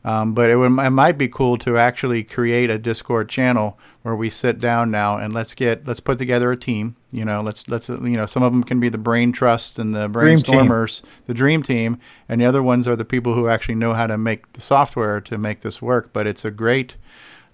Um, 0.07 0.35
but 0.35 0.51
it, 0.51 0.57
would, 0.57 0.78
it 0.78 0.91
might 0.91 1.19
be 1.19 1.27
cool 1.27 1.59
to 1.59 1.77
actually 1.77 2.23
create 2.23 2.70
a 2.70 2.78
Discord 2.78 3.28
channel 3.28 3.77
where 4.03 4.15
we 4.15 4.31
sit 4.31 4.57
down 4.57 4.89
now 4.89 5.19
and 5.19 5.35
let's 5.35 5.53
get 5.53 5.85
let's 5.85 5.99
put 5.99 6.16
together 6.16 6.53
a 6.53 6.57
team. 6.57 6.95
You 7.11 7.24
know, 7.24 7.41
let's 7.41 7.69
let's 7.69 7.89
you 7.89 7.99
know 7.99 8.24
some 8.24 8.45
of 8.45 8.53
them 8.53 8.62
can 8.62 8.78
be 8.78 8.89
the 8.89 8.99
brain 8.99 9.33
trusts 9.33 9.81
and 9.81 9.97
the 9.97 10.07
Dream 10.07 10.39
brainstormers, 10.39 11.03
the 11.27 11.35
dream 11.35 11.65
team, 11.65 11.99
and 12.28 12.41
the 12.41 12.45
other 12.45 12.62
ones 12.62 12.87
are 12.87 12.95
the 12.95 13.05
people 13.05 13.35
who 13.35 13.49
actually 13.49 13.74
know 13.74 13.95
how 13.95 14.07
to 14.07 14.16
make 14.16 14.53
the 14.53 14.61
software 14.61 15.20
to 15.23 15.37
make 15.37 15.62
this 15.62 15.83
work. 15.83 16.12
But 16.12 16.28
it's 16.28 16.45
a 16.45 16.53
great 16.53 16.95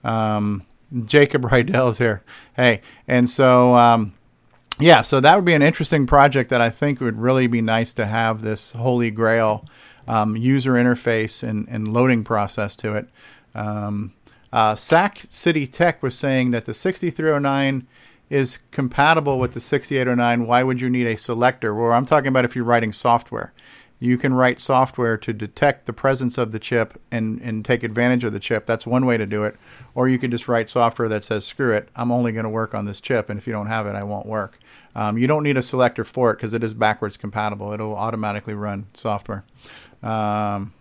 um, 0.04 0.66
Jacob 1.06 1.42
Rydell's 1.50 1.98
here. 1.98 2.22
Hey, 2.54 2.82
and 3.08 3.30
so. 3.30 3.74
Um, 3.76 4.12
yeah, 4.78 5.02
so 5.02 5.20
that 5.20 5.36
would 5.36 5.44
be 5.44 5.52
an 5.52 5.62
interesting 5.62 6.06
project 6.06 6.48
that 6.48 6.62
I 6.62 6.70
think 6.70 6.98
would 6.98 7.20
really 7.20 7.46
be 7.46 7.60
nice 7.60 7.92
to 7.92 8.06
have 8.06 8.40
this 8.40 8.72
holy 8.72 9.10
grail 9.10 9.66
um, 10.06 10.36
user 10.36 10.72
interface 10.72 11.42
and, 11.42 11.68
and 11.68 11.92
loading 11.92 12.24
process 12.24 12.76
to 12.76 12.94
it. 12.94 13.08
Um, 13.54 14.12
uh, 14.52 14.74
Sac 14.74 15.22
City 15.30 15.66
Tech 15.66 16.02
was 16.02 16.16
saying 16.16 16.50
that 16.50 16.66
the 16.66 16.74
6309 16.74 17.86
is 18.28 18.60
compatible 18.70 19.38
with 19.38 19.52
the 19.52 19.60
6809. 19.60 20.46
Why 20.46 20.62
would 20.62 20.80
you 20.80 20.90
need 20.90 21.06
a 21.06 21.16
selector? 21.16 21.74
Well, 21.74 21.92
I'm 21.92 22.06
talking 22.06 22.28
about 22.28 22.44
if 22.44 22.56
you're 22.56 22.64
writing 22.64 22.92
software. 22.92 23.52
You 23.98 24.18
can 24.18 24.34
write 24.34 24.58
software 24.58 25.16
to 25.16 25.32
detect 25.32 25.86
the 25.86 25.92
presence 25.92 26.36
of 26.36 26.50
the 26.50 26.58
chip 26.58 27.00
and, 27.10 27.40
and 27.40 27.64
take 27.64 27.84
advantage 27.84 28.24
of 28.24 28.32
the 28.32 28.40
chip. 28.40 28.66
That's 28.66 28.84
one 28.84 29.06
way 29.06 29.16
to 29.16 29.26
do 29.26 29.44
it. 29.44 29.54
Or 29.94 30.08
you 30.08 30.18
can 30.18 30.30
just 30.30 30.48
write 30.48 30.68
software 30.68 31.08
that 31.08 31.22
says, 31.22 31.46
screw 31.46 31.72
it, 31.72 31.88
I'm 31.94 32.10
only 32.10 32.32
going 32.32 32.42
to 32.42 32.50
work 32.50 32.74
on 32.74 32.84
this 32.84 33.00
chip, 33.00 33.30
and 33.30 33.38
if 33.38 33.46
you 33.46 33.52
don't 33.52 33.68
have 33.68 33.86
it, 33.86 33.94
I 33.94 34.02
won't 34.02 34.26
work. 34.26 34.58
Um, 34.96 35.18
you 35.18 35.26
don't 35.26 35.44
need 35.44 35.56
a 35.56 35.62
selector 35.62 36.02
for 36.02 36.32
it 36.32 36.38
because 36.38 36.52
it 36.52 36.64
is 36.64 36.74
backwards 36.74 37.16
compatible. 37.16 37.72
It'll 37.72 37.94
automatically 37.94 38.54
run 38.54 38.86
software. 38.92 39.44
Um, 40.02 40.72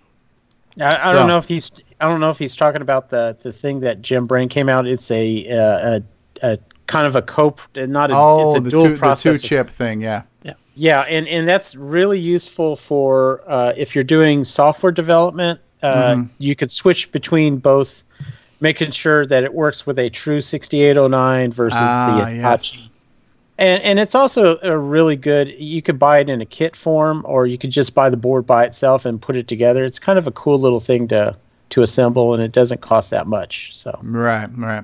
I, 0.79 0.85
I 0.87 0.99
So- 1.03 1.13
don't 1.13 1.27
know 1.27 1.37
if 1.37 1.47
he's 1.47 1.71
I 1.99 2.05
don't 2.07 2.19
know 2.19 2.31
if 2.31 2.39
he's 2.39 2.55
talking 2.55 2.81
about 2.81 3.09
the 3.09 3.37
the 3.43 3.51
thing 3.53 3.81
that 3.81 4.01
Jim 4.01 4.25
Brain 4.25 4.49
came 4.49 4.69
out. 4.69 4.87
It's 4.87 5.11
a 5.11 5.47
uh, 5.49 5.99
a, 6.43 6.53
a 6.53 6.57
kind 6.87 7.05
of 7.05 7.15
a 7.15 7.21
cope, 7.21 7.59
not 7.75 8.09
a 8.11 8.15
oh, 8.15 8.49
it's 8.49 8.57
a 8.57 8.61
the, 8.61 8.69
dual 8.71 8.83
two, 8.89 8.95
the 8.97 9.15
two 9.15 9.37
chip 9.37 9.69
thing, 9.69 10.01
yeah. 10.01 10.23
Yeah, 10.43 10.53
Yeah, 10.75 11.01
and 11.01 11.27
and 11.27 11.47
that's 11.47 11.75
really 11.75 12.19
useful 12.19 12.75
for 12.75 13.43
uh, 13.47 13.73
if 13.77 13.93
you're 13.93 14.03
doing 14.03 14.43
software 14.43 14.91
development. 14.91 15.59
Uh, 15.83 16.13
Mhm. 16.15 16.29
You 16.37 16.55
could 16.55 16.69
switch 16.69 17.11
between 17.11 17.57
both, 17.57 18.03
making 18.59 18.91
sure 18.91 19.25
that 19.25 19.43
it 19.43 19.53
works 19.55 19.85
with 19.87 19.97
a 19.97 20.09
true 20.11 20.39
6809 20.39 21.51
versus 21.51 21.79
Ah, 21.81 22.23
the 22.25 22.35
yes. 22.35 22.87
And 23.61 23.81
and 23.83 23.99
it's 23.99 24.15
also 24.15 24.57
a 24.63 24.77
really 24.77 25.15
good. 25.15 25.49
You 25.57 25.81
could 25.81 25.99
buy 25.99 26.19
it 26.19 26.29
in 26.29 26.41
a 26.41 26.45
kit 26.45 26.75
form, 26.75 27.23
or 27.27 27.45
you 27.45 27.57
could 27.57 27.69
just 27.69 27.93
buy 27.93 28.09
the 28.09 28.17
board 28.17 28.45
by 28.47 28.65
itself 28.65 29.05
and 29.05 29.21
put 29.21 29.35
it 29.35 29.47
together. 29.47 29.85
It's 29.85 29.99
kind 29.99 30.17
of 30.17 30.25
a 30.27 30.31
cool 30.31 30.57
little 30.59 30.79
thing 30.79 31.07
to 31.09 31.35
to 31.69 31.81
assemble, 31.83 32.33
and 32.33 32.41
it 32.43 32.51
doesn't 32.51 32.81
cost 32.81 33.11
that 33.11 33.27
much. 33.27 33.75
So 33.75 33.97
Right, 34.01 34.49
right. 34.57 34.83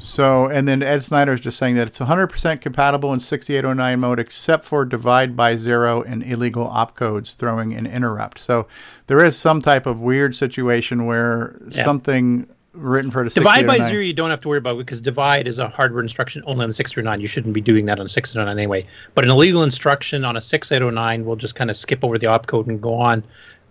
So, 0.00 0.46
and 0.46 0.66
then 0.66 0.82
Ed 0.82 1.04
Snyder 1.04 1.34
is 1.34 1.40
just 1.40 1.56
saying 1.56 1.76
that 1.76 1.86
it's 1.86 2.00
100% 2.00 2.60
compatible 2.60 3.12
in 3.12 3.20
6809 3.20 4.00
mode, 4.00 4.18
except 4.18 4.64
for 4.64 4.84
divide 4.84 5.36
by 5.36 5.54
zero 5.56 6.02
and 6.02 6.22
illegal 6.22 6.66
opcodes 6.66 7.36
throwing 7.36 7.74
an 7.74 7.86
interrupt. 7.86 8.38
So, 8.38 8.66
there 9.06 9.24
is 9.24 9.38
some 9.38 9.60
type 9.60 9.86
of 9.86 10.00
weird 10.00 10.34
situation 10.34 11.06
where 11.06 11.60
Yeah. 11.70 11.84
something 11.84 12.46
written 12.74 13.10
for 13.10 13.24
the 13.24 13.30
Divide 13.30 13.66
by 13.66 13.80
zero, 13.80 14.02
you 14.02 14.12
don't 14.12 14.30
have 14.30 14.40
to 14.42 14.48
worry 14.48 14.58
about 14.58 14.78
because 14.78 15.00
divide 15.00 15.46
is 15.46 15.58
a 15.58 15.68
hardware 15.68 16.02
instruction 16.02 16.42
only 16.46 16.64
on 16.64 16.68
the 16.68 16.74
639. 16.74 17.20
You 17.20 17.26
shouldn't 17.26 17.54
be 17.54 17.60
doing 17.60 17.86
that 17.86 18.00
on 18.00 18.08
609 18.08 18.58
anyway. 18.58 18.86
But 19.14 19.24
an 19.24 19.30
illegal 19.30 19.62
instruction 19.62 20.24
on 20.24 20.36
a 20.36 20.40
6809 20.40 21.24
will 21.24 21.36
just 21.36 21.54
kind 21.54 21.70
of 21.70 21.76
skip 21.76 22.04
over 22.04 22.18
the 22.18 22.26
opcode 22.26 22.66
and 22.66 22.80
go 22.80 22.94
on. 22.94 23.22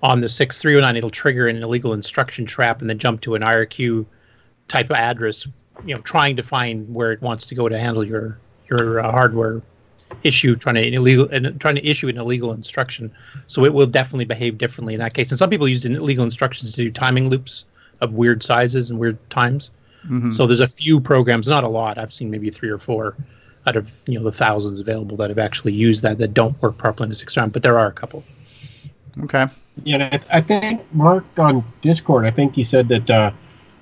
On 0.01 0.21
the 0.21 0.29
6309, 0.29 0.97
it'll 0.97 1.09
trigger 1.09 1.47
an 1.47 1.61
illegal 1.61 1.93
instruction 1.93 2.45
trap 2.45 2.81
and 2.81 2.89
then 2.89 2.97
jump 2.97 3.21
to 3.21 3.35
an 3.35 3.41
IRQ 3.41 4.05
type 4.67 4.89
of 4.89 4.95
address, 4.95 5.45
you 5.85 5.95
know, 5.95 6.01
trying 6.01 6.35
to 6.35 6.43
find 6.43 6.93
where 6.93 7.11
it 7.11 7.21
wants 7.21 7.45
to 7.47 7.55
go 7.55 7.69
to 7.69 7.77
handle 7.77 8.03
your 8.03 8.37
your 8.69 8.99
uh, 8.99 9.11
hardware 9.11 9.61
issue, 10.23 10.55
trying 10.55 10.75
to 10.75 10.93
illegal 10.93 11.27
and 11.29 11.59
trying 11.59 11.75
to 11.75 11.85
issue 11.87 12.07
an 12.07 12.17
illegal 12.17 12.53
instruction. 12.53 13.11
So 13.47 13.65
it 13.65 13.73
will 13.73 13.87
definitely 13.87 14.25
behave 14.25 14.57
differently 14.57 14.93
in 14.93 14.99
that 14.99 15.13
case. 15.13 15.31
And 15.31 15.37
some 15.37 15.49
people 15.49 15.67
use 15.67 15.85
illegal 15.85 16.23
instructions 16.23 16.71
to 16.73 16.83
do 16.83 16.91
timing 16.91 17.29
loops 17.29 17.65
of 18.03 18.13
weird 18.13 18.43
sizes 18.43 18.89
and 18.89 18.99
weird 18.99 19.17
times. 19.29 19.71
Mhm. 20.09 20.31
So 20.33 20.45
there's 20.45 20.59
a 20.59 20.67
few 20.67 20.99
programs, 20.99 21.47
not 21.47 21.63
a 21.63 21.69
lot. 21.69 21.97
I've 21.97 22.13
seen 22.13 22.29
maybe 22.29 22.49
three 22.49 22.69
or 22.69 22.77
four 22.77 23.15
out 23.65 23.77
of 23.77 23.91
you 24.05 24.19
know 24.19 24.23
the 24.23 24.31
thousands 24.31 24.79
available 24.81 25.15
that 25.17 25.29
have 25.29 25.39
actually 25.39 25.73
used 25.73 26.03
that 26.03 26.17
that 26.17 26.33
don't 26.33 26.61
work 26.61 26.77
properly 26.77 27.05
in 27.05 27.09
the 27.09 27.15
six 27.15 27.35
round, 27.37 27.53
but 27.53 27.63
there 27.63 27.79
are 27.79 27.87
a 27.87 27.91
couple. 27.93 28.23
Okay. 29.23 29.47
Yeah, 29.85 29.95
and 29.95 30.03
I, 30.03 30.37
I 30.37 30.41
think 30.41 30.81
Mark 30.93 31.23
on 31.37 31.63
Discord. 31.81 32.25
I 32.25 32.31
think 32.31 32.53
he 32.53 32.63
said 32.63 32.89
that 32.89 33.09
uh, 33.09 33.31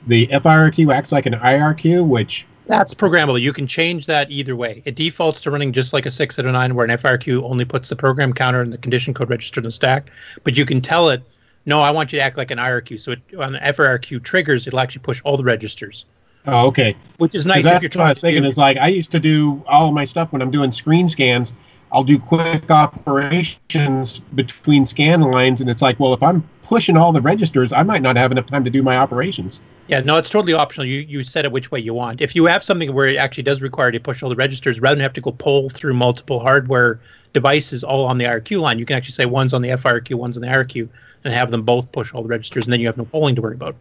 the 0.07 0.27
FIRQ 0.27 0.93
acts 0.93 1.11
like 1.11 1.25
an 1.25 1.33
IRQ, 1.33 2.07
which 2.07 2.45
That's 2.67 2.93
programmable. 2.93 3.41
You 3.41 3.51
can 3.51 3.67
change 3.67 4.05
that 4.05 4.31
either 4.31 4.55
way. 4.55 4.81
It 4.85 4.95
defaults 4.95 5.41
to 5.41 5.51
running 5.51 5.73
just 5.73 5.91
like 5.93 6.05
a 6.05 6.11
609, 6.11 6.75
where 6.75 6.85
an 6.85 6.91
FIRQ 6.97 7.43
only 7.43 7.65
puts 7.65 7.89
the 7.89 7.95
program 7.95 8.31
counter 8.33 8.61
and 8.61 8.71
the 8.71 8.77
condition 8.77 9.13
code 9.13 9.29
register 9.29 9.59
in 9.59 9.65
the 9.65 9.71
stack. 9.71 10.11
But 10.43 10.55
you 10.57 10.65
can 10.65 10.79
tell 10.79 11.09
it, 11.09 11.21
no, 11.65 11.81
I 11.81 11.91
want 11.91 12.11
you 12.11 12.19
to 12.19 12.23
act 12.23 12.37
like 12.37 12.51
an 12.51 12.57
IRQ. 12.57 12.99
So 12.99 13.11
it, 13.11 13.19
on 13.37 13.53
the 13.53 13.59
FIRQ 13.59 14.23
triggers, 14.23 14.67
it'll 14.67 14.79
actually 14.79 15.03
push 15.03 15.21
all 15.23 15.37
the 15.37 15.43
registers. 15.43 16.05
Oh, 16.47 16.67
okay. 16.67 16.95
Which 17.17 17.35
is 17.35 17.45
nice 17.45 17.59
if 17.59 17.63
That's 17.65 17.83
you're 17.83 17.89
what 18.01 18.07
I 18.07 18.09
was 18.09 18.21
thinking. 18.21 18.45
Is 18.45 18.57
like 18.57 18.77
I 18.77 18.87
used 18.87 19.11
to 19.11 19.19
do 19.19 19.63
all 19.67 19.87
of 19.87 19.93
my 19.93 20.05
stuff 20.05 20.31
when 20.31 20.41
I'm 20.41 20.51
doing 20.51 20.71
screen 20.71 21.07
scans. 21.07 21.53
I'll 21.91 22.03
do 22.03 22.17
quick 22.17 22.71
operations 22.71 24.19
between 24.33 24.85
scan 24.85 25.21
lines, 25.21 25.59
and 25.59 25.69
it's 25.69 25.81
like, 25.81 25.99
well, 25.99 26.13
if 26.13 26.23
I'm 26.23 26.47
pushing 26.63 26.95
all 26.95 27.11
the 27.11 27.19
registers, 27.19 27.73
I 27.73 27.83
might 27.83 28.01
not 28.01 28.15
have 28.15 28.31
enough 28.31 28.45
time 28.45 28.63
to 28.63 28.69
do 28.69 28.81
my 28.81 28.95
operations. 28.95 29.59
Yeah, 29.87 29.99
no, 29.99 30.15
it's 30.17 30.29
totally 30.29 30.53
optional. 30.53 30.87
You 30.87 31.01
you 31.01 31.23
set 31.23 31.43
it 31.43 31.51
which 31.51 31.69
way 31.69 31.79
you 31.79 31.93
want. 31.93 32.21
If 32.21 32.33
you 32.33 32.45
have 32.45 32.63
something 32.63 32.93
where 32.93 33.07
it 33.07 33.17
actually 33.17 33.43
does 33.43 33.61
require 33.61 33.87
you 33.87 33.99
to 33.99 33.99
push 33.99 34.23
all 34.23 34.29
the 34.29 34.37
registers, 34.37 34.79
rather 34.79 34.95
than 34.95 35.03
have 35.03 35.13
to 35.13 35.21
go 35.21 35.33
pull 35.33 35.69
through 35.69 35.93
multiple 35.93 36.39
hardware 36.39 36.99
devices 37.33 37.83
all 37.83 38.05
on 38.05 38.17
the 38.17 38.25
IRQ 38.25 38.61
line, 38.61 38.79
you 38.79 38.85
can 38.85 38.95
actually 38.95 39.13
say 39.13 39.25
one's 39.25 39.53
on 39.53 39.61
the 39.61 39.69
FIRQ, 39.69 40.15
one's 40.15 40.37
on 40.37 40.41
the 40.41 40.47
IRQ, 40.47 40.87
and 41.23 41.33
have 41.33 41.51
them 41.51 41.63
both 41.63 41.91
push 41.91 42.13
all 42.13 42.21
the 42.21 42.29
registers, 42.29 42.65
and 42.65 42.73
then 42.73 42.79
you 42.79 42.87
have 42.87 42.97
no 42.97 43.05
polling 43.05 43.35
to 43.35 43.41
worry 43.41 43.55
about. 43.55 43.75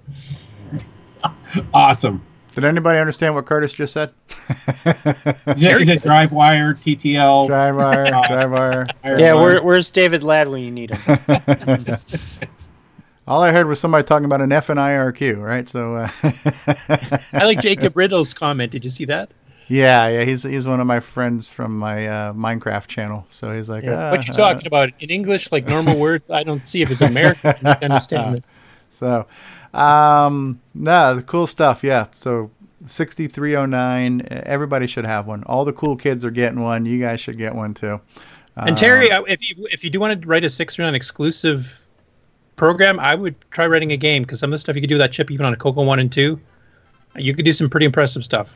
Awesome. 1.75 2.23
Did 2.55 2.65
anybody 2.65 2.99
understand 2.99 3.35
what 3.35 3.47
Curtis 3.47 3.73
just 3.73 3.93
said? 3.93 4.13
Is 4.29 5.63
it, 5.63 5.83
is 5.83 5.89
it 5.89 6.03
drive 6.03 6.33
wire, 6.33 6.75
TTL? 6.75 7.47
Drive 7.47 7.77
wire, 7.77 8.15
uh, 8.15 8.27
drive 8.27 8.51
wire. 8.51 8.87
Yeah, 9.05 9.35
where, 9.35 9.63
where's 9.63 9.89
David 9.91 10.25
Ladd 10.25 10.49
when 10.49 10.63
you 10.63 10.71
need 10.71 10.91
him? 10.91 11.99
All 13.29 13.43
I 13.43 13.53
heard 13.53 13.69
was 13.69 13.79
somebody 13.79 14.03
talking 14.03 14.25
about 14.25 14.41
an 14.41 14.51
F 14.51 14.71
and 14.71 14.81
IRQ, 14.81 15.41
right? 15.41 15.69
So, 15.69 15.95
uh, 15.95 16.09
I 17.33 17.45
like 17.45 17.61
Jacob 17.63 17.97
Riddle's 17.97 18.35
comment. 18.35 18.73
Did 18.73 18.85
you 18.85 18.91
see 18.91 19.05
that? 19.05 19.31
Yeah, 19.71 20.09
yeah, 20.09 20.25
he's 20.25 20.43
he's 20.43 20.67
one 20.67 20.81
of 20.81 20.87
my 20.87 21.01
friends 21.01 21.49
from 21.49 21.79
my 21.79 22.07
uh, 22.07 22.33
Minecraft 22.33 22.87
channel. 22.89 23.25
So 23.29 23.53
he's 23.55 23.69
like, 23.69 23.85
Yeah. 23.85 24.09
uh, 24.09 24.11
what 24.11 24.27
you 24.27 24.35
talking 24.35 24.67
about 24.67 24.91
in 25.01 25.11
English, 25.11 25.53
like 25.53 25.67
normal 25.67 25.99
words? 26.07 26.31
I 26.31 26.43
don't 26.43 26.67
see 26.69 26.83
if 26.83 26.91
it's 26.91 27.01
American. 27.01 27.55
I 27.65 27.79
understand 27.83 28.35
this. 28.43 28.59
So, 28.99 29.27
um, 29.73 30.61
no, 30.75 31.15
the 31.15 31.23
cool 31.23 31.47
stuff. 31.47 31.83
Yeah. 31.85 32.07
So, 32.11 32.51
6309, 32.85 34.27
everybody 34.31 34.87
should 34.87 35.07
have 35.07 35.27
one. 35.27 35.43
All 35.45 35.65
the 35.65 35.73
cool 35.73 35.97
kids 35.97 36.25
are 36.25 36.31
getting 36.31 36.61
one. 36.61 36.85
You 36.87 36.99
guys 37.01 37.21
should 37.21 37.39
get 37.39 37.55
one 37.55 37.75
too. 37.75 38.01
And 38.57 38.77
Terry, 38.77 39.11
I- 39.13 39.23
if 39.29 39.49
you 39.49 39.67
if 39.71 39.83
you 39.85 39.91
do 39.91 40.01
want 40.01 40.21
to 40.21 40.27
write 40.29 40.45
a 40.45 40.49
six 40.49 40.79
nine 40.79 40.95
exclusive 40.95 41.87
program, 42.57 43.01
I 43.01 43.15
would 43.15 43.35
try 43.53 43.67
writing 43.67 43.93
a 43.93 43.97
game 43.97 44.23
because 44.23 44.39
some 44.41 44.51
of 44.51 44.53
the 44.53 44.59
stuff 44.59 44.75
you 44.77 44.83
could 44.83 44.89
do 44.91 44.97
with 44.97 45.01
that 45.01 45.13
chip 45.13 45.31
even 45.31 45.47
on 45.47 45.53
a 45.53 45.57
Coco 45.57 45.83
one 45.83 45.99
and 45.99 46.11
two, 46.13 46.39
you 47.17 47.33
could 47.35 47.45
do 47.45 47.53
some 47.53 47.71
pretty 47.71 47.87
impressive 47.87 48.23
stuff. 48.25 48.55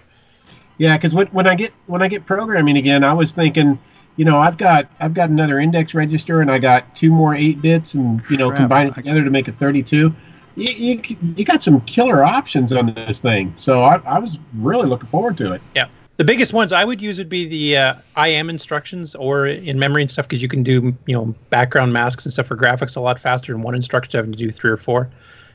Yeah, 0.78 0.96
because 0.96 1.14
when, 1.14 1.26
when 1.28 1.46
I 1.46 1.54
get 1.54 1.72
when 1.86 2.02
I 2.02 2.08
get 2.08 2.26
programming 2.26 2.76
again, 2.76 3.04
I 3.04 3.12
was 3.12 3.32
thinking, 3.32 3.78
you 4.16 4.24
know, 4.24 4.38
I've 4.38 4.58
got 4.58 4.88
I've 5.00 5.14
got 5.14 5.30
another 5.30 5.60
index 5.60 5.94
register 5.94 6.40
and 6.40 6.50
I 6.50 6.58
got 6.58 6.94
two 6.96 7.10
more 7.10 7.34
eight 7.34 7.62
bits, 7.62 7.94
and 7.94 8.22
you 8.28 8.36
know, 8.36 8.48
Crap, 8.48 8.60
combine 8.60 8.86
it 8.88 8.94
together 8.94 9.22
to 9.22 9.30
make 9.30 9.48
a 9.48 9.52
thirty-two. 9.52 10.14
You, 10.56 10.72
you, 10.72 11.16
you 11.36 11.44
got 11.44 11.62
some 11.62 11.80
killer 11.82 12.22
options 12.24 12.72
on 12.72 12.86
this 12.94 13.18
thing, 13.18 13.54
so 13.56 13.82
I, 13.82 13.96
I 14.04 14.18
was 14.20 14.38
really 14.54 14.86
looking 14.86 15.08
forward 15.08 15.36
to 15.38 15.52
it. 15.52 15.62
Yeah. 15.74 15.88
The 16.16 16.24
biggest 16.24 16.52
ones 16.52 16.70
I 16.70 16.84
would 16.84 17.00
use 17.00 17.18
would 17.18 17.28
be 17.28 17.48
the 17.48 17.76
uh, 17.76 18.24
IM 18.24 18.48
instructions 18.48 19.16
or 19.16 19.48
in 19.48 19.80
memory 19.80 20.02
and 20.02 20.10
stuff 20.10 20.28
because 20.28 20.42
you 20.42 20.46
can 20.48 20.62
do 20.62 20.96
you 21.06 21.14
know 21.14 21.34
background 21.50 21.92
masks 21.92 22.24
and 22.24 22.32
stuff 22.32 22.46
for 22.46 22.56
graphics 22.56 22.96
a 22.96 23.00
lot 23.00 23.18
faster 23.18 23.52
than 23.52 23.62
one 23.62 23.74
instruction 23.74 24.16
having 24.16 24.32
to 24.32 24.38
do 24.38 24.50
three 24.50 24.70
or 24.70 24.76
four, 24.76 25.10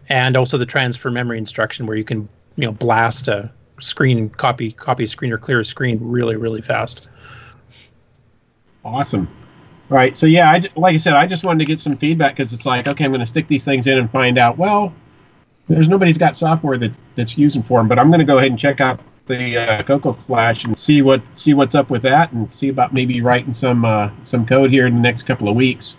and 0.10 0.36
also 0.36 0.58
the 0.58 0.66
transfer 0.66 1.10
memory 1.12 1.38
instruction 1.38 1.86
where 1.86 1.96
you 1.96 2.04
can 2.04 2.28
you 2.58 2.66
know 2.66 2.74
blast 2.74 3.30
a 3.30 3.50
screen 3.80 4.30
copy 4.30 4.72
copy 4.72 5.06
screen 5.08 5.32
or 5.34 5.38
clear 5.38 5.60
a 5.60 5.66
screen 5.66 6.00
really 6.02 6.36
really 6.36 6.62
fast. 6.62 7.08
Awesome. 8.86 9.28
All 9.92 9.98
right, 9.98 10.16
so 10.16 10.26
yeah, 10.28 10.52
I, 10.52 10.60
j- 10.60 10.70
like 10.76 10.94
I 10.94 10.98
said, 10.98 11.14
I 11.14 11.26
just 11.26 11.44
wanted 11.44 11.60
to 11.60 11.66
get 11.66 11.80
some 11.80 11.98
feedback 11.98 12.36
because 12.36 12.54
it's 12.54 12.66
like, 12.66 12.88
okay, 12.88 13.04
I'm 13.06 13.12
going 13.12 13.22
to 13.22 13.26
stick 13.26 13.48
these 13.48 13.66
things 13.66 13.88
in 13.88 13.98
and 13.98 14.10
find 14.12 14.38
out. 14.38 14.56
Well, 14.58 14.94
there's 15.68 15.88
nobody's 15.88 16.18
got 16.18 16.36
software 16.36 16.78
that 16.78 16.98
that's 17.16 17.38
using 17.38 17.64
for 17.64 17.80
them, 17.80 17.88
but 17.88 17.98
I'm 17.98 18.10
going 18.10 18.20
to 18.20 18.26
go 18.26 18.38
ahead 18.38 18.52
and 18.52 18.60
check 18.60 18.82
out 18.82 19.00
the 19.26 19.58
uh, 19.58 19.84
Coco 19.84 20.14
Flash 20.14 20.64
and 20.64 20.78
see 20.78 21.02
what 21.02 21.22
see 21.38 21.56
what's 21.56 21.74
up 21.76 21.90
with 21.90 22.04
that, 22.04 22.32
and 22.32 22.52
see 22.54 22.70
about 22.70 22.94
maybe 22.94 23.22
writing 23.22 23.54
some 23.54 23.84
uh, 23.84 24.12
some 24.24 24.46
code 24.46 24.70
here 24.70 24.86
in 24.86 24.94
the 24.96 25.02
next 25.02 25.24
couple 25.24 25.50
of 25.50 25.56
weeks. 25.56 25.98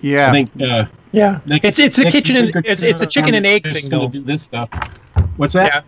Yeah. 0.00 0.28
I 0.28 0.32
think. 0.32 0.50
Uh, 0.60 0.84
Yeah, 1.10 1.40
next- 1.46 1.66
it's 1.66 1.78
it's 1.80 1.98
a 1.98 2.10
kitchen 2.10 2.36
and 2.36 2.54
it's, 2.64 2.80
it's 2.80 3.00
a 3.02 3.06
chicken 3.06 3.34
and 3.34 3.44
egg 3.44 3.64
thing 3.64 3.88
gonna 3.88 4.04
though. 4.04 4.08
do 4.08 4.22
this 4.22 4.42
stuff. 4.44 4.70
What's 5.36 5.52
that? 5.54 5.74
Yeah. 5.74 5.80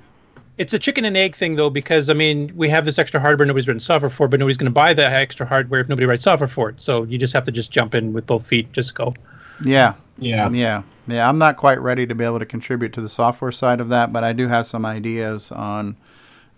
It's 0.56 0.72
a 0.72 0.78
chicken 0.78 1.04
and 1.04 1.16
egg 1.16 1.34
thing 1.34 1.56
though, 1.56 1.70
because 1.70 2.08
I 2.08 2.14
mean, 2.14 2.52
we 2.54 2.68
have 2.68 2.84
this 2.84 2.98
extra 2.98 3.18
hardware 3.20 3.46
nobody's 3.46 3.66
written 3.66 3.80
software 3.80 4.10
for, 4.10 4.28
but 4.28 4.38
nobody's 4.38 4.56
going 4.56 4.70
to 4.70 4.72
buy 4.72 4.94
the 4.94 5.04
extra 5.04 5.44
hardware 5.44 5.80
if 5.80 5.88
nobody 5.88 6.06
writes 6.06 6.24
software 6.24 6.48
for 6.48 6.68
it. 6.70 6.80
So 6.80 7.02
you 7.04 7.18
just 7.18 7.32
have 7.32 7.44
to 7.44 7.52
just 7.52 7.72
jump 7.72 7.94
in 7.94 8.12
with 8.12 8.26
both 8.26 8.46
feet, 8.46 8.72
just 8.72 8.94
go. 8.94 9.14
Yeah. 9.64 9.94
Yeah. 10.18 10.48
Yeah. 10.50 10.82
Yeah. 11.08 11.28
I'm 11.28 11.38
not 11.38 11.56
quite 11.56 11.80
ready 11.80 12.06
to 12.06 12.14
be 12.14 12.24
able 12.24 12.38
to 12.38 12.46
contribute 12.46 12.92
to 12.92 13.00
the 13.00 13.08
software 13.08 13.52
side 13.52 13.80
of 13.80 13.88
that, 13.88 14.12
but 14.12 14.22
I 14.22 14.32
do 14.32 14.46
have 14.46 14.66
some 14.66 14.86
ideas 14.86 15.50
on, 15.50 15.96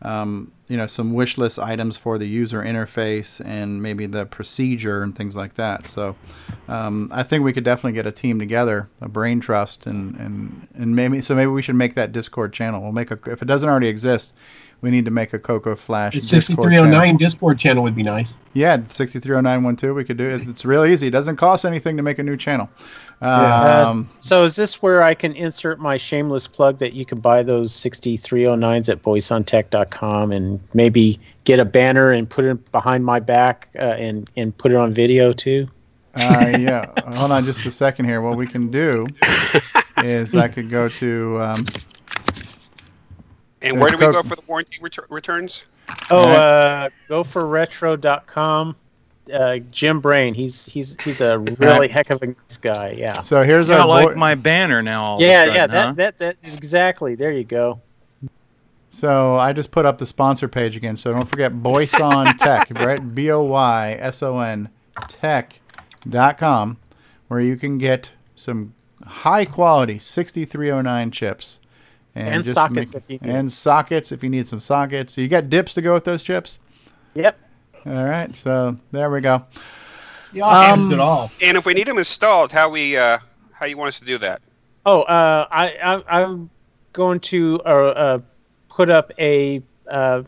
um, 0.03 0.53
you 0.69 0.77
know, 0.77 0.87
some 0.87 1.13
wish 1.13 1.39
list 1.39 1.59
items 1.59 1.97
for 1.97 2.19
the 2.19 2.27
user 2.27 2.61
interface 2.63 3.45
and 3.45 3.81
maybe 3.81 4.07
the 4.07 4.27
procedure 4.27 5.03
and 5.03 5.17
things 5.17 5.37
like 5.37 5.55
that. 5.55 5.87
So 5.87 6.17
um, 6.69 7.09
I 7.13 7.23
think 7.23 7.45
we 7.45 7.53
could 7.53 7.65
definitely 7.65 7.93
get 7.93 8.07
a 8.07 8.13
team 8.13 8.39
together, 8.39 8.89
a 9.01 9.09
brain 9.09 9.41
trust, 9.41 9.87
and, 9.87 10.17
and, 10.17 10.69
and 10.75 10.97
maybe 10.97 11.21
so 11.21 11.35
maybe 11.35 11.51
we 11.51 11.63
should 11.63 11.77
make 11.77 11.95
that 11.95 12.11
Discord 12.13 12.53
channel. 12.53 12.83
We'll 12.83 12.93
make 12.93 13.11
a 13.11 13.19
if 13.27 13.43
it 13.43 13.47
doesn't 13.47 13.69
already 13.69 13.89
exist, 13.89 14.35
we 14.83 14.91
need 14.91 15.05
to 15.07 15.11
make 15.11 15.33
a 15.33 15.39
Coco 15.39 15.75
Flash 15.75 16.15
The 16.15 16.21
6309 16.21 16.93
channel. 16.93 17.19
Discord 17.19 17.59
channel 17.59 17.83
would 17.83 17.95
be 17.97 18.03
nice. 18.03 18.37
Yeah, 18.53 18.77
630912, 18.89 19.97
we 19.97 20.05
could 20.05 20.17
do 20.17 20.25
it. 20.25 20.49
It's 20.49 20.65
real 20.65 20.85
easy. 20.85 21.09
It 21.09 21.11
doesn't 21.11 21.37
cost 21.37 21.65
anything 21.65 21.97
to 21.97 22.03
make 22.03 22.19
a 22.19 22.23
new 22.23 22.37
channel. 22.37 22.69
Uh, 23.21 23.87
Um, 23.89 24.09
so 24.19 24.45
is 24.45 24.57
this 24.57 24.83
where 24.83 25.03
I 25.03 25.15
can 25.15 25.33
insert 25.33 25.79
my 25.81 25.97
shameless 25.97 26.47
plug 26.47 26.79
that 26.79 26.93
you 26.93 27.07
can 27.07 27.21
buy 27.21 27.43
those 27.43 27.73
6309s 27.73 28.89
at 28.91 29.03
boysontech.com 29.03 30.33
and 30.33 30.61
maybe 30.75 31.19
get 31.45 31.59
a 31.59 31.65
banner 31.65 32.11
and 32.13 32.29
put 32.29 32.45
it 32.45 32.73
behind 32.73 33.05
my 33.05 33.19
back 33.21 33.69
uh, 33.77 33.83
and, 33.83 34.29
and 34.37 34.57
put 34.57 34.73
it 34.73 34.77
on 34.77 34.93
video 34.93 35.33
too? 35.33 35.69
Uh, 36.15 36.57
yeah. 36.59 36.91
Hold 37.17 37.31
on 37.33 37.45
just 37.45 37.65
a 37.67 37.71
second 37.71 38.05
here. 38.07 38.21
What 38.21 38.37
we 38.37 38.47
can 38.47 38.69
do 38.71 39.07
is 39.99 40.35
I 40.35 40.49
could 40.49 40.71
go 40.71 40.89
to. 40.89 41.43
Um, 41.43 41.67
And 43.69 43.81
where 43.81 43.91
do 43.91 43.97
we 43.97 44.13
go 44.13 44.23
for 44.23 44.37
the 44.37 44.43
warranty 44.47 44.79
retur- 44.81 45.07
returns? 45.11 45.65
Oh, 46.11 46.29
uh, 46.31 46.89
go 47.09 47.23
for 47.25 47.47
retro.com. 47.47 48.77
Uh, 49.33 49.59
Jim 49.73 49.99
Brain, 50.01 50.35
he's 50.35 50.67
he's 50.67 50.97
he's 51.03 51.21
a 51.21 51.39
really 51.39 51.89
heck 51.89 52.11
of 52.11 52.23
a 52.23 52.27
nice 52.29 52.57
guy. 52.61 52.91
Yeah. 52.97 53.19
So 53.21 53.43
here's 53.43 53.69
our 53.69 53.87
like 53.87 54.09
boy- 54.11 54.15
my 54.15 54.35
banner 54.37 54.83
now. 54.83 55.03
all 55.05 55.21
Yeah, 55.23 55.47
sudden, 55.47 55.55
yeah, 55.55 55.61
huh? 55.67 55.93
that, 55.95 56.19
that 56.19 56.19
that 56.43 56.53
exactly. 56.55 57.17
There 57.17 57.33
you 57.33 57.43
go. 57.45 57.81
So 58.89 59.35
I 59.35 59.53
just 59.53 59.73
put 59.73 59.85
up 59.85 59.99
the 59.99 60.07
sponsor 60.07 60.47
page 60.49 60.77
again. 60.77 60.97
So 60.97 61.13
don't 61.13 61.29
forget 61.29 61.61
Boyson 61.61 62.37
Tech, 62.39 62.71
right? 62.79 63.15
B 63.15 63.31
O 63.33 63.43
Y 63.43 63.97
S 64.01 64.23
O 64.23 64.39
N 64.39 64.69
Tech.com, 65.09 66.77
where 67.29 67.41
you 67.41 67.57
can 67.57 67.79
get 67.79 68.13
some 68.35 68.75
high 69.05 69.45
quality 69.45 69.99
6309 69.99 71.11
chips. 71.11 71.61
And 72.17 72.43
just 72.45 72.55
sockets 72.55 72.95
if 72.95 73.11
you 73.11 73.19
need. 73.21 73.31
And 73.31 73.53
sockets 73.53 74.11
if 74.11 74.23
you 74.23 74.31
need 74.31 74.49
some 74.49 74.61
sockets. 74.61 75.13
So 75.13 75.21
you 75.21 75.29
got 75.29 75.51
dips 75.51 75.75
to 75.75 75.83
go 75.83 75.93
with 75.93 76.05
those 76.05 76.23
chips? 76.23 76.61
Yep. 77.15 77.39
All 77.85 78.05
right. 78.05 78.35
So 78.35 78.79
there 78.91 79.11
we 79.11 79.21
go. 79.21 79.43
Y'all 80.33 80.55
Um, 80.55 80.91
it 80.91 80.99
all. 80.99 81.31
And 81.41 81.57
if 81.57 81.67
we 81.67 81.75
need 81.75 81.87
them 81.87 81.99
installed, 81.99 82.53
how 82.53 82.71
we 82.71 82.97
uh, 82.97 83.19
how 83.53 83.67
you 83.67 83.77
want 83.77 83.89
us 83.89 83.99
to 83.99 84.05
do 84.05 84.19
that? 84.19 84.41
Oh, 84.85 85.03
uh, 85.03 85.47
I, 85.51 85.77
I 85.83 86.21
I'm 86.21 86.51
going 86.93 87.21
to 87.21 87.61
uh, 87.67 87.69
uh, 87.69 88.19
put 88.69 88.89
up 88.89 89.13
a 89.19 89.63
uh, 89.91 90.23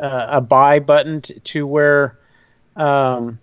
uh, 0.00 0.26
a 0.30 0.40
buy 0.40 0.78
button 0.78 1.20
t- 1.22 1.38
to 1.40 1.66
where 1.66 2.18
um, 2.76 3.38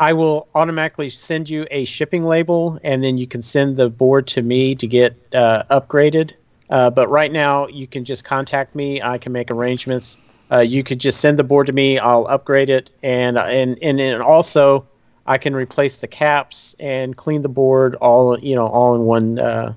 I 0.00 0.12
will 0.12 0.48
automatically 0.54 1.10
send 1.10 1.48
you 1.48 1.66
a 1.70 1.84
shipping 1.84 2.24
label, 2.24 2.78
and 2.84 3.02
then 3.02 3.16
you 3.18 3.26
can 3.26 3.42
send 3.42 3.76
the 3.76 3.88
board 3.88 4.26
to 4.28 4.42
me 4.42 4.74
to 4.74 4.86
get 4.86 5.16
uh, 5.34 5.62
upgraded. 5.70 6.32
Uh, 6.70 6.90
but 6.90 7.08
right 7.10 7.30
now, 7.32 7.66
you 7.68 7.86
can 7.86 8.04
just 8.04 8.24
contact 8.24 8.74
me. 8.74 9.00
I 9.02 9.18
can 9.18 9.32
make 9.32 9.50
arrangements. 9.50 10.16
Uh, 10.50 10.60
you 10.60 10.82
could 10.82 10.98
just 10.98 11.20
send 11.20 11.38
the 11.38 11.44
board 11.44 11.66
to 11.66 11.72
me. 11.72 11.98
I'll 11.98 12.26
upgrade 12.28 12.70
it, 12.70 12.90
and 13.02 13.38
and 13.38 13.78
and, 13.82 14.00
and 14.00 14.22
also 14.22 14.86
I 15.26 15.38
can 15.38 15.54
replace 15.54 16.00
the 16.00 16.06
caps 16.06 16.74
and 16.80 17.16
clean 17.16 17.42
the 17.42 17.48
board 17.48 17.94
all 17.96 18.38
you 18.38 18.54
know 18.54 18.66
all 18.68 18.94
in 18.94 19.02
one 19.02 19.38
uh, 19.38 19.74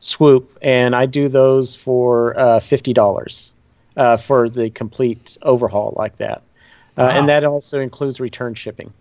swoop. 0.00 0.58
And 0.62 0.94
I 0.94 1.06
do 1.06 1.28
those 1.28 1.74
for 1.74 2.38
uh, 2.38 2.60
fifty 2.60 2.92
dollars 2.92 3.52
uh, 3.96 4.16
for 4.16 4.48
the 4.48 4.70
complete 4.70 5.36
overhaul 5.42 5.94
like 5.96 6.16
that, 6.16 6.42
uh, 6.98 7.02
Wow. 7.02 7.10
and 7.10 7.28
that 7.28 7.44
also 7.44 7.80
includes 7.80 8.20
return 8.20 8.54
shipping. 8.54 8.92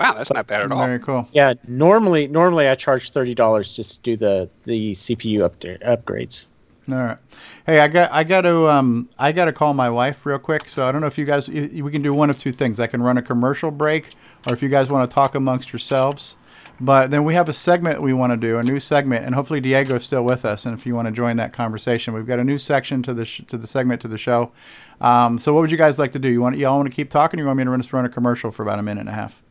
Wow, 0.00 0.14
that's 0.14 0.32
not 0.32 0.46
bad 0.46 0.62
at 0.62 0.72
all. 0.72 0.86
Very 0.86 1.00
cool. 1.00 1.28
Yeah, 1.32 1.54
normally 1.66 2.28
normally 2.28 2.68
I 2.68 2.74
charge 2.74 3.10
thirty 3.10 3.34
dollars 3.34 3.74
just 3.74 3.96
to 3.96 4.02
do 4.02 4.16
the 4.16 4.48
the 4.64 4.92
CPU 4.92 5.38
upda- 5.48 5.82
upgrades. 5.84 6.46
All 6.90 6.96
right. 6.96 7.18
Hey, 7.66 7.80
I 7.80 7.88
got 7.88 8.10
I 8.12 8.24
got 8.24 8.42
to 8.42 8.68
um 8.68 9.08
I 9.18 9.32
got 9.32 9.46
to 9.46 9.52
call 9.52 9.74
my 9.74 9.90
wife 9.90 10.24
real 10.24 10.38
quick. 10.38 10.68
So 10.68 10.86
I 10.86 10.92
don't 10.92 11.00
know 11.00 11.06
if 11.06 11.18
you 11.18 11.24
guys 11.24 11.48
we 11.48 11.90
can 11.90 12.02
do 12.02 12.14
one 12.14 12.30
of 12.30 12.38
two 12.38 12.52
things. 12.52 12.80
I 12.80 12.86
can 12.86 13.02
run 13.02 13.18
a 13.18 13.22
commercial 13.22 13.70
break, 13.70 14.14
or 14.46 14.54
if 14.54 14.62
you 14.62 14.68
guys 14.68 14.90
want 14.90 15.08
to 15.10 15.14
talk 15.14 15.34
amongst 15.34 15.72
yourselves. 15.72 16.36
But 16.80 17.10
then 17.10 17.24
we 17.24 17.34
have 17.34 17.48
a 17.48 17.52
segment 17.52 18.00
we 18.00 18.12
want 18.12 18.32
to 18.32 18.36
do, 18.36 18.56
a 18.56 18.62
new 18.62 18.78
segment, 18.78 19.26
and 19.26 19.34
hopefully 19.34 19.60
Diego's 19.60 20.04
still 20.04 20.22
with 20.22 20.44
us. 20.44 20.64
And 20.64 20.78
if 20.78 20.86
you 20.86 20.94
want 20.94 21.06
to 21.06 21.12
join 21.12 21.36
that 21.36 21.52
conversation, 21.52 22.14
we've 22.14 22.26
got 22.26 22.38
a 22.38 22.44
new 22.44 22.56
section 22.56 23.02
to 23.02 23.12
the 23.12 23.24
sh- 23.24 23.42
to 23.48 23.58
the 23.58 23.66
segment 23.66 24.00
to 24.02 24.08
the 24.08 24.16
show. 24.18 24.52
Um, 25.00 25.38
so 25.40 25.52
what 25.52 25.62
would 25.62 25.72
you 25.72 25.76
guys 25.76 25.98
like 25.98 26.12
to 26.12 26.20
do? 26.20 26.30
You 26.30 26.40
want 26.40 26.56
y'all 26.56 26.76
want 26.76 26.88
to 26.88 26.94
keep 26.94 27.10
talking? 27.10 27.40
Or 27.40 27.42
you 27.42 27.46
want 27.48 27.58
me 27.58 27.64
to 27.64 27.70
run, 27.70 27.80
just 27.80 27.92
run 27.92 28.04
a 28.04 28.08
commercial 28.08 28.50
for 28.52 28.62
about 28.62 28.78
a 28.78 28.82
minute 28.82 29.00
and 29.00 29.08
a 29.08 29.12
half? 29.12 29.42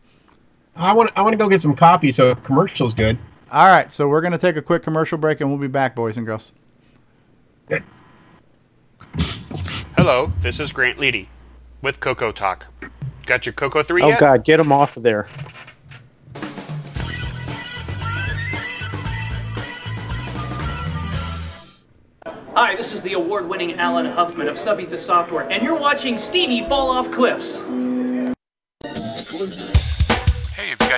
I 0.77 0.93
want 0.93 1.11
I 1.15 1.21
want 1.23 1.33
to 1.33 1.37
go 1.37 1.49
get 1.49 1.59
some 1.61 1.75
coffee, 1.75 2.11
so 2.11 2.35
commercial's 2.35 2.93
good. 2.93 3.17
All 3.51 3.65
right, 3.65 3.91
so 3.91 4.07
we're 4.07 4.21
gonna 4.21 4.37
take 4.37 4.57
a 4.57 4.61
quick 4.61 4.83
commercial 4.83 5.17
break, 5.17 5.41
and 5.41 5.49
we'll 5.49 5.59
be 5.59 5.67
back, 5.67 5.95
boys 5.95 6.17
and 6.17 6.25
girls. 6.25 6.51
Hello, 9.95 10.27
this 10.41 10.59
is 10.59 10.71
Grant 10.71 10.99
Leedy 10.99 11.27
with 11.81 11.99
Coco 11.99 12.31
Talk. 12.31 12.67
Got 13.25 13.47
your 13.47 13.53
Coco 13.53 13.81
3 13.81 14.03
Oh 14.03 14.09
yet? 14.09 14.19
God, 14.19 14.43
get 14.45 14.59
him 14.59 14.71
off 14.71 14.95
of 14.95 15.03
there. 15.03 15.27
Hi, 22.53 22.75
this 22.75 22.91
is 22.91 23.01
the 23.01 23.13
award 23.13 23.47
winning 23.49 23.73
Allen 23.73 24.05
Huffman 24.05 24.47
of 24.47 24.57
Sub-Etha 24.57 24.97
Software, 24.97 25.49
and 25.49 25.63
you're 25.63 25.79
watching 25.79 26.17
Stevie 26.17 26.67
Fall 26.67 26.91
Off 26.91 27.11
Cliffs. 27.11 27.63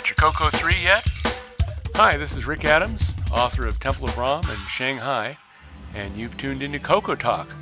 Your 0.09 0.15
Coco 0.15 0.49
3 0.49 0.73
yet? 0.81 1.07
Hi, 1.93 2.17
this 2.17 2.35
is 2.35 2.47
Rick 2.47 2.65
Adams, 2.65 3.13
author 3.31 3.67
of 3.67 3.79
Temple 3.79 4.05
of 4.05 4.17
ROM 4.17 4.41
and 4.49 4.57
Shanghai, 4.61 5.37
and 5.93 6.17
you've 6.17 6.35
tuned 6.35 6.63
into 6.63 6.79
Coco 6.79 7.13
Talk, 7.13 7.53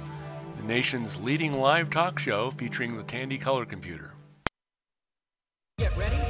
the 0.56 0.64
nation's 0.65 1.19
leading 1.19 1.60
live 1.60 1.90
talk 1.90 2.18
show 2.18 2.52
featuring 2.52 2.95
the 2.95 3.03
Tandy 3.03 3.38
color 3.38 3.65
computer. 3.65 4.14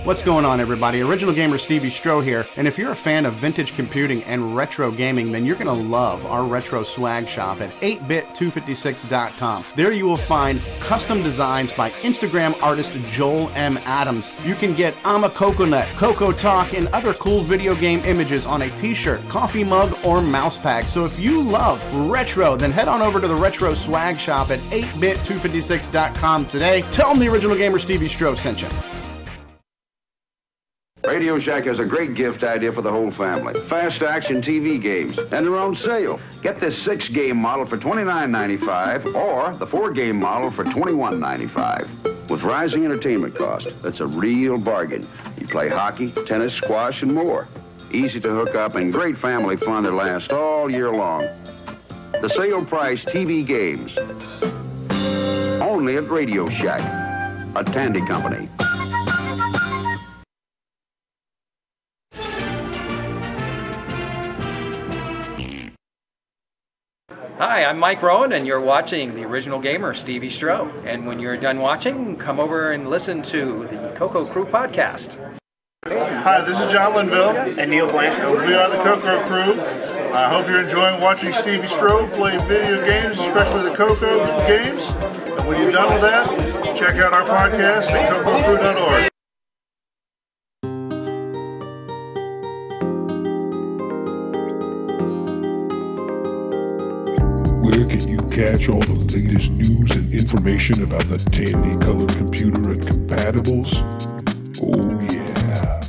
What's 0.07 0.21
going 0.21 0.45
on, 0.45 0.61
everybody? 0.61 1.01
Original 1.01 1.33
Gamer 1.33 1.57
Stevie 1.57 1.89
Strow 1.89 2.21
here. 2.21 2.47
And 2.55 2.65
if 2.65 2.77
you're 2.77 2.93
a 2.93 2.95
fan 2.95 3.25
of 3.25 3.33
vintage 3.33 3.75
computing 3.75 4.23
and 4.23 4.55
retro 4.55 4.89
gaming, 4.89 5.33
then 5.33 5.45
you're 5.45 5.57
going 5.57 5.67
to 5.67 5.73
love 5.73 6.25
our 6.27 6.45
retro 6.45 6.85
swag 6.85 7.27
shop 7.27 7.59
at 7.59 7.71
8bit256.com. 7.81 9.65
There 9.75 9.91
you 9.91 10.05
will 10.05 10.15
find 10.15 10.61
custom 10.79 11.21
designs 11.21 11.73
by 11.73 11.89
Instagram 11.89 12.57
artist 12.63 12.93
Joel 13.07 13.49
M. 13.49 13.77
Adams. 13.79 14.33
You 14.45 14.55
can 14.55 14.73
get 14.73 14.95
I'm 15.03 15.25
a 15.25 15.29
Coconut, 15.29 15.89
Coco 15.97 16.31
Talk, 16.31 16.73
and 16.73 16.87
other 16.93 17.13
cool 17.15 17.41
video 17.41 17.75
game 17.75 17.99
images 18.05 18.45
on 18.45 18.61
a 18.61 18.69
t 18.69 18.93
shirt, 18.93 19.19
coffee 19.27 19.65
mug, 19.65 19.93
or 20.05 20.21
mouse 20.21 20.57
pad. 20.57 20.89
So 20.89 21.03
if 21.03 21.19
you 21.19 21.41
love 21.41 21.83
retro, 22.09 22.55
then 22.55 22.71
head 22.71 22.87
on 22.87 23.01
over 23.01 23.19
to 23.19 23.27
the 23.27 23.35
retro 23.35 23.73
swag 23.73 24.17
shop 24.17 24.51
at 24.51 24.59
8bit256.com 24.59 26.45
today. 26.45 26.83
Tell 26.91 27.09
them 27.09 27.19
the 27.19 27.27
Original 27.27 27.57
Gamer 27.57 27.77
Stevie 27.77 28.07
Strow 28.07 28.35
sent 28.35 28.61
you. 28.61 28.69
Radio 31.07 31.39
Shack 31.39 31.63
has 31.63 31.79
a 31.79 31.85
great 31.85 32.15
gift 32.15 32.43
idea 32.43 32.69
for 32.69 32.81
the 32.81 32.91
whole 32.91 33.11
family. 33.11 33.57
Fast 33.61 34.01
action 34.01 34.41
TV 34.41 34.79
games, 34.79 35.17
and 35.17 35.45
they're 35.45 35.55
on 35.55 35.73
sale. 35.73 36.19
Get 36.41 36.59
this 36.59 36.77
six 36.77 37.07
game 37.07 37.37
model 37.37 37.65
for 37.65 37.77
$29.95 37.77 39.15
or 39.15 39.55
the 39.55 39.65
four 39.65 39.89
game 39.91 40.19
model 40.19 40.51
for 40.51 40.65
$21.95. 40.65 42.29
With 42.29 42.43
rising 42.43 42.83
entertainment 42.83 43.35
costs, 43.35 43.71
that's 43.81 44.01
a 44.01 44.05
real 44.05 44.57
bargain. 44.57 45.07
You 45.39 45.47
play 45.47 45.69
hockey, 45.69 46.11
tennis, 46.25 46.53
squash, 46.53 47.01
and 47.03 47.13
more. 47.13 47.47
Easy 47.93 48.19
to 48.19 48.29
hook 48.29 48.55
up 48.55 48.75
and 48.75 48.91
great 48.91 49.17
family 49.17 49.55
fun 49.55 49.83
that 49.83 49.93
lasts 49.93 50.27
all 50.29 50.69
year 50.69 50.91
long. 50.91 51.25
The 52.21 52.27
sale 52.27 52.65
price 52.65 53.05
TV 53.05 53.45
games. 53.45 53.97
Only 55.61 55.95
at 55.95 56.09
Radio 56.09 56.49
Shack, 56.49 56.81
a 57.55 57.63
Tandy 57.63 58.05
company. 58.05 58.49
Hi, 67.39 67.65
I'm 67.65 67.77
Mike 67.77 68.01
Rowan, 68.01 68.31
and 68.31 68.47
you're 68.47 68.59
watching 68.59 69.13
the 69.13 69.23
original 69.23 69.59
gamer, 69.59 69.93
Stevie 69.93 70.31
Strow. 70.31 70.71
And 70.87 71.05
when 71.05 71.19
you're 71.19 71.37
done 71.37 71.59
watching, 71.59 72.15
come 72.15 72.39
over 72.39 72.71
and 72.71 72.89
listen 72.89 73.21
to 73.23 73.67
the 73.67 73.93
Coco 73.95 74.25
Crew 74.25 74.45
podcast. 74.45 75.19
Hi, 75.85 76.43
this 76.43 76.59
is 76.59 76.65
John 76.71 76.95
Linville. 76.95 77.37
And 77.59 77.69
Neil 77.69 77.87
Blanchard. 77.87 78.41
We 78.41 78.55
are 78.55 78.71
the 78.71 78.77
Coco 78.77 79.23
Crew. 79.27 79.61
I 80.13 80.29
hope 80.29 80.47
you're 80.47 80.63
enjoying 80.63 80.99
watching 80.99 81.31
Stevie 81.31 81.67
Strow 81.67 82.07
play 82.07 82.39
video 82.47 82.83
games, 82.83 83.19
especially 83.19 83.69
the 83.69 83.75
Coco 83.75 84.25
games. 84.47 84.87
And 85.37 85.47
when 85.47 85.61
you're 85.61 85.71
done 85.71 85.93
with 85.93 86.01
that, 86.01 86.75
check 86.75 86.95
out 86.95 87.13
our 87.13 87.23
podcast 87.23 87.91
at 87.91 88.25
cococrew.org. 88.25 89.09
can 97.89 98.07
you 98.07 98.17
catch 98.29 98.67
all 98.67 98.81
the 98.81 98.99
latest 99.15 99.53
news 99.53 99.95
and 99.95 100.13
information 100.13 100.83
about 100.83 101.03
the 101.05 101.17
Tandy 101.31 101.77
Color 101.85 102.07
computer 102.07 102.71
and 102.71 102.81
compatibles? 102.81 103.79
Oh 104.61 104.91
yeah. 105.11 105.79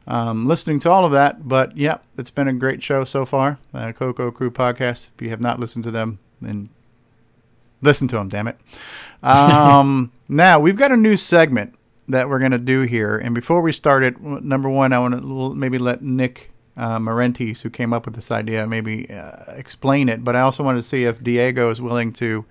um, 0.07 0.47
listening 0.47 0.79
to 0.79 0.89
all 0.89 1.05
of 1.05 1.11
that, 1.11 1.47
but 1.47 1.77
yeah, 1.77 1.99
it's 2.17 2.31
been 2.31 2.47
a 2.47 2.53
great 2.53 2.81
show 2.81 3.03
so 3.03 3.27
far. 3.27 3.59
Uh, 3.75 3.91
Coco 3.91 4.31
Crew 4.31 4.49
podcast. 4.49 5.11
If 5.13 5.21
you 5.21 5.29
have 5.29 5.39
not 5.39 5.59
listened 5.59 5.83
to 5.83 5.91
them, 5.91 6.17
then 6.41 6.69
listen 7.81 8.07
to 8.09 8.15
them. 8.15 8.29
Damn 8.29 8.47
it. 8.47 8.57
Um, 9.23 10.11
now 10.29 10.59
we've 10.59 10.75
got 10.75 10.91
a 10.91 10.97
new 10.97 11.17
segment 11.17 11.75
that 12.07 12.27
we're 12.27 12.39
going 12.39 12.51
to 12.51 12.57
do 12.57 12.83
here, 12.83 13.17
and 13.17 13.35
before 13.35 13.61
we 13.61 13.71
start 13.71 14.03
it, 14.03 14.15
w- 14.21 14.41
number 14.41 14.69
one, 14.69 14.93
I 14.93 14.99
want 14.99 15.13
to 15.15 15.55
maybe 15.55 15.77
let 15.77 16.01
Nick 16.01 16.51
uh, 16.75 16.97
Marentes, 16.97 17.61
who 17.61 17.69
came 17.69 17.93
up 17.93 18.05
with 18.05 18.15
this 18.15 18.31
idea, 18.31 18.65
maybe 18.65 19.09
uh, 19.09 19.51
explain 19.53 20.09
it. 20.09 20.23
But 20.23 20.35
I 20.35 20.41
also 20.41 20.63
wanted 20.63 20.81
to 20.81 20.87
see 20.87 21.03
if 21.03 21.23
Diego 21.23 21.69
is 21.69 21.81
willing 21.81 22.13
to 22.13 22.45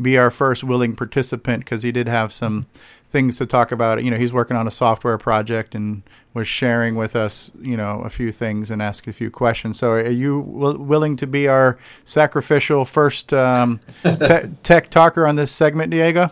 be 0.00 0.18
our 0.18 0.30
first 0.30 0.62
willing 0.64 0.94
participant 0.94 1.64
because 1.64 1.82
he 1.82 1.92
did 1.92 2.08
have 2.08 2.32
some 2.32 2.66
things 3.12 3.36
to 3.36 3.46
talk 3.46 3.70
about. 3.70 4.02
You 4.02 4.10
know, 4.10 4.16
he's 4.16 4.32
working 4.32 4.56
on 4.56 4.66
a 4.66 4.70
software 4.70 5.18
project 5.18 5.74
and 5.74 6.02
was 6.34 6.48
sharing 6.48 6.94
with 6.96 7.14
us, 7.14 7.50
you 7.60 7.76
know, 7.76 8.00
a 8.00 8.08
few 8.08 8.32
things 8.32 8.70
and 8.70 8.80
ask 8.82 9.06
a 9.06 9.12
few 9.12 9.30
questions. 9.30 9.78
So, 9.78 9.90
are 9.90 10.10
you 10.10 10.42
w- 10.58 10.78
willing 10.80 11.16
to 11.16 11.26
be 11.26 11.46
our 11.46 11.78
sacrificial 12.04 12.84
first 12.84 13.32
um, 13.32 13.78
te- 14.02 14.48
tech 14.62 14.88
talker 14.88 15.26
on 15.26 15.36
this 15.36 15.52
segment, 15.52 15.90
Diego? 15.90 16.30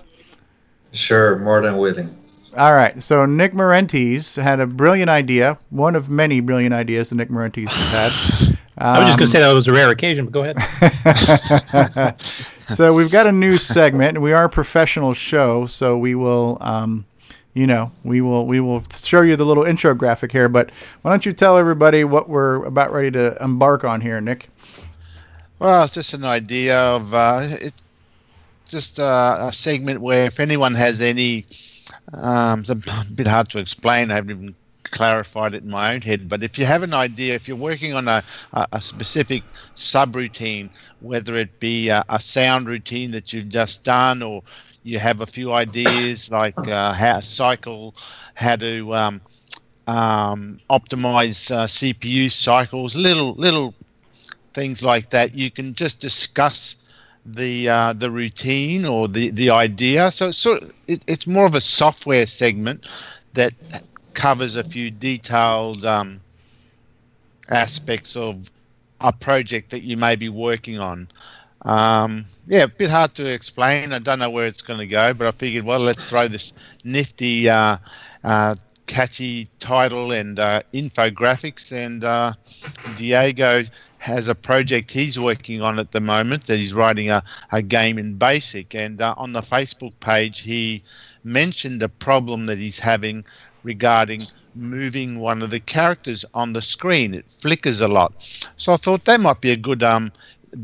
Sure, 0.93 1.39
more 1.39 1.61
than 1.61 1.77
willing. 1.77 2.17
All 2.57 2.73
right. 2.75 3.01
So 3.01 3.27
Nick 3.27 3.53
Marentes 3.53 4.43
had 4.43 4.59
a 4.59 4.67
brilliant 4.67 5.09
idea, 5.09 5.57
one 5.71 5.95
of 5.95 6.11
many 6.11 6.41
brilliant 6.41 6.75
ideas 6.75 7.11
that 7.11 7.15
Nick 7.15 7.29
Marentes 7.29 7.69
has 7.69 7.93
had. 7.93 8.57
I 8.77 8.99
was 8.99 9.09
just 9.09 9.19
going 9.19 9.27
Um, 9.27 9.27
to 9.27 9.27
say 9.29 9.39
that 9.41 9.53
was 9.55 9.69
a 9.69 9.73
rare 9.73 9.91
occasion, 9.91 10.27
but 10.27 10.33
go 10.33 10.43
ahead. 10.43 10.57
so 12.75 12.93
we've 12.93 13.11
got 13.11 13.27
a 13.27 13.33
new 13.33 13.57
segment, 13.57 14.17
and 14.17 14.23
we 14.23 14.33
are 14.33 14.45
a 14.45 14.49
professional 14.49 15.15
show, 15.15 15.67
so 15.67 15.97
we 15.99 16.15
will 16.15 16.59
um, 16.61 17.05
you 17.55 17.67
know, 17.67 17.91
we 18.05 18.21
will 18.21 18.47
we 18.47 18.61
will 18.61 18.85
show 18.95 19.23
you 19.23 19.37
the 19.37 19.45
little 19.45 19.65
intro 19.65 19.95
graphic 19.95 20.33
here. 20.33 20.49
But 20.49 20.71
why 21.03 21.11
don't 21.11 21.27
you 21.27 21.33
tell 21.33 21.59
everybody 21.59 22.05
what 22.05 22.29
we're 22.29 22.65
about 22.65 22.93
ready 22.93 23.11
to 23.13 23.37
embark 23.43 23.85
on 23.85 24.01
here, 24.01 24.21
Nick? 24.21 24.49
Well, 25.59 25.85
it's 25.85 25.95
just 25.95 26.15
an 26.15 26.25
idea 26.25 26.79
of 26.79 27.13
uh, 27.13 27.41
it's 27.43 27.83
just 28.69 29.01
uh, 29.01 29.37
a 29.41 29.53
segment 29.53 30.01
where 30.01 30.27
if 30.27 30.39
anyone 30.39 30.75
has 30.75 31.01
any, 31.01 31.45
um, 32.13 32.61
it's 32.61 32.71
a 32.71 32.77
bit 32.77 33.27
hard 33.27 33.49
to 33.51 33.59
explain. 33.59 34.11
I 34.11 34.15
haven't 34.15 34.31
even 34.31 34.55
clarified 34.91 35.55
it 35.55 35.63
in 35.63 35.71
my 35.71 35.95
own 35.95 36.01
head. 36.01 36.29
But 36.29 36.43
if 36.43 36.59
you 36.59 36.65
have 36.67 36.83
an 36.83 36.95
idea, 36.95 37.35
if 37.35 37.49
you're 37.49 37.57
working 37.57 37.95
on 37.95 38.09
a, 38.09 38.23
a 38.73 38.81
specific 38.81 39.45
subroutine, 39.77 40.71
whether 41.01 41.35
it 41.37 41.59
be 41.61 41.89
a, 41.89 42.05
a 42.09 42.21
sound 42.21 42.69
routine 42.69 43.11
that 43.13 43.33
you've 43.33 43.49
just 43.49 43.85
done, 43.85 44.23
or 44.23 44.43
you 44.83 44.99
have 44.99 45.21
a 45.21 45.27
few 45.27 45.53
ideas 45.53 46.31
like 46.31 46.57
uh, 46.69 46.93
how 46.93 47.21
cycle, 47.21 47.95
how 48.35 48.57
to 48.57 48.95
um, 48.95 49.21
um, 49.87 50.59
optimize 50.71 51.51
uh, 51.51 51.67
CPU 51.67 52.31
cycles, 52.31 52.97
little 52.97 53.35
little 53.35 53.75
things 54.55 54.83
like 54.83 55.11
that. 55.11 55.35
You 55.35 55.51
can 55.51 55.75
just 55.75 56.01
discuss 56.01 56.77
the 57.25 57.69
uh, 57.69 57.93
the 57.93 58.11
routine 58.11 58.85
or 58.85 59.09
the 59.09 59.31
the 59.31 59.51
idea. 59.51 60.11
So 60.11 60.29
it's 60.29 60.39
sort 60.39 60.63
of, 60.63 60.73
it, 60.89 61.05
it's 61.07 61.27
more 61.27 61.47
of 61.47 61.55
a 61.55 61.61
software 61.61 62.27
segment 62.27 62.87
that 63.35 63.53
covers 64.15 64.57
a 64.57 64.65
few 64.65 64.91
detailed 64.91 65.85
um, 65.85 66.21
aspects 67.49 68.17
of 68.17 68.51
a 69.01 69.13
project 69.13 69.71
that 69.71 69.83
you 69.83 69.97
may 69.97 70.17
be 70.17 70.29
working 70.29 70.79
on. 70.79 71.09
Um, 71.63 72.27
yeah, 72.47 72.65
a 72.65 72.69
bit 72.69 72.91
hard 72.91 73.15
to 73.15 73.33
explain. 73.33 73.93
I 73.93 73.99
don't 73.99 74.19
know 74.19 74.31
where 74.31 74.47
it's 74.47 74.63
going 74.63 74.79
to 74.79 74.87
go, 74.87 75.13
but 75.15 75.27
I 75.27 75.31
figured, 75.31 75.65
well, 75.65 75.81
let's 75.81 76.09
throw 76.09 76.29
this 76.29 76.53
nifty, 76.85 77.49
uh, 77.49 77.77
uh, 78.25 78.55
catchy 78.87 79.49
title 79.59 80.11
and 80.13 80.39
uh, 80.39 80.63
infographics. 80.75 81.73
And 81.73 82.03
uh, 82.03 82.33
Diego 82.97 83.63
has 83.99 84.29
a 84.29 84.35
project 84.35 84.91
he's 84.91 85.21
working 85.21 85.61
on 85.61 85.79
at 85.79 85.93
the 85.93 86.01
moment 86.01 86.47
that 86.47 86.57
he's 86.57 86.73
writing 86.73 87.11
a, 87.11 87.23
a 87.53 87.63
game 87.63 87.99
in 87.99 88.17
BASIC. 88.17 88.75
And 88.75 89.01
uh, 89.01 89.15
on 89.17 89.33
the 89.33 89.43
Facebook 89.43 89.93
page, 90.01 90.41
he 90.41 90.83
mentioned 91.25 91.83
a 91.83 91.89
problem 91.89 92.47
that 92.47 92.59
he's 92.59 92.79
having 92.79 93.25
regarding 93.63 94.27
moving 94.55 95.19
one 95.19 95.43
of 95.43 95.51
the 95.51 95.61
characters 95.61 96.25
on 96.35 96.53
the 96.53 96.61
screen. 96.61 97.15
It 97.15 97.31
flickers 97.31 97.81
a 97.81 97.89
lot. 97.89 98.13
So 98.57 98.73
I 98.73 98.77
thought 98.77 99.05
that 99.05 99.21
might 99.21 99.41
be 99.41 99.51
a 99.51 99.57
good 99.57 99.83
um, 99.83 100.13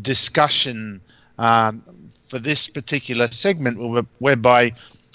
discussion 0.03 1.01
um, 1.39 1.83
for 2.29 2.39
this 2.39 2.69
particular 2.69 3.29
segment, 3.29 3.79
whereby 4.19 4.73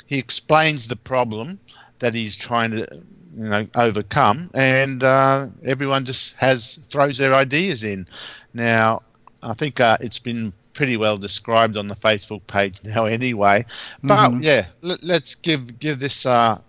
he 0.08 0.18
explains 0.18 0.88
the 0.88 0.96
problem 0.96 1.60
that 2.00 2.14
he's 2.14 2.36
trying 2.36 2.72
to 2.72 2.88
you 3.36 3.48
know 3.48 3.68
overcome 3.76 4.50
and 4.54 5.04
uh, 5.04 5.48
everyone 5.64 6.04
just 6.06 6.36
has 6.36 6.76
throws 6.90 7.18
their 7.18 7.34
ideas 7.34 7.84
in 7.84 8.06
now 8.54 9.02
i 9.44 9.54
think 9.54 9.80
uh, 9.80 9.98
it's 10.02 10.20
been 10.20 10.52
pretty 10.74 10.98
well 10.98 11.18
described 11.18 11.78
on 11.78 11.88
the 11.88 11.96
facebook 11.96 12.46
page 12.48 12.78
now 12.84 13.06
anyway 13.06 13.66
but 14.04 14.32
mm-hmm. 14.32 14.44
yeah 14.44 14.66
let, 14.82 15.24
us 15.24 15.36
give 15.36 15.80
give 15.80 16.00
this 16.00 16.26
uh, 16.26 16.60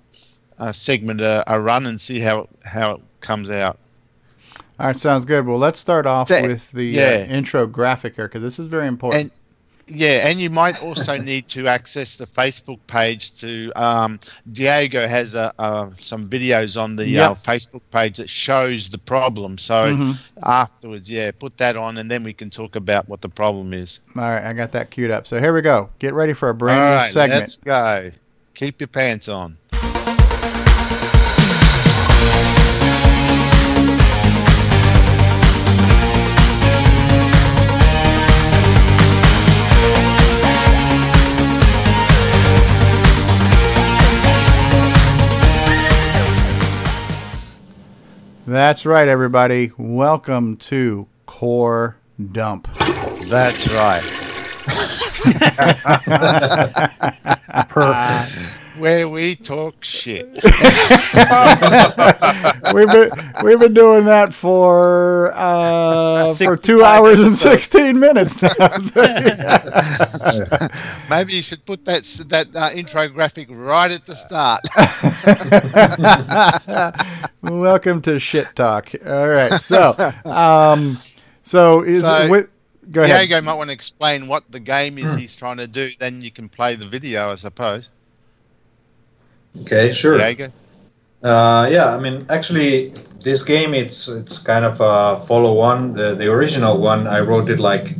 uh, 0.62 0.72
segment 0.72 1.20
a, 1.20 1.42
a, 1.52 1.60
run 1.60 1.86
and 1.86 2.00
see 2.00 2.20
how 2.20 2.48
how 2.64 2.92
it 2.92 3.00
comes 3.20 3.50
out. 3.50 3.78
All 4.78 4.86
right, 4.86 4.96
sounds 4.96 5.24
good. 5.24 5.44
Well, 5.44 5.58
let's 5.58 5.80
start 5.80 6.06
off 6.06 6.28
so, 6.28 6.40
with 6.40 6.70
the 6.70 6.98
uh, 6.98 7.02
yeah. 7.02 7.24
uh, 7.24 7.34
intro 7.34 7.66
graphic 7.66 8.14
here 8.14 8.26
because 8.26 8.42
this 8.42 8.58
is 8.58 8.68
very 8.68 8.86
important. 8.86 9.22
And, 9.22 9.30
yeah, 9.88 10.28
and 10.28 10.40
you 10.40 10.50
might 10.50 10.80
also 10.80 11.16
need 11.30 11.48
to 11.48 11.66
access 11.66 12.16
the 12.16 12.26
Facebook 12.26 12.78
page 12.86 13.34
to. 13.40 13.72
Um, 13.74 14.20
Diego 14.52 15.08
has 15.08 15.34
a, 15.34 15.52
some 15.98 16.28
videos 16.28 16.80
on 16.80 16.94
the 16.94 17.08
yep. 17.08 17.30
uh, 17.30 17.34
Facebook 17.34 17.82
page 17.90 18.18
that 18.18 18.30
shows 18.30 18.88
the 18.88 18.98
problem. 18.98 19.58
So 19.58 19.92
mm-hmm. 19.94 20.38
afterwards, 20.44 21.10
yeah, 21.10 21.32
put 21.32 21.56
that 21.58 21.76
on, 21.76 21.98
and 21.98 22.08
then 22.08 22.22
we 22.22 22.32
can 22.32 22.50
talk 22.50 22.76
about 22.76 23.08
what 23.08 23.20
the 23.20 23.28
problem 23.28 23.74
is. 23.74 24.00
All 24.14 24.22
right, 24.22 24.44
I 24.44 24.52
got 24.52 24.70
that 24.72 24.92
queued 24.92 25.10
up. 25.10 25.26
So 25.26 25.40
here 25.40 25.52
we 25.52 25.60
go. 25.60 25.90
Get 25.98 26.14
ready 26.14 26.34
for 26.34 26.50
a 26.50 26.54
brand 26.54 26.80
All 26.80 26.88
new 26.88 26.94
right, 26.94 27.12
segment. 27.12 27.40
Let's 27.40 27.56
go. 27.56 28.12
Keep 28.54 28.80
your 28.80 28.88
pants 28.88 29.28
on. 29.28 29.56
That's 48.52 48.84
right, 48.84 49.08
everybody. 49.08 49.70
Welcome 49.78 50.58
to 50.58 51.08
Core 51.24 51.96
Dump. 52.32 52.68
That's 53.24 53.66
right. 53.70 54.02
Perfect. 57.70 58.58
Where 58.78 59.06
we 59.06 59.36
talk 59.36 59.84
shit. 59.84 60.26
we've 60.32 60.42
been 62.88 63.10
we've 63.44 63.60
been 63.60 63.74
doing 63.74 64.06
that 64.06 64.32
for 64.32 65.30
uh, 65.34 66.32
for 66.34 66.56
two 66.56 66.82
hours 66.82 67.20
and 67.20 67.34
sixteen 67.34 68.00
minutes 68.00 68.40
now. 68.40 68.48
Maybe 71.10 71.34
you 71.34 71.42
should 71.42 71.66
put 71.66 71.84
that 71.84 72.04
that 72.28 72.56
uh, 72.56 72.70
intro 72.74 73.08
graphic 73.08 73.48
right 73.50 73.90
at 73.90 74.06
the 74.06 74.16
start. 74.16 74.62
Welcome 77.42 78.00
to 78.02 78.18
shit 78.18 78.54
talk. 78.54 78.90
All 79.04 79.28
right, 79.28 79.60
so 79.60 79.94
um, 80.24 80.98
so 81.42 81.82
is 81.82 82.04
so, 82.04 82.30
with. 82.30 82.48
Go 82.90 83.02
ahead. 83.02 83.28
Diego 83.28 83.42
might 83.42 83.54
want 83.54 83.68
to 83.68 83.74
explain 83.74 84.26
what 84.26 84.50
the 84.50 84.60
game 84.60 84.96
is 84.98 85.14
he's 85.14 85.36
trying 85.36 85.58
to 85.58 85.66
do. 85.66 85.90
Then 85.98 86.22
you 86.22 86.30
can 86.30 86.48
play 86.48 86.74
the 86.74 86.86
video, 86.86 87.30
I 87.30 87.34
suppose. 87.36 87.90
Okay, 89.60 89.92
sure. 89.92 90.30
Uh, 91.22 91.68
yeah, 91.70 91.94
I 91.94 91.98
mean, 91.98 92.26
actually, 92.28 92.94
this 93.22 93.42
game 93.42 93.74
it's 93.74 94.08
it's 94.08 94.38
kind 94.38 94.64
of 94.64 94.80
a 94.80 95.20
follow 95.26 95.58
on. 95.60 95.92
The 95.94 96.14
the 96.14 96.30
original 96.30 96.78
one 96.78 97.06
I 97.06 97.20
wrote 97.20 97.50
it 97.50 97.58
like 97.60 97.94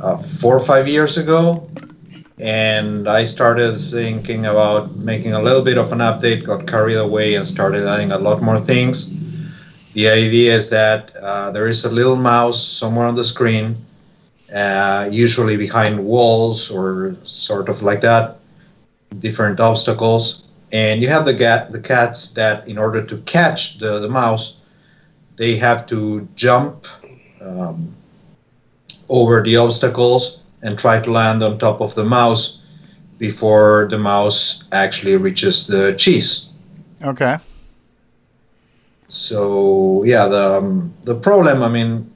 uh, 0.00 0.18
four 0.18 0.54
or 0.56 0.64
five 0.64 0.86
years 0.88 1.16
ago, 1.16 1.68
and 2.38 3.08
I 3.08 3.24
started 3.24 3.78
thinking 3.78 4.46
about 4.46 4.96
making 4.96 5.32
a 5.34 5.42
little 5.42 5.62
bit 5.62 5.78
of 5.78 5.92
an 5.92 5.98
update. 5.98 6.46
Got 6.46 6.66
carried 6.66 6.96
away 6.96 7.34
and 7.34 7.46
started 7.46 7.86
adding 7.86 8.12
a 8.12 8.18
lot 8.18 8.42
more 8.42 8.58
things. 8.60 9.10
The 9.94 10.08
idea 10.08 10.54
is 10.54 10.68
that 10.70 11.14
uh, 11.16 11.50
there 11.50 11.68
is 11.68 11.84
a 11.84 11.90
little 11.90 12.16
mouse 12.16 12.62
somewhere 12.66 13.06
on 13.06 13.14
the 13.16 13.24
screen, 13.24 13.76
uh, 14.54 15.08
usually 15.10 15.56
behind 15.56 16.04
walls 16.04 16.70
or 16.70 17.16
sort 17.24 17.68
of 17.68 17.82
like 17.82 18.00
that, 18.02 18.38
different 19.20 19.60
obstacles 19.60 20.43
and 20.74 21.00
you 21.00 21.08
have 21.08 21.24
the 21.24 21.32
gat 21.32 21.72
the 21.72 21.80
cats 21.80 22.34
that 22.34 22.68
in 22.68 22.76
order 22.76 23.00
to 23.02 23.16
catch 23.18 23.78
the, 23.78 24.00
the 24.00 24.08
mouse 24.08 24.58
they 25.36 25.56
have 25.56 25.86
to 25.86 26.28
jump 26.34 26.86
um, 27.40 27.94
over 29.08 29.42
the 29.42 29.56
obstacles 29.56 30.40
and 30.62 30.78
try 30.78 31.00
to 31.00 31.10
land 31.10 31.42
on 31.42 31.58
top 31.58 31.80
of 31.80 31.94
the 31.94 32.04
mouse 32.04 32.58
before 33.18 33.86
the 33.90 33.98
mouse 33.98 34.64
actually 34.72 35.16
reaches 35.16 35.66
the 35.66 35.94
cheese. 35.94 36.48
Okay. 37.02 37.38
So 39.08 40.02
yeah 40.04 40.26
the 40.26 40.58
um, 40.58 40.92
the 41.04 41.14
problem 41.14 41.62
i 41.62 41.68
mean 41.68 42.10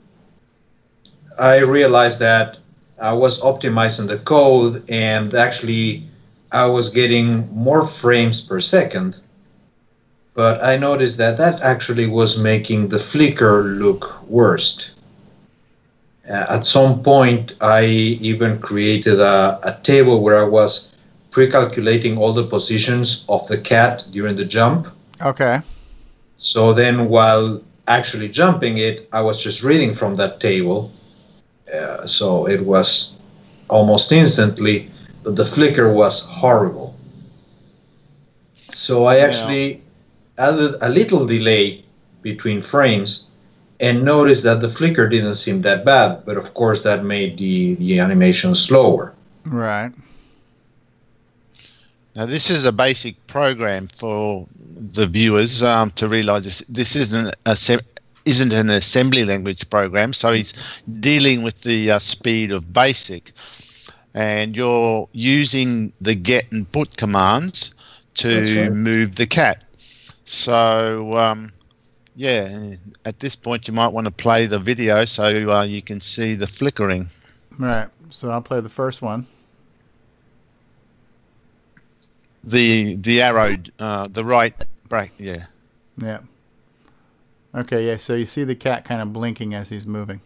i 1.38 1.58
realized 1.58 2.18
that 2.18 2.58
i 3.00 3.12
was 3.12 3.40
optimizing 3.40 4.08
the 4.08 4.18
code 4.18 4.82
and 4.90 5.34
actually 5.34 6.08
I 6.52 6.66
was 6.66 6.88
getting 6.88 7.48
more 7.54 7.86
frames 7.86 8.40
per 8.40 8.60
second, 8.60 9.16
but 10.34 10.62
I 10.62 10.76
noticed 10.76 11.18
that 11.18 11.36
that 11.38 11.60
actually 11.60 12.06
was 12.06 12.38
making 12.38 12.88
the 12.88 12.98
flicker 12.98 13.64
look 13.64 14.22
worse. 14.28 14.90
Uh, 16.28 16.46
at 16.48 16.66
some 16.66 17.02
point, 17.02 17.54
I 17.60 17.84
even 17.84 18.58
created 18.60 19.20
a, 19.20 19.58
a 19.62 19.78
table 19.82 20.22
where 20.22 20.38
I 20.38 20.44
was 20.44 20.92
pre-calculating 21.30 22.18
all 22.18 22.32
the 22.32 22.46
positions 22.46 23.24
of 23.28 23.46
the 23.48 23.58
cat 23.58 24.04
during 24.10 24.36
the 24.36 24.44
jump. 24.44 24.88
Okay. 25.20 25.60
So 26.36 26.72
then, 26.72 27.08
while 27.08 27.60
actually 27.86 28.28
jumping 28.28 28.78
it, 28.78 29.08
I 29.12 29.20
was 29.20 29.42
just 29.42 29.62
reading 29.62 29.94
from 29.94 30.16
that 30.16 30.40
table. 30.40 30.92
Uh, 31.72 32.06
so 32.06 32.46
it 32.46 32.64
was 32.64 33.14
almost 33.68 34.12
instantly 34.12 34.90
but 35.22 35.36
the 35.36 35.44
flicker 35.44 35.92
was 35.92 36.20
horrible. 36.20 36.94
So 38.72 39.04
I 39.04 39.18
actually 39.18 39.74
yeah. 39.74 40.48
added 40.48 40.76
a 40.80 40.88
little 40.88 41.26
delay 41.26 41.84
between 42.22 42.62
frames 42.62 43.24
and 43.80 44.04
noticed 44.04 44.42
that 44.42 44.60
the 44.60 44.68
flicker 44.68 45.08
didn't 45.08 45.34
seem 45.34 45.62
that 45.62 45.84
bad, 45.84 46.24
but 46.24 46.36
of 46.36 46.54
course 46.54 46.82
that 46.82 47.04
made 47.04 47.38
the, 47.38 47.74
the 47.76 48.00
animation 48.00 48.54
slower. 48.54 49.14
Right. 49.44 49.92
Now, 52.16 52.26
this 52.26 52.50
is 52.50 52.64
a 52.64 52.72
basic 52.72 53.14
program 53.28 53.86
for 53.86 54.46
the 54.76 55.06
viewers 55.06 55.62
um, 55.62 55.92
to 55.92 56.08
realise 56.08 56.44
this, 56.44 56.64
this 56.68 56.96
isn't 56.96 57.34
a 57.46 57.56
isn't 58.24 58.52
an 58.52 58.68
assembly 58.68 59.24
language 59.24 59.70
program, 59.70 60.12
so 60.12 60.32
he's 60.32 60.52
dealing 61.00 61.42
with 61.42 61.62
the 61.62 61.92
uh, 61.92 61.98
speed 61.98 62.52
of 62.52 62.72
basic, 62.72 63.32
and 64.14 64.56
you're 64.56 65.08
using 65.12 65.92
the 66.00 66.14
get 66.14 66.50
and 66.52 66.70
put 66.72 66.96
commands 66.96 67.72
to 68.14 68.62
right. 68.62 68.72
move 68.72 69.16
the 69.16 69.26
cat. 69.26 69.64
So, 70.24 71.16
um, 71.16 71.52
yeah, 72.16 72.74
at 73.04 73.20
this 73.20 73.36
point 73.36 73.68
you 73.68 73.74
might 73.74 73.88
want 73.88 74.06
to 74.06 74.10
play 74.10 74.46
the 74.46 74.58
video 74.58 75.04
so 75.04 75.50
uh, 75.50 75.62
you 75.62 75.82
can 75.82 76.00
see 76.00 76.34
the 76.34 76.46
flickering. 76.46 77.08
Right. 77.58 77.88
So 78.10 78.30
I'll 78.30 78.42
play 78.42 78.60
the 78.60 78.68
first 78.68 79.02
one. 79.02 79.26
The 82.44 82.96
the 82.96 83.20
arrow, 83.20 83.56
uh, 83.78 84.08
the 84.10 84.24
right 84.24 84.54
break, 84.88 85.12
yeah. 85.18 85.46
Yeah. 85.96 86.20
Okay, 87.54 87.86
yeah, 87.86 87.96
so 87.96 88.14
you 88.14 88.26
see 88.26 88.44
the 88.44 88.54
cat 88.54 88.84
kind 88.84 89.02
of 89.02 89.12
blinking 89.12 89.54
as 89.54 89.68
he's 89.68 89.86
moving. 89.86 90.20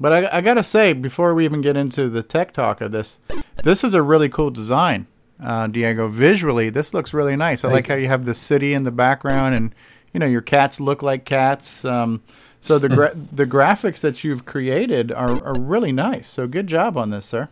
But 0.00 0.12
I, 0.12 0.38
I 0.38 0.40
gotta 0.40 0.62
say, 0.62 0.94
before 0.94 1.34
we 1.34 1.44
even 1.44 1.60
get 1.60 1.76
into 1.76 2.08
the 2.08 2.22
tech 2.22 2.52
talk 2.52 2.80
of 2.80 2.90
this, 2.90 3.18
this 3.64 3.84
is 3.84 3.92
a 3.92 4.02
really 4.02 4.30
cool 4.30 4.50
design, 4.50 5.06
uh, 5.42 5.66
Diego. 5.66 6.08
Visually, 6.08 6.70
this 6.70 6.94
looks 6.94 7.12
really 7.12 7.36
nice. 7.36 7.64
I 7.64 7.68
Thank 7.68 7.74
like 7.74 7.88
how 7.88 7.94
you 7.96 8.08
have 8.08 8.24
the 8.24 8.34
city 8.34 8.72
in 8.72 8.84
the 8.84 8.90
background, 8.90 9.54
and 9.54 9.74
you 10.14 10.20
know 10.20 10.26
your 10.26 10.40
cats 10.40 10.80
look 10.80 11.02
like 11.02 11.26
cats. 11.26 11.84
Um, 11.84 12.22
so 12.62 12.78
the 12.78 12.88
gra- 12.88 13.14
the 13.32 13.46
graphics 13.46 14.00
that 14.00 14.24
you've 14.24 14.46
created 14.46 15.12
are, 15.12 15.44
are 15.44 15.60
really 15.60 15.92
nice. 15.92 16.28
So 16.28 16.46
good 16.48 16.66
job 16.66 16.96
on 16.96 17.10
this, 17.10 17.26
sir. 17.26 17.50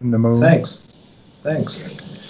In 0.00 0.10
the 0.10 0.18
moon. 0.18 0.40
Thanks. 0.40 0.82
Thanks. 1.42 1.82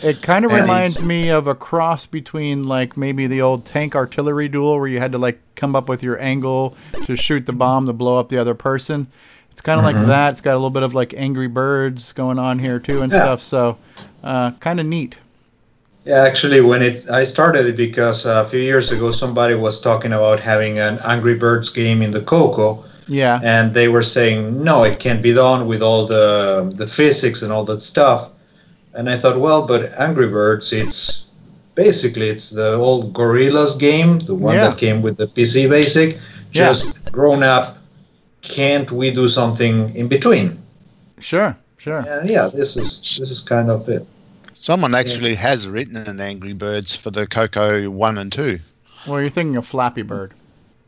It 0.03 0.23
kind 0.23 0.45
of 0.45 0.53
reminds 0.53 1.03
me 1.03 1.31
of 1.31 1.47
a 1.47 1.55
cross 1.55 2.07
between 2.07 2.65
like 2.65 2.97
maybe 2.97 3.27
the 3.27 3.43
old 3.43 3.65
tank 3.65 3.95
artillery 3.95 4.49
duel 4.49 4.79
where 4.79 4.89
you 4.89 4.99
had 4.99 5.13
to 5.13 5.19
like 5.19 5.41
come 5.57 5.77
up 5.77 5.89
with 5.89 6.03
your 6.03 6.21
angle 6.21 6.77
to 7.05 7.17
shoot 7.17 7.47
the 7.47 7.53
bomb 7.53 7.87
to 7.87 7.93
blow 7.93 8.19
up 8.19 8.29
the 8.29 8.39
other 8.39 8.55
person. 8.55 9.09
It's 9.61 9.67
kind 9.67 9.79
of 9.79 9.85
Mhm. 9.85 9.95
like 9.99 10.07
that. 10.07 10.31
It's 10.33 10.41
got 10.41 10.53
a 10.53 10.57
little 10.57 10.71
bit 10.71 10.83
of 10.83 10.95
like 10.95 11.13
Angry 11.19 11.47
Birds 11.47 12.13
going 12.13 12.39
on 12.39 12.61
here 12.61 12.79
too 12.79 13.03
and 13.03 13.13
Yeah. 13.13 13.21
stuff. 13.25 13.43
So, 13.43 13.77
uh, 14.25 14.53
kind 14.53 14.81
of 14.81 14.87
neat. 14.87 15.19
Yeah, 16.07 16.23
actually, 16.23 16.63
when 16.63 16.81
it 16.81 17.05
I 17.11 17.25
started 17.25 17.67
it 17.67 17.77
because 17.77 18.25
uh, 18.25 18.43
a 18.47 18.49
few 18.49 18.61
years 18.61 18.91
ago 18.91 19.11
somebody 19.11 19.55
was 19.55 19.79
talking 19.79 20.15
about 20.15 20.41
having 20.41 20.79
an 20.79 20.99
Angry 21.05 21.35
Birds 21.35 21.69
game 21.69 22.01
in 22.01 22.11
the 22.11 22.23
Coco, 22.23 22.85
Yeah. 23.07 23.39
and 23.43 23.75
they 23.75 23.89
were 23.89 24.03
saying 24.03 24.65
no, 24.65 24.83
it 24.85 24.99
can't 24.99 25.21
be 25.21 25.35
done 25.35 25.67
with 25.67 25.83
all 25.83 26.07
the 26.07 26.73
the 26.75 26.87
physics 26.87 27.43
and 27.43 27.53
all 27.53 27.65
that 27.67 27.83
stuff. 27.83 28.31
And 28.95 29.11
I 29.11 29.19
thought, 29.19 29.39
well, 29.39 29.61
but 29.67 29.93
Angry 29.99 30.29
Birds, 30.29 30.73
it's 30.73 31.25
basically 31.75 32.31
it's 32.31 32.49
the 32.49 32.77
old 32.77 33.13
Gorillas 33.13 33.75
game, 33.75 34.21
the 34.21 34.35
one 34.35 34.55
Yeah. 34.55 34.69
that 34.69 34.79
came 34.79 35.03
with 35.03 35.19
the 35.19 35.27
PC 35.27 35.67
Basic, 35.69 36.17
Yeah. 36.53 36.69
just 36.69 36.87
grown 37.13 37.43
up. 37.43 37.77
Can't 38.43 38.91
we 38.91 39.11
do 39.11 39.29
something 39.29 39.95
in 39.95 40.09
between? 40.09 40.61
Sure, 41.19 41.57
sure. 41.79 41.99
And 41.99 42.29
yeah, 42.29 42.49
this 42.53 42.77
is 42.77 43.17
this 43.19 43.31
is 43.31 43.41
kind 43.41 43.71
of 43.71 43.89
it. 43.89 44.07
Someone 44.55 44.95
actually 44.95 45.35
has 45.35 45.67
written 45.67 45.97
an 45.97 46.21
Angry 46.21 46.53
Birds 46.53 46.95
for 46.95 47.11
the 47.11 47.27
Coco 47.27 47.89
1 47.89 48.19
and 48.19 48.31
2. 48.31 48.59
Well, 49.07 49.21
you're 49.21 49.31
thinking 49.31 49.57
of 49.57 49.67
Flappy 49.67 50.03
Bird. 50.03 50.35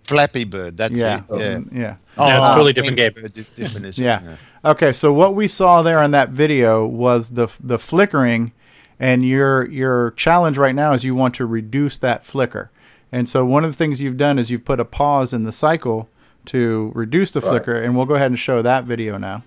Flappy 0.05 0.45
Bird, 0.45 0.77
that's 0.77 0.93
Yeah. 0.93 1.19
it. 1.19 1.25
Yeah. 1.31 1.55
Mm, 1.55 1.69
yeah. 1.79 1.95
Oh, 2.19 2.27
Yeah, 2.27 2.37
it's 2.37 2.43
a 2.43 2.51
uh, 2.51 2.55
totally 2.55 2.73
different 2.75 2.97
game. 2.99 3.13
Birds 3.15 3.39
is 3.39 3.51
different, 3.51 3.87
isn't 3.87 4.05
Yeah. 4.05 4.37
Okay, 4.65 4.93
so 4.93 5.13
what 5.13 5.35
we 5.35 5.49
saw 5.49 5.83
there 5.83 6.03
in 6.03 6.11
that 6.11 6.31
video 6.31 6.87
was 6.87 7.31
the 7.31 7.49
the 7.63 7.79
flickering, 7.79 8.53
and 9.01 9.25
your 9.25 9.67
your 9.71 10.11
challenge 10.13 10.59
right 10.59 10.75
now 10.75 10.93
is 10.93 11.03
you 11.05 11.15
want 11.15 11.35
to 11.37 11.47
reduce 11.47 11.97
that 11.99 12.27
flicker. 12.27 12.71
And 13.11 13.29
so 13.29 13.45
one 13.45 13.65
of 13.65 13.71
the 13.71 13.77
things 13.77 14.01
you've 14.01 14.17
done 14.17 14.39
is 14.39 14.51
you've 14.51 14.65
put 14.65 14.81
a 14.81 14.85
pause 14.85 15.33
in 15.33 15.45
the 15.45 15.53
cycle 15.53 16.09
to 16.47 16.93
reduce 16.95 17.31
the 17.31 17.41
Right. 17.41 17.49
flicker, 17.51 17.75
and 17.75 17.97
we'll 17.97 18.07
go 18.07 18.15
ahead 18.15 18.31
and 18.31 18.39
show 18.39 18.63
that 18.63 18.85
video 18.85 19.19
now. 19.19 19.43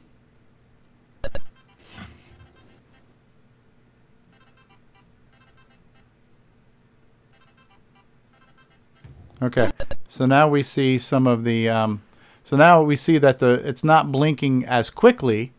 Okay, 9.42 9.72
so 10.08 10.26
now 10.26 10.48
we 10.48 10.64
see 10.64 10.98
some 10.98 11.28
of 11.28 11.44
the. 11.44 11.70
Um, 11.70 12.02
so 12.44 12.56
now 12.56 12.82
we 12.82 12.96
see 12.96 13.18
that 13.18 13.40
the 13.40 13.62
it's 13.68 13.84
not 13.84 14.12
blinking 14.12 14.66
as 14.66 14.90
quickly, 14.90 15.52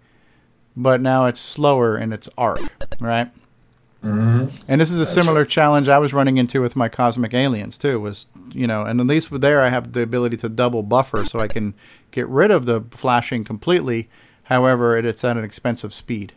but 0.77 1.01
now 1.01 1.27
it's 1.27 1.41
slower 1.41 1.99
in 1.99 2.13
its 2.13 2.29
arc, 2.39 2.61
right? 3.01 3.31
Hmm 4.03 4.47
And 4.69 4.81
this 4.81 4.91
is 4.91 5.01
a 5.01 5.07
similar 5.07 5.45
challenge 5.45 5.89
I 5.89 5.99
was 5.99 6.13
running 6.13 6.37
into 6.37 6.61
with 6.61 6.77
my 6.77 6.89
cosmic 6.89 7.35
aliens 7.35 7.79
too. 7.79 8.01
Was 8.01 8.27
you 8.53 8.67
know, 8.67 8.83
and 8.83 9.01
at 9.01 9.07
least 9.07 9.31
with 9.31 9.41
there 9.41 9.63
I 9.63 9.69
have 9.69 9.93
the 9.93 10.03
ability 10.03 10.37
to 10.39 10.49
double 10.49 10.83
buffer, 10.83 11.25
so 11.25 11.41
I 11.41 11.49
can 11.49 11.75
get 12.11 12.29
rid 12.29 12.51
of 12.51 12.67
the 12.67 12.83
flashing 12.91 13.45
completely. 13.45 14.09
However, 14.45 14.97
it, 14.97 15.05
it's 15.05 15.25
at 15.25 15.37
an 15.37 15.45
expensive 15.45 15.93
speed. 15.93 16.33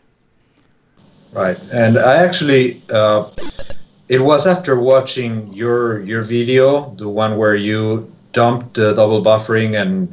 Right, 1.32 1.58
and 1.70 1.96
I 1.96 2.16
actually, 2.16 2.82
uh, 2.90 3.30
it 4.08 4.20
was 4.20 4.46
after 4.46 4.80
watching 4.80 5.52
your 5.52 6.00
your 6.00 6.22
video, 6.22 6.92
the 6.96 7.08
one 7.08 7.36
where 7.36 7.54
you 7.54 8.10
dumped 8.32 8.74
the 8.74 8.94
double 8.94 9.22
buffering 9.22 9.80
and 9.80 10.12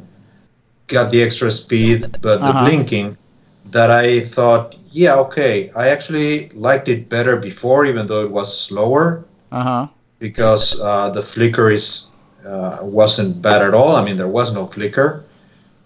got 0.86 1.10
the 1.10 1.20
extra 1.22 1.50
speed, 1.50 2.02
but 2.22 2.38
the 2.38 2.46
Uh-huh. 2.46 2.64
blinking, 2.64 3.16
that 3.70 3.90
I 3.90 4.20
thought, 4.26 4.76
yeah, 4.90 5.14
okay, 5.16 5.70
I 5.76 5.88
actually 5.88 6.48
liked 6.50 6.88
it 6.88 7.08
better 7.08 7.36
before, 7.36 7.86
even 7.86 8.06
though 8.06 8.24
it 8.24 8.30
was 8.30 8.48
slower, 8.66 9.24
Uh 9.52 9.62
huh. 9.62 9.86
because 10.18 10.78
uh, 10.80 11.10
the 11.10 11.22
flicker 11.22 11.70
is 11.70 12.06
uh, 12.46 12.78
wasn't 12.82 13.42
bad 13.42 13.62
at 13.62 13.74
all. 13.74 13.96
I 13.96 14.04
mean, 14.04 14.16
there 14.16 14.28
was 14.28 14.52
no 14.52 14.66
flicker. 14.66 15.24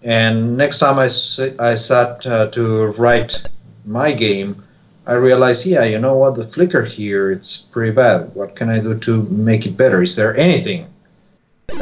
And 0.03 0.57
next 0.57 0.79
time 0.79 0.97
I, 0.99 1.05
I 1.59 1.75
sat 1.75 2.25
uh, 2.25 2.47
to 2.51 2.87
write 2.97 3.41
my 3.85 4.11
game, 4.13 4.63
I 5.05 5.13
realized, 5.13 5.65
yeah, 5.65 5.83
you 5.83 5.99
know 5.99 6.15
what, 6.15 6.35
the 6.35 6.47
flicker 6.47 6.83
here, 6.85 7.31
it's 7.31 7.57
pretty 7.57 7.91
bad. 7.91 8.33
What 8.35 8.55
can 8.55 8.69
I 8.69 8.79
do 8.79 8.97
to 8.99 9.23
make 9.23 9.65
it 9.65 9.75
better? 9.75 10.01
Is 10.01 10.15
there 10.15 10.35
anything 10.37 10.87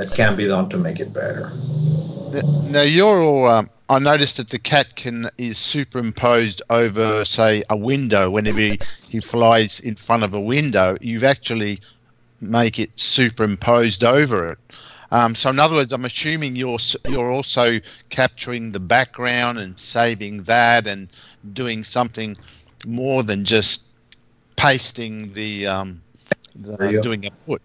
that 0.01 0.15
can 0.15 0.35
be 0.35 0.47
done 0.47 0.67
to 0.69 0.77
make 0.77 0.99
it 0.99 1.13
better? 1.13 1.51
Now 2.65 2.81
you're 2.81 3.21
all. 3.21 3.45
Um, 3.45 3.69
I 3.89 3.99
noticed 3.99 4.38
that 4.38 4.49
the 4.49 4.57
cat 4.57 4.95
can 4.95 5.30
is 5.38 5.57
superimposed 5.57 6.61
over, 6.69 7.25
say, 7.25 7.61
a 7.69 7.77
window. 7.77 8.30
Whenever 8.30 8.59
he, 8.59 8.80
he 9.03 9.19
flies 9.19 9.80
in 9.81 9.95
front 9.95 10.23
of 10.23 10.33
a 10.33 10.39
window, 10.39 10.97
you've 11.01 11.25
actually 11.25 11.81
make 12.39 12.80
it 12.80 12.97
superimposed 12.97 14.03
over 14.03 14.51
it. 14.53 14.57
Um, 15.11 15.35
so 15.35 15.49
in 15.49 15.59
other 15.59 15.75
words, 15.75 15.91
I'm 15.91 16.05
assuming 16.05 16.55
you're 16.55 16.80
you're 17.09 17.31
also 17.31 17.80
capturing 18.09 18.71
the 18.71 18.80
background 18.80 19.59
and 19.59 19.77
saving 19.77 20.43
that 20.43 20.88
and 20.88 21.09
doing 21.53 21.83
something 21.83 22.38
more 22.88 23.21
than 23.21 23.43
just 23.43 23.83
pasting 24.55 25.33
the, 25.33 25.67
um, 25.67 26.01
the 26.55 26.99
doing 27.03 27.25
a 27.25 27.31
put. 27.45 27.61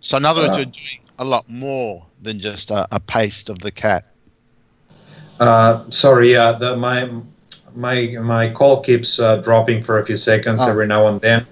So 0.00 0.16
in 0.16 0.24
other 0.24 0.42
words, 0.42 0.58
Uh, 0.58 0.62
you're 0.62 0.66
doing 0.66 1.05
a 1.18 1.24
lot 1.24 1.48
more 1.48 2.04
than 2.22 2.38
just 2.40 2.70
a, 2.70 2.86
a 2.92 3.00
paste 3.00 3.48
of 3.50 3.58
the 3.60 3.70
cat. 3.70 4.04
Uh, 5.40 5.84
sorry, 5.90 6.32
yeah, 6.32 6.52
the, 6.52 6.76
my 6.76 7.08
my 7.74 8.06
my 8.22 8.50
call 8.50 8.80
keeps 8.82 9.18
uh, 9.18 9.36
dropping 9.36 9.82
for 9.82 9.98
a 9.98 10.04
few 10.04 10.16
seconds 10.16 10.60
Oh. 10.62 10.68
every 10.68 10.86
now 10.86 11.06
and 11.08 11.20
then. 11.20 11.46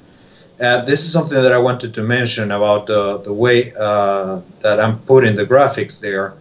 Uh, 0.60 0.84
this 0.84 1.00
is 1.00 1.12
something 1.12 1.42
that 1.42 1.52
I 1.52 1.58
wanted 1.58 1.92
to 1.94 2.02
mention 2.02 2.52
about 2.52 2.88
uh, 2.88 3.18
the 3.18 3.32
way 3.32 3.72
uh, 3.78 4.40
that 4.60 4.80
I'm 4.80 4.98
putting 5.00 5.34
the 5.36 5.44
graphics 5.44 6.00
there. 6.00 6.34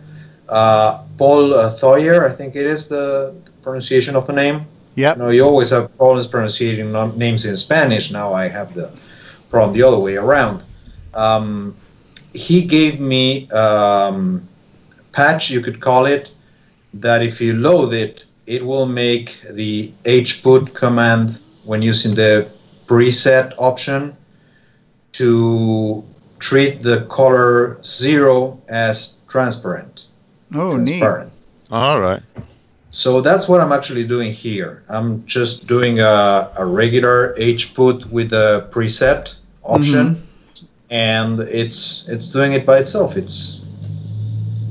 Uh, 0.47 0.99
Paul 1.17 1.53
uh, 1.53 1.75
Thoyer, 1.75 2.29
I 2.29 2.33
think 2.33 2.55
it 2.55 2.65
is 2.65 2.87
the 2.87 3.33
pronunciation 3.63 4.15
of 4.15 4.27
the 4.27 4.33
name. 4.33 4.65
Yep. 4.95 5.17
No, 5.17 5.29
you 5.29 5.43
always 5.43 5.71
have 5.71 5.95
problems 5.97 6.27
pronunciating 6.27 6.91
names 7.17 7.45
in 7.45 7.57
Spanish. 7.57 8.11
Now 8.11 8.33
I 8.33 8.47
have 8.47 8.75
the 8.75 8.91
problem 9.49 9.73
the 9.75 9.81
other 9.81 9.97
way 9.97 10.15
around. 10.15 10.61
Um, 11.15 11.75
he 12.33 12.63
gave 12.63 12.99
me 12.99 13.49
um, 13.51 14.47
patch, 15.11 15.49
you 15.49 15.61
could 15.61 15.79
call 15.79 16.05
it, 16.05 16.31
that 16.95 17.23
if 17.23 17.39
you 17.39 17.53
load 17.53 17.93
it, 17.93 18.25
it 18.45 18.65
will 18.65 18.85
make 18.85 19.39
the 19.51 19.91
hput 20.03 20.73
command 20.73 21.39
when 21.63 21.81
using 21.81 22.13
the 22.13 22.49
preset 22.87 23.53
option 23.57 24.15
to 25.13 26.03
treat 26.39 26.83
the 26.83 27.05
color 27.05 27.81
zero 27.83 28.61
as 28.67 29.15
transparent. 29.29 30.05
Oh, 30.55 30.75
neat. 30.75 30.99
transparent. 30.99 31.31
All 31.71 32.01
right. 32.01 32.21
So 32.91 33.21
that's 33.21 33.47
what 33.47 33.59
I'm 33.59 33.71
actually 33.71 34.03
doing 34.03 34.31
here. 34.31 34.83
I'm 34.89 35.25
just 35.25 35.65
doing 35.65 35.99
a, 35.99 36.51
a 36.55 36.65
regular 36.65 37.33
hput 37.37 38.05
with 38.11 38.29
the 38.29 38.67
preset 38.71 39.35
option, 39.63 40.27
and 40.93 41.39
it's 41.41 42.05
it's 42.07 42.27
doing 42.27 42.53
it 42.53 42.65
by 42.65 42.77
itself. 42.77 43.17
It's 43.17 43.61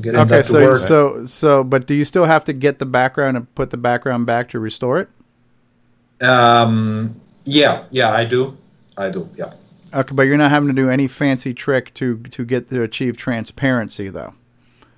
getting 0.01 0.20
Okay, 0.20 0.42
so 0.44 0.62
work. 0.62 0.78
so 0.78 1.26
so, 1.26 1.65
but 1.65 1.86
do 1.86 1.94
you 1.94 2.05
still 2.05 2.25
have 2.25 2.44
to 2.44 2.52
get 2.52 2.78
the 2.78 2.86
background 2.86 3.36
and 3.36 3.52
put 3.57 3.70
the 3.70 3.76
background 3.76 4.25
back 4.25 4.49
to 4.51 4.60
restore 4.60 5.01
it? 5.01 5.09
Um, 6.26 7.20
Yeah, 7.44 7.84
yeah, 7.91 8.12
I 8.12 8.25
do. 8.25 8.57
I 8.97 9.10
do. 9.10 9.28
Yeah. 9.36 9.52
Okay, 9.94 10.15
but 10.15 10.23
you're 10.23 10.39
not 10.39 10.51
having 10.51 10.68
to 10.68 10.75
do 10.75 10.89
any 10.89 11.09
fancy 11.09 11.52
trick 11.52 11.92
to 11.94 12.18
to 12.18 12.44
get 12.44 12.70
to 12.70 12.83
achieve 12.83 13.17
transparency, 13.17 14.09
though. 14.09 14.34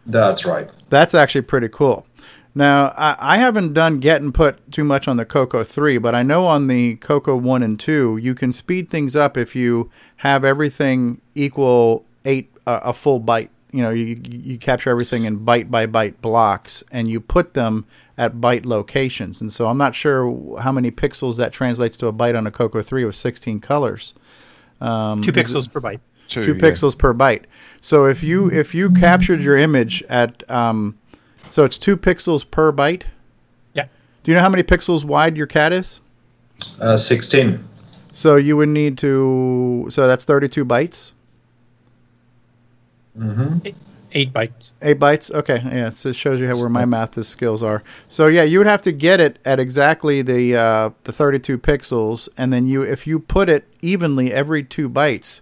That's 0.07 0.44
right. 0.44 0.69
That's 0.91 1.15
actually 1.15 1.43
pretty 1.43 1.69
cool. 1.69 2.07
Now, 2.55 2.94
I, 2.97 3.16
I 3.18 3.36
haven't 3.39 3.73
done 3.73 3.99
get 3.99 4.23
and 4.23 4.33
put 4.33 4.70
too 4.70 4.84
much 4.84 5.08
on 5.08 5.16
the 5.16 5.24
Coco 5.24 5.65
3, 5.65 5.99
but 5.99 6.15
I 6.15 6.23
know 6.23 6.47
on 6.47 6.68
the 6.68 6.94
Coco 6.97 7.36
1 7.36 7.62
and 7.65 7.78
2, 7.81 8.18
you 8.18 8.34
can 8.34 8.52
speed 8.52 8.89
things 8.89 9.16
up 9.16 9.36
if 9.36 9.57
you 9.57 9.91
have 10.18 10.44
everything 10.44 11.20
equal 11.34 12.05
eight 12.24 12.50
uh, 12.66 12.81
a 12.84 12.92
full 12.92 13.20
byte. 13.20 13.49
You 13.73 13.83
know, 13.83 13.91
you, 13.91 14.20
you 14.24 14.57
capture 14.57 14.89
everything 14.89 15.24
in 15.24 15.41
byte 15.41 15.68
by 15.68 15.89
byte 15.89 16.20
blocks 16.23 16.84
and 16.92 17.08
you 17.10 17.20
put 17.20 17.55
them 17.55 17.86
at 18.16 18.34
byte 18.36 18.65
locations. 18.65 19.41
And 19.41 19.52
so 19.52 19.66
I'm 19.66 19.76
not 19.78 19.97
sure 19.97 20.57
how 20.60 20.70
many 20.70 20.92
pixels 20.92 21.36
that 21.39 21.52
translates 21.52 21.97
to 21.97 22.07
a 22.07 22.12
byte 22.12 22.39
on 22.39 22.47
a 22.47 22.52
Coco 22.52 22.83
3 22.83 23.05
with 23.05 23.16
16 23.16 23.58
colors. 23.58 24.15
Um, 24.81 25.23
Two 25.23 25.33
pixels 25.33 25.66
it- 25.66 25.73
per 25.73 25.81
byte. 25.81 25.99
two, 26.28 26.47
Two, 26.47 26.52
yeah. 26.55 26.60
pixels 26.60 26.97
per 26.97 27.12
byte. 27.12 27.42
So 27.81 28.07
if 28.07 28.23
you 28.23 28.49
if 28.49 28.76
you 28.76 28.91
captured 28.92 29.42
your 29.42 29.57
image 29.58 30.05
at 30.08 30.49
um, 30.49 30.97
so 31.55 31.62
it's 31.62 31.78
two 31.78 31.97
pixels 31.97 32.44
per 32.50 32.73
byte. 32.73 33.05
Yeah. 33.74 33.86
Do 34.24 34.33
you 34.33 34.34
know 34.34 34.41
how 34.41 34.49
many 34.49 34.65
pixels 34.65 35.05
wide 35.05 35.36
your 35.36 35.47
cat 35.47 35.73
is? 35.73 36.00
Uh, 36.81 36.97
16. 36.97 37.62
So 38.10 38.34
you 38.34 38.57
would 38.57 38.70
need 38.70 38.99
to. 38.99 39.86
So 39.89 40.08
that's 40.08 40.24
thirty-two 40.24 40.65
bytes. 40.65 41.12
Mm-hmm. 43.16 43.68
Eight 44.10 44.33
bytes. 44.33 44.73
Eight 44.83 44.99
bytes. 44.99 45.31
Okay, 45.31 45.62
yeah. 45.65 45.91
So 45.91 46.08
it 46.08 46.16
shows 46.16 46.41
you 46.41 46.49
how, 46.49 46.57
where 46.57 46.68
my 46.68 46.86
math 46.86 47.24
skills 47.24 47.62
are. 47.62 47.84
So 48.08 48.26
yeah, 48.26 48.42
you 48.42 48.58
would 48.58 48.66
have 48.66 48.83
to 48.83 48.92
get 48.92 49.20
it 49.20 49.39
at 49.44 49.60
exactly 49.60 50.23
the 50.23 50.57
uh, 50.57 50.91
the 51.05 51.12
32 51.12 51.57
pixels, 51.58 52.28
and 52.36 52.52
then 52.52 52.66
you 52.66 52.83
if 52.83 53.07
you 53.07 53.20
put 53.20 53.49
it 53.49 53.68
evenly 53.81 54.33
every 54.33 54.65
two 54.65 54.89
bytes, 54.89 55.41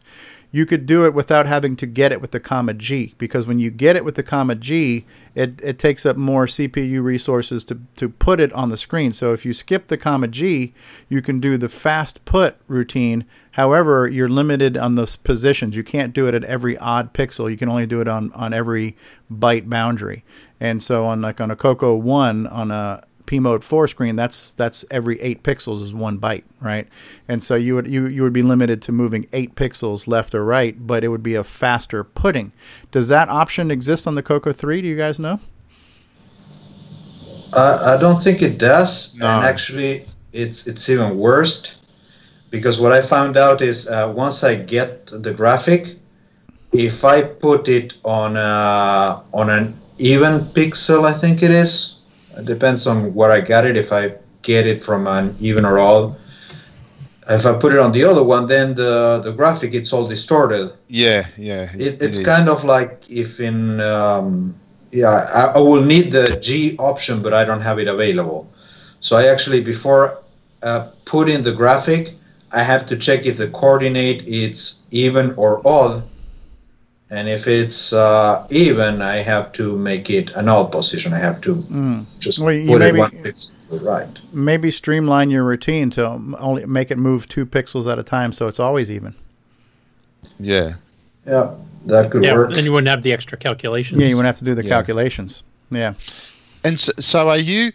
you 0.55 0.67
could 0.67 0.85
do 0.85 1.07
it 1.07 1.15
without 1.15 1.47
having 1.47 1.75
to 1.77 1.87
get 1.87 2.13
it 2.13 2.21
with 2.21 2.31
the 2.31 2.39
comma 2.39 2.75
G 2.75 3.15
because 3.17 3.47
when 3.47 3.59
you 3.59 3.71
get 3.71 3.97
it 3.97 4.05
with 4.05 4.17
the 4.17 4.23
comma 4.23 4.55
G, 4.55 5.07
it, 5.35 5.59
it 5.63 5.79
takes 5.79 6.05
up 6.05 6.19
more 6.19 6.45
CPU 6.45 7.03
resources 7.03 7.65
to, 7.65 7.81
to 7.97 8.11
put 8.11 8.39
it 8.39 8.53
on 8.53 8.69
the 8.69 8.77
screen. 8.77 9.15
So 9.15 9.33
if 9.33 9.47
you 9.47 9.55
skip 9.55 9.89
the 9.89 9.97
comma 9.97 10.29
G, 10.29 10.75
you 11.09 11.23
can 11.23 11.41
do 11.41 11.57
the 11.57 11.71
fast 11.71 12.23
put 12.27 12.57
routine. 12.69 13.25
However, 13.53 14.07
you're 14.07 14.29
limited 14.29 14.77
on 14.77 14.95
those 14.95 15.17
positions. 15.17 15.75
You 15.75 15.85
can't 15.85 16.13
do 16.13 16.29
it 16.29 16.35
at 16.35 16.45
every 16.45 16.77
odd 16.77 17.15
pixel. 17.15 17.51
You 17.51 17.57
can 17.57 17.71
only 17.71 17.87
do 17.87 18.03
it 18.03 18.09
on, 18.09 18.31
on 18.35 18.53
every 18.53 18.95
byte 19.33 19.71
boundary. 19.71 20.23
And 20.61 20.83
so 20.83 21.07
on 21.07 21.23
like 21.23 21.41
on 21.41 21.51
a 21.51 21.57
Coco 21.57 21.95
1 21.95 22.47
on 22.47 22.71
a 22.71 23.03
P 23.27 23.39
mode 23.39 23.65
4 23.65 23.89
screen, 23.89 24.17
that's 24.17 24.53
that's 24.53 24.85
every 24.91 25.21
8 25.21 25.43
pixels 25.43 25.83
is 25.83 25.95
1 25.95 26.19
byte, 26.19 26.45
right? 26.61 26.89
And 27.29 27.43
so 27.43 27.55
you 27.55 27.75
would 27.75 27.87
you, 27.87 28.07
you 28.07 28.23
would 28.23 28.33
be 28.33 28.43
limited 28.43 28.83
to 28.83 28.93
moving 28.93 29.27
8 29.33 29.55
pixels 29.55 30.07
left 30.07 30.35
or 30.35 30.45
right, 30.45 30.87
but 30.87 31.05
it 31.05 31.09
would 31.09 31.23
be 31.23 31.35
a 31.35 31.45
faster 31.45 32.05
putting. 32.05 32.53
Does 32.91 33.09
that 33.09 33.29
option 33.29 33.71
exist 33.71 34.07
on 34.07 34.15
the 34.15 34.23
Coco 34.23 34.53
3? 34.53 34.83
Do 34.83 34.89
you 34.89 34.97
guys 34.97 35.19
know? 35.19 35.41
Uh, 37.53 37.95
I 37.97 38.01
don't 38.01 38.23
think 38.23 38.41
it 38.41 38.59
does, 38.59 39.15
and 39.15 39.25
actually, 39.25 40.07
it's 40.33 40.67
it's 40.67 40.89
even 40.89 41.19
worse 41.19 41.75
because 42.53 42.79
what 42.79 42.93
I 42.93 43.03
found 43.03 43.37
out 43.37 43.63
is 43.63 43.89
uh, 43.89 44.13
once 44.15 44.45
I 44.45 44.55
get 44.55 45.07
the 45.07 45.33
graphic, 45.33 45.97
if 46.73 47.05
I 47.05 47.23
put 47.23 47.67
it 47.67 47.95
on 48.05 48.37
a, 48.37 49.23
on 49.33 49.51
an 49.51 49.77
even 49.99 50.47
pixel, 50.53 51.05
I 51.05 51.19
think 51.19 51.43
it 51.43 51.51
is. 51.51 51.97
It 52.37 52.47
depends 52.47 52.87
on 52.87 53.15
where 53.15 53.31
I 53.31 53.41
got 53.41 53.67
it. 53.67 53.77
If 53.77 53.93
I 53.93 54.15
get 54.43 54.67
it 54.67 54.83
from 54.83 55.07
an 55.07 55.37
even 55.39 55.65
or 55.65 55.79
odd, 55.79 56.17
if 57.29 57.47
I 57.47 57.53
put 57.55 57.73
it 57.73 57.79
on 57.79 57.93
the 57.93 58.05
other 58.05 58.23
one, 58.23 58.47
then 58.47 58.75
the 58.75 59.21
the 59.23 59.33
graphic 59.33 59.75
it's 59.75 59.93
all 59.93 60.07
distorted. 60.07 60.73
Yeah, 60.89 61.27
yeah. 61.37 61.69
It, 61.75 62.03
it's 62.03 62.19
kind 62.19 62.49
of 62.49 62.65
like 62.65 63.05
if 63.09 63.41
in 63.41 63.81
um, 63.81 64.55
yeah, 64.91 65.29
I, 65.33 65.45
I 65.55 65.59
will 65.59 65.83
need 65.83 66.13
the 66.13 66.39
G 66.41 66.77
option, 66.79 67.23
but 67.23 67.33
I 67.33 67.45
don't 67.45 67.61
have 67.61 67.79
it 67.79 67.89
available. 67.89 68.51
So 69.01 69.17
I 69.17 69.27
actually 69.27 69.61
before 69.61 70.19
uh, 70.63 70.89
put 71.05 71.29
in 71.29 71.43
the 71.43 71.53
graphic, 71.53 72.15
I 72.53 72.63
have 72.63 72.87
to 72.87 72.97
check 72.97 73.27
if 73.27 73.37
the 73.37 73.49
coordinate 73.49 74.27
is 74.27 74.83
even 74.91 75.33
or 75.37 75.67
odd. 75.67 76.05
And 77.13 77.29
if 77.29 77.47
it's 77.47 77.93
uh, 77.93 78.47
even, 78.49 79.03
I 79.03 79.17
have 79.17 79.53
to 79.53 79.77
make 79.77 80.09
it 80.09 80.31
an 80.31 80.49
odd 80.49 80.73
position. 80.73 81.13
I 81.13 81.19
have 81.19 81.43
to 81.43 81.57
Mm. 81.57 82.07
just 82.19 82.39
Well, 82.39 82.55
you 82.55 82.67
put 82.69 82.81
it 82.81 82.87
maybe- 82.87 82.99
one 83.01 83.11
pixel 83.11 83.53
right. 83.83 84.09
Maybe 84.33 84.71
streamline 84.71 85.29
your 85.29 85.45
routine 85.45 85.91
to 85.91 86.07
only 86.39 86.65
make 86.65 86.91
it 86.91 86.97
move 86.97 87.29
2 87.29 87.45
pixels 87.45 87.91
at 87.91 87.99
a 87.99 88.03
time 88.03 88.33
so 88.33 88.49
it's 88.49 88.59
always 88.59 88.91
even. 88.91 89.15
Yeah. 90.41 90.75
Yeah, 91.27 91.51
that 91.87 92.11
could 92.11 92.25
Yeah, 92.25 92.33
work. 92.35 92.53
and 92.55 92.65
you 92.65 92.73
wouldn't 92.73 92.89
have 92.89 93.03
the 93.03 93.13
extra 93.13 93.37
calculations. 93.37 94.01
Yeah, 94.01 94.07
you 94.09 94.17
wouldn't 94.17 94.35
have 94.35 94.39
to 94.39 94.45
do 94.47 94.55
the 94.55 94.65
Yeah. 94.65 94.71
calculations. 94.71 95.43
Yeah. 95.71 95.93
And 96.65 96.81
so, 96.81 96.93
so 96.99 97.29
are 97.29 97.37
you 97.39 97.73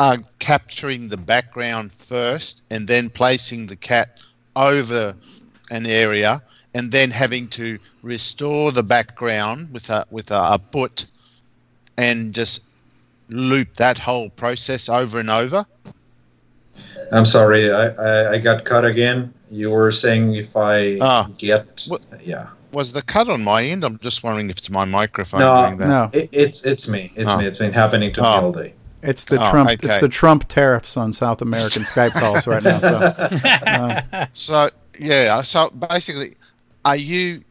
uh, 0.00 0.16
capturing 0.40 1.08
the 1.10 1.16
background 1.16 1.92
first 1.92 2.62
and 2.70 2.88
then 2.88 3.08
placing 3.08 3.68
the 3.68 3.76
cat 3.76 4.16
over 4.56 5.14
an 5.70 5.86
area 5.86 6.42
and 6.74 6.90
then 6.92 7.10
having 7.10 7.48
to 7.48 7.78
restore 8.02 8.72
the 8.72 8.82
background 8.82 9.72
with 9.72 9.90
a 9.90 10.06
with 10.10 10.30
a, 10.30 10.52
a 10.54 10.58
put 10.58 11.06
and 11.98 12.34
just 12.34 12.62
loop 13.28 13.74
that 13.76 13.98
whole 13.98 14.30
process 14.30 14.88
over 14.88 15.18
and 15.20 15.30
over? 15.30 15.64
I'm 17.12 17.26
sorry, 17.26 17.72
I, 17.72 17.88
I, 17.88 18.30
I 18.32 18.38
got 18.38 18.64
cut 18.64 18.84
again. 18.84 19.34
You 19.50 19.70
were 19.70 19.90
saying 19.90 20.34
if 20.34 20.56
I 20.56 20.98
Ah. 21.00 21.28
get 21.38 21.86
yeah. 22.22 22.46
Was 22.72 22.92
the 22.92 23.02
cut 23.02 23.28
on 23.28 23.42
my 23.42 23.64
end? 23.64 23.82
I'm 23.84 23.98
just 23.98 24.22
wondering 24.22 24.48
if 24.48 24.58
it's 24.58 24.70
my 24.70 24.84
microphone 24.84 25.40
doing 25.76 25.88
No. 25.88 26.08
It, 26.12 26.28
it's 26.30 26.64
it's 26.64 26.86
me. 26.88 27.12
It's 27.16 27.32
Oh. 27.32 27.38
me. 27.38 27.46
It's 27.46 27.58
been 27.58 27.72
happening 27.72 28.12
to 28.14 28.20
me 28.20 28.26
Oh. 28.26 28.30
all 28.30 28.52
day. 28.52 28.74
It's 29.02 29.24
the 29.24 29.40
Oh, 29.44 29.50
Trump. 29.50 29.70
okay. 29.70 29.88
It's 29.88 30.00
the 30.00 30.08
Trump 30.08 30.46
tariffs 30.46 30.96
on 30.96 31.12
South 31.12 31.42
American 31.42 31.82
Skype 31.82 32.12
calls 32.12 32.46
right 32.46 32.62
now. 32.62 32.78
So, 32.78 32.96
uh, 33.66 34.26
So 34.32 34.68
yeah, 34.98 35.42
so 35.42 35.70
basically, 35.70 36.36
are 36.84 36.96
you 36.96 37.42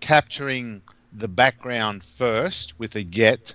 capturing 0.00 0.80
the 1.12 1.28
background 1.28 2.02
first 2.04 2.78
with 2.78 2.94
a 2.96 3.02
get, 3.02 3.54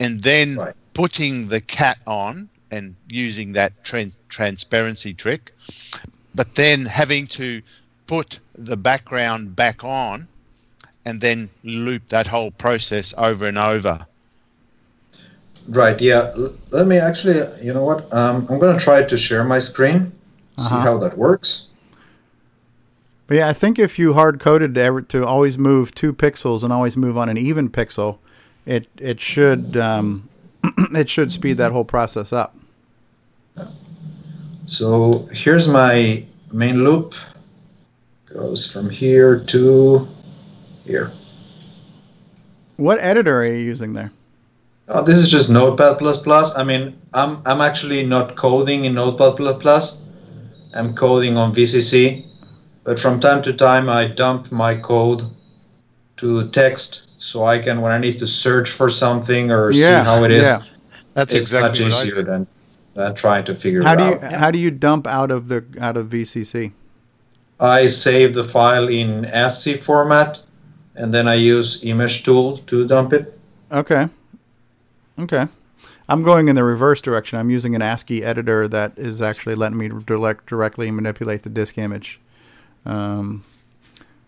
and 0.00 0.20
then 0.20 0.58
putting 0.94 1.48
the 1.48 1.60
cat 1.60 1.98
on 2.06 2.48
and 2.70 2.94
using 3.08 3.52
that 3.52 3.82
tran- 3.84 4.16
transparency 4.28 5.12
trick, 5.12 5.52
but 6.34 6.54
then 6.54 6.86
having 6.86 7.26
to 7.26 7.60
put 8.06 8.38
the 8.54 8.76
background 8.76 9.54
back 9.56 9.84
on, 9.84 10.26
and 11.04 11.20
then 11.20 11.50
loop 11.64 12.08
that 12.08 12.26
whole 12.26 12.50
process 12.50 13.12
over 13.18 13.46
and 13.46 13.58
over. 13.58 14.06
Right. 15.68 16.00
Yeah. 16.00 16.32
L- 16.36 16.54
let 16.70 16.86
me 16.86 16.98
actually. 16.98 17.40
You 17.64 17.72
know 17.72 17.84
what? 17.84 18.12
Um, 18.12 18.46
I'm 18.50 18.58
gonna 18.58 18.78
try 18.78 19.02
to 19.02 19.16
share 19.16 19.44
my 19.44 19.58
screen. 19.58 20.12
See 20.58 20.64
Uh-huh. 20.66 20.80
how 20.80 20.98
that 20.98 21.16
works. 21.16 21.66
But 23.26 23.36
yeah, 23.36 23.48
I 23.48 23.52
think 23.52 23.78
if 23.78 23.98
you 23.98 24.14
hard 24.14 24.40
coded 24.40 24.74
to, 24.74 24.80
ever, 24.80 25.02
to 25.02 25.24
always 25.24 25.56
move 25.56 25.94
two 25.94 26.12
pixels 26.12 26.64
and 26.64 26.72
always 26.72 26.96
move 26.96 27.16
on 27.16 27.28
an 27.28 27.38
even 27.38 27.70
pixel, 27.70 28.18
it 28.66 28.88
it 28.98 29.20
should 29.20 29.76
um, 29.76 30.28
it 30.92 31.08
should 31.08 31.32
speed 31.32 31.56
that 31.58 31.72
whole 31.72 31.84
process 31.84 32.32
up. 32.32 32.56
So 34.66 35.28
here's 35.32 35.68
my 35.68 36.24
main 36.52 36.84
loop. 36.84 37.14
Goes 38.26 38.70
from 38.70 38.88
here 38.88 39.40
to 39.44 40.08
here. 40.84 41.12
What 42.76 42.98
editor 43.00 43.42
are 43.42 43.46
you 43.46 43.58
using 43.58 43.92
there? 43.92 44.12
Uh, 44.88 45.00
this 45.00 45.18
is 45.18 45.28
just 45.28 45.48
Notepad++. 45.48 45.96
I 46.56 46.64
mean, 46.64 47.00
I'm 47.14 47.42
I'm 47.46 47.60
actually 47.60 48.04
not 48.04 48.36
coding 48.36 48.84
in 48.84 48.94
Notepad++. 48.94 49.38
I'm 50.74 50.94
coding 50.94 51.36
on 51.36 51.54
VCC, 51.54 52.26
but 52.84 52.98
from 52.98 53.20
time 53.20 53.42
to 53.42 53.52
time 53.52 53.88
I 53.88 54.06
dump 54.06 54.50
my 54.52 54.74
code 54.74 55.22
to 56.18 56.48
text 56.50 57.02
so 57.18 57.44
I 57.44 57.58
can 57.58 57.80
when 57.80 57.92
I 57.92 57.98
need 57.98 58.18
to 58.18 58.26
search 58.26 58.70
for 58.70 58.90
something 58.90 59.50
or 59.50 59.70
Yeah, 59.70 60.02
see 60.02 60.06
how 60.10 60.24
it 60.24 60.30
is. 60.30 60.46
yeah. 60.46 60.62
That's 61.14 61.34
it's 61.34 61.40
exactly 61.40 61.84
much 61.84 61.92
what 61.92 62.00
I 62.00 62.06
easier 62.06 62.22
than 62.22 62.46
than 62.94 63.14
trying 63.14 63.44
to 63.44 63.54
figure 63.54 63.82
How 63.82 63.94
it 63.94 63.98
do 63.98 64.04
you 64.04 64.14
out. 64.14 64.32
how 64.32 64.50
do 64.50 64.58
you 64.58 64.70
dump 64.70 65.06
out 65.06 65.30
of 65.30 65.48
the 65.48 65.64
out 65.80 65.96
of 65.96 66.08
VCC? 66.08 66.72
I 67.60 67.86
save 67.86 68.34
the 68.34 68.42
file 68.44 68.88
in 68.88 69.24
ASCII 69.26 69.76
format, 69.76 70.40
and 70.96 71.14
then 71.14 71.28
I 71.28 71.34
use 71.34 71.78
Image 71.84 72.24
Tool 72.24 72.58
to 72.66 72.86
dump 72.88 73.12
it. 73.12 73.38
Okay. 73.70 74.08
Okay. 75.18 75.46
I'm 76.08 76.22
going 76.24 76.48
in 76.48 76.56
the 76.56 76.64
reverse 76.64 77.00
direction. 77.00 77.38
I'm 77.38 77.50
using 77.50 77.74
an 77.76 77.80
ASCII 77.82 78.24
editor 78.24 78.66
that 78.68 78.92
is 78.96 79.22
actually 79.22 79.54
letting 79.54 79.78
me 79.78 79.88
direct, 80.04 80.46
directly 80.46 80.90
manipulate 80.90 81.44
the 81.44 81.50
disk 81.50 81.78
image. 81.78 82.20
Um, 82.84 83.42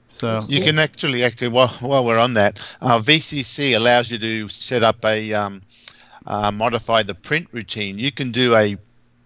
so 0.08 0.40
You 0.48 0.60
can 0.60 0.78
actually, 0.78 1.24
actually, 1.24 1.48
while, 1.48 1.68
while 1.80 2.04
we're 2.04 2.18
on 2.18 2.34
that, 2.34 2.58
uh, 2.80 2.98
VCC 2.98 3.74
allows 3.74 4.10
you 4.10 4.18
to 4.18 4.48
set 4.48 4.82
up 4.82 5.04
a 5.04 5.32
um, 5.34 5.62
uh, 6.26 6.50
modify 6.52 7.02
the 7.02 7.14
print 7.14 7.48
routine. 7.52 7.98
You 7.98 8.12
can 8.12 8.30
do 8.30 8.54
a 8.54 8.76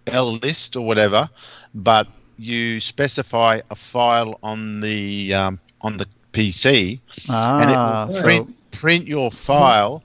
L 0.07 0.33
list 0.37 0.75
or 0.75 0.85
whatever, 0.85 1.29
but 1.75 2.07
you 2.37 2.79
specify 2.79 3.61
a 3.69 3.75
file 3.75 4.39
on 4.41 4.81
the 4.81 5.33
um, 5.33 5.59
on 5.81 5.97
the 5.97 6.07
PC, 6.33 6.99
Ah, 7.29 7.61
and 7.61 7.69
it 7.71 7.77
will 7.77 8.11
so- 8.11 8.21
print 8.21 8.55
print 8.71 9.07
your 9.07 9.29
file 9.31 10.03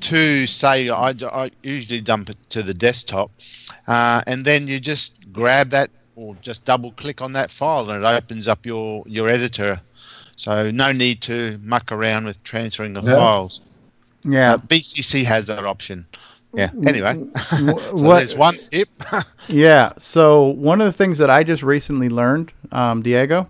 to 0.00 0.46
say 0.46 0.88
I, 0.88 1.10
I 1.10 1.50
usually 1.62 2.00
dump 2.00 2.30
it 2.30 2.36
to 2.50 2.62
the 2.62 2.74
desktop, 2.74 3.30
uh, 3.86 4.22
and 4.26 4.44
then 4.44 4.68
you 4.68 4.78
just 4.80 5.14
grab 5.32 5.70
that 5.70 5.90
or 6.18 6.34
just 6.42 6.64
double 6.64 6.90
click 6.92 7.22
on 7.22 7.32
that 7.32 7.48
file 7.50 7.88
and 7.90 8.04
it 8.04 8.06
opens 8.06 8.48
up 8.48 8.66
your 8.66 9.04
your 9.06 9.28
editor. 9.28 9.80
So 10.36 10.70
no 10.70 10.92
need 10.92 11.20
to 11.22 11.58
muck 11.62 11.90
around 11.92 12.24
with 12.24 12.42
transferring 12.42 12.92
the 12.92 13.02
Yeah. 13.02 13.14
files. 13.14 13.60
Yeah. 14.24 14.54
Uh, 14.54 14.58
VCC 14.58 15.24
has 15.24 15.46
that 15.46 15.64
option. 15.64 16.06
Yeah. 16.54 16.70
Anyway, 16.86 17.24
so 17.50 17.96
there's 17.96 18.34
one 18.34 18.56
tip. 18.70 18.88
Yeah. 19.48 19.92
So 19.98 20.44
one 20.44 20.80
of 20.80 20.86
the 20.86 20.92
things 20.92 21.18
that 21.18 21.30
I 21.30 21.44
just 21.44 21.62
recently 21.62 22.08
learned, 22.08 22.52
um, 22.72 23.02
Diego, 23.02 23.48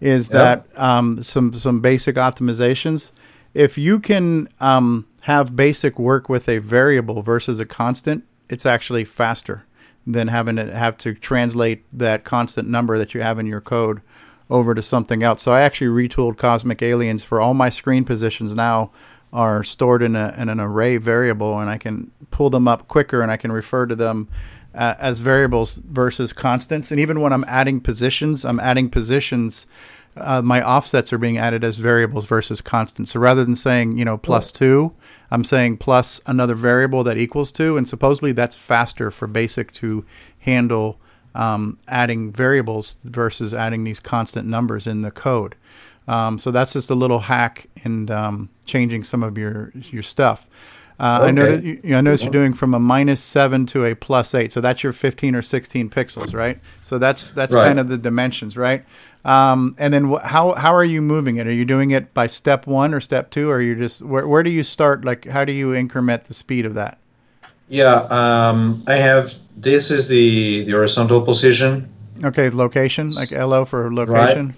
is 0.00 0.30
Yeah. 0.30 0.38
that 0.38 0.66
um, 0.76 1.22
some 1.22 1.52
some 1.54 1.80
basic 1.80 2.16
optimizations. 2.16 3.10
If 3.54 3.76
you 3.78 3.98
can 3.98 4.48
um, 4.60 5.06
have 5.22 5.56
basic 5.56 5.98
work 5.98 6.28
with 6.28 6.48
a 6.48 6.58
variable 6.58 7.22
versus 7.22 7.58
a 7.60 7.64
constant, 7.66 8.24
it's 8.48 8.66
actually 8.66 9.04
faster 9.04 9.64
than 10.06 10.28
having 10.28 10.56
to 10.56 10.74
have 10.74 10.96
to 10.98 11.14
translate 11.14 11.84
that 11.92 12.24
constant 12.24 12.68
number 12.68 12.98
that 12.98 13.14
you 13.14 13.22
have 13.22 13.38
in 13.38 13.46
your 13.46 13.60
code 13.60 14.02
over 14.50 14.74
to 14.74 14.82
something 14.82 15.22
else. 15.22 15.42
So 15.42 15.52
I 15.52 15.62
actually 15.62 16.08
retooled 16.08 16.36
Cosmic 16.36 16.82
Aliens 16.82 17.24
for 17.24 17.40
all 17.40 17.54
my 17.54 17.70
screen 17.70 18.04
positions 18.04 18.54
now 18.54 18.90
are 19.32 19.64
stored 19.64 20.02
in, 20.02 20.14
a, 20.14 20.32
in 20.38 20.48
an 20.48 20.60
array 20.60 20.96
variable, 20.96 21.58
and 21.58 21.68
I 21.68 21.76
can 21.76 22.12
pull 22.30 22.50
them 22.50 22.68
up 22.68 22.86
quicker, 22.86 23.20
and 23.20 23.32
I 23.32 23.36
can 23.36 23.50
refer 23.50 23.84
to 23.86 23.96
them 23.96 24.28
uh, 24.74 24.94
as 24.98 25.18
variables 25.18 25.78
versus 25.78 26.32
constants. 26.32 26.92
And 26.92 27.00
even 27.00 27.20
when 27.20 27.32
I'm 27.32 27.44
adding 27.48 27.80
positions, 27.80 28.44
I'm 28.44 28.60
adding 28.60 28.90
positions. 28.90 29.66
Uh, 30.16 30.40
my 30.40 30.62
offsets 30.62 31.12
are 31.12 31.18
being 31.18 31.36
added 31.36 31.64
as 31.64 31.76
variables 31.76 32.26
versus 32.26 32.60
constants. 32.60 33.12
So 33.12 33.20
rather 33.20 33.44
than 33.44 33.56
saying 33.56 33.98
you 33.98 34.04
know 34.04 34.16
plus 34.16 34.52
two, 34.52 34.92
I'm 35.34 35.42
saying 35.42 35.78
plus 35.78 36.20
another 36.26 36.54
variable 36.54 37.02
that 37.02 37.18
equals 37.18 37.50
two, 37.50 37.76
and 37.76 37.88
supposedly 37.88 38.30
that's 38.30 38.54
faster 38.54 39.10
for 39.10 39.26
BASIC 39.26 39.72
to 39.72 40.04
handle 40.38 41.00
um, 41.34 41.76
adding 41.88 42.30
variables 42.30 42.98
versus 43.02 43.52
adding 43.52 43.82
these 43.82 43.98
constant 43.98 44.46
numbers 44.48 44.86
in 44.86 45.02
the 45.02 45.10
code. 45.10 45.56
Um, 46.06 46.38
so 46.38 46.52
that's 46.52 46.72
just 46.72 46.88
a 46.88 46.94
little 46.94 47.18
hack 47.18 47.66
in 47.84 48.08
um, 48.10 48.48
changing 48.64 49.02
some 49.02 49.24
of 49.24 49.36
your 49.36 49.72
your 49.74 50.04
stuff. 50.04 50.46
Uh, 51.00 51.02
I 51.02 51.22
Okay. 51.24 51.32
noticed 51.32 51.64
you, 51.64 51.96
I 51.96 52.00
noticed 52.00 52.22
you're 52.24 52.30
doing 52.32 52.52
from 52.54 52.72
a 52.72 52.78
minus 52.78 53.20
seven 53.20 53.66
to 53.66 53.84
a 53.84 53.94
plus 53.96 54.32
eight, 54.34 54.52
so 54.52 54.60
that's 54.60 54.82
your 54.84 54.92
15 54.92 55.34
or 55.34 55.42
16 55.42 55.90
pixels, 55.90 56.32
right? 56.34 56.60
So 56.84 56.98
that's 56.98 57.30
that's 57.30 57.52
Right. 57.52 57.64
kind 57.64 57.80
of 57.80 57.88
the 57.88 57.98
dimensions, 57.98 58.56
right? 58.56 58.84
Um, 59.24 59.74
and 59.78 59.92
then 59.92 60.12
wh- 60.12 60.22
how 60.22 60.52
how 60.52 60.72
are 60.72 60.84
you 60.84 61.02
moving 61.02 61.36
it? 61.36 61.46
Are 61.48 61.52
you 61.52 61.64
doing 61.64 61.90
it 61.90 62.14
by 62.14 62.28
step 62.28 62.66
one 62.68 62.94
or 62.94 63.00
step 63.00 63.30
two, 63.30 63.50
or 63.50 63.60
you 63.60 63.74
just 63.74 64.02
where 64.02 64.28
where 64.28 64.42
do 64.44 64.50
you 64.50 64.62
start? 64.62 65.04
Like 65.04 65.26
how 65.26 65.44
do 65.44 65.52
you 65.52 65.74
increment 65.74 66.24
the 66.24 66.34
speed 66.34 66.64
of 66.64 66.74
that? 66.74 66.98
Yeah, 67.68 68.02
um, 68.10 68.84
I 68.86 68.94
have. 68.94 69.32
This 69.56 69.90
is 69.90 70.06
the 70.08 70.64
the 70.64 70.72
horizontal 70.72 71.22
position. 71.22 71.88
Okay, 72.22 72.50
location 72.50 73.10
like 73.14 73.32
LO 73.32 73.64
for 73.64 73.92
location. 73.92 74.54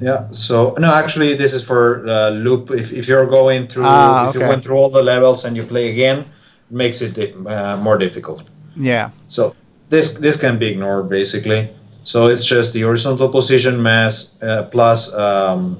Yeah. 0.00 0.30
So 0.30 0.74
no, 0.78 0.92
actually, 0.94 1.34
this 1.34 1.52
is 1.52 1.62
for 1.62 2.08
uh, 2.08 2.30
loop. 2.30 2.70
If, 2.70 2.92
if 2.92 3.08
you're 3.08 3.26
going 3.26 3.66
through, 3.68 3.84
Ah, 3.86 4.28
if 4.28 4.34
you 4.34 4.40
went 4.40 4.62
through 4.62 4.76
all 4.76 4.90
the 4.90 5.02
levels 5.02 5.44
and 5.44 5.56
you 5.56 5.64
play 5.64 5.90
again, 5.90 6.18
it 6.18 6.26
makes 6.70 7.02
it 7.02 7.18
uh, 7.46 7.76
more 7.78 7.98
difficult. 7.98 8.42
Yeah. 8.76 9.10
So 9.26 9.54
this 9.88 10.14
this 10.18 10.36
can 10.36 10.58
be 10.58 10.66
ignored 10.66 11.08
basically. 11.08 11.68
So 12.04 12.26
it's 12.28 12.44
just 12.44 12.72
the 12.72 12.82
horizontal 12.82 13.28
position 13.28 13.82
mass 13.82 14.34
uh, 14.40 14.64
plus 14.70 15.12
um, 15.14 15.78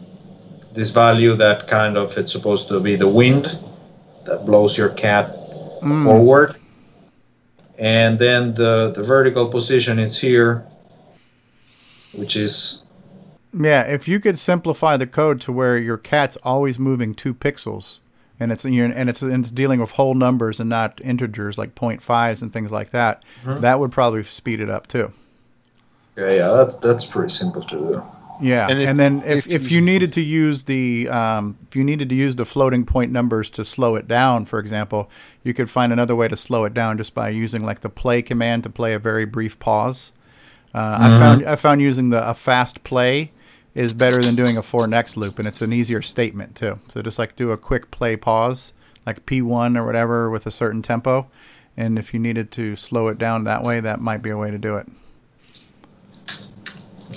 this 0.74 0.90
value 0.90 1.34
that 1.36 1.68
kind 1.68 1.96
of 1.96 2.16
it's 2.18 2.32
supposed 2.32 2.68
to 2.68 2.80
be 2.80 2.96
the 2.96 3.08
wind 3.08 3.58
that 4.24 4.44
blows 4.44 4.76
your 4.76 4.90
cat 4.90 5.34
Mm. 5.80 6.02
forward, 6.02 6.56
and 7.78 8.18
then 8.18 8.52
the 8.54 8.90
the 8.96 9.02
vertical 9.02 9.46
position 9.46 9.98
is 10.00 10.18
here, 10.18 10.66
which 12.12 12.34
is 12.34 12.82
Yeah, 13.52 13.82
if 13.82 14.06
you 14.08 14.20
could 14.20 14.38
simplify 14.38 14.96
the 14.96 15.06
code 15.06 15.40
to 15.42 15.52
where 15.52 15.76
your 15.78 15.96
cat's 15.96 16.36
always 16.42 16.78
moving 16.78 17.14
two 17.14 17.32
pixels, 17.34 18.00
and 18.38 18.52
it's 18.52 18.64
and 18.64 19.08
it's 19.08 19.22
and 19.22 19.44
it's 19.44 19.50
dealing 19.50 19.80
with 19.80 19.92
whole 19.92 20.14
numbers 20.14 20.60
and 20.60 20.68
not 20.68 21.00
integers 21.02 21.56
like 21.58 21.74
point 21.74 22.02
fives 22.02 22.42
and 22.42 22.52
things 22.52 22.70
like 22.70 22.90
that, 22.90 23.22
Mhm. 23.44 23.60
that 23.62 23.80
would 23.80 23.90
probably 23.90 24.22
speed 24.24 24.60
it 24.60 24.68
up 24.70 24.86
too. 24.86 25.12
yeah, 26.16 26.30
yeah 26.30 26.48
that's 26.48 26.74
that's 26.76 27.04
pretty 27.06 27.30
simple 27.30 27.62
to 27.62 27.76
do. 27.76 28.02
Yeah, 28.40 28.68
And 28.70 28.78
and, 28.80 28.98
then 29.00 29.22
if, 29.26 29.46
if 29.48 29.62
if 29.64 29.70
you 29.72 29.80
needed 29.80 30.12
to 30.12 30.20
use 30.20 30.64
the 30.64 31.08
um, 31.08 31.56
if 31.68 31.74
you 31.74 31.82
needed 31.82 32.08
to 32.10 32.14
use 32.14 32.36
the 32.36 32.44
floating 32.44 32.84
point 32.84 33.10
numbers 33.10 33.50
to 33.50 33.64
slow 33.64 33.96
it 33.96 34.06
down, 34.06 34.44
for 34.44 34.60
example, 34.60 35.10
you 35.42 35.52
could 35.54 35.68
find 35.70 35.92
another 35.92 36.14
way 36.14 36.28
to 36.28 36.36
slow 36.36 36.64
it 36.64 36.72
down 36.74 36.98
just 36.98 37.14
by 37.14 37.30
using 37.30 37.64
like 37.64 37.80
the 37.80 37.88
play 37.88 38.22
command 38.22 38.62
to 38.62 38.70
play 38.70 38.94
a 38.94 38.98
very 39.00 39.24
brief 39.24 39.58
pause. 39.58 40.12
Uh, 40.72 40.98
I 41.00 41.08
Mhm. 41.08 41.18
found 41.18 41.46
I 41.46 41.56
found 41.56 41.80
using 41.80 42.10
the 42.10 42.28
a 42.28 42.34
fast 42.34 42.84
play 42.84 43.32
is 43.78 43.92
better 43.92 44.20
than 44.20 44.34
doing 44.34 44.56
a 44.56 44.62
for 44.62 44.88
next 44.88 45.16
loop, 45.16 45.38
and 45.38 45.46
it's 45.46 45.62
an 45.62 45.72
easier 45.72 46.02
statement 46.02 46.56
too. 46.56 46.80
So 46.88 47.00
just 47.00 47.16
like 47.16 47.36
do 47.36 47.52
a 47.52 47.56
quick 47.56 47.92
play 47.92 48.16
pause, 48.16 48.72
like 49.06 49.24
P 49.24 49.40
one 49.40 49.76
or 49.76 49.86
whatever 49.86 50.28
with 50.30 50.46
a 50.46 50.50
certain 50.50 50.82
tempo, 50.82 51.28
and 51.76 51.96
if 51.96 52.12
you 52.12 52.18
needed 52.18 52.50
to 52.52 52.74
slow 52.74 53.06
it 53.06 53.18
down 53.18 53.44
that 53.44 53.62
way, 53.62 53.78
that 53.78 54.00
might 54.00 54.20
be 54.20 54.30
a 54.30 54.36
way 54.36 54.50
to 54.50 54.58
do 54.58 54.74
it. 54.74 54.88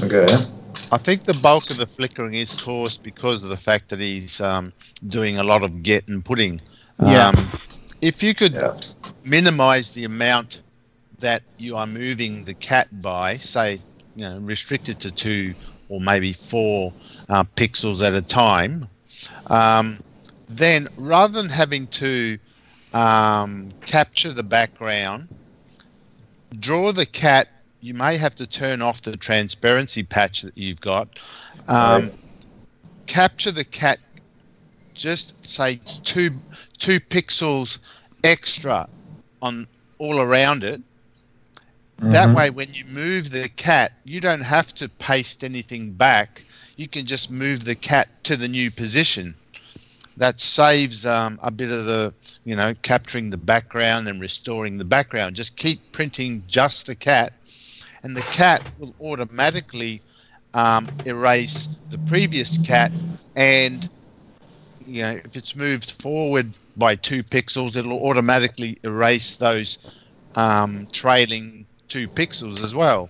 Okay. 0.04 0.28
I 0.92 1.00
think 1.00 1.24
the 1.24 1.34
bulk 1.34 1.72
of 1.72 1.78
the 1.78 1.88
flickering 1.88 2.36
is 2.36 2.54
caused 2.54 3.02
because 3.02 3.42
of 3.42 3.50
the 3.50 3.58
fact 3.58 3.90
that 3.90 4.00
he's 4.00 4.40
um, 4.40 4.72
doing 5.08 5.40
a 5.40 5.44
lot 5.44 5.64
of 5.64 5.82
get 5.82 6.08
and 6.10 6.24
putting. 6.24 6.62
Yeah. 7.02 7.30
Um, 7.30 7.36
if 8.02 8.22
you 8.22 8.36
could 8.36 8.56
minimize 9.24 9.94
the 9.94 10.04
amount 10.04 10.62
that 11.18 11.42
you 11.58 11.76
are 11.76 11.88
moving 11.88 12.46
the 12.46 12.54
cat 12.54 12.88
by, 13.02 13.38
say, 13.38 13.82
you 14.16 14.24
know, 14.24 14.38
restricted 14.40 15.00
to 15.00 15.10
two 15.12 15.56
or 15.92 16.00
maybe 16.00 16.34
four 16.34 16.94
uh, 17.30 17.44
pixels 17.56 18.06
at 18.06 18.16
a 18.16 18.22
time, 18.22 18.88
um, 19.48 20.02
then 20.50 20.88
rather 20.98 21.42
than 21.42 21.50
having 21.50 21.86
to 21.88 22.40
um, 22.94 23.70
capture 23.82 24.32
the 24.32 24.44
background, 24.44 25.28
draw 26.60 26.92
the 26.92 27.06
cat. 27.06 27.50
You 27.82 27.94
may 27.96 28.16
have 28.18 28.36
to 28.36 28.46
turn 28.48 28.82
off 28.82 29.02
the 29.02 29.18
transparency 29.18 30.04
patch 30.04 30.42
that 30.44 30.58
you've 30.58 30.82
got. 30.82 31.20
Um. 31.68 32.12
Capture 33.08 33.52
the 33.52 33.66
cat 33.66 34.00
just 34.94 35.46
say 35.46 35.82
two 36.04 36.32
two 36.78 37.00
pixels 37.00 37.80
extra 38.24 38.88
on 39.42 39.68
all 39.98 40.20
around 40.20 40.64
it. 40.64 40.82
That 42.10 42.32
Mhm. 42.32 42.36
way, 42.36 42.50
when 42.50 42.74
you 42.74 42.86
move 42.86 43.32
the 43.32 43.50
cat, 43.50 43.92
you 44.04 44.20
don't 44.20 44.42
have 44.42 44.74
to 44.76 44.90
paste 44.90 45.44
anything 45.44 45.94
back. 45.94 46.46
You 46.78 46.88
can 46.88 47.06
just 47.06 47.30
move 47.32 47.64
the 47.64 47.76
cat 47.76 48.08
to 48.26 48.36
the 48.36 48.48
new 48.48 48.72
position. 48.72 49.36
That 50.18 50.40
saves 50.40 51.06
um, 51.06 51.40
a 51.42 51.52
bit 51.52 51.72
of 51.72 51.86
the, 51.86 52.14
you 52.44 52.56
know, 52.56 52.74
capturing 52.84 53.30
the 53.30 53.38
background 53.38 54.08
and 54.08 54.20
restoring 54.20 54.78
the 54.78 54.86
background. 54.86 55.36
Just 55.36 55.58
keep 55.58 55.92
printing 55.92 56.44
just 56.48 56.86
the 56.88 56.96
cat, 56.96 57.34
and 58.04 58.16
the 58.16 58.24
cat 58.24 58.64
will 58.78 58.96
automatically 59.02 60.04
um, 60.54 60.90
erase 61.06 61.80
the 61.90 61.98
previous 62.00 62.58
cat. 62.58 62.92
And, 63.36 63.88
you 64.80 65.02
know, 65.04 65.20
if 65.24 65.36
it's 65.36 65.56
moved 65.56 65.92
forward 65.92 66.56
by 66.76 66.96
two 66.96 67.24
pixels, 67.24 67.76
it'll 67.78 68.06
automatically 68.06 68.78
erase 68.84 69.38
those 69.38 69.78
um, 70.36 70.88
trailing 70.92 71.68
two 71.92 72.08
pixels 72.08 72.64
as 72.64 72.74
well. 72.74 73.10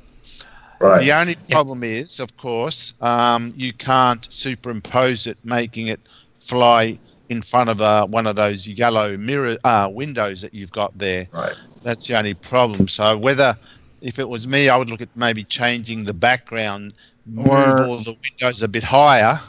Right. 0.80 1.02
The 1.02 1.12
only 1.14 1.36
problem 1.52 1.84
is, 1.84 2.20
of 2.20 2.36
course, 2.38 2.94
um, 3.02 3.54
you 3.56 3.72
can't 3.72 4.24
superimpose 4.32 5.28
it, 5.28 5.38
making 5.44 5.88
it 5.88 6.00
fly 6.40 6.98
in 7.30 7.44
front 7.44 7.70
of 7.70 7.80
uh, 7.80 8.08
one 8.08 8.26
of 8.26 8.36
those 8.36 8.68
yellow 8.68 9.16
mirror 9.16 9.56
uh, 9.64 9.88
windows 9.92 10.42
that 10.42 10.54
you've 10.56 10.72
got 10.72 10.98
there. 10.98 11.28
Right. 11.32 11.54
That's 11.84 12.08
the 12.08 12.18
only 12.18 12.34
problem. 12.34 12.88
So 12.88 13.16
whether, 13.16 13.56
if 14.02 14.18
it 14.18 14.28
was 14.28 14.48
me, 14.48 14.70
I 14.70 14.76
would 14.76 14.90
look 14.90 15.02
at 15.02 15.10
maybe 15.16 15.44
changing 15.44 16.04
the 16.04 16.14
background, 16.16 16.94
move 17.28 17.48
Or- 17.48 17.86
all 17.86 17.98
the 18.00 18.16
windows 18.24 18.64
a 18.64 18.68
bit 18.68 18.84
higher, 18.84 19.40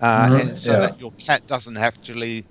uh, 0.00 0.28
Mhm, 0.30 0.40
and 0.40 0.58
so 0.58 0.72
yeah. 0.72 0.78
that 0.78 0.98
your 0.98 1.12
cat 1.12 1.46
doesn't 1.46 1.76
have 1.76 2.00
to 2.02 2.14
leave. 2.14 2.44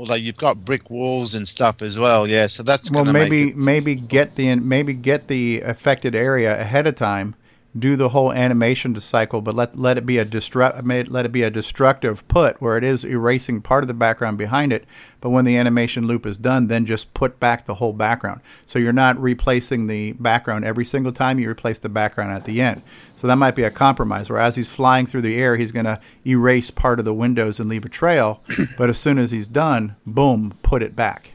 Although 0.00 0.14
you've 0.14 0.38
got 0.38 0.64
brick 0.64 0.88
walls 0.88 1.34
and 1.34 1.46
stuff 1.46 1.82
as 1.82 1.98
well, 1.98 2.26
yeah. 2.26 2.46
So 2.46 2.62
that's 2.62 2.90
well 2.90 3.04
maybe 3.04 3.52
maybe 3.52 3.94
get 3.94 4.36
the 4.36 4.54
maybe 4.56 4.94
get 4.94 5.28
the 5.28 5.60
affected 5.60 6.14
area 6.14 6.58
ahead 6.58 6.86
of 6.86 6.94
time 6.94 7.34
do 7.78 7.94
the 7.94 8.08
whole 8.08 8.32
animation 8.32 8.94
to 8.94 9.00
cycle, 9.00 9.40
but 9.40 9.54
let 9.54 9.78
let 9.78 9.96
it 9.96 10.04
be 10.04 10.18
a 10.18 10.24
destruct 10.24 11.10
let 11.10 11.24
it 11.24 11.32
be 11.32 11.42
a 11.42 11.50
destructive 11.50 12.26
put 12.26 12.60
where 12.60 12.76
it 12.76 12.82
is 12.82 13.04
erasing 13.04 13.62
part 13.62 13.84
of 13.84 13.88
the 13.88 13.94
background 13.94 14.38
behind 14.38 14.72
it. 14.72 14.84
But 15.20 15.30
when 15.30 15.44
the 15.44 15.56
animation 15.56 16.06
loop 16.06 16.26
is 16.26 16.36
done, 16.36 16.66
then 16.66 16.86
just 16.86 17.12
put 17.14 17.38
back 17.38 17.66
the 17.66 17.76
whole 17.76 17.92
background. 17.92 18.40
So 18.66 18.78
you're 18.78 18.92
not 18.92 19.20
replacing 19.20 19.86
the 19.86 20.12
background 20.12 20.64
every 20.64 20.84
single 20.84 21.12
time 21.12 21.38
you 21.38 21.48
replace 21.48 21.78
the 21.78 21.88
background 21.88 22.32
at 22.32 22.44
the 22.44 22.60
end. 22.60 22.82
So 23.16 23.26
that 23.26 23.36
might 23.36 23.54
be 23.54 23.64
a 23.64 23.70
compromise. 23.70 24.30
Where 24.30 24.40
as 24.40 24.56
he's 24.56 24.68
flying 24.68 25.06
through 25.06 25.22
the 25.22 25.40
air, 25.40 25.56
he's 25.56 25.72
going 25.72 25.84
to 25.84 26.00
erase 26.26 26.70
part 26.70 26.98
of 26.98 27.04
the 27.04 27.14
windows 27.14 27.60
and 27.60 27.68
leave 27.68 27.84
a 27.84 27.90
trail. 27.90 28.42
but 28.78 28.88
as 28.88 28.98
soon 28.98 29.18
as 29.18 29.30
he's 29.30 29.48
done, 29.48 29.96
boom, 30.06 30.54
put 30.62 30.82
it 30.82 30.96
back. 30.96 31.34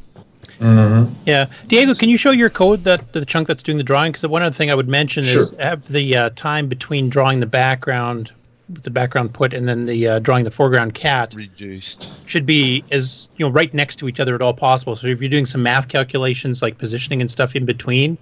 Mm-hmm. 0.59 1.13
Yeah, 1.25 1.47
Diego, 1.67 1.93
can 1.93 2.09
you 2.09 2.17
show 2.17 2.31
your 2.31 2.49
code 2.49 2.83
that 2.83 3.13
the 3.13 3.25
chunk 3.25 3.47
that's 3.47 3.63
doing 3.63 3.77
the 3.77 3.83
drawing? 3.83 4.11
Because 4.11 4.25
one 4.27 4.41
other 4.41 4.53
thing 4.53 4.71
I 4.71 4.75
would 4.75 4.87
mention 4.87 5.23
Sure. 5.23 5.41
is 5.41 5.53
have 5.59 5.87
the 5.87 6.15
uh, 6.15 6.29
time 6.35 6.67
between 6.67 7.09
drawing 7.09 7.39
the 7.39 7.45
background, 7.45 8.31
the 8.69 8.89
background 8.89 9.33
put, 9.33 9.53
and 9.53 9.67
then 9.67 9.85
the 9.85 10.07
uh, 10.07 10.19
drawing 10.19 10.43
the 10.43 10.51
foreground 10.51 10.93
cat 10.93 11.33
reduced 11.35 12.09
should 12.25 12.45
be 12.45 12.83
as 12.91 13.27
you 13.37 13.45
know 13.45 13.51
right 13.51 13.73
next 13.73 13.97
to 13.97 14.07
each 14.07 14.19
other 14.19 14.35
at 14.35 14.41
all 14.41 14.53
possible. 14.53 14.95
So 14.95 15.07
if 15.07 15.21
you're 15.21 15.29
doing 15.29 15.45
some 15.45 15.63
math 15.63 15.87
calculations 15.87 16.61
like 16.61 16.77
positioning 16.77 17.21
and 17.21 17.29
stuff 17.29 17.55
in 17.55 17.65
between, 17.65 18.17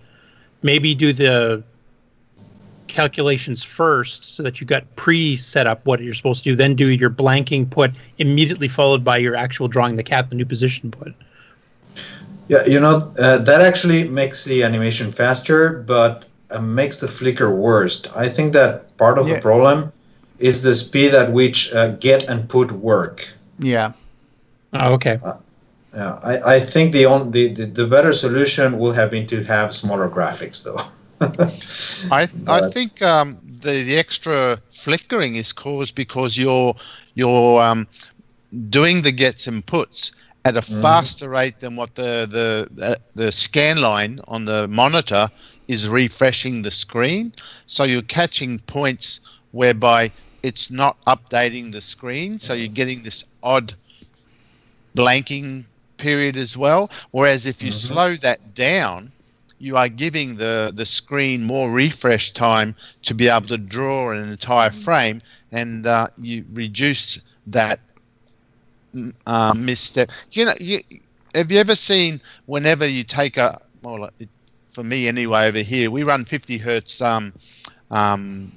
maybe 0.62 0.96
do 0.96 1.14
the 1.14 1.64
calculations 2.88 3.64
first 3.64 4.24
so 4.36 4.44
that 4.44 4.60
you 4.62 4.68
got 4.68 4.84
pre-set 4.96 5.66
up 5.66 5.86
what 5.86 6.02
you're 6.02 6.14
supposed 6.14 6.44
to 6.44 6.52
do. 6.52 6.56
Then 6.56 6.76
do 6.76 6.90
your 6.90 7.10
blanking 7.10 7.70
put 7.70 7.92
immediately 8.18 8.68
followed 8.68 9.04
by 9.04 9.18
your 9.18 9.36
actual 9.36 9.68
drawing 9.68 9.96
the 9.96 10.04
cat 10.04 10.30
the 10.30 10.36
new 10.36 10.46
position 10.46 10.92
put. 10.92 11.14
Yeah, 12.48 12.66
you 12.66 12.80
know 12.80 13.12
uh, 13.20 13.38
that 13.40 13.62
actually 13.62 14.08
makes 14.08 14.44
the 14.46 14.64
animation 14.64 15.12
faster, 15.12 15.84
but 15.86 16.26
uh, 16.52 16.60
makes 16.60 16.98
the 16.98 17.08
flicker 17.08 17.50
worse. 17.54 18.04
I 18.16 18.30
think 18.30 18.54
that 18.54 18.96
part 18.98 19.18
of 19.18 19.28
Yeah. 19.28 19.36
the 19.36 19.40
problem 19.40 19.92
is 20.40 20.62
the 20.62 20.74
speed 20.74 21.14
at 21.14 21.32
which 21.32 21.74
uh, 21.74 21.90
get 22.00 22.30
and 22.30 22.48
put 22.50 22.72
work. 22.72 23.28
Yeah. 23.60 23.94
Oh, 24.74 24.94
okay. 24.94 25.20
Yeah, 25.94 26.20
I, 26.24 26.56
I 26.56 26.60
think 26.60 26.94
the, 26.94 27.06
on, 27.06 27.32
the, 27.32 27.54
the 27.54 27.66
the 27.66 27.86
better 27.88 28.12
solution 28.14 28.78
will 28.80 28.94
have 28.94 29.12
been 29.12 29.28
to 29.28 29.44
have 29.44 29.74
smaller 29.74 30.10
graphics, 30.10 30.64
though. 30.64 30.82
I 32.10 32.28
I 32.48 32.62
think 32.62 33.02
um, 33.02 33.38
the 33.44 33.84
the 33.84 33.98
extra 33.98 34.58
flickering 34.70 35.36
is 35.36 35.52
caused 35.54 35.96
because 35.96 36.38
you're 36.38 36.76
you're 37.14 37.62
um, 37.62 37.88
doing 38.70 39.02
the 39.02 39.12
gets 39.12 39.48
and 39.48 39.66
puts 39.66 40.12
at 40.46 40.56
a 40.58 40.62
Mhm. 40.62 40.62
faster 40.62 41.30
rate 41.30 41.60
than 41.60 41.76
what 41.76 41.96
the 41.96 42.28
the 42.30 42.68
the, 42.72 42.98
the 43.16 43.32
scan 43.32 43.78
line 43.82 44.20
on 44.28 44.46
the 44.46 44.68
monitor 44.68 45.30
is 45.68 45.88
refreshing 45.90 46.62
the 46.62 46.72
screen. 46.72 47.34
So 47.66 47.84
you're 47.84 48.02
catching 48.02 48.60
points 48.60 49.20
whereby 49.52 50.12
it's 50.44 50.72
not 50.72 50.98
updating 51.08 51.72
the 51.72 51.82
screen. 51.82 52.40
So 52.40 52.54
you're 52.54 52.68
getting 52.70 53.04
this 53.04 53.24
odd 53.44 53.76
blanking 54.96 55.66
period 55.98 56.38
as 56.38 56.58
well. 56.58 56.90
Whereas 57.12 57.46
if 57.46 57.64
you 57.64 57.72
Mhm. 57.72 57.72
slow 57.72 58.16
that 58.18 58.54
down, 58.54 59.14
you 59.60 59.78
are 59.78 59.90
giving 59.90 60.38
the, 60.38 60.72
the 60.76 60.86
screen 60.86 61.44
more 61.44 61.72
refresh 61.72 62.32
time 62.34 62.76
to 63.04 63.14
be 63.14 63.28
able 63.28 63.48
to 63.48 63.58
draw 63.58 64.12
an 64.12 64.30
entire 64.30 64.72
frame, 64.72 65.22
and 65.52 65.86
uh, 65.86 66.08
you 66.18 66.46
reduce 66.52 67.22
that 67.48 67.80
mm, 67.80 67.93
uh, 69.28 69.54
misstep. 69.54 70.12
You 70.32 70.46
know, 70.46 70.54
you, 70.60 70.80
have 71.36 71.52
you 71.52 71.60
ever 71.60 71.76
seen 71.76 72.22
whenever 72.46 72.86
you 72.88 73.04
take 73.04 73.38
a 73.38 73.60
well, 73.82 74.10
it, 74.20 74.30
for 74.68 74.84
me 74.84 75.08
anyway, 75.08 75.48
over 75.48 75.60
here 75.60 75.92
we 75.92 76.04
run 76.04 76.24
50 76.24 76.58
hertz 76.58 77.02
um, 77.02 77.34
um, 77.92 78.52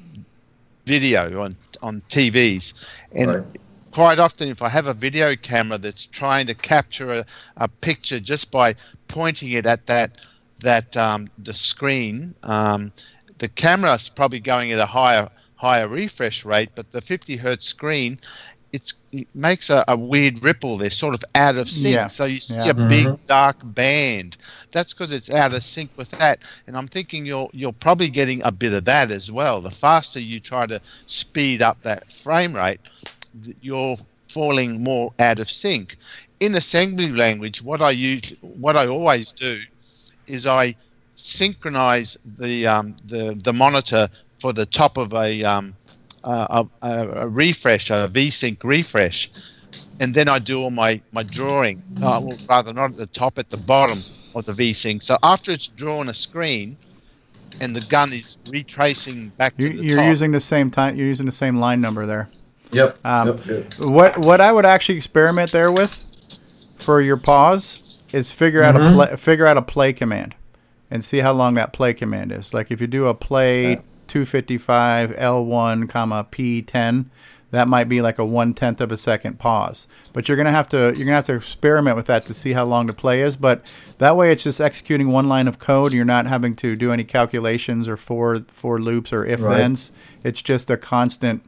video 0.86 1.42
on 1.42 1.56
on 1.82 2.00
TVs, 2.02 2.74
and 3.12 3.34
Right. 3.34 3.44
quite 3.92 4.18
often 4.18 4.48
if 4.48 4.62
I 4.62 4.68
have 4.68 4.86
a 4.86 4.94
video 4.94 5.36
camera 5.36 5.78
that's 5.78 6.06
trying 6.06 6.47
to 6.47 6.55
capture 6.55 7.12
a, 7.12 7.24
a 7.56 7.68
picture 7.68 8.20
just 8.20 8.50
by 8.50 8.74
pointing 9.08 9.52
it 9.52 9.66
at 9.66 9.86
that 9.86 10.18
that 10.60 10.97
um, 10.97 11.26
the 11.39 11.52
screen, 11.52 12.34
um, 12.44 12.92
the 13.39 13.48
camera's 13.48 14.08
probably 14.08 14.40
going 14.40 14.73
at 14.73 14.78
a 14.78 14.86
higher 14.86 15.28
higher 15.56 15.89
refresh 15.89 16.44
rate, 16.44 16.70
but 16.74 16.90
the 16.90 17.00
50 17.00 17.36
hertz 17.36 17.66
screen, 17.66 18.20
it's 18.76 18.94
it 19.12 19.28
makes 19.34 19.70
a, 19.70 19.84
a 19.88 19.96
weird 19.96 20.44
ripple. 20.44 20.78
They're 20.78 20.90
sort 21.05 21.14
of 21.14 21.24
out 21.34 21.56
of 21.56 21.68
sync, 21.68 22.02
Yeah. 22.02 22.06
so 22.08 22.24
you 22.26 22.40
see 22.40 22.68
Yeah. 22.68 22.70
a 22.70 22.74
big 22.74 23.08
Mhm. 23.08 23.18
dark 23.26 23.58
band. 23.64 24.36
That's 24.72 24.92
because 24.94 25.12
it's 25.12 25.30
out 25.30 25.55
of 25.55 25.62
sync 25.62 25.90
with 25.96 26.10
that. 26.18 26.42
And 26.66 26.76
I'm 26.76 26.88
thinking 26.88 27.26
you're 27.26 27.50
you're 27.52 27.72
probably 27.86 28.10
getting 28.10 28.42
a 28.44 28.52
bit 28.52 28.72
of 28.74 28.84
that 28.84 29.10
as 29.10 29.30
well. 29.30 29.60
The 29.62 29.70
faster 29.70 30.20
you 30.20 30.40
try 30.40 30.66
to 30.66 30.80
speed 31.06 31.62
up 31.62 31.78
that 31.82 32.08
frame 32.10 32.55
rate, 32.55 32.80
you're 33.60 33.96
falling 34.28 34.82
more 34.82 35.12
out 35.18 35.38
of 35.40 35.50
sync. 35.50 35.96
In 36.40 36.55
assembly 36.55 37.10
language, 37.12 37.62
what 37.62 37.80
I 37.82 37.90
use, 37.90 38.34
what 38.40 38.76
I 38.76 38.86
always 38.86 39.32
do, 39.32 39.58
is 40.26 40.46
I 40.46 40.76
synchronize 41.14 42.16
the 42.24 42.66
um, 42.66 42.96
the 43.05 43.38
the 43.42 43.52
monitor 43.52 44.08
for 44.40 44.52
the 44.52 44.66
top 44.66 44.98
of 44.98 45.14
a 45.14 45.42
um, 45.44 45.76
a, 46.30 46.66
a, 46.82 47.08
a 47.22 47.28
refresh, 47.28 47.90
a 47.90 48.08
VSync 48.12 48.62
refresh, 48.64 49.30
and 50.00 50.12
then 50.14 50.28
I 50.28 50.38
do 50.38 50.60
all 50.62 50.70
my 50.70 51.00
my 51.12 51.22
drawing. 51.22 51.82
Uh, 52.02 52.20
well, 52.22 52.38
rather 52.48 52.72
not 52.72 52.90
at 52.92 52.96
the 52.96 53.06
top, 53.06 53.38
at 53.38 53.48
the 53.48 53.56
bottom 53.56 54.05
of 54.34 54.44
the 54.44 54.52
VSync. 54.52 55.02
So 55.02 55.16
after 55.22 55.50
it's 55.52 55.68
drawn 55.68 56.08
a 56.08 56.14
screen, 56.14 56.76
and 57.60 57.74
the 57.74 57.80
gun 57.82 58.12
is 58.12 58.36
retracing 58.48 59.28
back 59.38 59.55
You, 59.56 59.70
to 59.72 59.76
the 59.78 59.84
you're 59.86 59.96
top. 59.96 60.06
using 60.08 60.32
the 60.32 60.40
same 60.40 60.70
time. 60.70 60.96
You're 60.96 61.06
using 61.06 61.26
the 61.26 61.32
same 61.32 61.56
line 61.58 61.80
number 61.80 62.05
there. 62.06 62.28
Yep. 62.72 62.98
Um, 63.06 63.28
yep, 63.28 63.46
yep. 63.46 63.78
What 63.78 64.18
what 64.18 64.40
I 64.40 64.52
would 64.52 64.66
actually 64.66 64.96
experiment 64.98 65.52
there 65.52 65.70
with 65.72 66.05
for 66.76 67.00
your 67.00 67.16
pause 67.16 67.98
is 68.12 68.30
figure 68.30 68.62
out 68.62 68.76
a 68.76 68.78
Mhm. 68.80 68.94
play, 68.94 69.16
figure 69.16 69.46
out 69.46 69.56
a 69.56 69.62
play 69.62 69.92
command 69.92 70.34
and 70.90 71.05
see 71.05 71.18
how 71.18 71.32
long 71.32 71.55
that 71.55 71.72
play 71.72 71.94
command 71.94 72.32
is. 72.32 72.52
Like 72.52 72.70
if 72.70 72.80
you 72.80 72.86
do 72.86 73.06
a 73.06 73.14
play 73.14 73.70
Yeah. 73.70 73.80
255 74.09 75.10
L1 75.12 75.89
comma 75.89 76.26
P10, 76.31 77.07
that 77.51 77.68
might 77.68 77.89
be 77.89 78.02
like 78.02 78.18
a 78.18 78.25
one 78.25 78.55
tenth 78.55 78.81
of 78.81 78.91
a 78.91 78.97
second 78.97 79.39
pause. 79.39 79.86
But 80.12 80.28
you're 80.28 80.36
gonna 80.36 80.51
have 80.51 80.68
to 80.68 80.93
you're 80.97 81.05
gonna 81.07 81.12
have 81.12 81.26
to 81.26 81.35
experiment 81.36 81.97
with 81.97 82.07
that 82.07 82.26
to 82.26 82.35
see 82.35 82.52
how 82.52 82.65
long 82.65 82.86
the 82.86 82.93
play 82.93 83.23
is. 83.23 83.36
But 83.36 83.62
that 83.99 84.17
way, 84.17 84.33
it's 84.33 84.43
just 84.44 84.60
executing 84.60 85.09
one 85.12 85.28
line 85.28 85.49
of 85.49 85.59
code. 85.59 85.93
You're 85.93 86.05
not 86.05 86.26
having 86.26 86.55
to 86.57 86.75
do 86.76 86.93
any 86.93 87.05
calculations 87.05 87.89
or 87.89 87.97
for 87.97 88.41
for 88.49 88.81
loops 88.81 89.12
or 89.12 89.25
if 89.25 89.41
Right. 89.43 89.59
thens. 89.59 89.93
It's 90.25 90.43
just 90.43 90.70
a 90.70 90.76
constant 90.76 91.43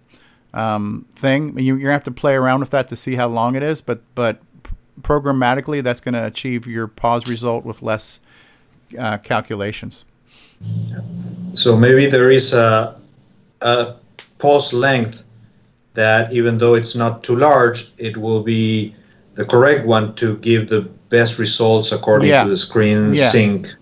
um, 0.54 1.06
thing. 1.14 1.58
You, 1.58 1.74
you're 1.74 1.78
gonna 1.78 1.92
have 1.92 2.04
to 2.04 2.10
play 2.10 2.34
around 2.34 2.60
with 2.60 2.70
that 2.70 2.88
to 2.88 2.96
see 2.96 3.16
how 3.16 3.26
long 3.26 3.54
it 3.56 3.62
is, 3.62 3.80
but 3.80 4.00
but 4.14 4.40
programmatically, 5.02 5.82
that's 5.82 6.00
going 6.00 6.14
to 6.14 6.24
achieve 6.26 6.66
your 6.66 6.88
pause 6.88 7.28
result 7.28 7.64
with 7.64 7.82
less 7.82 8.20
uh, 8.98 9.18
calculations. 9.18 10.04
So 11.54 11.76
maybe 11.76 12.06
there 12.06 12.30
is 12.30 12.52
a, 12.52 12.96
a 13.62 13.94
pause 14.38 14.72
length 14.72 15.22
that 15.94 16.32
even 16.32 16.58
though 16.58 16.74
it's 16.74 16.94
not 16.94 17.22
too 17.24 17.36
large, 17.36 17.90
it 17.98 18.16
will 18.16 18.42
be 18.42 18.94
the 19.34 19.44
correct 19.44 19.86
one 19.86 20.14
to 20.16 20.36
give 20.38 20.68
the 20.68 20.82
best 21.10 21.38
results 21.38 21.90
according 21.92 22.28
Yeah. 22.28 22.44
to 22.44 22.50
the 22.50 22.56
screen 22.56 23.14
Yeah. 23.14 23.30
sync. 23.30 23.74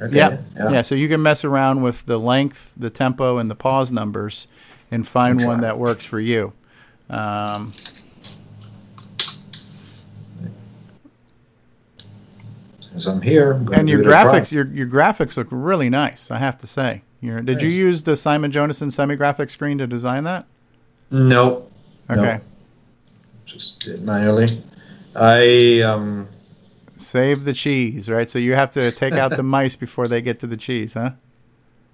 Okay. 0.00 0.16
Yeah. 0.16 0.38
yeah, 0.56 0.82
So 0.82 0.94
you 0.94 1.08
can 1.08 1.22
mess 1.22 1.44
around 1.44 1.82
with 1.82 2.04
the 2.06 2.18
length, 2.18 2.72
the 2.76 2.90
tempo, 2.90 3.38
and 3.38 3.50
the 3.50 3.54
pause 3.54 3.92
numbers, 3.92 4.48
and 4.90 5.06
find 5.06 5.44
one 5.46 5.60
that 5.60 5.78
works 5.78 6.04
for 6.04 6.20
you. 6.20 6.52
Um, 7.08 7.72
As 12.94 13.06
I'm 13.06 13.20
here, 13.20 13.52
I'm 13.54 13.72
and 13.72 13.88
your 13.88 13.98
give 14.02 14.06
it 14.10 14.14
a 14.14 14.22
try. 14.22 14.40
graphics, 14.40 14.52
your 14.52 14.66
your 14.68 14.86
graphics 14.86 15.36
look 15.36 15.48
really 15.50 15.90
nice. 15.90 16.30
I 16.30 16.38
have 16.38 16.56
to 16.58 16.66
say. 16.66 17.02
Your, 17.20 17.40
did 17.40 17.62
you 17.62 17.70
use 17.70 18.02
the 18.04 18.16
Simon 18.18 18.52
Jonassen 18.52 18.92
semi-graphic 18.92 19.48
screen 19.48 19.78
to 19.78 19.86
design 19.86 20.24
that? 20.24 20.44
No. 21.10 21.66
Okay. 22.10 22.20
No. 22.20 22.40
Just 23.46 23.80
did 23.80 24.02
manually. 24.02 24.62
I 25.16 25.80
um 25.80 26.28
Save 26.96 27.44
the 27.44 27.52
cheese, 27.52 28.08
right? 28.08 28.30
So 28.30 28.38
you 28.38 28.54
have 28.54 28.70
to 28.72 28.92
take 28.92 29.14
out 29.14 29.36
the 29.36 29.42
mice 29.56 29.74
before 29.74 30.06
they 30.06 30.20
get 30.22 30.38
to 30.40 30.46
the 30.46 30.56
cheese, 30.56 30.94
huh? 30.94 31.10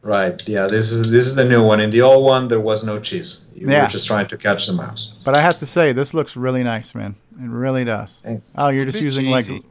right, 0.02 0.48
yeah, 0.48 0.66
this 0.66 0.90
is 0.90 1.10
this 1.10 1.26
is 1.26 1.34
the 1.34 1.44
new 1.44 1.62
one. 1.62 1.78
In 1.80 1.90
the 1.90 2.00
old 2.02 2.24
one 2.24 2.48
there 2.48 2.60
was 2.60 2.84
no 2.84 2.98
cheese. 2.98 3.42
You 3.54 3.68
Yeah. 3.68 3.82
were 3.84 3.88
just 3.90 4.06
trying 4.06 4.28
to 4.28 4.36
catch 4.36 4.66
the 4.66 4.72
mouse. 4.72 5.12
But 5.24 5.34
I 5.36 5.40
have 5.42 5.58
to 5.58 5.66
say, 5.66 5.92
this 5.92 6.12
looks 6.14 6.36
really 6.36 6.62
nice, 6.64 6.94
man. 6.94 7.14
It 7.38 7.48
really 7.48 7.84
does. 7.84 8.20
Thanks. 8.24 8.52
Oh, 8.56 8.68
you're 8.68 8.84
It's 8.88 8.92
just 8.92 9.02
using 9.04 9.26
like 9.30 9.46
cheesy. 9.46 9.58
a 9.64 9.69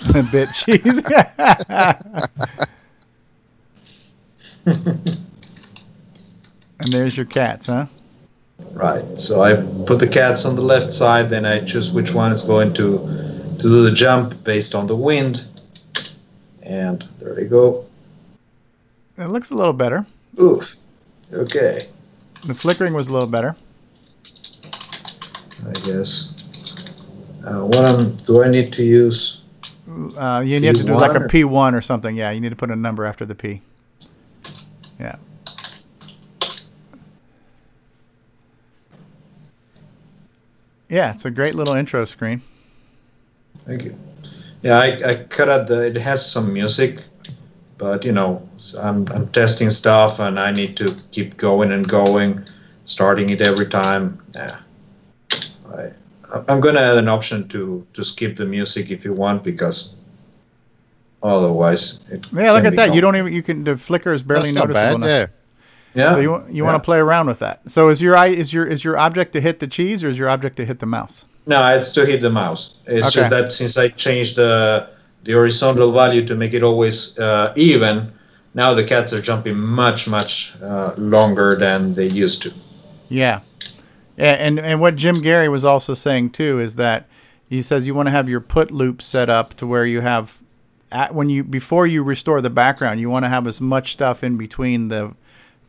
bit 0.32 0.48
cheesy. 0.54 1.02
and 4.66 5.18
there's 6.90 7.16
your 7.16 7.26
cats, 7.26 7.66
huh? 7.66 7.86
Right. 8.72 9.04
So 9.18 9.42
I 9.42 9.56
put 9.86 9.98
the 9.98 10.08
cats 10.08 10.44
on 10.44 10.56
the 10.56 10.62
left 10.62 10.92
side, 10.92 11.30
then 11.30 11.44
I 11.44 11.64
choose 11.64 11.90
which 11.90 12.12
one 12.12 12.32
is 12.32 12.42
going 12.44 12.74
to 12.74 12.98
to 13.60 13.68
do 13.68 13.82
the 13.82 13.92
jump 13.92 14.42
based 14.42 14.74
on 14.74 14.86
the 14.86 14.96
wind. 14.96 15.44
And 16.62 17.06
there 17.18 17.34
they 17.34 17.44
go. 17.44 17.84
It 19.18 19.26
looks 19.26 19.50
a 19.50 19.54
little 19.54 19.72
better. 19.74 20.06
Ooh. 20.38 20.62
Okay. 21.32 21.88
The 22.46 22.54
flickering 22.54 22.94
was 22.94 23.08
a 23.08 23.12
little 23.12 23.28
better. 23.28 23.54
I 25.66 25.72
guess. 25.84 26.32
Uh, 27.44 27.66
what 27.66 27.84
um, 27.84 28.16
do 28.26 28.42
I 28.42 28.48
need 28.48 28.72
to 28.74 28.82
use? 28.82 29.39
Uh, 29.90 30.40
you 30.44 30.60
need 30.60 30.76
to 30.76 30.84
do 30.84 30.94
like 30.94 31.12
a 31.16 31.20
P1 31.20 31.24
or- 31.24 31.28
P1 31.28 31.74
or 31.74 31.80
something. 31.80 32.16
Yeah, 32.16 32.30
you 32.30 32.40
need 32.40 32.50
to 32.50 32.56
put 32.56 32.70
a 32.70 32.76
number 32.76 33.04
after 33.04 33.24
the 33.24 33.34
P. 33.34 33.62
Yeah. 34.98 35.16
Yeah, 40.88 41.12
it's 41.14 41.24
a 41.24 41.30
great 41.30 41.54
little 41.54 41.74
intro 41.74 42.04
screen. 42.04 42.42
Thank 43.66 43.84
you. 43.84 43.96
Yeah, 44.62 44.78
I, 44.78 45.10
I 45.10 45.24
cut 45.24 45.48
out 45.48 45.68
the. 45.68 45.82
It 45.82 45.96
has 45.96 46.28
some 46.28 46.52
music, 46.52 47.02
but 47.78 48.04
you 48.04 48.12
know, 48.12 48.46
I'm 48.78 49.06
I'm 49.12 49.28
testing 49.28 49.70
stuff 49.70 50.18
and 50.18 50.38
I 50.38 50.50
need 50.50 50.76
to 50.78 50.96
keep 51.12 51.36
going 51.36 51.72
and 51.72 51.88
going, 51.88 52.44
starting 52.84 53.30
it 53.30 53.40
every 53.40 53.68
time. 53.68 54.20
Yeah. 54.34 54.58
I 55.72 55.92
I'm 56.48 56.60
gonna 56.60 56.80
add 56.80 56.96
an 56.98 57.08
option 57.08 57.48
to 57.48 57.86
to 57.94 58.04
skip 58.04 58.36
the 58.36 58.44
music 58.46 58.90
if 58.90 59.04
you 59.04 59.12
want 59.12 59.42
because 59.44 59.94
otherwise 61.22 62.00
it. 62.10 62.24
Yeah, 62.32 62.52
look 62.52 62.64
at 62.64 62.76
that. 62.76 62.84
become- 62.86 62.94
You 62.94 63.00
don't 63.00 63.16
even 63.16 63.32
you 63.32 63.42
can 63.42 63.64
the 63.64 63.76
flicker 63.76 64.12
is 64.12 64.22
barely 64.22 64.52
That's 64.52 64.54
not 64.54 64.68
noticeable. 64.68 65.00
bad, 65.00 65.08
yeah. 65.08 65.26
Yeah, 65.92 66.14
So 66.14 66.20
you 66.20 66.30
want- 66.30 66.48
you 66.54 66.62
yeah. 66.62 66.70
want 66.70 66.82
to 66.82 66.84
play 66.84 66.98
around 66.98 67.26
with 67.26 67.40
that. 67.40 67.68
So 67.68 67.88
is 67.88 68.00
your 68.00 68.16
eye 68.16 68.28
is 68.28 68.52
your 68.52 68.64
is 68.64 68.84
your 68.84 68.96
object 68.96 69.32
to 69.32 69.40
hit 69.40 69.58
the 69.58 69.66
cheese 69.66 70.04
or 70.04 70.08
is 70.08 70.18
your 70.18 70.28
object 70.28 70.56
to 70.58 70.64
hit 70.64 70.78
the 70.78 70.86
mouse? 70.86 71.24
No, 71.46 71.58
it's 71.76 71.90
to 71.92 72.06
hit 72.06 72.22
the 72.22 72.30
mouse. 72.30 72.74
It's 72.86 73.08
Okay. 73.08 73.20
just 73.20 73.30
that 73.30 73.52
since 73.52 73.76
I 73.76 73.88
changed 73.88 74.36
the 74.36 74.86
the 75.24 75.32
horizontal 75.32 75.92
value 75.92 76.24
to 76.26 76.34
make 76.34 76.54
it 76.54 76.62
always 76.62 77.18
uh, 77.18 77.52
even, 77.56 78.10
now 78.54 78.72
the 78.72 78.84
cats 78.84 79.12
are 79.12 79.20
jumping 79.20 79.56
much 79.58 80.06
much 80.06 80.54
uh, 80.62 80.92
longer 80.96 81.56
than 81.56 81.94
they 81.94 82.06
used 82.06 82.40
to. 82.42 82.52
Yeah. 83.08 83.40
Yeah, 84.16 84.32
and 84.32 84.58
and 84.58 84.80
what 84.80 84.96
Jim 84.96 85.22
Gerrie 85.22 85.48
was 85.48 85.64
also 85.64 85.94
saying 85.94 86.30
too 86.30 86.60
is 86.60 86.76
that 86.76 87.06
he 87.48 87.62
says 87.62 87.86
you 87.86 87.94
want 87.94 88.06
to 88.06 88.10
have 88.10 88.28
your 88.28 88.40
put 88.40 88.70
loop 88.70 89.02
set 89.02 89.28
up 89.28 89.54
to 89.54 89.66
where 89.66 89.84
you 89.84 90.00
have 90.02 90.42
at 90.92 91.14
when 91.14 91.28
you 91.28 91.44
before 91.44 91.86
you 91.86 92.02
restore 92.02 92.40
the 92.40 92.50
background, 92.50 93.00
you 93.00 93.10
want 93.10 93.24
to 93.24 93.28
have 93.28 93.46
as 93.46 93.60
much 93.60 93.92
stuff 93.92 94.22
in 94.22 94.36
between 94.36 94.88
the 94.88 95.14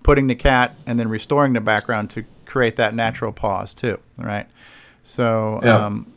putting 0.03 0.27
the 0.27 0.35
cat 0.35 0.75
and 0.85 0.99
then 0.99 1.09
restoring 1.09 1.53
the 1.53 1.61
background 1.61 2.09
to 2.11 2.23
create 2.45 2.75
that 2.75 2.93
natural 2.93 3.31
pause 3.31 3.73
too, 3.73 3.99
right? 4.17 4.47
So 5.03 5.59
Yeah. 5.63 5.85
um, 5.85 6.07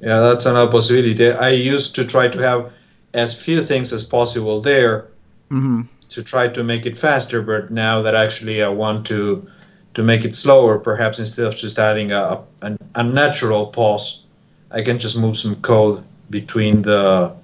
Yeah, 0.00 0.20
that's 0.20 0.44
another 0.44 0.70
possibility. 0.70 1.32
I 1.32 1.50
used 1.50 1.94
to 1.94 2.04
try 2.04 2.28
to 2.28 2.38
have 2.38 2.70
as 3.14 3.32
few 3.34 3.64
things 3.64 3.92
as 3.92 4.04
possible 4.04 4.60
there 4.60 5.06
mhm. 5.50 5.88
to 6.10 6.22
try 6.22 6.48
to 6.48 6.62
make 6.62 6.84
it 6.84 6.98
faster, 6.98 7.40
but 7.40 7.70
now 7.70 8.02
that 8.02 8.14
actually 8.14 8.62
I 8.62 8.68
want 8.68 9.06
to 9.06 9.46
to 9.94 10.02
make 10.02 10.24
it 10.24 10.36
slower, 10.36 10.78
perhaps 10.78 11.18
instead 11.18 11.46
of 11.46 11.56
just 11.56 11.78
adding 11.78 12.12
a 12.12 12.42
a, 12.62 12.76
a 12.94 13.02
natural 13.02 13.66
pause, 13.68 14.24
I 14.70 14.82
can 14.82 14.98
just 14.98 15.16
move 15.16 15.36
some 15.36 15.56
code 15.56 16.04
between 16.30 16.82
the 16.82 17.34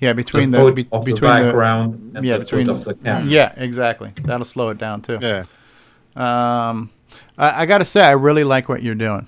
yeah, 0.00 0.12
between 0.12 0.50
the 0.50 0.58
the, 0.58 0.64
put 0.64 0.74
be, 0.74 0.88
of 0.92 1.04
the 1.04 1.12
between 1.12 1.30
background 1.30 2.12
and 2.16 2.26
yeah, 2.26 2.34
the 2.34 2.44
between 2.44 2.68
of 2.68 2.84
the 2.84 2.94
cat. 2.94 3.24
Yeah, 3.24 3.52
exactly. 3.56 4.12
That'll 4.24 4.44
slow 4.44 4.70
it 4.70 4.78
down 4.78 5.02
too. 5.02 5.18
Yeah. 5.20 5.44
Um, 6.16 6.90
I, 7.38 7.62
I 7.62 7.66
got 7.66 7.78
to 7.78 7.84
say, 7.84 8.02
I 8.02 8.12
really 8.12 8.44
like 8.44 8.68
what 8.68 8.82
you're 8.82 8.94
doing. 8.94 9.26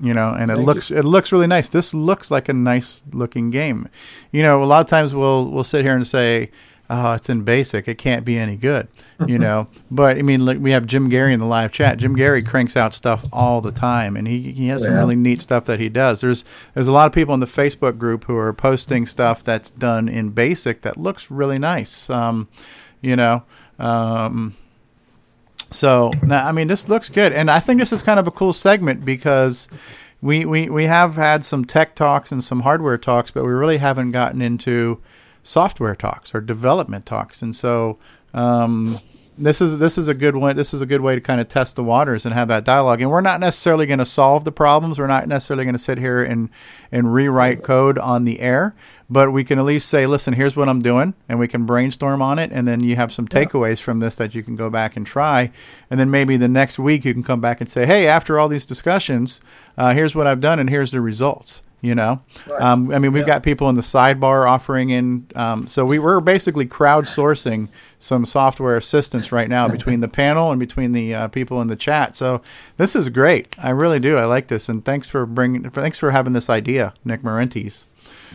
You 0.00 0.14
know, 0.14 0.32
and 0.32 0.50
it 0.50 0.54
Thank 0.54 0.66
looks 0.66 0.90
it 0.92 1.04
looks 1.04 1.32
really 1.32 1.48
nice. 1.48 1.68
This 1.68 1.92
looks 1.92 2.30
like 2.30 2.48
a 2.48 2.52
nice 2.52 3.04
looking 3.12 3.50
game. 3.50 3.88
You 4.30 4.42
know, 4.42 4.62
a 4.62 4.64
lot 4.64 4.80
of 4.80 4.86
times 4.86 5.12
we'll 5.12 5.50
we'll 5.50 5.64
sit 5.64 5.84
here 5.84 5.96
and 5.96 6.06
say, 6.06 6.52
"Oh, 6.90 7.12
it's 7.12 7.28
in 7.28 7.42
basic. 7.42 7.88
It 7.88 7.96
can't 7.98 8.24
be 8.24 8.38
any 8.38 8.56
good." 8.56 8.88
You 9.26 9.38
know, 9.44 9.68
but 9.90 10.18
I 10.18 10.22
mean, 10.22 10.44
like 10.44 10.58
we 10.58 10.70
have 10.72 10.86
Jim 10.86 11.10
Gerrie 11.10 11.32
in 11.32 11.40
the 11.40 11.46
live 11.46 11.72
chat. 11.72 11.98
Jim 11.98 12.16
Gerrie 12.16 12.42
cranks 12.42 12.76
out 12.76 12.94
stuff 12.94 13.24
all 13.32 13.60
the 13.60 13.72
time, 13.72 14.16
and 14.16 14.26
he 14.26 14.52
he 14.52 14.68
has 14.68 14.82
some 14.82 14.94
really 14.94 15.16
neat 15.16 15.42
stuff 15.42 15.64
that 15.66 15.80
he 15.80 15.88
does. 15.88 16.20
There's 16.20 16.44
there's 16.74 16.88
a 16.88 16.92
lot 16.92 17.06
of 17.06 17.12
people 17.12 17.34
in 17.34 17.40
the 17.40 17.46
Facebook 17.46 17.98
group 17.98 18.24
who 18.24 18.36
are 18.36 18.52
posting 18.52 19.06
stuff 19.06 19.42
that's 19.44 19.70
done 19.70 20.08
in 20.08 20.30
basic 20.30 20.82
that 20.82 20.96
looks 20.96 21.30
really 21.30 21.58
nice. 21.58 22.10
Um, 22.10 22.48
you 23.00 23.16
know, 23.16 23.42
um, 23.78 24.56
so 25.70 26.10
now, 26.22 26.46
I 26.46 26.52
mean, 26.52 26.68
this 26.68 26.88
looks 26.88 27.08
good, 27.08 27.32
and 27.32 27.50
I 27.50 27.60
think 27.60 27.80
this 27.80 27.92
is 27.92 28.02
kind 28.02 28.18
of 28.18 28.26
a 28.26 28.30
cool 28.30 28.52
segment 28.52 29.04
because 29.04 29.68
we, 30.20 30.44
we 30.44 30.68
we 30.68 30.84
have 30.84 31.16
had 31.16 31.44
some 31.44 31.64
tech 31.64 31.94
talks 31.94 32.32
and 32.32 32.42
some 32.42 32.60
hardware 32.60 32.98
talks, 32.98 33.30
but 33.30 33.44
we 33.44 33.50
really 33.50 33.78
haven't 33.78 34.12
gotten 34.12 34.40
into 34.40 35.00
software 35.42 35.94
talks 35.94 36.34
or 36.34 36.40
development 36.40 37.06
talks, 37.06 37.42
and 37.42 37.54
so 37.54 37.98
um, 38.34 39.00
this 39.38 39.60
is 39.60 39.78
this 39.78 39.96
is 39.96 40.08
a 40.08 40.14
good 40.14 40.36
one. 40.36 40.56
This 40.56 40.74
is 40.74 40.82
a 40.82 40.86
good 40.86 41.00
way 41.00 41.14
to 41.14 41.20
kind 41.20 41.40
of 41.40 41.48
test 41.48 41.76
the 41.76 41.84
waters 41.84 42.26
and 42.26 42.34
have 42.34 42.48
that 42.48 42.64
dialogue. 42.64 43.00
And 43.00 43.10
we're 43.10 43.20
not 43.20 43.40
necessarily 43.40 43.86
going 43.86 44.00
to 44.00 44.04
solve 44.04 44.44
the 44.44 44.52
problems. 44.52 44.98
We're 44.98 45.06
not 45.06 45.28
necessarily 45.28 45.64
going 45.64 45.76
to 45.76 45.78
sit 45.78 45.98
here 45.98 46.22
and 46.22 46.50
and 46.90 47.14
rewrite 47.14 47.62
code 47.62 47.98
on 47.98 48.24
the 48.24 48.40
air, 48.40 48.74
but 49.08 49.32
we 49.32 49.44
can 49.44 49.58
at 49.58 49.64
least 49.64 49.88
say, 49.88 50.06
listen, 50.06 50.34
here's 50.34 50.56
what 50.56 50.68
I'm 50.68 50.80
doing, 50.80 51.14
and 51.28 51.38
we 51.38 51.46
can 51.46 51.66
brainstorm 51.66 52.20
on 52.20 52.38
it, 52.38 52.50
and 52.52 52.66
then 52.66 52.80
you 52.80 52.96
have 52.96 53.12
some 53.12 53.28
takeaways 53.28 53.80
from 53.80 54.00
this 54.00 54.16
that 54.16 54.34
you 54.34 54.42
can 54.42 54.56
go 54.56 54.70
back 54.70 54.96
and 54.96 55.06
try, 55.06 55.52
and 55.88 56.00
then 56.00 56.10
maybe 56.10 56.36
the 56.36 56.48
next 56.48 56.78
week 56.78 57.04
you 57.04 57.14
can 57.14 57.22
come 57.22 57.40
back 57.40 57.60
and 57.60 57.70
say, 57.70 57.86
hey, 57.86 58.06
after 58.06 58.38
all 58.38 58.48
these 58.48 58.66
discussions, 58.66 59.40
uh, 59.76 59.94
here's 59.94 60.14
what 60.14 60.26
I've 60.26 60.40
done, 60.40 60.58
and 60.58 60.68
here's 60.68 60.90
the 60.90 61.00
results. 61.00 61.62
You 61.80 61.94
know, 61.94 62.20
um, 62.58 62.90
I 62.92 62.98
mean, 62.98 63.12
we've 63.12 63.24
got 63.26 63.44
people 63.44 63.68
in 63.68 63.76
the 63.76 63.82
sidebar 63.82 64.48
offering 64.48 64.90
in. 64.90 65.28
Um, 65.36 65.68
so 65.68 65.84
we're 65.84 66.18
basically 66.20 66.66
crowdsourcing 66.66 67.68
some 68.00 68.24
software 68.24 68.76
assistance 68.76 69.30
right 69.30 69.48
now 69.48 69.68
between 69.68 70.00
the 70.00 70.08
panel 70.08 70.50
and 70.50 70.58
between 70.58 70.90
the 70.90 71.14
uh, 71.14 71.28
people 71.28 71.60
in 71.60 71.68
the 71.68 71.76
chat. 71.76 72.16
So 72.16 72.42
this 72.78 72.96
is 72.96 73.08
great. 73.08 73.56
I 73.62 73.70
really 73.70 74.00
do. 74.00 74.16
I 74.16 74.24
like 74.24 74.48
this, 74.48 74.68
and 74.68 74.84
thanks 74.84 75.06
for 75.08 75.24
bringing. 75.24 75.70
Thanks 75.70 76.00
for 76.00 76.10
having 76.10 76.32
this 76.32 76.50
idea, 76.50 76.94
Nick 77.04 77.22
Marentes. 77.22 77.84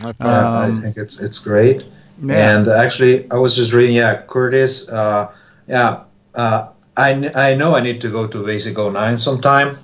Yeah, 0.00 0.12
I 0.20 0.64
Um, 0.64 0.80
think 0.80 0.96
it's 0.96 1.20
it's 1.20 1.38
great. 1.38 1.84
Yeah. 2.22 2.56
And 2.58 2.68
actually, 2.68 3.30
I 3.30 3.36
was 3.36 3.54
just 3.54 3.72
reading. 3.74 3.96
Yeah, 3.96 4.22
Curtis. 4.26 4.88
Uh, 4.88 5.30
yeah, 5.68 6.04
uh, 6.34 6.68
I 6.96 7.30
I 7.34 7.54
know 7.54 7.74
I 7.74 7.80
need 7.80 8.00
to 8.00 8.10
go 8.10 8.26
to 8.26 8.42
Basic 8.44 8.76
09 8.78 9.18
sometime. 9.18 9.78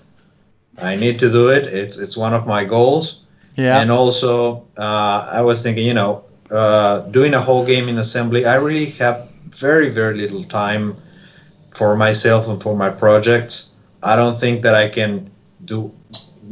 I 0.82 0.96
need 0.96 1.18
to 1.18 1.30
do 1.30 1.48
it. 1.48 1.66
It's 1.66 1.98
it's 1.98 2.16
one 2.16 2.32
of 2.32 2.46
my 2.46 2.64
goals. 2.64 3.19
Yeah. 3.56 3.80
And 3.80 3.90
also, 3.90 4.66
uh, 4.78 5.28
I 5.30 5.42
was 5.42 5.62
thinking, 5.62 5.86
you 5.86 5.94
know, 5.94 6.24
uh, 6.50 7.00
doing 7.10 7.34
a 7.34 7.40
whole 7.40 7.64
game 7.64 7.88
in 7.88 7.98
assembly. 7.98 8.46
I 8.46 8.54
really 8.56 8.86
have 8.92 9.28
very 9.50 9.88
very 9.88 10.16
little 10.16 10.44
time 10.44 10.96
for 11.74 11.96
myself 11.96 12.46
and 12.48 12.62
for 12.62 12.76
my 12.76 12.90
projects. 12.90 13.70
I 14.02 14.16
don't 14.16 14.38
think 14.38 14.62
that 14.62 14.74
I 14.74 14.88
can 14.88 15.30
do 15.64 15.92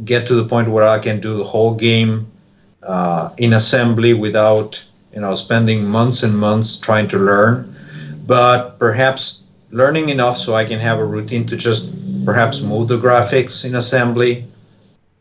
get 0.05 0.27
to 0.27 0.35
the 0.35 0.45
point 0.45 0.69
where 0.69 0.87
I 0.87 0.99
can 0.99 1.19
do 1.19 1.37
the 1.37 1.43
whole 1.43 1.75
game 1.75 2.31
uh, 2.83 3.31
in 3.37 3.53
assembly 3.53 4.13
without 4.13 4.81
you 5.13 5.21
know 5.21 5.35
spending 5.35 5.85
months 5.85 6.23
and 6.23 6.37
months 6.37 6.77
trying 6.77 7.07
to 7.09 7.17
learn. 7.17 7.75
But 8.25 8.77
perhaps 8.79 9.43
learning 9.71 10.09
enough 10.09 10.37
so 10.37 10.55
I 10.55 10.65
can 10.65 10.79
have 10.79 10.99
a 10.99 11.05
routine 11.05 11.45
to 11.47 11.55
just 11.55 11.91
perhaps 12.25 12.61
move 12.61 12.87
the 12.87 12.97
graphics 12.97 13.65
in 13.65 13.75
assembly. 13.75 14.45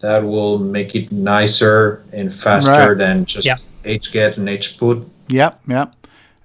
That 0.01 0.25
will 0.25 0.59
make 0.59 0.94
it 0.94 1.10
nicer 1.10 2.05
and 2.12 2.33
faster 2.33 2.70
Right. 2.70 2.99
than 2.99 3.25
just 3.27 3.47
Yeah. 3.47 3.57
hget 3.85 4.36
and 4.36 4.49
hput. 4.49 5.05
Yep, 5.28 5.60
yep. 5.68 5.94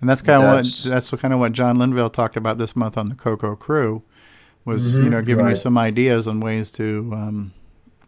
And 0.01 0.09
that's 0.09 0.21
kind 0.21 0.43
of 0.43 0.49
what 0.55 0.81
that's 0.85 1.11
what 1.11 1.21
kind 1.21 1.33
of 1.33 1.39
what 1.39 1.53
John 1.53 1.77
Linville 1.77 2.09
talked 2.09 2.35
about 2.35 2.57
this 2.57 2.75
month 2.75 2.97
on 2.97 3.09
the 3.09 3.15
Coco 3.15 3.55
Crew, 3.55 4.01
was 4.65 4.97
you 4.97 5.05
Mhm, 5.05 5.09
know 5.11 5.21
giving 5.21 5.47
you 5.47 5.55
some 5.55 5.77
ideas 5.77 6.27
on 6.27 6.39
ways 6.39 6.71
to 6.71 7.11
um, 7.15 7.51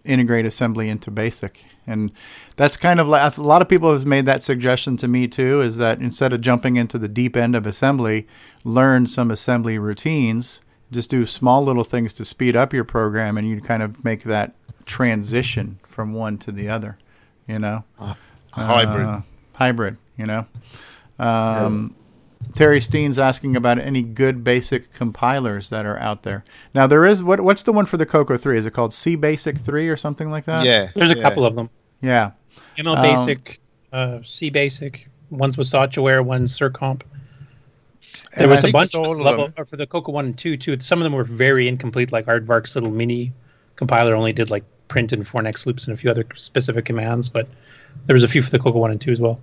integrate 0.04 0.46
assembly 0.46 0.90
into 0.90 1.10
BASIC, 1.10 1.64
and 1.88 2.12
that's 2.58 2.76
kind 2.76 3.00
of 3.00 3.08
like 3.08 3.38
a 3.38 3.42
lot 3.42 3.62
of 3.62 3.70
people 3.70 3.94
have 3.94 4.06
made 4.06 4.26
that 4.26 4.44
suggestion 4.44 4.98
to 4.98 5.08
me 5.08 5.28
too. 5.28 5.62
Is 5.62 5.78
that 5.78 6.00
instead 6.02 6.34
of 6.34 6.42
jumping 6.42 6.76
into 6.76 6.98
the 6.98 7.08
deep 7.08 7.38
end 7.38 7.56
of 7.56 7.66
assembly, 7.66 8.28
learn 8.64 9.08
some 9.08 9.32
assembly 9.32 9.78
routines. 9.80 10.60
Just 10.92 11.10
do 11.10 11.26
small 11.26 11.64
little 11.64 11.84
things 11.84 12.14
to 12.16 12.26
speed 12.26 12.56
up 12.56 12.74
your 12.74 12.84
program, 12.84 13.38
and 13.38 13.48
you 13.48 13.60
kind 13.62 13.82
of 13.82 14.04
make 14.04 14.24
that 14.26 14.54
transition 14.86 15.80
from 15.84 16.14
one 16.14 16.38
to 16.40 16.52
the 16.52 16.70
other. 16.70 16.98
You 17.48 17.60
know, 17.60 17.84
hybrid. 18.52 19.06
Uh, 19.06 19.22
hybrid. 19.54 19.98
You 20.18 20.26
know. 20.26 20.46
Um, 21.20 21.96
Terry 22.54 22.80
Steen's 22.82 23.18
asking 23.18 23.56
about 23.56 23.80
any 23.80 24.02
good 24.02 24.44
basic 24.44 24.94
compilers 24.94 25.70
that 25.70 25.86
are 25.86 25.98
out 26.00 26.24
there. 26.24 26.44
Now 26.74 26.88
there 26.88 27.06
is 27.06 27.24
what 27.24 27.42
what's 27.42 27.64
the 27.64 27.74
one 27.74 27.86
for 27.86 27.98
the 27.98 28.06
Coco 28.06 28.38
3? 28.38 28.58
Is 28.58 28.66
it 28.66 28.72
called 28.72 28.94
C 28.94 29.16
Basic 29.16 29.58
3 29.58 29.90
or 29.90 29.98
something 29.98 30.30
like 30.30 30.46
that? 30.46 30.66
Yeah. 30.66 30.90
There's 30.96 31.12
a 31.12 31.22
couple 31.22 31.46
of 31.46 31.56
them. 31.56 31.70
Yeah. 32.02 32.32
ML 32.78 32.98
Um, 32.98 33.02
Basic, 33.02 33.60
uh, 33.94 34.20
C 34.24 34.50
Basic. 34.50 35.08
One's 35.32 35.58
with 35.58 35.68
Software, 35.68 36.22
one's 36.22 36.58
Circomp. 36.58 37.02
There 38.38 38.48
was 38.48 38.64
a 38.64 38.72
bunch 38.72 38.90
it's 38.90 38.96
all 38.96 39.14
of 39.14 39.20
level 39.20 39.46
them. 39.46 39.54
or 39.58 39.66
for 39.66 39.78
the 39.78 39.88
Coco 39.88 40.12
one 40.12 40.26
and 40.26 40.38
two 40.38 40.58
too. 40.58 40.80
Some 40.80 41.00
of 41.00 41.04
them 41.04 41.14
were 41.14 41.24
very 41.24 41.68
incomplete, 41.68 42.12
like 42.12 42.26
Aardvark's 42.26 42.76
little 42.76 42.92
mini 42.92 43.34
compiler 43.76 44.14
only 44.16 44.34
did 44.34 44.52
like 44.52 44.64
print 44.88 45.12
and 45.12 45.28
for 45.28 45.42
next 45.42 45.66
loops 45.66 45.86
and 45.86 45.94
a 45.94 45.98
few 45.98 46.10
other 46.10 46.26
specific 46.36 46.86
commands, 46.86 47.30
but 47.30 47.48
there 48.06 48.14
was 48.14 48.24
a 48.24 48.28
few 48.28 48.42
for 48.42 48.52
the 48.52 48.60
Coco 48.60 48.80
one 48.80 48.92
and 48.92 49.02
two 49.02 49.12
as 49.12 49.20
well. 49.20 49.40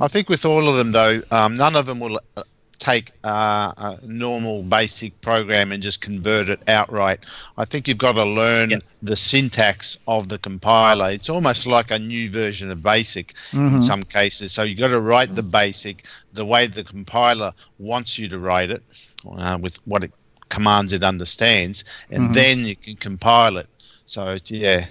I 0.00 0.08
think 0.08 0.28
with 0.28 0.44
all 0.44 0.68
of 0.68 0.76
them 0.76 0.92
though, 0.92 1.22
um, 1.30 1.54
none 1.54 1.74
of 1.76 1.86
them 1.86 1.98
will 2.00 2.20
uh, 2.36 2.42
take 2.78 3.10
uh, 3.24 3.72
a 3.76 3.98
normal 4.06 4.62
basic 4.62 5.20
program 5.20 5.72
and 5.72 5.82
just 5.82 6.00
convert 6.00 6.48
it 6.48 6.62
outright. 6.68 7.20
I 7.56 7.64
think 7.64 7.88
you've 7.88 7.98
got 7.98 8.12
to 8.12 8.24
learn 8.24 8.80
the 9.02 9.16
syntax 9.16 9.98
of 10.06 10.28
the 10.28 10.38
compiler. 10.38 11.10
It's 11.10 11.28
almost 11.28 11.66
like 11.66 11.90
a 11.90 11.98
new 11.98 12.30
version 12.30 12.70
of 12.70 12.82
BASIC 12.82 13.34
Mhm. 13.50 13.76
in 13.76 13.82
some 13.82 14.04
cases. 14.04 14.52
So 14.52 14.62
you've 14.62 14.78
got 14.78 14.88
to 14.88 15.00
write 15.00 15.34
the 15.34 15.42
BASIC 15.42 16.04
the 16.34 16.44
way 16.44 16.66
the 16.68 16.84
compiler 16.84 17.52
wants 17.78 18.16
you 18.18 18.28
to 18.28 18.38
write 18.38 18.70
it, 18.70 18.82
uh, 19.28 19.58
with 19.60 19.78
what 19.84 20.04
it 20.04 20.12
commands 20.48 20.92
it 20.92 21.02
understands, 21.02 21.84
and 22.10 22.30
Mhm. 22.30 22.34
then 22.34 22.64
you 22.64 22.76
can 22.76 22.96
compile 22.96 23.56
it. 23.58 23.68
So 24.08 24.38
yeah. 24.46 24.86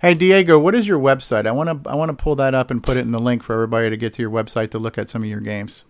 Hey 0.00 0.14
Diego, 0.14 0.58
what 0.58 0.74
is 0.74 0.88
your 0.88 0.98
website? 0.98 1.46
I 1.46 1.52
want 1.52 1.84
to 1.84 1.88
I 1.88 1.94
want 1.94 2.08
to 2.08 2.20
pull 2.20 2.34
that 2.36 2.52
up 2.52 2.72
and 2.72 2.82
put 2.82 2.96
it 2.96 3.00
in 3.02 3.12
the 3.12 3.20
link 3.20 3.44
for 3.44 3.52
everybody 3.52 3.88
to 3.90 3.96
get 3.96 4.12
to 4.14 4.22
your 4.22 4.30
website 4.30 4.70
to 4.70 4.78
look 4.80 4.98
at 4.98 5.08
some 5.08 5.22
of 5.22 5.28
your 5.28 5.40
games. 5.40 5.84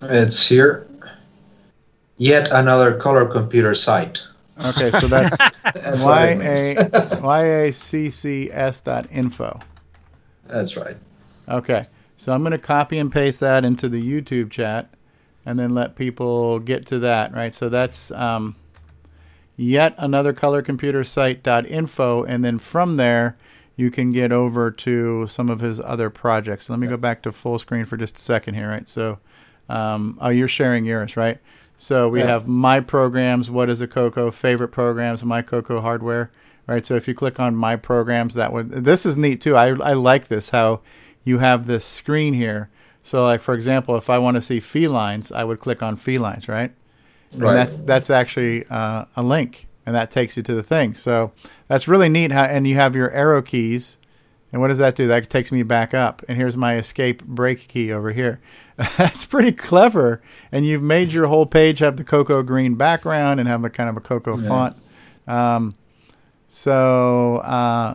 It's 0.00 0.46
here. 0.46 0.88
Yet 2.16 2.48
another 2.50 2.98
color 2.98 3.26
computer 3.26 3.74
site. 3.74 4.22
Okay, 4.64 4.92
so 4.92 5.08
that's 5.08 5.36
That's 5.74 6.02
what 6.02 6.04
y 6.04 6.26
it 6.28 6.38
means. 6.38 7.12
a 7.12 7.20
y 7.22 7.42
a 7.44 7.72
c 7.72 8.08
c 8.08 8.50
s 8.50 8.80
dot 8.80 9.06
info. 9.10 9.60
That's 10.46 10.78
right. 10.78 10.96
Okay, 11.50 11.88
so 12.16 12.32
I'm 12.32 12.40
going 12.40 12.52
to 12.52 12.58
copy 12.58 12.96
and 12.96 13.12
paste 13.12 13.40
that 13.40 13.62
into 13.62 13.90
the 13.90 14.00
YouTube 14.02 14.50
chat, 14.50 14.88
and 15.44 15.58
then 15.58 15.74
let 15.74 15.96
people 15.96 16.60
get 16.60 16.86
to 16.86 16.98
that. 17.00 17.34
Right, 17.34 17.54
so 17.54 17.68
that's 17.68 18.10
um, 18.12 18.56
yet 19.56 19.94
another 19.98 20.32
color 20.32 20.62
computer 20.62 21.04
site 21.04 21.42
dot 21.42 21.66
info, 21.66 22.24
and 22.24 22.44
then 22.44 22.58
from 22.58 22.96
there 22.96 23.36
you 23.76 23.90
can 23.90 24.12
get 24.12 24.30
over 24.30 24.70
to 24.70 25.26
some 25.26 25.50
of 25.50 25.60
his 25.60 25.80
other 25.80 26.08
projects. 26.10 26.70
Let 26.70 26.78
me 26.78 26.86
go 26.86 26.96
back 26.96 27.22
to 27.22 27.32
full 27.32 27.58
screen 27.58 27.84
for 27.84 27.96
just 27.96 28.16
a 28.16 28.20
second 28.20 28.54
here. 28.54 28.68
Right, 28.68 28.88
so 28.88 29.18
um, 29.68 30.18
oh, 30.20 30.28
you're 30.28 30.48
sharing 30.48 30.84
yours, 30.84 31.16
right? 31.16 31.38
So 31.76 32.08
we 32.08 32.20
Yeah. 32.20 32.26
have 32.26 32.46
my 32.46 32.80
programs. 32.80 33.50
What 33.50 33.68
is 33.68 33.80
a 33.80 33.88
Coco? 33.88 34.30
Favorite 34.30 34.68
programs. 34.68 35.24
My 35.24 35.42
Coco 35.42 35.80
hardware. 35.80 36.30
Right. 36.66 36.86
So 36.86 36.94
if 36.94 37.06
you 37.08 37.14
click 37.14 37.38
on 37.40 37.56
my 37.56 37.76
programs, 37.76 38.34
that 38.34 38.52
would. 38.52 38.70
This 38.70 39.04
is 39.04 39.18
neat 39.18 39.40
too. 39.40 39.54
I 39.56 39.68
I 39.68 39.92
like 39.92 40.28
this 40.28 40.50
how 40.50 40.80
you 41.24 41.38
have 41.38 41.66
this 41.66 41.84
screen 41.84 42.32
here. 42.32 42.70
So 43.02 43.24
like 43.24 43.42
for 43.42 43.54
example, 43.54 43.96
if 43.96 44.08
I 44.08 44.16
want 44.18 44.36
to 44.36 44.42
see 44.42 44.60
felines, 44.60 45.30
I 45.30 45.44
would 45.44 45.60
click 45.60 45.82
on 45.82 45.96
felines, 45.96 46.48
right? 46.48 46.72
Right. 47.36 47.50
And 47.50 47.58
that's 47.58 47.78
that's 47.78 48.10
actually 48.10 48.64
uh, 48.68 49.04
a 49.16 49.22
link, 49.22 49.66
and 49.86 49.94
that 49.94 50.10
takes 50.10 50.36
you 50.36 50.42
to 50.44 50.54
the 50.54 50.62
thing. 50.62 50.94
So 50.94 51.32
that's 51.68 51.88
really 51.88 52.08
neat. 52.08 52.32
How 52.32 52.44
and 52.44 52.66
you 52.66 52.76
have 52.76 52.94
your 52.94 53.10
arrow 53.10 53.42
keys, 53.42 53.98
and 54.52 54.60
what 54.60 54.68
does 54.68 54.78
that 54.78 54.94
do? 54.94 55.06
That 55.06 55.28
takes 55.30 55.50
me 55.52 55.62
back 55.62 55.94
up, 55.94 56.22
and 56.28 56.36
here's 56.38 56.56
my 56.56 56.76
escape 56.76 57.24
break 57.24 57.68
key 57.68 57.92
over 57.92 58.12
here. 58.12 58.40
that's 58.98 59.24
pretty 59.24 59.52
clever, 59.52 60.20
and 60.52 60.66
you've 60.66 60.82
made 60.82 61.12
your 61.12 61.26
whole 61.28 61.46
page 61.46 61.78
have 61.80 61.96
the 61.96 62.04
Coco 62.04 62.42
green 62.42 62.74
background 62.74 63.38
and 63.40 63.48
have 63.48 63.64
a 63.64 63.70
kind 63.70 63.88
of 63.88 63.96
a 63.96 64.00
Coco 64.00 64.36
Yeah. 64.38 64.48
font. 64.48 64.76
Um, 65.26 65.74
so 66.46 67.38
uh, 67.38 67.94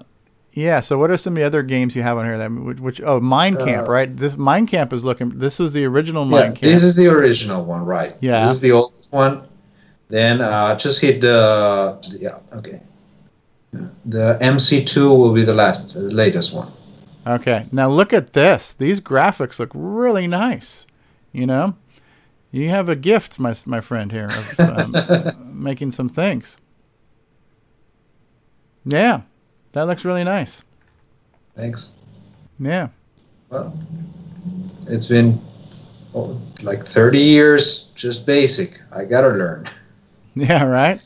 yeah. 0.53 0.79
So 0.79 0.97
what 0.97 1.11
are 1.11 1.17
some 1.17 1.33
of 1.33 1.37
the 1.39 1.43
other 1.43 1.63
games 1.63 1.95
you 1.95 2.01
have 2.01 2.17
on 2.17 2.25
here? 2.25 2.37
That 2.37 2.51
which, 2.51 2.79
which 2.79 3.01
oh 3.01 3.19
Mind 3.19 3.59
Camp, 3.59 3.87
Uh, 3.87 3.91
right? 3.91 4.15
This 4.17 4.37
Mind 4.37 4.67
Camp 4.67 4.91
is 4.93 5.03
looking. 5.05 5.29
This 5.37 5.59
was 5.59 5.73
the 5.73 5.85
original 5.85 6.29
Yeah, 6.29 6.43
Camp. 6.47 6.59
this 6.59 6.83
is 6.83 6.95
the 6.95 7.07
original 7.07 7.63
one, 7.63 7.85
right? 7.85 8.15
Yeah. 8.21 8.45
This 8.45 8.55
is 8.55 8.59
the 8.61 8.71
oldest 8.71 8.98
one. 9.11 9.47
Then 10.09 10.41
uh, 10.41 10.75
just 10.75 11.01
hit 11.01 11.21
the 11.21 11.97
yeah 12.19 12.39
okay. 12.53 12.81
The 13.71 14.37
MC2 14.41 15.15
will 15.15 15.33
be 15.33 15.43
the 15.43 15.53
last, 15.53 15.93
the 15.93 16.01
latest 16.01 16.55
one. 16.55 16.71
Okay, 17.27 17.67
now 17.71 17.87
look 17.87 18.13
at 18.13 18.33
this. 18.33 18.73
These 18.73 18.99
graphics 18.99 19.59
look 19.59 19.69
really 19.75 20.25
nice. 20.25 20.87
You 21.31 21.45
know, 21.45 21.75
you 22.51 22.69
have 22.69 22.89
a 22.89 22.95
gift, 22.95 23.39
my 23.39 23.53
my 23.65 23.81
friend 23.81 24.11
here, 24.11 24.29
of 24.29 24.59
um, 24.59 24.95
making 25.63 25.91
some 25.91 26.09
things. 26.09 26.57
Yeah, 28.85 29.21
that 29.73 29.83
looks 29.83 30.03
really 30.03 30.23
nice. 30.23 30.63
Thanks. 31.55 31.91
Yeah. 32.59 32.87
Well, 33.49 33.77
it's 34.87 35.05
been 35.05 35.39
like 36.13 36.87
30 36.87 37.19
years, 37.19 37.87
just 37.95 38.25
basic. 38.25 38.79
I 38.91 39.05
gotta 39.05 39.29
learn. 39.29 39.69
Yeah, 40.35 40.63
right. 40.63 41.01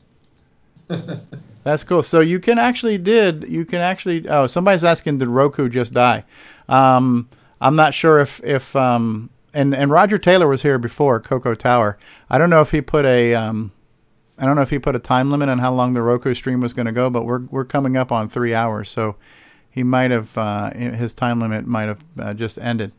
That's 1.64 1.84
cool. 1.84 2.04
So 2.04 2.20
you 2.20 2.40
can 2.40 2.60
actually 2.60 3.00
did 3.00 3.46
you 3.48 3.66
can 3.66 3.80
actually 3.80 4.28
oh 4.28 4.46
somebody's 4.46 4.84
asking 4.84 5.18
did 5.18 5.30
Roku 5.30 5.70
just 5.70 5.94
die? 5.94 6.24
Um, 6.68 7.30
I'm 7.60 7.76
not 7.76 7.96
sure 7.96 8.20
if 8.20 8.44
if 8.44 8.76
um 8.76 9.32
and 9.54 9.74
and 9.74 9.90
Roger 9.90 10.20
Taylor 10.20 10.48
was 10.48 10.62
here 10.62 10.78
before 10.78 11.20
Coco 11.20 11.56
Tower. 11.56 11.98
I 12.30 12.38
don't 12.38 12.52
know 12.52 12.62
if 12.62 12.72
he 12.72 12.82
put 12.82 13.06
a 13.06 13.34
um 13.34 13.72
I 14.38 14.46
don't 14.46 14.56
know 14.56 14.62
if 14.62 14.72
he 14.72 14.80
put 14.80 14.96
a 14.96 15.00
time 15.00 15.30
limit 15.30 15.50
on 15.50 15.60
how 15.60 15.74
long 15.74 15.94
the 15.94 16.02
Roku 16.02 16.34
stream 16.34 16.60
was 16.60 16.74
going 16.74 16.88
to 16.88 16.92
go, 16.92 17.10
but 17.10 17.26
we're 17.26 17.44
we're 17.50 17.66
coming 17.66 17.96
up 17.96 18.12
on 18.12 18.30
three 18.30 18.54
hours, 18.54 18.90
so 18.90 19.16
he 19.70 19.84
might 19.84 20.12
have 20.12 20.38
uh, 20.38 20.72
his 20.74 21.14
time 21.14 21.40
limit 21.40 21.66
might 21.66 21.86
have 21.88 22.04
uh, 22.20 22.34
just 22.34 22.58
ended. 22.60 22.92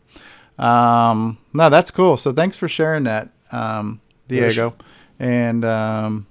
Um, 0.59 1.39
no, 1.53 1.69
that's 1.69 1.91
cool. 1.91 2.17
So 2.17 2.33
thanks 2.33 2.57
for 2.57 2.69
sharing 2.69 3.05
that, 3.05 3.29
um, 3.53 4.01
Diego. 4.29 4.75
And 5.19 5.65
um, 5.65 6.27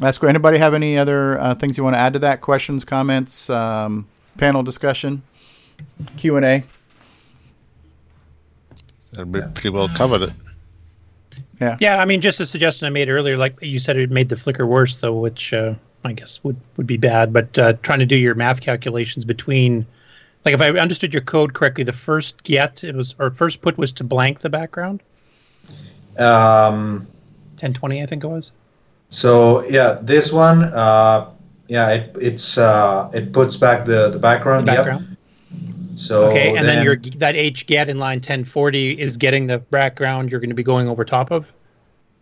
that's 0.00 0.18
cool. 0.18 0.28
Anybody 0.28 0.58
have 0.58 0.74
any 0.74 0.98
other 0.98 1.38
uh, 1.40 1.54
things 1.54 1.76
you 1.76 1.84
want 1.84 1.94
to 1.94 2.00
add 2.00 2.12
to 2.14 2.18
that? 2.20 2.40
Questions, 2.40 2.84
comments, 2.84 3.50
um, 3.50 4.06
panel 4.38 4.62
discussion, 4.62 5.22
Q 6.16 6.36
and 6.36 6.44
A. 6.44 6.64
That'd 9.12 9.30
be 9.30 9.40
pretty 9.40 9.70
well 9.70 9.88
covered 9.88 10.22
it. 10.22 10.32
Yeah. 11.60 11.76
Yeah, 11.80 11.98
I 11.98 12.04
mean, 12.04 12.20
just 12.20 12.40
a 12.40 12.46
suggestion 12.46 12.86
I 12.86 12.90
made 12.90 13.08
earlier, 13.08 13.36
like 13.36 13.56
you 13.62 13.78
said, 13.78 13.96
it 13.96 14.10
made 14.10 14.28
the 14.28 14.36
flicker 14.36 14.66
worse, 14.66 14.96
though, 14.96 15.14
which 15.14 15.52
uh, 15.52 15.74
I 16.04 16.12
guess 16.12 16.42
would, 16.42 16.56
would 16.76 16.86
be 16.86 16.96
bad. 16.96 17.32
But 17.32 17.56
uh, 17.56 17.74
trying 17.82 18.00
to 18.00 18.06
do 18.06 18.16
your 18.16 18.34
math 18.34 18.60
calculations 18.60 19.24
between, 19.24 19.86
like, 20.44 20.54
if 20.54 20.60
I 20.60 20.70
understood 20.70 21.12
your 21.12 21.22
code 21.22 21.54
correctly, 21.54 21.84
the 21.84 21.92
first 21.92 22.42
get 22.44 22.84
it 22.84 22.94
was 22.94 23.14
or 23.18 23.30
first 23.30 23.62
put 23.62 23.78
was 23.78 23.92
to 23.92 24.04
blank 24.04 24.40
the 24.40 24.50
background. 24.50 25.02
Um, 26.18 27.06
1020, 27.58 28.02
I 28.02 28.06
think 28.06 28.24
it 28.24 28.28
was. 28.28 28.52
so 29.08 29.64
yeah, 29.64 29.98
this 30.02 30.32
one, 30.32 30.64
uh, 30.64 31.30
yeah, 31.68 31.90
it, 31.90 32.16
it's 32.20 32.58
uh, 32.58 33.10
it 33.14 33.32
puts 33.32 33.56
back 33.56 33.86
the 33.86 34.10
the 34.10 34.18
background. 34.18 34.68
The 34.68 34.72
yep. 34.72 34.84
background. 34.84 35.16
So 35.96 36.24
okay, 36.24 36.56
and 36.56 36.66
then, 36.66 36.82
your 36.82 36.96
that 36.96 37.36
h 37.36 37.66
get 37.66 37.88
in 37.88 37.98
line 37.98 38.18
1040 38.18 39.00
is 39.00 39.16
getting 39.16 39.46
the 39.46 39.58
background 39.58 40.30
you're 40.30 40.40
going 40.40 40.50
to 40.50 40.54
be 40.54 40.64
going 40.64 40.88
over 40.88 41.04
top 41.04 41.30
of, 41.30 41.52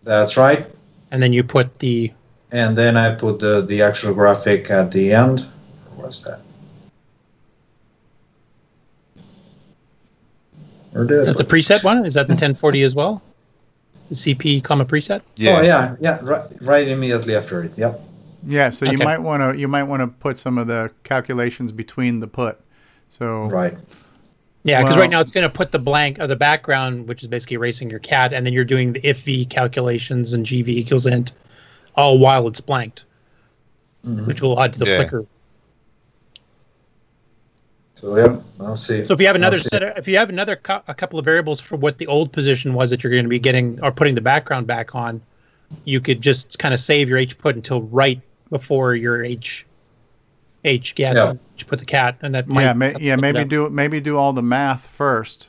That's 0.03 0.37
right. 0.37 0.67
and 1.11 1.23
then 1.23 1.33
you 1.33 1.43
put 1.43 1.79
the 1.79 2.13
And 2.51 2.77
then 2.77 2.97
I 2.97 3.15
put 3.15 3.39
the 3.39 3.63
the 3.63 3.83
actual 3.83 4.13
graphic 4.15 4.71
at 4.71 4.91
the 4.93 5.13
end. 5.13 5.47
What's 5.97 6.23
that? 6.25 6.41
Or 10.95 11.05
did 11.05 11.19
I 11.19 11.21
is 11.21 11.27
that 11.27 11.39
the 11.39 11.45
preset 11.45 11.83
one? 11.85 12.05
Is 12.05 12.15
that 12.15 12.27
the 12.27 12.33
1040 12.35 12.83
as 12.83 12.95
well? 12.95 13.23
The 14.11 14.15
CP 14.15 14.63
comma 14.63 14.85
preset. 14.85 15.21
Oh 15.21 15.23
yeah, 15.39 15.97
yeah, 16.01 16.19
right, 16.23 16.43
right 16.61 16.89
immediately 16.89 17.35
after 17.35 17.63
it. 17.65 17.73
Yep. 17.77 18.01
Yeah, 18.47 18.71
so 18.71 18.87
you 18.91 18.99
might 18.99 19.21
want 19.21 19.43
to 19.43 19.59
you 19.59 19.69
might 19.69 19.85
want 19.85 20.01
to 20.01 20.09
put 20.09 20.39
some 20.39 20.59
of 20.59 20.67
the 20.67 20.91
calculations 21.05 21.73
between 21.73 22.21
the 22.21 22.27
put. 22.27 22.61
So 23.09 23.45
right. 23.45 23.77
Yeah, 24.65 24.81
because 24.81 24.97
Well- 24.97 25.03
right 25.05 25.11
now 25.11 25.21
it's 25.21 25.31
going 25.33 25.43
to 25.43 25.51
put 25.51 25.73
the 25.73 25.79
blank 25.79 26.19
of 26.19 26.29
the 26.29 26.37
background, 26.37 27.09
which 27.09 27.23
is 27.23 27.29
basically 27.29 27.55
erasing 27.55 27.91
your 27.91 27.99
cat, 27.99 28.33
and 28.33 28.45
then 28.47 28.53
you're 28.53 28.65
doing 28.65 28.93
the 28.93 29.05
if 29.07 29.21
v 29.23 29.45
calculations 29.45 30.33
and 30.35 30.45
gv 30.47 30.69
equals 30.69 31.07
int, 31.07 31.33
all 31.97 32.19
while 32.19 32.47
it's 32.47 32.61
blanked, 32.61 33.05
Mhm. 34.07 34.27
which 34.27 34.41
will 34.43 34.61
add 34.63 34.73
to 34.75 34.79
the 34.79 34.87
Yeah. 34.87 34.97
flicker. 34.99 35.25
So 38.03 38.17
yeah, 38.17 38.37
I'll 38.59 38.75
see. 38.75 39.05
So 39.05 39.15
if 39.15 39.21
you 39.21 39.29
have 39.29 39.37
another 39.37 39.61
set, 39.61 39.85
of, 39.85 39.97
if 39.97 40.09
you 40.09 40.17
have 40.19 40.29
another 40.29 40.57
cou- 40.57 40.83
a 40.89 40.95
couple 40.95 41.21
of 41.21 41.25
variables 41.25 41.61
for 41.61 41.77
what 41.77 41.99
the 41.99 42.07
old 42.09 42.33
position 42.33 42.75
was 42.75 42.91
that 42.91 43.05
you're 43.05 43.13
going 43.13 43.25
to 43.25 43.29
be 43.29 43.39
getting 43.39 43.81
or 43.81 43.93
putting 43.93 44.17
the 44.17 44.21
background 44.21 44.67
back 44.67 44.97
on, 44.97 45.23
you 45.85 46.01
could 46.01 46.21
just 46.21 46.59
kind 46.59 46.75
of 46.75 46.81
save 46.81 47.09
your 47.09 47.17
h 47.17 47.39
put 47.39 47.55
until 47.55 47.83
right 47.83 48.21
before 48.51 48.97
your 48.97 49.25
h 49.25 49.65
h 50.65 50.97
get 50.97 51.15
Yeah. 51.15 51.35
to 51.59 51.65
put 51.65 51.79
the 51.79 51.85
cat, 51.85 52.17
and 52.23 52.35
that 52.35 52.49
might 52.49 52.63
yeah, 52.63 52.73
ma- 52.73 52.99
yeah, 52.99 53.17
maybe 53.17 53.45
do 53.45 53.71
maybe 53.71 54.01
do 54.01 54.17
all 54.17 54.33
the 54.33 54.43
math 54.43 54.85
first, 54.85 55.49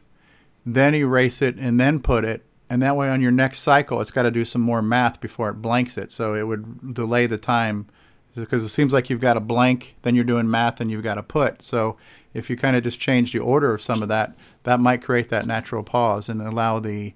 then 0.63 0.93
erase 0.93 1.41
it 1.41 1.55
and 1.57 1.79
then 1.79 1.99
put 1.99 2.23
it, 2.23 2.45
and 2.69 2.83
that 2.83 2.95
way 2.95 3.09
on 3.09 3.19
your 3.19 3.31
next 3.31 3.61
cycle 3.61 3.99
it's 3.99 4.11
got 4.11 4.23
to 4.23 4.31
do 4.31 4.45
some 4.45 4.61
more 4.61 4.83
math 4.83 5.19
before 5.19 5.49
it 5.49 5.55
blanks 5.55 5.97
it. 5.97 6.11
So 6.11 6.35
it 6.35 6.43
would 6.43 6.93
delay 6.93 7.25
the 7.25 7.39
time 7.39 7.87
because 8.35 8.63
it 8.63 8.69
seems 8.69 8.93
like 8.93 9.09
you've 9.09 9.21
got 9.21 9.37
a 9.37 9.39
blank, 9.39 9.95
then 10.03 10.13
you're 10.15 10.23
doing 10.23 10.49
math, 10.49 10.79
and 10.79 10.89
you've 10.91 11.03
got 11.03 11.17
a 11.17 11.23
put. 11.23 11.63
So 11.63 11.97
if 12.33 12.49
you 12.49 12.57
kind 12.57 12.75
of 12.75 12.83
just 12.83 12.99
change 12.99 13.33
the 13.33 13.39
order 13.39 13.73
of 13.73 13.81
some 13.81 14.01
of 14.01 14.09
that, 14.09 14.35
that 14.63 14.79
might 14.79 15.01
create 15.01 15.29
that 15.29 15.45
natural 15.45 15.83
pause 15.83 16.29
and 16.29 16.41
allow 16.41 16.79
the 16.79 17.13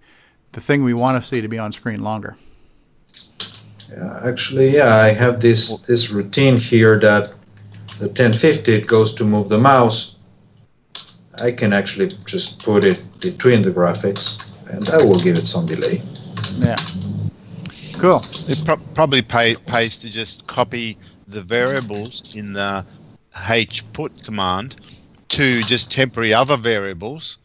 the 0.53 0.61
thing 0.61 0.83
we 0.83 0.93
want 0.93 1.21
to 1.21 1.27
see 1.27 1.41
to 1.41 1.47
be 1.47 1.59
on 1.59 1.71
screen 1.71 2.01
longer. 2.01 2.37
Yeah, 3.89 4.21
actually, 4.23 4.73
yeah, 4.75 4.95
I 4.95 5.13
have 5.13 5.39
this 5.39 5.81
this 5.81 6.09
routine 6.09 6.57
here 6.57 6.99
that 6.99 7.33
the 7.99 8.07
1050 8.07 8.73
it 8.73 8.87
goes 8.87 9.13
to 9.15 9.23
move 9.23 9.49
the 9.49 9.57
mouse. 9.57 10.15
I 11.35 11.51
can 11.51 11.73
actually 11.73 12.17
just 12.25 12.59
put 12.59 12.83
it 12.83 13.01
between 13.19 13.61
the 13.61 13.71
graphics. 13.71 14.43
and 14.69 14.85
that 14.87 15.05
will 15.07 15.21
give 15.21 15.37
it 15.37 15.47
some 15.47 15.65
delay. 15.65 16.01
Yeah. 16.57 16.75
Cool. 17.99 18.21
It 18.47 18.63
pro- 18.65 18.77
probably 18.93 19.21
pay, 19.21 19.55
pays 19.55 19.97
to 19.99 20.09
just 20.09 20.45
copy 20.47 20.97
the 21.27 21.41
variables 21.41 22.35
in 22.35 22.53
the 22.53 22.85
hput 23.35 24.23
command 24.23 24.75
to 25.29 25.63
just 25.63 25.91
temporary 25.91 26.33
other 26.33 26.57
variables. 26.57 27.37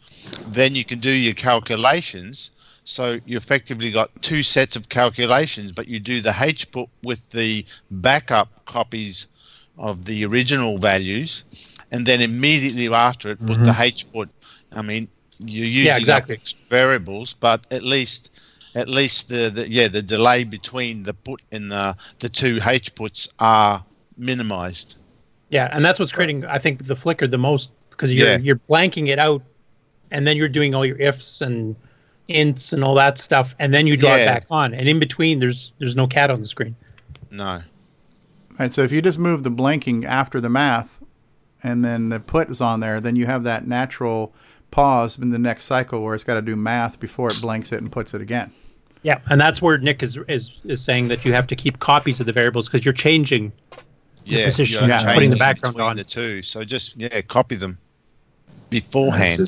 Then 0.49 0.75
you 0.75 0.85
can 0.85 1.01
do 1.01 1.11
your 1.11 1.35
calculations. 1.35 2.51
So 2.85 3.21
you 3.27 3.37
effectively 3.37 3.91
got 3.91 4.11
two 4.23 4.43
sets 4.43 4.77
of 4.77 4.89
calculations, 4.89 5.73
but 5.73 5.89
you 5.89 6.01
do 6.01 6.21
the 6.21 6.31
hput 6.31 6.89
with 7.03 7.31
the 7.31 7.65
backup 7.91 8.65
copies 8.67 9.27
of 9.79 10.05
the 10.05 10.25
original 10.25 10.79
values, 10.79 11.45
and 11.91 12.07
then 12.07 12.21
immediately 12.21 12.93
after 12.93 13.31
it 13.31 13.47
put 13.47 13.59
the 13.59 13.71
mm-hmm. 13.71 14.17
hput. 14.17 14.29
I 14.73 14.83
mean, 14.83 15.09
you're 15.39 15.67
using 15.67 15.87
Yeah, 15.87 15.99
exactly. 15.99 16.41
variables, 16.69 17.35
but 17.35 17.67
at 17.71 17.83
least 17.83 18.31
at 18.75 18.89
least 18.89 19.29
the, 19.29 19.51
the 19.51 19.71
yeah 19.71 19.89
the 19.89 20.03
delay 20.03 20.45
between 20.45 21.03
the 21.03 21.15
put 21.15 21.43
and 21.53 21.71
the 21.71 21.97
the 22.21 22.29
two 22.29 22.59
h 22.65 22.95
puts 22.95 23.29
are 23.39 23.85
minimized. 24.17 24.97
Yeah, 25.53 25.69
and 25.71 25.85
that's 25.85 26.01
what's 26.01 26.13
creating, 26.13 26.45
I 26.47 26.59
think, 26.59 26.87
the 26.87 26.97
flicker 26.97 27.27
the 27.29 27.39
most 27.39 27.71
because 27.91 28.13
you're 28.13 28.27
Yeah. 28.27 28.39
you're 28.39 28.61
blanking 28.71 29.09
it 29.09 29.19
out, 29.19 29.43
and 30.11 30.27
then 30.27 30.37
you're 30.37 30.49
doing 30.49 30.75
all 30.75 30.85
your 30.85 30.97
ifs 30.97 31.41
and 31.43 31.77
ints 32.29 32.73
and 32.73 32.83
all 32.83 32.95
that 32.95 33.19
stuff, 33.19 33.55
and 33.59 33.73
then 33.75 33.87
you 33.87 33.97
draw 33.97 34.15
it 34.17 34.25
back 34.25 34.45
on, 34.51 34.73
and 34.75 34.89
in 34.89 34.99
between 34.99 35.39
there's 35.39 35.73
there's 35.79 35.95
no 35.95 36.07
cat 36.07 36.31
on 36.31 36.41
the 36.41 36.47
screen. 36.47 36.75
No. 37.31 37.61
Right. 38.59 38.73
So 38.73 38.83
if 38.83 38.93
you 38.93 39.03
just 39.03 39.19
move 39.19 39.43
the 39.43 39.51
blanking 39.51 40.05
after 40.07 40.41
the 40.41 40.49
math, 40.49 40.99
and 41.63 41.85
then 41.85 42.09
the 42.09 42.19
put 42.19 42.49
is 42.51 42.61
on 42.61 42.81
there, 42.81 42.99
then 43.01 43.15
you 43.17 43.27
have 43.27 43.45
that 43.45 43.67
natural 43.67 44.35
pause 44.71 45.19
in 45.19 45.29
the 45.31 45.39
next 45.39 45.67
cycle 45.67 46.03
where 46.03 46.15
it's 46.15 46.25
got 46.25 46.35
to 46.35 46.43
do 46.43 46.57
math 46.57 46.99
before 46.99 47.31
it 47.31 47.41
blanks 47.43 47.73
it 47.73 47.81
and 47.83 47.93
puts 47.93 48.15
it 48.15 48.23
again. 48.23 48.51
Yeah, 49.03 49.19
and 49.29 49.39
that's 49.39 49.61
where 49.61 49.77
Nick 49.77 50.03
is 50.03 50.19
is 50.29 50.51
is 50.65 50.83
saying 50.83 51.09
that 51.09 51.27
you 51.27 51.35
have 51.35 51.47
to 51.49 51.57
keep 51.57 51.79
copies 51.79 52.21
of 52.21 52.27
the 52.27 52.33
variables 52.33 52.69
because 52.69 52.87
you're 52.87 52.95
changing 52.95 53.53
the 54.25 54.31
Yeah, 54.37 54.45
position, 54.47 54.89
you're 54.89 54.99
putting 55.01 55.31
the 55.31 55.37
background 55.37 55.81
on. 55.81 55.97
the 55.97 56.05
two. 56.05 56.43
So 56.43 56.65
just 56.65 56.97
yeah, 56.97 57.21
copy 57.23 57.57
them 57.57 57.79
beforehand. 58.71 59.41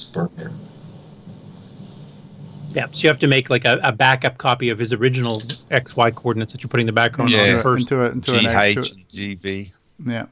Yeah, 2.71 2.87
so 2.91 3.03
you 3.03 3.09
have 3.09 3.19
to 3.21 3.29
make 3.29 3.51
like 3.51 3.65
a, 3.65 3.79
a 3.85 3.93
backup 3.93 4.39
copy 4.39 4.69
of 4.69 4.79
his 4.79 4.93
original 4.93 5.43
X 5.71 5.95
Y 5.97 6.11
coordinates 6.11 6.53
that 6.53 6.63
you're 6.63 6.69
putting 6.69 6.87
the 6.87 6.93
background 6.93 7.31
Yeah. 7.31 7.57
on 7.57 7.63
first. 7.63 7.91
Into 7.93 8.05
it, 8.05 8.13
into 8.15 8.35
an 8.35 8.45
GH 8.45 8.79
into- 8.79 8.95
and 8.95 9.09
GV. 9.09 9.73
Yeah. 10.07 10.27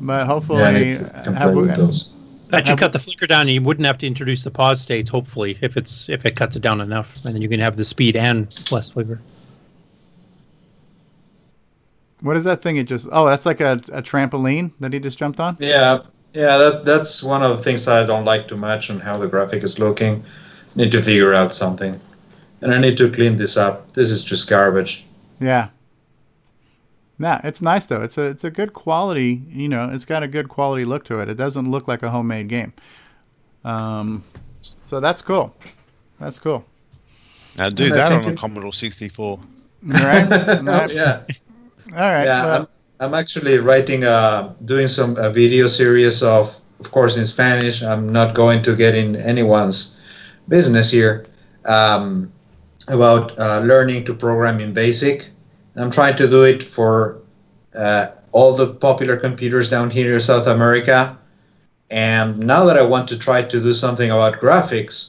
But 0.00 0.26
hopefully, 0.26 0.60
Yeah, 0.60 0.68
I 0.68 0.72
need 0.78 0.98
to 0.98 1.30
uh, 1.30 1.32
have 1.32 1.54
we, 1.54 1.62
with 1.62 1.76
those. 1.76 2.10
That 2.48 2.58
should 2.66 2.70
have- 2.70 2.78
cut 2.80 2.92
the 2.92 2.98
flicker 2.98 3.26
down. 3.26 3.42
and 3.42 3.50
You 3.50 3.62
wouldn't 3.62 3.86
have 3.86 3.96
to 3.98 4.06
introduce 4.06 4.42
the 4.42 4.50
pause 4.50 4.80
states. 4.80 5.08
Hopefully, 5.08 5.56
if 5.62 5.76
it's 5.78 6.08
if 6.10 6.26
it 6.26 6.36
cuts 6.36 6.54
it 6.56 6.60
down 6.60 6.80
enough, 6.82 7.16
and 7.24 7.34
then 7.34 7.40
you 7.40 7.48
can 7.48 7.60
have 7.60 7.76
the 7.76 7.84
speed 7.84 8.14
and 8.16 8.48
less 8.70 8.90
flicker. 8.90 9.20
What 12.22 12.36
is 12.36 12.44
that 12.44 12.62
thing? 12.62 12.76
It 12.76 12.84
just 12.84 13.08
oh, 13.12 13.26
that's 13.26 13.44
like 13.44 13.60
a, 13.60 13.72
a 13.92 14.02
trampoline 14.02 14.72
that 14.80 14.92
he 14.92 15.00
just 15.00 15.18
jumped 15.18 15.40
on. 15.40 15.56
Yeah, 15.60 16.00
yeah, 16.32 16.56
that 16.56 16.84
that's 16.84 17.22
one 17.22 17.42
of 17.42 17.56
the 17.56 17.62
things 17.62 17.86
I 17.86 18.06
don't 18.06 18.24
like 18.24 18.48
too 18.48 18.56
much 18.56 18.90
on 18.90 19.00
how 19.00 19.18
the 19.18 19.26
graphic 19.26 19.62
is 19.62 19.78
looking. 19.78 20.24
Need 20.74 20.92
to 20.92 21.02
figure 21.02 21.34
out 21.34 21.52
something, 21.52 22.00
and 22.62 22.72
I 22.72 22.78
need 22.78 22.96
to 22.98 23.10
clean 23.10 23.36
this 23.36 23.56
up. 23.56 23.92
This 23.92 24.08
is 24.08 24.22
just 24.22 24.48
garbage. 24.48 25.04
Yeah. 25.38 25.68
Nah, 27.18 27.40
it's 27.44 27.60
nice 27.60 27.86
though. 27.86 28.02
It's 28.02 28.16
a 28.16 28.22
it's 28.22 28.44
a 28.44 28.50
good 28.50 28.72
quality. 28.72 29.42
You 29.48 29.68
know, 29.68 29.90
it's 29.92 30.04
got 30.04 30.22
a 30.22 30.28
good 30.28 30.48
quality 30.48 30.84
look 30.84 31.04
to 31.04 31.20
it. 31.20 31.28
It 31.28 31.36
doesn't 31.36 31.70
look 31.70 31.86
like 31.86 32.02
a 32.02 32.10
homemade 32.10 32.48
game. 32.48 32.72
Um, 33.64 34.24
so 34.86 35.00
that's 35.00 35.22
cool. 35.22 35.54
That's 36.18 36.38
cool. 36.38 36.64
Now 37.56 37.68
do 37.68 37.86
And 37.86 37.94
that 37.94 38.12
on 38.12 38.24
a 38.24 38.34
Commodore 38.34 38.72
64. 38.72 39.38
Right? 39.82 40.62
Right. 40.62 40.92
yeah. 40.92 41.22
All 41.94 42.00
right. 42.00 42.24
yeah, 42.24 42.44
well, 42.44 42.60
I'm, 42.60 42.68
I'm 43.00 43.14
actually 43.14 43.58
writing, 43.58 44.04
uh, 44.04 44.54
doing 44.64 44.88
some 44.88 45.16
a 45.16 45.30
video 45.30 45.66
series 45.66 46.22
of, 46.22 46.54
of 46.80 46.90
course, 46.90 47.16
in 47.16 47.26
Spanish. 47.26 47.82
I'm 47.82 48.10
not 48.10 48.34
going 48.34 48.62
to 48.62 48.74
get 48.74 48.94
in 48.94 49.16
anyone's 49.16 49.94
business 50.48 50.90
here 50.90 51.26
um, 51.64 52.32
about 52.88 53.38
uh, 53.38 53.60
learning 53.60 54.04
to 54.06 54.14
program 54.14 54.60
in 54.60 54.72
BASIC. 54.72 55.26
I'm 55.76 55.90
trying 55.90 56.16
to 56.16 56.28
do 56.28 56.42
it 56.42 56.62
for 56.62 57.22
uh, 57.74 58.08
all 58.32 58.54
the 58.56 58.68
popular 58.68 59.16
computers 59.16 59.70
down 59.70 59.90
here 59.90 60.14
in 60.14 60.20
South 60.20 60.46
America. 60.46 61.18
And 61.90 62.38
now 62.38 62.64
that 62.64 62.78
I 62.78 62.82
want 62.82 63.08
to 63.08 63.18
try 63.18 63.42
to 63.42 63.60
do 63.60 63.74
something 63.74 64.10
about 64.10 64.40
graphics, 64.40 65.08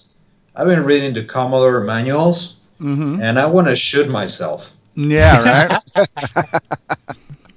I've 0.55 0.67
been 0.67 0.83
reading 0.83 1.13
the 1.13 1.23
Commodore 1.23 1.81
manuals, 1.81 2.55
mhm. 2.79 3.21
and 3.21 3.39
I 3.39 3.45
want 3.45 3.67
to 3.67 3.75
shoot 3.75 4.09
myself. 4.09 4.69
Yeah. 4.95 5.79
Right. 5.95 6.07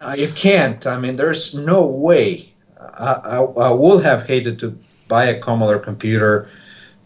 Uh, 0.07 0.15
you 0.17 0.29
can't. 0.29 0.87
I 0.87 0.99
mean, 0.99 1.17
there's 1.17 1.55
no 1.55 1.85
way. 1.85 2.53
I, 2.79 3.13
I, 3.25 3.37
I 3.39 3.71
would 3.71 4.05
have 4.05 4.25
hated 4.25 4.59
to 4.61 4.79
buy 5.09 5.25
a 5.25 5.41
Commodore 5.41 5.81
computer, 5.81 6.49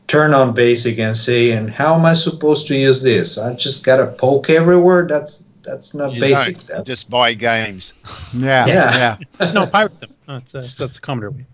turn 0.06 0.34
on 0.34 0.52
BASIC, 0.54 0.98
and 0.98 1.16
say, 1.16 1.52
"And 1.52 1.70
how 1.70 1.94
am 1.94 2.04
I 2.04 2.12
supposed 2.12 2.66
to 2.66 2.74
use 2.74 3.00
this? 3.00 3.38
I 3.38 3.54
just 3.54 3.84
got 3.84 3.98
to 3.98 4.08
poke 4.08 4.50
everywhere." 4.50 5.06
That's 5.08 5.42
that's 5.62 5.94
not 5.94 6.12
You 6.12 6.20
basic. 6.20 6.66
That's 6.66 6.86
just 6.86 7.08
buy 7.08 7.32
games. 7.32 7.94
Yeah. 8.34 8.66
Yeah. 8.66 9.16
Yeah. 9.40 9.52
no, 9.52 9.66
pirate 9.66 9.98
them. 10.00 10.12
That's 10.26 10.54
uh, 10.54 10.68
that's 10.76 10.94
the 10.94 11.00
Commodore 11.00 11.30
way. 11.30 11.46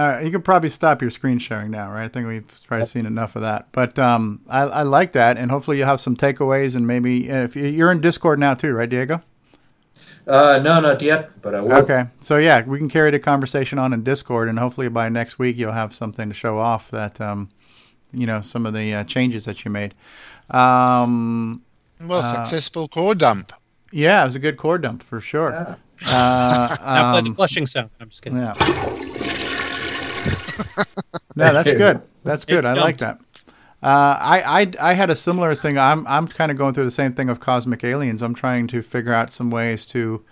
All 0.00 0.08
right, 0.08 0.24
you 0.24 0.30
could 0.30 0.44
probably 0.46 0.70
stop 0.70 1.02
your 1.02 1.10
screen 1.10 1.38
sharing 1.38 1.70
now, 1.70 1.90
right? 1.92 2.04
I 2.04 2.08
think 2.08 2.26
we've 2.26 2.46
probably 2.66 2.86
seen 2.86 3.04
enough 3.04 3.36
of 3.36 3.42
that. 3.42 3.66
But 3.72 3.98
um, 3.98 4.40
I, 4.48 4.60
I 4.62 4.82
like 4.82 5.12
that, 5.12 5.36
and 5.36 5.50
hopefully 5.50 5.76
you'll 5.76 5.88
have 5.88 6.00
some 6.00 6.16
takeaways, 6.16 6.74
and 6.74 6.86
maybe 6.86 7.28
if 7.28 7.54
you- 7.54 7.66
you're 7.66 7.92
in 7.92 8.00
Discord 8.00 8.38
now 8.38 8.54
too, 8.54 8.72
right, 8.72 8.88
Diego? 8.88 9.20
uh, 10.26 10.58
no, 10.62 10.80
not 10.80 11.02
yet, 11.02 11.42
but 11.42 11.54
I 11.54 11.60
will. 11.60 11.72
Okay, 11.74 12.04
so 12.22 12.38
yeah, 12.38 12.62
we 12.64 12.78
can 12.78 12.88
carry 12.88 13.10
the 13.10 13.18
conversation 13.18 13.78
on 13.78 13.92
in 13.92 14.02
Discord, 14.02 14.48
and 14.48 14.58
hopefully 14.58 14.88
by 14.88 15.10
next 15.10 15.38
week 15.38 15.58
you'll 15.58 15.72
have 15.72 15.94
something 15.94 16.28
to 16.30 16.34
show 16.34 16.56
off 16.56 16.90
that 16.92 17.20
um, 17.20 17.50
you 18.10 18.26
know 18.26 18.40
some 18.40 18.64
of 18.64 18.72
the 18.72 18.94
uh, 18.94 19.04
changes 19.04 19.44
that 19.44 19.66
you 19.66 19.70
made. 19.70 19.92
Um, 20.48 21.62
Well, 22.00 22.20
uh, 22.20 22.22
successful 22.22 22.88
core 22.88 23.14
dump. 23.14 23.52
Yeah, 23.92 24.22
it 24.22 24.24
was 24.24 24.34
a 24.36 24.38
good 24.40 24.56
core 24.56 24.78
dump 24.78 25.02
for 25.02 25.20
sure. 25.20 25.52
Uh, 25.52 25.74
now 26.06 27.12
play 27.12 27.20
the 27.20 27.28
um, 27.28 27.34
flushing 27.34 27.66
sound. 27.66 27.90
I'm 28.00 28.08
just 28.08 28.22
kidding. 28.22 28.38
Yeah. 28.38 28.54
No, 31.36 31.52
that's 31.52 31.72
good. 31.72 32.02
That's 32.22 32.44
good. 32.44 32.58
It's 32.58 32.68
I 32.68 32.74
like 32.74 32.98
that. 32.98 33.20
Uh, 33.82 34.18
I, 34.20 34.62
I 34.62 34.90
I 34.90 34.92
had 34.92 35.08
a 35.08 35.16
similar 35.16 35.54
thing. 35.54 35.78
I'm 35.78 36.06
I'm 36.06 36.28
kind 36.28 36.50
of 36.52 36.58
going 36.58 36.74
through 36.74 36.84
the 36.84 36.90
same 36.90 37.14
thing 37.14 37.30
of 37.30 37.40
cosmic 37.40 37.82
aliens. 37.82 38.22
I'm 38.22 38.34
trying 38.34 38.66
to 38.68 38.82
figure 38.82 39.12
out 39.12 39.32
some 39.32 39.50
ways 39.50 39.86
to 39.86 40.22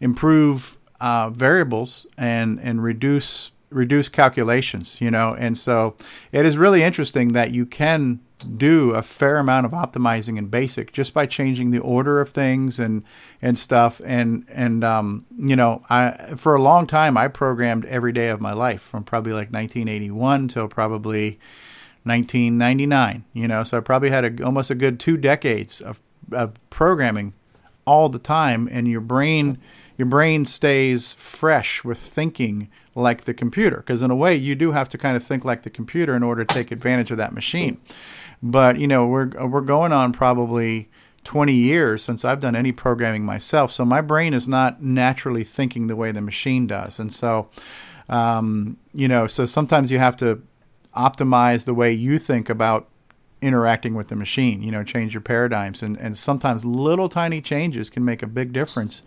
improve 0.00 0.78
uh, 1.00 1.28
variables 1.30 2.06
and 2.16 2.58
and 2.60 2.82
reduce 2.82 3.50
reduce 3.68 4.08
calculations. 4.08 5.00
You 5.02 5.10
know, 5.10 5.34
and 5.38 5.58
so 5.58 5.96
it 6.32 6.46
is 6.46 6.56
really 6.56 6.82
interesting 6.82 7.32
that 7.32 7.50
you 7.50 7.66
can 7.66 8.20
do 8.56 8.90
a 8.90 9.02
fair 9.02 9.38
amount 9.38 9.66
of 9.66 9.72
optimizing 9.72 10.36
in 10.36 10.46
basic 10.46 10.92
just 10.92 11.14
by 11.14 11.24
changing 11.24 11.70
the 11.70 11.78
order 11.78 12.20
of 12.20 12.30
things 12.30 12.78
and 12.78 13.02
and 13.40 13.58
stuff. 13.58 14.00
And 14.04 14.44
and 14.48 14.84
um, 14.84 15.26
you 15.38 15.56
know 15.56 15.82
I 15.88 16.34
for 16.36 16.54
a 16.54 16.62
long 16.62 16.86
time 16.86 17.16
I 17.16 17.28
programmed 17.28 17.86
every 17.86 18.12
day 18.12 18.28
of 18.28 18.40
my 18.40 18.52
life 18.52 18.82
from 18.82 19.04
probably 19.04 19.32
like 19.32 19.50
1981 19.50 20.48
till 20.48 20.68
probably 20.68 21.38
1999 22.04 23.24
you 23.32 23.48
know? 23.48 23.64
So 23.64 23.78
I 23.78 23.80
probably 23.80 24.10
had 24.10 24.40
a, 24.40 24.44
almost 24.44 24.70
a 24.70 24.74
good 24.74 25.00
two 25.00 25.16
decades 25.16 25.80
of, 25.80 26.00
of 26.32 26.54
programming 26.70 27.32
all 27.86 28.08
the 28.08 28.18
time. 28.18 28.68
And 28.70 28.88
your 28.88 29.00
brain 29.00 29.58
your 29.96 30.06
brain 30.06 30.44
stays 30.44 31.14
fresh 31.14 31.84
with 31.84 31.98
thinking 31.98 32.68
like 32.94 33.24
the 33.24 33.34
computer 33.34 33.78
because 33.78 34.02
in 34.02 34.10
a 34.10 34.16
way 34.16 34.34
you 34.34 34.54
do 34.54 34.72
have 34.72 34.88
to 34.88 34.98
kind 34.98 35.16
of 35.16 35.22
think 35.22 35.44
like 35.44 35.62
the 35.62 35.70
computer 35.70 36.14
in 36.14 36.22
order 36.22 36.44
to 36.44 36.54
take 36.54 36.70
advantage 36.70 37.10
of 37.10 37.16
that 37.16 37.32
machine. 37.32 37.80
But 38.42 38.78
you 38.78 38.86
know 38.86 39.06
we're 39.06 39.28
we're 39.46 39.60
going 39.60 39.92
on 39.92 40.12
probably 40.12 40.88
20 41.24 41.54
years 41.54 42.02
since 42.02 42.24
I've 42.24 42.40
done 42.40 42.54
any 42.54 42.70
programming 42.70 43.24
myself 43.24 43.72
so 43.72 43.84
my 43.84 44.00
brain 44.00 44.34
is 44.34 44.46
not 44.46 44.82
naturally 44.82 45.44
thinking 45.44 45.86
the 45.86 45.96
way 45.96 46.12
the 46.12 46.20
machine 46.20 46.66
does. 46.66 46.98
And 46.98 47.12
so 47.12 47.48
um, 48.08 48.76
you 48.92 49.08
know 49.08 49.26
so 49.26 49.46
sometimes 49.46 49.90
you 49.90 49.98
have 49.98 50.16
to 50.18 50.42
optimize 50.96 51.64
the 51.64 51.74
way 51.74 51.92
you 51.92 52.18
think 52.18 52.48
about 52.48 52.88
interacting 53.42 53.94
with 53.94 54.08
the 54.08 54.16
machine 54.16 54.62
you 54.62 54.70
know 54.70 54.84
change 54.84 55.14
your 55.14 55.20
paradigms. 55.20 55.82
And, 55.82 55.96
and 55.98 56.16
sometimes 56.16 56.64
little 56.64 57.08
tiny 57.08 57.40
changes 57.40 57.90
can 57.90 58.04
make 58.04 58.22
a 58.22 58.26
big 58.28 58.52
difference 58.52 59.02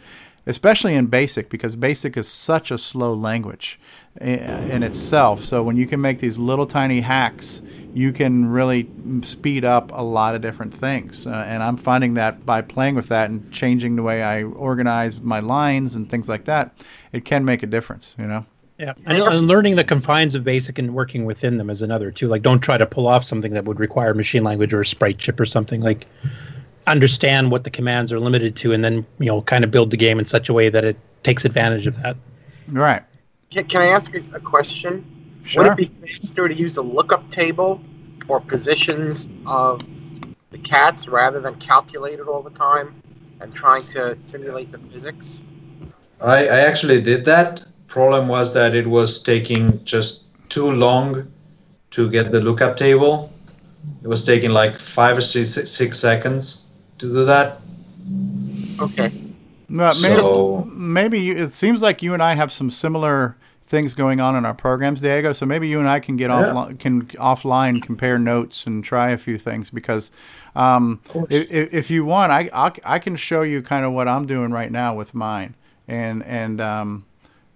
especially 0.47 0.95
in 0.95 1.05
basic 1.07 1.49
because 1.49 1.75
basic 1.75 2.17
is 2.17 2.27
such 2.27 2.71
a 2.71 2.77
slow 2.77 3.13
language 3.13 3.79
i- 4.19 4.25
in 4.25 4.81
itself 4.83 5.43
so 5.43 5.61
when 5.61 5.77
you 5.77 5.85
can 5.85 6.01
make 6.01 6.19
these 6.19 6.37
little 6.39 6.65
tiny 6.65 7.01
hacks 7.01 7.61
you 7.93 8.11
can 8.11 8.45
really 8.47 8.87
speed 9.21 9.63
up 9.65 9.91
a 9.93 10.03
lot 10.03 10.33
of 10.35 10.41
different 10.41 10.73
things 10.73 11.27
uh, 11.27 11.45
and 11.47 11.61
i'm 11.61 11.77
finding 11.77 12.13
that 12.15 12.45
by 12.45 12.61
playing 12.61 12.95
with 12.95 13.07
that 13.09 13.29
and 13.29 13.51
changing 13.51 13.95
the 13.95 14.03
way 14.03 14.23
i 14.23 14.43
organize 14.43 15.19
my 15.21 15.39
lines 15.39 15.93
and 15.95 16.09
things 16.09 16.27
like 16.27 16.45
that 16.45 16.71
it 17.11 17.23
can 17.25 17.45
make 17.45 17.61
a 17.63 17.67
difference 17.67 18.15
you 18.17 18.25
know 18.25 18.45
Yeah, 18.79 18.93
and, 19.07 19.17
and 19.17 19.47
learning 19.47 19.75
the 19.75 19.83
confines 19.83 20.35
of 20.35 20.43
BASIC 20.43 20.77
and 20.77 20.93
working 20.93 21.25
within 21.25 21.57
them 21.57 21.69
is 21.71 21.81
another 21.81 22.11
too. 22.11 22.27
Like, 22.27 22.43
don't 22.43 22.59
try 22.59 22.77
to 22.77 22.85
pull 22.85 23.07
off 23.07 23.23
something 23.23 23.53
that 23.55 23.65
would 23.65 23.79
require 23.79 24.13
machine 24.13 24.43
language 24.43 24.71
or 24.71 24.81
a 24.81 24.85
sprite 24.85 25.17
chip 25.17 25.39
or 25.39 25.45
something. 25.47 25.81
Like, 25.81 26.05
understand 26.87 27.51
what 27.51 27.63
the 27.63 27.69
commands 27.69 28.11
are 28.11 28.19
limited 28.19 28.55
to, 28.55 28.71
and 28.71 28.83
then 28.83 29.05
you 29.19 29.27
know, 29.27 29.41
kind 29.41 29.63
of 29.63 29.71
build 29.71 29.91
the 29.91 29.97
game 29.97 30.17
in 30.17 30.25
such 30.25 30.49
a 30.49 30.53
way 30.53 30.69
that 30.69 30.83
it 30.83 30.97
takes 31.23 31.45
advantage 31.45 31.85
of 31.85 32.01
that. 32.01 32.15
Right. 32.69 33.03
Can, 33.51 33.65
can 33.65 33.81
I 33.81 33.87
ask 33.87 34.15
a 34.15 34.23
a 34.33 34.39
question? 34.39 35.05
Sure. 35.43 35.63
Would 35.63 35.79
it 35.79 36.01
be 36.01 36.07
faster 36.07 36.47
to 36.47 36.53
use 36.53 36.77
a 36.77 36.81
lookup 36.81 37.29
table 37.29 37.81
for 38.25 38.41
positions 38.41 39.29
of 39.45 39.81
the 40.49 40.57
cats 40.57 41.07
rather 41.07 41.39
than 41.39 41.55
calculate 41.55 42.19
it 42.19 42.27
all 42.27 42.41
the 42.41 42.49
time 42.49 43.01
and 43.39 43.53
trying 43.53 43.85
to 43.87 44.17
simulate 44.23 44.71
the 44.71 44.79
physics? 44.91 45.41
I, 46.19 46.47
I 46.47 46.59
actually 46.61 47.01
did 47.01 47.23
that. 47.25 47.63
Problem 47.87 48.27
was 48.27 48.53
that 48.53 48.75
it 48.75 48.87
was 48.87 49.21
taking 49.23 49.83
just 49.85 50.23
too 50.49 50.71
long 50.71 51.31
to 51.91 52.09
get 52.09 52.31
the 52.31 52.41
lookup 52.41 52.75
table. 52.75 53.31
It 54.03 54.07
was 54.07 54.25
taking 54.25 54.51
like 54.51 54.77
five 54.77 55.17
or 55.17 55.21
six, 55.21 55.71
six 55.71 55.97
seconds 55.97 56.63
to 56.99 57.07
do 57.13 57.25
that. 57.25 57.59
Okay. 58.79 59.11
No, 59.69 59.93
maybe, 60.01 60.15
So- 60.15 60.67
maybe 60.71 61.19
you, 61.19 61.35
it 61.35 61.51
seems 61.51 61.81
like 61.81 62.01
you 62.01 62.13
and 62.13 62.23
I 62.23 62.35
have 62.35 62.51
some 62.51 62.69
similar 62.69 63.35
things 63.65 63.93
going 63.93 64.21
on 64.21 64.33
in 64.35 64.45
our 64.45 64.53
programs, 64.53 65.01
Diego. 65.01 65.33
So 65.33 65.45
maybe 65.45 65.67
you 65.67 65.79
and 65.79 65.89
I 65.89 65.99
can 65.99 66.15
get 66.15 66.29
Yeah. 66.29 66.43
offline, 66.53 66.79
can 66.79 67.05
offline 67.07 67.81
compare 67.81 68.17
notes 68.17 68.65
and 68.65 68.81
try 68.83 69.09
a 69.09 69.17
few 69.17 69.37
things 69.37 69.69
because 69.69 70.09
um, 70.55 71.01
if, 71.29 71.73
if 71.73 71.91
you 71.91 72.05
want, 72.05 72.31
I, 72.31 72.49
I 72.53 72.71
I 72.85 72.99
can 72.99 73.15
show 73.17 73.41
you 73.41 73.61
kind 73.61 73.85
of 73.85 73.91
what 73.91 74.07
I'm 74.07 74.25
doing 74.25 74.51
right 74.51 74.71
now 74.71 74.95
with 74.95 75.13
mine, 75.13 75.53
and 75.87 76.23
and 76.25 76.59
um, 76.59 77.05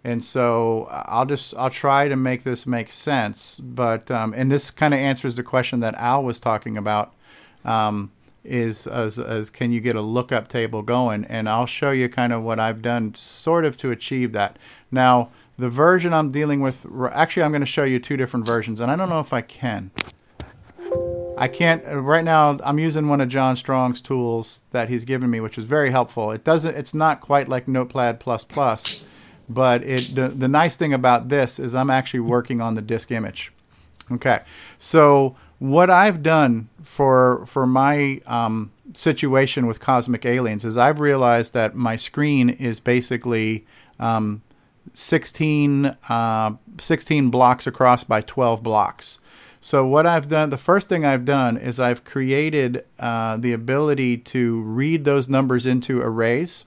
and 0.03 0.23
so 0.23 0.87
I'll 0.91 1.25
just 1.25 1.55
I'll 1.57 1.71
try 1.71 2.07
to 2.09 2.15
make 2.15 2.43
this 2.43 2.67
make 2.67 2.91
sense. 2.91 3.59
But 3.59 4.11
um, 4.11 4.33
and 4.35 4.51
this 4.51 4.69
kind 4.69 4.93
of 4.93 4.99
answers 4.99 5.35
the 5.35 5.41
question 5.43 5.79
that 5.79 5.95
Al 5.95 6.23
was 6.23 6.39
talking 6.39 6.77
about. 6.77 7.13
Um, 7.65 8.11
is 8.43 8.87
as, 8.87 9.19
as 9.19 9.49
can 9.49 9.71
you 9.71 9.79
get 9.79 9.95
a 9.95 10.01
lookup 10.01 10.47
table 10.47 10.81
going 10.81 11.25
and 11.25 11.47
I'll 11.47 11.65
show 11.65 11.91
you 11.91 12.09
kind 12.09 12.33
of 12.33 12.43
what 12.43 12.59
I've 12.59 12.81
done 12.81 13.13
sort 13.13 13.65
of 13.65 13.77
to 13.77 13.91
achieve 13.91 14.31
that. 14.33 14.57
Now, 14.91 15.29
the 15.57 15.69
version 15.69 16.13
I'm 16.13 16.31
dealing 16.31 16.61
with 16.61 16.85
actually 17.13 17.43
I'm 17.43 17.51
going 17.51 17.61
to 17.61 17.67
show 17.67 17.83
you 17.83 17.99
two 17.99 18.17
different 18.17 18.45
versions 18.45 18.79
and 18.79 18.91
I 18.91 18.95
don't 18.95 19.09
know 19.09 19.19
if 19.19 19.33
I 19.33 19.41
can. 19.41 19.91
I 21.37 21.47
can't 21.47 21.85
uh, 21.85 21.99
right 21.99 22.23
now 22.23 22.57
I'm 22.63 22.79
using 22.79 23.07
one 23.07 23.21
of 23.21 23.29
John 23.29 23.55
Strong's 23.55 24.01
tools 24.01 24.63
that 24.71 24.89
he's 24.89 25.03
given 25.03 25.29
me 25.29 25.39
which 25.39 25.57
is 25.57 25.65
very 25.65 25.91
helpful. 25.91 26.31
It 26.31 26.43
doesn't 26.43 26.75
it's 26.75 26.93
not 26.93 27.21
quite 27.21 27.47
like 27.47 27.67
Notepad++, 27.67 28.19
plus 28.19 29.01
but 29.47 29.83
it 29.83 30.15
the, 30.15 30.29
the 30.29 30.47
nice 30.47 30.75
thing 30.75 30.93
about 30.93 31.29
this 31.29 31.59
is 31.59 31.75
I'm 31.75 31.89
actually 31.89 32.21
working 32.21 32.61
on 32.61 32.75
the 32.75 32.81
disk 32.81 33.11
image. 33.11 33.51
Okay, 34.11 34.41
so 34.79 35.35
what 35.59 35.89
I've 35.89 36.23
done 36.23 36.69
for 36.83 37.45
for 37.45 37.65
my 37.65 38.21
um, 38.27 38.71
situation 38.93 39.67
with 39.67 39.79
Cosmic 39.79 40.25
Aliens 40.25 40.65
is 40.65 40.77
I've 40.77 40.99
realized 40.99 41.53
that 41.53 41.75
my 41.75 41.95
screen 41.95 42.49
is 42.49 42.79
basically 42.79 43.65
um, 43.99 44.41
16, 44.93 45.85
uh, 46.09 46.53
16 46.79 47.29
blocks 47.29 47.67
across 47.67 48.03
by 48.03 48.21
12 48.21 48.63
blocks. 48.63 49.19
So 49.59 49.85
what 49.85 50.07
I've 50.07 50.27
done, 50.27 50.49
the 50.49 50.57
first 50.57 50.89
thing 50.89 51.05
I've 51.05 51.23
done 51.23 51.55
is 51.55 51.79
I've 51.79 52.03
created 52.03 52.83
uh, 52.99 53.37
the 53.37 53.53
ability 53.53 54.17
to 54.17 54.61
read 54.63 55.03
those 55.03 55.29
numbers 55.29 55.67
into 55.67 56.01
arrays 56.01 56.65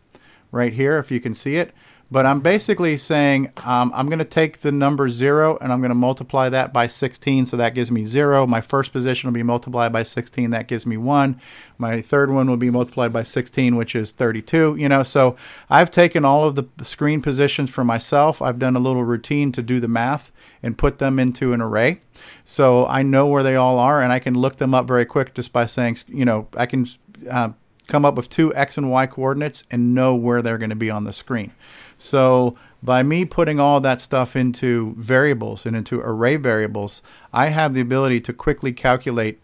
right 0.53 0.73
here, 0.73 0.99
if 0.99 1.11
you 1.11 1.19
can 1.19 1.35
see 1.35 1.57
it. 1.57 1.75
But 2.11 2.27
I'm 2.27 2.41
basically 2.41 2.97
saying 2.97 3.53
um, 3.65 3.91
I'm 3.95 4.07
going 4.07 4.19
to 4.19 4.25
take 4.25 4.61
the 4.61 4.71
number 4.71 5.09
0 5.09 5.59
and 5.61 5.73
I'm 5.73 5.81
going 5.81 5.91
to 5.91 5.95
multiply 5.97 6.49
that 6.49 6.73
by 6.73 6.87
16. 6.87 7.47
So 7.47 7.57
that 7.57 7.75
gives 7.75 7.91
me 7.91 8.07
0. 8.07 8.47
My 8.47 8.61
first 8.61 8.93
position 8.93 9.29
will 9.29 9.35
be 9.35 9.43
multiplied 9.43 9.93
by 9.93 10.03
16. 10.03 10.51
That 10.51 10.69
gives 10.69 10.87
me 10.87 10.97
1. 10.97 11.41
My 11.79 12.01
third 12.03 12.31
one 12.31 12.49
will 12.49 12.57
be 12.57 12.71
multiplied 12.71 13.13
by 13.13 13.23
16, 13.23 13.77
which 13.77 13.97
is 13.97 14.13
32. 14.13 14.77
You 14.77 14.89
know, 14.89 15.03
so 15.03 15.37
I've 15.71 15.91
taken 15.91 16.25
all 16.25 16.47
of 16.47 16.55
the 16.55 16.69
screen 16.85 17.23
positions 17.23 17.71
for 17.71 17.85
myself. 17.85 18.41
I've 18.43 18.59
done 18.59 18.77
a 18.77 18.81
little 18.81 19.05
routine 19.05 19.51
to 19.53 19.63
do 19.63 19.81
the 19.81 19.89
math 19.89 20.31
and 20.63 20.79
put 20.79 20.99
them 20.99 21.19
into 21.19 21.53
an 21.53 21.61
array. 21.61 22.01
So 22.45 22.87
I 22.87 23.03
know 23.03 23.27
where 23.27 23.43
they 23.43 23.57
all 23.57 23.79
are 23.79 24.03
and 24.03 24.13
I 24.13 24.19
can 24.19 24.35
look 24.35 24.57
them 24.57 24.75
up 24.75 24.87
very 24.87 25.05
quick 25.05 25.35
just 25.35 25.53
by 25.53 25.67
saying, 25.67 25.99
you 26.07 26.25
know, 26.25 26.49
I 26.57 26.67
can 26.67 26.87
uh, 27.31 27.51
come 27.87 28.05
up 28.05 28.15
with 28.15 28.29
two 28.29 28.55
x 28.55 28.79
and 28.79 28.91
y 28.91 29.07
coordinates 29.07 29.65
and 29.71 29.95
know 29.95 30.15
where 30.15 30.43
they're 30.43 30.59
going 30.59 30.71
to 30.71 30.77
be 30.77 30.91
on 30.91 31.05
the 31.05 31.13
screen. 31.13 31.53
So 31.97 32.57
by 32.83 33.03
me 33.03 33.25
putting 33.25 33.59
all 33.59 33.81
that 33.81 34.01
stuff 34.01 34.37
into 34.37 34.95
variables 34.99 35.65
and 35.65 35.75
into 35.75 36.01
array 36.01 36.37
variables, 36.37 37.03
I 37.33 37.47
have 37.47 37.75
the 37.75 37.81
ability 37.81 38.21
to 38.23 38.33
quickly 38.33 38.73
calculate 38.73 39.41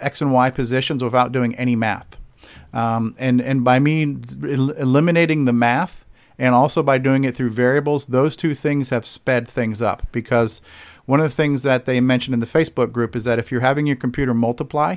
x 0.00 0.20
and 0.20 0.32
y 0.32 0.50
positions 0.50 1.02
without 1.02 1.32
doing 1.32 1.54
any 1.56 1.74
math. 1.74 2.18
Um, 2.72 3.14
and 3.18 3.40
and 3.40 3.64
by 3.64 3.78
me 3.78 4.02
el- 4.42 4.70
eliminating 4.70 5.44
the 5.44 5.52
math 5.52 6.04
and 6.38 6.54
also 6.54 6.82
by 6.82 6.98
doing 6.98 7.24
it 7.24 7.36
through 7.36 7.50
variables, 7.50 8.06
those 8.06 8.36
two 8.36 8.54
things 8.54 8.90
have 8.90 9.06
sped 9.06 9.46
things 9.46 9.80
up 9.80 10.06
because 10.12 10.60
one 11.06 11.20
of 11.20 11.24
the 11.24 11.36
things 11.36 11.62
that 11.62 11.84
they 11.84 12.00
mentioned 12.00 12.34
in 12.34 12.40
the 12.40 12.46
Facebook 12.46 12.92
group 12.92 13.14
is 13.14 13.24
that 13.24 13.38
if 13.38 13.52
you're 13.52 13.60
having 13.60 13.86
your 13.86 13.96
computer 13.96 14.34
multiply, 14.34 14.96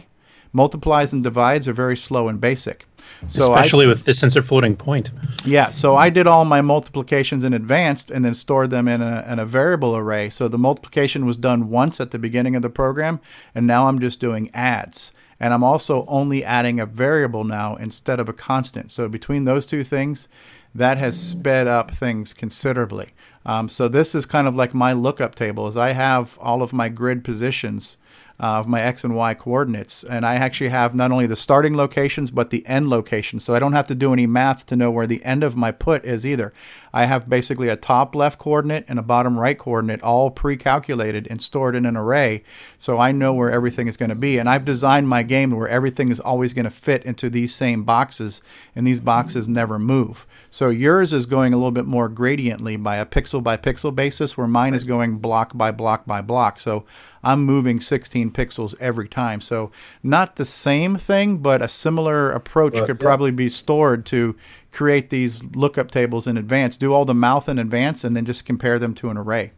multiplies 0.53 1.13
and 1.13 1.23
divides 1.23 1.67
are 1.67 1.73
very 1.73 1.97
slow 1.97 2.27
and 2.27 2.41
basic. 2.41 2.85
So 3.27 3.53
I- 3.53 3.59
Especially 3.61 3.87
with 3.87 4.05
this 4.05 4.19
sensor 4.19 4.41
floating 4.41 4.75
point. 4.75 5.11
yeah, 5.45 5.69
so 5.69 5.95
I 5.95 6.09
did 6.09 6.27
all 6.27 6.45
my 6.45 6.61
multiplications 6.61 7.43
in 7.43 7.53
advance 7.53 8.09
and 8.11 8.23
then 8.23 8.33
stored 8.33 8.69
them 8.69 8.87
in 8.87 9.01
a, 9.01 9.25
in 9.29 9.39
a 9.39 9.45
variable 9.45 9.95
array. 9.97 10.29
So 10.29 10.47
the 10.47 10.57
multiplication 10.57 11.25
was 11.25 11.37
done 11.37 11.69
once 11.69 11.99
at 11.99 12.11
the 12.11 12.19
beginning 12.19 12.55
of 12.55 12.61
the 12.61 12.69
program, 12.69 13.19
and 13.55 13.65
now 13.65 13.87
I'm 13.87 13.99
just 13.99 14.19
doing 14.19 14.49
adds. 14.53 15.11
And 15.39 15.53
I'm 15.53 15.63
also 15.63 16.03
only 16.07 16.43
adding 16.43 16.79
a 16.79 16.85
variable 16.87 17.43
now 17.43 17.75
instead 17.75 18.19
of 18.19 18.27
a 18.27 18.33
constant. 18.33 18.91
So 18.91 19.07
between 19.07 19.45
those 19.45 19.65
two 19.67 19.83
things, 19.83 20.27
that 20.73 20.97
has 20.97 21.19
sped 21.19 21.67
up 21.67 21.91
things 21.91 22.33
considerably. 22.33 23.09
Um, 23.45 23.69
so 23.69 23.87
this 23.87 24.13
is 24.13 24.25
kind 24.25 24.47
of 24.47 24.55
like 24.55 24.73
my 24.73 24.93
lookup 24.93 25.33
table, 25.35 25.67
is 25.67 25.77
I 25.77 25.93
have 25.93 26.37
all 26.41 26.61
of 26.61 26.73
my 26.73 26.89
grid 26.89 27.23
positions 27.23 27.97
uh, 28.39 28.59
of 28.59 28.67
my 28.67 28.81
x 28.81 29.03
and 29.03 29.15
y 29.15 29.33
coordinates, 29.33 30.03
and 30.03 30.25
I 30.25 30.35
actually 30.35 30.69
have 30.69 30.93
not 30.93 31.11
only 31.11 31.25
the 31.25 31.35
starting 31.35 31.75
locations 31.75 32.31
but 32.31 32.49
the 32.49 32.65
end 32.67 32.89
locations. 32.89 33.43
So 33.43 33.55
I 33.55 33.59
don't 33.59 33.73
have 33.73 33.87
to 33.87 33.95
do 33.95 34.13
any 34.13 34.27
math 34.27 34.65
to 34.67 34.75
know 34.75 34.91
where 34.91 35.07
the 35.07 35.23
end 35.23 35.43
of 35.43 35.55
my 35.55 35.71
put 35.71 36.05
is 36.05 36.25
either. 36.25 36.53
I 36.97 37.05
have 37.05 37.29
basically 37.29 37.69
a 37.69 37.75
top 37.75 38.15
left 38.15 38.39
coordinate 38.39 38.85
and 38.87 38.97
a 38.97 39.03
bottom 39.03 39.39
right 39.39 39.55
coordinate 39.55 40.01
all 40.01 40.31
pre-calculated 40.31 41.27
and 41.29 41.39
stored 41.39 41.75
in 41.75 41.85
an 41.85 41.95
array, 41.95 42.41
so 42.79 42.97
I 42.97 43.11
know 43.11 43.35
where 43.35 43.51
everything 43.51 43.87
is 43.87 43.97
going 43.97 44.09
to 44.09 44.15
be. 44.15 44.39
And 44.39 44.49
I've 44.49 44.65
designed 44.65 45.07
my 45.07 45.21
game 45.21 45.51
where 45.51 45.69
everything 45.69 46.09
is 46.09 46.19
always 46.19 46.53
going 46.53 46.65
to 46.65 46.71
fit 46.71 47.03
into 47.03 47.29
these 47.29 47.53
same 47.53 47.83
boxes, 47.83 48.41
and 48.75 48.87
these 48.87 48.97
boxes 48.97 49.47
never 49.47 49.77
move. 49.77 50.25
So 50.49 50.69
yours 50.69 51.13
is 51.13 51.27
going 51.27 51.53
a 51.53 51.57
little 51.57 51.69
bit 51.69 51.85
more 51.85 52.09
gradiently 52.09 52.81
by 52.81 52.95
a 52.95 53.05
pixel 53.05 53.43
by 53.43 53.57
pixel 53.57 53.93
basis, 53.93 54.35
where 54.35 54.47
mine 54.47 54.73
is 54.73 54.83
going 54.83 55.19
block 55.19 55.55
by 55.55 55.69
block 55.69 56.07
by 56.07 56.21
block. 56.21 56.59
So 56.59 56.83
I'm 57.21 57.43
moving 57.45 57.79
16 57.79 58.31
pixels 58.31 58.73
every 58.79 59.07
time. 59.07 59.39
So 59.39 59.71
not 60.01 60.37
the 60.37 60.45
same 60.45 60.95
thing, 60.95 61.37
but 61.37 61.61
a 61.61 61.67
similar 61.67 62.31
approach 62.31 62.73
could 62.73 62.87
yeah. 62.87 62.93
probably 62.95 63.29
be 63.29 63.49
stored 63.49 64.03
to 64.07 64.35
create 64.77 65.09
these 65.09 65.43
lookup 65.43 65.89
tables 65.89 66.27
in 66.27 66.37
advance, 66.37 66.77
do 66.77 66.93
all 66.93 67.03
the 67.03 67.15
mouth 67.15 67.49
in 67.49 67.57
advance, 67.57 68.03
and 68.03 68.15
then 68.15 68.25
just 68.25 68.45
compare 68.45 68.77
them 68.77 68.93
to 68.93 69.09
an 69.09 69.17
array. 69.17 69.51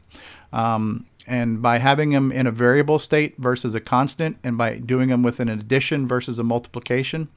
Um, 0.53 1.07
and 1.27 1.61
by 1.61 1.79
having 1.79 2.11
them 2.11 2.31
in 2.31 2.47
a 2.47 2.51
variable 2.51 2.99
state 2.99 3.35
versus 3.37 3.75
a 3.75 3.81
constant, 3.81 4.37
and 4.45 4.57
by 4.57 4.77
doing 4.77 5.09
them 5.09 5.21
with 5.21 5.41
an 5.41 5.49
addition 5.49 6.07
versus 6.07 6.39
a 6.39 6.43
multiplication, 6.43 7.27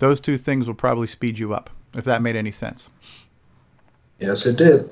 those 0.00 0.18
two 0.20 0.36
things 0.36 0.66
will 0.66 0.74
probably 0.74 1.06
speed 1.06 1.38
you 1.38 1.54
up, 1.54 1.70
if 1.94 2.04
that 2.04 2.22
made 2.22 2.34
any 2.34 2.50
sense. 2.50 2.90
Yes, 4.18 4.44
it 4.44 4.56
did. 4.56 4.90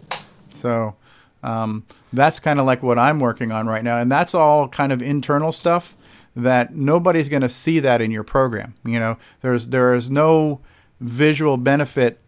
So 0.48 0.94
um, 1.42 1.84
that's 2.12 2.38
kind 2.38 2.60
of 2.60 2.64
like 2.64 2.80
what 2.80 2.96
I'm 2.96 3.18
working 3.18 3.50
on 3.50 3.66
right 3.66 3.82
now, 3.82 3.98
and 3.98 4.10
that's 4.10 4.36
all 4.36 4.68
kind 4.68 4.92
of 4.92 5.02
internal 5.02 5.50
stuff 5.50 5.96
that 6.36 6.76
nobody's 6.76 7.28
going 7.28 7.42
to 7.42 7.48
see 7.48 7.80
that 7.80 8.00
in 8.00 8.12
your 8.12 8.22
program. 8.22 8.74
You 8.84 9.00
know, 9.00 9.18
there's 9.40 9.66
there 9.68 9.96
is 9.96 10.08
no 10.08 10.60
visual 11.00 11.56
benefit 11.56 12.20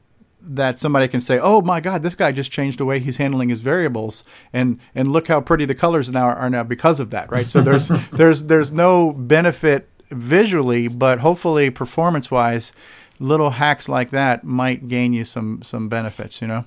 that 0.49 0.79
somebody 0.79 1.09
can 1.09 1.21
say, 1.21 1.39
"Oh 1.39 1.61
my 1.61 1.81
God, 1.81 2.03
this 2.03 2.15
guy 2.15 2.33
just 2.33 2.51
changed 2.51 2.79
the 2.79 2.85
way 2.85 2.99
he's 2.99 3.19
handling 3.19 3.49
his 3.49 3.61
variables, 3.61 4.25
and 4.53 4.81
and 4.95 5.13
look 5.13 5.29
how 5.29 5.41
pretty 5.41 5.65
the 5.65 5.75
colors 5.75 6.09
now 6.09 6.25
are 6.25 6.51
now 6.51 6.63
because 6.63 7.01
of 7.01 7.11
that." 7.11 7.31
Right. 7.31 7.49
So 7.49 7.61
there's 7.61 7.89
there's 8.13 8.45
there's 8.45 8.73
no 8.73 9.13
benefit 9.13 9.89
visually, 10.11 10.89
but 10.89 11.21
hopefully 11.21 11.71
performance 11.71 12.31
wise, 12.31 12.73
little 13.19 13.51
hacks 13.51 13.89
like 13.89 14.11
that 14.11 14.45
might 14.45 14.89
gain 14.89 15.13
you 15.13 15.25
some 15.25 15.63
some 15.63 15.89
benefits. 15.89 16.41
You 16.41 16.49
know. 16.49 16.65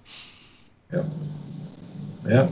Yeah. 2.26 2.50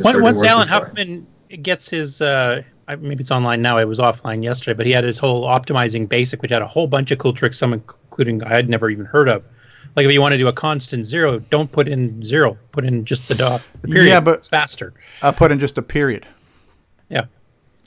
Once, 0.00 0.16
really 0.16 0.22
once 0.22 0.42
Allen 0.42 0.68
it 0.68 0.70
for. 0.70 0.86
Huffman 0.86 1.26
gets 1.62 1.88
his, 1.88 2.20
uh, 2.20 2.62
maybe 2.88 3.22
it's 3.22 3.30
online 3.30 3.62
now. 3.62 3.78
It 3.78 3.86
was 3.86 3.98
offline 3.98 4.42
yesterday, 4.42 4.76
but 4.76 4.86
he 4.86 4.92
had 4.92 5.04
his 5.04 5.18
whole 5.18 5.46
optimizing 5.46 6.08
basic, 6.08 6.42
which 6.42 6.50
had 6.50 6.62
a 6.62 6.66
whole 6.66 6.86
bunch 6.86 7.10
of 7.10 7.18
cool 7.18 7.32
tricks, 7.32 7.58
some 7.58 7.72
including 7.72 8.42
I 8.44 8.50
had 8.50 8.68
never 8.68 8.90
even 8.90 9.04
heard 9.04 9.28
of. 9.28 9.44
Like 9.96 10.06
if 10.06 10.12
you 10.12 10.20
want 10.20 10.32
to 10.32 10.38
do 10.38 10.48
a 10.48 10.52
constant 10.52 11.04
zero, 11.04 11.38
don't 11.50 11.70
put 11.70 11.88
in 11.88 12.24
zero. 12.24 12.56
Put 12.72 12.84
in 12.84 13.04
just 13.04 13.28
the 13.28 13.34
dot. 13.34 13.62
The 13.82 13.88
period. 13.88 14.08
Yeah, 14.08 14.20
but 14.20 14.38
it's 14.38 14.48
faster. 14.48 14.94
I 15.22 15.30
put 15.32 15.50
in 15.52 15.58
just 15.58 15.76
a 15.78 15.82
period. 15.82 16.26
Yeah. 17.08 17.24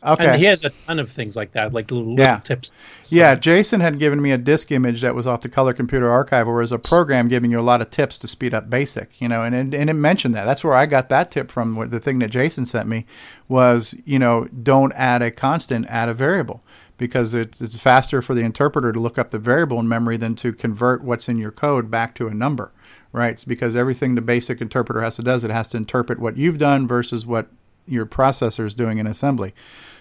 Okay. 0.06 0.28
And 0.28 0.38
he 0.38 0.44
has 0.46 0.66
a 0.66 0.70
ton 0.86 1.00
of 1.00 1.10
things 1.10 1.38
like 1.38 1.54
that, 1.54 1.72
like 1.72 1.90
little, 1.90 2.20
Yeah. 2.20 2.32
little 2.32 2.42
tips. 2.42 2.74
Yeah, 3.08 3.36
Jason 3.36 3.80
had 3.80 4.00
given 4.00 4.22
me 4.22 4.32
a 4.32 4.38
disk 4.38 4.70
image 4.70 5.00
that 5.00 5.16
was 5.16 5.26
off 5.26 5.40
the 5.40 5.48
Color 5.48 5.72
Computer 5.74 6.10
Archive, 6.10 6.46
where 6.46 6.58
was 6.58 6.74
a 6.74 6.78
program 6.78 7.30
giving 7.30 7.52
you 7.52 7.60
a 7.60 7.64
lot 7.64 7.80
of 7.80 7.90
tips 7.90 8.18
to 8.18 8.28
speed 8.28 8.54
up 8.54 8.70
BASIC. 8.70 9.08
You 9.20 9.30
know, 9.30 9.44
and 9.44 9.56
it, 9.56 9.80
and 9.80 9.90
it 9.90 9.94
mentioned 9.94 10.36
that. 10.36 10.44
That's 10.44 10.62
where 10.62 10.74
I 10.74 10.88
got 10.88 11.08
that 11.08 11.32
tip 11.32 11.50
from. 11.50 11.90
The 11.90 12.02
thing 12.02 12.20
that 12.20 12.32
Jason 12.32 12.66
sent 12.66 12.90
me 12.90 13.06
was, 13.48 13.96
you 14.04 14.20
know, 14.20 14.46
don't 14.62 14.92
add 14.94 15.22
a 15.22 15.32
constant, 15.32 15.86
add 15.88 16.10
a 16.10 16.14
variable, 16.14 16.62
because 17.04 17.34
it's 17.34 17.60
it's 17.60 17.76
faster 17.76 18.22
for 18.22 18.34
the 18.34 18.44
interpreter 18.44 18.94
to 18.94 19.00
look 19.00 19.18
up 19.18 19.32
the 19.32 19.38
variable 19.38 19.78
in 19.78 19.90
memory 19.90 20.16
than 20.16 20.36
to 20.36 20.54
convert 20.54 21.04
what's 21.04 21.28
in 21.28 21.38
your 21.38 21.52
code 21.52 21.92
back 21.92 22.16
to 22.16 22.28
a 22.28 22.34
number. 22.34 22.72
Right? 23.12 23.34
It's 23.34 23.44
because 23.44 23.76
everything 23.76 24.16
the 24.16 24.22
basic 24.22 24.62
interpreter 24.62 25.02
has 25.02 25.18
to 25.18 25.22
do 25.22 25.32
is 25.32 25.44
it 25.44 25.52
has 25.52 25.68
to 25.72 25.78
interpret 25.78 26.18
what 26.20 26.38
you've 26.38 26.58
done 26.58 26.88
versus 26.88 27.26
what 27.26 27.48
your 27.86 28.06
processor 28.06 28.66
is 28.66 28.74
doing 28.74 29.00
in 29.00 29.06
assembly. 29.06 29.54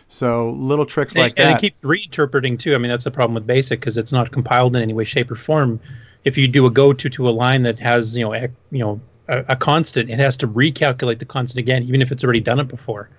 So 0.06 0.50
little 0.50 0.86
tricks 0.86 1.14
And, 1.16 1.22
like 1.24 1.34
and 1.36 1.48
that. 1.48 1.56
it 1.58 1.60
keeps 1.60 1.80
reinterpreting 1.80 2.56
too. 2.56 2.76
I 2.76 2.78
mean, 2.78 2.88
that's 2.88 3.02
the 3.02 3.10
problem 3.10 3.34
with 3.34 3.46
BASIC 3.48 3.80
because 3.80 3.96
it's 3.96 4.12
not 4.12 4.30
compiled 4.30 4.76
in 4.76 4.82
any 4.82 4.92
way, 4.92 5.02
shape, 5.02 5.28
or 5.28 5.34
form. 5.34 5.80
If 6.24 6.38
you 6.38 6.46
do 6.46 6.66
a 6.66 6.70
go 6.70 6.92
to 6.92 7.08
to 7.10 7.28
a 7.28 7.30
line 7.30 7.64
that 7.64 7.80
has 7.80 8.16
you 8.16 8.24
know 8.24 8.32
you 8.32 8.78
know 8.78 9.00
a, 9.26 9.44
a 9.48 9.56
constant, 9.56 10.08
it 10.08 10.20
has 10.20 10.36
to 10.36 10.46
recalculate 10.46 11.18
the 11.18 11.24
constant 11.24 11.58
again, 11.58 11.82
even 11.82 12.00
if 12.00 12.12
it's 12.12 12.22
already 12.22 12.40
done 12.40 12.60
it 12.60 12.68
before. 12.68 13.10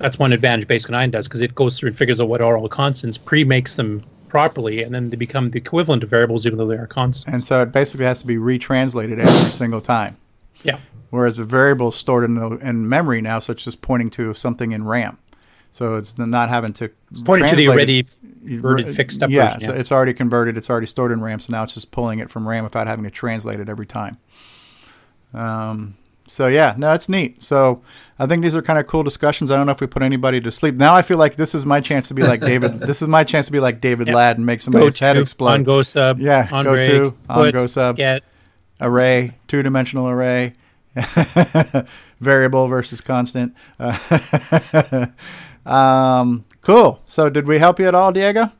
That's 0.00 0.18
one 0.18 0.32
advantage 0.32 0.66
BASIC 0.66 0.90
9 0.90 1.10
does 1.10 1.28
because 1.28 1.42
it 1.42 1.54
goes 1.54 1.78
through 1.78 1.88
and 1.88 1.96
figures 1.96 2.20
out 2.20 2.28
what 2.28 2.40
are 2.40 2.56
all 2.56 2.62
the 2.62 2.70
constants, 2.70 3.18
pre-makes 3.18 3.74
them 3.74 4.02
properly, 4.28 4.82
and 4.82 4.94
then 4.94 5.10
they 5.10 5.16
become 5.16 5.50
the 5.50 5.58
equivalent 5.58 6.02
of 6.02 6.08
variables, 6.08 6.46
even 6.46 6.58
though 6.58 6.66
they 6.66 6.76
are 6.76 6.86
constants. 6.86 7.34
And 7.34 7.44
so 7.44 7.60
it 7.62 7.70
basically 7.70 8.06
has 8.06 8.20
to 8.20 8.26
be 8.26 8.36
retranslated 8.36 9.18
every 9.18 9.52
single 9.52 9.82
time. 9.82 10.16
Yeah. 10.62 10.78
Whereas 11.10 11.38
a 11.38 11.44
variable 11.44 11.88
is 11.88 11.96
stored 11.96 12.24
in, 12.24 12.36
the, 12.36 12.48
in 12.66 12.88
memory 12.88 13.20
now, 13.20 13.40
so 13.40 13.52
it's 13.52 13.64
just 13.64 13.82
pointing 13.82 14.08
to 14.10 14.32
something 14.32 14.72
in 14.72 14.84
RAM. 14.84 15.18
So 15.70 15.96
it's 15.96 16.16
not 16.18 16.48
having 16.48 16.72
to. 16.74 16.90
It's 17.10 17.22
pointing 17.22 17.48
to 17.50 17.56
the 17.56 17.68
already 17.68 18.04
converted, 18.44 18.96
fixed 18.96 19.22
up 19.22 19.30
Yeah, 19.30 19.54
version, 19.54 19.70
so 19.70 19.74
it's 19.74 19.92
already 19.92 20.14
converted. 20.14 20.56
It's 20.56 20.68
already 20.68 20.86
stored 20.86 21.12
in 21.12 21.20
RAM. 21.20 21.38
So 21.38 21.52
now 21.52 21.62
it's 21.62 21.74
just 21.74 21.92
pulling 21.92 22.18
it 22.18 22.28
from 22.28 22.48
RAM 22.48 22.64
without 22.64 22.88
having 22.88 23.04
to 23.04 23.10
translate 23.10 23.60
it 23.60 23.68
every 23.68 23.86
time. 23.86 24.18
Um, 25.32 25.96
so 26.30 26.46
yeah, 26.46 26.74
no, 26.78 26.92
it's 26.94 27.08
neat. 27.08 27.42
So 27.42 27.82
I 28.18 28.26
think 28.26 28.42
these 28.42 28.54
are 28.54 28.62
kind 28.62 28.78
of 28.78 28.86
cool 28.86 29.02
discussions. 29.02 29.50
I 29.50 29.56
don't 29.56 29.66
know 29.66 29.72
if 29.72 29.80
we 29.80 29.86
put 29.86 30.02
anybody 30.02 30.40
to 30.42 30.52
sleep. 30.52 30.76
Now 30.76 30.94
I 30.94 31.02
feel 31.02 31.18
like 31.18 31.34
this 31.36 31.54
is 31.54 31.66
my 31.66 31.80
chance 31.80 32.08
to 32.08 32.14
be 32.14 32.22
like 32.22 32.40
David. 32.40 32.80
this 32.86 33.02
is 33.02 33.08
my 33.08 33.24
chance 33.24 33.46
to 33.46 33.52
be 33.52 33.60
like 33.60 33.80
David 33.80 34.06
Yeah. 34.08 34.14
Ladd 34.14 34.36
and 34.36 34.46
make 34.46 34.62
somebody's 34.62 34.98
Go 35.00 35.06
head 35.06 35.12
to, 35.14 35.20
explode. 35.22 35.50
on 35.52 35.64
go 35.64 35.82
sub, 35.82 36.20
Yeah, 36.20 36.48
on 36.52 36.64
go 36.64 36.74
ray, 36.74 36.82
to 36.88 37.14
on 37.28 37.50
go 37.50 37.66
sub. 37.66 37.96
get. 37.96 38.22
array, 38.80 39.34
two 39.48 39.62
dimensional 39.62 40.08
array, 40.08 40.52
variable 42.20 42.66
versus 42.68 43.00
constant. 43.00 43.54
Uh, 43.78 45.06
um, 45.66 46.44
cool. 46.62 47.00
So 47.06 47.28
did 47.30 47.46
we 47.48 47.58
help 47.58 47.78
you 47.80 47.88
at 47.88 47.94
all, 47.94 48.12
Diego? 48.12 48.50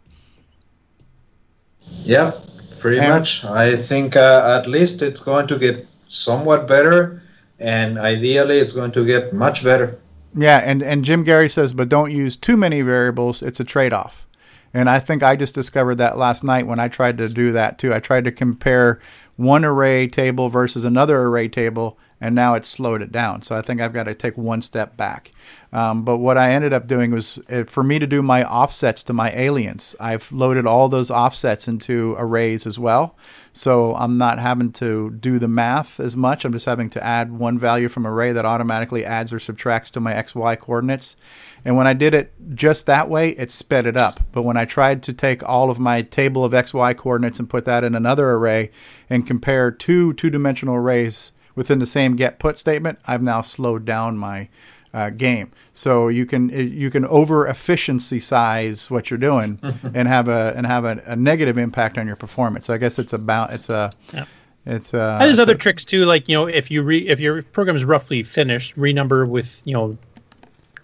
Yeah, 2.02 2.32
pretty 2.81 2.99
And- 2.99 3.08
much. 3.10 3.44
I 3.44 3.76
think 3.76 4.16
uh, 4.16 4.58
at 4.60 4.68
least 4.68 5.02
it's 5.02 5.20
going 5.20 5.47
to 5.49 5.58
get 5.58 5.86
somewhat 6.08 6.66
better, 6.66 7.23
and 7.60 7.98
ideally, 7.98 8.58
it's 8.58 8.72
going 8.72 8.92
to 8.92 9.06
get 9.06 9.32
much 9.32 9.62
better. 9.62 9.98
Yeah, 10.34 10.58
and, 10.58 10.82
and 10.82 11.05
Jim 11.05 11.24
Gerrie 11.24 11.48
says, 11.48 11.72
but 11.72 11.89
don't 11.89 12.12
use 12.12 12.36
too 12.36 12.56
many 12.56 12.80
variables. 12.82 13.42
It's 13.42 13.60
a 13.60 13.64
trade 13.64 13.92
off. 13.92 14.26
And 14.72 14.89
I 14.89 15.00
think 15.00 15.22
I 15.22 15.34
just 15.36 15.55
discovered 15.55 15.97
that 15.97 16.16
last 16.16 16.44
night 16.44 16.66
when 16.66 16.78
I 16.78 16.89
tried 16.89 17.18
to 17.18 17.28
do 17.28 17.52
that 17.52 17.78
too. 17.78 17.92
I 17.92 17.98
tried 17.98 18.24
to 18.24 18.32
compare 18.32 19.00
one 19.36 19.64
array 19.64 20.06
table 20.06 20.48
versus 20.48 20.84
another 20.84 21.20
array 21.22 21.48
table, 21.48 21.98
and 22.20 22.34
now 22.34 22.55
it's 22.55 22.68
slowed 22.68 23.00
it 23.00 23.10
down. 23.10 23.42
So 23.42 23.57
I 23.57 23.62
think 23.62 23.81
I've 23.81 23.94
got 23.94 24.05
to 24.05 24.15
take 24.15 24.36
one 24.36 24.60
step 24.60 24.97
back. 24.97 25.31
Um, 25.73 26.05
but 26.05 26.18
what 26.18 26.36
I 26.36 26.52
ended 26.52 26.73
up 26.73 26.86
doing 26.86 27.12
was 27.12 27.39
uh, 27.49 27.65
for 27.65 27.82
me 27.82 27.99
to 27.99 28.07
do 28.07 28.23
my 28.23 28.44
offsets 28.44 29.02
to 29.05 29.12
my 29.12 29.31
aliens, 29.32 29.94
I've 30.00 30.31
loaded 30.32 30.66
all 30.66 30.89
those 30.89 31.10
offsets 31.10 31.68
into 31.68 32.15
arrays 32.18 32.66
as 32.66 32.78
well. 32.78 33.16
So 33.52 33.94
I'm 33.94 34.18
not 34.18 34.39
having 34.39 34.73
to 34.73 35.10
do 35.10 35.39
the 35.39 35.49
math 35.49 35.99
as 35.99 36.16
much. 36.16 36.44
I'm 36.44 36.52
just 36.52 36.66
having 36.66 36.90
to 36.90 37.05
add 37.05 37.32
one 37.32 37.58
value 37.58 37.89
from 37.89 38.07
array 38.07 38.32
that 38.32 38.44
automatically 38.44 39.05
adds 39.05 39.32
or 39.32 39.39
subtracts 39.39 39.90
to 39.92 40.00
my 40.00 40.12
XY 40.12 40.58
coordinates. 40.58 41.16
And 41.65 41.76
when 41.76 41.86
I 41.86 41.94
did 41.94 42.15
it 42.15 42.32
just 42.55 42.86
that 42.86 43.08
way, 43.08 43.31
it 43.31 43.50
sped 43.50 43.86
it 43.86 43.97
up. 43.97 44.20
But 44.32 44.42
when 44.42 44.57
I 44.57 44.65
tried 44.65 45.02
to 45.05 45.12
take 45.12 45.42
all 45.49 45.70
of 45.70 45.78
my 45.78 46.02
table 46.02 46.44
of 46.44 46.52
XY 46.52 46.97
coordinates 46.97 47.39
and 47.39 47.49
put 47.49 47.65
that 47.65 47.84
in 47.84 47.94
another 47.94 48.31
array 48.32 48.70
and 49.08 49.26
compare 49.26 49.70
two 49.70 50.12
two 50.15 50.31
dimensional 50.31 50.74
arrays 50.74 51.32
within 51.60 51.78
the 51.78 51.84
same 51.86 52.16
get 52.16 52.39
put 52.39 52.58
statement, 52.58 52.98
I've 53.06 53.22
now 53.22 53.42
slowed 53.42 53.84
down 53.84 54.16
my 54.16 54.48
uh, 54.94 55.10
game. 55.10 55.52
So 55.74 56.08
you 56.08 56.24
can 56.24 56.48
you 56.48 56.90
can 56.90 57.05
over 57.05 57.47
efficiency 57.47 58.18
size 58.18 58.90
what 58.90 59.10
you're 59.10 59.18
doing 59.18 59.58
and 59.94 60.08
have 60.08 60.26
a 60.26 60.55
and 60.56 60.64
have 60.66 60.86
a, 60.86 61.02
a 61.05 61.14
negative 61.16 61.58
impact 61.58 61.98
on 61.98 62.06
your 62.06 62.16
performance. 62.16 62.64
So 62.64 62.72
I 62.72 62.78
guess 62.78 62.98
it's 62.98 63.12
about 63.12 63.52
it's 63.52 63.68
a 63.68 63.92
Yeah. 64.14 64.24
it's 64.64 64.94
a 64.94 65.18
And 65.20 65.22
there's 65.28 65.39
other 65.39 65.52
a- 65.55 65.58
tricks 65.58 65.84
too, 65.84 66.06
like 66.06 66.28
you 66.30 66.34
know, 66.34 66.47
if 66.47 66.70
you 66.70 66.82
re 66.82 67.06
if 67.06 67.20
your 67.20 67.42
program 67.42 67.76
is 67.76 67.84
roughly 67.84 68.22
finished, 68.22 68.74
renumber 68.78 69.28
with 69.28 69.60
you 69.66 69.74
know 69.74 69.98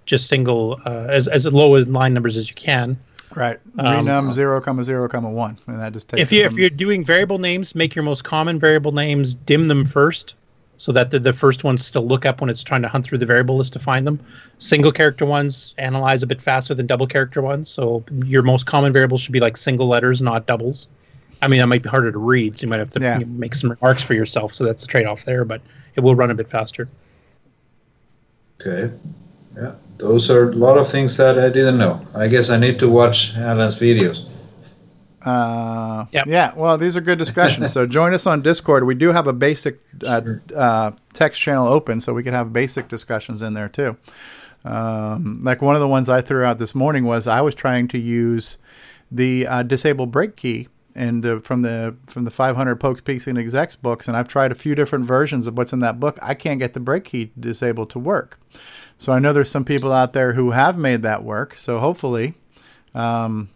just 0.04 0.28
single 0.28 0.78
uh, 0.84 1.06
as 1.08 1.26
as 1.26 1.46
low 1.46 1.74
as 1.76 1.88
line 1.88 2.12
numbers 2.12 2.36
as 2.36 2.50
you 2.50 2.54
can. 2.54 2.98
right 3.34 3.58
Um, 3.78 3.86
renum 4.06 4.32
zero 4.32 4.60
comma 4.60 4.84
zero 4.84 5.08
comma 5.08 5.30
one 5.30 5.56
and 5.66 5.80
that 5.80 5.92
just 5.94 6.08
takes 6.10 6.20
if 6.20 6.30
you 6.30 6.44
if 6.44 6.52
you're 6.52 6.70
doing 6.70 7.02
variable 7.04 7.38
names, 7.38 7.74
make 7.74 7.94
your 7.96 8.04
most 8.04 8.22
common 8.24 8.60
variable 8.60 8.92
names, 8.92 9.34
dim 9.34 9.66
them 9.68 9.84
first, 9.84 10.34
so 10.78 10.92
that 10.92 11.10
the, 11.10 11.18
the 11.18 11.32
first 11.32 11.64
ones 11.64 11.90
to 11.90 12.00
look 12.00 12.26
up 12.26 12.40
when 12.40 12.50
it's 12.50 12.62
trying 12.62 12.82
to 12.82 12.88
hunt 12.88 13.04
through 13.04 13.18
the 13.18 13.26
variable 13.26 13.56
list 13.56 13.72
to 13.72 13.78
find 13.78 14.06
them. 14.06 14.20
Single 14.58 14.92
character 14.92 15.24
ones 15.24 15.74
analyze 15.78 16.22
a 16.22 16.26
bit 16.26 16.40
faster 16.40 16.74
than 16.74 16.86
double 16.86 17.06
character 17.06 17.42
ones, 17.42 17.68
so 17.70 18.04
your 18.24 18.42
most 18.42 18.66
common 18.66 18.92
variables 18.92 19.20
should 19.20 19.32
be 19.32 19.40
like 19.40 19.56
single 19.56 19.88
letters, 19.88 20.20
not 20.20 20.46
doubles. 20.46 20.86
I 21.42 21.48
mean, 21.48 21.60
that 21.60 21.66
might 21.66 21.82
be 21.82 21.88
harder 21.88 22.10
to 22.12 22.18
read, 22.18 22.58
so 22.58 22.64
you 22.64 22.68
might 22.68 22.78
have 22.78 22.90
to 22.90 23.00
Yeah. 23.00 23.18
make 23.26 23.54
some 23.54 23.70
remarks 23.70 24.02
for 24.02 24.14
yourself. 24.14 24.54
So 24.54 24.64
that's 24.64 24.82
the 24.82 24.88
trade 24.88 25.06
off 25.06 25.24
there, 25.24 25.44
but 25.44 25.60
it 25.94 26.00
will 26.00 26.14
run 26.14 26.30
a 26.30 26.34
bit 26.34 26.48
faster. 26.48 26.88
Okay. 28.60 28.92
Yeah, 29.56 29.72
those 29.98 30.30
are 30.30 30.50
a 30.50 30.54
lot 30.54 30.76
of 30.76 30.88
things 30.88 31.16
that 31.16 31.38
I 31.38 31.48
didn't 31.48 31.78
know. 31.78 32.06
I 32.14 32.28
guess 32.28 32.50
I 32.50 32.58
need 32.58 32.78
to 32.80 32.88
watch 32.88 33.34
Allen's 33.36 33.74
videos. 33.76 34.24
Uh, 35.26 36.06
Yeah, 36.12 36.54
well, 36.54 36.78
these 36.78 36.96
are 36.96 37.00
good 37.00 37.18
discussions. 37.18 37.72
so 37.72 37.86
join 37.98 38.14
us 38.14 38.26
on 38.26 38.42
Discord. 38.42 38.84
We 38.84 38.94
do 38.94 39.12
have 39.12 39.26
a 39.26 39.32
basic 39.32 39.80
uh, 40.04 40.22
uh, 40.54 40.92
text 41.12 41.40
channel 41.40 41.66
open, 41.66 42.00
so 42.00 42.14
we 42.14 42.22
can 42.22 42.32
have 42.32 42.52
basic 42.52 42.88
discussions 42.88 43.42
in 43.42 43.54
there 43.54 43.68
too. 43.68 43.96
Um, 44.64 45.40
like 45.42 45.62
one 45.62 45.74
of 45.74 45.80
the 45.80 45.88
ones 45.88 46.08
I 46.08 46.20
threw 46.20 46.44
out 46.44 46.58
this 46.58 46.74
morning 46.74 47.04
was 47.04 47.26
I 47.26 47.40
was 47.40 47.54
trying 47.54 47.88
to 47.88 47.98
use 47.98 48.58
the 49.10 49.46
uh, 49.46 49.62
disable 49.62 50.06
break 50.06 50.36
key 50.36 50.68
and 50.96 51.24
uh, 51.24 51.38
from 51.40 51.62
the 51.62 51.94
from 52.06 52.24
the 52.24 52.30
500 52.30 52.76
pokes 52.76 53.00
peaks 53.02 53.26
and 53.28 53.38
execs 53.38 53.76
books 53.76 54.08
and 54.08 54.16
i've 54.16 54.26
tried 54.26 54.50
a 54.50 54.54
few 54.56 54.74
different 54.74 55.04
versions 55.04 55.46
of 55.46 55.56
what's 55.56 55.72
in 55.72 55.78
that 55.80 56.00
book 56.00 56.18
i 56.22 56.34
can't 56.34 56.58
get 56.58 56.72
the 56.72 56.80
break 56.80 57.04
key 57.04 57.30
disabled 57.38 57.90
to 57.90 57.98
work 58.00 58.40
so 58.98 59.12
i 59.12 59.18
know 59.20 59.32
there's 59.32 59.50
some 59.50 59.64
people 59.64 59.92
out 59.92 60.12
there 60.14 60.32
who 60.32 60.50
have 60.50 60.76
made 60.76 61.02
that 61.02 61.22
work 61.22 61.56
so 61.58 61.78
hopefully 61.78 62.34
um, 62.94 63.50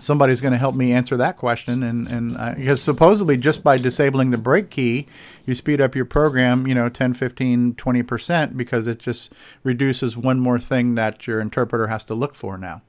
somebody's 0.00 0.40
going 0.40 0.52
to 0.52 0.58
help 0.58 0.74
me 0.74 0.92
answer 0.92 1.16
that 1.16 1.36
question 1.36 1.82
and 1.82 2.06
and 2.08 2.36
uh, 2.36 2.54
because 2.54 2.82
supposedly 2.82 3.36
just 3.36 3.62
by 3.62 3.78
disabling 3.78 4.30
the 4.30 4.38
break 4.38 4.70
key 4.70 5.06
you 5.44 5.54
speed 5.54 5.80
up 5.80 5.94
your 5.94 6.04
program 6.04 6.66
you 6.66 6.74
know 6.74 6.88
10 6.88 7.14
15 7.14 7.74
20% 7.74 8.56
because 8.56 8.86
it 8.86 8.98
just 8.98 9.32
reduces 9.62 10.16
one 10.16 10.38
more 10.40 10.58
thing 10.58 10.94
that 10.94 11.26
your 11.26 11.40
interpreter 11.40 11.88
has 11.88 12.04
to 12.04 12.14
look 12.14 12.34
for 12.34 12.58
now. 12.58 12.82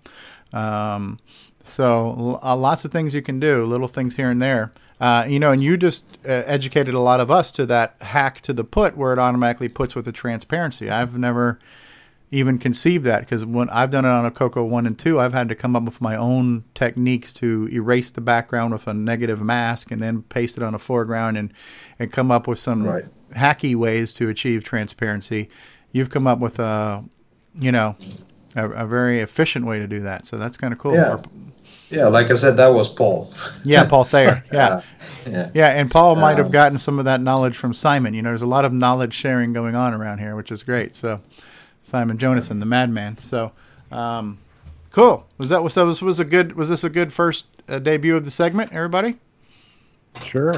Um, 0.52 1.20
so 1.64 2.40
uh, 2.44 2.56
lots 2.56 2.86
of 2.86 2.92
things 2.92 3.14
you 3.14 3.22
can 3.22 3.40
do 3.40 3.66
little 3.66 3.88
things 3.88 4.16
here 4.16 4.30
and 4.30 4.42
there. 4.42 4.72
Uh, 5.00 5.26
you 5.28 5.40
know 5.40 5.52
and 5.52 5.64
you 5.64 5.78
just 5.78 6.04
uh, 6.26 6.44
educated 6.46 6.94
a 6.94 7.00
lot 7.00 7.20
of 7.20 7.32
us 7.32 7.52
to 7.54 7.66
that 7.66 7.96
hack 8.02 8.42
to 8.42 8.52
the 8.52 8.64
put 8.64 8.98
where 8.98 9.14
it 9.14 9.20
automatically 9.20 9.70
puts 9.70 9.96
with 9.96 10.06
the 10.06 10.12
transparency. 10.12 10.90
I've 10.90 11.18
never 11.18 11.60
even 12.32 12.60
conceive 12.60 13.04
that 13.04 13.22
because 13.22 13.44
when 13.44 13.70
I've 13.70 13.90
done 13.90 14.06
it 14.06 14.10
on 14.10 14.26
a 14.26 14.32
Coco 14.32 14.64
one 14.64 14.86
and 14.86 14.98
two, 14.98 15.20
I've 15.20 15.34
had 15.34 15.50
to 15.50 15.56
come 15.56 15.76
up 15.76 15.84
with 15.84 16.00
my 16.00 16.16
own 16.16 16.64
techniques 16.76 17.34
to 17.34 17.68
erase 17.72 18.12
the 18.12 18.22
background 18.22 18.72
with 18.74 18.88
a 18.88 18.94
negative 18.94 19.42
mask 19.42 19.92
and 19.92 20.02
then 20.02 20.22
paste 20.24 20.56
it 20.58 20.64
on 20.64 20.76
a 20.76 20.80
foreground 20.80 21.38
and 21.38 21.52
and 21.98 22.12
come 22.12 22.30
up 22.32 22.48
with 22.48 22.60
some 22.60 22.86
Right. 22.88 23.06
hacky 23.36 23.76
ways 23.76 24.14
to 24.14 24.30
achieve 24.30 24.64
transparency. 24.64 25.50
You've 25.92 26.12
come 26.12 26.28
up 26.28 26.38
with 26.40 26.60
a, 26.60 27.04
you 27.56 27.72
know, 27.72 27.96
a, 28.56 28.70
a 28.70 28.86
very 28.86 29.22
efficient 29.22 29.66
way 29.66 29.80
to 29.80 29.88
do 29.88 30.02
that. 30.02 30.28
So 30.28 30.38
that's 30.38 30.56
kind 30.56 30.72
of 30.72 30.78
cool. 30.80 30.94
Yeah. 30.94 31.18
Yeah, 31.90 32.06
like 32.08 32.30
I 32.30 32.36
said, 32.36 32.56
that 32.58 32.68
was 32.72 32.88
Paul. 32.88 33.34
Yeah, 33.64 33.86
Paul 33.86 34.04
Thayer. 34.04 34.44
Yeah. 34.54 34.82
yeah. 35.28 35.50
Yeah, 35.56 35.70
and 35.70 35.90
Paul 35.90 36.16
might 36.18 36.38
have 36.38 36.46
Um, 36.48 36.52
gotten 36.52 36.78
some 36.78 37.00
of 37.00 37.06
that 37.06 37.20
knowledge 37.20 37.58
from 37.58 37.74
Simon. 37.74 38.14
You 38.14 38.22
know, 38.22 38.30
there's 38.30 38.44
a 38.44 38.46
lot 38.46 38.64
of 38.64 38.72
knowledge 38.72 39.16
sharing 39.16 39.54
going 39.54 39.74
on 39.76 39.96
around 39.96 40.20
here, 40.20 40.36
which 40.36 40.52
is 40.52 40.62
great. 40.62 40.96
So, 40.96 41.20
Simon 41.82 42.18
Jonassen, 42.18 42.60
the 42.60 42.66
madman. 42.66 43.18
So, 43.18 43.52
um, 43.92 44.40
cool. 44.92 45.26
Was 45.38 45.50
that 45.50 45.68
so? 45.72 45.88
This 45.88 46.02
was 46.02 46.20
a 46.20 46.26
good. 46.26 46.54
Was 46.56 46.70
this 46.70 46.84
a 46.84 46.90
good 46.90 47.12
first 47.14 47.46
uh, 47.68 47.80
debut 47.80 48.16
of 48.16 48.26
the 48.26 48.32
segment, 48.32 48.72
everybody? 48.74 49.18
Sure. 50.24 50.56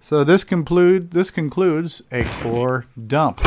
So 0.00 0.24
this 0.24 0.44
conclude 0.44 1.10
this 1.10 1.30
concludes 1.30 2.02
a 2.10 2.24
core 2.40 2.86
dump. 3.06 3.40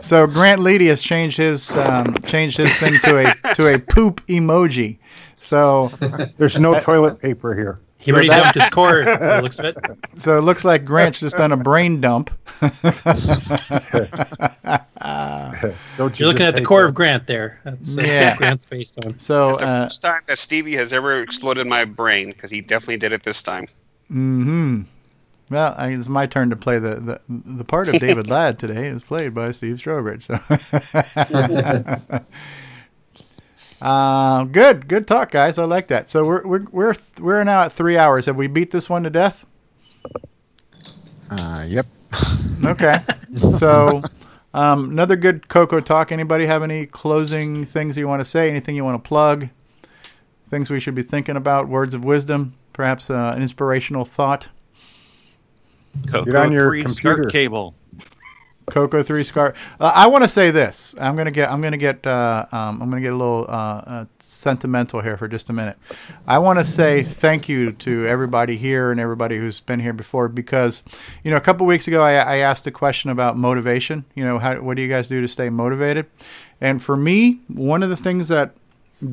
so 0.00 0.26
Grant 0.26 0.60
Leedy 0.60 0.86
has 0.88 1.02
changed 1.02 1.36
his 1.36 1.74
um, 1.76 2.14
changed 2.26 2.56
his 2.58 2.72
thing 2.76 2.94
to 3.02 3.18
a 3.18 3.54
to 3.54 3.74
a 3.74 3.78
poop 3.80 4.24
emoji. 4.28 4.98
So 5.36 5.90
There's 6.38 6.58
no 6.58 6.78
toilet 6.80 7.20
paper 7.20 7.54
here. 7.54 7.80
He 8.02 8.12
already 8.12 8.28
dumped 8.28 8.54
his 8.56 8.68
core. 8.70 9.04
by 9.04 9.40
looks 9.40 9.58
of 9.58 9.66
it. 9.66 9.76
So 10.18 10.36
it 10.36 10.42
looks 10.42 10.62
like 10.64 10.84
Grant's 10.84 11.20
just 11.20 11.36
done 11.38 11.52
a 11.52 11.56
brain 11.56 12.00
dump. 12.02 12.30
Don't 15.96 16.18
You're 16.18 16.28
looking 16.28 16.46
at 16.46 16.54
the 16.54 16.62
core 16.64 16.84
of 16.84 16.94
Grant 16.94 17.26
there. 17.26 17.60
That's 17.64 17.96
uh, 17.96 18.02
Yeah. 18.02 18.28
what 18.30 18.38
Grant's 18.38 18.66
based 18.66 18.98
on. 18.98 19.18
So 19.18 19.50
It's 19.50 19.58
the 19.60 19.66
uh, 19.66 19.84
first 19.84 20.02
time 20.02 20.20
that 20.26 20.38
Stevie 20.38 20.76
has 20.76 20.92
ever 20.92 21.20
exploded 21.22 21.66
my 21.66 21.84
brain 21.84 22.28
because 22.28 22.50
he 22.50 22.60
definitely 22.60 22.98
did 22.98 23.12
it 23.12 23.22
this 23.22 23.42
time. 23.42 23.66
hmm 24.08 24.82
Well, 25.50 25.74
I, 25.78 25.88
it's 25.88 26.08
my 26.08 26.26
turn 26.26 26.50
to 26.50 26.56
play 26.56 26.78
the, 26.78 26.96
the 26.96 27.20
the 27.28 27.64
part 27.64 27.88
of 27.88 27.98
David 27.98 28.26
Ladd 28.30 28.58
today 28.58 28.86
is 28.88 29.02
played 29.02 29.34
by 29.34 29.50
Steve 29.52 29.76
Strobridge. 29.76 30.24
So. 30.24 30.38
Uh, 33.82 34.44
good, 34.44 34.86
good 34.86 35.08
talk, 35.08 35.32
guys. 35.32 35.58
I 35.58 35.64
like 35.64 35.88
that. 35.88 36.08
So 36.08 36.24
we're 36.24 36.46
we're 36.46 36.64
we're 36.70 36.94
we're 37.18 37.42
now 37.42 37.64
at 37.64 37.72
three 37.72 37.98
hours. 37.98 38.26
Have 38.26 38.36
we 38.36 38.46
beat 38.46 38.70
this 38.70 38.88
one 38.88 39.02
to 39.02 39.10
death? 39.10 39.44
Uh, 41.30 41.64
yep. 41.68 41.86
Okay. 42.64 43.00
so 43.56 44.00
um, 44.54 44.90
another 44.90 45.16
good 45.16 45.48
Coco 45.48 45.80
talk. 45.80 46.12
Anybody 46.12 46.46
have 46.46 46.62
any 46.62 46.86
closing 46.86 47.64
things 47.64 47.98
you 47.98 48.06
want 48.06 48.20
to 48.20 48.24
say? 48.24 48.48
Anything 48.48 48.76
you 48.76 48.84
want 48.84 49.02
to 49.02 49.08
plug? 49.08 49.48
Things 50.48 50.70
we 50.70 50.78
should 50.78 50.94
be 50.94 51.02
thinking 51.02 51.34
about? 51.34 51.66
Words 51.66 51.92
of 51.92 52.04
wisdom? 52.04 52.54
Perhaps 52.72 53.10
uh, 53.10 53.32
an 53.34 53.42
inspirational 53.42 54.04
thought? 54.04 54.46
Coco 56.06 56.24
Get 56.24 56.36
on 56.36 56.52
your 56.52 56.72
computer. 56.82 57.24
Cable. 57.30 57.74
Coco 58.70 59.02
three 59.02 59.24
scar. 59.24 59.54
Uh, 59.80 59.92
I 59.94 60.06
want 60.06 60.24
to 60.24 60.28
say 60.28 60.50
this. 60.50 60.94
I'm 61.00 61.16
gonna 61.16 61.30
get. 61.30 61.50
I'm 61.50 61.60
gonna 61.60 61.76
get. 61.76 62.06
Uh, 62.06 62.46
um, 62.52 62.82
I'm 62.82 62.88
gonna 62.90 63.00
get 63.00 63.12
a 63.12 63.16
little 63.16 63.46
uh, 63.48 63.52
uh, 63.52 64.04
sentimental 64.18 65.00
here 65.00 65.16
for 65.16 65.28
just 65.28 65.50
a 65.50 65.52
minute. 65.52 65.76
I 66.26 66.38
want 66.38 66.58
to 66.58 66.64
say 66.64 67.02
thank 67.02 67.48
you 67.48 67.72
to 67.72 68.06
everybody 68.06 68.56
here 68.56 68.90
and 68.90 69.00
everybody 69.00 69.36
who's 69.36 69.60
been 69.60 69.80
here 69.80 69.92
before 69.92 70.28
because, 70.28 70.82
you 71.22 71.30
know, 71.30 71.36
a 71.36 71.40
couple 71.40 71.66
weeks 71.66 71.86
ago 71.88 72.02
I, 72.02 72.14
I 72.14 72.36
asked 72.38 72.66
a 72.66 72.70
question 72.70 73.10
about 73.10 73.36
motivation. 73.36 74.04
You 74.14 74.24
know, 74.24 74.38
how 74.38 74.60
what 74.60 74.76
do 74.76 74.82
you 74.82 74.88
guys 74.88 75.08
do 75.08 75.20
to 75.20 75.28
stay 75.28 75.50
motivated? 75.50 76.06
And 76.60 76.82
for 76.82 76.96
me, 76.96 77.40
one 77.48 77.82
of 77.82 77.90
the 77.90 77.96
things 77.96 78.28
that 78.28 78.54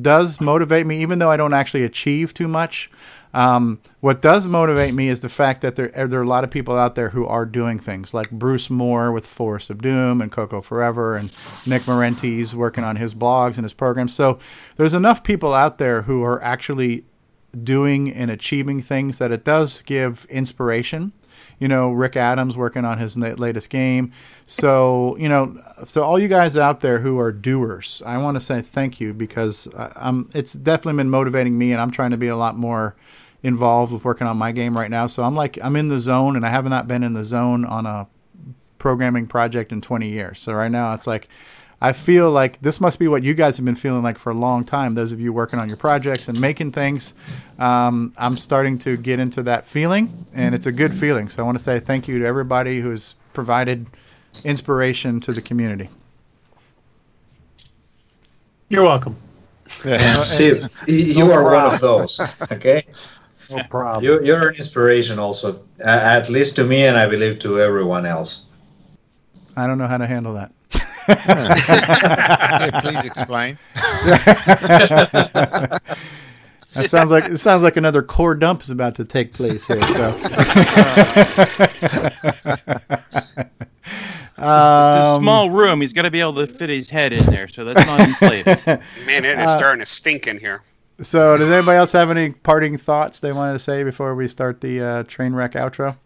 does 0.02 0.40
motivate 0.40 0.86
me, 0.86 1.02
even 1.02 1.18
though 1.18 1.30
I 1.30 1.36
don't 1.36 1.54
actually 1.54 1.84
achieve 1.84 2.32
too 2.34 2.48
much. 2.48 2.90
Um, 3.32 3.80
what 4.00 4.20
does 4.20 4.48
motivate 4.48 4.92
me 4.92 5.08
is 5.08 5.20
the 5.20 5.28
fact 5.28 5.60
that 5.60 5.76
there, 5.76 5.88
there 5.88 6.18
are 6.18 6.24
a 6.24 6.28
lot 6.28 6.42
of 6.42 6.50
people 6.50 6.76
out 6.76 6.96
there 6.96 7.10
who 7.10 7.26
are 7.26 7.46
doing 7.46 7.78
things 7.78 8.12
like 8.12 8.30
Bruce 8.30 8.68
Moore 8.68 9.12
with 9.12 9.24
Forest 9.24 9.70
of 9.70 9.82
Doom 9.82 10.20
and 10.20 10.32
Coco 10.32 10.60
Forever 10.60 11.16
and 11.16 11.30
Nick 11.64 11.82
Marentes 11.82 12.54
working 12.54 12.82
on 12.82 12.96
his 12.96 13.14
blogs 13.14 13.54
and 13.54 13.64
his 13.64 13.72
programs. 13.72 14.14
So 14.14 14.38
there's 14.76 14.94
enough 14.94 15.22
people 15.22 15.54
out 15.54 15.78
there 15.78 16.02
who 16.02 16.24
are 16.24 16.42
actually 16.42 17.04
doing 17.62 18.12
and 18.12 18.30
achieving 18.30 18.82
things 18.82 19.18
that 19.18 19.30
it 19.30 19.44
does 19.44 19.82
give 19.82 20.24
inspiration. 20.28 21.12
You 21.60 21.68
know, 21.68 21.92
Rick 21.92 22.16
Adams 22.16 22.56
working 22.56 22.84
on 22.84 22.98
his 22.98 23.16
latest 23.16 23.70
game. 23.70 24.12
So, 24.46 25.16
you 25.18 25.28
know, 25.28 25.62
so 25.86 26.02
all 26.02 26.18
you 26.18 26.26
guys 26.26 26.56
out 26.56 26.80
there 26.80 26.98
who 26.98 27.20
are 27.20 27.30
doers, 27.30 28.02
I 28.04 28.18
want 28.18 28.36
to 28.36 28.40
say 28.40 28.60
thank 28.62 29.00
you 29.00 29.14
because 29.14 29.68
I, 29.76 29.92
I'm, 29.94 30.28
it's 30.34 30.54
definitely 30.54 30.98
been 30.98 31.10
motivating 31.10 31.56
me 31.56 31.70
and 31.70 31.80
I'm 31.80 31.92
trying 31.92 32.10
to 32.10 32.16
be 32.16 32.28
a 32.28 32.36
lot 32.36 32.56
more 32.56 32.96
involved 33.42 33.92
with 33.92 34.04
working 34.04 34.26
on 34.26 34.36
my 34.36 34.50
game 34.50 34.76
right 34.76 34.90
now. 34.90 35.06
So 35.06 35.22
I'm 35.22 35.36
like, 35.36 35.58
I'm 35.62 35.76
in 35.76 35.88
the 35.88 35.98
zone 35.98 36.34
and 36.34 36.44
I 36.44 36.48
have 36.48 36.64
not 36.64 36.88
been 36.88 37.04
in 37.04 37.12
the 37.12 37.24
zone 37.24 37.64
on 37.64 37.86
a 37.86 38.08
programming 38.78 39.26
project 39.26 39.70
in 39.70 39.80
20 39.80 40.08
years. 40.08 40.40
So 40.40 40.52
right 40.52 40.70
now 40.70 40.94
it's 40.94 41.06
like, 41.06 41.28
I 41.82 41.94
feel 41.94 42.30
like 42.30 42.60
this 42.60 42.80
must 42.80 42.98
be 42.98 43.08
what 43.08 43.22
you 43.22 43.32
guys 43.32 43.56
have 43.56 43.64
been 43.64 43.74
feeling 43.74 44.02
like 44.02 44.18
for 44.18 44.30
a 44.30 44.34
long 44.34 44.64
time. 44.64 44.94
Those 44.94 45.12
of 45.12 45.20
you 45.20 45.32
working 45.32 45.58
on 45.58 45.68
your 45.68 45.78
projects 45.78 46.28
and 46.28 46.38
making 46.38 46.72
things, 46.72 47.14
um, 47.58 48.12
I'm 48.18 48.36
starting 48.36 48.76
to 48.80 48.98
get 48.98 49.18
into 49.18 49.42
that 49.44 49.64
feeling, 49.64 50.26
and 50.34 50.54
it's 50.54 50.66
a 50.66 50.72
good 50.72 50.94
feeling. 50.94 51.30
So 51.30 51.42
I 51.42 51.46
want 51.46 51.56
to 51.56 51.64
say 51.64 51.80
thank 51.80 52.06
you 52.06 52.18
to 52.18 52.26
everybody 52.26 52.80
who 52.80 52.90
has 52.90 53.14
provided 53.32 53.86
inspiration 54.44 55.20
to 55.20 55.32
the 55.32 55.40
community. 55.40 55.88
You're 58.68 58.84
welcome. 58.84 59.16
Steve, 59.66 60.68
you 60.86 61.26
No 61.26 61.32
are 61.32 61.44
one 61.44 61.74
of 61.74 61.80
those. 61.80 62.20
Okay. 62.52 62.84
No 63.48 63.62
problem. 63.64 64.04
You, 64.04 64.22
you're 64.22 64.50
an 64.50 64.54
inspiration 64.54 65.18
also, 65.18 65.62
at 65.80 66.28
least 66.28 66.56
to 66.56 66.64
me, 66.64 66.84
and 66.84 66.96
I 66.96 67.08
believe 67.08 67.38
to 67.40 67.60
everyone 67.60 68.04
else. 68.04 68.44
I 69.56 69.66
don't 69.66 69.78
know 69.78 69.88
how 69.88 69.98
to 69.98 70.06
handle 70.06 70.34
that. 70.34 70.52
Yeah, 71.26 72.80
please 72.82 73.04
explain. 73.04 73.58
That 76.74 76.88
sounds 76.88 77.10
like 77.10 77.24
it 77.24 77.38
sounds 77.38 77.64
like 77.64 77.76
another 77.76 78.00
core 78.00 78.36
dump 78.36 78.62
is 78.62 78.70
about 78.70 78.94
to 78.94 79.04
take 79.04 79.32
place 79.32 79.66
here. 79.66 79.82
So, 79.82 80.16
it's 80.22 80.34
a 84.38 85.14
Um, 85.16 85.20
small 85.20 85.50
room. 85.50 85.80
He's 85.80 85.92
got 85.92 86.02
to 86.02 86.10
be 86.12 86.20
able 86.20 86.34
to 86.34 86.46
fit 86.46 86.70
his 86.70 86.88
head 86.88 87.12
in 87.12 87.24
there, 87.26 87.48
so 87.48 87.64
that's 87.64 87.84
not 87.86 88.00
inflated. 88.00 88.58
Man, 89.04 89.24
it 89.24 89.36
is 89.38 89.46
Uh, 89.46 89.56
starting 89.58 89.80
to 89.80 89.86
stink 89.86 90.28
in 90.28 90.38
here. 90.38 90.62
So, 91.00 91.36
does 91.36 91.50
anybody 91.50 91.76
else 91.76 91.90
have 91.92 92.10
any 92.10 92.30
parting 92.30 92.78
thoughts 92.78 93.18
they 93.20 93.32
wanted 93.32 93.54
to 93.54 93.58
say 93.58 93.82
before 93.82 94.14
we 94.14 94.28
start 94.28 94.60
the 94.60 94.80
uh, 94.80 95.02
train 95.04 95.32
wreck 95.32 95.52
outro? 95.54 95.96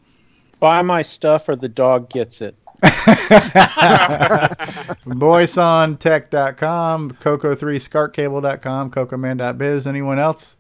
Buy 0.61 0.81
my 0.83 1.03
stuff 1.03 1.49
or 1.49 1.57
the 1.57 1.69
dog 1.69 2.09
gets 2.09 2.41
it. 2.41 2.55
Boysontech.com, 5.07 7.13
Coco3ScartCable.com, 7.13 8.91
CocoMan.biz. 8.91 9.87
Anyone 9.87 10.19
else? 10.19 10.57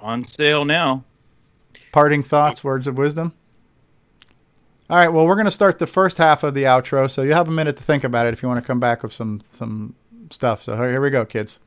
On 0.00 0.24
sale 0.24 0.64
now. 0.64 1.04
Parting 1.92 2.22
thoughts, 2.22 2.64
words 2.64 2.86
of 2.86 2.96
wisdom? 2.98 3.32
All 4.90 4.96
right, 4.96 5.08
well, 5.08 5.26
we're 5.26 5.36
going 5.36 5.46
to 5.46 5.50
start 5.50 5.78
the 5.78 5.86
first 5.86 6.18
half 6.18 6.42
of 6.42 6.54
the 6.54 6.64
outro, 6.64 7.10
so 7.10 7.22
you 7.22 7.32
have 7.32 7.48
a 7.48 7.52
minute 7.52 7.76
to 7.78 7.82
think 7.82 8.04
about 8.04 8.26
it 8.26 8.34
if 8.34 8.42
you 8.42 8.48
want 8.48 8.62
to 8.62 8.66
come 8.66 8.80
back 8.80 9.02
with 9.02 9.12
some, 9.12 9.40
some 9.48 9.94
stuff. 10.30 10.62
So 10.62 10.76
here 10.76 11.00
we 11.00 11.10
go, 11.10 11.24
kids. 11.24 11.60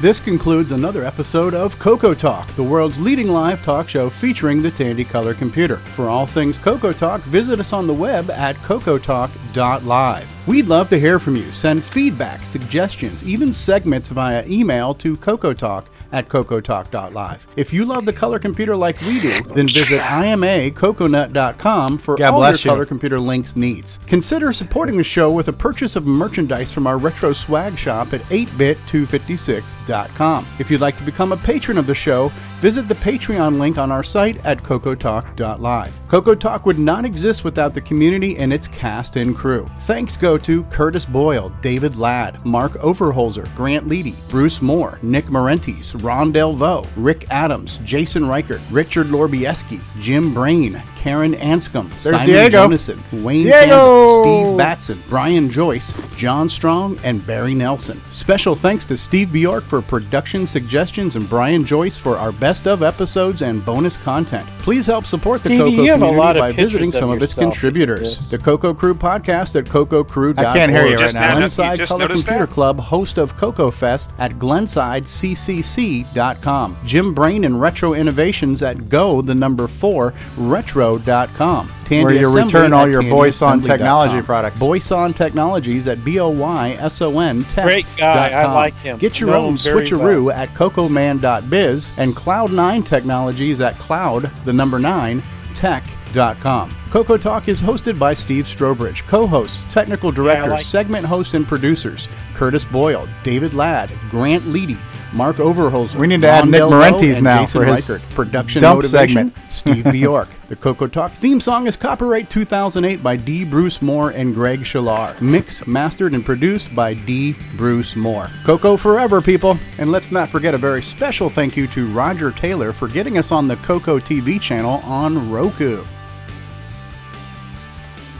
This 0.00 0.18
concludes 0.18 0.72
another 0.72 1.04
episode 1.04 1.54
of 1.54 1.78
Coco 1.78 2.12
Talk, 2.12 2.48
the 2.56 2.62
world's 2.62 2.98
leading 2.98 3.28
live 3.28 3.62
talk 3.62 3.88
show 3.88 4.10
featuring 4.10 4.60
the 4.60 4.70
Tandy 4.70 5.04
Color 5.04 5.34
computer. 5.34 5.76
For 5.76 6.08
all 6.08 6.26
things 6.26 6.58
Coco 6.58 6.92
Talk, 6.92 7.20
visit 7.20 7.60
us 7.60 7.72
on 7.72 7.86
the 7.86 7.94
web 7.94 8.28
at 8.30 8.56
cocotalk.live. 8.56 10.48
We'd 10.48 10.66
love 10.66 10.88
to 10.88 10.98
hear 10.98 11.20
from 11.20 11.36
you. 11.36 11.52
Send 11.52 11.84
feedback, 11.84 12.44
suggestions, 12.44 13.22
even 13.22 13.52
segments 13.52 14.08
via 14.08 14.44
email 14.48 14.92
to 14.94 15.16
cocotalk 15.18 15.84
at 16.12 16.28
cocotalk.live. 16.28 17.46
If 17.56 17.72
you 17.72 17.84
love 17.84 18.04
the 18.04 18.12
color 18.12 18.38
computer 18.38 18.76
like 18.76 19.00
we 19.00 19.20
do, 19.20 19.32
then 19.54 19.68
visit 19.68 20.00
imacoconut.com 20.00 21.98
for 21.98 22.16
God 22.16 22.34
all 22.34 22.40
your 22.40 22.52
you. 22.52 22.70
color 22.70 22.86
computer 22.86 23.18
links 23.18 23.56
needs. 23.56 23.98
Consider 24.06 24.52
supporting 24.52 24.96
the 24.96 25.04
show 25.04 25.30
with 25.30 25.48
a 25.48 25.52
purchase 25.52 25.96
of 25.96 26.06
merchandise 26.06 26.70
from 26.70 26.86
our 26.86 26.98
retro 26.98 27.32
swag 27.32 27.76
shop 27.76 28.12
at 28.12 28.20
8bit256.com. 28.22 30.46
If 30.58 30.70
you'd 30.70 30.80
like 30.80 30.96
to 30.96 31.02
become 31.02 31.32
a 31.32 31.36
patron 31.36 31.78
of 31.78 31.86
the 31.86 31.94
show, 31.94 32.30
visit 32.60 32.88
the 32.88 32.94
Patreon 32.94 33.58
link 33.58 33.76
on 33.76 33.90
our 33.90 34.04
site 34.04 34.44
at 34.46 34.62
cocotalk.live. 34.62 35.98
Coco 36.08 36.34
Talk 36.34 36.66
would 36.66 36.78
not 36.78 37.04
exist 37.04 37.42
without 37.42 37.74
the 37.74 37.80
community 37.80 38.36
and 38.36 38.52
its 38.52 38.68
cast 38.68 39.16
and 39.16 39.34
crew. 39.34 39.68
Thanks 39.80 40.16
go 40.16 40.38
to 40.38 40.62
Curtis 40.64 41.04
Boyle, 41.04 41.48
David 41.60 41.96
Ladd, 41.96 42.44
Mark 42.44 42.72
Overholzer, 42.72 43.52
Grant 43.56 43.88
Leedy, 43.88 44.14
Bruce 44.28 44.62
Moore, 44.62 44.98
Nick 45.02 45.24
Marentes, 45.24 46.00
Ron 46.02 46.32
Delvaux, 46.32 46.84
Rick 46.96 47.26
Adams, 47.30 47.78
Jason 47.84 48.26
Reichert, 48.26 48.60
Richard 48.72 49.06
Lorbieski, 49.06 49.80
Jim 50.00 50.34
Brain, 50.34 50.82
Karen 51.02 51.34
Anscombe, 51.34 51.88
There's 52.04 52.16
Simon 52.16 52.26
Diego. 52.26 52.68
Jonassen, 52.68 53.22
Wayne 53.24 53.42
Diego. 53.42 54.22
Campbell, 54.22 54.44
Steve 54.46 54.56
Batson, 54.56 55.02
Brian 55.08 55.50
Joyce, 55.50 55.92
John 56.16 56.48
Strong, 56.48 57.00
and 57.02 57.26
Barry 57.26 57.54
Nelson. 57.54 58.00
Special 58.12 58.54
thanks 58.54 58.86
to 58.86 58.96
Steve 58.96 59.32
Bjork 59.32 59.64
for 59.64 59.82
production 59.82 60.46
suggestions 60.46 61.16
and 61.16 61.28
Brian 61.28 61.64
Joyce 61.64 61.98
for 61.98 62.16
our 62.18 62.30
best 62.30 62.68
of 62.68 62.84
episodes 62.84 63.42
and 63.42 63.66
bonus 63.66 63.96
content. 63.96 64.46
Please 64.60 64.86
help 64.86 65.04
support 65.04 65.42
the 65.42 65.48
Stevie, 65.48 65.58
Coco 65.58 65.70
you 65.82 65.92
community 65.98 66.38
by 66.38 66.52
visiting 66.52 66.90
of 66.90 66.94
some 66.94 67.10
of 67.10 67.20
its 67.20 67.34
contributors. 67.34 68.02
this. 68.02 68.30
The 68.30 68.38
Coco 68.38 68.72
Crew 68.72 68.94
podcast 68.94 69.56
at 69.58 69.64
cococrew.org. 69.64 70.38
I 70.38 70.54
can't 70.54 70.70
hear 70.70 70.86
you 70.86 70.94
right 70.94 71.12
now. 71.14 71.34
Glenside 71.36 71.80
You 71.80 71.86
Color 71.86 72.06
Computer 72.06 72.46
that? 72.46 72.50
Club, 72.50 72.78
host 72.78 73.18
of 73.18 73.36
Coco 73.36 73.72
Fest 73.72 74.12
at 74.18 74.38
glensideccc.com. 74.38 76.76
Jim 76.84 77.12
Brain 77.12 77.42
and 77.44 77.60
Retro 77.60 77.94
Innovations 77.94 78.62
at 78.62 78.88
Go, 78.88 79.20
the 79.20 79.34
number 79.34 79.66
four, 79.66 80.14
retro 80.36 80.91
Tandy 80.98 82.04
Where 82.04 82.14
you 82.14 82.34
return 82.34 82.72
all 82.72 82.88
your 82.88 83.02
Boyson 83.02 83.60
TandyAssembly.com. 83.60 83.62
technology 83.62 84.22
products. 84.22 84.60
Boyson 84.60 85.12
Technologies 85.14 85.88
at 85.88 86.04
B 86.04 86.18
O 86.20 86.28
Y 86.30 86.76
S 86.80 87.02
O 87.02 87.18
N 87.20 87.44
Tech. 87.44 87.64
Great 87.64 87.86
guy. 87.96 88.30
I 88.30 88.52
like 88.52 88.74
him. 88.76 88.98
Get 88.98 89.20
your 89.20 89.30
Know 89.30 89.42
own 89.44 89.48
him 89.50 89.56
very 89.58 89.86
switcheroo 89.86 90.24
well. 90.24 90.36
at 90.36 90.54
cocoman.biz 90.54 91.92
and 91.98 92.14
Cloud9 92.16 92.86
Technologies 92.86 93.60
at 93.60 93.74
cloud, 93.76 94.30
the 94.44 94.52
number 94.52 94.78
9, 94.78 95.22
tech.com. 95.54 96.74
Coco 96.90 97.16
Talk 97.16 97.48
is 97.48 97.62
hosted 97.62 97.98
by 97.98 98.12
Steve 98.14 98.44
Strobridge, 98.44 99.06
co-hosts, 99.06 99.64
technical 99.72 100.10
directors, 100.12 100.50
like- 100.50 100.64
segment 100.66 101.06
hosts, 101.06 101.34
and 101.34 101.46
producers 101.46 102.08
Curtis 102.34 102.64
Boyle, 102.64 103.08
David 103.22 103.54
Ladd, 103.54 103.92
Grant 104.10 104.42
Leedy, 104.44 104.76
Mark 105.12 105.36
Overholzer. 105.36 105.96
We 105.96 106.06
need 106.06 106.22
to 106.22 106.28
add 106.28 106.46
Nick 106.46 106.58
Del 106.58 106.70
Lowe, 106.70 106.80
Marentes 106.80 107.20
now 107.20 107.42
Jason 107.42 107.60
for 107.60 107.66
his 107.66 107.90
Reichert. 107.90 108.10
production 108.10 108.62
dump 108.62 108.78
motivation, 108.82 109.30
segment. 109.30 109.36
Steve 109.50 109.84
Bjork. 109.92 110.28
The 110.48 110.56
Coco 110.56 110.86
Talk 110.86 111.12
theme 111.12 111.40
song 111.40 111.66
is 111.66 111.76
copyright 111.76 112.28
2008 112.30 113.02
by 113.02 113.16
D. 113.16 113.44
Bruce 113.44 113.80
Moore 113.82 114.10
and 114.10 114.34
Greg 114.34 114.60
Schalar. 114.60 115.20
Mixed, 115.20 115.66
mastered, 115.66 116.12
and 116.14 116.24
produced 116.24 116.74
by 116.74 116.94
D. 116.94 117.34
Bruce 117.56 117.96
Moore. 117.96 118.28
Coco 118.44 118.76
forever, 118.76 119.20
people. 119.20 119.58
And 119.78 119.92
let's 119.92 120.10
not 120.10 120.28
forget 120.28 120.54
a 120.54 120.58
very 120.58 120.82
special 120.82 121.30
thank 121.30 121.56
you 121.56 121.66
to 121.68 121.86
Roger 121.92 122.30
Taylor 122.32 122.72
for 122.72 122.88
getting 122.88 123.18
us 123.18 123.32
on 123.32 123.48
the 123.48 123.56
Coco 123.56 123.98
TV 123.98 124.40
channel 124.40 124.80
on 124.84 125.30
Roku. 125.30 125.84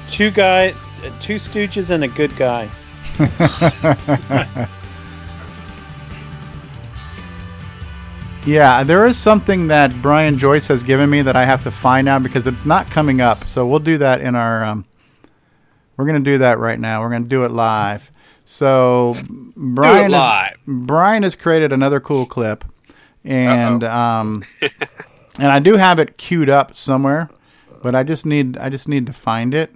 Two 0.08 0.30
guys, 0.30 0.74
two 1.20 1.36
stooges, 1.36 1.90
and 1.90 2.04
a 2.04 2.08
good 2.08 2.34
guy. 2.36 2.68
Yeah, 8.44 8.82
there 8.82 9.06
is 9.06 9.16
something 9.16 9.68
that 9.68 9.94
Brian 10.02 10.36
Joyce 10.36 10.66
has 10.66 10.82
given 10.82 11.08
me 11.08 11.22
that 11.22 11.36
I 11.36 11.44
have 11.44 11.62
to 11.62 11.70
find 11.70 12.08
out 12.08 12.24
because 12.24 12.48
it's 12.48 12.64
not 12.64 12.90
coming 12.90 13.20
up. 13.20 13.44
So 13.44 13.66
we'll 13.66 13.78
do 13.78 13.98
that 13.98 14.20
in 14.20 14.34
our. 14.34 14.64
Um, 14.64 14.84
we're 15.96 16.06
going 16.06 16.22
to 16.22 16.30
do 16.30 16.38
that 16.38 16.58
right 16.58 16.78
now. 16.80 17.02
We're 17.02 17.10
going 17.10 17.22
to 17.22 17.28
do 17.28 17.44
it 17.44 17.52
live. 17.52 18.10
So 18.44 19.14
Brian, 19.56 20.04
has- 20.04 20.12
live. 20.12 20.56
Brian 20.66 21.22
has 21.22 21.36
created 21.36 21.72
another 21.72 22.00
cool 22.00 22.26
clip, 22.26 22.64
and 23.24 23.84
um, 23.84 24.42
and 25.38 25.52
I 25.52 25.60
do 25.60 25.76
have 25.76 26.00
it 26.00 26.18
queued 26.18 26.50
up 26.50 26.74
somewhere, 26.74 27.30
but 27.80 27.94
I 27.94 28.02
just 28.02 28.26
need 28.26 28.56
I 28.56 28.68
just 28.70 28.88
need 28.88 29.06
to 29.06 29.12
find 29.12 29.54
it. 29.54 29.72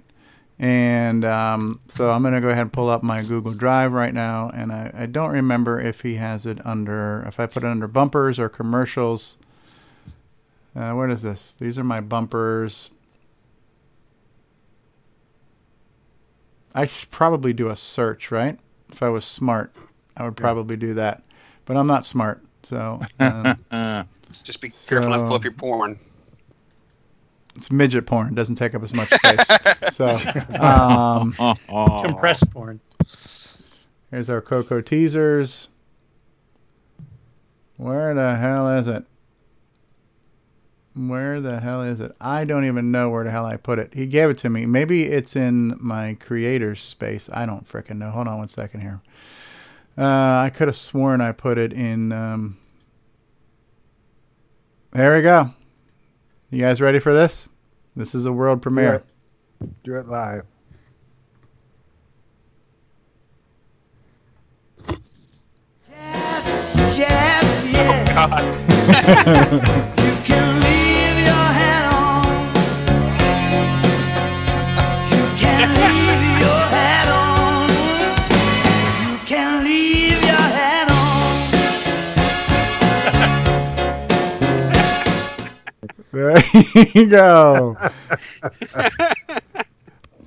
And 0.59 1.23
um, 1.23 1.79
so 1.87 2.11
I'm 2.11 2.23
going 2.23 2.33
to 2.33 2.41
go 2.41 2.49
ahead 2.49 2.63
and 2.63 2.73
pull 2.73 2.89
up 2.89 3.03
my 3.03 3.21
Google 3.21 3.53
Drive 3.53 3.91
right 3.91 4.13
now. 4.13 4.49
And 4.49 4.71
I, 4.71 4.91
I 4.93 5.05
don't 5.05 5.31
remember 5.31 5.79
if 5.79 6.01
he 6.01 6.15
has 6.15 6.45
it 6.45 6.65
under, 6.65 7.23
if 7.27 7.39
I 7.39 7.45
put 7.45 7.63
it 7.63 7.69
under 7.69 7.87
bumpers 7.87 8.39
or 8.39 8.49
commercials. 8.49 9.37
Uh, 10.75 10.93
what 10.93 11.11
is 11.11 11.21
this? 11.21 11.53
These 11.53 11.77
are 11.77 11.83
my 11.83 12.01
bumpers. 12.01 12.91
I 16.73 16.85
should 16.85 17.11
probably 17.11 17.53
do 17.53 17.69
a 17.69 17.75
search, 17.75 18.31
right? 18.31 18.59
If 18.91 19.01
I 19.01 19.09
was 19.09 19.25
smart, 19.25 19.73
I 20.15 20.23
would 20.25 20.37
probably 20.37 20.75
do 20.75 20.93
that. 20.95 21.23
But 21.65 21.77
I'm 21.77 21.87
not 21.87 22.05
smart. 22.05 22.43
So 22.63 23.01
uh, 23.19 24.03
Just 24.43 24.61
be 24.61 24.69
careful 24.69 25.09
not 25.09 25.17
to 25.17 25.23
pull 25.23 25.33
up 25.33 25.43
your 25.43 25.53
porn. 25.53 25.97
It's 27.57 27.71
midget 27.71 28.05
porn. 28.05 28.27
It 28.27 28.35
doesn't 28.35 28.55
take 28.55 28.75
up 28.75 28.83
as 28.83 28.93
much 28.93 29.09
space. 29.09 29.95
so 29.95 30.09
um, 30.59 31.33
Compressed 32.05 32.49
porn. 32.51 32.79
Here's 34.11 34.29
our 34.29 34.41
Coco 34.41 34.81
teasers. 34.81 35.69
Where 37.75 38.13
the 38.13 38.35
hell 38.35 38.69
is 38.69 38.87
it? 38.87 39.03
Where 40.95 41.41
the 41.41 41.59
hell 41.59 41.83
is 41.83 41.99
it? 41.99 42.15
I 42.19 42.45
don't 42.45 42.65
even 42.65 42.91
know 42.91 43.09
where 43.09 43.23
the 43.23 43.31
hell 43.31 43.45
I 43.45 43.57
put 43.57 43.77
it. 43.77 43.93
He 43.93 44.07
gave 44.07 44.29
it 44.29 44.37
to 44.39 44.49
me. 44.49 44.65
Maybe 44.65 45.03
it's 45.03 45.35
in 45.35 45.77
my 45.79 46.15
creator's 46.15 46.81
space. 46.81 47.29
I 47.31 47.45
don't 47.45 47.65
frickin' 47.67 47.97
know. 47.97 48.09
Hold 48.09 48.27
on 48.27 48.39
one 48.39 48.47
second 48.47 48.81
here. 48.81 49.01
Uh, 49.97 50.05
I 50.41 50.51
could 50.53 50.67
have 50.67 50.75
sworn 50.75 51.21
I 51.21 51.31
put 51.31 51.57
it 51.57 51.73
in. 51.73 52.11
Um... 52.11 52.57
There 54.91 55.15
we 55.15 55.21
go. 55.21 55.53
You 56.49 56.61
guys 56.61 56.79
ready 56.79 56.99
for 56.99 57.13
this? 57.13 57.49
This 57.95 58.15
is 58.15 58.25
a 58.25 58.31
world 58.31 58.61
premiere. 58.61 59.03
Do 59.83 59.97
it 59.97 60.07
live. 60.07 60.45
Yes, 65.89 66.97
yes, 66.97 67.73
Oh 67.75 68.05
God. 69.73 69.93
There 86.11 86.37
you 86.93 87.07
go. 87.09 87.75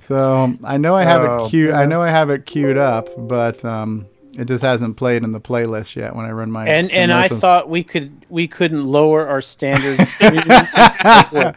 so 0.01 0.53
I 0.63 0.77
know 0.77 0.95
I 0.95 1.03
have 1.03 1.21
Oh, 1.21 1.45
it 1.45 1.49
queued. 1.49 1.71
I 1.71 1.85
know 1.85 2.01
I 2.01 2.09
have 2.09 2.29
it 2.29 2.45
queued 2.45 2.77
up, 2.77 3.09
but 3.17 3.63
um, 3.65 4.05
it 4.37 4.45
just 4.45 4.61
hasn't 4.63 4.97
played 4.97 5.23
in 5.23 5.31
the 5.31 5.41
playlist 5.41 5.95
yet 5.95 6.15
when 6.15 6.25
I 6.25 6.31
run 6.31 6.51
my. 6.51 6.67
And 6.67 6.91
and 6.91 7.11
I 7.11 7.27
thought 7.27 7.69
we 7.69 7.83
could 7.83 8.11
we 8.29 8.47
couldn't 8.47 8.85
lower 8.85 9.27
our 9.27 9.41
standards. 9.41 10.09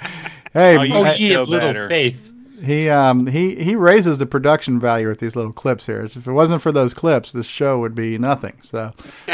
Hey, 0.52 0.76
Oh, 0.78 0.82
you 0.82 0.94
I- 0.94 1.14
ye 1.14 1.32
of 1.34 1.48
little 1.48 1.88
faith. 1.88 2.30
He 2.62 2.88
um 2.88 3.26
he 3.26 3.56
he 3.56 3.74
raises 3.74 4.18
the 4.18 4.26
production 4.26 4.78
value 4.78 5.08
with 5.08 5.18
these 5.18 5.34
little 5.34 5.52
clips 5.52 5.84
here. 5.86 6.04
If 6.04 6.26
it 6.28 6.32
wasn't 6.32 6.62
for 6.62 6.70
those 6.70 6.94
clips, 6.94 7.32
this 7.32 7.44
show 7.46 7.78
would 7.80 7.94
be 7.96 8.16
nothing. 8.18 8.56
So, 8.62 8.92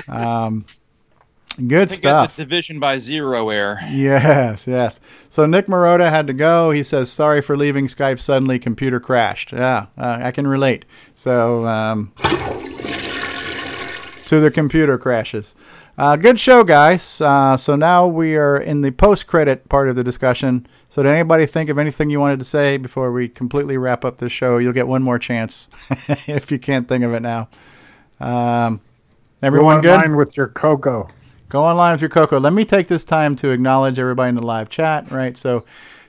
um, 0.09 0.65
good 1.69 1.83
I 1.83 1.87
think 1.87 2.03
that's 2.03 2.33
stuff. 2.33 2.37
division 2.37 2.81
by 2.81 2.99
zero 2.99 3.49
error. 3.51 3.79
Yes, 3.91 4.67
yes. 4.67 5.01
So 5.29 5.47
Nick 5.47 5.67
Marotta 5.67 6.11
had 6.11 6.27
to 6.27 6.33
go. 6.33 6.71
He 6.71 6.83
says, 6.83 7.11
"Sorry 7.11 7.41
for 7.41 7.57
leaving 7.57 7.87
Skype 7.87 8.19
suddenly. 8.21 8.59
Computer 8.59 8.99
crashed." 9.01 9.53
Yeah, 9.53 9.87
uh, 9.99 10.19
I 10.23 10.31
can 10.33 10.47
relate. 10.47 10.85
So, 11.15 11.67
um, 11.67 12.13
to 14.27 14.39
the 14.41 14.51
computer 14.51 14.97
crashes. 14.99 15.55
Uh, 15.99 16.17
good 16.17 16.39
show, 16.41 16.63
guys. 16.65 17.21
Uh, 17.21 17.57
so 17.57 17.77
now 17.77 18.07
we 18.07 18.37
are 18.37 18.57
in 18.57 18.81
the 18.81 18.91
post-credit 18.91 19.69
part 19.69 19.89
of 19.89 19.97
the 19.97 20.05
discussion. 20.05 20.67
So, 20.89 21.03
did 21.03 21.11
anybody 21.11 21.47
think 21.47 21.69
of 21.69 21.79
anything 21.79 22.11
you 22.11 22.21
wanted 22.21 22.39
to 22.39 22.45
say 22.45 22.77
before 22.77 23.13
we 23.13 23.29
completely 23.29 23.77
wrap 23.77 24.05
up 24.05 24.19
this 24.19 24.33
show? 24.33 24.59
You'll 24.59 24.73
get 24.73 24.89
one 24.89 25.03
more 25.03 25.19
chance 25.19 25.69
if 26.29 26.51
you 26.51 26.59
can't 26.59 26.89
think 26.89 27.05
of 27.05 27.13
it 27.13 27.21
now. 27.21 27.49
Um, 28.21 28.81
everyone 29.43 29.77
Go 29.77 29.83
good? 29.83 29.95
online 29.97 30.17
with 30.17 30.37
your 30.37 30.49
Coco. 30.49 31.09
Go 31.51 31.65
online 31.65 31.91
with 31.95 32.01
your 32.01 32.11
Coco. 32.11 32.39
Let 32.39 32.53
me 32.53 32.65
take 32.65 32.87
this 32.87 33.03
time 33.03 33.35
to 33.35 33.51
acknowledge 33.51 33.99
everybody 33.99 34.29
in 34.29 34.35
the 34.37 34.47
live 34.47 34.69
chat, 34.69 35.11
right? 35.11 35.37
So, 35.37 35.65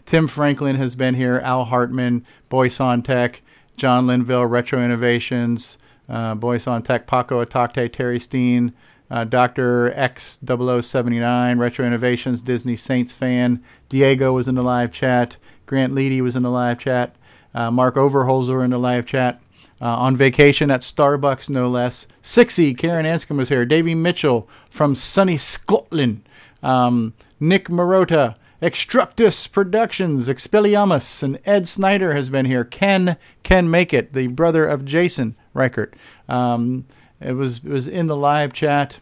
Tim 0.05 0.27
Franklin 0.27 0.75
has 0.75 0.93
been 0.93 1.15
here, 1.15 1.41
Al 1.43 1.65
Hartman, 1.65 2.27
Boyson 2.47 3.01
Tech, 3.01 3.41
John 3.75 4.05
Linville, 4.05 4.45
Retro 4.45 4.79
Innovations, 4.79 5.79
uh, 6.07 6.35
Boyson 6.35 6.83
Tech, 6.83 7.07
Paco 7.07 7.43
Atakte, 7.43 7.91
Terry 7.91 8.19
Steen, 8.19 8.73
uh, 9.09 9.23
Dr. 9.23 9.89
X0079, 9.97 11.57
Retro 11.57 11.87
Innovations, 11.87 12.43
Disney 12.43 12.75
Saints 12.75 13.11
fan. 13.11 13.63
Diego 13.89 14.33
was 14.33 14.47
in 14.47 14.53
the 14.53 14.61
live 14.61 14.91
chat. 14.91 15.37
Grant 15.65 15.91
Leedy 15.91 16.21
was 16.21 16.35
in 16.35 16.43
the 16.43 16.51
live 16.51 16.77
chat. 16.77 17.15
Uh, 17.55 17.71
Mark 17.71 17.95
Overholzer 17.95 18.63
in 18.63 18.69
the 18.69 18.77
live 18.77 19.07
chat. 19.07 19.41
Uh, 19.81 19.97
on 19.97 20.15
vacation 20.15 20.69
at 20.69 20.81
Starbucks, 20.81 21.49
no 21.49 21.67
less. 21.67 22.05
Sixy, 22.21 22.77
Karen 22.77 23.05
Anscombe 23.05 23.37
was 23.37 23.49
here. 23.49 23.65
Davey 23.65 23.95
Mitchell 23.95 24.47
from 24.69 24.93
sunny 24.93 25.39
Scotland. 25.39 26.21
Um, 26.61 27.13
Nick 27.39 27.67
Marotta, 27.67 28.35
Extructus 28.61 29.51
Productions, 29.51 30.27
Expelliarmus, 30.27 31.23
and 31.23 31.39
Ed 31.45 31.67
Snyder 31.67 32.13
has 32.13 32.29
been 32.29 32.45
here. 32.45 32.63
Ken 32.63 33.17
Ken 33.41 33.71
Make 33.71 33.91
It, 33.91 34.13
the 34.13 34.27
brother 34.27 34.67
of 34.67 34.85
Jason 34.85 35.35
Reichert. 35.55 35.95
Um, 36.29 36.85
it 37.19 37.33
was 37.33 37.57
it 37.57 37.69
was 37.69 37.87
in 37.87 38.05
the 38.05 38.15
live 38.15 38.53
chat. 38.53 38.99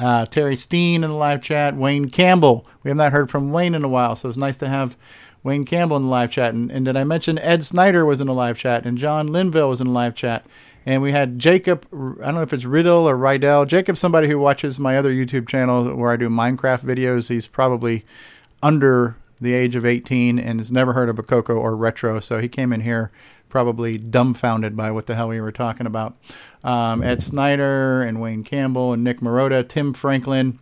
Uh, 0.00 0.26
Terry 0.26 0.56
Steen 0.56 1.04
in 1.04 1.10
the 1.10 1.16
live 1.16 1.42
chat. 1.42 1.76
Wayne 1.76 2.08
Campbell. 2.08 2.66
We 2.82 2.90
have 2.90 2.98
not 2.98 3.12
heard 3.12 3.30
from 3.30 3.52
Wayne 3.52 3.74
in 3.74 3.84
a 3.84 3.88
while, 3.88 4.16
so 4.16 4.28
it's 4.28 4.36
nice 4.36 4.58
to 4.58 4.68
have 4.68 4.96
Wayne 5.46 5.64
Campbell 5.64 5.96
in 5.96 6.02
the 6.02 6.08
live 6.08 6.32
chat. 6.32 6.54
And, 6.54 6.72
and 6.72 6.84
did 6.84 6.96
I 6.96 7.04
mention 7.04 7.38
Ed 7.38 7.64
Snyder 7.64 8.04
was 8.04 8.20
in 8.20 8.26
the 8.26 8.34
live 8.34 8.58
chat 8.58 8.84
and 8.84 8.98
John 8.98 9.28
Linville 9.28 9.68
was 9.68 9.80
in 9.80 9.86
the 9.86 9.92
live 9.92 10.16
chat. 10.16 10.44
And 10.84 11.00
we 11.02 11.12
had 11.12 11.38
Jacob, 11.38 11.86
I 11.92 12.26
don't 12.26 12.34
know 12.34 12.42
if 12.42 12.52
it's 12.52 12.64
Riddle 12.64 13.08
or 13.08 13.16
Rydell. 13.16 13.68
Jacob's 13.68 14.00
somebody 14.00 14.26
who 14.26 14.40
watches 14.40 14.80
my 14.80 14.96
other 14.96 15.12
YouTube 15.12 15.46
channel 15.48 15.94
where 15.94 16.10
I 16.10 16.16
do 16.16 16.28
Minecraft 16.28 16.84
videos. 16.84 17.28
He's 17.28 17.46
probably 17.46 18.04
under 18.60 19.16
the 19.40 19.54
age 19.54 19.76
of 19.76 19.86
18 19.86 20.40
and 20.40 20.58
has 20.58 20.72
never 20.72 20.94
heard 20.94 21.08
of 21.08 21.16
a 21.16 21.22
Coco 21.22 21.54
or 21.54 21.76
retro. 21.76 22.18
So 22.18 22.40
he 22.40 22.48
came 22.48 22.72
in 22.72 22.80
here 22.80 23.12
probably 23.48 23.94
dumbfounded 23.96 24.76
by 24.76 24.90
what 24.90 25.06
the 25.06 25.14
hell 25.14 25.28
we 25.28 25.40
were 25.40 25.52
talking 25.52 25.86
about. 25.86 26.16
Um, 26.64 27.04
Ed 27.04 27.22
Snyder 27.22 28.02
and 28.02 28.20
Wayne 28.20 28.42
Campbell 28.42 28.92
and 28.92 29.04
Nick 29.04 29.20
Marotta, 29.20 29.68
Tim 29.68 29.92
Franklin, 29.92 30.58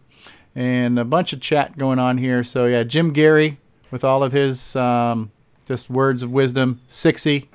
and 0.55 0.99
a 0.99 1.07
bunch 1.07 1.33
of 1.33 1.41
chat 1.41 1.79
going 1.79 1.99
on 1.99 2.19
here. 2.19 2.45
So 2.45 2.67
yeah, 2.67 2.83
Jim 2.83 3.15
Gerrie 3.15 3.57
with 3.91 4.05
all 4.05 4.23
of 4.23 4.33
his 4.33 4.77
um, 4.77 5.31
just 5.67 5.91
words 5.91 6.23
of 6.23 6.31
wisdom. 6.31 6.81
Sixty. 6.89 7.49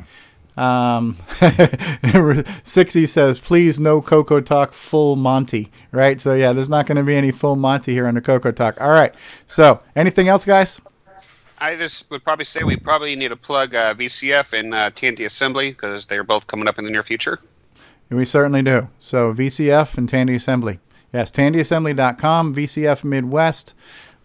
Um, 0.58 1.18
Sixty 2.64 3.06
says, 3.06 3.40
"Please, 3.40 3.80
no 3.80 4.02
Coco 4.02 4.42
Talk 4.42 4.74
full 4.74 5.16
Monty." 5.16 5.72
Right. 5.92 6.20
So 6.20 6.34
yeah, 6.34 6.54
there's 6.54 6.70
not 6.70 6.86
going 6.86 6.98
to 6.98 7.04
be 7.04 7.16
any 7.16 7.32
full 7.32 7.56
Monty 7.56 7.94
here 7.94 8.12
the 8.12 8.22
Coco 8.22 8.52
Talk. 8.52 8.80
All 8.82 8.92
right. 8.92 9.14
So 9.48 9.82
anything 9.96 10.28
else, 10.28 10.46
guys? 10.46 10.82
I 11.62 11.76
just 11.76 12.10
would 12.10 12.24
probably 12.24 12.46
say 12.46 12.64
we 12.64 12.78
probably 12.78 13.16
need 13.16 13.30
to 13.30 13.36
plug 13.36 13.76
uh, 13.76 13.94
VCF 13.94 14.58
and 14.58 14.74
uh, 14.74 14.92
TNT 14.92 15.26
Assembly 15.26 15.72
because 15.72 16.06
they're 16.06 16.24
both 16.24 16.48
coming 16.48 16.68
up 16.68 16.80
in 16.80 16.86
the 16.86 16.92
near 16.92 17.04
future. 17.04 17.40
We 18.10 18.26
certainly 18.26 18.62
do. 18.62 18.90
So 19.00 19.34
VCF 19.34 19.98
and 19.98 20.10
Tandy 20.10 20.36
Assembly. 20.36 20.80
Yes, 21.14 21.32
tandyassembly.com, 21.32 22.56
VCF 22.56 23.04
Midwest. 23.04 23.74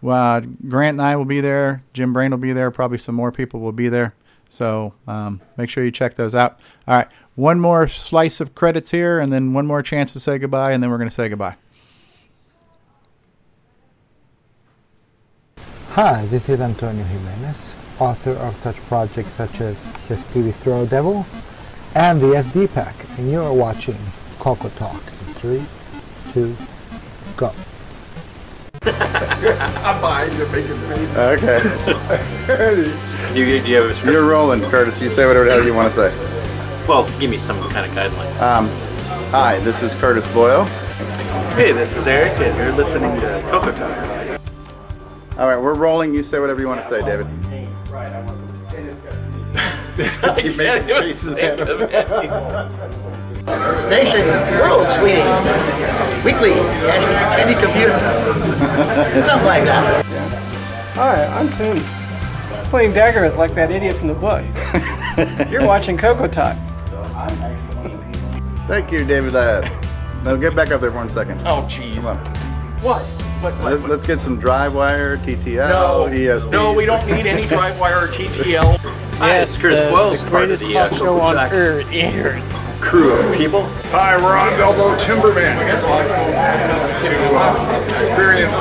Uh, 0.07 0.41
Grant 0.67 0.95
and 0.95 1.01
I 1.01 1.15
will 1.15 1.25
be 1.25 1.41
there. 1.41 1.83
Jim 1.93 2.13
Brain 2.13 2.31
will 2.31 2.37
be 2.37 2.53
there. 2.53 2.71
Probably 2.71 2.97
some 2.97 3.15
more 3.15 3.31
people 3.31 3.59
will 3.59 3.71
be 3.71 3.89
there. 3.89 4.13
So 4.49 4.93
um, 5.07 5.41
make 5.57 5.69
sure 5.69 5.83
you 5.83 5.91
check 5.91 6.15
those 6.15 6.35
out. 6.35 6.59
All 6.87 6.95
right, 6.95 7.07
one 7.35 7.59
more 7.59 7.87
slice 7.87 8.39
of 8.39 8.55
credits 8.55 8.91
here, 8.91 9.19
and 9.19 9.31
then 9.33 9.53
one 9.53 9.65
more 9.65 9.81
chance 9.81 10.13
to 10.13 10.19
say 10.19 10.37
goodbye, 10.37 10.71
and 10.71 10.81
then 10.81 10.89
we're 10.89 10.97
going 10.97 11.09
to 11.09 11.15
say 11.15 11.27
goodbye. 11.29 11.55
Hi, 15.89 16.25
this 16.25 16.49
is 16.49 16.59
Antonio 16.59 17.03
Jimenez, 17.03 17.75
author 17.99 18.31
of 18.31 18.55
such 18.57 18.75
projects 18.87 19.31
such 19.31 19.61
as 19.61 19.81
the 20.07 20.17
Stevie 20.17 20.51
Throw 20.51 20.85
Devil 20.85 21.25
and 21.95 22.19
the 22.19 22.27
SD 22.27 22.73
Pack, 22.73 22.95
and 23.17 23.31
you 23.31 23.41
are 23.41 23.53
watching 23.53 23.97
Coco 24.37 24.67
Talk 24.69 25.01
three, 25.39 25.63
two, 26.33 26.55
go. 27.37 27.53
I'm 28.87 29.99
behind 29.99 30.33
you 30.33 30.47
making 30.49 30.77
faces. 30.87 31.17
Okay. 31.17 31.59
You, 33.35 33.43
you 33.43 33.75
have 33.75 33.89
a 33.89 33.95
script? 33.95 34.13
You're 34.13 34.29
rolling, 34.29 34.61
Curtis. 34.61 35.01
You 35.01 35.09
say 35.09 35.25
whatever 35.25 35.45
the 35.45 35.51
hell 35.51 35.65
you 35.65 35.73
want 35.73 35.93
to 35.93 36.09
say. 36.11 36.87
Well, 36.87 37.09
give 37.19 37.31
me 37.31 37.37
some 37.37 37.59
kind 37.69 37.89
of 37.89 37.97
guideline. 37.97 38.39
Um, 38.39 38.67
hi, 39.31 39.57
this 39.59 39.81
is 39.81 39.91
Curtis 39.99 40.25
Boyle. 40.33 40.65
Hey, 41.55 41.71
this 41.71 41.95
is 41.95 42.05
Eric, 42.05 42.39
and 42.39 42.55
you're 42.57 42.71
listening 42.73 43.19
to 43.21 43.41
Coco 43.49 43.71
Talk. 43.71 44.39
All 45.39 45.47
right, 45.47 45.59
we're 45.59 45.73
rolling. 45.73 46.13
You 46.13 46.23
say 46.23 46.39
whatever 46.39 46.61
you 46.61 46.67
want 46.67 46.83
to 46.83 46.89
say, 46.89 47.01
David. 47.01 47.25
Right, 47.89 48.13
I 49.97 50.41
can't 50.41 51.05
even 51.05 51.35
think 51.35 51.59
of 51.61 51.81
anything. 51.81 53.24
Nation 53.45 54.25
World's 54.59 54.97
leading 54.99 55.25
weekly 56.25 56.53
Tandy 57.35 57.53
computer. 57.61 57.97
Something 59.23 59.45
like 59.45 59.63
that. 59.65 60.03
Hi, 60.95 61.25
I'm 61.27 61.49
Tim. 61.49 61.79
Playing 62.69 62.93
Daggorath 62.93 63.37
like 63.37 63.53
that 63.53 63.69
idiot 63.69 63.95
from 63.95 64.07
the 64.07 64.13
book. 64.15 64.43
You're 65.51 65.65
watching 65.65 65.95
Coco 65.95 66.27
Talk. 66.27 66.57
Thank 68.67 68.91
you, 68.91 69.05
David 69.05 69.33
Ladd. 69.33 69.71
Now 70.23 70.35
get 70.37 70.55
back 70.55 70.71
up 70.71 70.81
there 70.81 70.89
for 70.89 70.97
one 70.97 71.09
second. 71.09 71.39
Oh, 71.45 71.67
jeez. 71.69 71.95
Come 71.95 72.05
on. 72.07 72.17
What? 72.81 73.03
What? 73.03 73.53
what, 73.61 73.63
Let's, 73.73 73.83
let's 73.83 74.07
get 74.07 74.19
some 74.21 74.41
DriveWire, 74.41 75.17
TTL, 75.19 75.69
No, 75.69 76.05
ESP. 76.09 76.49
no, 76.49 76.73
we 76.73 76.85
don't 76.85 77.05
need 77.05 77.27
any 77.27 77.45
drive 77.45 77.79
wire 77.79 78.05
or 78.05 78.07
TTL. 78.07 78.81
Yes, 79.19 79.59
Chris 79.61 79.81
the- 79.81 79.91
Wells, 79.91 80.23
the 80.23 80.31
part 80.31 80.43
of 80.49 80.59
greatest 80.59 80.63
the 80.89 80.89
talk 80.89 80.97
show 80.99 81.21
on 81.21 81.37
earth. 81.37 81.85
Crew 82.81 83.13
of 83.13 83.35
people. 83.35 83.63
Hi, 83.91 84.17
we're 84.17 84.37
on 84.37 84.53
Elbow 84.59 84.95
Timberman. 84.97 85.55
To 85.55 87.15
uh, 87.35 87.83
experience 87.85 88.51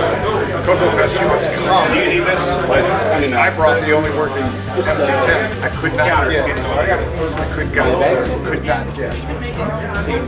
Coco 0.67 0.91
Fest, 0.97 1.21
you 1.21 1.27
must 1.27 1.51
come. 1.65 1.93
Do 1.93 1.99
you 1.99 2.07
need 2.21 2.27
this? 2.27 2.39
I 2.39 3.21
mean, 3.21 3.35
I 3.35 3.55
brought 3.55 3.81
the 3.83 3.93
only 3.93 4.11
working 4.11 4.45
MC10. 4.77 5.63
I 5.63 5.69
could 5.81 5.97
not 5.97 6.31
get. 6.31 6.45
I 6.49 7.55
could 7.55 7.75
not, 7.75 8.47
could 8.47 8.65
not 8.65 8.97
get. 8.97 9.13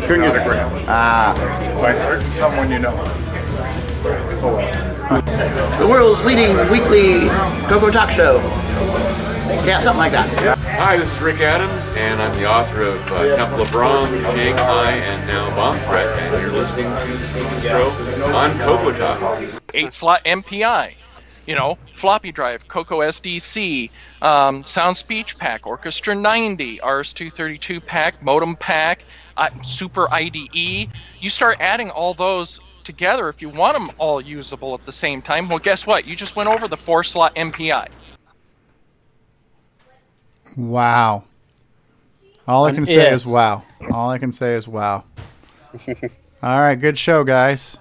Couldn't 0.07 0.23
get- 0.23 0.37
autograph. 0.37 0.85
Ah. 0.89 1.79
By 1.81 1.95
certain 1.95 2.31
someone 2.33 2.71
you 2.71 2.79
know. 2.79 2.95
Oh 4.43 4.57
well. 4.57 5.79
The 5.79 5.87
world's 5.87 6.25
leading 6.25 6.57
weekly 6.71 7.29
Coco 7.69 7.91
Talk 7.91 8.11
show. 8.11 8.39
Yeah, 9.65 9.81
something 9.81 9.99
like 9.99 10.13
that. 10.13 10.56
Hi, 10.79 10.99
this 10.99 11.11
is 11.17 11.23
Rick 11.23 11.41
Adams, 11.41 11.89
and 11.97 12.21
I'm 12.21 12.35
the 12.35 12.45
author 12.45 12.83
of 12.83 13.01
uh, 13.11 13.35
Temple 13.35 13.63
of 13.63 13.75
ROM, 13.75 14.07
Shanghai, 14.25 14.91
and 14.91 15.27
now 15.27 15.49
Bomb 15.57 15.75
Threat, 15.75 16.15
and 16.19 16.43
you're 16.43 16.53
listening 16.53 16.85
to 16.85 17.27
Stephen 17.29 17.61
Strow 17.61 18.35
on 18.35 18.53
Coco 18.59 18.93
Talk. 18.93 19.63
eight 19.73 19.95
slot 19.95 20.23
MPI, 20.27 20.93
you 21.47 21.55
know, 21.55 21.79
floppy 21.95 22.31
drive, 22.31 22.69
Coco 22.69 23.01
SDC, 23.01 23.91
um, 24.21 24.63
Sound 24.65 24.99
Speech 24.99 25.39
Pack, 25.39 25.67
Orchestra 25.67 26.15
90, 26.15 26.77
RS232 26.81 27.85
Pack, 27.87 28.23
Modem 28.23 28.55
Pack, 28.55 29.07
uh, 29.39 29.49
Super 29.63 30.13
IDE. 30.13 30.91
You 31.19 31.31
start 31.31 31.57
adding 31.59 31.89
all 31.89 32.13
those 32.13 32.61
together 32.85 33.31
if 33.31 33.41
you 33.41 33.49
want 33.49 33.79
them 33.79 33.91
all 33.97 34.21
usable 34.21 34.75
at 34.75 34.85
the 34.85 34.93
same 34.93 35.23
time. 35.23 35.49
Well, 35.49 35.59
guess 35.59 35.87
what? 35.87 36.05
You 36.05 36.15
just 36.15 36.37
went 36.37 36.51
over 36.51 36.69
the 36.69 36.77
four 36.77 37.03
slot 37.03 37.35
MPI. 37.35 37.89
Wow. 40.57 41.25
All 42.49 42.65
I 42.67 42.71
An 42.71 42.77
can 42.77 42.87
say 42.87 43.09
if. 43.09 43.13
is 43.15 43.27
wow. 43.27 43.63
All 43.91 44.11
I 44.11 44.19
can 44.19 44.33
say 44.33 44.55
is 44.55 44.69
wow. 44.69 45.05
All 46.43 46.61
right, 46.61 46.77
good 46.77 46.97
show, 46.99 47.25
guys. 47.25 47.79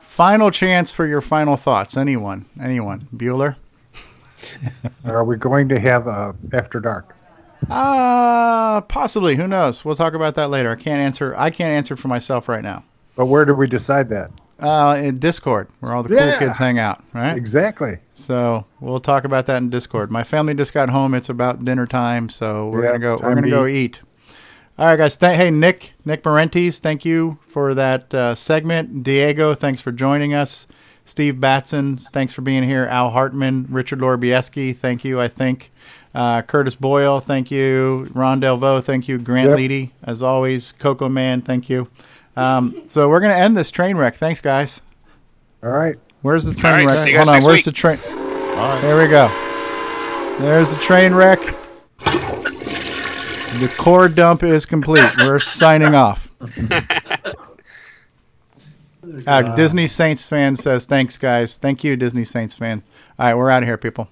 Final 0.00 0.50
chance 0.50 0.92
for 0.92 1.06
your 1.06 1.20
final 1.20 1.56
thoughts. 1.56 1.96
Anyone? 1.96 2.46
Anyone? 2.60 3.08
Bueller? 3.14 3.56
Are 5.04 5.24
we 5.24 5.36
going 5.36 5.68
to 5.70 5.80
have 5.80 6.06
a 6.06 6.34
After 6.52 6.80
Dark? 6.80 7.14
Uh, 7.68 8.80
possibly. 8.82 9.36
Who 9.36 9.46
knows? 9.48 9.84
We'll 9.84 9.96
talk 9.96 10.14
about 10.14 10.34
that 10.36 10.48
later. 10.50 10.70
I 10.70 10.76
can't 10.76 11.00
answer. 11.00 11.34
I 11.36 11.50
can't 11.50 11.72
answer 11.72 11.96
for 11.96 12.08
myself 12.08 12.48
right 12.48 12.62
now. 12.62 12.84
But 13.16 13.26
where 13.26 13.44
do 13.44 13.54
we 13.54 13.66
decide 13.66 14.08
that? 14.10 14.30
Uh, 14.58 14.98
in 15.04 15.18
Discord, 15.18 15.68
where 15.80 15.92
all 15.94 16.02
the 16.02 16.08
cool 16.08 16.38
kids 16.38 16.56
hang 16.56 16.78
out, 16.78 17.04
right? 17.12 17.36
Exactly. 17.36 17.98
So 18.14 18.64
we'll 18.80 19.00
talk 19.00 19.24
about 19.24 19.44
that 19.46 19.58
in 19.58 19.68
Discord. 19.68 20.10
My 20.10 20.24
family 20.24 20.54
just 20.54 20.72
got 20.72 20.88
home. 20.88 21.12
It's 21.12 21.28
about 21.28 21.62
dinner 21.62 21.86
time, 21.86 22.30
so 22.30 22.68
we're 22.70 22.84
Yeah, 22.84 22.88
gonna 22.92 22.98
go. 23.00 23.12
We're 23.22 23.34
gonna 23.34 23.42
to 23.42 23.50
go 23.50 23.66
eat. 23.66 23.74
eat. 23.98 24.02
All 24.78 24.86
right, 24.86 24.96
guys. 24.96 25.16
Th- 25.18 25.36
hey, 25.36 25.50
Nick, 25.50 25.92
Nick 26.06 26.22
Marentes, 26.22 26.78
thank 26.80 27.04
you 27.04 27.36
for 27.46 27.74
that 27.74 28.14
uh, 28.14 28.34
segment. 28.34 29.02
Diego, 29.02 29.54
thanks 29.54 29.82
for 29.82 29.92
joining 29.92 30.32
us. 30.32 30.66
Steve 31.04 31.38
Batson, 31.38 31.98
thanks 31.98 32.32
for 32.32 32.40
being 32.42 32.62
here. 32.62 32.84
Al 32.86 33.10
Hartman, 33.10 33.66
Richard 33.70 33.98
Lorbieski, 34.00 34.74
thank 34.76 35.04
you. 35.04 35.20
I 35.20 35.28
think 35.28 35.70
uh, 36.14 36.40
Curtis 36.42 36.74
Boyle, 36.76 37.20
thank 37.20 37.50
you. 37.50 38.10
Ron 38.14 38.40
Delvaux, 38.40 38.82
thank 38.82 39.06
you. 39.06 39.18
Grant 39.18 39.50
Yep. 39.50 39.58
Leedy, 39.58 39.90
as 40.02 40.22
always. 40.22 40.72
Coco 40.72 41.08
Man, 41.10 41.42
thank 41.42 41.68
you. 41.68 41.88
Um, 42.36 42.82
so 42.88 43.08
we're 43.08 43.20
gonna 43.20 43.34
end 43.34 43.56
this 43.56 43.70
train 43.70 43.96
wreck. 43.96 44.16
Thanks, 44.16 44.40
guys. 44.40 44.80
All 45.62 45.70
right. 45.70 45.96
Where's 46.22 46.44
the 46.44 46.54
train 46.54 46.72
All 46.72 46.78
right, 46.80 46.86
wreck? 46.86 46.96
see 47.04 47.10
you 47.12 47.16
Hold 47.18 47.28
on. 47.28 47.34
next 47.36 47.46
Where's 47.46 47.56
week. 47.58 47.64
the 47.66 47.72
train? 47.72 47.96
There 48.82 49.02
we 49.02 49.08
go. 49.08 49.28
There's 50.40 50.70
the 50.70 50.76
train 50.80 51.14
wreck. 51.14 51.38
The 52.00 53.72
core 53.78 54.08
dump 54.08 54.42
is 54.42 54.66
complete. 54.66 55.10
We're 55.18 55.38
signing 55.38 55.94
off. 55.94 56.30
Uh, 59.26 59.54
Disney 59.54 59.86
Saints 59.86 60.26
fan 60.26 60.56
says, 60.56 60.84
"Thanks, 60.84 61.16
guys. 61.16 61.56
Thank 61.56 61.84
you, 61.84 61.96
Disney 61.96 62.24
Saints 62.24 62.54
fan. 62.56 62.82
All 63.18 63.26
right, 63.26 63.34
we're 63.34 63.50
out 63.50 63.62
of 63.62 63.68
here, 63.68 63.78
people." 63.78 64.08